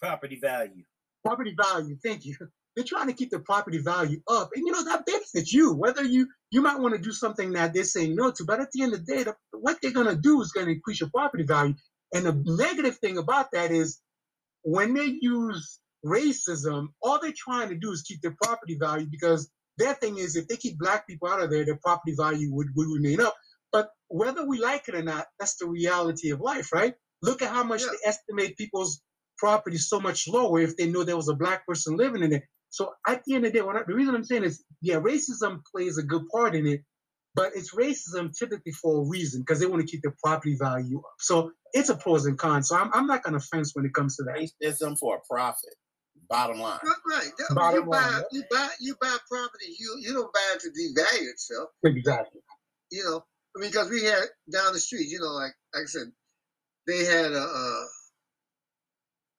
Property 0.00 0.38
value. 0.40 0.84
property 1.24 1.56
value. 1.56 1.96
Thank 2.02 2.24
you. 2.24 2.36
They're 2.78 2.86
trying 2.86 3.08
to 3.08 3.14
keep 3.14 3.32
the 3.32 3.40
property 3.40 3.80
value 3.80 4.22
up, 4.30 4.50
and 4.56 4.66
you 4.66 4.72
know 4.72 4.84
that 4.86 5.06
benefits 5.06 5.52
you. 5.52 5.74
Whether 5.74 6.04
you 6.04 6.28
you 6.52 6.62
might 6.62 6.80
want 6.80 6.96
to 6.96 7.02
do 7.02 7.12
something 7.12 7.52
that 7.54 7.74
they're 7.74 7.84
saying 7.84 8.16
no 8.16 8.32
to, 8.32 8.46
but 8.46 8.60
at 8.62 8.70
the 8.72 8.84
end 8.84 8.94
of 8.94 9.06
the 9.06 9.14
day, 9.16 9.24
the, 9.24 9.36
what 9.52 9.78
they're 9.82 9.92
gonna 9.92 10.16
do 10.16 10.42
is 10.42 10.52
gonna 10.52 10.72
increase 10.72 11.00
your 11.00 11.10
property 11.10 11.44
value. 11.44 11.74
And 12.14 12.26
the 12.26 12.42
negative 12.46 12.98
thing 13.00 13.18
about 13.18 13.52
that 13.52 13.72
is 13.72 13.90
when 14.64 14.94
they 14.94 15.18
use 15.22 15.80
racism, 16.06 16.88
all 17.02 17.20
they're 17.20 17.32
trying 17.36 17.70
to 17.70 17.76
do 17.76 17.92
is 17.92 18.02
keep 18.02 18.22
their 18.22 18.36
property 18.42 18.78
value 18.80 19.08
because 19.10 19.50
their 19.78 19.94
thing 19.94 20.18
is 20.18 20.36
if 20.36 20.48
they 20.48 20.56
keep 20.58 20.78
black 20.78 21.08
people 21.08 21.28
out 21.30 21.42
of 21.42 21.50
there, 21.50 21.66
their 21.66 21.78
property 21.84 22.14
value 22.16 22.54
would, 22.54 22.68
would 22.76 22.88
remain 22.88 23.22
up. 23.22 23.36
But 23.72 23.90
whether 24.08 24.46
we 24.46 24.60
like 24.60 24.88
it 24.88 24.96
or 24.96 25.04
not, 25.04 25.26
that's 25.40 25.56
the 25.58 25.68
reality 25.68 26.32
of 26.32 26.40
life, 26.42 26.72
right? 26.74 26.94
Look 27.22 27.42
at 27.42 27.50
how 27.52 27.64
much 27.64 27.82
they 27.82 28.08
estimate 28.08 28.58
people's 28.58 29.00
property 29.38 29.78
so 29.78 30.00
much 30.00 30.28
lower 30.28 30.60
if 30.60 30.76
they 30.76 30.88
know 30.90 31.04
there 31.04 31.16
was 31.16 31.30
a 31.30 31.36
black 31.36 31.66
person 31.66 31.96
living 31.96 32.24
in 32.24 32.34
it. 32.34 32.44
So 32.70 32.92
at 33.06 33.24
the 33.24 33.34
end 33.34 33.46
of 33.46 33.52
the 33.52 33.58
day, 33.58 33.64
what 33.64 33.76
I, 33.76 33.82
the 33.86 33.94
reason 33.94 34.14
I'm 34.14 34.24
saying 34.24 34.44
is, 34.44 34.62
yeah, 34.82 34.96
racism 34.96 35.60
plays 35.70 35.98
a 35.98 36.02
good 36.02 36.28
part 36.28 36.54
in 36.54 36.66
it, 36.66 36.82
but 37.34 37.52
it's 37.54 37.74
racism 37.74 38.36
typically 38.36 38.72
for 38.72 39.02
a 39.02 39.08
reason 39.08 39.40
because 39.42 39.60
they 39.60 39.66
want 39.66 39.80
to 39.80 39.90
keep 39.90 40.02
the 40.02 40.12
property 40.22 40.56
value 40.60 40.98
up. 40.98 41.14
So 41.18 41.52
it's 41.72 41.88
a 41.88 41.96
pros 41.96 42.26
and 42.26 42.38
cons. 42.38 42.68
So 42.68 42.76
I'm, 42.76 42.90
I'm 42.92 43.06
not 43.06 43.22
going 43.22 43.38
to 43.38 43.46
fence 43.46 43.72
when 43.74 43.84
it 43.84 43.94
comes 43.94 44.16
to 44.16 44.24
that. 44.24 44.50
Racism 44.62 44.98
for 44.98 45.16
a 45.16 45.20
profit. 45.30 45.74
Bottom 46.28 46.60
line. 46.60 46.78
Right, 46.84 47.16
right. 47.18 47.30
That- 47.38 47.54
Bottom 47.54 47.84
you 47.84 47.90
buy, 47.90 47.96
line, 48.02 48.22
you 48.32 48.42
buy, 48.50 48.68
you 48.80 48.94
buy 49.00 49.16
property. 49.30 49.66
You 49.78 49.96
you 50.00 50.12
don't 50.12 50.32
buy 50.32 50.54
it 50.56 50.60
to 50.60 50.68
devalue 50.68 51.30
itself. 51.30 51.70
Exactly. 51.84 52.40
You 52.90 53.04
know, 53.04 53.24
I 53.56 53.60
mean, 53.60 53.70
because 53.70 53.88
we 53.88 54.04
had 54.04 54.24
down 54.52 54.72
the 54.74 54.78
street. 54.78 55.08
You 55.08 55.20
know, 55.20 55.26
like 55.32 55.52
like 55.74 55.84
I 55.84 55.86
said, 55.86 56.08
they 56.86 57.04
had 57.04 57.32
a 57.32 57.38
a, 57.42 57.86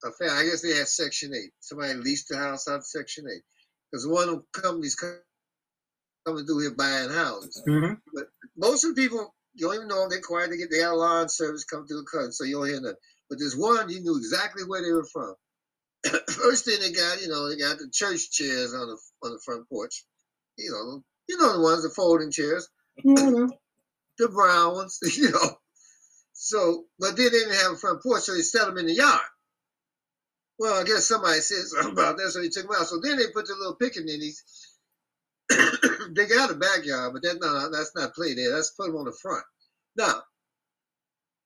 a 0.04 0.12
family. 0.12 0.34
I 0.34 0.46
guess 0.46 0.62
they 0.62 0.76
had 0.76 0.88
Section 0.88 1.34
Eight. 1.34 1.52
Somebody 1.60 1.94
leased 1.94 2.30
the 2.30 2.38
house 2.38 2.68
out 2.68 2.78
of 2.78 2.86
Section 2.86 3.26
Eight 3.34 3.44
because 3.92 4.08
one 4.08 4.30
of 4.30 4.44
the 4.54 4.62
companies 4.62 4.96
coming 4.96 6.46
through 6.46 6.62
here 6.62 6.72
buying 6.72 7.10
houses. 7.10 7.62
Mm-hmm. 7.68 7.94
But 8.14 8.26
most 8.58 8.84
of 8.84 8.96
the 8.96 9.02
people, 9.02 9.34
you 9.56 9.68
don't 9.68 9.76
even 9.76 9.88
know 9.88 10.02
them. 10.02 10.10
They're 10.10 10.22
quiet. 10.22 10.52
They 10.52 10.58
get 10.58 10.72
their 10.72 10.94
lawn 10.94 11.30
service 11.30 11.64
come 11.64 11.88
through 11.88 12.02
the 12.02 12.10
cousin, 12.12 12.32
so 12.32 12.44
you 12.44 12.58
don't 12.58 12.68
hear 12.68 12.82
nothing. 12.82 12.98
But 13.30 13.40
there's 13.40 13.58
one 13.58 13.90
you 13.90 14.02
knew 14.02 14.18
exactly 14.18 14.64
where 14.64 14.82
they 14.82 14.92
were 14.92 15.06
from. 15.06 15.36
First 16.30 16.66
thing 16.66 16.80
they 16.80 16.92
got, 16.92 17.22
you 17.22 17.28
know, 17.28 17.50
they 17.50 17.58
got 17.58 17.78
the 17.78 17.90
church 17.92 18.32
chairs 18.32 18.74
on 18.74 18.88
the 18.88 18.98
on 19.24 19.34
the 19.34 19.40
front 19.44 19.68
porch. 19.70 20.04
You 20.58 20.72
know, 20.72 21.04
you 21.28 21.38
know 21.38 21.58
the 21.58 21.62
ones, 21.62 21.84
the 21.84 21.90
folding 21.90 22.32
chairs, 22.32 22.68
the 23.04 23.50
brown 24.20 24.74
ones. 24.74 25.00
You 25.18 25.32
know. 25.32 25.58
So, 26.42 26.86
but 26.98 27.18
they 27.18 27.30
didn't 27.30 27.54
have 27.54 27.74
a 27.74 27.78
front 27.78 28.02
porch, 28.02 28.22
so 28.22 28.34
they 28.34 28.42
set 28.42 28.66
them 28.66 28.78
in 28.78 28.86
the 28.86 28.94
yard. 28.94 29.20
Well, 30.60 30.80
I 30.80 30.84
guess 30.84 31.08
somebody 31.08 31.40
said 31.40 31.66
something 31.66 31.94
about 31.94 32.18
that, 32.18 32.32
so 32.32 32.42
they 32.42 32.50
took 32.50 32.68
them 32.68 32.76
out. 32.78 32.88
So 32.88 33.00
then 33.02 33.18
they 33.18 33.28
put 33.34 33.48
the 33.48 33.56
little 33.56 33.78
pickaninnies. 33.78 34.44
they 36.16 36.28
got 36.28 36.52
a 36.52 36.56
backyard, 36.56 37.14
but 37.14 37.24
that's 37.24 37.40
not 37.40 37.72
that's 37.72 37.96
not 37.96 38.14
play 38.14 38.36
there. 38.36 38.52
That's 38.52 38.72
put 38.72 38.88
them 38.88 38.98
on 38.98 39.06
the 39.06 39.18
front. 39.22 39.44
Now, 39.96 40.22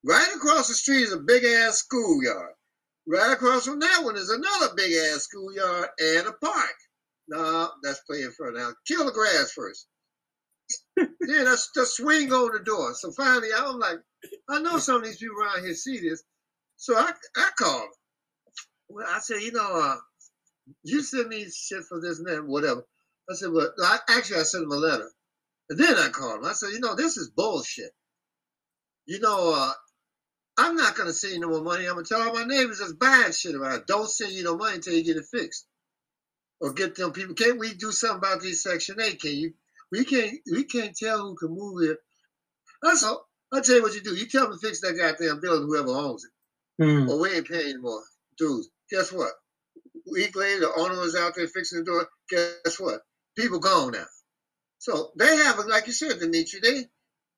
right 0.04 0.30
across 0.36 0.68
the 0.68 0.74
street 0.74 1.04
is 1.04 1.14
a 1.14 1.20
big 1.20 1.44
ass 1.44 1.78
schoolyard. 1.78 2.54
Right 3.08 3.34
across 3.34 3.66
from 3.66 3.80
that 3.80 4.02
one 4.04 4.18
is 4.18 4.30
another 4.30 4.74
big 4.76 4.92
ass 4.92 5.24
schoolyard 5.24 5.90
and 6.00 6.28
a 6.28 6.34
park. 6.34 6.76
No, 7.28 7.70
that's 7.84 8.02
play 8.02 8.22
in 8.22 8.32
front 8.32 8.58
now. 8.58 8.74
Kill 8.88 9.06
the 9.06 9.12
grass 9.12 9.52
first. 9.56 9.88
then 10.98 11.46
that's 11.46 11.70
the 11.76 11.86
swing 11.86 12.34
on 12.34 12.52
the 12.54 12.64
door. 12.64 12.94
So 12.96 13.12
finally, 13.12 13.50
I'm 13.56 13.80
like, 13.80 14.00
I 14.50 14.60
know 14.60 14.80
some 14.80 14.98
of 14.98 15.04
these 15.04 15.18
people 15.18 15.38
around 15.38 15.64
here 15.64 15.76
see 15.76 16.00
this. 16.00 16.24
So 16.78 16.98
I 16.98 17.12
I 17.38 17.50
called. 17.58 17.90
Well, 18.94 19.08
I 19.10 19.20
said, 19.20 19.42
you 19.42 19.52
know, 19.52 19.82
uh, 19.82 19.96
you 20.84 21.02
send 21.02 21.30
me 21.30 21.48
shit 21.50 21.84
for 21.90 22.00
this 22.00 22.20
and 22.20 22.28
that, 22.28 22.46
whatever. 22.46 22.86
I 23.30 23.34
said, 23.34 23.50
but 23.54 23.72
I, 23.82 23.98
actually, 24.10 24.40
I 24.40 24.44
sent 24.44 24.66
him 24.66 24.72
a 24.72 24.76
letter. 24.76 25.10
And 25.70 25.80
then 25.80 25.96
I 25.96 26.10
called 26.10 26.40
him. 26.40 26.46
I 26.46 26.54
said, 26.54 26.70
you 26.74 26.80
know, 26.80 26.96
this 26.96 27.18
is 27.18 27.32
bullshit. 27.32 27.92
You 29.08 29.20
know, 29.20 29.54
uh, 29.56 29.72
I'm 30.58 30.76
not 30.76 30.96
going 30.96 31.08
to 31.08 31.14
send 31.14 31.34
you 31.34 31.40
no 31.40 31.50
more 31.50 31.64
money. 31.64 31.88
I'm 31.88 31.94
going 31.94 32.06
to 32.06 32.14
tell 32.14 32.22
all 32.22 32.36
my 32.36 32.46
neighbors 32.46 32.80
that's 32.80 32.94
buying 32.94 33.32
shit 33.32 33.56
around. 33.56 33.86
Don't 33.88 34.10
send 34.10 34.34
you 34.34 34.44
no 34.44 34.58
money 34.58 34.76
until 34.76 34.94
you 34.94 35.04
get 35.04 35.18
it 35.18 35.26
fixed. 35.32 35.66
Or 36.62 36.74
get 36.74 36.96
them 36.96 37.12
people. 37.14 37.34
Can't 37.34 37.60
we 37.60 37.74
do 37.74 37.92
something 37.92 38.20
about 38.20 38.42
these 38.42 38.62
Section 38.62 39.02
8? 39.02 39.20
Can 39.20 39.32
you? 39.32 39.54
We 39.92 40.06
can't, 40.06 40.38
we 40.52 40.64
can't 40.66 40.96
tell 40.96 41.20
who 41.20 41.36
can 41.36 41.50
move 41.50 41.82
here. 41.82 41.98
That's 42.84 43.04
all. 43.04 43.28
I'll 43.52 43.62
tell 43.62 43.78
you 43.78 43.82
what 43.82 43.96
you 43.96 44.02
do. 44.02 44.16
You 44.16 44.28
tell 44.28 44.44
them 44.44 44.58
to 44.60 44.66
fix 44.66 44.82
that 44.82 44.98
goddamn 44.98 45.42
building, 45.42 45.68
whoever 45.68 45.90
owns 45.90 46.26
it. 46.26 46.84
Mm. 46.84 47.10
Or 47.10 47.20
we 47.20 47.32
ain't 47.32 47.48
paying 47.48 47.72
anymore. 47.72 48.02
Dude, 48.38 48.66
guess 48.94 49.12
what? 49.12 49.32
Week 50.12 50.36
later, 50.36 50.62
the 50.62 50.74
owner 50.78 51.00
was 51.00 51.16
out 51.16 51.34
there 51.36 51.48
fixing 51.48 51.80
the 51.80 51.86
door. 51.86 52.08
Guess 52.30 52.80
what? 52.80 53.02
People 53.38 53.60
gone 53.60 53.94
now. 53.94 54.06
So 54.80 55.12
they 55.18 55.36
have, 55.38 55.60
it, 55.60 55.68
like 55.68 55.88
you 55.88 55.94
said, 55.94 56.20
Dimitri. 56.20 56.60
They 56.62 56.86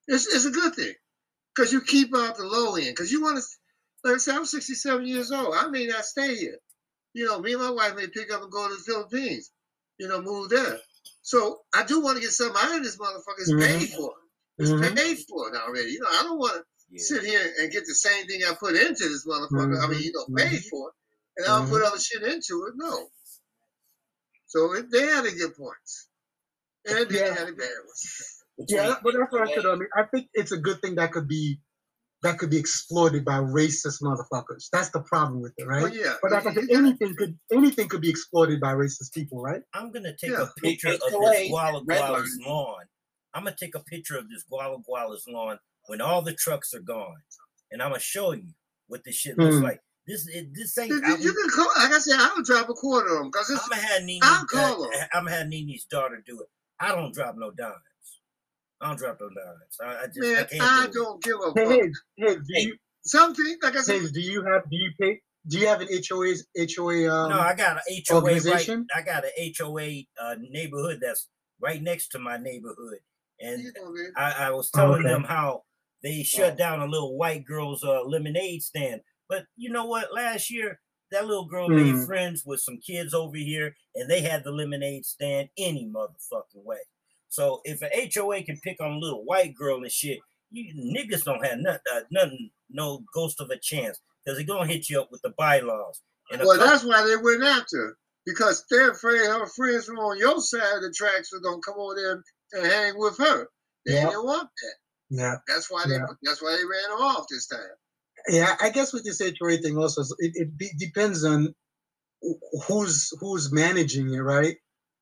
it's, 0.08 0.26
it's 0.26 0.44
a 0.46 0.50
good 0.50 0.74
thing 0.74 0.94
because 1.54 1.72
you 1.72 1.80
keep 1.80 2.14
out 2.16 2.36
the 2.36 2.44
low 2.44 2.76
end. 2.76 2.88
Because 2.88 3.10
you 3.10 3.22
want 3.22 3.38
to, 3.38 3.44
like 4.04 4.16
I 4.16 4.18
said, 4.18 4.36
I'm 4.36 4.44
67 4.44 5.06
years 5.06 5.32
old. 5.32 5.54
I 5.56 5.68
may 5.68 5.86
not 5.86 6.04
stay 6.04 6.36
here. 6.36 6.58
You 7.14 7.26
know, 7.26 7.40
me 7.40 7.54
and 7.54 7.62
my 7.62 7.70
wife 7.70 7.96
may 7.96 8.08
pick 8.08 8.32
up 8.32 8.42
and 8.42 8.52
go 8.52 8.68
to 8.68 8.74
the 8.74 8.80
Philippines. 8.80 9.50
You 9.98 10.08
know, 10.08 10.20
move 10.20 10.50
there. 10.50 10.78
So 11.22 11.60
I 11.74 11.84
do 11.84 12.02
want 12.02 12.16
to 12.18 12.22
get 12.22 12.32
something 12.32 12.56
out 12.62 12.76
of 12.76 12.84
this 12.84 12.98
motherfucker. 12.98 13.40
It's 13.40 13.52
Mhm. 13.52 13.60
paid 13.60 13.90
for. 13.90 14.14
It's 14.58 14.70
Mhm. 14.70 14.96
paid 14.96 15.18
for 15.28 15.48
it 15.48 15.56
already. 15.56 15.92
You 15.92 16.00
know, 16.00 16.08
I 16.10 16.22
don't 16.24 16.38
want 16.38 16.54
to 16.56 16.64
Yeah. 16.90 17.02
sit 17.02 17.24
here 17.24 17.54
and 17.60 17.72
get 17.72 17.86
the 17.86 17.94
same 17.94 18.26
thing 18.26 18.44
I 18.44 18.54
put 18.54 18.76
into 18.76 19.08
this 19.08 19.26
motherfucker. 19.26 19.82
I 19.82 19.88
mean, 19.88 20.02
you 20.02 20.12
know, 20.12 20.26
paid 20.36 20.62
for 20.70 20.90
it, 20.90 20.94
and 21.36 21.46
I'll 21.46 21.66
put 21.68 21.82
other 21.82 21.98
shit 21.98 22.22
into 22.22 22.66
it. 22.68 22.74
No. 22.76 23.08
So 24.46 24.74
it, 24.74 24.90
they 24.90 25.02
had 25.06 25.24
to 25.24 25.30
get 25.34 25.56
points, 25.56 26.08
and 26.86 27.08
they 27.08 27.18
Yeah. 27.20 27.34
had 27.34 27.48
to 27.48 27.52
bad 27.54 27.68
ones. 27.86 28.32
Yeah, 28.68 28.94
but 29.04 29.12
that's 29.12 29.30
what 29.30 29.42
I 29.50 29.54
said. 29.54 29.66
I 29.66 29.74
mean, 29.74 29.88
I 29.94 30.04
think 30.04 30.30
it's 30.32 30.50
a 30.50 30.56
good 30.56 30.80
thing 30.80 30.94
that 30.94 31.12
could 31.12 31.28
be 31.28 31.60
that 32.22 32.38
could 32.38 32.48
be 32.48 32.56
exploited 32.56 33.22
by 33.22 33.34
racist 33.38 34.00
motherfuckers. 34.02 34.70
That's 34.72 34.88
the 34.88 35.00
problem 35.02 35.42
with 35.42 35.52
it, 35.58 35.66
right? 35.66 35.82
Well, 35.82 35.94
yeah, 35.94 36.14
But 36.22 36.30
like 36.32 36.46
I 36.46 36.54
said, 36.54 36.64
anything 36.70 37.14
could 37.16 37.38
anything 37.52 37.86
could 37.88 38.00
be 38.00 38.08
exploited 38.08 38.58
by 38.58 38.72
racist 38.72 39.12
people, 39.12 39.42
right? 39.42 39.60
I'm 39.74 39.92
gonna 39.92 40.16
take 40.16 40.30
Yeah. 40.30 40.44
a 40.44 40.60
picture 40.60 40.88
of 40.88 41.00
this 41.00 41.50
Guala 41.50 41.82
red 41.86 42.00
Guala's 42.00 42.38
lawn. 42.46 42.86
I'm 43.34 43.44
gonna 43.44 43.54
take 43.60 43.74
a 43.74 43.80
picture 43.80 44.16
of 44.16 44.30
this 44.30 44.42
Guala 44.50 44.82
Guala's 44.88 45.26
lawn 45.28 45.58
when 45.88 46.00
all 46.00 46.22
the 46.22 46.32
trucks 46.32 46.72
are 46.72 46.80
gone, 46.80 47.22
and 47.70 47.82
I'm 47.82 47.90
gonna 47.90 48.00
show 48.00 48.32
you 48.32 48.54
what 48.86 49.04
this 49.04 49.16
shit 49.16 49.36
looks 49.36 49.56
Hmm. 49.56 49.64
like. 49.64 49.82
This 50.06 50.28
it, 50.28 50.54
this 50.54 50.78
ain't. 50.78 50.90
You, 50.90 51.02
I, 51.04 51.16
you 51.18 51.32
can 51.32 51.50
call, 51.50 51.68
like 51.78 51.92
I 51.92 51.98
said, 51.98 52.16
I 52.18 52.28
don't 52.28 52.46
drop 52.46 52.68
a 52.68 52.74
quarter 52.74 53.10
on 53.16 53.22
them 53.24 53.30
because 53.30 53.50
I'm 53.50 53.56
it's. 53.56 53.68
gonna 53.68 53.80
have 53.82 54.02
Nene. 54.04 54.20
I'll 54.22 54.46
call 54.46 54.84
uh, 54.84 54.86
her. 54.98 55.08
I'm 55.14 55.24
gonna 55.24 55.36
have 55.36 55.48
Nene's 55.48 55.84
daughter 55.84 56.22
do 56.26 56.40
it. 56.40 56.46
I 56.78 56.94
don't 56.94 57.12
drop 57.12 57.34
no 57.36 57.50
dimes. 57.50 57.74
I 58.80 58.88
don't 58.88 58.98
drop 58.98 59.18
no 59.20 59.28
dimes. 59.28 59.76
I, 59.82 60.04
I 60.04 60.06
just 60.06 60.18
I 60.38 60.44
can't 60.44 60.62
I 60.62 60.86
do 60.86 60.92
don't 60.92 61.22
give 61.22 61.36
a 61.36 61.52
Hey, 61.56 61.64
fuck. 61.64 61.80
hey, 62.18 62.26
hey, 62.28 62.36
do 62.36 62.42
you 62.68 62.76
Something 63.04 63.56
like 63.62 63.76
I 63.76 63.80
said, 63.82 64.00
hey, 64.02 64.08
do 64.08 64.20
you 64.20 64.44
have 64.44 64.62
do 64.70 64.76
you 64.76 64.90
pay 65.00 65.20
do 65.48 65.58
you 65.58 65.66
have 65.68 65.80
an 65.80 65.88
HOA 65.88 66.34
HOA 66.58 67.08
um 67.10 67.30
no, 67.30 67.40
I 67.40 67.54
got 67.54 67.76
an 67.76 68.02
HOA 68.08 68.20
right. 68.50 68.68
I 68.94 69.02
got 69.02 69.24
an 69.24 69.52
HOA 69.58 70.02
uh, 70.20 70.34
neighborhood 70.40 70.98
that's 71.00 71.28
right 71.60 71.80
next 71.82 72.08
to 72.08 72.18
my 72.18 72.36
neighborhood, 72.36 72.98
and 73.40 73.62
you 73.62 73.72
know. 73.74 73.94
I, 74.16 74.46
I 74.46 74.50
was 74.50 74.70
Oh, 74.74 74.78
telling 74.78 75.00
okay. 75.02 75.08
them 75.08 75.24
how 75.24 75.62
they 76.02 76.22
shut 76.24 76.58
down 76.58 76.80
a 76.80 76.86
little 76.86 77.16
white 77.16 77.44
girl's 77.44 77.82
uh, 77.84 78.02
lemonade 78.04 78.62
stand. 78.62 79.00
But 79.28 79.46
you 79.56 79.70
know 79.70 79.84
what? 79.86 80.12
Last 80.14 80.50
year, 80.50 80.80
that 81.12 81.26
little 81.26 81.46
girl 81.46 81.68
made 81.68 82.04
friends 82.06 82.44
with 82.44 82.60
some 82.60 82.78
kids 82.78 83.14
over 83.14 83.36
here, 83.36 83.76
and 83.94 84.10
they 84.10 84.20
had 84.22 84.44
the 84.44 84.50
lemonade 84.50 85.04
stand 85.04 85.48
any 85.56 85.86
motherfucking 85.86 86.64
way. 86.64 86.78
So 87.28 87.60
if 87.64 87.82
an 87.82 87.90
HOA 88.14 88.42
can 88.44 88.58
pick 88.62 88.80
on 88.80 88.92
a 88.92 88.98
little 88.98 89.24
white 89.24 89.54
girl 89.54 89.76
and 89.82 89.90
shit, 89.90 90.18
you 90.50 90.72
niggas 90.74 91.24
don't 91.24 91.44
have 91.44 91.58
nothing, 91.58 91.80
uh, 91.94 92.00
nothing, 92.10 92.50
no 92.70 93.04
ghost 93.14 93.40
of 93.40 93.50
a 93.50 93.58
chance, 93.58 94.00
because 94.24 94.38
they're 94.38 94.46
gonna 94.46 94.66
hit 94.70 94.88
you 94.88 95.00
up 95.00 95.10
with 95.10 95.22
the 95.22 95.30
bylaws. 95.36 96.02
And 96.30 96.42
Well, 96.42 96.58
that's 96.58 96.84
why 96.84 97.04
they 97.04 97.16
went 97.16 97.42
after 97.44 97.96
because 98.24 98.64
they're 98.70 98.90
afraid 98.90 99.18
her 99.26 99.46
friends 99.46 99.86
from 99.86 99.98
on 100.00 100.18
your 100.18 100.40
side 100.40 100.76
of 100.76 100.82
the 100.82 100.92
tracks 100.96 101.32
are 101.32 101.38
gonna 101.40 101.60
come 101.64 101.76
over 101.78 101.94
there 101.94 102.22
and 102.52 102.66
hang 102.72 102.98
with 102.98 103.16
her. 103.18 103.48
They 103.84 103.94
Yeah. 103.94 104.06
didn't 104.10 104.24
want 104.24 104.50
that. 104.62 104.74
Yeah. 105.10 105.36
That's 105.46 105.70
why 105.70 105.84
they. 105.86 105.94
Yeah. 105.94 106.06
That's 106.22 106.42
why 106.42 106.56
they 106.56 106.64
ran 106.64 106.98
her 106.98 107.04
off 107.04 107.26
this 107.30 107.46
time. 107.46 107.60
Yeah, 108.28 108.56
I 108.60 108.70
guess 108.70 108.92
with 108.92 109.04
this 109.04 109.20
HOA 109.20 109.58
thing 109.58 109.78
also, 109.78 110.02
it, 110.18 110.32
it 110.34 110.58
be, 110.58 110.70
depends 110.78 111.24
on 111.24 111.54
who's 112.68 113.12
who's 113.20 113.52
managing 113.52 114.12
it, 114.12 114.20
right? 114.20 114.56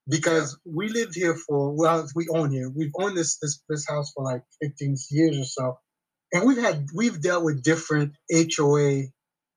Because 0.09 0.59
we 0.67 0.89
lived 0.89 1.15
here 1.15 1.35
for 1.37 1.73
well, 1.77 2.07
we 2.15 2.29
own 2.35 2.51
here. 2.51 2.71
We've 2.71 2.93
owned 2.99 3.17
this 3.17 3.39
this 3.39 3.63
this 3.69 3.89
house 3.89 4.13
for 4.15 4.25
like 4.25 4.43
15 4.63 4.97
years 5.11 5.39
or 5.39 5.45
so, 5.45 5.79
and 6.33 6.47
we've 6.47 6.59
had 6.59 6.87
we've 6.95 7.21
dealt 7.23 7.45
with 7.45 7.63
different 7.63 8.15
HOA 8.33 9.05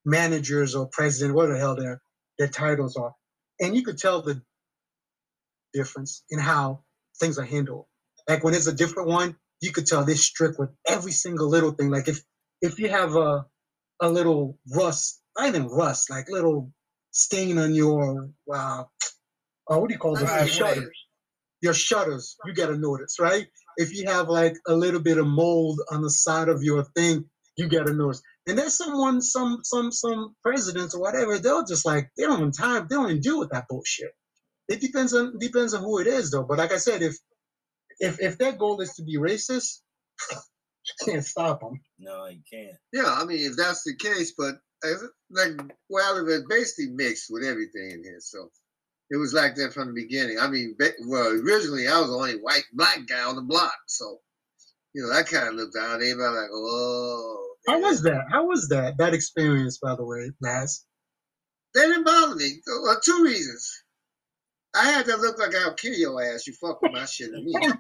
managers 0.06 0.76
or 0.76 0.88
president, 0.92 1.36
what 1.36 1.48
the 1.50 1.58
hell 1.58 1.76
their 1.76 2.02
their 2.40 2.48
titles 2.50 2.98
are, 2.98 3.14
and 3.60 3.76
you 3.76 3.84
could 3.84 3.98
tell 3.98 4.22
the 4.22 4.42
difference 5.74 6.24
in 6.30 6.40
how 6.40 6.84
things 7.20 7.40
are 7.40 7.46
handled. 7.46 7.86
Like 8.30 8.44
when 8.44 8.54
it's 8.54 8.68
a 8.68 8.74
different 8.74 9.10
one, 9.10 9.36
you 9.62 9.72
could 9.72 9.88
tell 9.88 10.06
they're 10.06 10.16
strict 10.16 10.60
with 10.60 10.70
every 10.88 11.12
single 11.12 11.50
little 11.50 11.72
thing. 11.72 11.90
Like 11.90 12.08
if 12.08 12.22
if 12.62 12.80
you 12.80 12.90
have 12.90 13.16
a 13.16 13.46
a 14.02 14.10
little 14.10 14.58
rust, 14.74 15.22
not 15.38 15.48
even 15.50 15.68
rust, 15.68 16.10
like 16.10 16.30
little 16.30 16.72
stain 17.12 17.58
on 17.58 17.74
your 17.74 18.30
uh, 18.54 18.84
uh 19.70 19.78
what 19.78 19.88
do 19.88 19.94
you 19.94 20.00
call 20.00 20.16
those? 20.16 20.30
Your 20.30 20.48
shutters. 20.48 21.06
Your 21.62 21.74
shutters, 21.74 22.36
you 22.46 22.54
get 22.54 22.70
a 22.70 22.78
notice, 22.78 23.20
right? 23.20 23.48
If 23.78 23.96
you 23.96 24.08
have 24.08 24.30
like 24.30 24.56
a 24.68 24.76
little 24.76 25.00
bit 25.00 25.18
of 25.18 25.26
mold 25.26 25.82
on 25.92 26.02
the 26.02 26.10
side 26.10 26.50
of 26.50 26.62
your 26.62 26.84
thing, 26.96 27.26
you 27.58 27.68
get 27.68 27.90
a 27.90 27.94
notice. 27.94 28.22
And 28.46 28.58
there's 28.58 28.78
someone, 28.78 29.22
some 29.22 29.60
some 29.64 29.92
some 29.92 30.36
presidents 30.44 30.94
or 30.96 31.02
whatever, 31.02 31.40
they'll 31.40 31.66
just 31.66 31.86
like 31.86 32.10
they 32.16 32.24
don't 32.24 32.40
have 32.40 32.54
time, 32.54 32.88
they 32.90 32.96
don't 32.96 33.10
even 33.10 33.22
deal 33.22 33.40
with 33.40 33.50
that 33.50 33.66
bullshit. 33.68 34.12
It 34.70 34.82
depends 34.82 35.14
on 35.14 35.38
depends 35.40 35.74
on 35.74 35.82
who 35.82 36.00
it 36.00 36.08
is 36.08 36.32
though. 36.32 36.44
But 36.44 36.60
like 36.60 36.72
I 36.72 36.78
said, 36.78 37.02
if 37.02 37.16
if 38.00 38.22
if 38.22 38.38
their 38.38 38.54
goal 38.54 38.80
is 38.82 38.94
to 38.96 39.04
be 39.04 39.18
racist, 39.18 39.80
can't 41.06 41.26
stop 41.26 41.62
them. 41.62 41.80
no, 42.00 42.28
you 42.28 42.42
can't. 42.52 42.78
Yeah, 42.94 43.06
I 43.08 43.26
mean, 43.26 43.40
if 43.50 43.58
that's 43.58 43.84
the 43.84 43.96
case, 43.96 44.34
but 44.38 44.56
as, 44.84 45.04
like, 45.32 45.54
well, 45.90 46.18
it 46.18 46.24
was 46.24 46.44
basically 46.50 46.94
mixed 46.94 47.28
with 47.30 47.44
everything 47.44 47.92
in 47.92 48.04
here, 48.04 48.20
so 48.20 48.50
it 49.10 49.18
was 49.18 49.34
like 49.34 49.56
that 49.56 49.74
from 49.74 49.88
the 49.88 49.94
beginning. 50.02 50.38
I 50.40 50.48
mean, 50.48 50.76
well, 51.08 51.28
originally 51.32 51.88
I 51.88 52.00
was 52.00 52.10
the 52.10 52.16
only 52.16 52.34
white 52.40 52.66
black 52.74 53.00
guy 53.08 53.24
on 53.24 53.36
the 53.36 53.42
block, 53.42 53.74
so 53.88 54.20
you 54.94 55.04
know, 55.04 55.12
I 55.12 55.24
kind 55.24 55.50
of 55.50 55.56
looked 55.56 55.76
out. 55.78 55.96
Everybody 56.02 56.36
like, 56.36 56.50
oh, 56.54 57.48
How 57.68 57.80
was 57.80 58.02
that? 58.04 58.26
How 58.32 58.46
was 58.46 58.68
that? 58.70 58.98
That 58.98 59.14
experience, 59.14 59.78
by 59.78 59.96
the 59.96 60.06
way, 60.06 60.32
Laz. 60.42 60.86
they 61.76 61.82
didn't 61.82 62.04
bother 62.04 62.36
me. 62.36 62.62
Well, 62.66 63.00
two 63.04 63.24
reasons. 63.24 63.84
I 64.76 64.92
had 64.92 65.06
to 65.08 65.18
look 65.18 65.40
like 65.40 65.56
I'll 65.56 65.74
kill 65.74 65.94
your 65.94 66.22
ass. 66.24 66.46
You 66.48 66.54
fuck 66.54 66.82
with 66.82 66.94
my 66.94 67.06
shit 67.06 67.32
and 67.32 67.44
me. 67.46 67.54
I 67.58 67.68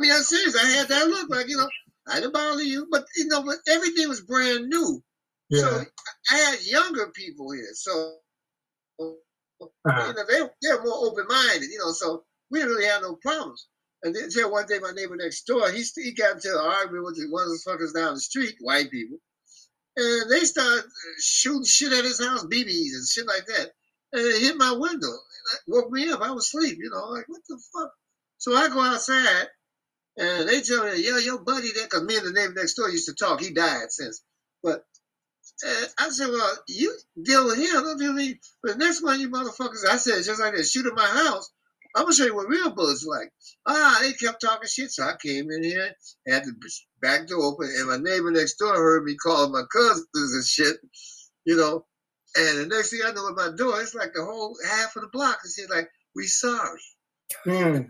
mean, 0.00 0.12
I'm 0.12 0.22
serious. 0.22 0.56
I 0.56 0.66
had 0.70 0.88
that 0.88 1.06
look 1.08 1.30
like, 1.30 1.48
you 1.48 1.56
know, 1.56 1.68
I 2.08 2.16
didn't 2.20 2.32
bother 2.34 2.62
you, 2.62 2.86
but 2.90 3.04
you 3.16 3.26
know, 3.26 3.42
but 3.42 3.56
everything 3.68 4.08
was 4.08 4.20
brand 4.22 4.68
new. 4.68 5.02
Yeah. 5.50 5.60
So 5.62 5.84
I 6.32 6.36
had 6.36 6.62
younger 6.64 7.08
people 7.14 7.52
here, 7.52 7.68
so 7.74 8.16
Uh-huh. 9.00 10.06
you 10.08 10.14
know 10.14 10.24
they 10.28 10.40
they're 10.62 10.82
more 10.84 11.06
open 11.06 11.26
minded, 11.28 11.68
you 11.70 11.78
know. 11.78 11.92
So 11.92 12.24
we 12.50 12.58
didn't 12.60 12.74
really 12.74 12.86
have 12.88 13.02
no 13.02 13.16
problems. 13.16 13.66
And 14.02 14.14
then 14.14 14.24
until 14.24 14.50
one 14.52 14.66
day, 14.66 14.78
my 14.80 14.92
neighbor 14.92 15.16
next 15.16 15.44
door, 15.46 15.70
he 15.70 15.82
he 15.96 16.12
got 16.12 16.36
into 16.36 16.50
an 16.50 16.58
argument 16.64 17.04
with 17.04 17.18
one 17.30 17.42
of 17.44 17.48
those 17.48 17.64
fuckers 17.64 17.94
down 17.94 18.14
the 18.14 18.20
street, 18.20 18.54
white 18.60 18.90
people, 18.90 19.18
and 19.96 20.30
they 20.30 20.40
started 20.40 20.84
shooting 21.22 21.64
shit 21.64 21.92
at 21.92 22.04
his 22.04 22.22
house, 22.24 22.44
BBs 22.44 22.94
and 22.94 23.08
shit 23.08 23.26
like 23.26 23.46
that, 23.46 23.70
and 24.14 24.26
it 24.26 24.42
hit 24.42 24.56
my 24.56 24.72
window. 24.72 25.08
It 25.08 25.60
woke 25.68 25.90
me 25.90 26.10
up. 26.10 26.22
I 26.22 26.30
was 26.30 26.46
asleep, 26.46 26.78
you 26.80 26.90
know, 26.90 27.08
like 27.10 27.28
what 27.28 27.42
the 27.48 27.60
fuck. 27.72 27.92
So 28.38 28.54
I 28.54 28.68
go 28.68 28.80
outside, 28.80 29.46
and 30.16 30.48
they 30.48 30.62
tell 30.62 30.84
me, 30.84 31.04
yeah, 31.04 31.18
your 31.18 31.40
buddy 31.40 31.72
there," 31.72 31.84
because 31.84 32.04
me 32.04 32.16
and 32.16 32.26
the 32.26 32.32
neighbor 32.32 32.54
next 32.54 32.74
door 32.74 32.88
used 32.88 33.08
to 33.08 33.14
talk. 33.14 33.40
He 33.40 33.52
died 33.52 33.90
since, 33.90 34.22
but 34.62 34.84
uh, 35.66 35.86
I 35.98 36.08
said, 36.10 36.28
well, 36.28 36.56
you 36.68 36.96
deal 37.22 37.46
with 37.46 37.58
him, 37.58 37.72
don't 37.74 37.98
deal 37.98 38.14
with 38.14 38.24
me. 38.24 38.40
But 38.62 38.78
next 38.78 39.02
one, 39.02 39.20
you 39.20 39.30
motherfuckers, 39.30 39.86
I 39.88 39.96
said, 39.96 40.24
just 40.24 40.40
like 40.40 40.54
that, 40.56 40.64
shoot 40.66 40.86
at 40.86 40.94
my 40.94 41.06
house. 41.06 41.50
I'm 41.96 42.04
gonna 42.04 42.14
show 42.14 42.24
you 42.24 42.34
what 42.34 42.48
real 42.48 42.70
bullets 42.74 43.06
like. 43.06 43.30
Ah, 43.66 43.98
they 44.02 44.12
kept 44.14 44.40
talking 44.40 44.68
shit, 44.68 44.90
so 44.90 45.04
I 45.04 45.14
came 45.22 45.50
in 45.50 45.62
here, 45.62 45.90
had 46.26 46.44
the 46.44 46.54
back 47.00 47.28
door 47.28 47.42
open, 47.44 47.72
and 47.78 47.88
my 47.88 47.98
neighbor 47.98 48.32
next 48.32 48.56
door 48.56 48.74
heard 48.74 49.04
me 49.04 49.14
calling 49.16 49.52
my 49.52 49.62
cousins 49.72 50.06
and 50.14 50.44
shit, 50.44 50.76
you 51.44 51.56
know. 51.56 51.86
And 52.36 52.58
the 52.58 52.66
next 52.66 52.90
thing 52.90 53.00
I 53.04 53.12
know, 53.12 53.28
at 53.28 53.36
my 53.36 53.56
door, 53.56 53.80
it's 53.80 53.94
like 53.94 54.12
the 54.12 54.24
whole 54.24 54.56
half 54.68 54.96
of 54.96 55.02
the 55.02 55.08
block 55.08 55.38
is 55.44 55.56
here, 55.56 55.68
like, 55.70 55.88
we 56.16 56.26
sorry. 56.26 56.80
Mm. 57.46 57.88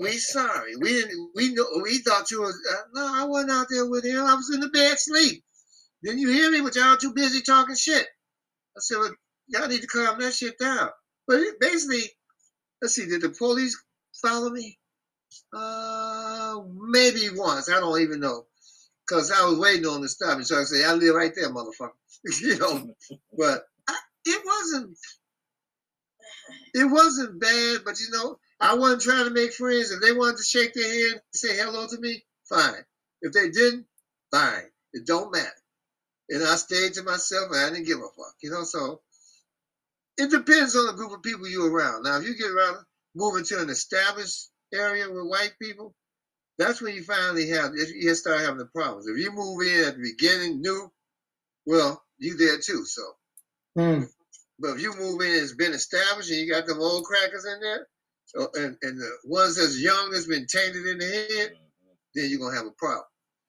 We 0.00 0.12
sorry. 0.12 0.76
We 0.76 0.88
didn't. 0.88 1.30
We 1.34 1.54
know. 1.54 1.64
We 1.82 1.98
thought 1.98 2.30
you 2.30 2.40
was. 2.42 2.58
Uh, 2.70 2.82
no, 2.94 3.14
I 3.14 3.24
wasn't 3.24 3.52
out 3.52 3.66
there 3.70 3.88
with 3.88 4.04
him. 4.04 4.24
I 4.24 4.34
was 4.34 4.50
in 4.52 4.60
the 4.60 4.68
bed 4.68 4.98
sleep. 4.98 5.44
Didn't 6.02 6.18
you 6.18 6.28
hear 6.30 6.50
me? 6.50 6.60
But 6.60 6.76
y'all 6.76 6.96
too 6.96 7.14
busy 7.14 7.40
talking 7.40 7.76
shit. 7.76 8.06
I 8.76 8.80
said, 8.80 8.98
well, 8.98 9.14
y'all 9.48 9.68
need 9.68 9.80
to 9.80 9.86
calm 9.86 10.20
that 10.20 10.34
shit 10.34 10.58
down. 10.58 10.90
But 11.26 11.40
basically, 11.60 12.02
let's 12.82 12.94
see. 12.94 13.06
Did 13.06 13.22
the 13.22 13.30
police 13.30 13.80
follow 14.20 14.50
me? 14.50 14.78
Uh, 15.52 16.56
maybe 16.74 17.30
once. 17.34 17.70
I 17.70 17.80
don't 17.80 18.00
even 18.00 18.20
know. 18.20 18.46
Cause 19.08 19.32
I 19.32 19.44
was 19.46 19.58
waiting 19.58 19.86
on 19.86 19.94
them 19.94 20.02
to 20.02 20.08
stop. 20.08 20.42
So 20.42 20.60
I 20.60 20.64
said, 20.64 20.84
I 20.84 20.92
live 20.92 21.14
right 21.14 21.32
there, 21.34 21.48
motherfucker. 21.48 21.92
you 22.40 22.58
know. 22.58 22.94
But 23.36 23.62
I, 23.88 23.96
it 24.26 24.42
wasn't. 24.44 24.98
It 26.74 26.84
wasn't 26.84 27.40
bad, 27.40 27.80
but 27.84 27.98
you 28.00 28.10
know, 28.10 28.38
I 28.60 28.74
wasn't 28.74 29.02
trying 29.02 29.24
to 29.24 29.30
make 29.30 29.52
friends. 29.52 29.90
If 29.90 30.00
they 30.00 30.12
wanted 30.12 30.36
to 30.38 30.42
shake 30.42 30.74
their 30.74 30.84
hand 30.84 31.12
and 31.14 31.22
say 31.32 31.56
hello 31.56 31.86
to 31.88 31.98
me, 31.98 32.24
fine. 32.48 32.84
If 33.22 33.32
they 33.32 33.50
didn't, 33.50 33.86
fine. 34.30 34.64
It 34.92 35.06
don't 35.06 35.32
matter. 35.32 35.48
And 36.30 36.42
I 36.42 36.56
stayed 36.56 36.94
to 36.94 37.02
myself 37.02 37.50
and 37.50 37.60
I 37.60 37.70
didn't 37.70 37.86
give 37.86 37.98
a 37.98 38.02
fuck, 38.02 38.34
you 38.42 38.50
know. 38.50 38.64
So 38.64 39.00
it 40.18 40.30
depends 40.30 40.76
on 40.76 40.86
the 40.86 40.92
group 40.92 41.12
of 41.12 41.22
people 41.22 41.48
you're 41.48 41.70
around. 41.70 42.02
Now, 42.02 42.18
if 42.18 42.24
you 42.24 42.36
get 42.36 42.50
around 42.50 42.84
move 43.14 43.36
into 43.36 43.60
an 43.60 43.70
established 43.70 44.50
area 44.72 45.10
with 45.10 45.26
white 45.26 45.54
people, 45.60 45.94
that's 46.58 46.82
when 46.82 46.94
you 46.94 47.02
finally 47.04 47.48
have 47.50 47.72
you 47.74 48.14
start 48.14 48.40
having 48.40 48.58
the 48.58 48.66
problems. 48.66 49.06
If 49.08 49.18
you 49.18 49.32
move 49.32 49.62
in 49.62 49.84
at 49.88 49.96
the 49.96 50.02
beginning 50.02 50.60
new, 50.62 50.92
well, 51.66 52.02
you 52.18 52.36
there 52.36 52.58
too. 52.58 52.84
So, 52.86 53.02
Hmm. 53.76 54.04
but 54.58 54.76
if 54.76 54.82
you 54.82 54.94
move 54.96 55.20
in, 55.22 55.30
it's 55.32 55.54
been 55.54 55.74
established, 55.74 56.30
and 56.30 56.40
you 56.40 56.50
got 56.52 56.66
them 56.66 56.80
old 56.80 57.04
crackers 57.04 57.46
in 57.46 57.60
there, 57.60 57.86
so, 58.26 58.48
and 58.54 58.76
and 58.82 58.98
the 59.00 59.10
ones 59.26 59.56
that's 59.56 59.80
young 59.80 60.10
that's 60.10 60.26
been 60.26 60.46
tainted 60.46 60.86
in 60.86 60.98
the 60.98 61.06
head, 61.06 61.52
then 62.14 62.30
you're 62.30 62.40
gonna 62.40 62.56
have 62.56 62.66
a 62.66 62.72
problem. 62.72 63.04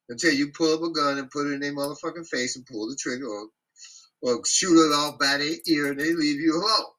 Until 0.10 0.34
you 0.34 0.52
pull 0.52 0.74
up 0.76 0.82
a 0.84 0.92
gun 0.94 1.18
and 1.20 1.32
put 1.32 1.48
it 1.48 1.54
in 1.54 1.62
their 1.62 1.74
motherfucking 1.74 2.28
face 2.28 2.56
and 2.58 2.66
pull 2.66 2.90
the 2.90 2.98
trigger, 3.00 3.28
or 3.28 3.48
or 4.22 4.42
shoot 4.46 4.88
it 4.88 4.94
off 4.94 5.20
by 5.20 5.38
their 5.38 5.56
ear, 5.68 5.92
and 5.92 6.00
they 6.00 6.14
leave 6.14 6.42
you 6.42 6.56
alone. 6.56 6.92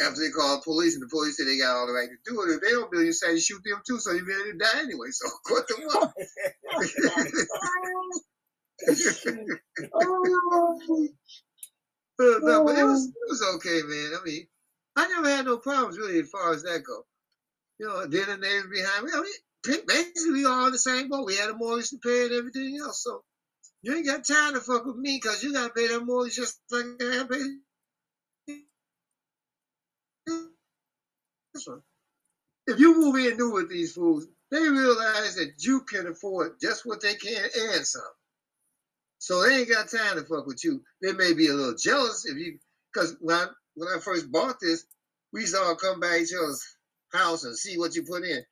After 0.00 0.20
they 0.20 0.30
called 0.30 0.60
the 0.60 0.64
police, 0.64 0.94
and 0.94 1.02
the 1.02 1.08
police 1.08 1.36
said 1.36 1.46
they 1.46 1.58
got 1.58 1.76
all 1.76 1.86
the 1.86 1.92
right 1.92 2.08
to 2.08 2.30
do 2.30 2.42
it. 2.42 2.54
If 2.54 2.60
they 2.60 2.70
don't 2.70 2.90
do 2.92 3.00
it, 3.00 3.06
you 3.06 3.12
say 3.12 3.32
you 3.32 3.40
shoot 3.40 3.62
them 3.64 3.80
too, 3.86 3.98
so 3.98 4.12
you're 4.12 4.26
ready 4.26 4.52
to 4.52 4.58
die 4.58 4.80
anyway. 4.80 5.08
So 5.10 5.28
what 5.48 5.66
the 5.68 5.74
fuck? 10.86 11.08
Uh, 12.20 12.40
no, 12.42 12.64
but 12.64 12.76
it 12.76 12.84
was 12.84 13.06
it 13.06 13.28
was 13.28 13.44
okay, 13.56 13.80
man. 13.86 14.10
I 14.20 14.24
mean, 14.24 14.46
I 14.96 15.06
never 15.06 15.28
had 15.28 15.46
no 15.46 15.58
problems 15.58 15.98
really 15.98 16.18
as 16.18 16.28
far 16.28 16.52
as 16.52 16.64
that 16.64 16.82
go. 16.84 17.04
You 17.78 17.86
know, 17.86 18.06
then 18.06 18.26
the 18.26 18.36
neighbors 18.36 18.70
behind 18.72 19.04
me. 19.04 19.10
I 19.14 19.22
mean, 19.22 19.80
basically 19.86 20.32
we 20.32 20.44
all 20.44 20.66
in 20.66 20.72
the 20.72 20.78
same 20.78 21.08
boat. 21.08 21.26
We 21.26 21.36
had 21.36 21.50
a 21.50 21.56
mortgage 21.56 21.90
to 21.90 21.98
pay 21.98 22.24
and 22.24 22.32
everything 22.32 22.76
else. 22.82 23.04
So 23.04 23.22
you 23.82 23.94
ain't 23.94 24.06
got 24.06 24.26
time 24.26 24.54
to 24.54 24.60
fuck 24.60 24.84
with 24.84 24.96
me 24.96 25.20
because 25.22 25.44
you 25.44 25.52
gotta 25.52 25.72
pay 25.72 25.86
that 25.88 26.04
mortgage 26.04 26.34
just 26.36 26.58
like 26.72 26.86
I 27.00 27.24
pay. 27.30 27.44
If 31.54 32.78
you 32.78 32.94
move 32.96 33.16
in 33.16 33.36
new 33.36 33.52
with 33.52 33.70
these 33.70 33.92
fools, 33.94 34.26
they 34.50 34.60
realize 34.60 35.36
that 35.36 35.54
you 35.60 35.80
can 35.82 36.06
afford 36.06 36.60
just 36.60 36.86
what 36.86 37.02
they 37.02 37.14
can 37.14 37.44
and 37.44 37.86
some. 37.86 38.02
So 39.18 39.42
they 39.42 39.58
ain't 39.60 39.70
got 39.70 39.90
time 39.90 40.16
to 40.16 40.24
fuck 40.24 40.46
with 40.46 40.64
you. 40.64 40.82
They 41.02 41.12
may 41.12 41.34
be 41.34 41.48
a 41.48 41.54
little 41.54 41.76
jealous 41.76 42.26
if 42.26 42.36
you, 42.38 42.58
because 42.92 43.16
when 43.20 43.36
I, 43.36 43.46
when 43.74 43.88
I 43.88 43.98
first 44.00 44.30
bought 44.30 44.60
this, 44.60 44.84
we 45.32 45.46
to 45.46 45.58
all 45.58 45.76
come 45.76 46.00
by 46.00 46.18
each 46.18 46.32
other's 46.34 46.64
house 47.12 47.44
and 47.44 47.56
see 47.56 47.78
what 47.78 47.94
you 47.94 48.04
put 48.04 48.24
in. 48.24 48.42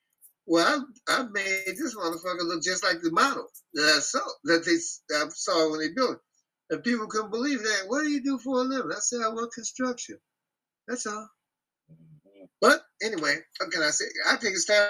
Well, 0.46 0.86
I, 1.08 1.20
I 1.20 1.22
made 1.32 1.64
this 1.66 1.94
motherfucker 1.96 2.42
look 2.42 2.62
just 2.62 2.84
like 2.84 3.00
the 3.02 3.10
model 3.12 3.48
that 3.74 3.94
I 3.96 4.00
saw 4.00 4.20
that 4.44 4.64
they 4.64 5.16
I 5.16 5.28
saw 5.30 5.70
when 5.70 5.80
they 5.80 5.90
built 5.90 6.12
it, 6.70 6.74
and 6.74 6.84
people 6.84 7.08
couldn't 7.08 7.32
believe 7.32 7.60
that. 7.60 7.84
What 7.88 8.02
do 8.02 8.10
you 8.10 8.22
do 8.22 8.38
for 8.38 8.60
a 8.60 8.62
living? 8.62 8.92
I 8.92 9.00
said 9.00 9.22
I 9.24 9.32
work 9.32 9.52
construction. 9.52 10.18
That's 10.88 11.06
all. 11.06 11.28
But 12.60 12.82
anyway, 13.02 13.36
what 13.60 13.72
can 13.72 13.82
I 13.82 13.90
say? 13.90 14.06
I 14.28 14.36
think 14.36 14.54
it's 14.54 14.66
time. 14.66 14.88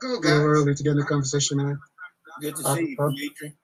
Go, 0.00 0.16
A 0.16 0.20
guys. 0.20 0.32
little 0.32 0.46
early 0.48 0.74
to 0.74 0.82
get 0.82 0.90
in 0.92 0.98
the 0.98 1.04
conversation, 1.04 1.58
man. 1.58 1.78
Good 2.40 2.56
to 2.56 2.64
Uh, 2.64 2.74
see 2.76 2.80
you, 2.90 2.98
uh, 2.98 3.10
Dimitri. 3.10 3.54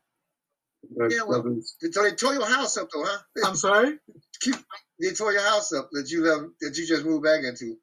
Yeah, 1.10 1.22
well, 1.26 1.42
they 1.82 1.90
tore, 1.90 2.10
they 2.10 2.16
tore 2.16 2.34
your 2.34 2.46
house 2.46 2.76
up 2.78 2.88
though, 2.92 3.04
huh? 3.04 3.18
I'm 3.44 3.56
sorry. 3.56 3.98
Keep, 4.40 4.56
they 5.00 5.10
tore 5.12 5.32
your 5.32 5.42
house 5.42 5.72
up 5.72 5.90
that 5.92 6.10
you 6.10 6.24
left, 6.24 6.44
that 6.60 6.76
you 6.78 6.86
just 6.86 7.04
moved 7.04 7.24
back 7.24 7.42
into. 7.44 7.76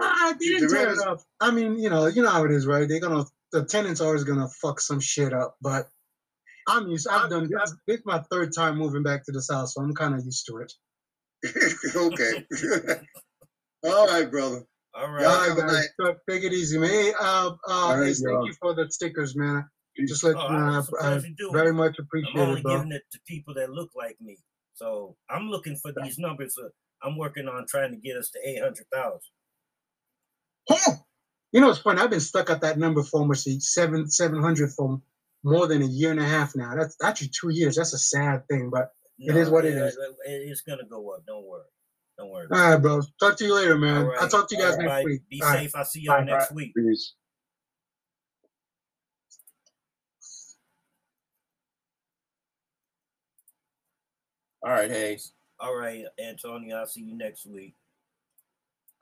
Ah, 0.00 0.34
they 0.38 0.46
didn't 0.46 0.68
The 0.70 0.76
tear 0.76 0.90
it 0.92 0.98
up. 1.08 1.22
I 1.40 1.50
mean, 1.52 1.78
you 1.78 1.90
know, 1.90 2.06
you 2.08 2.22
know 2.22 2.30
how 2.30 2.44
it 2.44 2.52
is, 2.52 2.66
right? 2.66 2.88
They're 2.88 3.00
gonna 3.00 3.24
the 3.52 3.64
tenants 3.64 4.00
are 4.00 4.06
always 4.08 4.24
gonna 4.24 4.48
fuck 4.48 4.80
some 4.80 5.00
shit 5.00 5.32
up, 5.32 5.56
but 5.62 5.88
I'm 6.70 6.88
used. 6.88 7.08
I've 7.08 7.30
done. 7.30 7.48
This, 7.50 7.74
this 7.86 7.98
is 7.98 8.06
my 8.06 8.20
third 8.30 8.54
time 8.54 8.76
moving 8.78 9.02
back 9.02 9.24
to 9.26 9.32
the 9.32 9.42
south, 9.42 9.70
so 9.70 9.82
I'm 9.82 9.94
kind 9.94 10.14
of 10.14 10.24
used 10.24 10.46
to 10.46 10.58
it. 10.58 10.72
okay. 11.96 12.46
All 13.86 14.06
right, 14.06 14.30
brother. 14.30 14.62
All 14.94 15.02
Y'all 15.06 15.12
right. 15.14 15.24
All 15.26 15.48
right, 15.48 15.56
guys, 15.56 15.88
so 16.00 16.14
take 16.28 16.42
it 16.44 16.52
easy, 16.52 16.78
man. 16.78 16.90
Hey, 16.90 17.12
uh, 17.20 17.50
uh, 17.68 17.72
All 17.72 17.96
right, 17.98 18.06
hey, 18.08 18.12
thank 18.14 18.24
y'all. 18.24 18.46
you 18.46 18.54
for 18.60 18.74
the 18.74 18.90
stickers, 18.90 19.36
man. 19.36 19.64
Just 20.06 20.24
let 20.24 20.36
Oh, 20.36 20.48
you 20.48 20.58
know, 20.58 20.78
it's 20.78 20.88
a 20.92 20.96
I, 20.96 20.98
I 20.98 21.02
pleasure 21.12 21.28
doing 21.36 21.52
very 21.52 21.70
it. 21.70 21.74
much 21.74 21.96
I'm 21.98 22.04
appreciate 22.04 22.36
only 22.40 22.60
it, 22.60 22.62
bro. 22.62 22.76
giving 22.76 22.92
it 22.92 23.02
to 23.12 23.18
people 23.26 23.54
that 23.54 23.70
look 23.70 23.90
like 23.96 24.16
me. 24.20 24.38
So 24.74 25.16
I'm 25.28 25.48
looking 25.50 25.76
for 25.76 25.92
these 26.02 26.18
numbers. 26.18 26.54
Uh, 26.62 26.68
I'm 27.02 27.16
working 27.18 27.48
on 27.48 27.66
trying 27.68 27.92
to 27.92 27.98
get 27.98 28.16
us 28.16 28.30
to 28.30 28.38
800,000. 28.48 29.18
Huh. 30.68 30.92
You 31.52 31.60
know, 31.60 31.70
it's 31.70 31.80
funny. 31.80 32.00
I've 32.00 32.10
been 32.10 32.20
stuck 32.20 32.50
at 32.50 32.60
that 32.62 32.78
number 32.78 33.02
for 33.02 33.20
almost 33.20 33.48
seven 33.62 34.08
seven 34.08 34.40
hundred 34.40 34.70
for 34.72 35.00
more 35.44 35.66
than 35.66 35.82
a 35.82 35.86
year 35.86 36.10
and 36.10 36.20
a 36.20 36.24
half 36.24 36.54
now. 36.56 36.74
That's 36.76 36.96
actually 37.02 37.30
two 37.38 37.50
years. 37.50 37.76
That's 37.76 37.92
a 37.94 37.98
sad 37.98 38.46
thing, 38.48 38.70
but 38.72 38.90
it 39.18 39.36
is 39.36 39.50
what 39.50 39.64
it 39.64 39.74
yeah, 39.74 39.84
is. 39.86 39.96
it- 39.96 40.16
It's 40.48 40.60
going 40.62 40.78
to 40.78 40.84
go 40.86 41.10
up. 41.10 41.24
Don't 41.26 41.46
worry. 41.46 41.64
Don't 42.18 42.30
worry. 42.30 42.46
All 42.52 42.58
right, 42.70 42.76
bro. 42.76 43.00
Talk 43.18 43.36
to 43.38 43.44
you 43.44 43.54
later, 43.54 43.76
man. 43.78 43.96
All 43.98 44.04
right. 44.10 44.18
I'll 44.20 44.28
talk 44.28 44.48
to 44.50 44.56
you 44.56 44.60
guys 44.62 44.76
next 44.76 44.80
Everybody 44.90 45.04
week. 45.06 45.22
Be 45.30 45.40
All 45.42 45.48
right. 45.48 45.58
safe. 45.60 45.76
I'll 45.76 45.84
see 45.84 46.00
y'all 46.02 46.18
Bye. 46.18 46.24
next 46.24 46.52
week. 46.52 46.74
Peace. 46.74 47.14
All 54.62 54.72
right, 54.72 54.90
Hayes. 54.90 55.32
All 55.58 55.74
right, 55.74 56.04
Antonio. 56.22 56.76
I'll 56.76 56.86
see 56.86 57.02
you 57.02 57.16
next 57.16 57.46
week. 57.46 57.74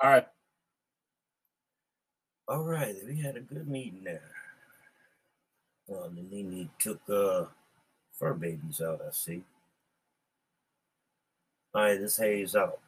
All 0.02 0.10
right. 0.10 0.26
All 2.48 2.64
right. 2.64 2.94
We 3.06 3.20
had 3.20 3.36
a 3.36 3.40
good 3.40 3.68
meeting 3.68 4.04
there. 4.04 4.30
Well, 5.88 6.10
the 6.14 6.22
Nene 6.22 6.70
took 6.78 7.00
uh, 7.10 7.46
fur 8.12 8.34
babies 8.34 8.82
out, 8.82 9.02
I 9.06 9.12
see. 9.12 9.42
All 11.74 11.82
right, 11.82 12.00
this 12.00 12.18
Hayes 12.18 12.56
out. 12.56 12.80